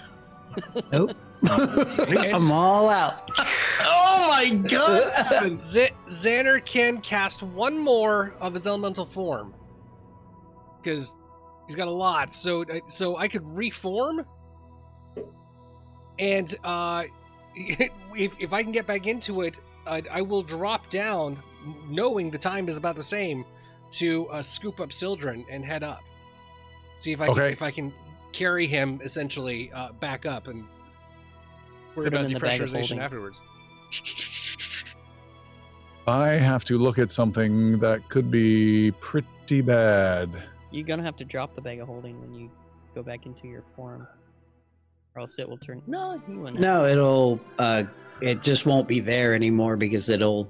Nope. 0.92 1.16
I'm 1.50 2.52
all 2.52 2.90
out. 2.90 3.32
oh 3.40 4.28
my 4.30 4.54
god! 4.68 5.62
Z- 5.62 5.90
Xander 6.08 6.64
can 6.66 7.00
cast 7.02 7.42
one 7.42 7.80
more 7.80 8.36
of 8.42 8.54
his 8.54 8.68
elemental 8.68 9.06
form 9.06 9.54
because 10.82 11.16
he's 11.66 11.76
got 11.76 11.88
a 11.88 11.92
lot. 11.92 12.36
So, 12.36 12.66
so 12.90 13.18
I 13.18 13.28
could 13.30 13.48
reform, 13.56 14.26
and 16.20 16.54
uh, 16.64 17.06
if 18.16 18.32
if 18.40 18.54
I 18.54 18.64
can 18.64 18.72
get 18.72 18.88
back 18.88 19.08
into 19.08 19.42
it, 19.42 19.60
uh, 19.86 20.02
I 20.12 20.22
will 20.22 20.44
drop 20.44 20.90
down, 20.90 21.38
knowing 21.90 22.32
the 22.32 22.38
time 22.38 22.68
is 22.70 22.78
about 22.78 22.96
the 22.96 23.04
same, 23.04 23.46
to 23.92 24.28
uh, 24.30 24.42
scoop 24.42 24.80
up 24.80 24.94
Sildren 24.94 25.46
and 25.50 25.66
head 25.66 25.84
up. 25.84 26.02
See 27.00 27.12
if 27.12 27.22
I 27.22 27.28
can, 27.28 27.44
if 27.44 27.62
I 27.62 27.72
can 27.72 27.94
carry 28.32 28.68
him 28.68 29.02
essentially 29.04 29.72
uh, 29.74 29.92
back 29.94 30.26
up 30.26 30.48
and 30.48 30.64
worry 31.96 32.06
Put 32.10 32.14
him 32.14 32.14
about 32.14 32.26
in 32.26 32.34
the 32.34 32.40
bag 32.40 32.62
of 32.62 32.70
depressurization 32.70 33.00
afterwards. 33.00 33.42
I 36.08 36.30
have 36.30 36.66
to 36.66 36.78
look 36.78 36.98
at 36.98 37.12
something 37.12 37.80
that 37.80 38.08
could 38.10 38.32
be 38.32 38.92
pretty 39.00 39.62
bad. 39.62 40.30
You're 40.72 40.86
gonna 40.86 41.04
have 41.04 41.18
to 41.18 41.26
drop 41.26 41.54
the 41.54 41.62
bag 41.62 41.80
of 41.80 41.88
holding 41.88 42.20
when 42.22 42.34
you 42.34 42.50
go 42.96 43.04
back 43.04 43.26
into 43.26 43.48
your 43.48 43.64
form, 43.76 44.08
or 45.15 45.22
else 45.22 45.40
it 45.40 45.48
will 45.48 45.57
turn. 45.57 45.81
No, 45.88 46.22
you 46.27 46.40
wouldn't. 46.40 46.59
No, 46.59 46.85
it'll. 46.85 47.40
Uh, 47.59 47.83
it 48.22 48.41
just 48.41 48.65
won't 48.65 48.88
be 48.88 48.99
there 48.99 49.33
anymore 49.33 49.75
because 49.77 50.09
it'll 50.09 50.49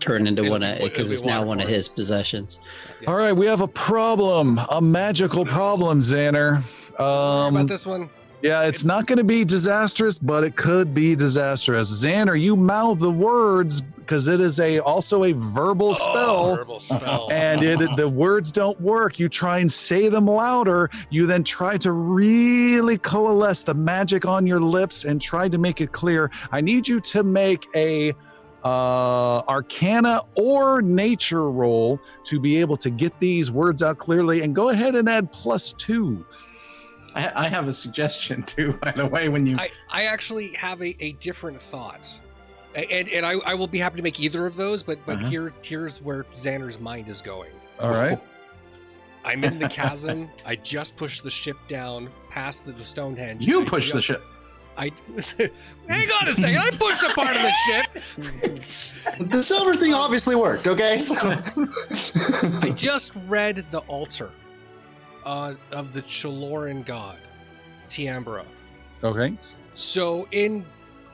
turn 0.00 0.26
into 0.26 0.42
It'll 0.42 0.52
one 0.52 0.62
of 0.62 0.78
because 0.80 1.12
it's 1.12 1.24
now 1.24 1.44
one 1.44 1.60
of 1.60 1.68
his 1.68 1.88
possessions. 1.88 2.58
Yeah. 3.00 3.10
All 3.10 3.16
right, 3.16 3.32
we 3.32 3.46
have 3.46 3.60
a 3.60 3.68
problem, 3.68 4.60
a 4.70 4.80
magical 4.80 5.44
problem, 5.44 6.00
Xander. 6.00 6.60
Worry 6.98 7.08
Um, 7.46 7.56
about 7.56 7.68
this 7.68 7.86
one. 7.86 8.10
Yeah, 8.44 8.60
it's, 8.64 8.80
it's- 8.80 8.84
not 8.84 9.06
going 9.06 9.16
to 9.16 9.24
be 9.24 9.42
disastrous, 9.42 10.18
but 10.18 10.44
it 10.44 10.54
could 10.54 10.94
be 10.94 11.16
disastrous. 11.16 11.90
Xander, 12.04 12.38
you 12.38 12.56
mouth 12.56 12.98
the 12.98 13.10
words 13.10 13.80
because 13.80 14.28
it 14.28 14.38
is 14.38 14.60
a 14.60 14.80
also 14.80 15.24
a 15.24 15.32
verbal 15.32 15.94
spell. 15.94 16.56
Verbal 16.56 16.78
spell. 16.78 17.28
and 17.32 17.62
it 17.62 17.78
the 17.96 18.06
words 18.06 18.52
don't 18.52 18.78
work 18.82 19.18
you 19.18 19.30
try 19.30 19.60
and 19.60 19.72
say 19.72 20.10
them 20.10 20.26
louder 20.26 20.90
you 21.08 21.26
then 21.26 21.42
try 21.42 21.78
to 21.78 21.92
really 21.92 22.98
coalesce 22.98 23.62
the 23.62 23.72
magic 23.72 24.26
on 24.26 24.46
your 24.46 24.60
lips 24.60 25.04
and 25.04 25.22
try 25.22 25.48
to 25.48 25.56
make 25.56 25.80
it 25.80 25.92
clear 25.92 26.30
i 26.52 26.60
need 26.60 26.86
you 26.86 27.00
to 27.00 27.22
make 27.22 27.66
a 27.74 28.12
uh, 28.62 29.40
arcana 29.48 30.20
or 30.36 30.82
nature 30.82 31.50
roll 31.50 31.98
to 32.24 32.38
be 32.38 32.58
able 32.58 32.76
to 32.76 32.90
get 32.90 33.18
these 33.20 33.50
words 33.50 33.82
out 33.82 33.96
clearly 33.98 34.42
and 34.42 34.54
go 34.54 34.68
ahead 34.68 34.94
and 34.94 35.08
add 35.08 35.32
plus 35.32 35.72
two 35.72 36.26
I, 37.14 37.44
I 37.44 37.48
have 37.48 37.68
a 37.68 37.72
suggestion 37.74 38.42
too, 38.54 38.72
by 38.82 38.90
the 38.92 39.06
way. 39.06 39.28
When 39.28 39.46
you 39.46 39.56
I, 39.58 39.70
I 39.90 40.04
actually 40.04 40.50
have 40.54 40.80
a, 40.82 40.96
a 41.04 41.12
different 41.12 41.60
thought. 41.60 42.20
And 42.74 43.08
and 43.08 43.24
I, 43.24 43.34
I 43.46 43.54
will 43.54 43.68
be 43.68 43.78
happy 43.78 43.96
to 43.98 44.02
make 44.02 44.18
either 44.18 44.46
of 44.46 44.56
those, 44.56 44.82
but 44.82 44.98
but 45.06 45.16
Uh-huh. 45.18 45.28
here 45.28 45.52
here's 45.62 46.02
where 46.02 46.24
Xander's 46.34 46.80
mind 46.80 47.08
is 47.08 47.20
going. 47.20 47.52
all 47.80 47.90
right 47.90 48.18
I'm 49.24 49.42
in 49.44 49.58
the 49.58 49.68
chasm. 49.68 50.28
I 50.44 50.56
just 50.56 50.96
pushed 50.98 51.22
the 51.22 51.30
ship 51.30 51.56
down 51.66 52.10
past 52.30 52.66
the, 52.66 52.72
the 52.72 52.84
Stonehenge. 52.84 53.46
you 53.46 53.62
I 53.62 53.64
push 53.64 53.90
the 53.92 54.00
ship, 54.02 54.22
I 54.76 54.90
hang 55.88 56.08
on 56.20 56.28
a 56.28 56.32
second. 56.32 56.58
I 56.58 56.70
pushed 56.72 57.02
a 57.04 57.08
part 57.14 57.34
of 57.34 57.40
the 57.42 57.52
ship. 57.64 59.30
The 59.30 59.42
silver 59.42 59.76
thing 59.76 59.94
obviously 59.94 60.34
worked, 60.34 60.66
okay? 60.66 60.98
So 60.98 61.14
I 62.60 62.72
just 62.76 63.12
read 63.28 63.64
the 63.70 63.78
altar 63.86 64.30
uh, 65.24 65.54
of 65.72 65.92
the 65.92 66.02
Chaloran 66.02 66.84
god, 66.84 67.18
Tiambra. 67.88 68.44
okay 69.02 69.36
So 69.74 70.28
in 70.30 70.64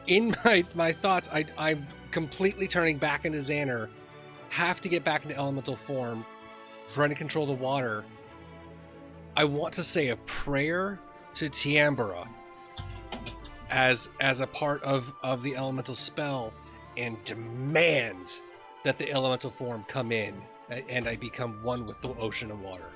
in 0.06 0.34
my 0.44 0.64
my 0.74 0.92
thoughts, 0.92 1.28
I 1.32 1.44
I'm 1.58 1.86
completely 2.10 2.68
turning 2.68 2.98
back 2.98 3.24
into 3.24 3.38
Xander. 3.38 3.88
Have 4.50 4.80
to 4.80 4.88
get 4.88 5.04
back 5.04 5.22
into 5.22 5.36
elemental 5.36 5.76
form, 5.76 6.24
trying 6.92 7.10
to 7.10 7.14
control 7.14 7.46
the 7.46 7.52
water. 7.52 8.04
I 9.36 9.44
want 9.44 9.74
to 9.74 9.82
say 9.82 10.08
a 10.08 10.16
prayer 10.16 10.98
to 11.34 11.48
Tiambra 11.48 12.26
as 13.70 14.08
as 14.20 14.40
a 14.40 14.46
part 14.46 14.82
of 14.82 15.12
of 15.22 15.42
the 15.42 15.56
elemental 15.56 15.94
spell, 15.94 16.52
and 16.96 17.22
demand 17.24 18.40
that 18.84 18.98
the 18.98 19.10
elemental 19.12 19.50
form 19.50 19.84
come 19.86 20.10
in 20.10 20.34
and 20.88 21.08
I 21.08 21.16
become 21.16 21.62
one 21.62 21.86
with 21.86 22.00
the 22.00 22.10
ocean 22.16 22.50
and 22.50 22.62
water. 22.62 22.90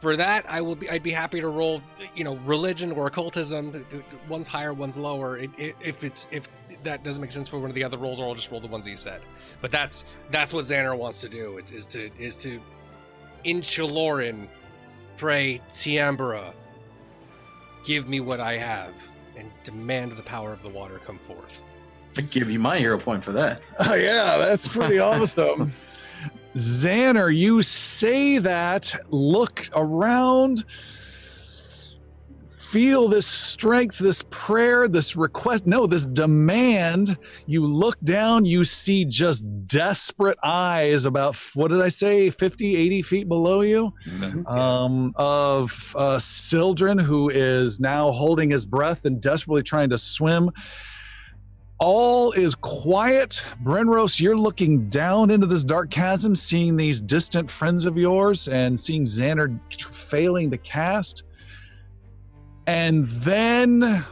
For 0.00 0.16
that, 0.16 0.46
I 0.48 0.62
will 0.62 0.76
be. 0.76 0.88
I'd 0.88 1.02
be 1.02 1.10
happy 1.10 1.40
to 1.40 1.48
roll, 1.48 1.82
you 2.14 2.24
know, 2.24 2.36
religion 2.46 2.90
or 2.92 3.06
occultism. 3.06 3.84
Uh, 3.92 3.96
uh, 3.96 4.00
one's 4.28 4.48
higher, 4.48 4.72
one's 4.72 4.96
lower. 4.96 5.36
It, 5.36 5.50
it, 5.58 5.76
if 5.82 6.04
it's 6.04 6.26
if 6.30 6.48
that 6.82 7.04
doesn't 7.04 7.20
make 7.20 7.32
sense 7.32 7.48
for 7.48 7.58
one 7.58 7.68
of 7.70 7.74
the 7.74 7.84
other 7.84 7.98
rolls, 7.98 8.18
or 8.18 8.26
I'll 8.26 8.34
just 8.34 8.50
roll 8.50 8.60
the 8.60 8.66
ones 8.66 8.88
you 8.88 8.96
said. 8.96 9.20
But 9.60 9.70
that's 9.70 10.06
that's 10.30 10.54
what 10.54 10.64
Xander 10.64 10.96
wants 10.96 11.20
to 11.20 11.28
do. 11.28 11.58
Is, 11.58 11.70
is 11.70 11.86
to 11.88 12.10
is 12.18 12.36
to 12.36 12.60
in 13.44 13.60
Chiloran 13.60 14.48
pray 15.18 15.60
Tiambra, 15.72 16.54
give 17.84 18.08
me 18.08 18.20
what 18.20 18.40
I 18.40 18.56
have, 18.56 18.94
and 19.36 19.50
demand 19.64 20.12
the 20.12 20.22
power 20.22 20.50
of 20.52 20.62
the 20.62 20.70
water 20.70 20.98
come 21.04 21.18
forth. 21.18 21.62
I 22.16 22.22
give 22.22 22.50
you 22.50 22.58
my 22.58 22.78
hero 22.78 22.98
point 22.98 23.22
for 23.22 23.32
that. 23.32 23.60
Oh 23.80 23.94
yeah, 23.94 24.36
that's 24.38 24.66
pretty 24.66 24.98
awesome. 24.98 25.72
Xander, 26.54 27.34
you 27.34 27.62
say 27.62 28.38
that, 28.38 28.94
look 29.10 29.68
around, 29.74 30.64
feel 32.58 33.06
this 33.08 33.26
strength, 33.26 33.98
this 33.98 34.24
prayer, 34.30 34.88
this 34.88 35.14
request, 35.14 35.66
no, 35.66 35.86
this 35.86 36.06
demand. 36.06 37.16
You 37.46 37.64
look 37.66 38.00
down, 38.00 38.44
you 38.44 38.64
see 38.64 39.04
just 39.04 39.44
desperate 39.66 40.38
eyes 40.42 41.04
about, 41.04 41.36
what 41.54 41.68
did 41.70 41.80
I 41.82 41.88
say, 41.88 42.30
50, 42.30 42.76
80 42.76 43.02
feet 43.02 43.28
below 43.28 43.60
you? 43.60 43.92
um, 44.46 45.12
of 45.16 45.94
uh, 45.96 46.18
Sildren, 46.18 46.98
who 46.98 47.28
is 47.30 47.78
now 47.78 48.10
holding 48.10 48.50
his 48.50 48.66
breath 48.66 49.04
and 49.04 49.20
desperately 49.20 49.62
trying 49.62 49.90
to 49.90 49.98
swim. 49.98 50.50
All 51.80 52.30
is 52.32 52.54
quiet. 52.54 53.42
Brenros, 53.64 54.20
you're 54.20 54.36
looking 54.36 54.88
down 54.90 55.30
into 55.30 55.46
this 55.46 55.64
dark 55.64 55.90
chasm, 55.90 56.36
seeing 56.36 56.76
these 56.76 57.00
distant 57.00 57.50
friends 57.50 57.86
of 57.86 57.96
yours 57.96 58.48
and 58.48 58.78
seeing 58.78 59.02
Xander 59.02 59.58
failing 59.82 60.50
to 60.50 60.58
cast. 60.58 61.24
And 62.66 63.06
then, 63.08 64.04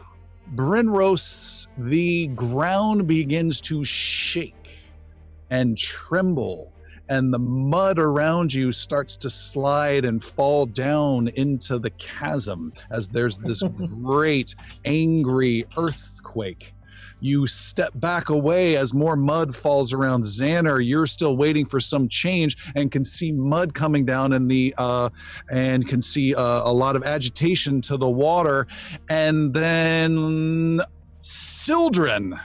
Brenros, 0.55 1.67
the 1.77 2.29
ground 2.29 3.07
begins 3.07 3.61
to 3.63 3.85
shake 3.85 4.81
and 5.51 5.77
tremble, 5.77 6.73
and 7.11 7.33
the 7.33 7.39
mud 7.39 7.99
around 7.99 8.53
you 8.53 8.73
starts 8.73 9.15
to 9.19 9.29
slide 9.31 10.07
and 10.07 10.25
fall 10.25 10.65
down 10.65 11.29
into 11.29 11.79
the 11.79 11.91
chasm 11.91 12.73
as 12.91 13.09
there's 13.09 13.37
this 13.37 13.63
great, 14.03 14.55
angry 14.87 15.67
earthquake. 15.77 16.73
You 17.21 17.47
step 17.47 17.91
back 17.97 18.29
away 18.29 18.77
as 18.77 18.95
more 18.95 19.17
mud 19.17 19.55
falls 19.55 19.93
around 19.93 20.23
Xander. 20.23 20.85
You're 20.85 21.07
still 21.07 21.37
waiting 21.37 21.67
for 21.67 21.81
some 21.81 22.09
change 22.09 22.57
and 22.75 22.91
can 22.91 23.05
see 23.05 23.33
mud 23.33 23.75
coming 23.75 24.05
down 24.05 24.33
in 24.33 24.49
the 24.49 24.75
uh, 24.79 25.11
and 25.51 25.87
can 25.89 26.01
see 26.01 26.35
uh, 26.35 26.43
a 26.43 26.73
lot 26.73 26.97
of 26.97 27.03
agitation 27.03 27.81
to 27.83 27.97
the 27.97 28.09
water. 28.09 28.67
And 29.09 29.53
then 29.53 30.81
Sildren, 31.21 32.39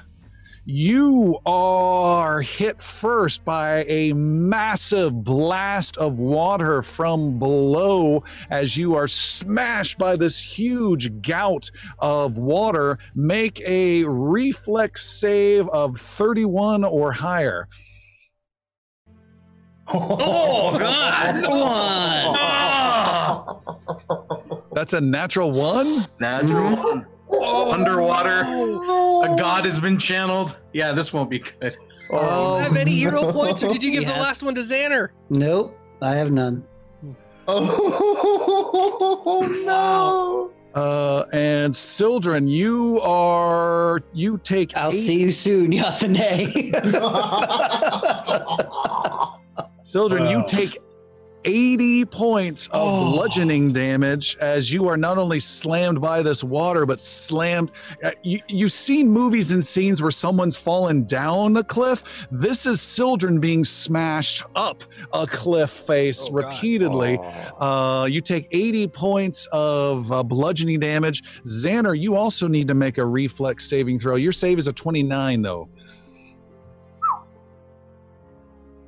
you 0.65 1.39
are 1.45 2.41
hit 2.41 2.81
first 2.81 3.43
by 3.43 3.83
a 3.87 4.13
massive 4.13 5.23
blast 5.23 5.97
of 5.97 6.19
water 6.19 6.81
from 6.81 7.37
below 7.37 8.23
as 8.49 8.77
you 8.77 8.95
are 8.95 9.07
smashed 9.07 9.97
by 9.97 10.15
this 10.15 10.39
huge 10.41 11.21
gout 11.21 11.69
of 11.99 12.37
water. 12.37 12.97
Make 13.13 13.61
a 13.67 14.05
reflex 14.05 15.05
save 15.05 15.67
of 15.69 15.99
31 15.99 16.85
or 16.85 17.11
higher. 17.11 17.67
Oh, 19.87 20.77
God. 20.79 21.43
Come 21.43 21.51
on. 21.51 22.35
Ah. 22.39 23.55
That's 24.71 24.93
a 24.93 25.01
natural 25.01 25.51
one. 25.51 26.07
Natural 26.19 26.71
mm-hmm. 26.71 26.81
one. 26.81 27.05
Underwater. 27.41 28.41
A 28.41 29.35
god 29.37 29.65
has 29.65 29.79
been 29.79 29.97
channeled. 29.97 30.57
Yeah, 30.73 30.91
this 30.91 31.11
won't 31.13 31.29
be 31.29 31.39
good. 31.39 31.77
Oh, 32.11 32.57
Do 32.57 32.63
you 32.63 32.69
have 32.69 32.77
any 32.77 32.91
hero 32.91 33.31
points, 33.31 33.63
or 33.63 33.69
did 33.69 33.81
you 33.83 33.91
give 33.91 34.05
the 34.05 34.11
last 34.13 34.43
one 34.43 34.53
to 34.55 34.61
Xander? 34.61 35.09
Nope, 35.29 35.77
I 36.01 36.11
have 36.15 36.31
none. 36.31 36.63
Oh 37.47 39.41
no! 39.65 40.51
Uh, 40.79 41.25
and 41.33 41.75
Sildren, 41.75 42.47
you 42.47 42.99
are 43.01 44.01
you 44.13 44.37
take. 44.43 44.75
I'll 44.77 44.89
eight- 44.89 44.93
see 44.93 45.19
you 45.21 45.31
soon, 45.31 45.71
Yathane. 45.73 46.71
Sildren, 49.83 50.29
you 50.29 50.43
take 50.47 50.77
80 51.45 52.05
points 52.05 52.67
of 52.67 52.71
Oh. 52.81 53.11
bludgeoning 53.13 53.71
damage 53.73 54.37
as 54.39 54.71
you 54.71 54.87
are 54.87 54.97
not 54.97 55.17
only 55.17 55.39
slammed 55.39 55.99
by 56.01 56.21
this 56.21 56.43
water, 56.43 56.85
but 56.85 56.99
slammed. 56.99 57.71
uh, 58.03 58.11
You, 58.23 58.39
you've 58.47 58.71
seen 58.71 59.09
movies 59.09 59.51
and 59.51 59.63
scenes 59.63 60.01
where 60.01 60.11
someone's 60.11 60.55
fallen 60.55 61.03
down 61.05 61.57
a 61.57 61.63
cliff. 61.63 62.25
This 62.31 62.65
is 62.65 62.81
Sildren 62.81 63.39
being 63.39 63.63
smashed 63.63 64.43
up 64.55 64.83
a 65.13 65.27
cliff 65.27 65.69
face 65.71 66.27
Oh, 66.29 66.33
repeatedly. 66.35 67.19
Uh, 67.59 68.07
you 68.09 68.21
take 68.21 68.47
80 68.51 68.87
points 68.87 69.47
of 69.51 70.11
uh, 70.11 70.23
bludgeoning 70.23 70.79
damage. 70.79 71.23
Xander, 71.45 71.99
you 71.99 72.15
also 72.15 72.47
need 72.47 72.67
to 72.67 72.73
make 72.73 72.97
a 72.97 73.05
reflex 73.05 73.65
saving 73.69 73.99
throw. 73.99 74.15
Your 74.15 74.31
save 74.31 74.57
is 74.57 74.67
a 74.67 74.73
29, 74.73 75.41
though. 75.41 75.67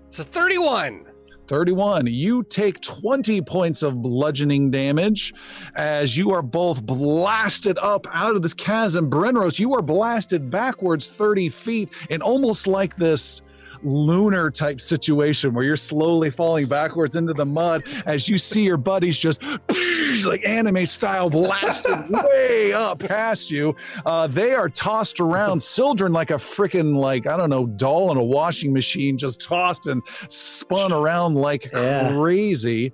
It's 0.08 0.20
a 0.20 0.24
31. 0.24 1.08
31. 1.48 2.08
You 2.08 2.44
take 2.44 2.82
20 2.82 3.42
points 3.42 3.84
of 3.84 4.02
bludgeoning 4.02 4.72
damage 4.72 5.34
as 5.76 6.18
you 6.18 6.32
are 6.32 6.42
both 6.42 6.84
blasted 6.84 7.78
up 7.80 8.08
out 8.12 8.36
of 8.36 8.42
this 8.42 8.54
chasm. 8.54 9.10
Brenros, 9.10 9.60
you 9.60 9.74
are 9.74 9.82
blasted 9.82 10.50
backwards 10.50 11.08
30 11.08 11.50
feet 11.50 11.90
and 12.10 12.22
almost 12.22 12.68
like 12.68 12.96
this 12.98 13.42
lunar 13.86 14.50
type 14.52 14.82
situation 14.82 15.54
where 15.54 15.64
you're 15.64 15.76
slowly 15.78 16.30
falling 16.30 16.66
backwards 16.66 17.16
into 17.16 17.34
the 17.34 17.46
mud 17.46 17.84
as 18.06 18.28
you 18.28 18.38
see 18.38 18.64
your 18.64 18.78
buddies 18.78 19.18
just 19.18 19.42
like 20.26 20.44
anime 20.46 20.86
style 20.86 21.30
blasted 21.30 21.96
way 22.10 22.74
up 22.74 23.00
past 23.00 23.52
you. 23.52 23.76
Uh, 24.06 24.28
they 24.28 24.54
are 24.54 24.68
tossed 24.70 25.20
around, 25.20 25.62
Sildren 25.62 26.12
like 26.12 26.32
a 26.32 26.36
freaking 26.36 26.96
like 26.96 27.28
I 27.28 27.38
don't 27.38 27.50
know 27.50 27.66
doll 27.68 28.12
in 28.12 28.18
a 28.18 28.24
washing 28.24 28.74
machine, 28.74 29.18
just 29.18 29.42
tossed 29.42 29.86
and 29.86 30.02
spun 30.30 30.92
around 30.92 31.36
like 31.36 31.70
Yeah. 31.74 32.12
crazy. 32.14 32.92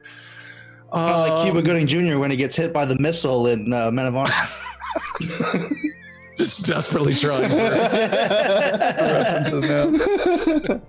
Kinda 0.93 1.17
like 1.17 1.43
Cuba 1.45 1.59
Um, 1.59 1.63
Gooding 1.63 1.87
Jr. 1.87 2.17
when 2.19 2.29
he 2.31 2.35
gets 2.37 2.55
hit 2.55 2.73
by 2.73 2.83
the 2.85 2.97
missile 2.99 3.47
in 3.47 3.71
uh, 3.71 3.89
Men 3.91 4.07
of 4.07 4.15
Honor. 4.17 4.33
Just 6.41 6.65
desperately 6.65 7.13
trying 7.13 7.49
for 7.49 7.55
references 9.15 9.63
now. 9.63 10.81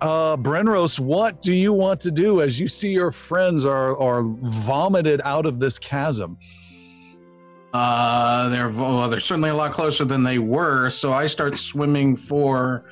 Uh, 0.00 0.36
Brenros, 0.36 0.98
what 0.98 1.40
do 1.40 1.54
you 1.54 1.72
want 1.72 2.00
to 2.00 2.10
do 2.10 2.42
as 2.42 2.60
you 2.60 2.68
see 2.68 2.90
your 2.90 3.10
friends 3.10 3.64
are 3.64 3.98
are 3.98 4.22
vomited 4.22 5.22
out 5.24 5.46
of 5.46 5.58
this 5.58 5.78
chasm? 5.78 6.36
Uh, 7.72 8.48
they're 8.50 8.68
well, 8.68 9.08
they're 9.08 9.20
certainly 9.20 9.50
a 9.50 9.54
lot 9.54 9.72
closer 9.72 10.04
than 10.04 10.22
they 10.22 10.38
were. 10.38 10.90
So 10.90 11.12
I 11.12 11.26
start 11.26 11.56
swimming 11.56 12.14
for 12.14 12.84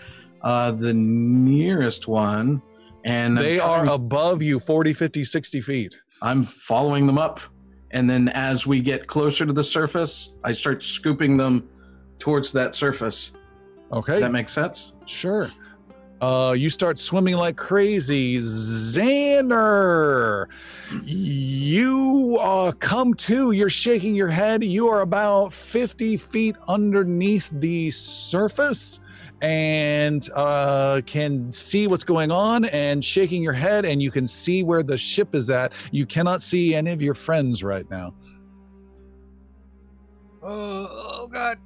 uh, 0.43 0.73
the 0.73 0.95
nearest 0.95 2.09
one, 2.09 2.63
and 3.05 3.37
They 3.37 3.59
are 3.59 3.87
above 3.87 4.43
you 4.43 4.59
40, 4.59 4.95
50, 4.95 5.25
60 5.25 5.61
feet. 5.61 6.01
I'm 6.23 6.47
following 6.47 7.07
them 7.07 7.19
up, 7.19 7.41
and 7.91 8.09
then 8.09 8.29
as 8.29 8.67
we 8.67 8.81
get 8.81 9.07
closer 9.07 9.45
to 9.45 9.53
the 9.53 9.65
surface, 9.65 10.37
I 10.43 10.53
start 10.53 10.83
scooping 10.83 11.37
them 11.37 11.69
towards 12.19 12.53
that 12.53 12.75
surface. 12.75 13.33
Okay. 13.93 14.13
Does 14.13 14.21
that 14.21 14.33
make 14.33 14.49
sense? 14.49 14.93
Sure. 15.07 15.51
Uh, 16.21 16.53
you 16.53 16.71
start 16.71 16.99
swimming 16.99 17.35
like 17.35 17.57
crazy. 17.57 18.39
Xander, 18.39 18.97
you 21.03 22.39
uh, 22.41 22.73
come 22.73 23.13
to, 23.15 23.51
you're 23.51 23.69
shaking 23.69 24.15
your 24.15 24.29
head. 24.29 24.65
You 24.65 24.89
are 24.89 25.03
about 25.03 25.53
50 25.53 26.17
feet 26.17 26.57
underneath 26.67 27.51
the 27.53 27.91
surface 27.91 29.01
and 29.43 30.27
uh, 30.35 31.03
can 31.05 31.53
see 31.53 31.87
what's 31.87 32.05
going 32.05 32.31
on 32.31 32.65
and 32.67 33.05
shaking 33.05 33.43
your 33.43 33.53
head, 33.53 33.85
and 33.85 34.01
you 34.01 34.11
can 34.11 34.27
see 34.27 34.63
where 34.63 34.83
the 34.83 34.97
ship 34.97 35.35
is 35.35 35.51
at. 35.51 35.73
You 35.91 36.07
cannot 36.07 36.41
see 36.41 36.75
any 36.75 36.93
of 36.93 37.03
your 37.03 37.13
friends 37.13 37.63
right 37.63 37.85
now. 37.91 38.15
Oh, 40.43 40.89
oh 40.91 41.29
god. 41.31 41.59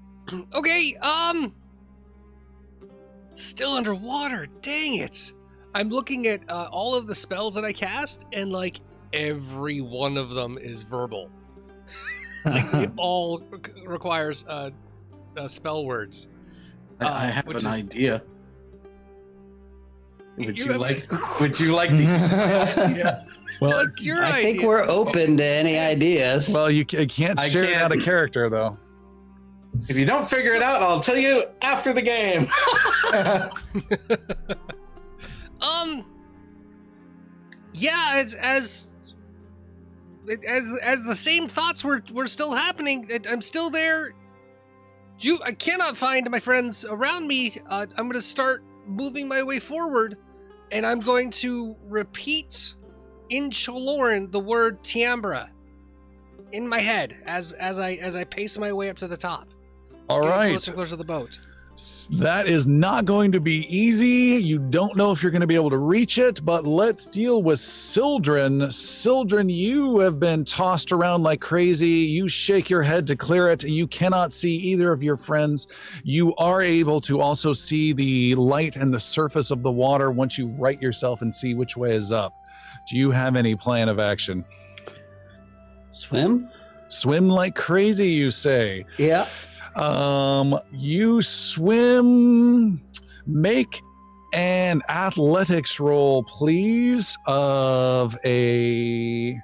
Okay, 0.55 0.95
um 0.97 1.55
still 3.35 3.73
underwater. 3.73 4.47
Dang 4.63 4.97
it. 4.97 5.33
I'm 5.75 5.91
looking 5.91 6.27
at 6.27 6.41
uh, 6.51 6.69
all 6.73 6.97
of 6.97 7.07
the 7.07 7.15
spells 7.15 7.55
that 7.55 7.65
I 7.65 7.73
cast 7.73 8.25
and 8.33 8.51
like 8.51 8.81
every 9.13 9.81
one 9.81 10.17
of 10.17 10.31
them 10.31 10.59
is 10.59 10.83
verbal. 10.83 11.31
like 12.45 12.73
it 12.75 12.91
all 12.97 13.41
re- 13.51 13.61
requires 13.87 14.45
uh, 14.49 14.71
uh 15.37 15.47
spell 15.47 15.85
words. 15.85 16.29
I, 17.01 17.05
I 17.07 17.09
Uh, 17.09 17.31
have 17.33 17.49
an 17.49 17.57
is- 17.57 17.67
idea. 17.67 18.23
Would 20.37 20.57
You 20.59 20.65
you, 20.67 20.73
have- 20.73 20.81
like? 20.81 21.07
Would 21.41 21.59
you 21.61 21.73
like 21.75 21.91
to? 21.91 22.03
yeah. 22.03 23.25
Well, 23.61 23.71
What's 23.85 24.05
your 24.07 24.23
I 24.25 24.41
think 24.43 24.63
we're 24.63 24.85
open 24.89 25.37
to 25.37 25.45
any 25.45 25.77
ideas. 25.79 26.49
well, 26.49 26.71
you 26.71 26.85
ca- 26.85 27.07
can't 27.07 27.39
share 27.41 27.75
out 27.75 27.95
of 27.97 28.03
character 28.05 28.49
though. 28.49 28.77
If 29.89 29.97
you 29.97 30.05
don't 30.05 30.27
figure 30.27 30.53
it 30.53 30.63
out, 30.63 30.83
I'll 30.83 31.01
tell 31.01 31.17
you 31.17 31.45
after 31.63 31.93
the 31.93 32.03
game. 32.03 32.49
Um. 35.61 36.05
Yeah, 37.73 38.13
as 38.15 38.35
as 38.35 38.89
as 40.47 40.67
as 40.83 41.03
the 41.03 41.17
same 41.17 41.49
thoughts 41.49 41.85
were 41.85 42.03
were 42.13 42.27
still 42.27 42.55
happening. 42.55 43.09
I'm 43.29 43.43
still 43.43 43.71
there. 43.71 44.15
You, 45.21 45.39
I 45.45 45.53
cannot 45.53 45.97
find 45.97 46.31
my 46.31 46.39
friends 46.39 46.85
around 46.85 47.27
me. 47.27 47.61
Uh, 47.69 47.87
I'm 47.97 48.05
going 48.05 48.13
to 48.13 48.23
start 48.23 48.63
moving 48.87 49.27
my 49.27 49.43
way 49.43 49.59
forward, 49.59 50.17
and 50.71 50.87
I'm 50.87 51.01
going 51.01 51.33
to 51.33 51.75
repeat 51.89 52.75
in 53.31 53.51
Choloran 53.51 54.31
the 54.31 54.39
word 54.39 54.81
Tiambra 54.85 55.49
in 56.53 56.69
my 56.69 56.79
head 56.79 57.17
as 57.27 57.53
as 57.55 57.81
I 57.81 57.95
as 57.95 58.15
I 58.15 58.25
pace 58.25 58.57
my 58.59 58.73
way 58.73 58.91
up 58.91 58.99
to 58.99 59.09
the 59.09 59.17
top. 59.17 59.49
All 60.09 60.21
Getting 60.23 60.31
right. 60.37 60.51
closer 60.51 60.71
and 60.73 60.77
closer 60.77 60.91
to 60.91 60.97
the 60.97 61.05
boat. 61.05 61.39
S- 61.75 62.09
That 62.13 62.49
is 62.49 62.67
not 62.67 63.05
going 63.05 63.31
to 63.33 63.39
be 63.41 63.65
easy. 63.75 64.43
You 64.43 64.59
don't 64.59 64.97
know 64.97 65.13
if 65.13 65.23
you're 65.23 65.31
going 65.31 65.43
to 65.43 65.47
be 65.47 65.55
able 65.55 65.71
to 65.71 65.77
reach 65.79 66.19
it, 66.19 66.45
but 66.45 66.67
let's 66.67 67.07
deal 67.07 67.43
with 67.43 67.61
Sildren. 67.61 68.69
Sildren, 68.73 69.49
you 69.49 70.01
have 70.01 70.19
been 70.19 70.45
tossed 70.45 70.91
around 70.91 71.23
like 71.23 71.41
crazy. 71.41 71.89
You 71.89 72.27
shake 72.27 72.69
your 72.69 72.83
head 72.83 73.07
to 73.07 73.17
clear 73.17 73.49
it. 73.51 73.63
You 73.63 73.87
cannot 73.87 74.33
see 74.33 74.57
either 74.57 74.93
of 74.93 75.05
your 75.05 75.17
friends. 75.17 75.69
You 76.03 76.35
are 76.37 76.63
able 76.63 77.01
to 77.03 77.21
also 77.21 77.53
see 77.53 77.93
the 77.93 78.35
light 78.35 78.75
and 78.75 78.93
the 78.93 78.99
surface 79.01 79.53
of 79.53 79.63
the 79.63 79.71
water 79.71 80.11
once 80.11 80.37
you 80.37 80.49
right 80.49 80.83
yourself 80.83 81.23
and 81.23 81.33
see 81.33 81.55
which 81.55 81.77
way 81.77 81.95
is 81.95 82.11
up. 82.11 82.35
Do 82.91 82.97
you 82.97 83.11
have 83.13 83.37
any 83.37 83.55
plan 83.55 83.89
of 83.89 84.01
action? 84.01 84.45
Swim? 85.91 86.49
Swim 86.89 87.29
like 87.29 87.55
crazy, 87.55 88.09
you 88.09 88.31
say. 88.31 88.85
Yeah. 88.97 89.27
Um, 89.79 90.59
you 90.73 91.23
swim. 91.23 92.83
Make 93.27 93.83
an 94.33 94.83
athletics 94.89 95.79
roll, 95.79 96.23
please, 96.25 97.17
of 97.27 98.17
a 98.25 99.39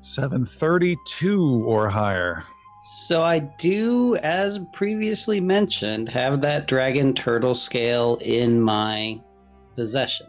732 0.00 1.64
or 1.66 1.88
higher. 1.88 2.44
So 2.82 3.22
I 3.22 3.40
do, 3.40 4.16
as 4.16 4.60
previously 4.72 5.40
mentioned, 5.40 6.08
have 6.08 6.40
that 6.42 6.68
dragon 6.68 7.14
turtle 7.14 7.56
scale 7.56 8.16
in 8.20 8.60
my 8.60 9.20
possession. 9.74 10.28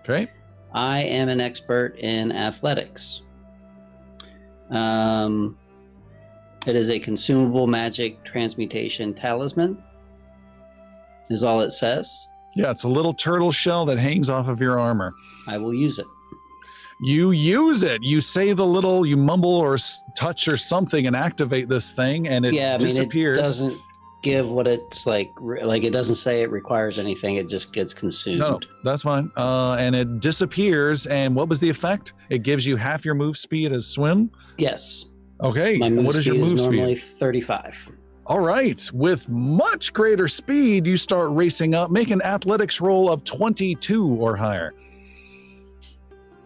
Okay. 0.00 0.30
I 0.72 1.02
am 1.02 1.28
an 1.28 1.40
expert 1.40 1.96
in 1.98 2.32
athletics. 2.32 3.22
Um, 4.70 5.58
it 6.66 6.76
is 6.76 6.90
a 6.90 6.98
consumable 6.98 7.66
magic 7.66 8.22
transmutation 8.24 9.14
talisman. 9.14 9.82
Is 11.30 11.42
all 11.42 11.60
it 11.60 11.70
says. 11.72 12.28
Yeah, 12.56 12.70
it's 12.70 12.84
a 12.84 12.88
little 12.88 13.14
turtle 13.14 13.50
shell 13.50 13.86
that 13.86 13.98
hangs 13.98 14.28
off 14.28 14.48
of 14.48 14.60
your 14.60 14.78
armor. 14.78 15.14
I 15.48 15.56
will 15.56 15.72
use 15.72 15.98
it. 15.98 16.06
You 17.00 17.30
use 17.30 17.82
it. 17.82 18.02
You 18.02 18.20
say 18.20 18.52
the 18.52 18.66
little, 18.66 19.06
you 19.06 19.16
mumble 19.16 19.48
or 19.56 19.74
s- 19.74 20.02
touch 20.16 20.46
or 20.46 20.56
something 20.56 21.06
and 21.06 21.16
activate 21.16 21.68
this 21.68 21.92
thing, 21.92 22.28
and 22.28 22.44
it 22.44 22.52
yeah, 22.52 22.70
I 22.74 22.78
mean, 22.78 22.86
disappears. 22.88 23.38
it 23.38 23.40
doesn't 23.40 23.78
give 24.22 24.50
what 24.52 24.68
it's 24.68 25.06
like. 25.06 25.30
re- 25.40 25.64
Like 25.64 25.82
it 25.84 25.92
doesn't 25.92 26.16
say 26.16 26.42
it 26.42 26.50
requires 26.50 26.98
anything. 26.98 27.36
It 27.36 27.48
just 27.48 27.72
gets 27.72 27.94
consumed. 27.94 28.38
No, 28.38 28.50
no, 28.52 28.60
that's 28.84 29.02
fine. 29.02 29.32
Uh, 29.36 29.72
and 29.80 29.96
it 29.96 30.20
disappears. 30.20 31.06
And 31.06 31.34
what 31.34 31.48
was 31.48 31.58
the 31.58 31.68
effect? 31.70 32.12
It 32.28 32.42
gives 32.42 32.66
you 32.66 32.76
half 32.76 33.04
your 33.06 33.14
move 33.14 33.38
speed 33.38 33.72
as 33.72 33.86
swim. 33.86 34.30
Yes. 34.58 35.06
Okay. 35.42 35.76
My 35.78 35.90
move 35.90 36.04
what 36.06 36.16
is 36.16 36.24
speed 36.24 36.34
your 36.34 36.44
move 36.44 36.54
is 36.54 36.62
speed? 36.64 36.76
normally 36.76 36.94
35. 36.94 37.90
All 38.26 38.40
right. 38.40 38.88
With 38.94 39.28
much 39.28 39.92
greater 39.92 40.28
speed, 40.28 40.86
you 40.86 40.96
start 40.96 41.30
racing 41.32 41.74
up. 41.74 41.90
Make 41.90 42.10
an 42.10 42.22
athletics 42.22 42.80
roll 42.80 43.10
of 43.10 43.24
22 43.24 44.06
or 44.06 44.36
higher. 44.36 44.72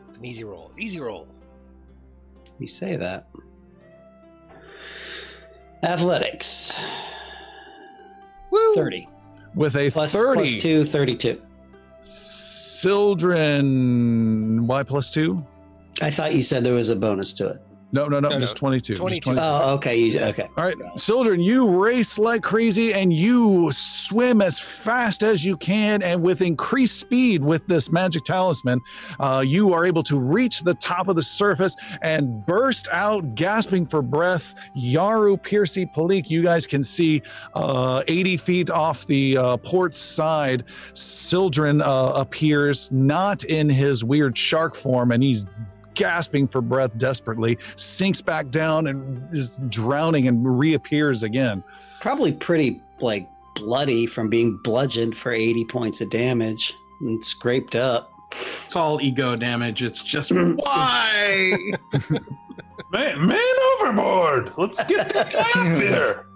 It's 0.08 0.16
an 0.18 0.24
easy 0.24 0.44
roll. 0.44 0.72
Easy 0.78 0.98
roll. 1.00 1.28
We 2.58 2.66
say 2.66 2.96
that. 2.96 3.28
Athletics. 5.82 6.80
Woo! 8.50 8.74
30. 8.74 9.06
With 9.54 9.76
a 9.76 9.90
Plus, 9.90 10.12
30. 10.14 10.34
plus 10.40 10.62
2, 10.62 10.84
32. 10.84 11.42
Sildren, 13.26 14.66
why 14.66 14.82
plus 14.82 15.10
two? 15.10 15.44
I 16.00 16.10
thought 16.10 16.34
you 16.34 16.42
said 16.42 16.64
there 16.64 16.74
was 16.74 16.88
a 16.88 16.96
bonus 16.96 17.32
to 17.34 17.48
it. 17.48 17.65
No, 17.92 18.06
no, 18.08 18.18
no, 18.18 18.30
No, 18.30 18.40
just 18.40 18.56
no. 18.56 18.60
22. 18.68 18.94
just 18.94 19.00
22. 19.00 19.20
22. 19.36 19.42
Oh, 19.42 19.74
okay. 19.74 19.96
You, 19.96 20.20
okay. 20.20 20.48
All 20.56 20.64
right, 20.64 20.76
Sildren, 20.96 21.40
you 21.40 21.68
race 21.82 22.18
like 22.18 22.42
crazy 22.42 22.92
and 22.92 23.12
you 23.12 23.70
swim 23.72 24.42
as 24.42 24.58
fast 24.58 25.22
as 25.22 25.44
you 25.44 25.56
can. 25.56 26.02
And 26.02 26.20
with 26.22 26.42
increased 26.42 26.98
speed 26.98 27.44
with 27.44 27.66
this 27.68 27.92
magic 27.92 28.24
talisman, 28.24 28.80
uh, 29.20 29.42
you 29.46 29.72
are 29.72 29.86
able 29.86 30.02
to 30.04 30.18
reach 30.18 30.62
the 30.62 30.74
top 30.74 31.08
of 31.08 31.16
the 31.16 31.22
surface 31.22 31.76
and 32.02 32.44
burst 32.44 32.88
out, 32.90 33.34
gasping 33.34 33.86
for 33.86 34.02
breath. 34.02 34.54
Yaru, 34.76 35.40
Piercy, 35.40 35.86
Palik, 35.86 36.28
you 36.28 36.42
guys 36.42 36.66
can 36.66 36.82
see 36.82 37.22
uh, 37.54 38.02
80 38.08 38.36
feet 38.36 38.70
off 38.70 39.06
the 39.06 39.36
uh, 39.38 39.56
port 39.58 39.94
side. 39.94 40.64
Sildren 40.92 41.80
uh, 41.82 42.12
appears 42.14 42.90
not 42.90 43.44
in 43.44 43.68
his 43.68 44.04
weird 44.04 44.36
shark 44.36 44.74
form, 44.74 45.12
and 45.12 45.22
he's 45.22 45.46
gasping 45.96 46.46
for 46.46 46.60
breath 46.60 46.96
desperately, 46.96 47.58
sinks 47.74 48.20
back 48.20 48.50
down 48.50 48.86
and 48.86 49.20
is 49.34 49.58
drowning 49.68 50.28
and 50.28 50.58
reappears 50.58 51.24
again. 51.24 51.64
Probably 52.00 52.32
pretty, 52.32 52.80
like, 53.00 53.28
bloody 53.56 54.06
from 54.06 54.28
being 54.28 54.60
bludgeoned 54.62 55.16
for 55.16 55.32
80 55.32 55.64
points 55.64 56.00
of 56.00 56.10
damage 56.10 56.74
and 57.00 57.24
scraped 57.24 57.74
up. 57.74 58.12
It's 58.32 58.76
all 58.76 59.00
ego 59.00 59.34
damage. 59.34 59.82
It's 59.82 60.04
just 60.04 60.30
why? 60.34 61.58
Man, 62.92 63.26
man 63.26 63.38
overboard! 63.80 64.52
Let's 64.56 64.82
get 64.84 65.08
that 65.12 65.32
guy 65.32 65.40
up 65.40 65.82
here. 65.82 66.26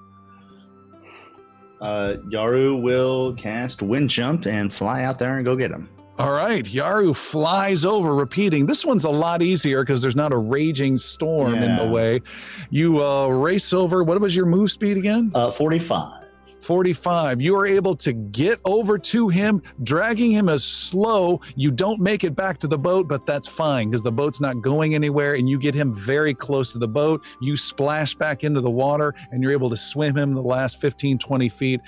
Uh, 1.81 2.17
Yaru 2.29 2.83
will 2.83 3.35
cast 3.35 3.83
wind 3.83 4.11
jump 4.11 4.47
and 4.47 4.75
fly 4.75 5.05
out 5.05 5.19
there 5.19 5.37
and 5.37 5.45
go 5.45 5.55
get 5.55 5.71
him. 5.71 5.89
All 6.21 6.33
right, 6.33 6.63
Yaru 6.63 7.17
flies 7.17 7.87
over, 7.87 8.15
repeating. 8.15 8.67
This 8.67 8.85
one's 8.85 9.05
a 9.05 9.11
lot 9.11 9.41
easier 9.41 9.83
because 9.83 10.03
there's 10.03 10.17
not 10.17 10.35
a 10.35 10.37
raging 10.37 10.99
storm 10.99 11.55
in 11.55 11.77
the 11.77 11.87
way. 11.87 12.21
You 12.69 13.03
uh, 13.03 13.29
race 13.29 13.73
over. 13.73 14.05
What 14.05 14.21
was 14.21 14.37
your 14.37 14.45
move 14.45 14.71
speed 14.71 14.99
again? 14.99 15.33
Uh, 15.35 15.51
45. 15.51 16.20
45. 16.63 17.41
You 17.41 17.57
are 17.57 17.67
able 17.67 17.95
to 17.97 18.13
get 18.13 18.61
over 18.65 18.99
to 18.99 19.29
him, 19.29 19.63
dragging 19.83 20.31
him 20.31 20.49
as 20.49 20.65
slow. 20.65 21.41
You 21.57 21.71
don't 21.71 22.01
make 22.01 22.25
it 22.25 22.35
back 22.35 22.59
to 22.59 22.67
the 22.67 22.79
boat, 22.79 23.09
but 23.09 23.27
that's 23.27 23.49
fine 23.49 23.91
because 23.91 24.03
the 24.03 24.13
boat's 24.13 24.41
not 24.41 24.61
going 24.61 24.95
anywhere 24.95 25.35
and 25.35 25.49
you 25.49 25.59
get 25.59 25.75
him 25.75 25.95
very 25.95 26.35
close 26.35 26.73
to 26.73 26.79
the 26.79 26.89
boat. 26.89 27.23
You 27.41 27.57
splash 27.57 28.15
back 28.15 28.45
into 28.45 28.61
the 28.61 28.71
water 28.71 29.15
and 29.31 29.43
you're 29.43 29.53
able 29.53 29.71
to 29.71 29.77
swim 29.77 30.17
him 30.17 30.35
the 30.35 30.43
last 30.43 30.81
15, 30.81 31.19
20 31.19 31.49
feet. 31.49 31.81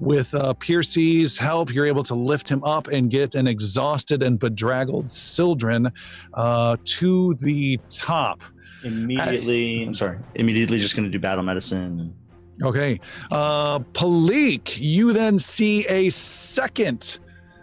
With 0.00 0.34
uh, 0.34 0.54
Piercy's 0.54 1.38
help, 1.38 1.72
you're 1.72 1.86
able 1.86 2.04
to 2.04 2.14
lift 2.14 2.48
him 2.48 2.62
up 2.64 2.88
and 2.88 3.10
get 3.10 3.34
an 3.34 3.46
exhausted 3.46 4.22
and 4.22 4.38
bedraggled 4.38 5.10
Sildren 5.12 5.92
uh, 6.34 6.76
to 6.84 7.34
the 7.34 7.78
top. 7.88 8.40
Immediately, 8.84 9.84
I'm 9.84 9.94
sorry. 9.94 10.18
Immediately, 10.34 10.78
just 10.78 10.94
going 10.94 11.04
to 11.04 11.10
do 11.10 11.18
battle 11.18 11.42
medicine. 11.42 12.14
Okay. 12.62 13.00
Uh, 13.30 13.78
Palik, 13.80 14.78
you 14.80 15.12
then 15.12 15.38
see 15.38 15.86
a 15.88 16.08
second 16.10 17.18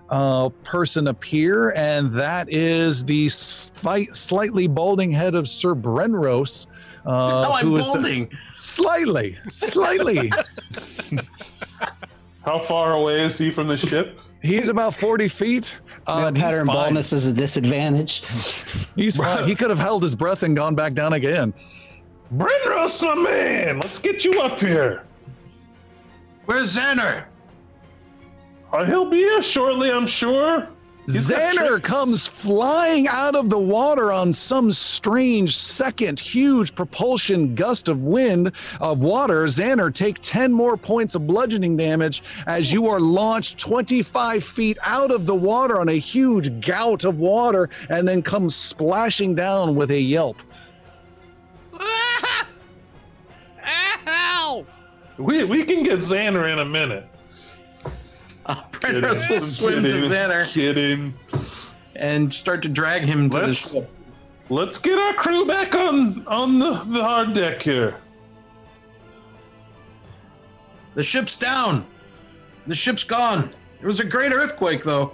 uh, 0.10 0.50
person 0.64 1.08
appear, 1.08 1.72
and 1.72 2.12
that 2.14 2.52
is 2.52 3.04
the 3.04 3.28
slight, 3.30 4.16
slightly 4.16 4.68
balding 4.68 5.12
head 5.12 5.36
of 5.36 5.48
Sir 5.50 5.74
Brenros. 5.76 6.68
Uh, 7.06 7.48
oh, 7.48 7.52
I'm 7.54 7.66
who 7.66 7.76
is- 7.78 7.86
balding. 7.88 8.30
Slightly, 8.58 9.38
slightly. 9.50 10.32
How 12.46 12.60
far 12.60 12.94
away 12.94 13.22
is 13.22 13.38
he 13.38 13.52
from 13.52 13.68
the 13.68 13.78
ship? 13.78 14.20
he's 14.42 14.70
about 14.70 14.94
40 14.94 15.28
feet. 15.28 15.82
Uh, 16.06 16.30
No 16.30 16.40
pattern 16.40 16.68
baldness 16.68 17.12
is 17.14 17.26
a 17.26 17.34
disadvantage. 17.34 18.22
He's 18.96 19.18
fine. 19.18 19.46
He 19.48 19.56
could 19.56 19.72
have 19.72 19.80
held 19.80 20.04
his 20.04 20.14
breath 20.14 20.44
and 20.44 20.56
gone 20.56 20.76
back 20.76 20.94
down 20.94 21.14
again. 21.14 21.52
Brenros, 22.34 23.02
my 23.04 23.16
man, 23.16 23.80
let's 23.80 24.00
get 24.00 24.26
you 24.26 24.42
up 24.42 24.60
here. 24.60 25.06
Where's 26.46 26.76
Xander? 26.76 27.26
Uh, 28.74 28.86
he'll 28.86 29.10
be 29.10 29.18
here 29.18 29.42
shortly, 29.42 29.92
I'm 29.92 30.08
sure. 30.08 30.68
He's 31.06 31.30
Xander 31.30 31.82
comes 31.84 32.26
flying 32.26 33.08
out 33.08 33.36
of 33.36 33.52
the 33.52 33.60
water 33.60 34.12
on 34.12 34.34
some 34.34 34.72
strange 34.72 35.56
second 35.56 36.20
huge 36.20 36.74
propulsion 36.74 37.54
gust 37.54 37.90
of 37.90 38.02
wind 38.02 38.52
of 38.82 39.02
water. 39.02 39.44
Xander, 39.46 39.94
take 39.94 40.18
10 40.22 40.52
more 40.52 40.76
points 40.76 41.14
of 41.14 41.28
bludgeoning 41.28 41.78
damage 41.78 42.24
as 42.48 42.74
you 42.74 42.88
are 42.88 43.00
launched 43.00 43.60
25 43.60 44.44
feet 44.44 44.80
out 44.84 45.12
of 45.12 45.28
the 45.28 45.36
water 45.36 45.80
on 45.80 45.90
a 45.90 46.00
huge 46.00 46.66
gout 46.66 47.04
of 47.04 47.20
water 47.20 47.70
and 47.90 48.08
then 48.08 48.24
comes 48.24 48.56
splashing 48.56 49.36
down 49.36 49.76
with 49.76 49.92
a 49.92 50.00
yelp. 50.00 50.38
Ow! 54.08 54.66
We, 55.18 55.44
we 55.44 55.64
can 55.64 55.84
get 55.84 56.00
Xander 56.00 56.52
in 56.52 56.60
a 56.60 56.66
minute. 56.66 57.08
Uh, 58.46 58.62
Brenros 58.72 59.28
will 59.30 59.36
I'm 59.36 59.42
swim 59.42 59.84
to 59.84 59.90
kidding, 59.90 60.10
Xander 60.10 60.46
Kidding. 60.52 61.14
and 61.96 62.34
start 62.34 62.62
to 62.64 62.70
drag 62.70 63.04
him 63.04 63.30
to 63.32 63.38
the 63.40 63.48
Let's 63.48 63.74
ship. 63.74 63.90
let's 64.50 64.78
get 64.78 65.00
our 65.00 65.14
crew 65.14 65.46
back 65.46 65.74
on 65.74 66.26
on 66.28 66.60
the, 66.60 66.72
the 66.88 67.04
hard 67.04 67.34
deck 67.34 67.62
here. 67.62 67.96
The 70.94 71.04
ship's 71.04 71.36
down. 71.36 71.86
The 72.68 72.76
ship's 72.76 73.04
gone. 73.04 73.54
It 73.82 73.86
was 73.86 74.00
a 74.00 74.06
great 74.06 74.32
earthquake, 74.32 74.84
though. 74.84 75.14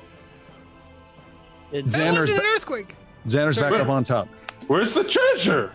That 1.71 1.85
Xander's, 1.85 2.19
wasn't 2.19 2.39
an 2.39 2.45
earthquake. 2.45 2.95
Xander's 3.25 3.57
back 3.57 3.69
Sorry. 3.71 3.81
up 3.81 3.89
on 3.89 4.03
top. 4.03 4.27
Where's 4.67 4.93
the 4.93 5.03
treasure? 5.03 5.71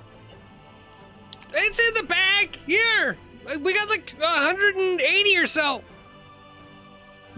It's 1.57 1.81
in 1.81 1.95
the 1.95 2.03
bag 2.03 2.57
here. 2.67 3.17
We 3.61 3.73
got 3.73 3.89
like 3.89 4.15
180 4.19 5.39
or 5.39 5.47
so. 5.47 5.83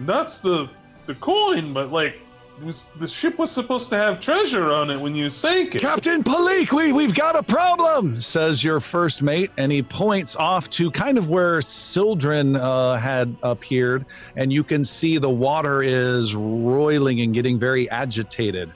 That's 0.01 0.39
the 0.39 0.69
the 1.07 1.15
coin, 1.15 1.73
but 1.73 1.93
like 1.93 2.21
was, 2.63 2.91
the 2.97 3.07
ship 3.07 3.39
was 3.39 3.53
supposed 3.53 3.89
to 3.91 3.97
have 3.97 4.21
treasure 4.21 4.73
on 4.73 4.91
it 4.91 5.01
when 5.01 5.15
you 5.15 5.31
sank 5.31 5.77
it. 5.77 5.81
Captain 5.81 6.25
Palik, 6.25 6.73
we, 6.73 6.93
we've 6.93 7.15
got 7.15 7.37
a 7.37 7.43
problem, 7.43 8.19
says 8.19 8.65
your 8.65 8.81
first 8.81 9.23
mate, 9.23 9.53
and 9.57 9.71
he 9.71 9.83
points 9.83 10.35
off 10.35 10.69
to 10.71 10.91
kind 10.91 11.17
of 11.19 11.31
where 11.31 11.61
Sildren 11.61 12.57
uh, 12.57 12.97
had 12.97 13.35
appeared, 13.45 14.07
and 14.37 14.53
you 14.53 14.65
can 14.65 14.83
see 14.83 15.19
the 15.19 15.31
water 15.31 15.83
is 15.83 16.35
roiling 16.35 17.21
and 17.21 17.33
getting 17.33 17.59
very 17.59 17.89
agitated. 17.91 18.73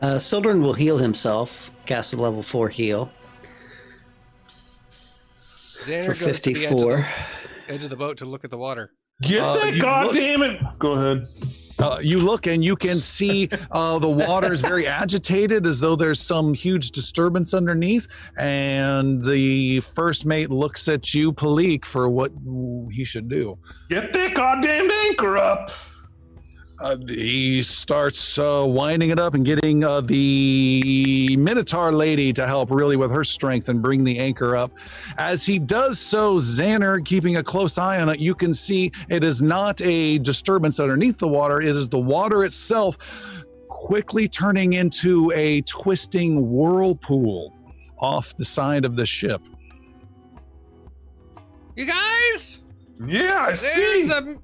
Uh, 0.00 0.18
Sildren 0.18 0.62
will 0.62 0.74
heal 0.74 0.96
himself, 0.96 1.72
cast 1.86 2.14
a 2.14 2.16
level 2.16 2.42
four 2.42 2.68
heal 2.68 3.10
Xander 5.86 6.16
for 6.16 6.24
goes 6.26 6.40
to 6.40 6.52
the 6.52 6.64
edge 6.66 6.72
of, 6.72 6.78
54. 6.80 6.96
the, 7.66 7.72
edge 7.72 7.84
of 7.84 7.90
the 7.90 7.96
boat 7.96 8.18
to 8.18 8.24
look 8.24 8.44
at 8.44 8.50
the 8.50 8.58
water. 8.58 8.92
Get 9.22 9.42
Uh, 9.42 9.54
that 9.54 9.80
goddamn 9.80 10.42
it! 10.42 10.60
Go 10.78 10.92
ahead. 10.94 11.26
Uh, 11.78 11.98
you 12.00 12.18
look 12.18 12.46
and 12.46 12.64
you 12.64 12.76
can 12.76 12.96
see 12.96 13.48
uh, 13.72 13.98
the 13.98 14.08
water 14.08 14.52
is 14.52 14.60
very 14.60 14.86
agitated 14.86 15.66
as 15.66 15.80
though 15.80 15.96
there's 15.96 16.20
some 16.20 16.54
huge 16.54 16.90
disturbance 16.90 17.52
underneath. 17.52 18.06
And 18.38 19.24
the 19.24 19.80
first 19.80 20.24
mate 20.24 20.50
looks 20.50 20.88
at 20.88 21.12
you, 21.14 21.32
Palik, 21.32 21.84
for 21.84 22.08
what 22.08 22.32
he 22.90 23.04
should 23.04 23.28
do. 23.28 23.58
Get 23.88 24.12
that 24.12 24.34
goddamn 24.34 24.90
anchor 24.90 25.36
up! 25.36 25.70
Uh, 26.80 26.96
he 27.08 27.62
starts 27.62 28.36
uh, 28.38 28.64
winding 28.66 29.10
it 29.10 29.18
up 29.20 29.34
and 29.34 29.44
getting 29.44 29.84
uh, 29.84 30.00
the 30.00 31.36
Minotaur 31.38 31.92
lady 31.92 32.32
to 32.32 32.46
help 32.46 32.70
really 32.70 32.96
with 32.96 33.12
her 33.12 33.22
strength 33.22 33.68
and 33.68 33.80
bring 33.80 34.02
the 34.02 34.18
anchor 34.18 34.56
up. 34.56 34.72
As 35.16 35.46
he 35.46 35.58
does 35.60 36.00
so, 36.00 36.36
Xander, 36.36 37.04
keeping 37.04 37.36
a 37.36 37.44
close 37.44 37.78
eye 37.78 38.00
on 38.00 38.08
it, 38.08 38.18
you 38.18 38.34
can 38.34 38.52
see 38.52 38.90
it 39.08 39.22
is 39.22 39.40
not 39.40 39.80
a 39.82 40.18
disturbance 40.18 40.80
underneath 40.80 41.16
the 41.18 41.28
water, 41.28 41.60
it 41.60 41.76
is 41.76 41.88
the 41.88 41.98
water 41.98 42.44
itself 42.44 42.98
quickly 43.68 44.26
turning 44.26 44.72
into 44.72 45.30
a 45.34 45.60
twisting 45.62 46.50
whirlpool 46.50 47.52
off 47.98 48.36
the 48.36 48.44
side 48.44 48.84
of 48.84 48.96
the 48.96 49.06
ship. 49.06 49.40
You 51.76 51.86
guys, 51.86 52.62
Yeah, 53.04 53.42
I 53.42 53.46
there's 53.46 53.60
see. 53.60 54.10
a 54.12 54.36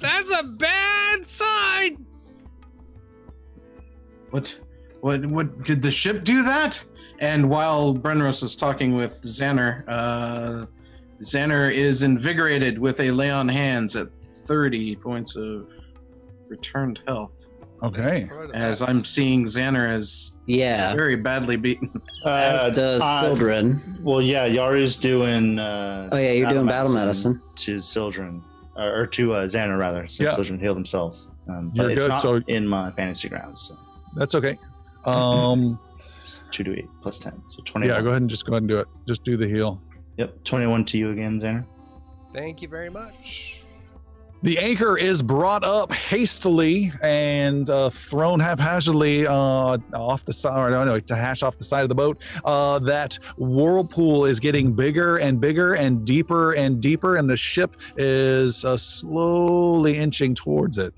that's 0.00 0.30
a 0.30 0.42
bad 0.44 1.28
sign. 1.28 2.06
What? 4.30 4.56
What? 5.00 5.24
What? 5.26 5.64
Did 5.64 5.82
the 5.82 5.90
ship 5.90 6.24
do 6.24 6.42
that? 6.42 6.82
And 7.18 7.48
while 7.48 7.94
Brenros 7.94 8.42
is 8.42 8.56
talking 8.56 8.94
with 8.94 9.22
Xander, 9.22 9.84
uh, 9.88 10.66
Xander 11.22 11.72
is 11.74 12.02
invigorated 12.02 12.78
with 12.78 13.00
a 13.00 13.10
lay 13.10 13.30
on 13.30 13.48
hands 13.48 13.96
at 13.96 14.14
30 14.18 14.96
points 14.96 15.34
of 15.36 15.68
returned 16.48 17.00
health. 17.06 17.46
Okay. 17.82 18.28
As 18.54 18.82
I'm 18.82 19.02
seeing 19.04 19.44
Xander 19.44 19.88
as 19.88 20.32
Yeah, 20.46 20.94
very 20.94 21.16
badly 21.16 21.56
beaten. 21.56 21.90
Uh, 22.24 22.68
as 22.68 22.76
does 22.76 23.02
uh, 23.02 23.20
Sildren. 23.20 23.98
Well, 24.02 24.20
yeah, 24.20 24.48
Yaru's 24.48 24.98
doing. 24.98 25.58
Uh, 25.58 26.08
Oh, 26.12 26.16
yeah, 26.18 26.32
you're 26.32 26.50
doing 26.50 26.66
battle 26.66 26.92
medicine. 26.92 27.40
to 27.56 27.80
Sildren, 27.80 28.42
or, 28.76 29.02
or 29.02 29.06
to 29.06 29.34
uh, 29.34 29.44
Xander 29.46 29.78
rather. 29.78 30.06
So 30.08 30.24
Yeah. 30.24 30.34
Sildren 30.34 30.58
healed 30.60 30.76
himself. 30.76 31.18
Um, 31.48 31.70
but 31.74 31.82
You're 31.82 31.90
it's 31.90 32.02
good, 32.02 32.08
not 32.08 32.22
so- 32.22 32.42
in 32.48 32.66
my 32.66 32.90
fantasy 32.92 33.28
grounds. 33.28 33.62
So 33.68 33.78
That's 34.16 34.34
okay. 34.34 34.58
Um, 35.04 35.78
two 36.50 36.64
to 36.64 36.76
eight 36.78 36.88
plus 37.02 37.18
ten, 37.18 37.40
so 37.48 37.62
twenty. 37.64 37.86
yeah, 37.88 38.00
go 38.00 38.08
ahead 38.08 38.20
and 38.22 38.30
just 38.30 38.44
go 38.46 38.52
ahead 38.52 38.62
and 38.62 38.68
do 38.68 38.78
it. 38.80 38.88
Just 39.06 39.22
do 39.24 39.36
the 39.36 39.46
heal. 39.46 39.80
Yep, 40.16 40.42
twenty-one 40.44 40.84
to 40.86 40.98
you 40.98 41.10
again, 41.10 41.40
Xander. 41.40 41.64
Thank 42.34 42.60
you 42.62 42.68
very 42.68 42.90
much. 42.90 43.62
The 44.42 44.58
anchor 44.58 44.98
is 44.98 45.22
brought 45.22 45.64
up 45.64 45.92
hastily 45.92 46.92
and 47.02 47.68
uh, 47.70 47.90
thrown 47.90 48.38
haphazardly 48.38 49.26
uh, 49.26 49.78
off 49.94 50.24
the 50.24 50.32
side, 50.32 50.56
or 50.56 50.70
no, 50.70 50.84
no, 50.84 51.00
to 51.00 51.16
hash 51.16 51.42
off 51.42 51.56
the 51.56 51.64
side 51.64 51.82
of 51.82 51.88
the 51.88 51.94
boat. 51.94 52.22
Uh, 52.44 52.78
that 52.80 53.18
whirlpool 53.38 54.26
is 54.26 54.38
getting 54.38 54.72
bigger 54.72 55.16
and 55.16 55.40
bigger 55.40 55.74
and 55.74 56.04
deeper 56.04 56.52
and 56.52 56.80
deeper, 56.82 57.16
and 57.16 57.28
the 57.28 57.36
ship 57.36 57.76
is 57.96 58.64
uh, 58.64 58.76
slowly 58.76 59.96
inching 59.98 60.34
towards 60.34 60.78
it. 60.78 60.92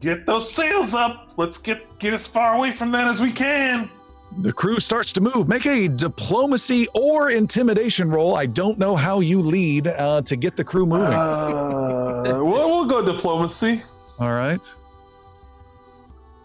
Get 0.00 0.26
those 0.26 0.52
sails 0.52 0.94
up. 0.94 1.32
Let's 1.36 1.58
get 1.58 1.98
get 1.98 2.12
as 2.12 2.26
far 2.26 2.56
away 2.56 2.72
from 2.72 2.90
that 2.92 3.06
as 3.06 3.20
we 3.20 3.30
can. 3.32 3.90
The 4.38 4.52
crew 4.52 4.78
starts 4.78 5.12
to 5.14 5.20
move. 5.20 5.48
Make 5.48 5.66
a 5.66 5.88
diplomacy 5.88 6.86
or 6.94 7.30
intimidation 7.30 8.10
roll. 8.10 8.36
I 8.36 8.46
don't 8.46 8.78
know 8.78 8.94
how 8.96 9.20
you 9.20 9.42
lead 9.42 9.88
uh, 9.88 10.22
to 10.22 10.36
get 10.36 10.56
the 10.56 10.64
crew 10.64 10.86
moving. 10.86 11.06
Uh, 11.06 12.22
well, 12.24 12.68
we'll 12.68 12.86
go 12.86 13.04
diplomacy. 13.04 13.82
All 14.20 14.32
right. 14.32 14.64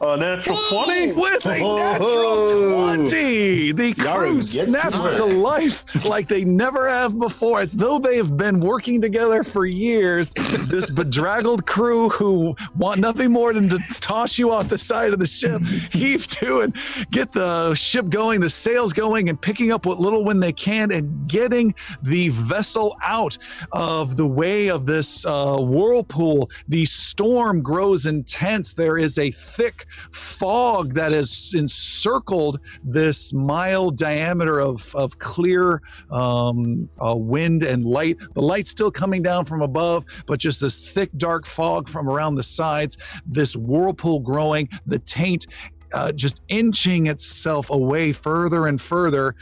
Uh, 0.02 0.18
natural 0.18 0.58
twenty. 0.68 1.14
With 1.14 1.46
a 1.46 1.60
natural 1.60 2.96
20, 2.98 3.72
the 3.72 3.94
crew 3.94 4.42
snaps 4.42 5.04
to 5.06 5.14
to 5.14 5.26
life 5.26 5.86
like 6.04 6.28
they 6.28 6.44
never 6.44 6.90
have 6.90 7.18
before, 7.18 7.62
as 7.62 7.72
though 7.72 7.98
they 7.98 8.18
have 8.18 8.36
been 8.36 8.60
working 8.60 9.00
together 9.00 9.42
for 9.42 9.66
years. 9.66 10.34
This 10.68 10.92
bedraggled 10.92 11.66
crew 11.66 12.10
who 12.10 12.58
want 12.76 13.00
nothing 13.00 13.32
more 13.32 13.54
than 13.54 13.70
to 13.70 13.80
toss 14.02 14.38
you 14.38 14.52
off 14.52 14.68
the 14.68 14.78
side 14.78 15.14
of 15.14 15.20
the 15.20 15.26
ship, 15.26 15.64
heave 15.92 16.28
to 16.28 16.60
and 16.60 16.76
get 17.12 17.32
the 17.32 17.74
ship 17.74 18.10
going, 18.10 18.42
the 18.42 18.50
sails 18.50 18.92
going, 18.92 19.30
and 19.30 19.40
picking 19.40 19.72
up 19.72 19.86
what 19.86 20.00
little 20.00 20.26
wind 20.26 20.44
they 20.44 20.54
can 20.54 20.92
and 20.92 21.28
getting 21.30 21.74
the 22.04 22.30
vessel 22.30 22.98
out 23.02 23.38
of 23.72 24.18
the 24.18 24.28
way 24.28 24.70
of 24.70 24.86
this 24.86 25.26
uh, 25.26 25.56
whirlpool. 25.58 26.50
The 26.68 26.84
storm 26.84 27.62
grows 27.62 28.08
intense. 28.08 28.74
There 28.74 28.98
is 28.98 29.18
a 29.18 29.32
thick 29.32 29.85
fog 30.12 30.94
that 30.94 31.12
has 31.12 31.54
encircled 31.56 32.60
this 32.84 33.34
mile 33.34 33.92
diameter 33.92 34.60
of, 34.60 34.94
of 34.96 35.18
clear 35.20 35.82
um, 36.12 36.90
uh, 37.04 37.16
wind 37.16 37.64
and 37.64 37.86
light. 37.86 38.18
The 38.34 38.42
light's 38.42 38.70
still 38.70 38.92
coming 38.92 39.22
down 39.22 39.46
from 39.46 39.62
above, 39.62 40.06
but 40.28 40.40
just 40.40 40.62
this 40.62 40.92
thick, 40.92 41.10
dark 41.18 41.46
fog 41.46 41.90
from 41.90 42.10
around 42.10 42.36
the 42.36 42.44
sides, 42.44 42.98
this 43.26 43.56
whirlpool 43.56 44.20
growing, 44.20 44.70
the 44.86 45.00
taint 45.00 45.48
uh, 45.94 46.12
just 46.12 46.42
inching 46.50 47.08
itself 47.08 47.70
away 47.70 48.12
further 48.12 48.68
and 48.68 48.82
further. 48.82 49.36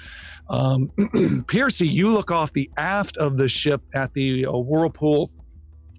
Um, 0.50 0.92
Piercy, 1.48 1.88
you 1.88 2.10
look 2.10 2.32
off 2.32 2.54
the 2.54 2.70
aft 2.78 3.18
of 3.18 3.38
the 3.38 3.48
ship 3.48 3.82
at 3.94 4.14
the 4.14 4.46
uh, 4.46 4.52
whirlpool 4.52 5.32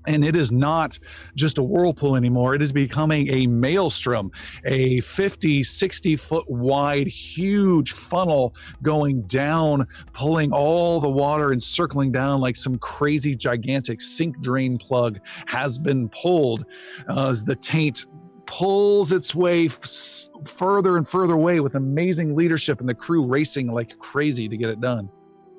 and 0.07 0.25
it 0.25 0.37
is 0.37 0.53
not 0.53 0.99
just 1.35 1.59
a 1.59 1.63
whirlpool 1.63 2.17
anymore. 2.17 2.55
It 2.55 2.63
is 2.63 2.73
becoming 2.73 3.29
a 3.29 3.47
maelstrom, 3.47 4.31
a 4.65 5.01
50, 5.01 5.63
60 5.63 6.17
foot 6.17 6.49
wide, 6.49 7.07
huge 7.07 7.93
funnel 7.93 8.55
going 8.83 9.23
down, 9.23 9.87
pulling 10.13 10.53
all 10.53 11.01
the 11.01 11.09
water 11.09 11.53
and 11.53 11.63
circling 11.63 12.13
down 12.13 12.41
like 12.41 12.57
some 12.57 12.79
crazy, 12.79 13.35
gigantic 13.35 14.01
sink 14.01 14.41
drain 14.41 14.79
plug 14.79 15.19
has 15.47 15.79
been 15.79 16.09
pulled 16.09 16.65
uh, 17.09 17.29
as 17.29 17.45
the 17.45 17.57
taint 17.57 18.07
pulls 18.47 19.13
its 19.13 19.35
way 19.35 19.67
f- 19.67 20.29
further 20.47 20.97
and 20.97 21.09
further 21.09 21.35
away 21.35 21.61
with 21.61 21.75
amazing 21.75 22.37
leadership 22.37 22.81
and 22.81 22.89
the 22.89 22.95
crew 22.95 23.25
racing 23.25 23.69
like 23.69 23.99
crazy 23.99 24.49
to 24.49 24.57
get 24.57 24.69
it 24.69 24.81
done. 24.81 25.09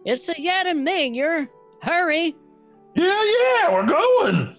It's 0.05 0.29
a 0.29 0.35
Yad 0.35 0.65
and 0.65 0.83
Mayor. 0.83 1.47
Hurry! 1.81 2.35
Yeah, 2.95 3.23
yeah, 3.39 3.73
we're 3.73 3.85
going. 3.85 4.55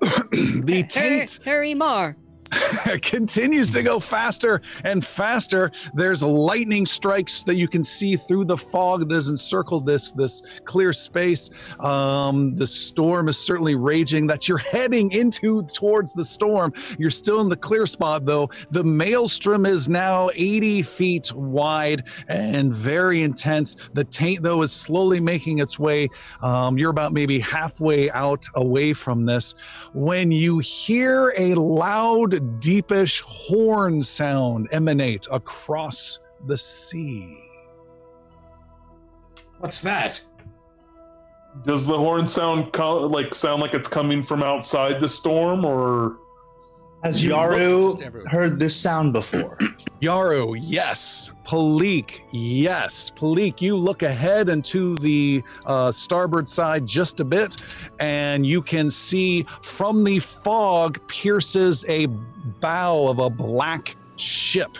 the 0.00 0.72
Hurry, 0.72 0.82
taint 0.84 1.38
hurry, 1.44 1.74
Mar. 1.74 2.16
continues 3.02 3.72
to 3.72 3.82
go 3.82 4.00
faster 4.00 4.60
and 4.84 5.04
faster. 5.04 5.70
There's 5.94 6.22
lightning 6.22 6.86
strikes 6.86 7.42
that 7.44 7.56
you 7.56 7.68
can 7.68 7.82
see 7.82 8.16
through 8.16 8.44
the 8.46 8.56
fog 8.56 9.08
that 9.08 9.14
has 9.14 9.28
encircled 9.28 9.86
this 9.86 10.12
this 10.12 10.42
clear 10.64 10.92
space. 10.92 11.50
Um, 11.80 12.56
the 12.56 12.66
storm 12.66 13.28
is 13.28 13.38
certainly 13.38 13.74
raging. 13.74 14.26
That 14.26 14.48
you're 14.48 14.58
heading 14.58 15.12
into 15.12 15.62
towards 15.74 16.12
the 16.12 16.24
storm. 16.24 16.72
You're 16.98 17.10
still 17.10 17.40
in 17.40 17.48
the 17.48 17.56
clear 17.56 17.86
spot 17.86 18.24
though. 18.24 18.50
The 18.68 18.84
maelstrom 18.84 19.66
is 19.66 19.88
now 19.88 20.30
80 20.34 20.82
feet 20.82 21.32
wide 21.34 22.04
and 22.28 22.74
very 22.74 23.22
intense. 23.22 23.76
The 23.94 24.04
taint 24.04 24.42
though 24.42 24.62
is 24.62 24.72
slowly 24.72 25.20
making 25.20 25.58
its 25.58 25.78
way. 25.78 26.08
Um, 26.42 26.78
you're 26.78 26.90
about 26.90 27.12
maybe 27.12 27.38
halfway 27.38 28.10
out 28.10 28.44
away 28.54 28.92
from 28.92 29.26
this 29.26 29.54
when 29.92 30.30
you 30.30 30.58
hear 30.58 31.32
a 31.36 31.54
loud, 31.54 32.39
deepish 32.40 33.20
horn 33.20 34.00
sound 34.00 34.68
emanate 34.72 35.26
across 35.30 36.20
the 36.46 36.56
sea. 36.56 37.38
What's 39.58 39.82
that? 39.82 40.24
Does 41.66 41.86
the 41.86 41.96
horn 41.96 42.26
sound 42.26 42.72
co- 42.72 43.06
like 43.06 43.34
sound 43.34 43.60
like 43.60 43.74
it's 43.74 43.88
coming 43.88 44.22
from 44.22 44.42
outside 44.42 45.00
the 45.00 45.08
storm, 45.08 45.64
or 45.64 46.16
Has 47.02 47.22
Yaru 47.22 48.26
heard 48.28 48.58
this 48.58 48.76
sound 48.76 49.14
before? 49.14 49.56
Yaru, 50.02 50.58
yes. 50.60 51.32
Palik, 51.44 52.20
yes. 52.30 53.10
Palik, 53.10 53.62
you 53.62 53.74
look 53.74 54.02
ahead 54.02 54.50
and 54.50 54.62
to 54.66 54.96
the 54.96 55.42
uh, 55.64 55.90
starboard 55.90 56.46
side 56.46 56.86
just 56.86 57.20
a 57.20 57.24
bit, 57.24 57.56
and 58.00 58.46
you 58.46 58.60
can 58.60 58.90
see 58.90 59.46
from 59.62 60.04
the 60.04 60.18
fog 60.18 61.00
pierces 61.08 61.86
a 61.88 62.06
bow 62.60 63.08
of 63.08 63.18
a 63.18 63.30
black 63.30 63.96
ship. 64.16 64.76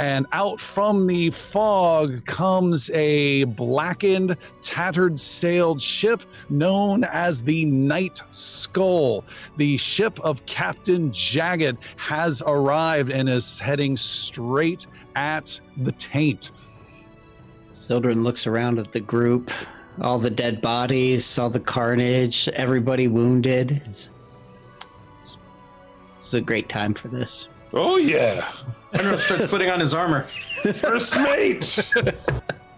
And 0.00 0.26
out 0.32 0.62
from 0.62 1.06
the 1.06 1.28
fog 1.28 2.24
comes 2.24 2.88
a 2.94 3.44
blackened, 3.44 4.38
tattered 4.62 5.20
sailed 5.20 5.82
ship 5.82 6.22
known 6.48 7.04
as 7.04 7.42
the 7.42 7.66
Night 7.66 8.22
Skull. 8.30 9.26
The 9.58 9.76
ship 9.76 10.18
of 10.20 10.46
Captain 10.46 11.12
Jagged 11.12 11.76
has 11.96 12.42
arrived 12.46 13.10
and 13.10 13.28
is 13.28 13.60
heading 13.60 13.94
straight 13.94 14.86
at 15.16 15.60
the 15.76 15.92
taint. 15.92 16.52
Sildren 17.72 18.24
looks 18.24 18.46
around 18.46 18.78
at 18.78 18.92
the 18.92 19.00
group, 19.00 19.50
all 20.00 20.18
the 20.18 20.30
dead 20.30 20.62
bodies, 20.62 21.38
all 21.38 21.50
the 21.50 21.60
carnage, 21.60 22.48
everybody 22.54 23.06
wounded. 23.06 23.82
It's, 23.84 24.08
it's, 25.20 25.36
it's 26.16 26.32
a 26.32 26.40
great 26.40 26.70
time 26.70 26.94
for 26.94 27.08
this. 27.08 27.49
Oh 27.72 27.96
yeah, 27.96 28.50
Benro 28.92 29.18
starts 29.18 29.50
putting 29.50 29.70
on 29.70 29.80
his 29.80 29.94
armor. 29.94 30.24
first 30.74 31.16
mate. 31.18 31.78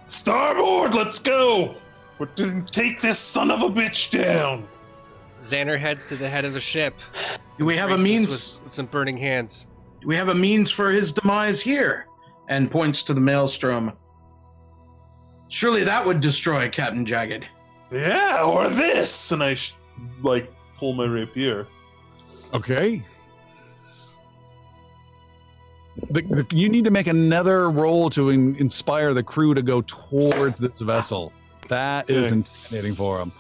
Starboard, 0.04 0.94
let's 0.94 1.18
go. 1.18 1.74
We're 2.18 2.26
to 2.26 2.62
take 2.62 3.00
this 3.00 3.18
son 3.18 3.50
of 3.50 3.62
a 3.62 3.70
bitch 3.70 4.10
down. 4.10 4.68
Xander 5.40 5.78
heads 5.78 6.06
to 6.06 6.16
the 6.16 6.28
head 6.28 6.44
of 6.44 6.52
the 6.52 6.60
ship. 6.60 7.00
Do 7.58 7.64
we 7.64 7.76
have 7.76 7.90
a 7.90 7.98
means? 7.98 8.56
with, 8.58 8.64
with 8.64 8.72
some 8.72 8.86
burning 8.86 9.16
hands. 9.16 9.66
Do 10.00 10.08
we 10.08 10.16
have 10.16 10.28
a 10.28 10.34
means 10.34 10.70
for 10.70 10.90
his 10.90 11.12
demise 11.12 11.60
here? 11.60 12.06
And 12.48 12.70
points 12.70 13.02
to 13.04 13.14
the 13.14 13.20
maelstrom. 13.20 13.92
Surely 15.48 15.84
that 15.84 16.04
would 16.04 16.20
destroy 16.20 16.68
Captain 16.68 17.04
Jagged. 17.06 17.46
Yeah, 17.90 18.44
or 18.44 18.68
this, 18.68 19.32
and 19.32 19.42
I 19.42 19.54
sh- 19.54 19.74
like 20.22 20.52
pull 20.78 20.92
my 20.92 21.04
rapier. 21.04 21.66
Okay. 22.54 23.02
The, 26.10 26.22
the, 26.22 26.46
you 26.56 26.68
need 26.68 26.84
to 26.84 26.90
make 26.90 27.06
another 27.06 27.70
roll 27.70 28.08
to 28.10 28.30
in, 28.30 28.56
inspire 28.56 29.12
the 29.14 29.22
crew 29.22 29.52
to 29.54 29.62
go 29.62 29.82
towards 29.82 30.58
this 30.58 30.80
vessel. 30.80 31.32
That 31.68 32.08
is 32.08 32.26
Okay. 32.28 32.36
intimidating 32.36 32.94
for 32.94 33.18
them. 33.18 33.32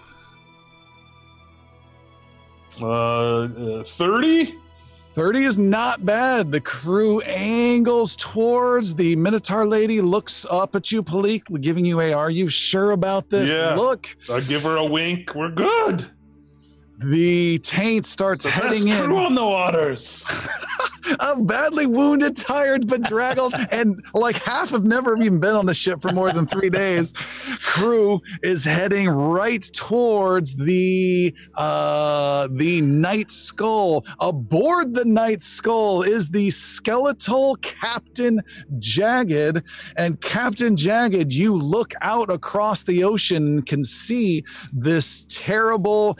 Uh, 2.80 3.82
thirty. 3.84 4.54
30 5.14 5.44
is 5.44 5.58
not 5.58 6.06
bad. 6.06 6.50
The 6.50 6.60
crew 6.60 7.20
angles 7.20 8.16
towards 8.16 8.94
the 8.94 9.14
Minotaur 9.14 9.66
lady, 9.66 10.00
looks 10.00 10.46
up 10.48 10.74
at 10.74 10.90
you, 10.90 11.02
Palik, 11.02 11.42
giving 11.60 11.84
you 11.84 12.00
a, 12.00 12.14
are 12.14 12.30
you 12.30 12.48
sure 12.48 12.92
about 12.92 13.28
this? 13.28 13.50
Yeah. 13.50 13.74
Look, 13.74 14.08
I 14.30 14.40
give 14.40 14.62
her 14.62 14.76
a 14.76 14.84
wink. 14.86 15.34
We're 15.34 15.50
good. 15.50 16.06
the 16.98 17.58
taint 17.58 18.06
starts 18.06 18.46
heading 18.46 18.84
crew 18.84 19.18
in. 19.18 19.26
on 19.26 19.34
the 19.34 19.44
waters. 19.44 20.26
I'm 21.20 21.46
badly 21.46 21.86
wounded, 21.86 22.36
tired, 22.36 22.86
bedraggled, 22.86 23.54
and 23.70 24.02
like 24.14 24.36
half 24.36 24.70
have 24.70 24.84
never 24.84 25.16
even 25.16 25.40
been 25.40 25.54
on 25.54 25.66
the 25.66 25.74
ship 25.74 26.00
for 26.00 26.12
more 26.12 26.32
than 26.32 26.46
three 26.46 26.70
days. 26.70 27.12
Crew 27.62 28.20
is 28.42 28.64
heading 28.64 29.08
right 29.08 29.62
towards 29.72 30.54
the 30.54 31.34
uh, 31.56 32.48
the 32.52 32.80
Night 32.80 33.30
Skull. 33.30 34.04
Aboard 34.20 34.94
the 34.94 35.04
Night 35.04 35.42
Skull 35.42 36.02
is 36.02 36.28
the 36.28 36.50
skeletal 36.50 37.56
Captain 37.56 38.40
Jagged, 38.78 39.62
and 39.96 40.20
Captain 40.20 40.76
Jagged, 40.76 41.32
you 41.32 41.54
look 41.56 41.94
out 42.00 42.30
across 42.30 42.84
the 42.84 43.04
ocean, 43.04 43.46
and 43.46 43.66
can 43.66 43.82
see 43.82 44.44
this 44.72 45.26
terrible, 45.28 46.18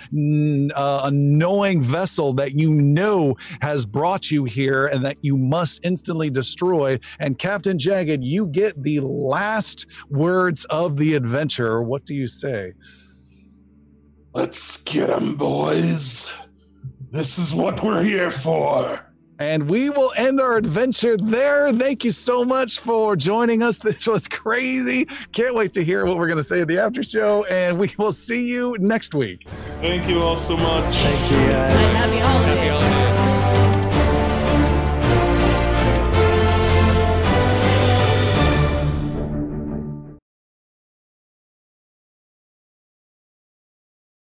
uh, 0.74 1.00
annoying 1.04 1.82
vessel 1.82 2.32
that 2.34 2.58
you 2.58 2.70
know 2.70 3.36
has 3.60 3.86
brought 3.86 4.30
you 4.30 4.44
here 4.72 4.86
and 4.86 5.04
that 5.04 5.18
you 5.20 5.36
must 5.36 5.80
instantly 5.84 6.30
destroy. 6.30 6.98
And 7.18 7.38
Captain 7.38 7.78
Jagged, 7.78 8.22
you 8.24 8.46
get 8.46 8.82
the 8.82 9.00
last 9.00 9.86
words 10.10 10.64
of 10.66 10.96
the 10.96 11.14
adventure. 11.14 11.82
What 11.82 12.04
do 12.04 12.14
you 12.14 12.26
say? 12.26 12.72
Let's 14.34 14.78
get 14.78 15.10
'em, 15.10 15.36
boys. 15.36 16.32
This 17.10 17.38
is 17.38 17.52
what 17.52 17.82
we're 17.82 18.02
here 18.02 18.30
for. 18.30 19.06
And 19.38 19.68
we 19.68 19.90
will 19.90 20.12
end 20.16 20.40
our 20.40 20.56
adventure 20.56 21.16
there. 21.16 21.72
Thank 21.72 22.04
you 22.04 22.12
so 22.12 22.44
much 22.44 22.78
for 22.78 23.16
joining 23.16 23.62
us. 23.62 23.78
This 23.82 24.06
was 24.06 24.28
crazy. 24.28 25.06
Can't 25.32 25.54
wait 25.54 25.72
to 25.74 25.84
hear 25.84 26.06
what 26.06 26.16
we're 26.16 26.28
going 26.28 26.38
to 26.38 26.42
say 26.44 26.60
at 26.60 26.68
the 26.68 26.78
after 26.78 27.02
show. 27.02 27.44
And 27.44 27.78
we 27.78 27.92
will 27.98 28.12
see 28.12 28.46
you 28.46 28.76
next 28.78 29.14
week. 29.14 29.48
Thank 29.80 30.08
you 30.08 30.22
all 30.22 30.36
so 30.36 30.56
much. 30.56 30.94
Thank 30.96 31.30
you 31.30 31.50
guys. 31.50 31.72
Happy 31.72 32.18
holidays. 32.18 32.46
Happy 32.46 32.68
holidays. 32.68 33.01